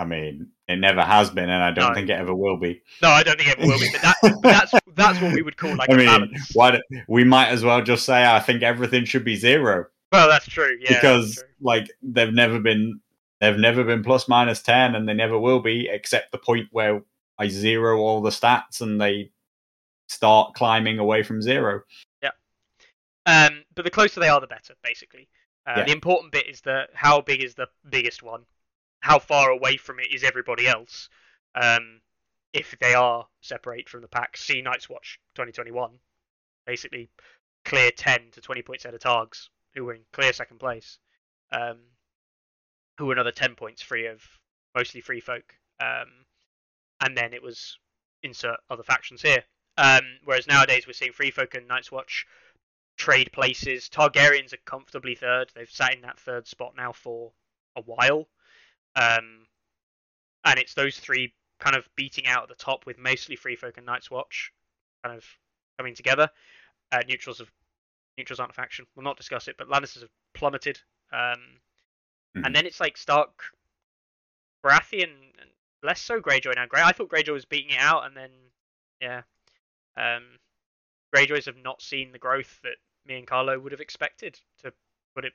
I 0.00 0.04
mean, 0.04 0.48
it 0.68 0.76
never 0.76 1.02
has 1.02 1.28
been, 1.28 1.48
and 1.50 1.62
I 1.62 1.72
don't 1.72 1.88
No. 1.88 1.94
think 1.94 2.08
it 2.08 2.12
ever 2.12 2.32
will 2.34 2.56
be. 2.56 2.82
No, 3.02 3.08
I 3.08 3.24
don't 3.24 3.36
think 3.36 3.50
it 3.50 3.58
ever 3.58 3.66
will 3.66 3.80
be, 3.80 3.88
but, 3.90 4.02
that, 4.02 4.16
but 4.22 4.42
that's 4.42 4.72
that's 4.94 5.20
what 5.20 5.32
we 5.32 5.42
would 5.42 5.56
call 5.56 5.74
like 5.76 5.90
I 5.90 5.94
a 5.94 5.96
mean, 5.96 6.06
balance. 6.06 6.50
why 6.54 6.70
do- 6.72 6.82
we 7.08 7.24
might 7.24 7.48
as 7.48 7.64
well 7.64 7.82
just 7.82 8.04
say 8.04 8.24
I 8.24 8.38
think 8.40 8.62
everything 8.62 9.04
should 9.04 9.24
be 9.24 9.34
zero 9.36 9.86
Well, 10.12 10.28
that's 10.28 10.46
true. 10.46 10.76
Yeah, 10.80 10.94
because 11.00 11.34
true. 11.36 11.44
like 11.60 11.90
they've 12.02 12.32
never 12.32 12.60
been 12.60 13.00
they've 13.40 13.56
never 13.58 13.82
been 13.84 14.02
plus 14.04 14.28
minus 14.28 14.62
10 14.62 14.94
and 14.94 15.08
they 15.08 15.14
never 15.14 15.38
will 15.38 15.60
be 15.60 15.88
except 15.90 16.30
the 16.32 16.38
point 16.38 16.68
where 16.72 17.02
I 17.38 17.48
zero 17.48 17.98
all 18.00 18.20
the 18.20 18.30
stats 18.30 18.80
and 18.80 19.00
they 19.00 19.30
start 20.08 20.54
climbing 20.54 20.98
away 20.98 21.22
from 21.22 21.40
zero. 21.42 21.82
Yeah. 22.22 22.30
Um, 23.26 23.62
but 23.76 23.84
the 23.84 23.90
closer 23.90 24.18
they 24.20 24.28
are, 24.28 24.40
the 24.40 24.46
better, 24.48 24.74
basically. 24.82 25.28
Uh, 25.66 25.74
Yeah. 25.78 25.84
The 25.84 25.92
important 25.92 26.32
bit 26.32 26.46
is 26.48 26.60
the 26.60 26.88
how 26.94 27.20
big 27.20 27.42
is 27.42 27.54
the 27.54 27.68
biggest 27.88 28.22
one? 28.22 28.46
How 29.00 29.18
far 29.18 29.50
away 29.50 29.76
from 29.76 30.00
it 30.00 30.12
is 30.12 30.24
everybody 30.24 30.66
else? 30.66 31.08
Um, 31.54 32.00
if 32.52 32.76
they 32.80 32.94
are 32.94 33.26
separate 33.40 33.88
from 33.88 34.00
the 34.02 34.08
pack, 34.08 34.36
see 34.36 34.62
Night's 34.62 34.88
Watch 34.88 35.20
2021, 35.34 35.98
basically 36.66 37.10
clear 37.64 37.90
10 37.90 38.30
to 38.32 38.40
20 38.40 38.62
points 38.62 38.84
ahead 38.84 38.94
of 38.94 39.00
Targs, 39.00 39.48
who 39.74 39.84
were 39.84 39.94
in 39.94 40.02
clear 40.12 40.32
second 40.32 40.58
place, 40.58 40.98
um, 41.52 41.78
who 42.96 43.06
were 43.06 43.12
another 43.12 43.30
10 43.32 43.54
points 43.54 43.82
free 43.82 44.06
of 44.06 44.22
mostly 44.74 45.00
free 45.00 45.20
folk. 45.20 45.54
Um, 45.80 46.24
and 47.00 47.16
then 47.16 47.32
it 47.34 47.42
was 47.42 47.78
insert 48.22 48.58
other 48.70 48.82
factions 48.82 49.22
here. 49.22 49.44
Um, 49.76 50.02
whereas 50.24 50.46
nowadays 50.48 50.86
we're 50.86 50.92
seeing 50.94 51.12
free 51.12 51.30
folk 51.30 51.54
and 51.54 51.68
Night's 51.68 51.92
Watch 51.92 52.26
trade 52.98 53.32
places. 53.32 53.88
Targaryens 53.88 54.52
are 54.52 54.58
comfortably 54.66 55.14
third. 55.14 55.50
They've 55.54 55.70
sat 55.70 55.94
in 55.94 56.02
that 56.02 56.18
third 56.18 56.46
spot 56.46 56.74
now 56.76 56.92
for 56.92 57.32
a 57.76 57.82
while. 57.82 58.28
Um, 58.94 59.46
and 60.44 60.58
it's 60.58 60.74
those 60.74 60.98
three 60.98 61.32
kind 61.58 61.76
of 61.76 61.88
beating 61.96 62.26
out 62.26 62.42
at 62.42 62.48
the 62.50 62.54
top 62.54 62.84
with 62.84 62.98
mostly 62.98 63.36
Free 63.36 63.56
Folk 63.56 63.76
and 63.76 63.86
Night's 63.86 64.10
Watch 64.10 64.52
kind 65.02 65.16
of 65.16 65.24
coming 65.78 65.94
together. 65.94 66.28
Uh, 66.92 67.02
neutrals 67.08 67.38
have 67.38 67.50
neutrals 68.18 68.40
aren't 68.40 68.52
a 68.52 68.54
faction. 68.54 68.86
We'll 68.94 69.04
not 69.04 69.16
discuss 69.16 69.48
it, 69.48 69.56
but 69.56 69.68
Lannisters 69.68 70.00
have 70.02 70.10
plummeted. 70.34 70.80
Um, 71.12 71.60
Mhm. 72.36 72.46
And 72.46 72.54
then 72.54 72.66
it's 72.66 72.80
like 72.80 72.96
Stark, 72.96 73.52
Baratheon, 74.64 75.32
and 75.40 75.50
less 75.82 76.00
so 76.00 76.20
Greyjoy 76.20 76.54
now. 76.54 76.66
Grey, 76.66 76.82
I 76.82 76.92
thought 76.92 77.08
Greyjoy 77.08 77.32
was 77.32 77.44
beating 77.44 77.70
it 77.70 77.80
out, 77.80 78.06
and 78.06 78.16
then 78.16 78.30
yeah, 79.00 79.22
um, 79.96 80.38
Greyjoys 81.14 81.46
have 81.46 81.56
not 81.56 81.82
seen 81.82 82.12
the 82.12 82.18
growth 82.18 82.60
that 82.62 82.76
me 83.08 83.16
and 83.16 83.26
Carlo 83.26 83.58
would 83.58 83.72
have 83.72 83.80
expected, 83.80 84.38
to 84.62 84.72
put 85.14 85.24
it 85.24 85.32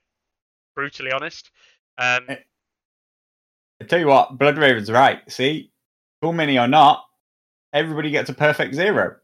brutally 0.76 1.11
honest. 1.11 1.50
Um, 1.98 2.26
I 2.30 3.85
tell 3.88 4.00
you 4.00 4.08
what, 4.08 4.38
Blood 4.38 4.58
Raven's 4.58 4.92
right. 4.92 5.19
See, 5.30 5.72
full 6.22 6.34
mini 6.34 6.58
or 6.58 6.68
not, 6.68 7.03
everybody 7.74 8.11
gets 8.11 8.30
a 8.30 8.34
perfect 8.34 8.76
zero. 8.76 9.18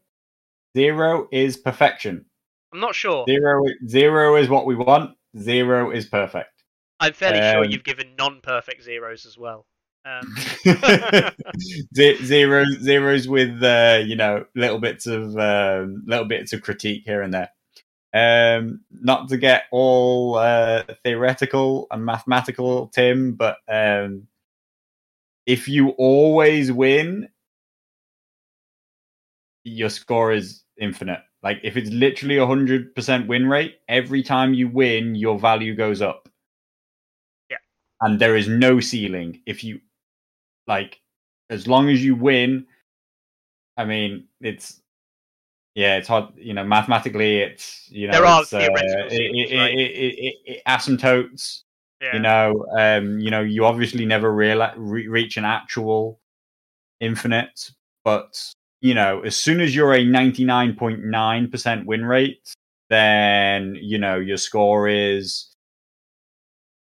Zero 0.76 1.28
is 1.32 1.56
perfection. 1.56 2.26
I'm 2.72 2.80
not 2.80 2.94
sure. 2.94 3.24
Zero, 3.28 3.64
zero 3.86 4.36
is 4.36 4.48
what 4.48 4.66
we 4.66 4.76
want. 4.76 5.16
Zero 5.38 5.90
is 5.90 6.06
perfect. 6.06 6.50
I'm 7.00 7.14
fairly 7.14 7.38
sure 7.38 7.64
um, 7.64 7.70
you've 7.70 7.84
given 7.84 8.14
non-perfect 8.18 8.82
zeros 8.82 9.24
as 9.26 9.38
well. 9.38 9.66
Um, 10.04 10.34
zeros, 11.94 12.78
zeros 12.80 13.28
with 13.28 13.62
uh, 13.62 14.00
you 14.04 14.16
know 14.16 14.46
little 14.54 14.78
bits 14.78 15.06
of 15.06 15.36
um, 15.36 16.02
little 16.06 16.24
bits 16.24 16.52
of 16.52 16.62
critique 16.62 17.02
here 17.04 17.22
and 17.22 17.34
there. 17.34 17.50
Um, 18.12 18.80
not 18.90 19.28
to 19.28 19.36
get 19.36 19.64
all 19.70 20.36
uh, 20.36 20.82
theoretical 21.04 21.86
and 21.90 22.04
mathematical, 22.04 22.88
Tim, 22.88 23.32
but 23.34 23.58
um, 23.68 24.26
if 25.46 25.68
you 25.68 25.90
always 25.90 26.72
win, 26.72 27.28
your 29.64 29.90
score 29.90 30.32
is 30.32 30.64
infinite. 30.80 31.20
Like 31.42 31.60
if 31.62 31.76
it's 31.76 31.90
literally 31.90 32.38
a 32.38 32.46
hundred 32.46 32.94
percent 32.94 33.28
win 33.28 33.48
rate, 33.48 33.76
every 33.88 34.22
time 34.22 34.54
you 34.54 34.68
win, 34.68 35.14
your 35.14 35.38
value 35.38 35.74
goes 35.74 36.02
up. 36.02 36.28
Yeah. 37.50 37.58
and 38.00 38.18
there 38.20 38.36
is 38.36 38.48
no 38.48 38.80
ceiling. 38.80 39.40
If 39.46 39.64
you 39.64 39.80
like, 40.66 41.00
as 41.50 41.66
long 41.66 41.88
as 41.88 42.04
you 42.04 42.14
win, 42.14 42.66
I 43.76 43.84
mean, 43.84 44.28
it's 44.40 44.79
yeah, 45.74 45.96
it's 45.96 46.08
hard. 46.08 46.28
You 46.36 46.54
know, 46.54 46.64
mathematically, 46.64 47.38
it's 47.38 47.88
you 47.90 48.06
know, 48.06 48.12
There 48.12 48.26
are 48.26 48.40
uh, 48.42 48.58
it, 48.58 49.50
it, 49.50 49.56
right? 49.56 49.74
it, 49.76 50.62
asymptotes 50.66 51.62
yeah. 52.00 52.14
you 52.14 52.20
know 52.20 52.64
um 52.78 53.18
you 53.20 53.30
know 53.30 53.40
you 53.40 53.64
obviously 53.64 54.06
never 54.06 54.32
real 54.32 54.66
re- 54.76 55.08
reach 55.08 55.36
an 55.36 55.44
actual 55.44 56.20
infinite 57.00 57.70
but 58.04 58.52
you 58.80 58.94
know 58.94 59.20
as 59.20 59.36
soon 59.36 59.60
as 59.60 59.74
you're 59.74 59.94
a 59.94 60.04
99.9% 60.04 61.84
win 61.84 62.04
rate 62.04 62.54
then 62.88 63.76
you 63.80 63.98
know 63.98 64.16
your 64.16 64.36
score 64.36 64.88
is 64.88 65.54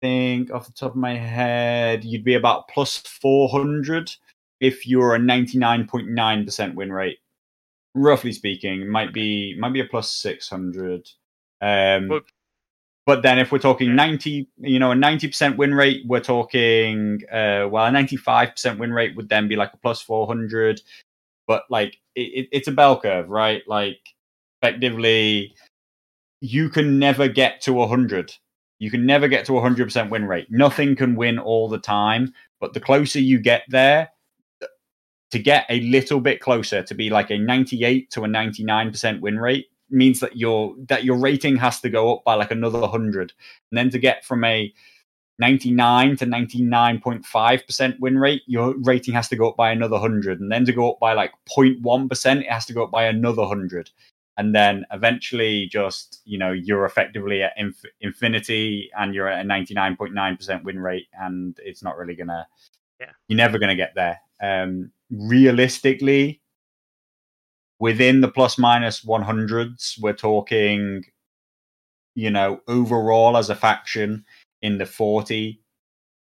I 0.03 0.07
think 0.07 0.51
off 0.51 0.67
the 0.67 0.73
top 0.73 0.91
of 0.91 0.97
my 0.97 1.15
head 1.15 2.03
you'd 2.03 2.23
be 2.23 2.35
about 2.35 2.67
plus 2.67 2.97
400 2.97 4.11
if 4.59 4.87
you're 4.87 5.15
a 5.15 5.19
99.9% 5.19 6.75
win 6.75 6.91
rate 6.91 7.19
roughly 7.97 8.31
speaking 8.31 8.87
might 8.89 9.13
be 9.13 9.55
might 9.59 9.73
be 9.73 9.79
a 9.81 9.85
plus 9.85 10.11
600 10.11 11.09
um 11.61 12.07
Well- 12.09 12.21
but 13.05 13.23
then 13.23 13.39
if 13.39 13.51
we're 13.51 13.59
talking 13.59 13.95
90 13.95 14.49
you 14.59 14.79
know 14.79 14.91
a 14.91 14.95
90% 14.95 15.57
win 15.57 15.73
rate 15.73 16.03
we're 16.05 16.19
talking 16.19 17.21
uh 17.31 17.67
well 17.69 17.85
a 17.85 17.89
95% 17.91 18.77
win 18.79 18.93
rate 18.93 19.15
would 19.15 19.29
then 19.29 19.47
be 19.47 19.55
like 19.55 19.73
a 19.73 19.77
plus 19.77 20.01
400 20.01 20.81
but 21.47 21.63
like 21.69 21.97
it, 22.15 22.21
it, 22.21 22.49
it's 22.51 22.67
a 22.67 22.71
bell 22.73 22.99
curve 22.99 23.29
right? 23.29 23.63
Like 23.67 23.99
effectively 24.61 25.55
you 26.41 26.69
can 26.69 26.99
never 26.99 27.27
get 27.27 27.61
to 27.61 27.73
100 27.73 28.33
you 28.79 28.91
can 28.91 29.05
never 29.07 29.27
get 29.27 29.45
to 29.45 29.57
a 29.57 29.61
100% 29.61 30.09
win 30.11 30.25
rate. 30.25 30.47
Nothing 30.51 30.95
can 30.95 31.15
win 31.15 31.39
all 31.39 31.69
the 31.69 31.79
time 31.79 32.33
but 32.59 32.73
the 32.73 32.79
closer 32.81 33.19
you 33.19 33.39
get 33.39 33.63
there 33.69 34.09
to 35.31 35.39
get 35.39 35.65
a 35.69 35.81
little 35.81 36.19
bit 36.21 36.39
closer 36.39 36.81
to 36.83 36.95
be 36.95 37.09
like 37.09 37.29
a 37.31 37.37
98 37.37 38.09
to 38.11 38.23
a 38.23 38.27
99% 38.27 39.19
win 39.19 39.39
rate 39.39 39.67
means 39.89 40.19
that 40.19 40.35
your 40.35 40.75
that 40.89 41.03
your 41.03 41.17
rating 41.17 41.55
has 41.55 41.79
to 41.81 41.89
go 41.89 42.13
up 42.15 42.23
by 42.23 42.33
like 42.33 42.51
another 42.51 42.79
100 42.79 43.33
and 43.71 43.77
then 43.77 43.89
to 43.89 43.99
get 43.99 44.25
from 44.25 44.43
a 44.43 44.73
99 45.39 46.17
to 46.17 46.25
99.5% 46.25 47.99
win 47.99 48.17
rate 48.17 48.41
your 48.47 48.75
rating 48.79 49.13
has 49.13 49.27
to 49.29 49.35
go 49.35 49.49
up 49.49 49.57
by 49.57 49.71
another 49.71 49.93
100 49.93 50.39
and 50.39 50.51
then 50.51 50.65
to 50.65 50.73
go 50.73 50.91
up 50.91 50.99
by 50.99 51.13
like 51.13 51.31
0.1% 51.55 52.41
it 52.41 52.51
has 52.51 52.65
to 52.65 52.73
go 52.73 52.83
up 52.83 52.91
by 52.91 53.05
another 53.05 53.43
100 53.43 53.89
and 54.37 54.53
then 54.53 54.85
eventually 54.91 55.67
just 55.67 56.21
you 56.25 56.37
know 56.37 56.51
you're 56.51 56.85
effectively 56.85 57.43
at 57.43 57.53
inf- 57.57 57.85
infinity 58.01 58.89
and 58.97 59.13
you're 59.13 59.27
at 59.27 59.45
a 59.45 59.47
99.9% 59.47 60.63
win 60.63 60.79
rate 60.79 61.07
and 61.19 61.59
it's 61.63 61.83
not 61.83 61.97
really 61.97 62.15
gonna 62.15 62.47
Yeah. 62.99 63.11
you're 63.27 63.37
never 63.37 63.57
gonna 63.59 63.75
get 63.75 63.93
there. 63.95 64.19
Um 64.41 64.91
realistically 65.11 66.41
within 67.79 68.21
the 68.21 68.27
plus 68.27 68.57
minus 68.57 69.05
100s 69.05 69.99
we're 70.01 70.13
talking 70.13 71.03
you 72.15 72.29
know 72.29 72.59
overall 72.67 73.37
as 73.37 73.49
a 73.49 73.55
faction 73.55 74.25
in 74.61 74.77
the 74.77 74.85
40 74.85 75.61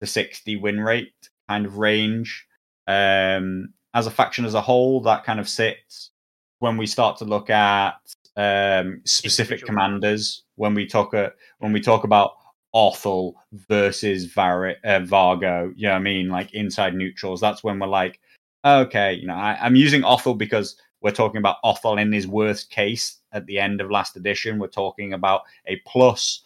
to 0.01 0.07
60 0.07 0.57
win 0.57 0.81
rate 0.81 1.13
kind 1.49 1.65
of 1.65 1.79
range 1.79 2.47
um 2.87 3.73
as 3.95 4.07
a 4.07 4.11
faction 4.11 4.45
as 4.45 4.55
a 4.55 4.61
whole 4.61 5.01
that 5.01 5.25
kind 5.25 5.41
of 5.41 5.49
sits 5.49 6.11
when 6.59 6.77
we 6.77 6.87
start 6.87 7.17
to 7.17 7.25
look 7.25 7.49
at 7.49 7.95
um 8.37 9.01
specific 9.05 9.65
commanders 9.65 10.43
when 10.57 10.75
we 10.75 10.87
talk 10.87 11.15
uh, 11.15 11.31
when 11.59 11.73
we 11.73 11.81
talk 11.81 12.05
about 12.05 12.33
Othell 12.75 13.33
versus 13.53 14.27
Var- 14.27 14.77
uh, 14.85 15.01
Vargo, 15.01 15.73
you 15.75 15.87
know 15.87 15.93
what 15.95 16.01
I 16.01 16.03
mean? 16.03 16.29
Like 16.29 16.53
inside 16.53 16.95
neutrals. 16.95 17.41
That's 17.41 17.65
when 17.65 17.79
we're 17.79 17.87
like, 17.87 18.21
okay, 18.65 19.15
you 19.15 19.27
know, 19.27 19.35
I, 19.35 19.59
I'm 19.61 19.77
using 19.77 20.03
Othell 20.03 20.37
because 20.37 20.77
we're 21.01 21.13
talking 21.13 21.39
about 21.39 21.57
Othell 21.65 22.01
in 22.01 22.13
his 22.13 22.27
worst 22.27 22.71
case 22.71 23.19
at 23.33 23.47
the 23.47 23.59
end 23.59 23.81
of 23.81 23.91
last 23.91 24.17
edition. 24.17 24.59
We're 24.59 24.69
talking 24.69 25.13
about 25.13 25.43
a 25.67 25.77
plus 25.87 26.43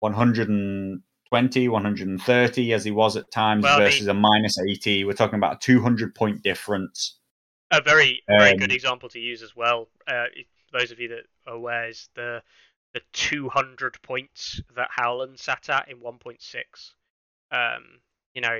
120, 0.00 1.68
130 1.68 2.72
as 2.72 2.84
he 2.84 2.90
was 2.90 3.16
at 3.16 3.30
times 3.30 3.64
Well, 3.64 3.78
versus 3.78 4.06
a 4.06 4.14
minus 4.14 4.58
80. 4.58 5.04
We're 5.04 5.12
talking 5.14 5.38
about 5.38 5.56
a 5.56 5.58
200 5.60 6.14
point 6.14 6.42
difference. 6.42 7.18
a 7.72 7.80
very 7.80 8.22
very 8.28 8.52
Um, 8.52 8.58
good 8.58 8.72
example 8.72 9.08
to 9.08 9.18
use 9.18 9.42
as 9.42 9.56
well. 9.56 9.88
Uh, 10.06 10.26
those 10.72 10.92
of 10.92 11.00
you 11.00 11.08
that 11.08 11.24
are 11.46 11.54
aware 11.54 11.88
is 11.88 12.08
the 12.14 12.42
the 12.92 13.02
200 13.12 14.00
points 14.02 14.60
that 14.74 14.88
Howland 14.90 15.38
sat 15.38 15.68
at 15.68 15.88
in 15.88 15.98
1.6. 16.00 16.94
Um, 17.50 18.00
you 18.34 18.40
know, 18.40 18.58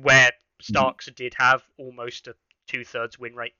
where 0.00 0.32
Starks 0.60 1.08
did 1.14 1.34
have 1.38 1.62
almost 1.78 2.26
a 2.26 2.34
two 2.68 2.84
thirds 2.84 3.18
win 3.18 3.34
rate. 3.34 3.54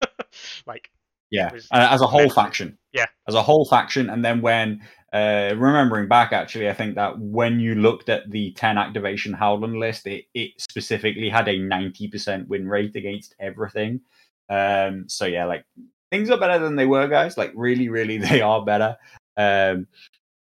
like, 0.66 0.90
Yeah, 1.30 1.50
as 1.72 2.00
a 2.00 2.06
whole 2.06 2.30
faction. 2.30 2.78
Yeah. 2.92 3.06
as 3.28 3.34
a 3.34 3.42
whole 3.42 3.64
faction. 3.64 4.10
And 4.10 4.24
then 4.24 4.40
when 4.40 4.82
uh, 5.12 5.54
remembering 5.56 6.08
back, 6.08 6.32
actually, 6.32 6.68
I 6.68 6.74
think 6.74 6.94
that 6.96 7.18
when 7.18 7.60
you 7.60 7.74
looked 7.74 8.08
at 8.08 8.30
the 8.30 8.52
ten 8.52 8.78
activation 8.78 9.32
Howland 9.32 9.78
list, 9.78 10.06
it, 10.06 10.24
it 10.34 10.52
specifically 10.58 11.28
had 11.28 11.48
a 11.48 11.58
ninety 11.58 12.08
percent 12.08 12.48
win 12.48 12.68
rate 12.68 12.96
against 12.96 13.34
everything. 13.40 14.00
Um, 14.48 15.08
so 15.08 15.24
yeah, 15.26 15.46
like 15.46 15.64
things 16.10 16.30
are 16.30 16.38
better 16.38 16.58
than 16.58 16.76
they 16.76 16.86
were, 16.86 17.08
guys. 17.08 17.36
Like 17.36 17.52
really, 17.54 17.88
really, 17.88 18.18
they 18.18 18.40
are 18.40 18.64
better. 18.64 18.96
Um, 19.36 19.86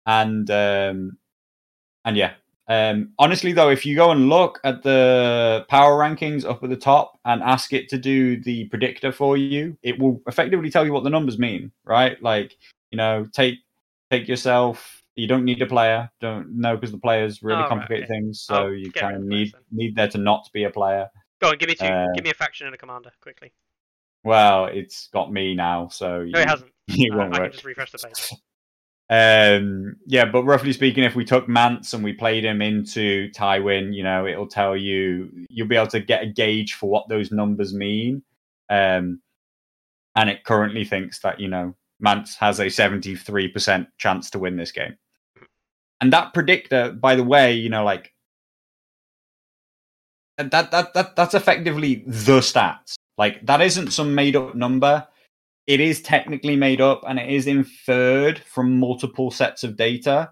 and 0.05 0.49
um, 0.49 1.17
and 2.05 2.17
yeah. 2.17 2.33
Um, 2.69 3.13
honestly, 3.17 3.53
though, 3.53 3.69
if 3.69 3.85
you 3.85 3.95
go 3.95 4.11
and 4.11 4.27
look 4.29 4.59
at 4.63 4.83
the 4.83 5.65
power 5.69 5.97
rankings 5.97 6.43
up 6.43 6.63
at 6.63 6.69
the 6.69 6.75
top 6.75 7.17
and 7.23 7.41
ask 7.41 7.71
it 7.71 7.87
to 7.89 7.97
do 7.97 8.41
the 8.41 8.65
predictor 8.65 9.11
for 9.11 9.37
you, 9.37 9.77
it 9.83 9.97
will 9.97 10.21
effectively 10.27 10.69
tell 10.69 10.85
you 10.85 10.91
what 10.91 11.03
the 11.03 11.09
numbers 11.09 11.39
mean, 11.39 11.71
right? 11.85 12.21
Like, 12.21 12.57
you 12.91 12.97
know, 12.97 13.25
take 13.31 13.59
take 14.11 14.27
yourself. 14.27 15.01
You 15.15 15.27
don't 15.27 15.45
need 15.45 15.61
a 15.61 15.65
player. 15.65 16.09
Don't 16.19 16.57
know 16.59 16.75
because 16.75 16.91
the 16.91 16.99
players 16.99 17.41
really 17.41 17.59
Oh, 17.59 17.61
right, 17.61 17.69
complicate 17.69 18.03
okay. 18.03 18.07
things. 18.07 18.41
So 18.41 18.55
I'll 18.55 18.73
you 18.73 18.91
kind 18.91 19.15
of 19.15 19.23
need 19.23 19.53
need 19.71 19.95
there 19.95 20.09
to 20.09 20.17
not 20.17 20.49
be 20.53 20.65
a 20.65 20.69
player. 20.69 21.09
go 21.41 21.49
on, 21.49 21.57
give 21.57 21.69
me 21.69 21.75
two, 21.75 21.85
Uh, 21.85 22.07
give 22.15 22.23
me 22.23 22.31
a 22.31 22.35
faction 22.35 22.67
and 22.67 22.75
a 22.75 22.77
commander 22.77 23.11
quickly. 23.21 23.53
Well, 24.23 24.65
it's 24.65 25.07
got 25.13 25.31
me 25.31 25.55
now, 25.55 25.87
so 25.87 26.23
No, 26.25 26.39
it 26.39 26.49
hasn't. 26.49 26.71
it 26.89 27.13
Uh, 27.13 27.17
won't 27.17 27.33
I 27.33 27.39
can 27.39 27.51
just 27.53 27.63
refresh 27.63 27.91
the 27.91 27.97
page. 27.99 28.29
Um, 29.09 29.95
yeah, 30.05 30.25
but 30.25 30.43
roughly 30.43 30.73
speaking, 30.73 31.03
if 31.03 31.15
we 31.15 31.23
took 31.23 31.47
Mance 31.47 31.93
and 31.93 32.03
we 32.03 32.11
played 32.11 32.43
him 32.43 32.61
into 32.61 33.29
Tywin, 33.31 33.93
you 33.93 34.03
know, 34.03 34.25
it'll 34.25 34.47
tell 34.47 34.75
you 34.75 35.29
you'll 35.49 35.67
be 35.67 35.77
able 35.77 35.87
to 35.87 36.01
get 36.01 36.23
a 36.23 36.27
gauge 36.27 36.73
for 36.73 36.89
what 36.89 37.07
those 37.07 37.31
numbers 37.31 37.73
mean. 37.73 38.23
Um, 38.69 39.21
and 40.15 40.29
it 40.29 40.43
currently 40.43 40.83
thinks 40.83 41.19
that 41.19 41.39
you 41.39 41.47
know 41.47 41.73
Mance 41.99 42.35
has 42.35 42.59
a 42.59 42.69
seventy-three 42.69 43.47
percent 43.47 43.87
chance 43.97 44.29
to 44.31 44.39
win 44.39 44.57
this 44.57 44.71
game. 44.73 44.97
And 46.01 46.11
that 46.11 46.33
predictor, 46.33 46.91
by 46.91 47.15
the 47.15 47.23
way, 47.23 47.53
you 47.53 47.69
know, 47.69 47.85
like 47.85 48.13
that 50.37 50.51
that 50.51 50.93
that 50.93 51.15
that's 51.15 51.33
effectively 51.33 52.03
the 52.05 52.39
stats. 52.39 52.95
Like 53.17 53.45
that 53.45 53.61
isn't 53.61 53.91
some 53.91 54.13
made-up 54.13 54.53
number 54.53 55.07
it 55.67 55.81
is 55.81 56.01
technically 56.01 56.55
made 56.55 56.79
up 56.79 57.03
and 57.07 57.19
it 57.19 57.29
is 57.29 57.45
inferred 57.45 58.39
from 58.39 58.79
multiple 58.79 59.29
sets 59.29 59.63
of 59.63 59.75
data 59.75 60.31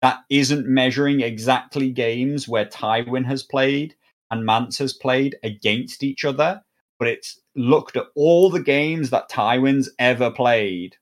that 0.00 0.20
isn't 0.30 0.68
measuring 0.68 1.20
exactly 1.20 1.90
games 1.90 2.46
where 2.48 2.64
Tywin 2.64 3.26
has 3.26 3.42
played 3.42 3.96
and 4.30 4.46
Mance 4.46 4.78
has 4.78 4.92
played 4.92 5.36
against 5.42 6.04
each 6.04 6.24
other, 6.24 6.62
but 6.98 7.08
it's 7.08 7.40
looked 7.56 7.96
at 7.96 8.06
all 8.14 8.50
the 8.50 8.62
games 8.62 9.10
that 9.10 9.28
Tywin's 9.28 9.90
ever 9.98 10.30
played 10.30 10.96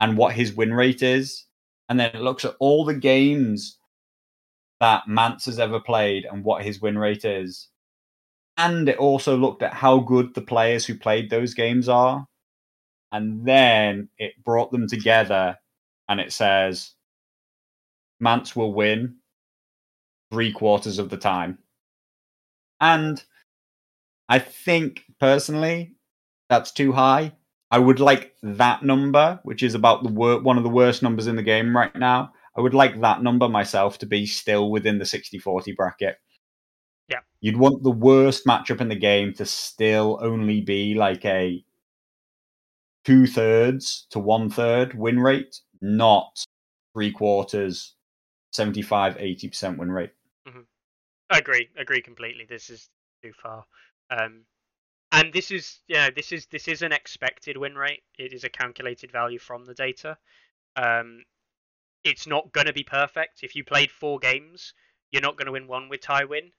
and 0.00 0.16
what 0.16 0.34
his 0.34 0.52
win 0.52 0.74
rate 0.74 1.02
is, 1.02 1.46
and 1.88 2.00
then 2.00 2.10
it 2.14 2.22
looks 2.22 2.44
at 2.44 2.56
all 2.58 2.84
the 2.84 2.94
games 2.94 3.78
that 4.80 5.06
Mance 5.06 5.44
has 5.44 5.60
ever 5.60 5.78
played 5.78 6.24
and 6.24 6.42
what 6.42 6.64
his 6.64 6.80
win 6.80 6.98
rate 6.98 7.24
is. 7.24 7.68
And 8.56 8.88
it 8.88 8.98
also 8.98 9.36
looked 9.36 9.62
at 9.62 9.74
how 9.74 10.00
good 10.00 10.34
the 10.34 10.42
players 10.42 10.84
who 10.84 10.98
played 10.98 11.30
those 11.30 11.54
games 11.54 11.88
are. 11.88 12.26
And 13.12 13.46
then 13.46 14.08
it 14.18 14.42
brought 14.42 14.72
them 14.72 14.88
together 14.88 15.58
and 16.08 16.18
it 16.18 16.32
says 16.32 16.92
Mance 18.20 18.56
will 18.56 18.72
win 18.72 19.16
three 20.30 20.52
quarters 20.52 20.98
of 20.98 21.10
the 21.10 21.16
time. 21.18 21.58
And 22.80 23.22
I 24.28 24.38
think 24.38 25.04
personally 25.20 25.94
that's 26.48 26.72
too 26.72 26.92
high. 26.92 27.32
I 27.70 27.78
would 27.78 28.00
like 28.00 28.34
that 28.42 28.82
number, 28.82 29.40
which 29.44 29.62
is 29.62 29.74
about 29.74 30.02
the 30.02 30.10
wor- 30.10 30.40
one 30.40 30.56
of 30.56 30.64
the 30.64 30.70
worst 30.70 31.02
numbers 31.02 31.26
in 31.26 31.36
the 31.36 31.42
game 31.42 31.76
right 31.76 31.94
now. 31.96 32.32
I 32.56 32.60
would 32.60 32.74
like 32.74 33.00
that 33.00 33.22
number 33.22 33.48
myself 33.48 33.98
to 33.98 34.06
be 34.06 34.26
still 34.26 34.70
within 34.70 34.98
the 34.98 35.06
60 35.06 35.38
40 35.38 35.72
bracket. 35.72 36.16
Yeah. 37.08 37.20
You'd 37.40 37.56
want 37.56 37.82
the 37.82 37.90
worst 37.90 38.46
matchup 38.46 38.80
in 38.80 38.88
the 38.88 38.94
game 38.94 39.32
to 39.34 39.46
still 39.46 40.18
only 40.22 40.60
be 40.60 40.94
like 40.94 41.24
a 41.24 41.64
two 43.04 43.26
thirds 43.26 44.06
to 44.10 44.18
one 44.18 44.50
third 44.50 44.94
win 44.94 45.18
rate, 45.18 45.60
not 45.80 46.44
three 46.92 47.10
quarters, 47.10 47.94
75, 48.52 49.16
80% 49.16 49.78
win 49.78 49.90
rate. 49.90 50.12
Mm-hmm. 50.48 50.60
I 51.30 51.38
agree. 51.38 51.68
Agree 51.76 52.02
completely. 52.02 52.44
This 52.48 52.70
is 52.70 52.88
too 53.22 53.32
far. 53.32 53.64
Um, 54.10 54.42
and 55.12 55.32
this 55.32 55.50
is, 55.50 55.80
yeah, 55.88 56.10
this 56.14 56.32
is 56.32 56.46
this 56.46 56.68
is 56.68 56.82
an 56.82 56.92
expected 56.92 57.56
win 57.56 57.74
rate. 57.74 58.02
It 58.18 58.32
is 58.32 58.44
a 58.44 58.48
calculated 58.48 59.12
value 59.12 59.38
from 59.38 59.64
the 59.64 59.74
data. 59.74 60.16
Um, 60.76 61.24
it's 62.04 62.26
not 62.26 62.52
going 62.52 62.66
to 62.66 62.72
be 62.72 62.82
perfect. 62.82 63.42
If 63.42 63.54
you 63.54 63.64
played 63.64 63.90
four 63.90 64.18
games, 64.18 64.74
you're 65.10 65.22
not 65.22 65.36
going 65.36 65.46
to 65.46 65.52
win 65.52 65.68
one 65.68 65.88
with 65.88 66.00
Tywin, 66.00 66.52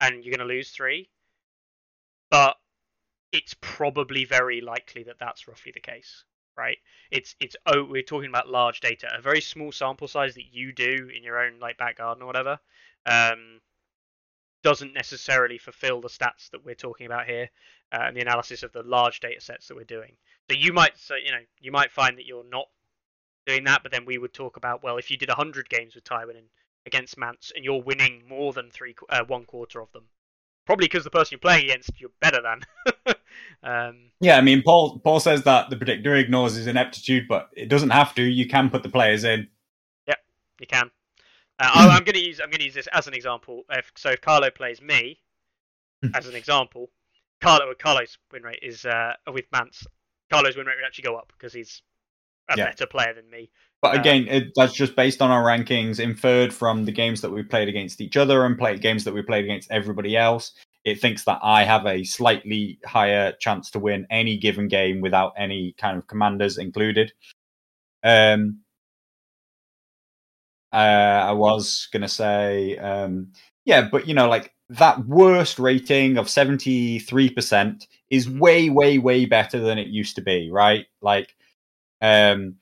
and 0.00 0.24
you're 0.24 0.36
going 0.36 0.46
to 0.46 0.54
lose 0.54 0.70
three. 0.70 1.10
But 2.30 2.56
it's 3.32 3.54
probably 3.60 4.24
very 4.24 4.60
likely 4.60 5.02
that 5.04 5.18
that's 5.18 5.48
roughly 5.48 5.72
the 5.72 5.80
case, 5.80 6.24
right? 6.56 6.78
It's 7.10 7.34
it's 7.40 7.56
oh 7.66 7.84
we're 7.84 8.02
talking 8.02 8.28
about 8.28 8.48
large 8.48 8.80
data, 8.80 9.08
a 9.16 9.20
very 9.20 9.40
small 9.40 9.72
sample 9.72 10.08
size 10.08 10.34
that 10.34 10.52
you 10.52 10.72
do 10.72 11.10
in 11.14 11.22
your 11.22 11.38
own 11.38 11.58
like 11.60 11.78
back 11.78 11.98
garden 11.98 12.22
or 12.22 12.26
whatever, 12.26 12.58
um, 13.06 13.60
doesn't 14.62 14.94
necessarily 14.94 15.58
fulfill 15.58 16.00
the 16.00 16.08
stats 16.08 16.50
that 16.50 16.64
we're 16.64 16.74
talking 16.74 17.06
about 17.06 17.26
here 17.26 17.48
uh, 17.92 18.02
and 18.02 18.16
the 18.16 18.20
analysis 18.20 18.62
of 18.62 18.72
the 18.72 18.82
large 18.82 19.20
data 19.20 19.40
sets 19.40 19.68
that 19.68 19.76
we're 19.76 19.84
doing. 19.84 20.16
So 20.50 20.56
you 20.56 20.72
might 20.72 20.96
so 20.96 21.14
you 21.14 21.32
know 21.32 21.42
you 21.60 21.72
might 21.72 21.92
find 21.92 22.18
that 22.18 22.26
you're 22.26 22.48
not 22.48 22.68
doing 23.46 23.64
that, 23.64 23.82
but 23.82 23.92
then 23.92 24.04
we 24.04 24.18
would 24.18 24.34
talk 24.34 24.56
about 24.56 24.82
well, 24.82 24.98
if 24.98 25.10
you 25.10 25.16
did 25.16 25.28
100 25.28 25.68
games 25.68 25.94
with 25.94 26.04
Tywin 26.04 26.36
and 26.36 26.48
against 26.86 27.18
Mance 27.18 27.52
and 27.54 27.64
you're 27.64 27.82
winning 27.82 28.22
more 28.26 28.52
than 28.52 28.70
three 28.70 28.94
uh, 29.10 29.24
one 29.26 29.44
quarter 29.44 29.80
of 29.80 29.92
them, 29.92 30.04
probably 30.68 30.84
because 30.84 31.02
the 31.02 31.10
person 31.10 31.30
you're 31.32 31.38
playing 31.38 31.64
against 31.64 31.98
you're 31.98 32.10
better 32.20 32.42
than. 32.42 33.14
um, 33.62 34.10
yeah, 34.20 34.36
I 34.36 34.42
mean, 34.42 34.62
Paul 34.62 34.98
Paul 34.98 35.18
says 35.18 35.42
that 35.44 35.70
the 35.70 35.76
predictor 35.76 36.14
ignores 36.14 36.56
his 36.56 36.66
ineptitude, 36.66 37.26
but 37.26 37.48
it 37.56 37.70
doesn't 37.70 37.88
have 37.88 38.14
to. 38.16 38.22
You 38.22 38.46
can 38.46 38.68
put 38.68 38.82
the 38.82 38.90
players 38.90 39.24
in. 39.24 39.48
Yeah, 40.06 40.16
you 40.60 40.66
can. 40.66 40.90
Uh, 41.58 41.70
I'm 41.90 42.04
going 42.04 42.14
to 42.14 42.20
use 42.20 42.38
I'm 42.38 42.50
going 42.50 42.60
to 42.60 42.66
use 42.66 42.74
this 42.74 42.86
as 42.92 43.06
an 43.06 43.14
example. 43.14 43.62
If, 43.70 43.90
so 43.96 44.10
if 44.10 44.20
Carlo 44.20 44.50
plays 44.50 44.82
me, 44.82 45.18
as 46.14 46.28
an 46.28 46.36
example, 46.36 46.90
Carlo 47.40 47.72
Carlo's 47.74 48.18
win 48.30 48.42
rate 48.42 48.60
is 48.62 48.84
uh, 48.84 49.14
with 49.32 49.46
Mance. 49.50 49.86
Carlo's 50.30 50.54
win 50.54 50.66
rate 50.66 50.76
would 50.76 50.86
actually 50.86 51.04
go 51.04 51.16
up 51.16 51.32
because 51.32 51.54
he's 51.54 51.80
a 52.48 52.56
yeah. 52.56 52.64
better 52.66 52.86
player 52.86 53.14
than 53.14 53.28
me. 53.30 53.50
But 53.80 53.96
uh, 53.96 54.00
again, 54.00 54.26
it, 54.28 54.52
that's 54.56 54.72
just 54.72 54.96
based 54.96 55.22
on 55.22 55.30
our 55.30 55.44
rankings, 55.44 56.00
inferred 56.00 56.52
from 56.52 56.84
the 56.84 56.92
games 56.92 57.20
that 57.20 57.30
we 57.30 57.42
played 57.42 57.68
against 57.68 58.00
each 58.00 58.16
other 58.16 58.44
and 58.44 58.58
played 58.58 58.80
games 58.80 59.04
that 59.04 59.14
we 59.14 59.22
played 59.22 59.44
against 59.44 59.70
everybody 59.70 60.16
else. 60.16 60.52
It 60.84 61.00
thinks 61.00 61.24
that 61.24 61.38
I 61.42 61.64
have 61.64 61.86
a 61.86 62.04
slightly 62.04 62.78
higher 62.84 63.32
chance 63.40 63.70
to 63.72 63.78
win 63.78 64.06
any 64.10 64.38
given 64.38 64.68
game 64.68 65.00
without 65.00 65.32
any 65.36 65.74
kind 65.78 65.98
of 65.98 66.06
commanders 66.06 66.56
included. 66.58 67.12
Um, 68.02 68.60
uh, 70.72 70.76
I 70.76 71.32
was 71.32 71.88
gonna 71.92 72.08
say, 72.08 72.78
um, 72.78 73.32
yeah, 73.64 73.88
but 73.90 74.06
you 74.06 74.14
know, 74.14 74.28
like 74.28 74.52
that 74.70 75.06
worst 75.06 75.58
rating 75.58 76.18
of 76.18 76.28
seventy 76.28 76.98
three 76.98 77.30
percent 77.30 77.86
is 78.10 78.28
way, 78.28 78.70
way, 78.70 78.98
way 78.98 79.26
better 79.26 79.60
than 79.60 79.78
it 79.78 79.88
used 79.88 80.16
to 80.16 80.22
be, 80.22 80.50
right? 80.50 80.86
Like 81.02 81.34
um, 82.00 82.56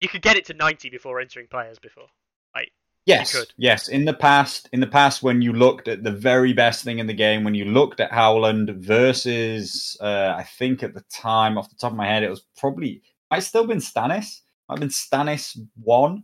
you 0.00 0.08
could 0.08 0.22
get 0.22 0.36
it 0.36 0.44
to 0.46 0.54
ninety 0.54 0.90
before 0.90 1.20
entering 1.20 1.46
players 1.46 1.78
before. 1.78 2.08
Like 2.54 2.72
yes, 3.06 3.46
yes. 3.56 3.88
In 3.88 4.04
the 4.04 4.14
past, 4.14 4.68
in 4.72 4.80
the 4.80 4.86
past, 4.86 5.22
when 5.22 5.42
you 5.42 5.52
looked 5.52 5.88
at 5.88 6.02
the 6.02 6.12
very 6.12 6.52
best 6.52 6.84
thing 6.84 6.98
in 6.98 7.06
the 7.06 7.14
game, 7.14 7.44
when 7.44 7.54
you 7.54 7.64
looked 7.64 8.00
at 8.00 8.12
Howland 8.12 8.70
versus, 8.76 9.96
uh, 10.00 10.34
I 10.36 10.42
think 10.42 10.82
at 10.82 10.94
the 10.94 11.04
time, 11.10 11.56
off 11.58 11.70
the 11.70 11.76
top 11.76 11.92
of 11.92 11.96
my 11.96 12.06
head, 12.06 12.22
it 12.22 12.30
was 12.30 12.44
probably 12.56 13.02
might 13.30 13.40
still 13.40 13.66
been 13.66 13.78
Stannis. 13.78 14.40
Might 14.68 14.78
have 14.78 14.80
been 14.80 14.88
Stannis 14.88 15.58
one 15.82 16.22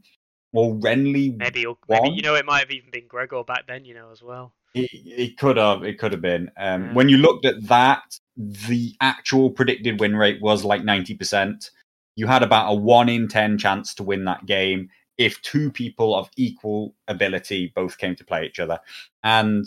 or 0.53 0.75
Renly. 0.75 1.37
Maybe, 1.37 1.67
or, 1.67 1.77
maybe 1.89 2.11
you 2.11 2.23
know, 2.23 2.35
it 2.35 2.47
might 2.47 2.61
have 2.61 2.71
even 2.71 2.91
been 2.91 3.07
Gregor 3.07 3.45
back 3.45 3.67
then. 3.67 3.85
You 3.85 3.95
know, 3.95 4.11
as 4.11 4.23
well. 4.23 4.55
It, 4.75 4.89
it 4.93 5.37
could 5.37 5.57
have. 5.57 5.83
It 5.85 5.99
could 5.99 6.13
have 6.13 6.23
been. 6.23 6.51
Um, 6.57 6.85
yeah. 6.85 6.93
When 6.93 7.09
you 7.09 7.17
looked 7.19 7.45
at 7.45 7.67
that, 7.67 8.03
the 8.37 8.95
actual 9.01 9.51
predicted 9.51 10.01
win 10.01 10.17
rate 10.17 10.41
was 10.41 10.65
like 10.65 10.85
ninety 10.85 11.15
percent 11.15 11.71
you 12.17 12.27
had 12.27 12.43
about 12.43 12.71
a 12.71 12.75
one 12.75 13.09
in 13.09 13.29
10 13.29 13.59
chance 13.59 13.95
to 13.95 14.03
win 14.03 14.25
that 14.25 14.47
game 14.47 14.91
if 15.19 15.41
two 15.43 15.71
people 15.71 16.15
of 16.15 16.31
equal 16.37 16.95
ability 17.07 17.73
both 17.75 17.99
came 17.99 18.17
to 18.17 18.25
play 18.25 18.47
each 18.47 18.59
other. 18.59 18.81
And, 19.23 19.67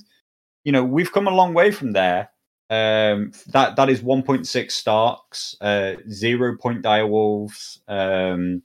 you 0.63 0.72
know, 0.72 0.83
we've 0.83 1.11
come 1.11 1.27
a 1.27 1.31
long 1.31 1.53
way 1.53 1.72
from 1.72 1.91
there. 1.91 2.30
Um, 2.69 3.33
that 3.47 3.75
that 3.75 3.89
is 3.89 4.01
1.6 4.01 4.72
Starks, 4.72 5.55
uh, 5.61 5.95
zero 6.09 6.57
point 6.57 6.81
direwolves, 6.81 7.80
um, 7.88 8.63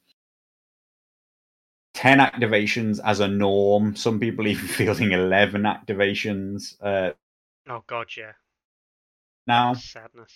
10 1.92 2.18
activations 2.20 3.00
as 3.05 3.20
a 3.20 3.28
norm. 3.28 3.94
Some 3.97 4.18
people 4.18 4.47
even 4.47 4.66
fielding 4.66 5.12
11 5.12 5.62
activations. 5.62 6.74
Uh, 6.81 7.12
oh, 7.68 7.84
God, 7.86 8.07
yeah. 8.16 8.32
Now, 9.47 9.74
sadness. 9.74 10.32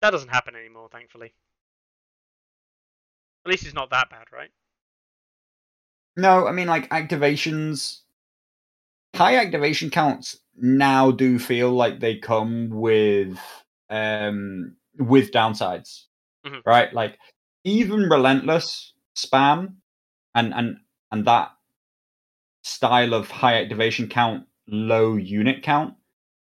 That 0.00 0.10
doesn't 0.10 0.28
happen 0.28 0.56
anymore, 0.56 0.88
thankfully. 0.90 1.32
At 3.44 3.50
least 3.50 3.64
it's 3.64 3.74
not 3.74 3.90
that 3.90 4.10
bad, 4.10 4.26
right? 4.32 4.50
No, 6.16 6.46
I 6.46 6.52
mean 6.52 6.66
like 6.66 6.88
activations 6.90 8.00
high 9.14 9.36
activation 9.36 9.90
counts 9.90 10.38
now 10.56 11.10
do 11.10 11.38
feel 11.38 11.70
like 11.70 12.00
they 12.00 12.16
come 12.16 12.68
with 12.70 13.38
um 13.88 14.76
with 14.98 15.32
downsides. 15.32 16.04
Mm-hmm. 16.46 16.68
Right? 16.68 16.92
Like 16.92 17.18
even 17.64 18.08
relentless 18.08 18.92
spam 19.16 19.74
and 20.34 20.52
and 20.54 20.78
and 21.10 21.24
that 21.26 21.52
style 22.62 23.14
of 23.14 23.30
high 23.30 23.60
activation 23.60 24.08
count, 24.08 24.46
low 24.66 25.16
unit 25.16 25.62
count, 25.62 25.94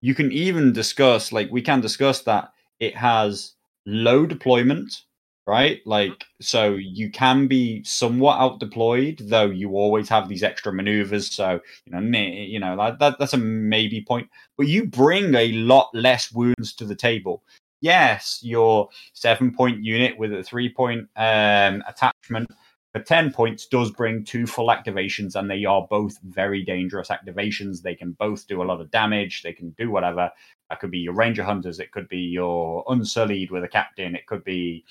you 0.01 0.15
can 0.15 0.33
even 0.33 0.73
discuss 0.73 1.33
like 1.33 1.51
we 1.51 1.63
can 1.63 1.81
discuss 1.81 2.23
that 2.23 2.52
it 2.83 2.97
has 2.97 3.55
low 3.87 4.27
deployment, 4.27 5.03
right? 5.47 5.81
Like, 5.87 6.25
so 6.41 6.75
you 6.75 7.13
can 7.13 7.47
be 7.47 7.85
somewhat 7.85 8.41
out 8.41 8.59
deployed, 8.59 9.23
though 9.23 9.51
you 9.51 9.77
always 9.77 10.09
have 10.09 10.29
these 10.29 10.43
extra 10.43 10.73
maneuvers. 10.73 11.33
So, 11.33 11.61
you 11.87 11.93
know, 11.93 12.19
you 12.19 12.59
know 12.59 12.77
that, 12.77 12.99
that 12.99 13.19
that's 13.21 13.35
a 13.35 13.39
maybe 13.39 14.05
point. 14.05 14.29
But 14.59 14.67
you 14.67 14.87
bring 14.87 15.33
a 15.37 15.53
lot 15.53 15.91
less 15.95 16.33
wounds 16.33 16.75
to 16.75 16.85
the 16.85 16.97
table. 16.97 17.45
Yes, 17.81 18.41
your 18.43 18.89
seven 19.13 19.55
point 19.55 19.85
unit 19.85 20.19
with 20.19 20.33
a 20.33 20.43
three 20.43 20.69
point 20.69 21.09
um, 21.17 21.85
attachment 21.87 22.51
for 22.93 23.01
10 23.01 23.33
points 23.33 23.67
does 23.67 23.91
bring 23.91 24.23
two 24.23 24.47
full 24.47 24.69
activations 24.69 25.35
and 25.35 25.51
they 25.51 25.65
are 25.65 25.87
both 25.89 26.19
very 26.25 26.63
dangerous 26.63 27.09
activations 27.09 27.81
they 27.81 27.95
can 27.95 28.13
both 28.13 28.47
do 28.47 28.63
a 28.63 28.65
lot 28.65 28.81
of 28.81 28.91
damage 28.91 29.43
they 29.43 29.53
can 29.53 29.71
do 29.79 29.91
whatever 29.91 30.31
that 30.73 30.81
could 30.81 30.91
be 30.91 30.99
your 30.99 31.15
ranger 31.15 31.45
hunters 31.45 31.79
it 31.79 31.93
could 31.93 32.09
be 32.09 32.19
your 32.19 32.85
unsullied 32.89 33.51
with 33.51 33.63
a 33.63 33.69
captain 33.69 34.15
it 34.15 34.27
could 34.27 34.43
be 34.45 34.85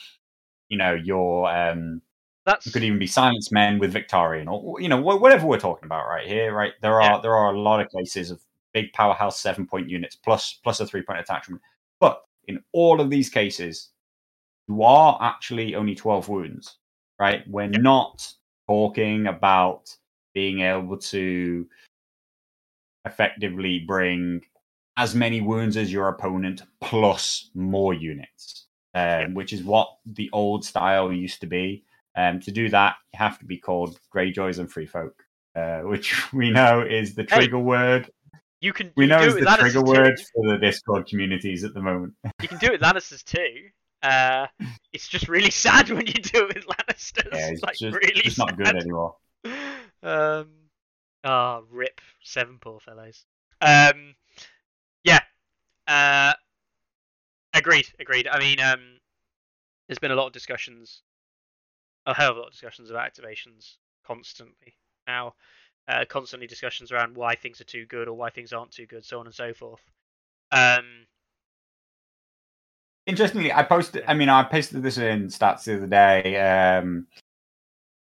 you 0.70 0.78
know 0.78 0.94
your 0.94 1.52
um 1.52 2.02
that's 2.46 2.68
it 2.68 2.74
could 2.74 2.84
even 2.84 3.00
be 3.00 3.08
silence 3.08 3.52
men 3.52 3.80
with 3.80 3.94
Victarion 3.94 4.48
or 4.48 4.80
you 4.80 4.88
know 4.88 5.02
whatever 5.02 5.48
we're 5.48 5.60
talking 5.60 5.86
about 5.86 6.08
right 6.08 6.28
here 6.28 6.54
right 6.54 6.74
there 6.82 7.02
are 7.02 7.16
yeah. 7.16 7.20
there 7.22 7.36
are 7.36 7.54
a 7.54 7.60
lot 7.60 7.82
of 7.82 7.90
cases 7.92 8.32
of 8.32 8.42
big 8.74 8.94
powerhouse 8.94 9.40
seven 9.40 9.66
point 9.66 9.90
units 9.90 10.16
plus 10.16 10.60
plus 10.64 10.80
a 10.80 10.86
three 10.86 11.02
point 11.02 11.20
attachment 11.20 11.62
but 12.00 12.22
in 12.48 12.64
all 12.72 13.02
of 13.02 13.10
these 13.10 13.30
cases 13.30 13.90
you 14.68 14.84
are 14.84 15.18
actually 15.22 15.76
only 15.76 15.96
12 15.96 16.30
wounds 16.30 16.78
right? 17.22 17.48
We're 17.48 17.72
yep. 17.72 17.82
not 17.82 18.28
talking 18.68 19.28
about 19.28 19.96
being 20.34 20.62
able 20.62 20.98
to 20.98 21.68
effectively 23.06 23.80
bring 23.88 24.42
as 25.02 25.16
many 25.16 25.42
wounds 25.42 25.78
as 25.78 25.92
your 25.92 26.10
opponent 26.10 26.62
plus 26.80 27.50
more 27.56 27.92
units. 27.92 28.68
um, 28.94 29.34
which 29.34 29.54
is 29.54 29.64
what 29.64 29.88
the 30.06 30.30
old 30.34 30.66
style 30.66 31.12
used 31.12 31.40
to 31.42 31.48
be. 31.48 31.84
Um, 32.16 32.40
to 32.42 32.52
do 32.52 32.70
that, 32.70 32.96
you 33.14 33.18
have 33.18 33.40
to 33.40 33.46
be 33.46 33.58
called 33.58 33.98
Greyjoys 34.14 34.60
and 34.60 34.70
Free 34.70 34.86
Folk, 34.86 35.24
uh, 35.56 35.80
which 35.84 36.32
we 36.34 36.52
know 36.52 36.82
is 36.82 37.16
the 37.16 37.24
trigger 37.24 37.58
hey, 37.58 37.64
word. 37.64 38.12
You 38.60 38.74
can. 38.74 38.92
We 38.96 39.06
you 39.06 39.10
know 39.10 39.22
is 39.22 39.34
the 39.34 39.58
trigger 39.60 39.82
word 39.82 40.18
too. 40.18 40.26
for 40.36 40.52
the 40.52 40.58
Discord 40.58 41.08
communities 41.08 41.64
at 41.64 41.74
the 41.74 41.82
moment. 41.82 42.14
You 42.42 42.48
can 42.48 42.60
do 42.60 42.68
it 42.68 42.82
Lannisters 42.82 43.24
too. 43.24 43.70
Uh, 44.04 44.48
it's 44.94 45.08
just 45.08 45.30
really 45.30 45.52
sad 45.66 45.90
when 45.90 46.06
you 46.06 46.14
do 46.14 46.48
it 46.48 46.56
with 46.56 46.66
Lannisters. 46.68 47.34
Yeah, 47.34 47.50
it's 47.52 47.64
like, 47.64 47.78
just, 47.78 47.96
really 47.96 48.22
just 48.22 48.38
not 48.38 48.58
good 48.58 48.76
anymore. 48.76 49.16
Um, 50.04 50.50
ah, 51.24 51.60
oh, 51.60 51.64
rip 51.72 52.02
seven 52.22 52.60
poor 52.62 52.80
fellows. 52.80 53.26
Um. 53.62 54.16
Uh, 55.92 56.34
agreed. 57.54 57.88
Agreed. 58.00 58.28
I 58.28 58.40
mean, 58.40 58.62
um, 58.62 58.80
there's 59.88 60.00
been 60.00 60.12
a 60.12 60.16
lot 60.16 60.28
of 60.28 60.32
discussions, 60.32 61.02
a 62.06 62.14
hell 62.14 62.32
of 62.32 62.38
a 62.38 62.40
lot 62.40 62.48
of 62.48 62.54
discussions 62.54 62.90
about 62.90 63.12
activations 63.12 63.76
constantly 64.08 64.76
now. 65.06 65.34
Uh, 65.90 66.06
constantly 66.08 66.48
discussions 66.48 66.94
around 66.94 67.18
why 67.18 67.36
things 67.36 67.60
are 67.60 67.66
too 67.66 67.86
good 67.88 68.08
or 68.08 68.14
why 68.14 68.30
things 68.30 68.54
aren't 68.54 68.72
too 68.72 68.86
good, 68.86 69.04
so 69.04 69.20
on 69.20 69.26
and 69.26 69.36
so 69.36 69.54
forth. 69.54 69.82
Um, 70.54 70.86
Interestingly, 73.06 73.52
I 73.52 73.64
posted. 73.64 74.06
I 74.08 74.14
mean, 74.14 74.30
I 74.30 74.44
pasted 74.44 74.84
this 74.84 74.98
in 74.98 75.28
stats 75.28 75.66
the 75.66 75.76
other 75.76 75.88
day, 75.88 76.40
um, 76.40 77.08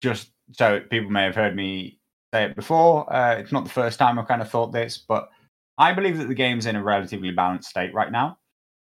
just 0.02 0.30
so 0.52 0.82
people 0.82 1.10
may 1.10 1.24
have 1.24 1.36
heard 1.36 1.56
me 1.56 1.98
say 2.34 2.44
it 2.44 2.56
before. 2.56 3.12
Uh, 3.12 3.36
it's 3.36 3.52
not 3.52 3.64
the 3.64 3.70
first 3.72 3.98
time 3.98 4.20
I've 4.20 4.28
kind 4.28 4.42
of 4.42 4.50
thought 4.52 4.74
this, 4.74 4.98
but 4.98 5.32
I 5.78 5.94
believe 5.94 6.18
that 6.18 6.28
the 6.28 6.36
game's 6.36 6.66
in 6.66 6.76
a 6.76 6.84
relatively 6.84 7.32
balanced 7.32 7.70
state 7.70 7.94
right 7.94 8.12
now. 8.12 8.38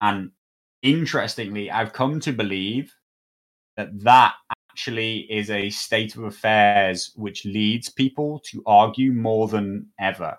And 0.01 0.31
interestingly, 0.81 1.71
I've 1.71 1.93
come 1.93 2.19
to 2.21 2.31
believe 2.31 2.93
that 3.77 3.89
that 4.03 4.33
actually 4.71 5.19
is 5.31 5.49
a 5.49 5.69
state 5.69 6.15
of 6.15 6.23
affairs 6.23 7.11
which 7.15 7.45
leads 7.45 7.89
people 7.89 8.41
to 8.51 8.61
argue 8.65 9.11
more 9.11 9.47
than 9.47 9.87
ever. 9.99 10.37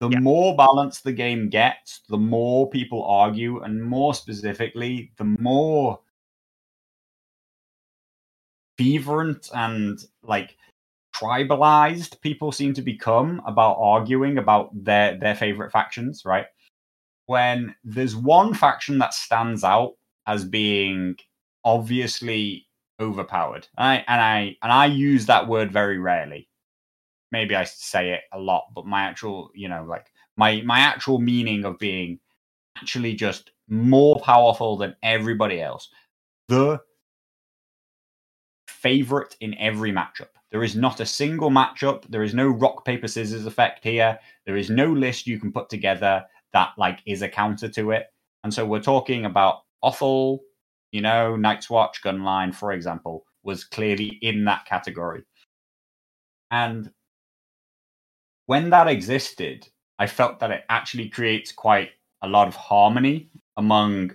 The 0.00 0.08
yeah. 0.10 0.18
more 0.18 0.56
balanced 0.56 1.04
the 1.04 1.12
game 1.12 1.48
gets, 1.48 2.00
the 2.08 2.18
more 2.18 2.68
people 2.68 3.04
argue, 3.04 3.62
and 3.62 3.82
more 3.82 4.12
specifically, 4.12 5.12
the 5.18 5.24
more 5.24 6.00
fervent 8.76 9.50
and 9.54 9.98
like 10.22 10.56
tribalized 11.14 12.20
people 12.20 12.52
seem 12.52 12.74
to 12.74 12.82
become 12.82 13.40
about 13.46 13.76
arguing 13.78 14.38
about 14.38 14.70
their 14.84 15.18
their 15.18 15.34
favorite 15.34 15.72
factions, 15.72 16.24
right? 16.24 16.46
When 17.26 17.74
there's 17.84 18.16
one 18.16 18.54
faction 18.54 18.98
that 18.98 19.14
stands 19.14 19.64
out 19.64 19.92
as 20.26 20.44
being 20.44 21.16
obviously 21.64 22.66
overpowered, 23.00 23.66
and 23.78 23.86
I 23.86 24.04
and 24.08 24.20
I 24.20 24.56
and 24.62 24.72
I 24.72 24.86
use 24.86 25.26
that 25.26 25.48
word 25.48 25.72
very 25.72 25.98
rarely. 25.98 26.48
Maybe 27.32 27.56
I 27.56 27.64
say 27.64 28.12
it 28.12 28.22
a 28.32 28.38
lot, 28.38 28.66
but 28.74 28.86
my 28.86 29.02
actual, 29.02 29.50
you 29.54 29.68
know, 29.68 29.84
like 29.88 30.06
my 30.36 30.62
my 30.62 30.80
actual 30.80 31.18
meaning 31.18 31.64
of 31.64 31.78
being 31.78 32.20
actually 32.76 33.14
just 33.14 33.50
more 33.68 34.20
powerful 34.20 34.76
than 34.76 34.94
everybody 35.02 35.60
else. 35.60 35.88
The 36.48 36.80
favorite 38.68 39.36
in 39.40 39.56
every 39.58 39.92
matchup. 39.92 40.33
There 40.54 40.62
is 40.62 40.76
not 40.76 41.00
a 41.00 41.06
single 41.06 41.50
matchup. 41.50 42.04
There 42.08 42.22
is 42.22 42.32
no 42.32 42.46
rock 42.46 42.84
paper 42.84 43.08
scissors 43.08 43.44
effect 43.44 43.82
here. 43.82 44.16
There 44.46 44.56
is 44.56 44.70
no 44.70 44.86
list 44.86 45.26
you 45.26 45.40
can 45.40 45.50
put 45.50 45.68
together 45.68 46.24
that 46.52 46.74
like 46.78 47.00
is 47.06 47.22
a 47.22 47.28
counter 47.28 47.68
to 47.70 47.90
it. 47.90 48.06
And 48.44 48.54
so 48.54 48.64
we're 48.64 48.78
talking 48.78 49.24
about 49.24 49.62
Othell, 49.82 50.38
you 50.92 51.00
know, 51.00 51.34
Night's 51.34 51.68
Watch, 51.68 52.00
Gunline, 52.04 52.54
for 52.54 52.70
example, 52.70 53.24
was 53.42 53.64
clearly 53.64 54.20
in 54.22 54.44
that 54.44 54.64
category. 54.64 55.24
And 56.52 56.92
when 58.46 58.70
that 58.70 58.86
existed, 58.86 59.66
I 59.98 60.06
felt 60.06 60.38
that 60.38 60.52
it 60.52 60.62
actually 60.68 61.08
creates 61.08 61.50
quite 61.50 61.90
a 62.22 62.28
lot 62.28 62.46
of 62.46 62.54
harmony 62.54 63.28
among 63.56 64.14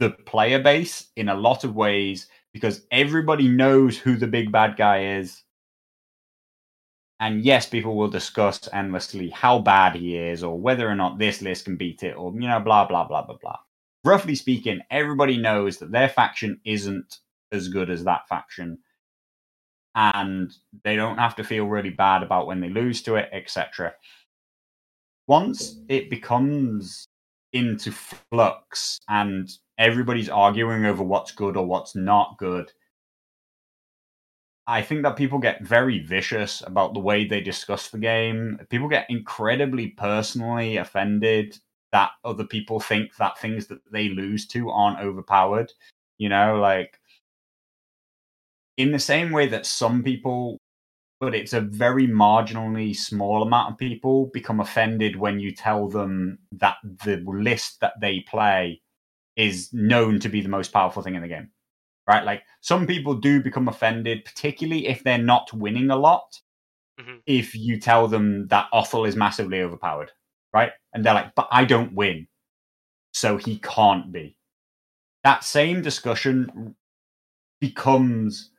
the 0.00 0.10
player 0.10 0.62
base 0.62 1.06
in 1.16 1.30
a 1.30 1.34
lot 1.34 1.64
of 1.64 1.74
ways 1.74 2.28
because 2.58 2.86
everybody 2.90 3.48
knows 3.48 3.96
who 3.96 4.16
the 4.16 4.26
big 4.26 4.52
bad 4.52 4.76
guy 4.76 5.16
is. 5.18 5.42
And 7.20 7.44
yes, 7.44 7.66
people 7.66 7.96
will 7.96 8.08
discuss 8.08 8.68
endlessly 8.72 9.30
how 9.30 9.58
bad 9.58 9.96
he 9.96 10.16
is 10.16 10.44
or 10.44 10.58
whether 10.58 10.88
or 10.88 10.94
not 10.94 11.18
this 11.18 11.42
list 11.42 11.64
can 11.64 11.76
beat 11.76 12.02
it 12.02 12.16
or, 12.16 12.32
you 12.32 12.46
know, 12.46 12.60
blah, 12.60 12.86
blah, 12.86 13.06
blah, 13.06 13.22
blah, 13.22 13.36
blah. 13.40 13.56
Roughly 14.04 14.36
speaking, 14.36 14.80
everybody 14.90 15.36
knows 15.36 15.78
that 15.78 15.90
their 15.90 16.08
faction 16.08 16.60
isn't 16.64 17.18
as 17.50 17.68
good 17.68 17.90
as 17.90 18.04
that 18.04 18.28
faction. 18.28 18.78
And 19.94 20.52
they 20.84 20.94
don't 20.94 21.18
have 21.18 21.34
to 21.36 21.44
feel 21.44 21.64
really 21.64 21.90
bad 21.90 22.22
about 22.22 22.46
when 22.46 22.60
they 22.60 22.68
lose 22.68 23.02
to 23.02 23.16
it, 23.16 23.28
etc. 23.32 23.94
Once 25.26 25.80
it 25.88 26.08
becomes 26.08 27.06
into 27.52 27.90
flux 27.90 29.00
and 29.08 29.48
everybody's 29.78 30.28
arguing 30.28 30.84
over 30.84 31.02
what's 31.02 31.32
good 31.32 31.56
or 31.56 31.64
what's 31.64 31.94
not 31.94 32.36
good. 32.38 32.72
I 34.66 34.82
think 34.82 35.02
that 35.02 35.16
people 35.16 35.38
get 35.38 35.62
very 35.62 36.00
vicious 36.00 36.62
about 36.66 36.92
the 36.92 37.00
way 37.00 37.24
they 37.24 37.40
discuss 37.40 37.88
the 37.88 37.98
game. 37.98 38.60
People 38.68 38.88
get 38.88 39.06
incredibly 39.08 39.88
personally 39.88 40.76
offended 40.76 41.56
that 41.90 42.10
other 42.22 42.44
people 42.44 42.80
think 42.80 43.16
that 43.16 43.38
things 43.38 43.68
that 43.68 43.80
they 43.90 44.10
lose 44.10 44.46
to 44.48 44.68
aren't 44.68 45.00
overpowered. 45.00 45.72
You 46.18 46.28
know, 46.28 46.58
like 46.60 47.00
in 48.76 48.92
the 48.92 48.98
same 48.98 49.30
way 49.30 49.46
that 49.48 49.64
some 49.64 50.02
people, 50.02 50.58
but 51.18 51.34
it's 51.34 51.54
a 51.54 51.62
very 51.62 52.06
marginally 52.06 52.94
small 52.94 53.42
amount 53.42 53.72
of 53.72 53.78
people, 53.78 54.30
become 54.34 54.60
offended 54.60 55.16
when 55.16 55.40
you 55.40 55.54
tell 55.54 55.88
them 55.88 56.38
that 56.52 56.76
the 57.04 57.22
list 57.26 57.80
that 57.80 57.94
they 58.02 58.20
play 58.28 58.82
is 59.38 59.72
known 59.72 60.18
to 60.20 60.28
be 60.28 60.42
the 60.42 60.48
most 60.48 60.72
powerful 60.72 61.02
thing 61.02 61.14
in 61.14 61.22
the 61.22 61.28
game. 61.28 61.48
Right? 62.06 62.24
Like 62.24 62.42
some 62.60 62.86
people 62.86 63.14
do 63.14 63.42
become 63.42 63.68
offended, 63.68 64.24
particularly 64.24 64.88
if 64.88 65.04
they're 65.04 65.16
not 65.16 65.52
winning 65.52 65.90
a 65.90 65.96
lot, 65.96 66.40
mm-hmm. 67.00 67.16
if 67.26 67.54
you 67.54 67.78
tell 67.78 68.08
them 68.08 68.48
that 68.48 68.68
Othell 68.74 69.06
is 69.08 69.16
massively 69.16 69.62
overpowered. 69.62 70.10
Right? 70.52 70.72
And 70.92 71.04
they're 71.04 71.14
like, 71.14 71.34
but 71.34 71.48
I 71.50 71.64
don't 71.64 71.94
win. 71.94 72.26
So 73.12 73.36
he 73.36 73.58
can't 73.58 74.12
be. 74.12 74.36
That 75.24 75.44
same 75.44 75.82
discussion 75.82 76.74
becomes 77.60 78.50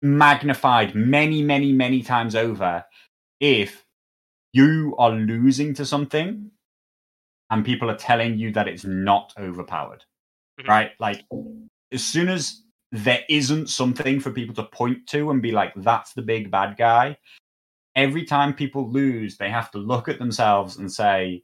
magnified 0.00 0.94
many, 0.94 1.42
many, 1.42 1.72
many 1.72 2.02
times 2.02 2.34
over 2.34 2.84
if 3.40 3.84
you 4.52 4.94
are 4.98 5.10
losing 5.10 5.74
to 5.74 5.86
something 5.86 6.50
and 7.52 7.66
people 7.66 7.90
are 7.90 7.96
telling 7.96 8.38
you 8.38 8.50
that 8.50 8.66
it's 8.66 8.84
not 8.84 9.34
overpowered, 9.38 10.04
mm-hmm. 10.58 10.70
right? 10.70 10.92
Like, 10.98 11.22
as 11.92 12.02
soon 12.02 12.30
as 12.30 12.62
there 12.90 13.20
isn't 13.28 13.68
something 13.68 14.18
for 14.20 14.30
people 14.30 14.54
to 14.54 14.64
point 14.64 15.06
to 15.08 15.30
and 15.30 15.42
be 15.42 15.52
like, 15.52 15.72
that's 15.76 16.14
the 16.14 16.22
big 16.22 16.50
bad 16.50 16.78
guy, 16.78 17.16
every 17.94 18.24
time 18.24 18.54
people 18.54 18.90
lose, 18.90 19.36
they 19.36 19.50
have 19.50 19.70
to 19.72 19.78
look 19.78 20.08
at 20.08 20.18
themselves 20.18 20.78
and 20.78 20.90
say, 20.90 21.42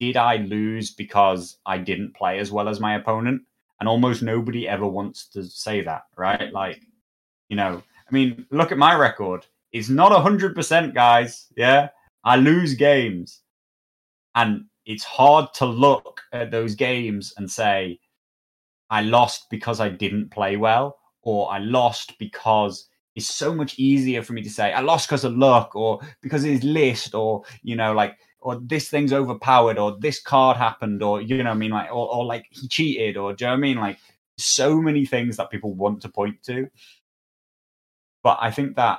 did 0.00 0.16
I 0.16 0.36
lose 0.38 0.90
because 0.90 1.58
I 1.64 1.78
didn't 1.78 2.16
play 2.16 2.40
as 2.40 2.50
well 2.50 2.68
as 2.68 2.80
my 2.80 2.96
opponent? 2.96 3.42
And 3.78 3.88
almost 3.88 4.22
nobody 4.22 4.68
ever 4.68 4.86
wants 4.86 5.28
to 5.28 5.44
say 5.44 5.82
that, 5.82 6.02
right? 6.16 6.52
Like, 6.52 6.80
you 7.48 7.56
know, 7.56 7.80
I 8.08 8.12
mean, 8.12 8.44
look 8.50 8.72
at 8.72 8.78
my 8.78 8.94
record. 8.94 9.46
It's 9.72 9.88
not 9.88 10.10
100%, 10.10 10.94
guys. 10.94 11.46
Yeah. 11.56 11.90
I 12.24 12.36
lose 12.36 12.74
games. 12.74 13.40
And 14.34 14.64
it's 14.90 15.04
hard 15.04 15.54
to 15.54 15.64
look 15.64 16.20
at 16.32 16.50
those 16.50 16.74
games 16.74 17.32
and 17.36 17.48
say, 17.48 18.00
I 18.90 19.02
lost 19.02 19.46
because 19.48 19.78
I 19.78 19.88
didn't 19.88 20.32
play 20.32 20.56
well, 20.56 20.98
or 21.22 21.48
I 21.48 21.58
lost 21.58 22.18
because 22.18 22.88
it's 23.14 23.32
so 23.32 23.54
much 23.54 23.78
easier 23.78 24.20
for 24.20 24.32
me 24.32 24.42
to 24.42 24.50
say, 24.50 24.72
I 24.72 24.80
lost 24.80 25.08
because 25.08 25.22
of 25.22 25.36
luck, 25.36 25.76
or 25.76 26.00
because 26.22 26.42
of 26.42 26.50
his 26.50 26.64
list, 26.64 27.14
or, 27.14 27.44
you 27.62 27.76
know, 27.76 27.92
like, 27.92 28.16
or 28.40 28.60
this 28.64 28.88
thing's 28.88 29.12
overpowered, 29.12 29.78
or 29.78 29.96
this 30.00 30.20
card 30.20 30.56
happened, 30.56 31.04
or, 31.04 31.22
you 31.22 31.40
know 31.40 31.52
I 31.52 31.54
mean? 31.54 31.70
Like, 31.70 31.90
or, 31.90 32.12
or 32.12 32.24
like 32.24 32.46
he 32.50 32.66
cheated, 32.66 33.16
or, 33.16 33.32
do 33.32 33.44
you 33.44 33.48
know 33.48 33.54
I 33.54 33.58
mean? 33.58 33.76
Like, 33.76 33.98
so 34.38 34.80
many 34.80 35.06
things 35.06 35.36
that 35.36 35.52
people 35.52 35.72
want 35.72 36.02
to 36.02 36.08
point 36.08 36.42
to. 36.46 36.68
But 38.24 38.38
I 38.40 38.50
think 38.50 38.74
that 38.74 38.98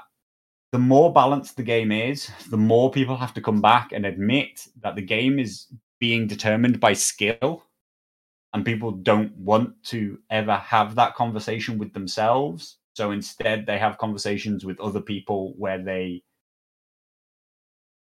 the 0.72 0.80
more 0.80 1.12
balanced 1.12 1.58
the 1.58 1.64
game 1.64 1.92
is, 1.92 2.30
the 2.50 2.58
more 2.58 2.92
people 2.92 3.18
have 3.18 3.34
to 3.34 3.42
come 3.42 3.62
back 3.62 3.92
and 3.92 4.06
admit 4.06 4.68
that 4.82 4.96
the 4.96 5.02
game 5.02 5.38
is 5.38 5.68
being 6.00 6.28
determined 6.28 6.80
by 6.80 6.94
skill. 6.94 7.64
And 8.54 8.66
people 8.66 8.92
don't 8.92 9.36
want 9.38 9.82
to 9.86 10.20
ever 10.30 10.56
have 10.56 10.96
that 10.96 11.16
conversation 11.16 11.78
with 11.78 11.94
themselves. 11.94 12.78
So 12.94 13.12
instead, 13.12 13.66
they 13.66 13.78
have 13.78 13.98
conversations 13.98 14.66
with 14.66 14.80
other 14.82 15.00
people 15.00 15.54
where 15.58 15.82
they 15.82 16.24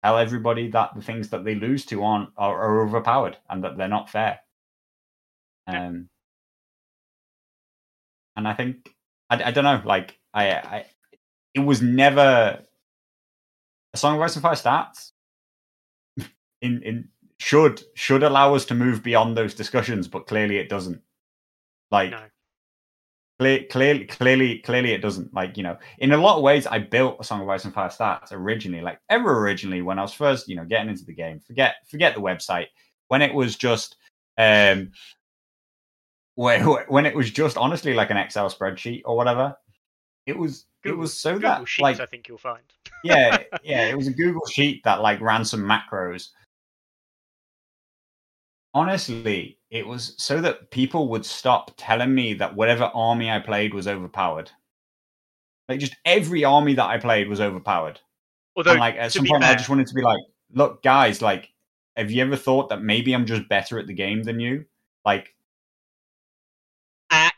tell 0.03 0.17
everybody 0.17 0.69
that 0.72 0.93
the 0.93 1.01
things 1.01 1.30
that 1.30 1.45
they 1.45 1.56
lose 1.56 1.85
to 1.85 2.03
aren't 2.03 2.30
are, 2.38 2.61
are 2.61 2.85
overpowered 2.85 3.38
and 3.50 3.64
that 3.64 3.77
they're 3.77 3.88
not 3.88 4.09
fair. 4.09 4.40
Um, 5.67 6.09
and 8.35 8.48
I 8.48 8.53
think 8.53 8.93
I, 9.30 9.42
I 9.45 9.51
don't 9.51 9.64
know, 9.64 9.82
like 9.85 10.19
I, 10.34 10.51
I 10.51 10.85
it 11.56 11.61
was 11.61 11.82
never 11.82 12.61
a 13.93 13.98
Song 13.98 14.16
of 14.17 14.22
Ice 14.22 14.35
and 14.35 14.43
Fire 14.43 14.53
stats 14.53 15.11
in 16.61 16.84
in 16.84 17.09
should 17.40 17.82
should 17.95 18.24
allow 18.24 18.53
us 18.53 18.66
to 18.66 18.75
move 18.75 19.01
beyond 19.01 19.35
those 19.35 19.53
discussions, 19.56 20.08
but 20.08 20.27
clearly 20.27 20.58
it 20.58 20.69
doesn't. 20.69 21.01
Like 21.92 22.11
No. 22.11 22.24
clear, 23.40 23.64
clearly, 23.69 24.06
clearly, 24.06 24.59
clearly, 24.59 24.92
it 24.93 25.01
doesn't. 25.01 25.34
Like 25.34 25.58
you 25.58 25.64
know, 25.64 25.77
in 26.00 26.11
a 26.11 26.17
lot 26.17 26.38
of 26.38 26.43
ways, 26.43 26.67
I 26.67 26.80
built 26.80 27.17
a 27.19 27.24
Song 27.24 27.42
of 27.42 27.50
Ice 27.50 27.66
and 27.66 27.74
Fire 27.74 27.90
stats 27.90 28.32
originally, 28.32 28.82
like 28.82 29.00
ever 29.09 29.40
originally 29.40 29.82
when 29.82 30.00
I 30.00 30.01
was 30.01 30.14
first, 30.14 30.48
you 30.48 30.56
know, 30.56 30.66
getting 30.66 30.90
into 30.90 31.06
the 31.06 31.14
game. 31.14 31.40
Forget, 31.40 31.75
forget 31.90 32.16
the 32.16 32.22
website 32.22 32.67
when 33.08 33.22
it 33.22 33.34
was 33.34 33.56
just, 33.56 33.95
um, 34.38 34.92
when 36.35 36.64
when 36.90 37.06
it 37.06 37.16
was 37.16 37.32
just 37.32 37.56
honestly 37.58 37.93
like 37.93 38.09
an 38.09 38.17
Excel 38.17 38.50
spreadsheet 38.50 39.03
or 39.06 39.16
whatever. 39.16 39.56
It 40.25 40.37
was, 40.37 40.65
it 40.83 40.97
was 40.97 41.13
so 41.13 41.33
Google 41.33 41.49
that 41.49 41.67
Sheets, 41.67 41.83
like 41.83 41.99
I 41.99 42.05
think 42.05 42.27
you'll 42.27 42.37
find. 42.37 42.63
yeah, 43.03 43.43
yeah, 43.63 43.87
it 43.87 43.97
was 43.97 44.07
a 44.07 44.13
Google 44.13 44.45
sheet 44.47 44.83
that 44.83 45.01
like 45.01 45.21
ran 45.21 45.45
some 45.45 45.61
macros. 45.61 46.29
Honestly, 48.73 49.57
it 49.69 49.87
was 49.87 50.15
so 50.17 50.41
that 50.41 50.69
people 50.71 51.07
would 51.09 51.25
stop 51.25 51.71
telling 51.77 52.13
me 52.13 52.33
that 52.33 52.55
whatever 52.55 52.91
army 52.93 53.31
I 53.31 53.39
played 53.39 53.73
was 53.73 53.87
overpowered. 53.87 54.51
Like 55.69 55.79
just 55.79 55.95
every 56.05 56.43
army 56.43 56.73
that 56.75 56.85
I 56.85 56.97
played 56.97 57.27
was 57.27 57.41
overpowered. 57.41 57.99
Although, 58.55 58.71
and 58.71 58.79
like 58.79 58.95
at 58.95 59.11
some 59.11 59.25
point, 59.25 59.43
I 59.43 59.55
just 59.55 59.69
wanted 59.69 59.87
to 59.87 59.93
be 59.93 60.01
like, 60.01 60.21
look, 60.53 60.81
guys, 60.83 61.21
like, 61.21 61.51
have 61.97 62.11
you 62.11 62.21
ever 62.23 62.35
thought 62.35 62.69
that 62.69 62.81
maybe 62.81 63.13
I'm 63.13 63.25
just 63.25 63.49
better 63.49 63.79
at 63.79 63.87
the 63.87 63.93
game 63.93 64.23
than 64.23 64.39
you? 64.39 64.65
Like, 65.03 65.34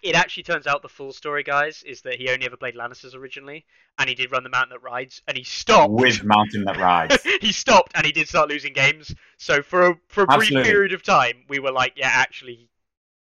it 0.01 0.15
actually 0.15 0.43
turns 0.43 0.67
out 0.67 0.81
the 0.81 0.89
full 0.89 1.11
story, 1.13 1.43
guys, 1.43 1.83
is 1.83 2.01
that 2.01 2.15
he 2.15 2.29
only 2.29 2.45
ever 2.45 2.57
played 2.57 2.75
Lannisters 2.75 3.15
originally, 3.15 3.65
and 3.97 4.07
he 4.09 4.15
did 4.15 4.31
run 4.31 4.43
the 4.43 4.49
Mountain 4.49 4.69
that 4.71 4.83
rides, 4.83 5.21
and 5.27 5.37
he 5.37 5.43
stopped. 5.43 5.91
with 5.93 6.23
Mountain 6.23 6.63
that 6.65 6.77
rides. 6.77 7.17
he 7.41 7.51
stopped, 7.51 7.91
and 7.95 8.05
he 8.05 8.11
did 8.11 8.27
start 8.27 8.49
losing 8.49 8.73
games. 8.73 9.13
So 9.37 9.61
for 9.61 9.89
a 9.89 9.95
for 10.07 10.23
a 10.23 10.27
brief 10.27 10.49
period 10.49 10.93
of 10.93 11.03
time, 11.03 11.43
we 11.49 11.59
were 11.59 11.71
like, 11.71 11.93
yeah, 11.95 12.09
actually, 12.11 12.69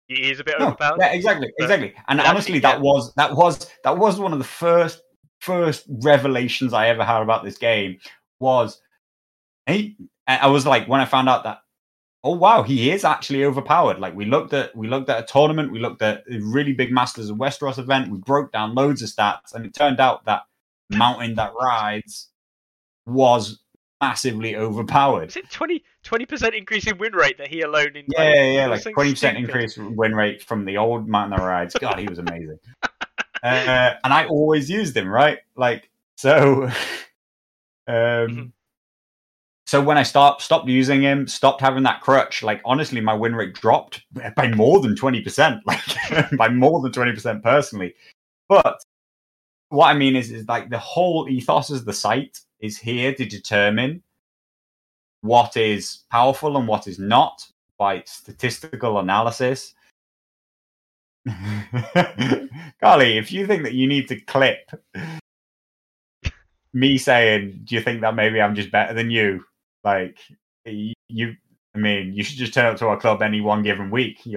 he 0.09 0.31
is 0.31 0.41
a 0.41 0.45
bit 0.45 0.57
No, 0.59 0.67
overpowered. 0.69 0.99
yeah, 1.01 1.13
exactly, 1.13 1.53
But- 1.59 1.65
exactly. 1.65 1.95
And 2.09 2.21
honestly, 2.21 2.55
actually, 2.55 2.59
that 2.61 2.77
yeah. 2.77 2.83
was 2.83 3.15
that 3.15 3.35
was 3.35 3.71
that 3.85 3.97
was 3.99 4.19
one 4.21 4.33
of 4.33 4.39
the 4.39 4.45
first 4.45 5.01
first 5.41 5.85
revelations 5.89 6.73
I 6.73 6.89
ever 6.89 7.05
had 7.05 7.23
about 7.23 7.45
this 7.45 7.59
game. 7.59 7.99
Was 8.41 8.81
hey, 9.67 9.97
I 10.27 10.49
was 10.49 10.67
like 10.67 10.87
when 10.89 11.01
I 11.01 11.05
found 11.07 11.29
out 11.29 11.45
that 11.45 11.59
oh 12.25 12.35
wow, 12.35 12.63
he 12.63 12.91
is 12.91 13.05
actually 13.05 13.45
overpowered. 13.45 14.01
Like 14.01 14.17
we 14.17 14.25
looked 14.25 14.53
at 14.53 14.75
we 14.75 14.89
looked 14.89 15.09
at 15.11 15.23
a 15.23 15.27
tournament, 15.27 15.71
we 15.71 15.79
looked 15.79 16.03
at 16.03 16.25
a 16.31 16.41
really 16.41 16.73
big 16.73 16.91
Masters 16.91 17.31
of 17.31 17.37
Westeros 17.37 17.79
event, 17.79 18.11
we 18.11 18.19
broke 18.19 18.51
down 18.51 18.75
loads 18.75 19.03
of 19.03 19.11
stats, 19.11 19.55
and 19.55 19.65
it 19.65 19.75
turned 19.75 20.01
out 20.01 20.25
that 20.25 20.43
Mountain 20.91 21.35
that 21.37 21.53
rides 21.61 22.31
was 23.07 23.61
massively 24.01 24.57
overpowered. 24.57 25.29
Is 25.29 25.37
it 25.37 25.51
20 25.51 25.83
percent 26.27 26.55
increase 26.55 26.87
in 26.87 26.99
win 26.99 27.13
rate 27.13 27.39
that 27.39 27.49
he 27.49 27.61
alone 27.61 27.95
in? 27.95 28.07
Yeah, 28.09 28.35
yeah, 28.35 28.53
yeah, 28.53 28.67
like 28.67 28.83
twenty 28.83 29.13
percent 29.13 29.37
increase 29.39 29.77
win 29.77 30.15
rate 30.15 30.43
from 30.43 30.65
the 30.65 30.79
old 30.79 31.07
Mountain 31.07 31.39
that 31.39 31.45
rides. 31.45 31.75
God, 31.75 31.99
he 31.99 32.09
was 32.09 32.19
amazing. 32.19 32.59
uh, 32.83 33.95
and 34.03 34.13
I 34.13 34.27
always 34.27 34.71
used 34.71 34.97
him, 34.97 35.09
right? 35.09 35.39
Like 35.57 35.91
so. 36.17 36.65
um, 37.87 37.95
Mhm. 38.27 38.53
So 39.67 39.83
when 39.83 39.97
I 39.97 40.03
stopped 40.03 40.43
stopped 40.43 40.69
using 40.69 41.03
him, 41.03 41.27
stopped 41.27 41.61
having 41.61 41.85
that 41.85 42.03
crutch, 42.03 42.43
like 42.43 42.61
honestly, 42.65 43.01
my 43.01 43.15
win 43.15 43.35
rate 43.35 43.55
dropped 43.55 44.03
by 44.37 44.49
more 44.53 44.81
than 44.81 44.95
twenty 44.95 45.23
percent, 45.23 45.63
like 45.67 45.81
by 46.37 46.49
more 46.49 46.81
than 46.83 46.93
twenty 46.93 47.13
percent 47.13 47.43
personally. 47.43 47.95
But 48.49 48.85
what 49.71 49.87
I 49.87 49.95
mean 49.95 50.17
is, 50.17 50.31
is 50.31 50.47
like 50.47 50.69
the 50.69 50.79
whole 50.79 51.29
ethos 51.29 51.71
of 51.71 51.85
the 51.85 51.93
site 51.93 52.41
is 52.61 52.79
here 52.79 53.15
to 53.15 53.25
determine 53.25 54.03
what 55.23 55.57
is 55.57 56.05
powerful 56.11 56.59
and 56.59 56.69
what 56.69 56.87
is 56.87 56.99
not 56.99 57.47
by 57.79 58.03
statistical 58.07 58.99
analysis. 58.99 59.75
Carly, 62.81 63.17
if 63.17 63.33
you 63.33 63.47
think 63.47 63.63
that 63.63 63.73
you 63.73 63.87
need 63.89 64.09
to 64.09 64.21
clip 64.21 64.71
me 66.75 66.99
saying, 66.99 67.63
"Do 67.65 67.75
you 67.75 67.81
think 67.81 68.03
that 68.03 68.15
maybe 68.15 68.43
I'm 68.43 68.55
just 68.55 68.71
better 68.71 68.93
than 68.93 69.11
you?" 69.11 69.43
Like 69.85 70.19
you, 70.65 71.35
I 71.75 71.79
mean, 71.79 72.15
you 72.15 72.23
should 72.23 72.39
just 72.39 72.55
turn 72.55 72.67
up 72.67 72.79
to 72.79 72.89
our 72.89 72.99
club 72.99 73.23
any 73.23 73.41
one 73.41 73.63
given 73.63 73.91
week. 73.91 74.21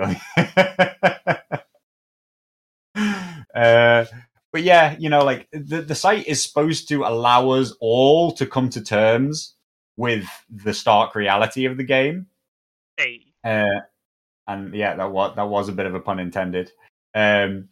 Uh, 3.56 4.06
but 4.54 4.62
yeah, 4.62 4.96
you 5.00 5.10
know, 5.10 5.24
like 5.24 5.48
the 5.52 5.82
the 5.82 5.96
site 5.96 6.28
is 6.28 6.44
supposed 6.44 6.88
to 6.90 7.04
allow 7.06 7.50
us 7.52 7.74
all 7.80 8.32
to 8.34 8.46
come 8.46 8.70
to 8.70 8.82
terms 8.82 9.56
with 9.96 10.28
the 10.50 10.74
stark 10.74 11.16
reality 11.16 11.66
of 11.66 11.78
the 11.78 11.84
game. 11.84 12.28
Hey, 12.98 13.22
Uh, 13.44 13.82
and 14.48 14.74
yeah, 14.76 14.96
that 14.96 15.12
was 15.12 15.36
that 15.36 15.50
was 15.50 15.70
a 15.70 15.74
bit 15.74 15.88
of 15.88 15.96
a 15.96 16.00
pun 16.00 16.20
intended. 16.20 16.72
Um, 17.16 17.70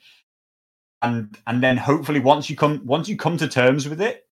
and 1.01 1.37
and 1.45 1.61
then 1.61 1.77
hopefully 1.77 2.19
once 2.19 2.49
you 2.49 2.55
come 2.55 2.81
once 2.85 3.07
you 3.07 3.15
come 3.15 3.37
to 3.37 3.47
terms 3.47 3.87
with 3.87 4.01
it, 4.01 4.27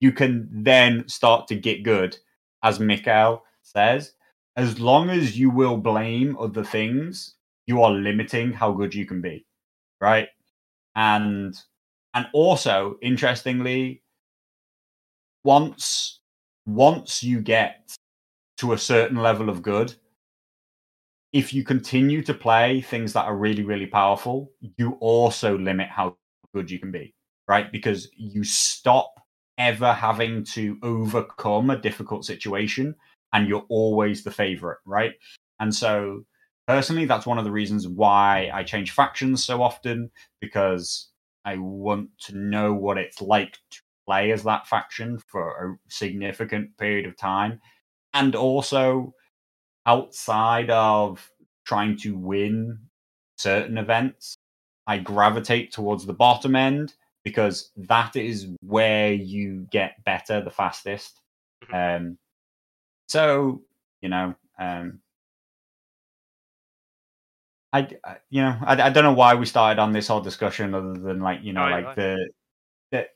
you 0.00 0.12
can 0.12 0.48
then 0.50 1.08
start 1.08 1.48
to 1.48 1.54
get 1.54 1.84
good, 1.84 2.16
as 2.62 2.80
Mikael 2.80 3.44
says. 3.62 4.12
As 4.56 4.80
long 4.80 5.10
as 5.10 5.38
you 5.38 5.50
will 5.50 5.76
blame 5.76 6.36
other 6.38 6.64
things, 6.64 7.36
you 7.66 7.82
are 7.82 7.92
limiting 7.92 8.52
how 8.52 8.72
good 8.72 8.94
you 8.94 9.06
can 9.06 9.20
be, 9.20 9.46
right? 10.00 10.28
And 10.96 11.54
and 12.14 12.26
also 12.32 12.96
interestingly, 13.02 14.02
once 15.44 16.20
once 16.66 17.22
you 17.22 17.40
get 17.40 17.96
to 18.58 18.72
a 18.72 18.78
certain 18.78 19.18
level 19.18 19.48
of 19.48 19.62
good, 19.62 19.94
if 21.32 21.52
you 21.52 21.62
continue 21.62 22.22
to 22.22 22.34
play 22.34 22.80
things 22.80 23.12
that 23.12 23.24
are 23.26 23.36
really, 23.36 23.62
really 23.62 23.86
powerful, 23.86 24.50
you 24.76 24.92
also 25.00 25.58
limit 25.58 25.88
how 25.88 26.16
good 26.54 26.70
you 26.70 26.78
can 26.78 26.90
be, 26.90 27.14
right? 27.46 27.70
Because 27.70 28.08
you 28.16 28.44
stop 28.44 29.12
ever 29.58 29.92
having 29.92 30.44
to 30.44 30.78
overcome 30.82 31.70
a 31.70 31.76
difficult 31.76 32.24
situation 32.24 32.94
and 33.32 33.48
you're 33.48 33.66
always 33.68 34.24
the 34.24 34.30
favorite, 34.30 34.78
right? 34.86 35.12
And 35.60 35.74
so, 35.74 36.24
personally, 36.66 37.04
that's 37.04 37.26
one 37.26 37.38
of 37.38 37.44
the 37.44 37.50
reasons 37.50 37.86
why 37.86 38.50
I 38.54 38.62
change 38.62 38.92
factions 38.92 39.44
so 39.44 39.62
often 39.62 40.10
because 40.40 41.10
I 41.44 41.56
want 41.56 42.10
to 42.26 42.38
know 42.38 42.72
what 42.72 42.98
it's 42.98 43.20
like 43.20 43.52
to 43.70 43.80
play 44.06 44.30
as 44.32 44.44
that 44.44 44.66
faction 44.66 45.18
for 45.18 45.50
a 45.50 45.92
significant 45.92 46.76
period 46.78 47.06
of 47.06 47.16
time. 47.16 47.60
And 48.14 48.34
also, 48.34 49.14
outside 49.84 50.70
of 50.70 51.30
trying 51.66 51.96
to 51.98 52.16
win 52.16 52.78
certain 53.36 53.76
events, 53.76 54.36
I 54.86 54.98
gravitate 54.98 55.72
towards 55.72 56.06
the 56.06 56.14
bottom 56.14 56.56
end 56.56 56.94
because 57.28 57.70
that 57.76 58.16
is 58.16 58.48
where 58.60 59.12
you 59.12 59.66
get 59.70 60.02
better 60.04 60.40
the 60.42 60.50
fastest. 60.50 61.20
Um, 61.72 62.18
so 63.08 63.62
you 64.02 64.08
know, 64.08 64.34
um, 64.58 65.00
I, 67.72 67.88
I- 68.04 68.16
you 68.30 68.42
know, 68.42 68.58
I, 68.62 68.80
I 68.82 68.90
don't 68.90 69.04
know 69.04 69.12
why 69.12 69.34
we 69.34 69.46
started 69.46 69.80
on 69.80 69.92
this 69.92 70.08
whole 70.08 70.20
discussion 70.20 70.74
other 70.74 70.94
than 70.94 71.20
like 71.20 71.42
you 71.42 71.52
know, 71.52 71.66
Oh, 71.66 71.70
like 71.70 71.84
the 71.96 72.30
the 72.92 73.08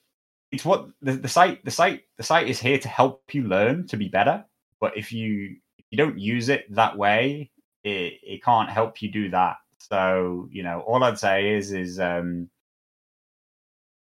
it's 0.53 0.65
what 0.65 0.89
the, 1.03 1.13
the 1.15 1.29
site 1.29 1.65
the 1.65 1.71
site 1.71 2.03
the 2.19 2.23
site 2.23 2.49
is 2.49 2.61
here 2.61 2.79
to 2.79 2.89
help 2.89 3.23
you 3.35 3.45
learn 3.45 3.87
to 3.89 3.97
be 3.97 4.09
better. 4.09 4.45
But 4.81 4.97
if 4.97 5.13
you 5.13 5.57
if 5.79 5.87
you 5.91 5.99
don't 5.99 6.19
use 6.19 6.49
it 6.49 6.67
that 6.75 6.97
way, 6.99 7.51
it 7.85 8.15
it 8.23 8.45
can't 8.45 8.71
help 8.71 9.03
you 9.03 9.11
do 9.11 9.31
that. 9.31 9.57
So 9.79 10.49
you 10.53 10.63
know, 10.63 10.81
all 10.81 11.03
I'd 11.05 11.19
say 11.19 11.55
is 11.55 11.73
is 11.73 11.99
um, 12.01 12.51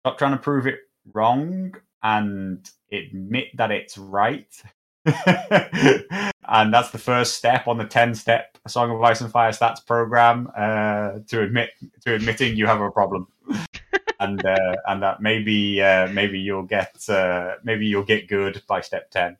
stop 0.00 0.18
trying 0.18 0.32
to 0.32 0.38
prove 0.38 0.66
it 0.66 0.80
wrong 1.12 1.74
and 2.02 2.68
admit 2.92 3.48
that 3.56 3.70
it's 3.70 3.98
right. 3.98 4.50
and 5.04 6.74
that's 6.74 6.90
the 6.90 6.98
first 6.98 7.34
step 7.34 7.66
on 7.66 7.78
the 7.78 7.84
10 7.84 8.14
step 8.14 8.58
Song 8.66 8.90
of 8.90 9.02
Ice 9.02 9.20
and 9.20 9.30
Fire 9.30 9.50
stats 9.50 9.84
program 9.84 10.50
uh, 10.56 11.20
to 11.28 11.42
admit 11.42 11.70
to 12.04 12.14
admitting 12.14 12.56
you 12.56 12.66
have 12.66 12.80
a 12.80 12.90
problem. 12.90 13.26
and 14.20 14.44
uh, 14.44 14.74
and 14.86 15.02
that 15.02 15.22
maybe 15.22 15.80
uh, 15.82 16.06
maybe 16.08 16.38
you'll 16.38 16.62
get 16.62 17.08
uh, 17.08 17.54
maybe 17.64 17.86
you'll 17.86 18.02
get 18.02 18.28
good 18.28 18.62
by 18.68 18.80
step 18.80 19.10
10. 19.10 19.36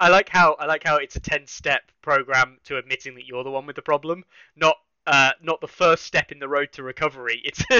I 0.00 0.08
like 0.10 0.28
how 0.28 0.52
I 0.54 0.66
like 0.66 0.84
how 0.84 0.96
it's 0.96 1.16
a 1.16 1.20
ten 1.20 1.46
step 1.46 1.90
program 2.02 2.58
to 2.64 2.76
admitting 2.76 3.14
that 3.14 3.26
you're 3.26 3.42
the 3.42 3.50
one 3.50 3.66
with 3.66 3.76
the 3.76 3.82
problem, 3.82 4.24
not 4.54 4.76
uh, 5.08 5.32
not 5.42 5.60
the 5.60 5.66
first 5.68 6.04
step 6.04 6.30
in 6.32 6.38
the 6.38 6.48
road 6.48 6.68
to 6.72 6.82
recovery. 6.82 7.40
It's 7.44 7.64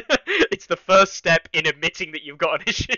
it's 0.50 0.66
the 0.66 0.76
first 0.76 1.14
step 1.14 1.48
in 1.52 1.66
admitting 1.66 2.12
that 2.12 2.22
you've 2.22 2.38
got 2.38 2.60
an 2.60 2.64
issue. 2.66 2.94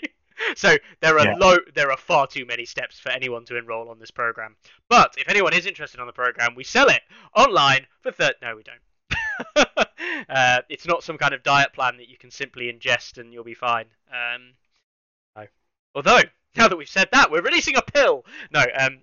So 0.56 0.76
there 1.00 1.18
are 1.18 1.26
Yeah. 1.26 1.34
low 1.36 1.56
there 1.74 1.90
are 1.90 1.96
far 1.96 2.26
too 2.26 2.46
many 2.46 2.64
steps 2.64 2.98
for 2.98 3.10
anyone 3.10 3.44
to 3.46 3.56
enroll 3.58 3.90
on 3.90 3.98
this 3.98 4.10
program. 4.10 4.56
But 4.88 5.14
if 5.18 5.28
anyone 5.28 5.52
is 5.52 5.66
interested 5.66 6.00
on 6.00 6.06
the 6.06 6.12
program, 6.12 6.54
we 6.54 6.64
sell 6.64 6.88
it 6.88 7.02
online 7.36 7.86
for 8.02 8.12
third. 8.12 8.34
No, 8.40 8.56
we 8.56 8.62
don't. 8.62 9.66
uh, 10.28 10.60
it's 10.68 10.86
not 10.86 11.02
some 11.02 11.18
kind 11.18 11.34
of 11.34 11.42
diet 11.42 11.72
plan 11.72 11.96
that 11.96 12.08
you 12.08 12.16
can 12.16 12.30
simply 12.30 12.72
ingest 12.72 13.18
and 13.18 13.32
you'll 13.32 13.44
be 13.44 13.54
fine. 13.54 13.86
Um, 14.10 14.52
no. 15.36 15.46
Although, 15.94 16.20
now 16.56 16.68
that 16.68 16.76
we've 16.76 16.88
said 16.88 17.08
that, 17.12 17.30
we're 17.30 17.42
releasing 17.42 17.76
a 17.76 17.82
pill. 17.82 18.24
No, 18.52 18.64
um, 18.78 18.98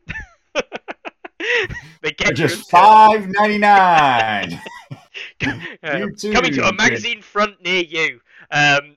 they 2.01 2.11
get 2.11 2.35
just 2.35 2.69
five 2.69 3.27
ninety 3.27 3.57
nine. 3.57 4.59
uh, 5.83 6.07
coming 6.33 6.53
to 6.53 6.67
a 6.67 6.73
magazine 6.73 7.21
front 7.21 7.61
near 7.63 7.83
you. 7.83 8.19
Um, 8.51 8.95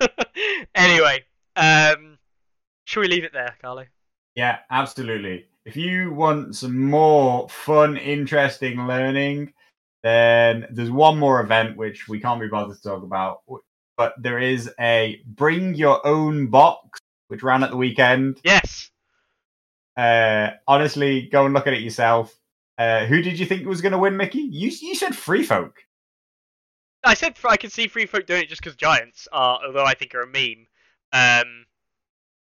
anyway, 0.74 1.24
um, 1.56 2.18
should 2.84 3.00
we 3.00 3.08
leave 3.08 3.24
it 3.24 3.32
there, 3.32 3.54
Carlo? 3.60 3.86
Yeah, 4.34 4.58
absolutely. 4.70 5.46
If 5.64 5.76
you 5.76 6.12
want 6.12 6.56
some 6.56 6.78
more 6.78 7.48
fun, 7.48 7.96
interesting 7.96 8.86
learning, 8.86 9.52
then 10.02 10.66
there's 10.70 10.90
one 10.90 11.18
more 11.18 11.40
event 11.40 11.76
which 11.76 12.08
we 12.08 12.20
can't 12.20 12.40
be 12.40 12.48
bothered 12.48 12.76
to 12.76 12.82
talk 12.82 13.02
about. 13.02 13.40
But 13.96 14.14
there 14.18 14.38
is 14.38 14.70
a 14.78 15.20
bring 15.26 15.74
your 15.74 16.06
own 16.06 16.46
box 16.46 17.00
which 17.26 17.42
ran 17.42 17.62
at 17.62 17.70
the 17.70 17.76
weekend. 17.76 18.40
Yes. 18.44 18.90
Uh, 19.96 20.50
honestly, 20.66 21.22
go 21.22 21.44
and 21.44 21.54
look 21.54 21.66
at 21.66 21.74
it 21.74 21.82
yourself. 21.82 22.34
Uh, 22.78 23.06
who 23.06 23.20
did 23.20 23.38
you 23.38 23.44
think 23.44 23.66
was 23.66 23.80
going 23.80 23.92
to 23.92 23.98
win, 23.98 24.16
Mickey? 24.16 24.38
You 24.38 24.70
you 24.70 24.94
said 24.94 25.14
Free 25.14 25.42
Folk. 25.42 25.82
I 27.04 27.14
said 27.14 27.36
I 27.44 27.56
can 27.56 27.70
see 27.70 27.88
Free 27.88 28.06
Folk 28.06 28.26
doing 28.26 28.42
it 28.42 28.48
just 28.48 28.62
because 28.62 28.76
Giants 28.76 29.26
are, 29.32 29.60
although 29.66 29.84
I 29.84 29.94
think 29.94 30.14
are 30.14 30.22
a 30.22 30.26
meme. 30.26 30.66
Um, 31.12 31.66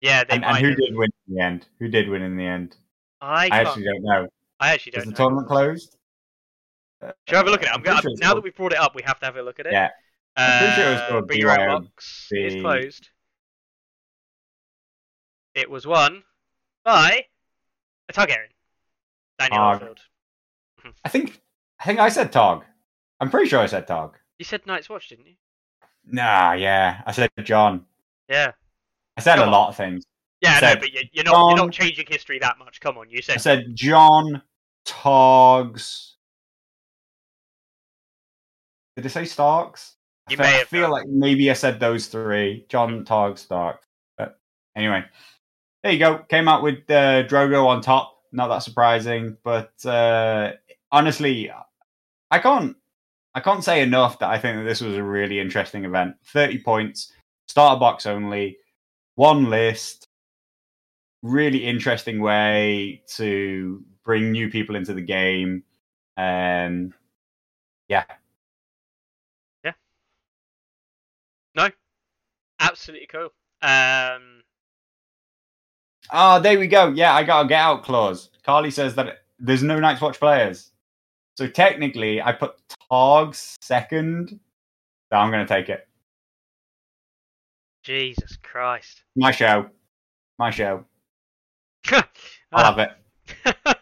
yeah, 0.02 0.24
they 0.24 0.36
and, 0.36 0.46
and 0.46 0.58
who 0.58 0.70
have. 0.70 0.78
did 0.78 0.96
win 0.96 1.10
in 1.28 1.36
the 1.36 1.42
end? 1.42 1.68
Who 1.80 1.88
did 1.88 2.10
win 2.10 2.24
in 2.24 2.38
the 2.38 2.46
end? 2.46 2.76
I, 3.22 3.50
I 3.52 3.62
actually 3.62 3.84
don't 3.84 4.04
know. 4.04 4.28
I 4.60 4.74
actually 4.74 4.94
don't. 4.94 5.02
Is 5.02 5.06
the 5.06 5.12
know. 5.12 5.18
tournament 5.18 5.48
closed? 5.48 5.98
Should 7.02 7.36
I 7.36 7.38
have 7.38 7.48
a 7.48 7.52
look 7.52 7.62
at 7.62 7.68
it? 7.68 7.74
I'm 7.74 7.84
going 7.84 8.02
sure 8.02 8.12
now 8.20 8.34
that 8.34 8.44
we've 8.44 8.56
brought 8.56 8.72
it 8.72 8.80
up, 8.80 8.96
we 8.96 9.04
have 9.04 9.20
to 9.20 9.26
have 9.26 9.36
a 9.36 9.42
look 9.44 9.60
at 9.60 9.68
it. 9.68 9.74
Yeah. 9.74 9.90
I'm 10.38 10.60
pretty 10.60 10.74
sure 10.74 10.86
it 10.86 10.94
was 10.94 11.02
uh, 11.02 11.08
called 11.10 11.28
Bring 11.28 11.40
Your 11.40 11.60
Own 11.60 11.84
Box. 11.84 12.28
It's 12.32 12.62
closed. 12.62 13.10
It 15.54 15.70
was 15.70 15.86
won 15.86 16.24
by 16.84 17.26
a 18.10 18.14
Targaryen. 18.14 18.50
Daniel 19.40 19.60
Arfield. 19.60 19.98
I 21.04 21.10
think 21.10 21.42
I 21.80 21.86
think 21.86 22.00
I 22.00 22.10
said 22.10 22.32
Tog. 22.32 22.64
I'm 23.20 23.30
pretty 23.30 23.50
sure 23.50 23.60
I 23.60 23.66
said 23.66 23.88
Tog. 23.88 24.18
You 24.38 24.46
said 24.46 24.66
Night's 24.66 24.90
Watch, 24.90 25.10
didn't 25.10 25.28
you? 25.28 25.34
Nah, 26.06 26.54
yeah. 26.54 27.02
I 27.06 27.12
said 27.12 27.30
John. 27.44 27.86
Yeah. 28.30 28.52
I 29.18 29.22
said 29.22 29.36
Come 29.36 29.44
a 29.44 29.46
on. 29.48 29.52
lot 29.52 29.70
of 29.70 29.78
things. 29.78 30.04
Yeah, 30.42 30.60
no, 30.62 30.76
but 30.76 30.92
you're 30.92 31.24
not 31.24 31.32
John, 31.32 31.50
you're 31.50 31.66
not 31.66 31.74
changing 31.74 32.06
history 32.08 32.40
that 32.40 32.60
much. 32.60 32.80
Come 32.80 32.98
on, 32.98 33.10
you 33.10 33.22
said. 33.22 33.36
I 33.36 33.38
said 33.38 33.68
John 33.74 34.42
Togs. 34.86 36.18
Did 38.96 39.06
I 39.06 39.10
say 39.10 39.26
Starks? 39.26 39.96
You 40.30 40.38
I 40.40 40.42
may 40.42 40.52
have 40.60 40.68
feel 40.68 40.90
like 40.90 41.08
maybe 41.08 41.50
I 41.50 41.54
said 41.54 41.80
those 41.80 42.08
three. 42.08 42.66
John 42.70 43.06
Togs 43.06 43.42
Starks. 43.42 43.86
But 44.18 44.40
anyway, 44.76 45.04
there 45.84 45.92
you 45.92 46.00
go. 46.00 46.20
Came 46.30 46.48
out 46.48 46.64
with 46.64 46.90
uh, 46.90 47.24
Drogo 47.24 47.68
on 47.68 47.82
top. 47.82 48.14
Not 48.32 48.50
that 48.50 48.64
surprising, 48.64 49.38
but 49.44 49.74
uh, 49.86 50.52
honestly, 50.96 51.52
I 52.32 52.40
can't. 52.40 52.76
I 53.36 53.42
can't 53.42 53.66
say 53.66 53.82
enough 53.82 54.20
that 54.20 54.30
I 54.30 54.40
think 54.40 54.58
that 54.58 54.64
this 54.64 54.80
was 54.80 54.96
a 54.96 55.04
really 55.04 55.40
interesting 55.40 55.84
event. 55.84 56.16
Thirty 56.26 56.58
points, 56.58 57.12
starter 57.48 57.80
box 57.80 58.06
only, 58.06 58.58
one 59.16 59.50
list. 59.50 60.08
Really 61.22 61.66
interesting 61.66 62.22
way 62.22 63.02
to 63.16 63.84
bring 64.06 64.32
new 64.32 64.50
people 64.50 64.76
into 64.76 64.94
the 64.94 65.02
game. 65.02 65.64
Um, 66.18 66.94
yeah, 67.90 68.06
yeah, 69.66 69.74
No, 71.56 71.70
absolutely 72.60 73.08
cool. 73.08 73.30
Um, 73.62 74.44
oh, 76.14 76.40
there 76.40 76.58
we 76.58 76.68
go. 76.68 76.90
Yeah, 76.90 77.14
I 77.14 77.24
got 77.24 77.46
a 77.46 77.48
get 77.50 77.60
out 77.60 77.84
clause. 77.84 78.30
Carly 78.46 78.72
says 78.72 78.96
that 78.96 79.24
there's 79.40 79.64
no 79.64 79.80
Night's 79.80 80.00
Watch 80.00 80.20
players. 80.20 80.72
So 81.36 81.48
technically, 81.48 82.22
I 82.22 82.32
put 82.32 82.56
Togs 82.90 83.58
second. 83.62 84.40
So 85.12 85.18
I'm 85.18 85.32
going 85.32 85.46
to 85.46 85.54
take 85.54 85.70
it. 85.70 85.88
Jesus 87.84 88.38
Christ. 88.42 89.04
My 89.16 89.32
show. 89.32 89.68
My 90.40 90.50
show. 90.50 90.86
I 91.92 92.04
love 92.52 92.80
it. 92.80 92.90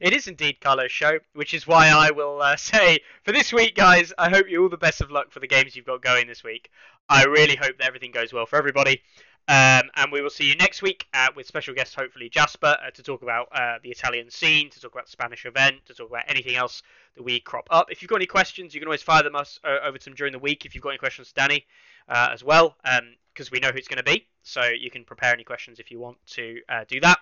it 0.00 0.12
is 0.12 0.28
indeed 0.28 0.60
Carlo's 0.60 0.92
show, 0.92 1.18
which 1.34 1.54
is 1.54 1.66
why 1.66 1.88
I 1.88 2.10
will 2.10 2.40
uh, 2.40 2.56
say 2.56 3.00
for 3.24 3.32
this 3.32 3.52
week, 3.52 3.74
guys, 3.74 4.12
I 4.18 4.28
hope 4.28 4.48
you 4.48 4.62
all 4.62 4.68
the 4.68 4.76
best 4.76 5.00
of 5.00 5.10
luck 5.10 5.32
for 5.32 5.40
the 5.40 5.48
games 5.48 5.74
you've 5.74 5.86
got 5.86 6.02
going 6.02 6.26
this 6.26 6.44
week. 6.44 6.70
I 7.08 7.24
really 7.24 7.56
hope 7.56 7.78
that 7.78 7.86
everything 7.86 8.12
goes 8.12 8.32
well 8.32 8.46
for 8.46 8.56
everybody. 8.56 9.02
Um, 9.48 9.90
and 9.94 10.10
we 10.10 10.22
will 10.22 10.30
see 10.30 10.48
you 10.48 10.56
next 10.56 10.82
week 10.82 11.06
uh, 11.14 11.28
with 11.36 11.46
special 11.46 11.72
guest, 11.72 11.94
hopefully 11.94 12.28
Jasper, 12.28 12.76
uh, 12.84 12.90
to 12.90 13.02
talk 13.02 13.22
about 13.22 13.48
uh, 13.52 13.78
the 13.80 13.90
Italian 13.90 14.28
scene, 14.28 14.70
to 14.70 14.80
talk 14.80 14.92
about 14.92 15.04
the 15.04 15.12
Spanish 15.12 15.46
event, 15.46 15.86
to 15.86 15.94
talk 15.94 16.10
about 16.10 16.24
anything 16.26 16.56
else 16.56 16.82
that 17.14 17.22
we 17.22 17.38
crop 17.38 17.68
up. 17.70 17.92
If 17.92 18.02
you've 18.02 18.08
got 18.08 18.16
any 18.16 18.26
questions, 18.26 18.74
you 18.74 18.80
can 18.80 18.88
always 18.88 19.02
fire 19.02 19.22
them 19.22 19.36
us 19.36 19.60
uh, 19.62 19.78
over 19.84 19.98
to 19.98 20.04
them 20.04 20.14
during 20.14 20.32
the 20.32 20.40
week. 20.40 20.64
If 20.66 20.74
you've 20.74 20.82
got 20.82 20.90
any 20.90 20.98
questions, 20.98 21.32
Danny, 21.32 21.64
uh, 22.08 22.30
as 22.32 22.42
well, 22.42 22.76
because 22.82 23.46
um, 23.46 23.52
we 23.52 23.60
know 23.60 23.68
who 23.68 23.78
it's 23.78 23.86
going 23.86 23.98
to 23.98 24.02
be. 24.02 24.26
So 24.42 24.64
you 24.64 24.90
can 24.90 25.04
prepare 25.04 25.32
any 25.32 25.44
questions 25.44 25.78
if 25.78 25.92
you 25.92 26.00
want 26.00 26.18
to 26.32 26.60
uh, 26.68 26.84
do 26.88 26.98
that. 27.00 27.18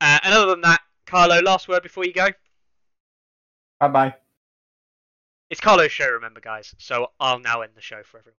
and 0.00 0.32
other 0.32 0.50
than 0.50 0.60
that, 0.60 0.80
Carlo, 1.06 1.40
last 1.40 1.66
word 1.66 1.82
before 1.82 2.04
you 2.04 2.12
go. 2.12 2.28
Bye 3.80 3.88
bye. 3.88 4.14
It's 5.50 5.60
Carlo's 5.60 5.92
show, 5.92 6.08
remember, 6.08 6.40
guys. 6.40 6.72
So 6.78 7.10
I'll 7.18 7.40
now 7.40 7.62
end 7.62 7.72
the 7.74 7.82
show 7.82 8.02
for 8.04 8.18
everyone. 8.18 8.36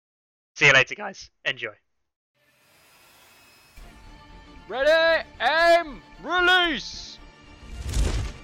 See 0.54 0.66
you 0.66 0.72
later, 0.72 0.94
guys. 0.94 1.30
Enjoy. 1.44 1.74
Ready, 4.66 5.26
aim, 5.42 6.00
release! 6.22 7.18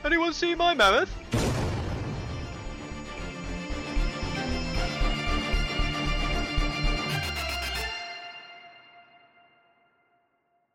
Anyone 0.05 0.34
see 0.34 0.55
my 0.55 0.74
mammoth? 0.74 1.10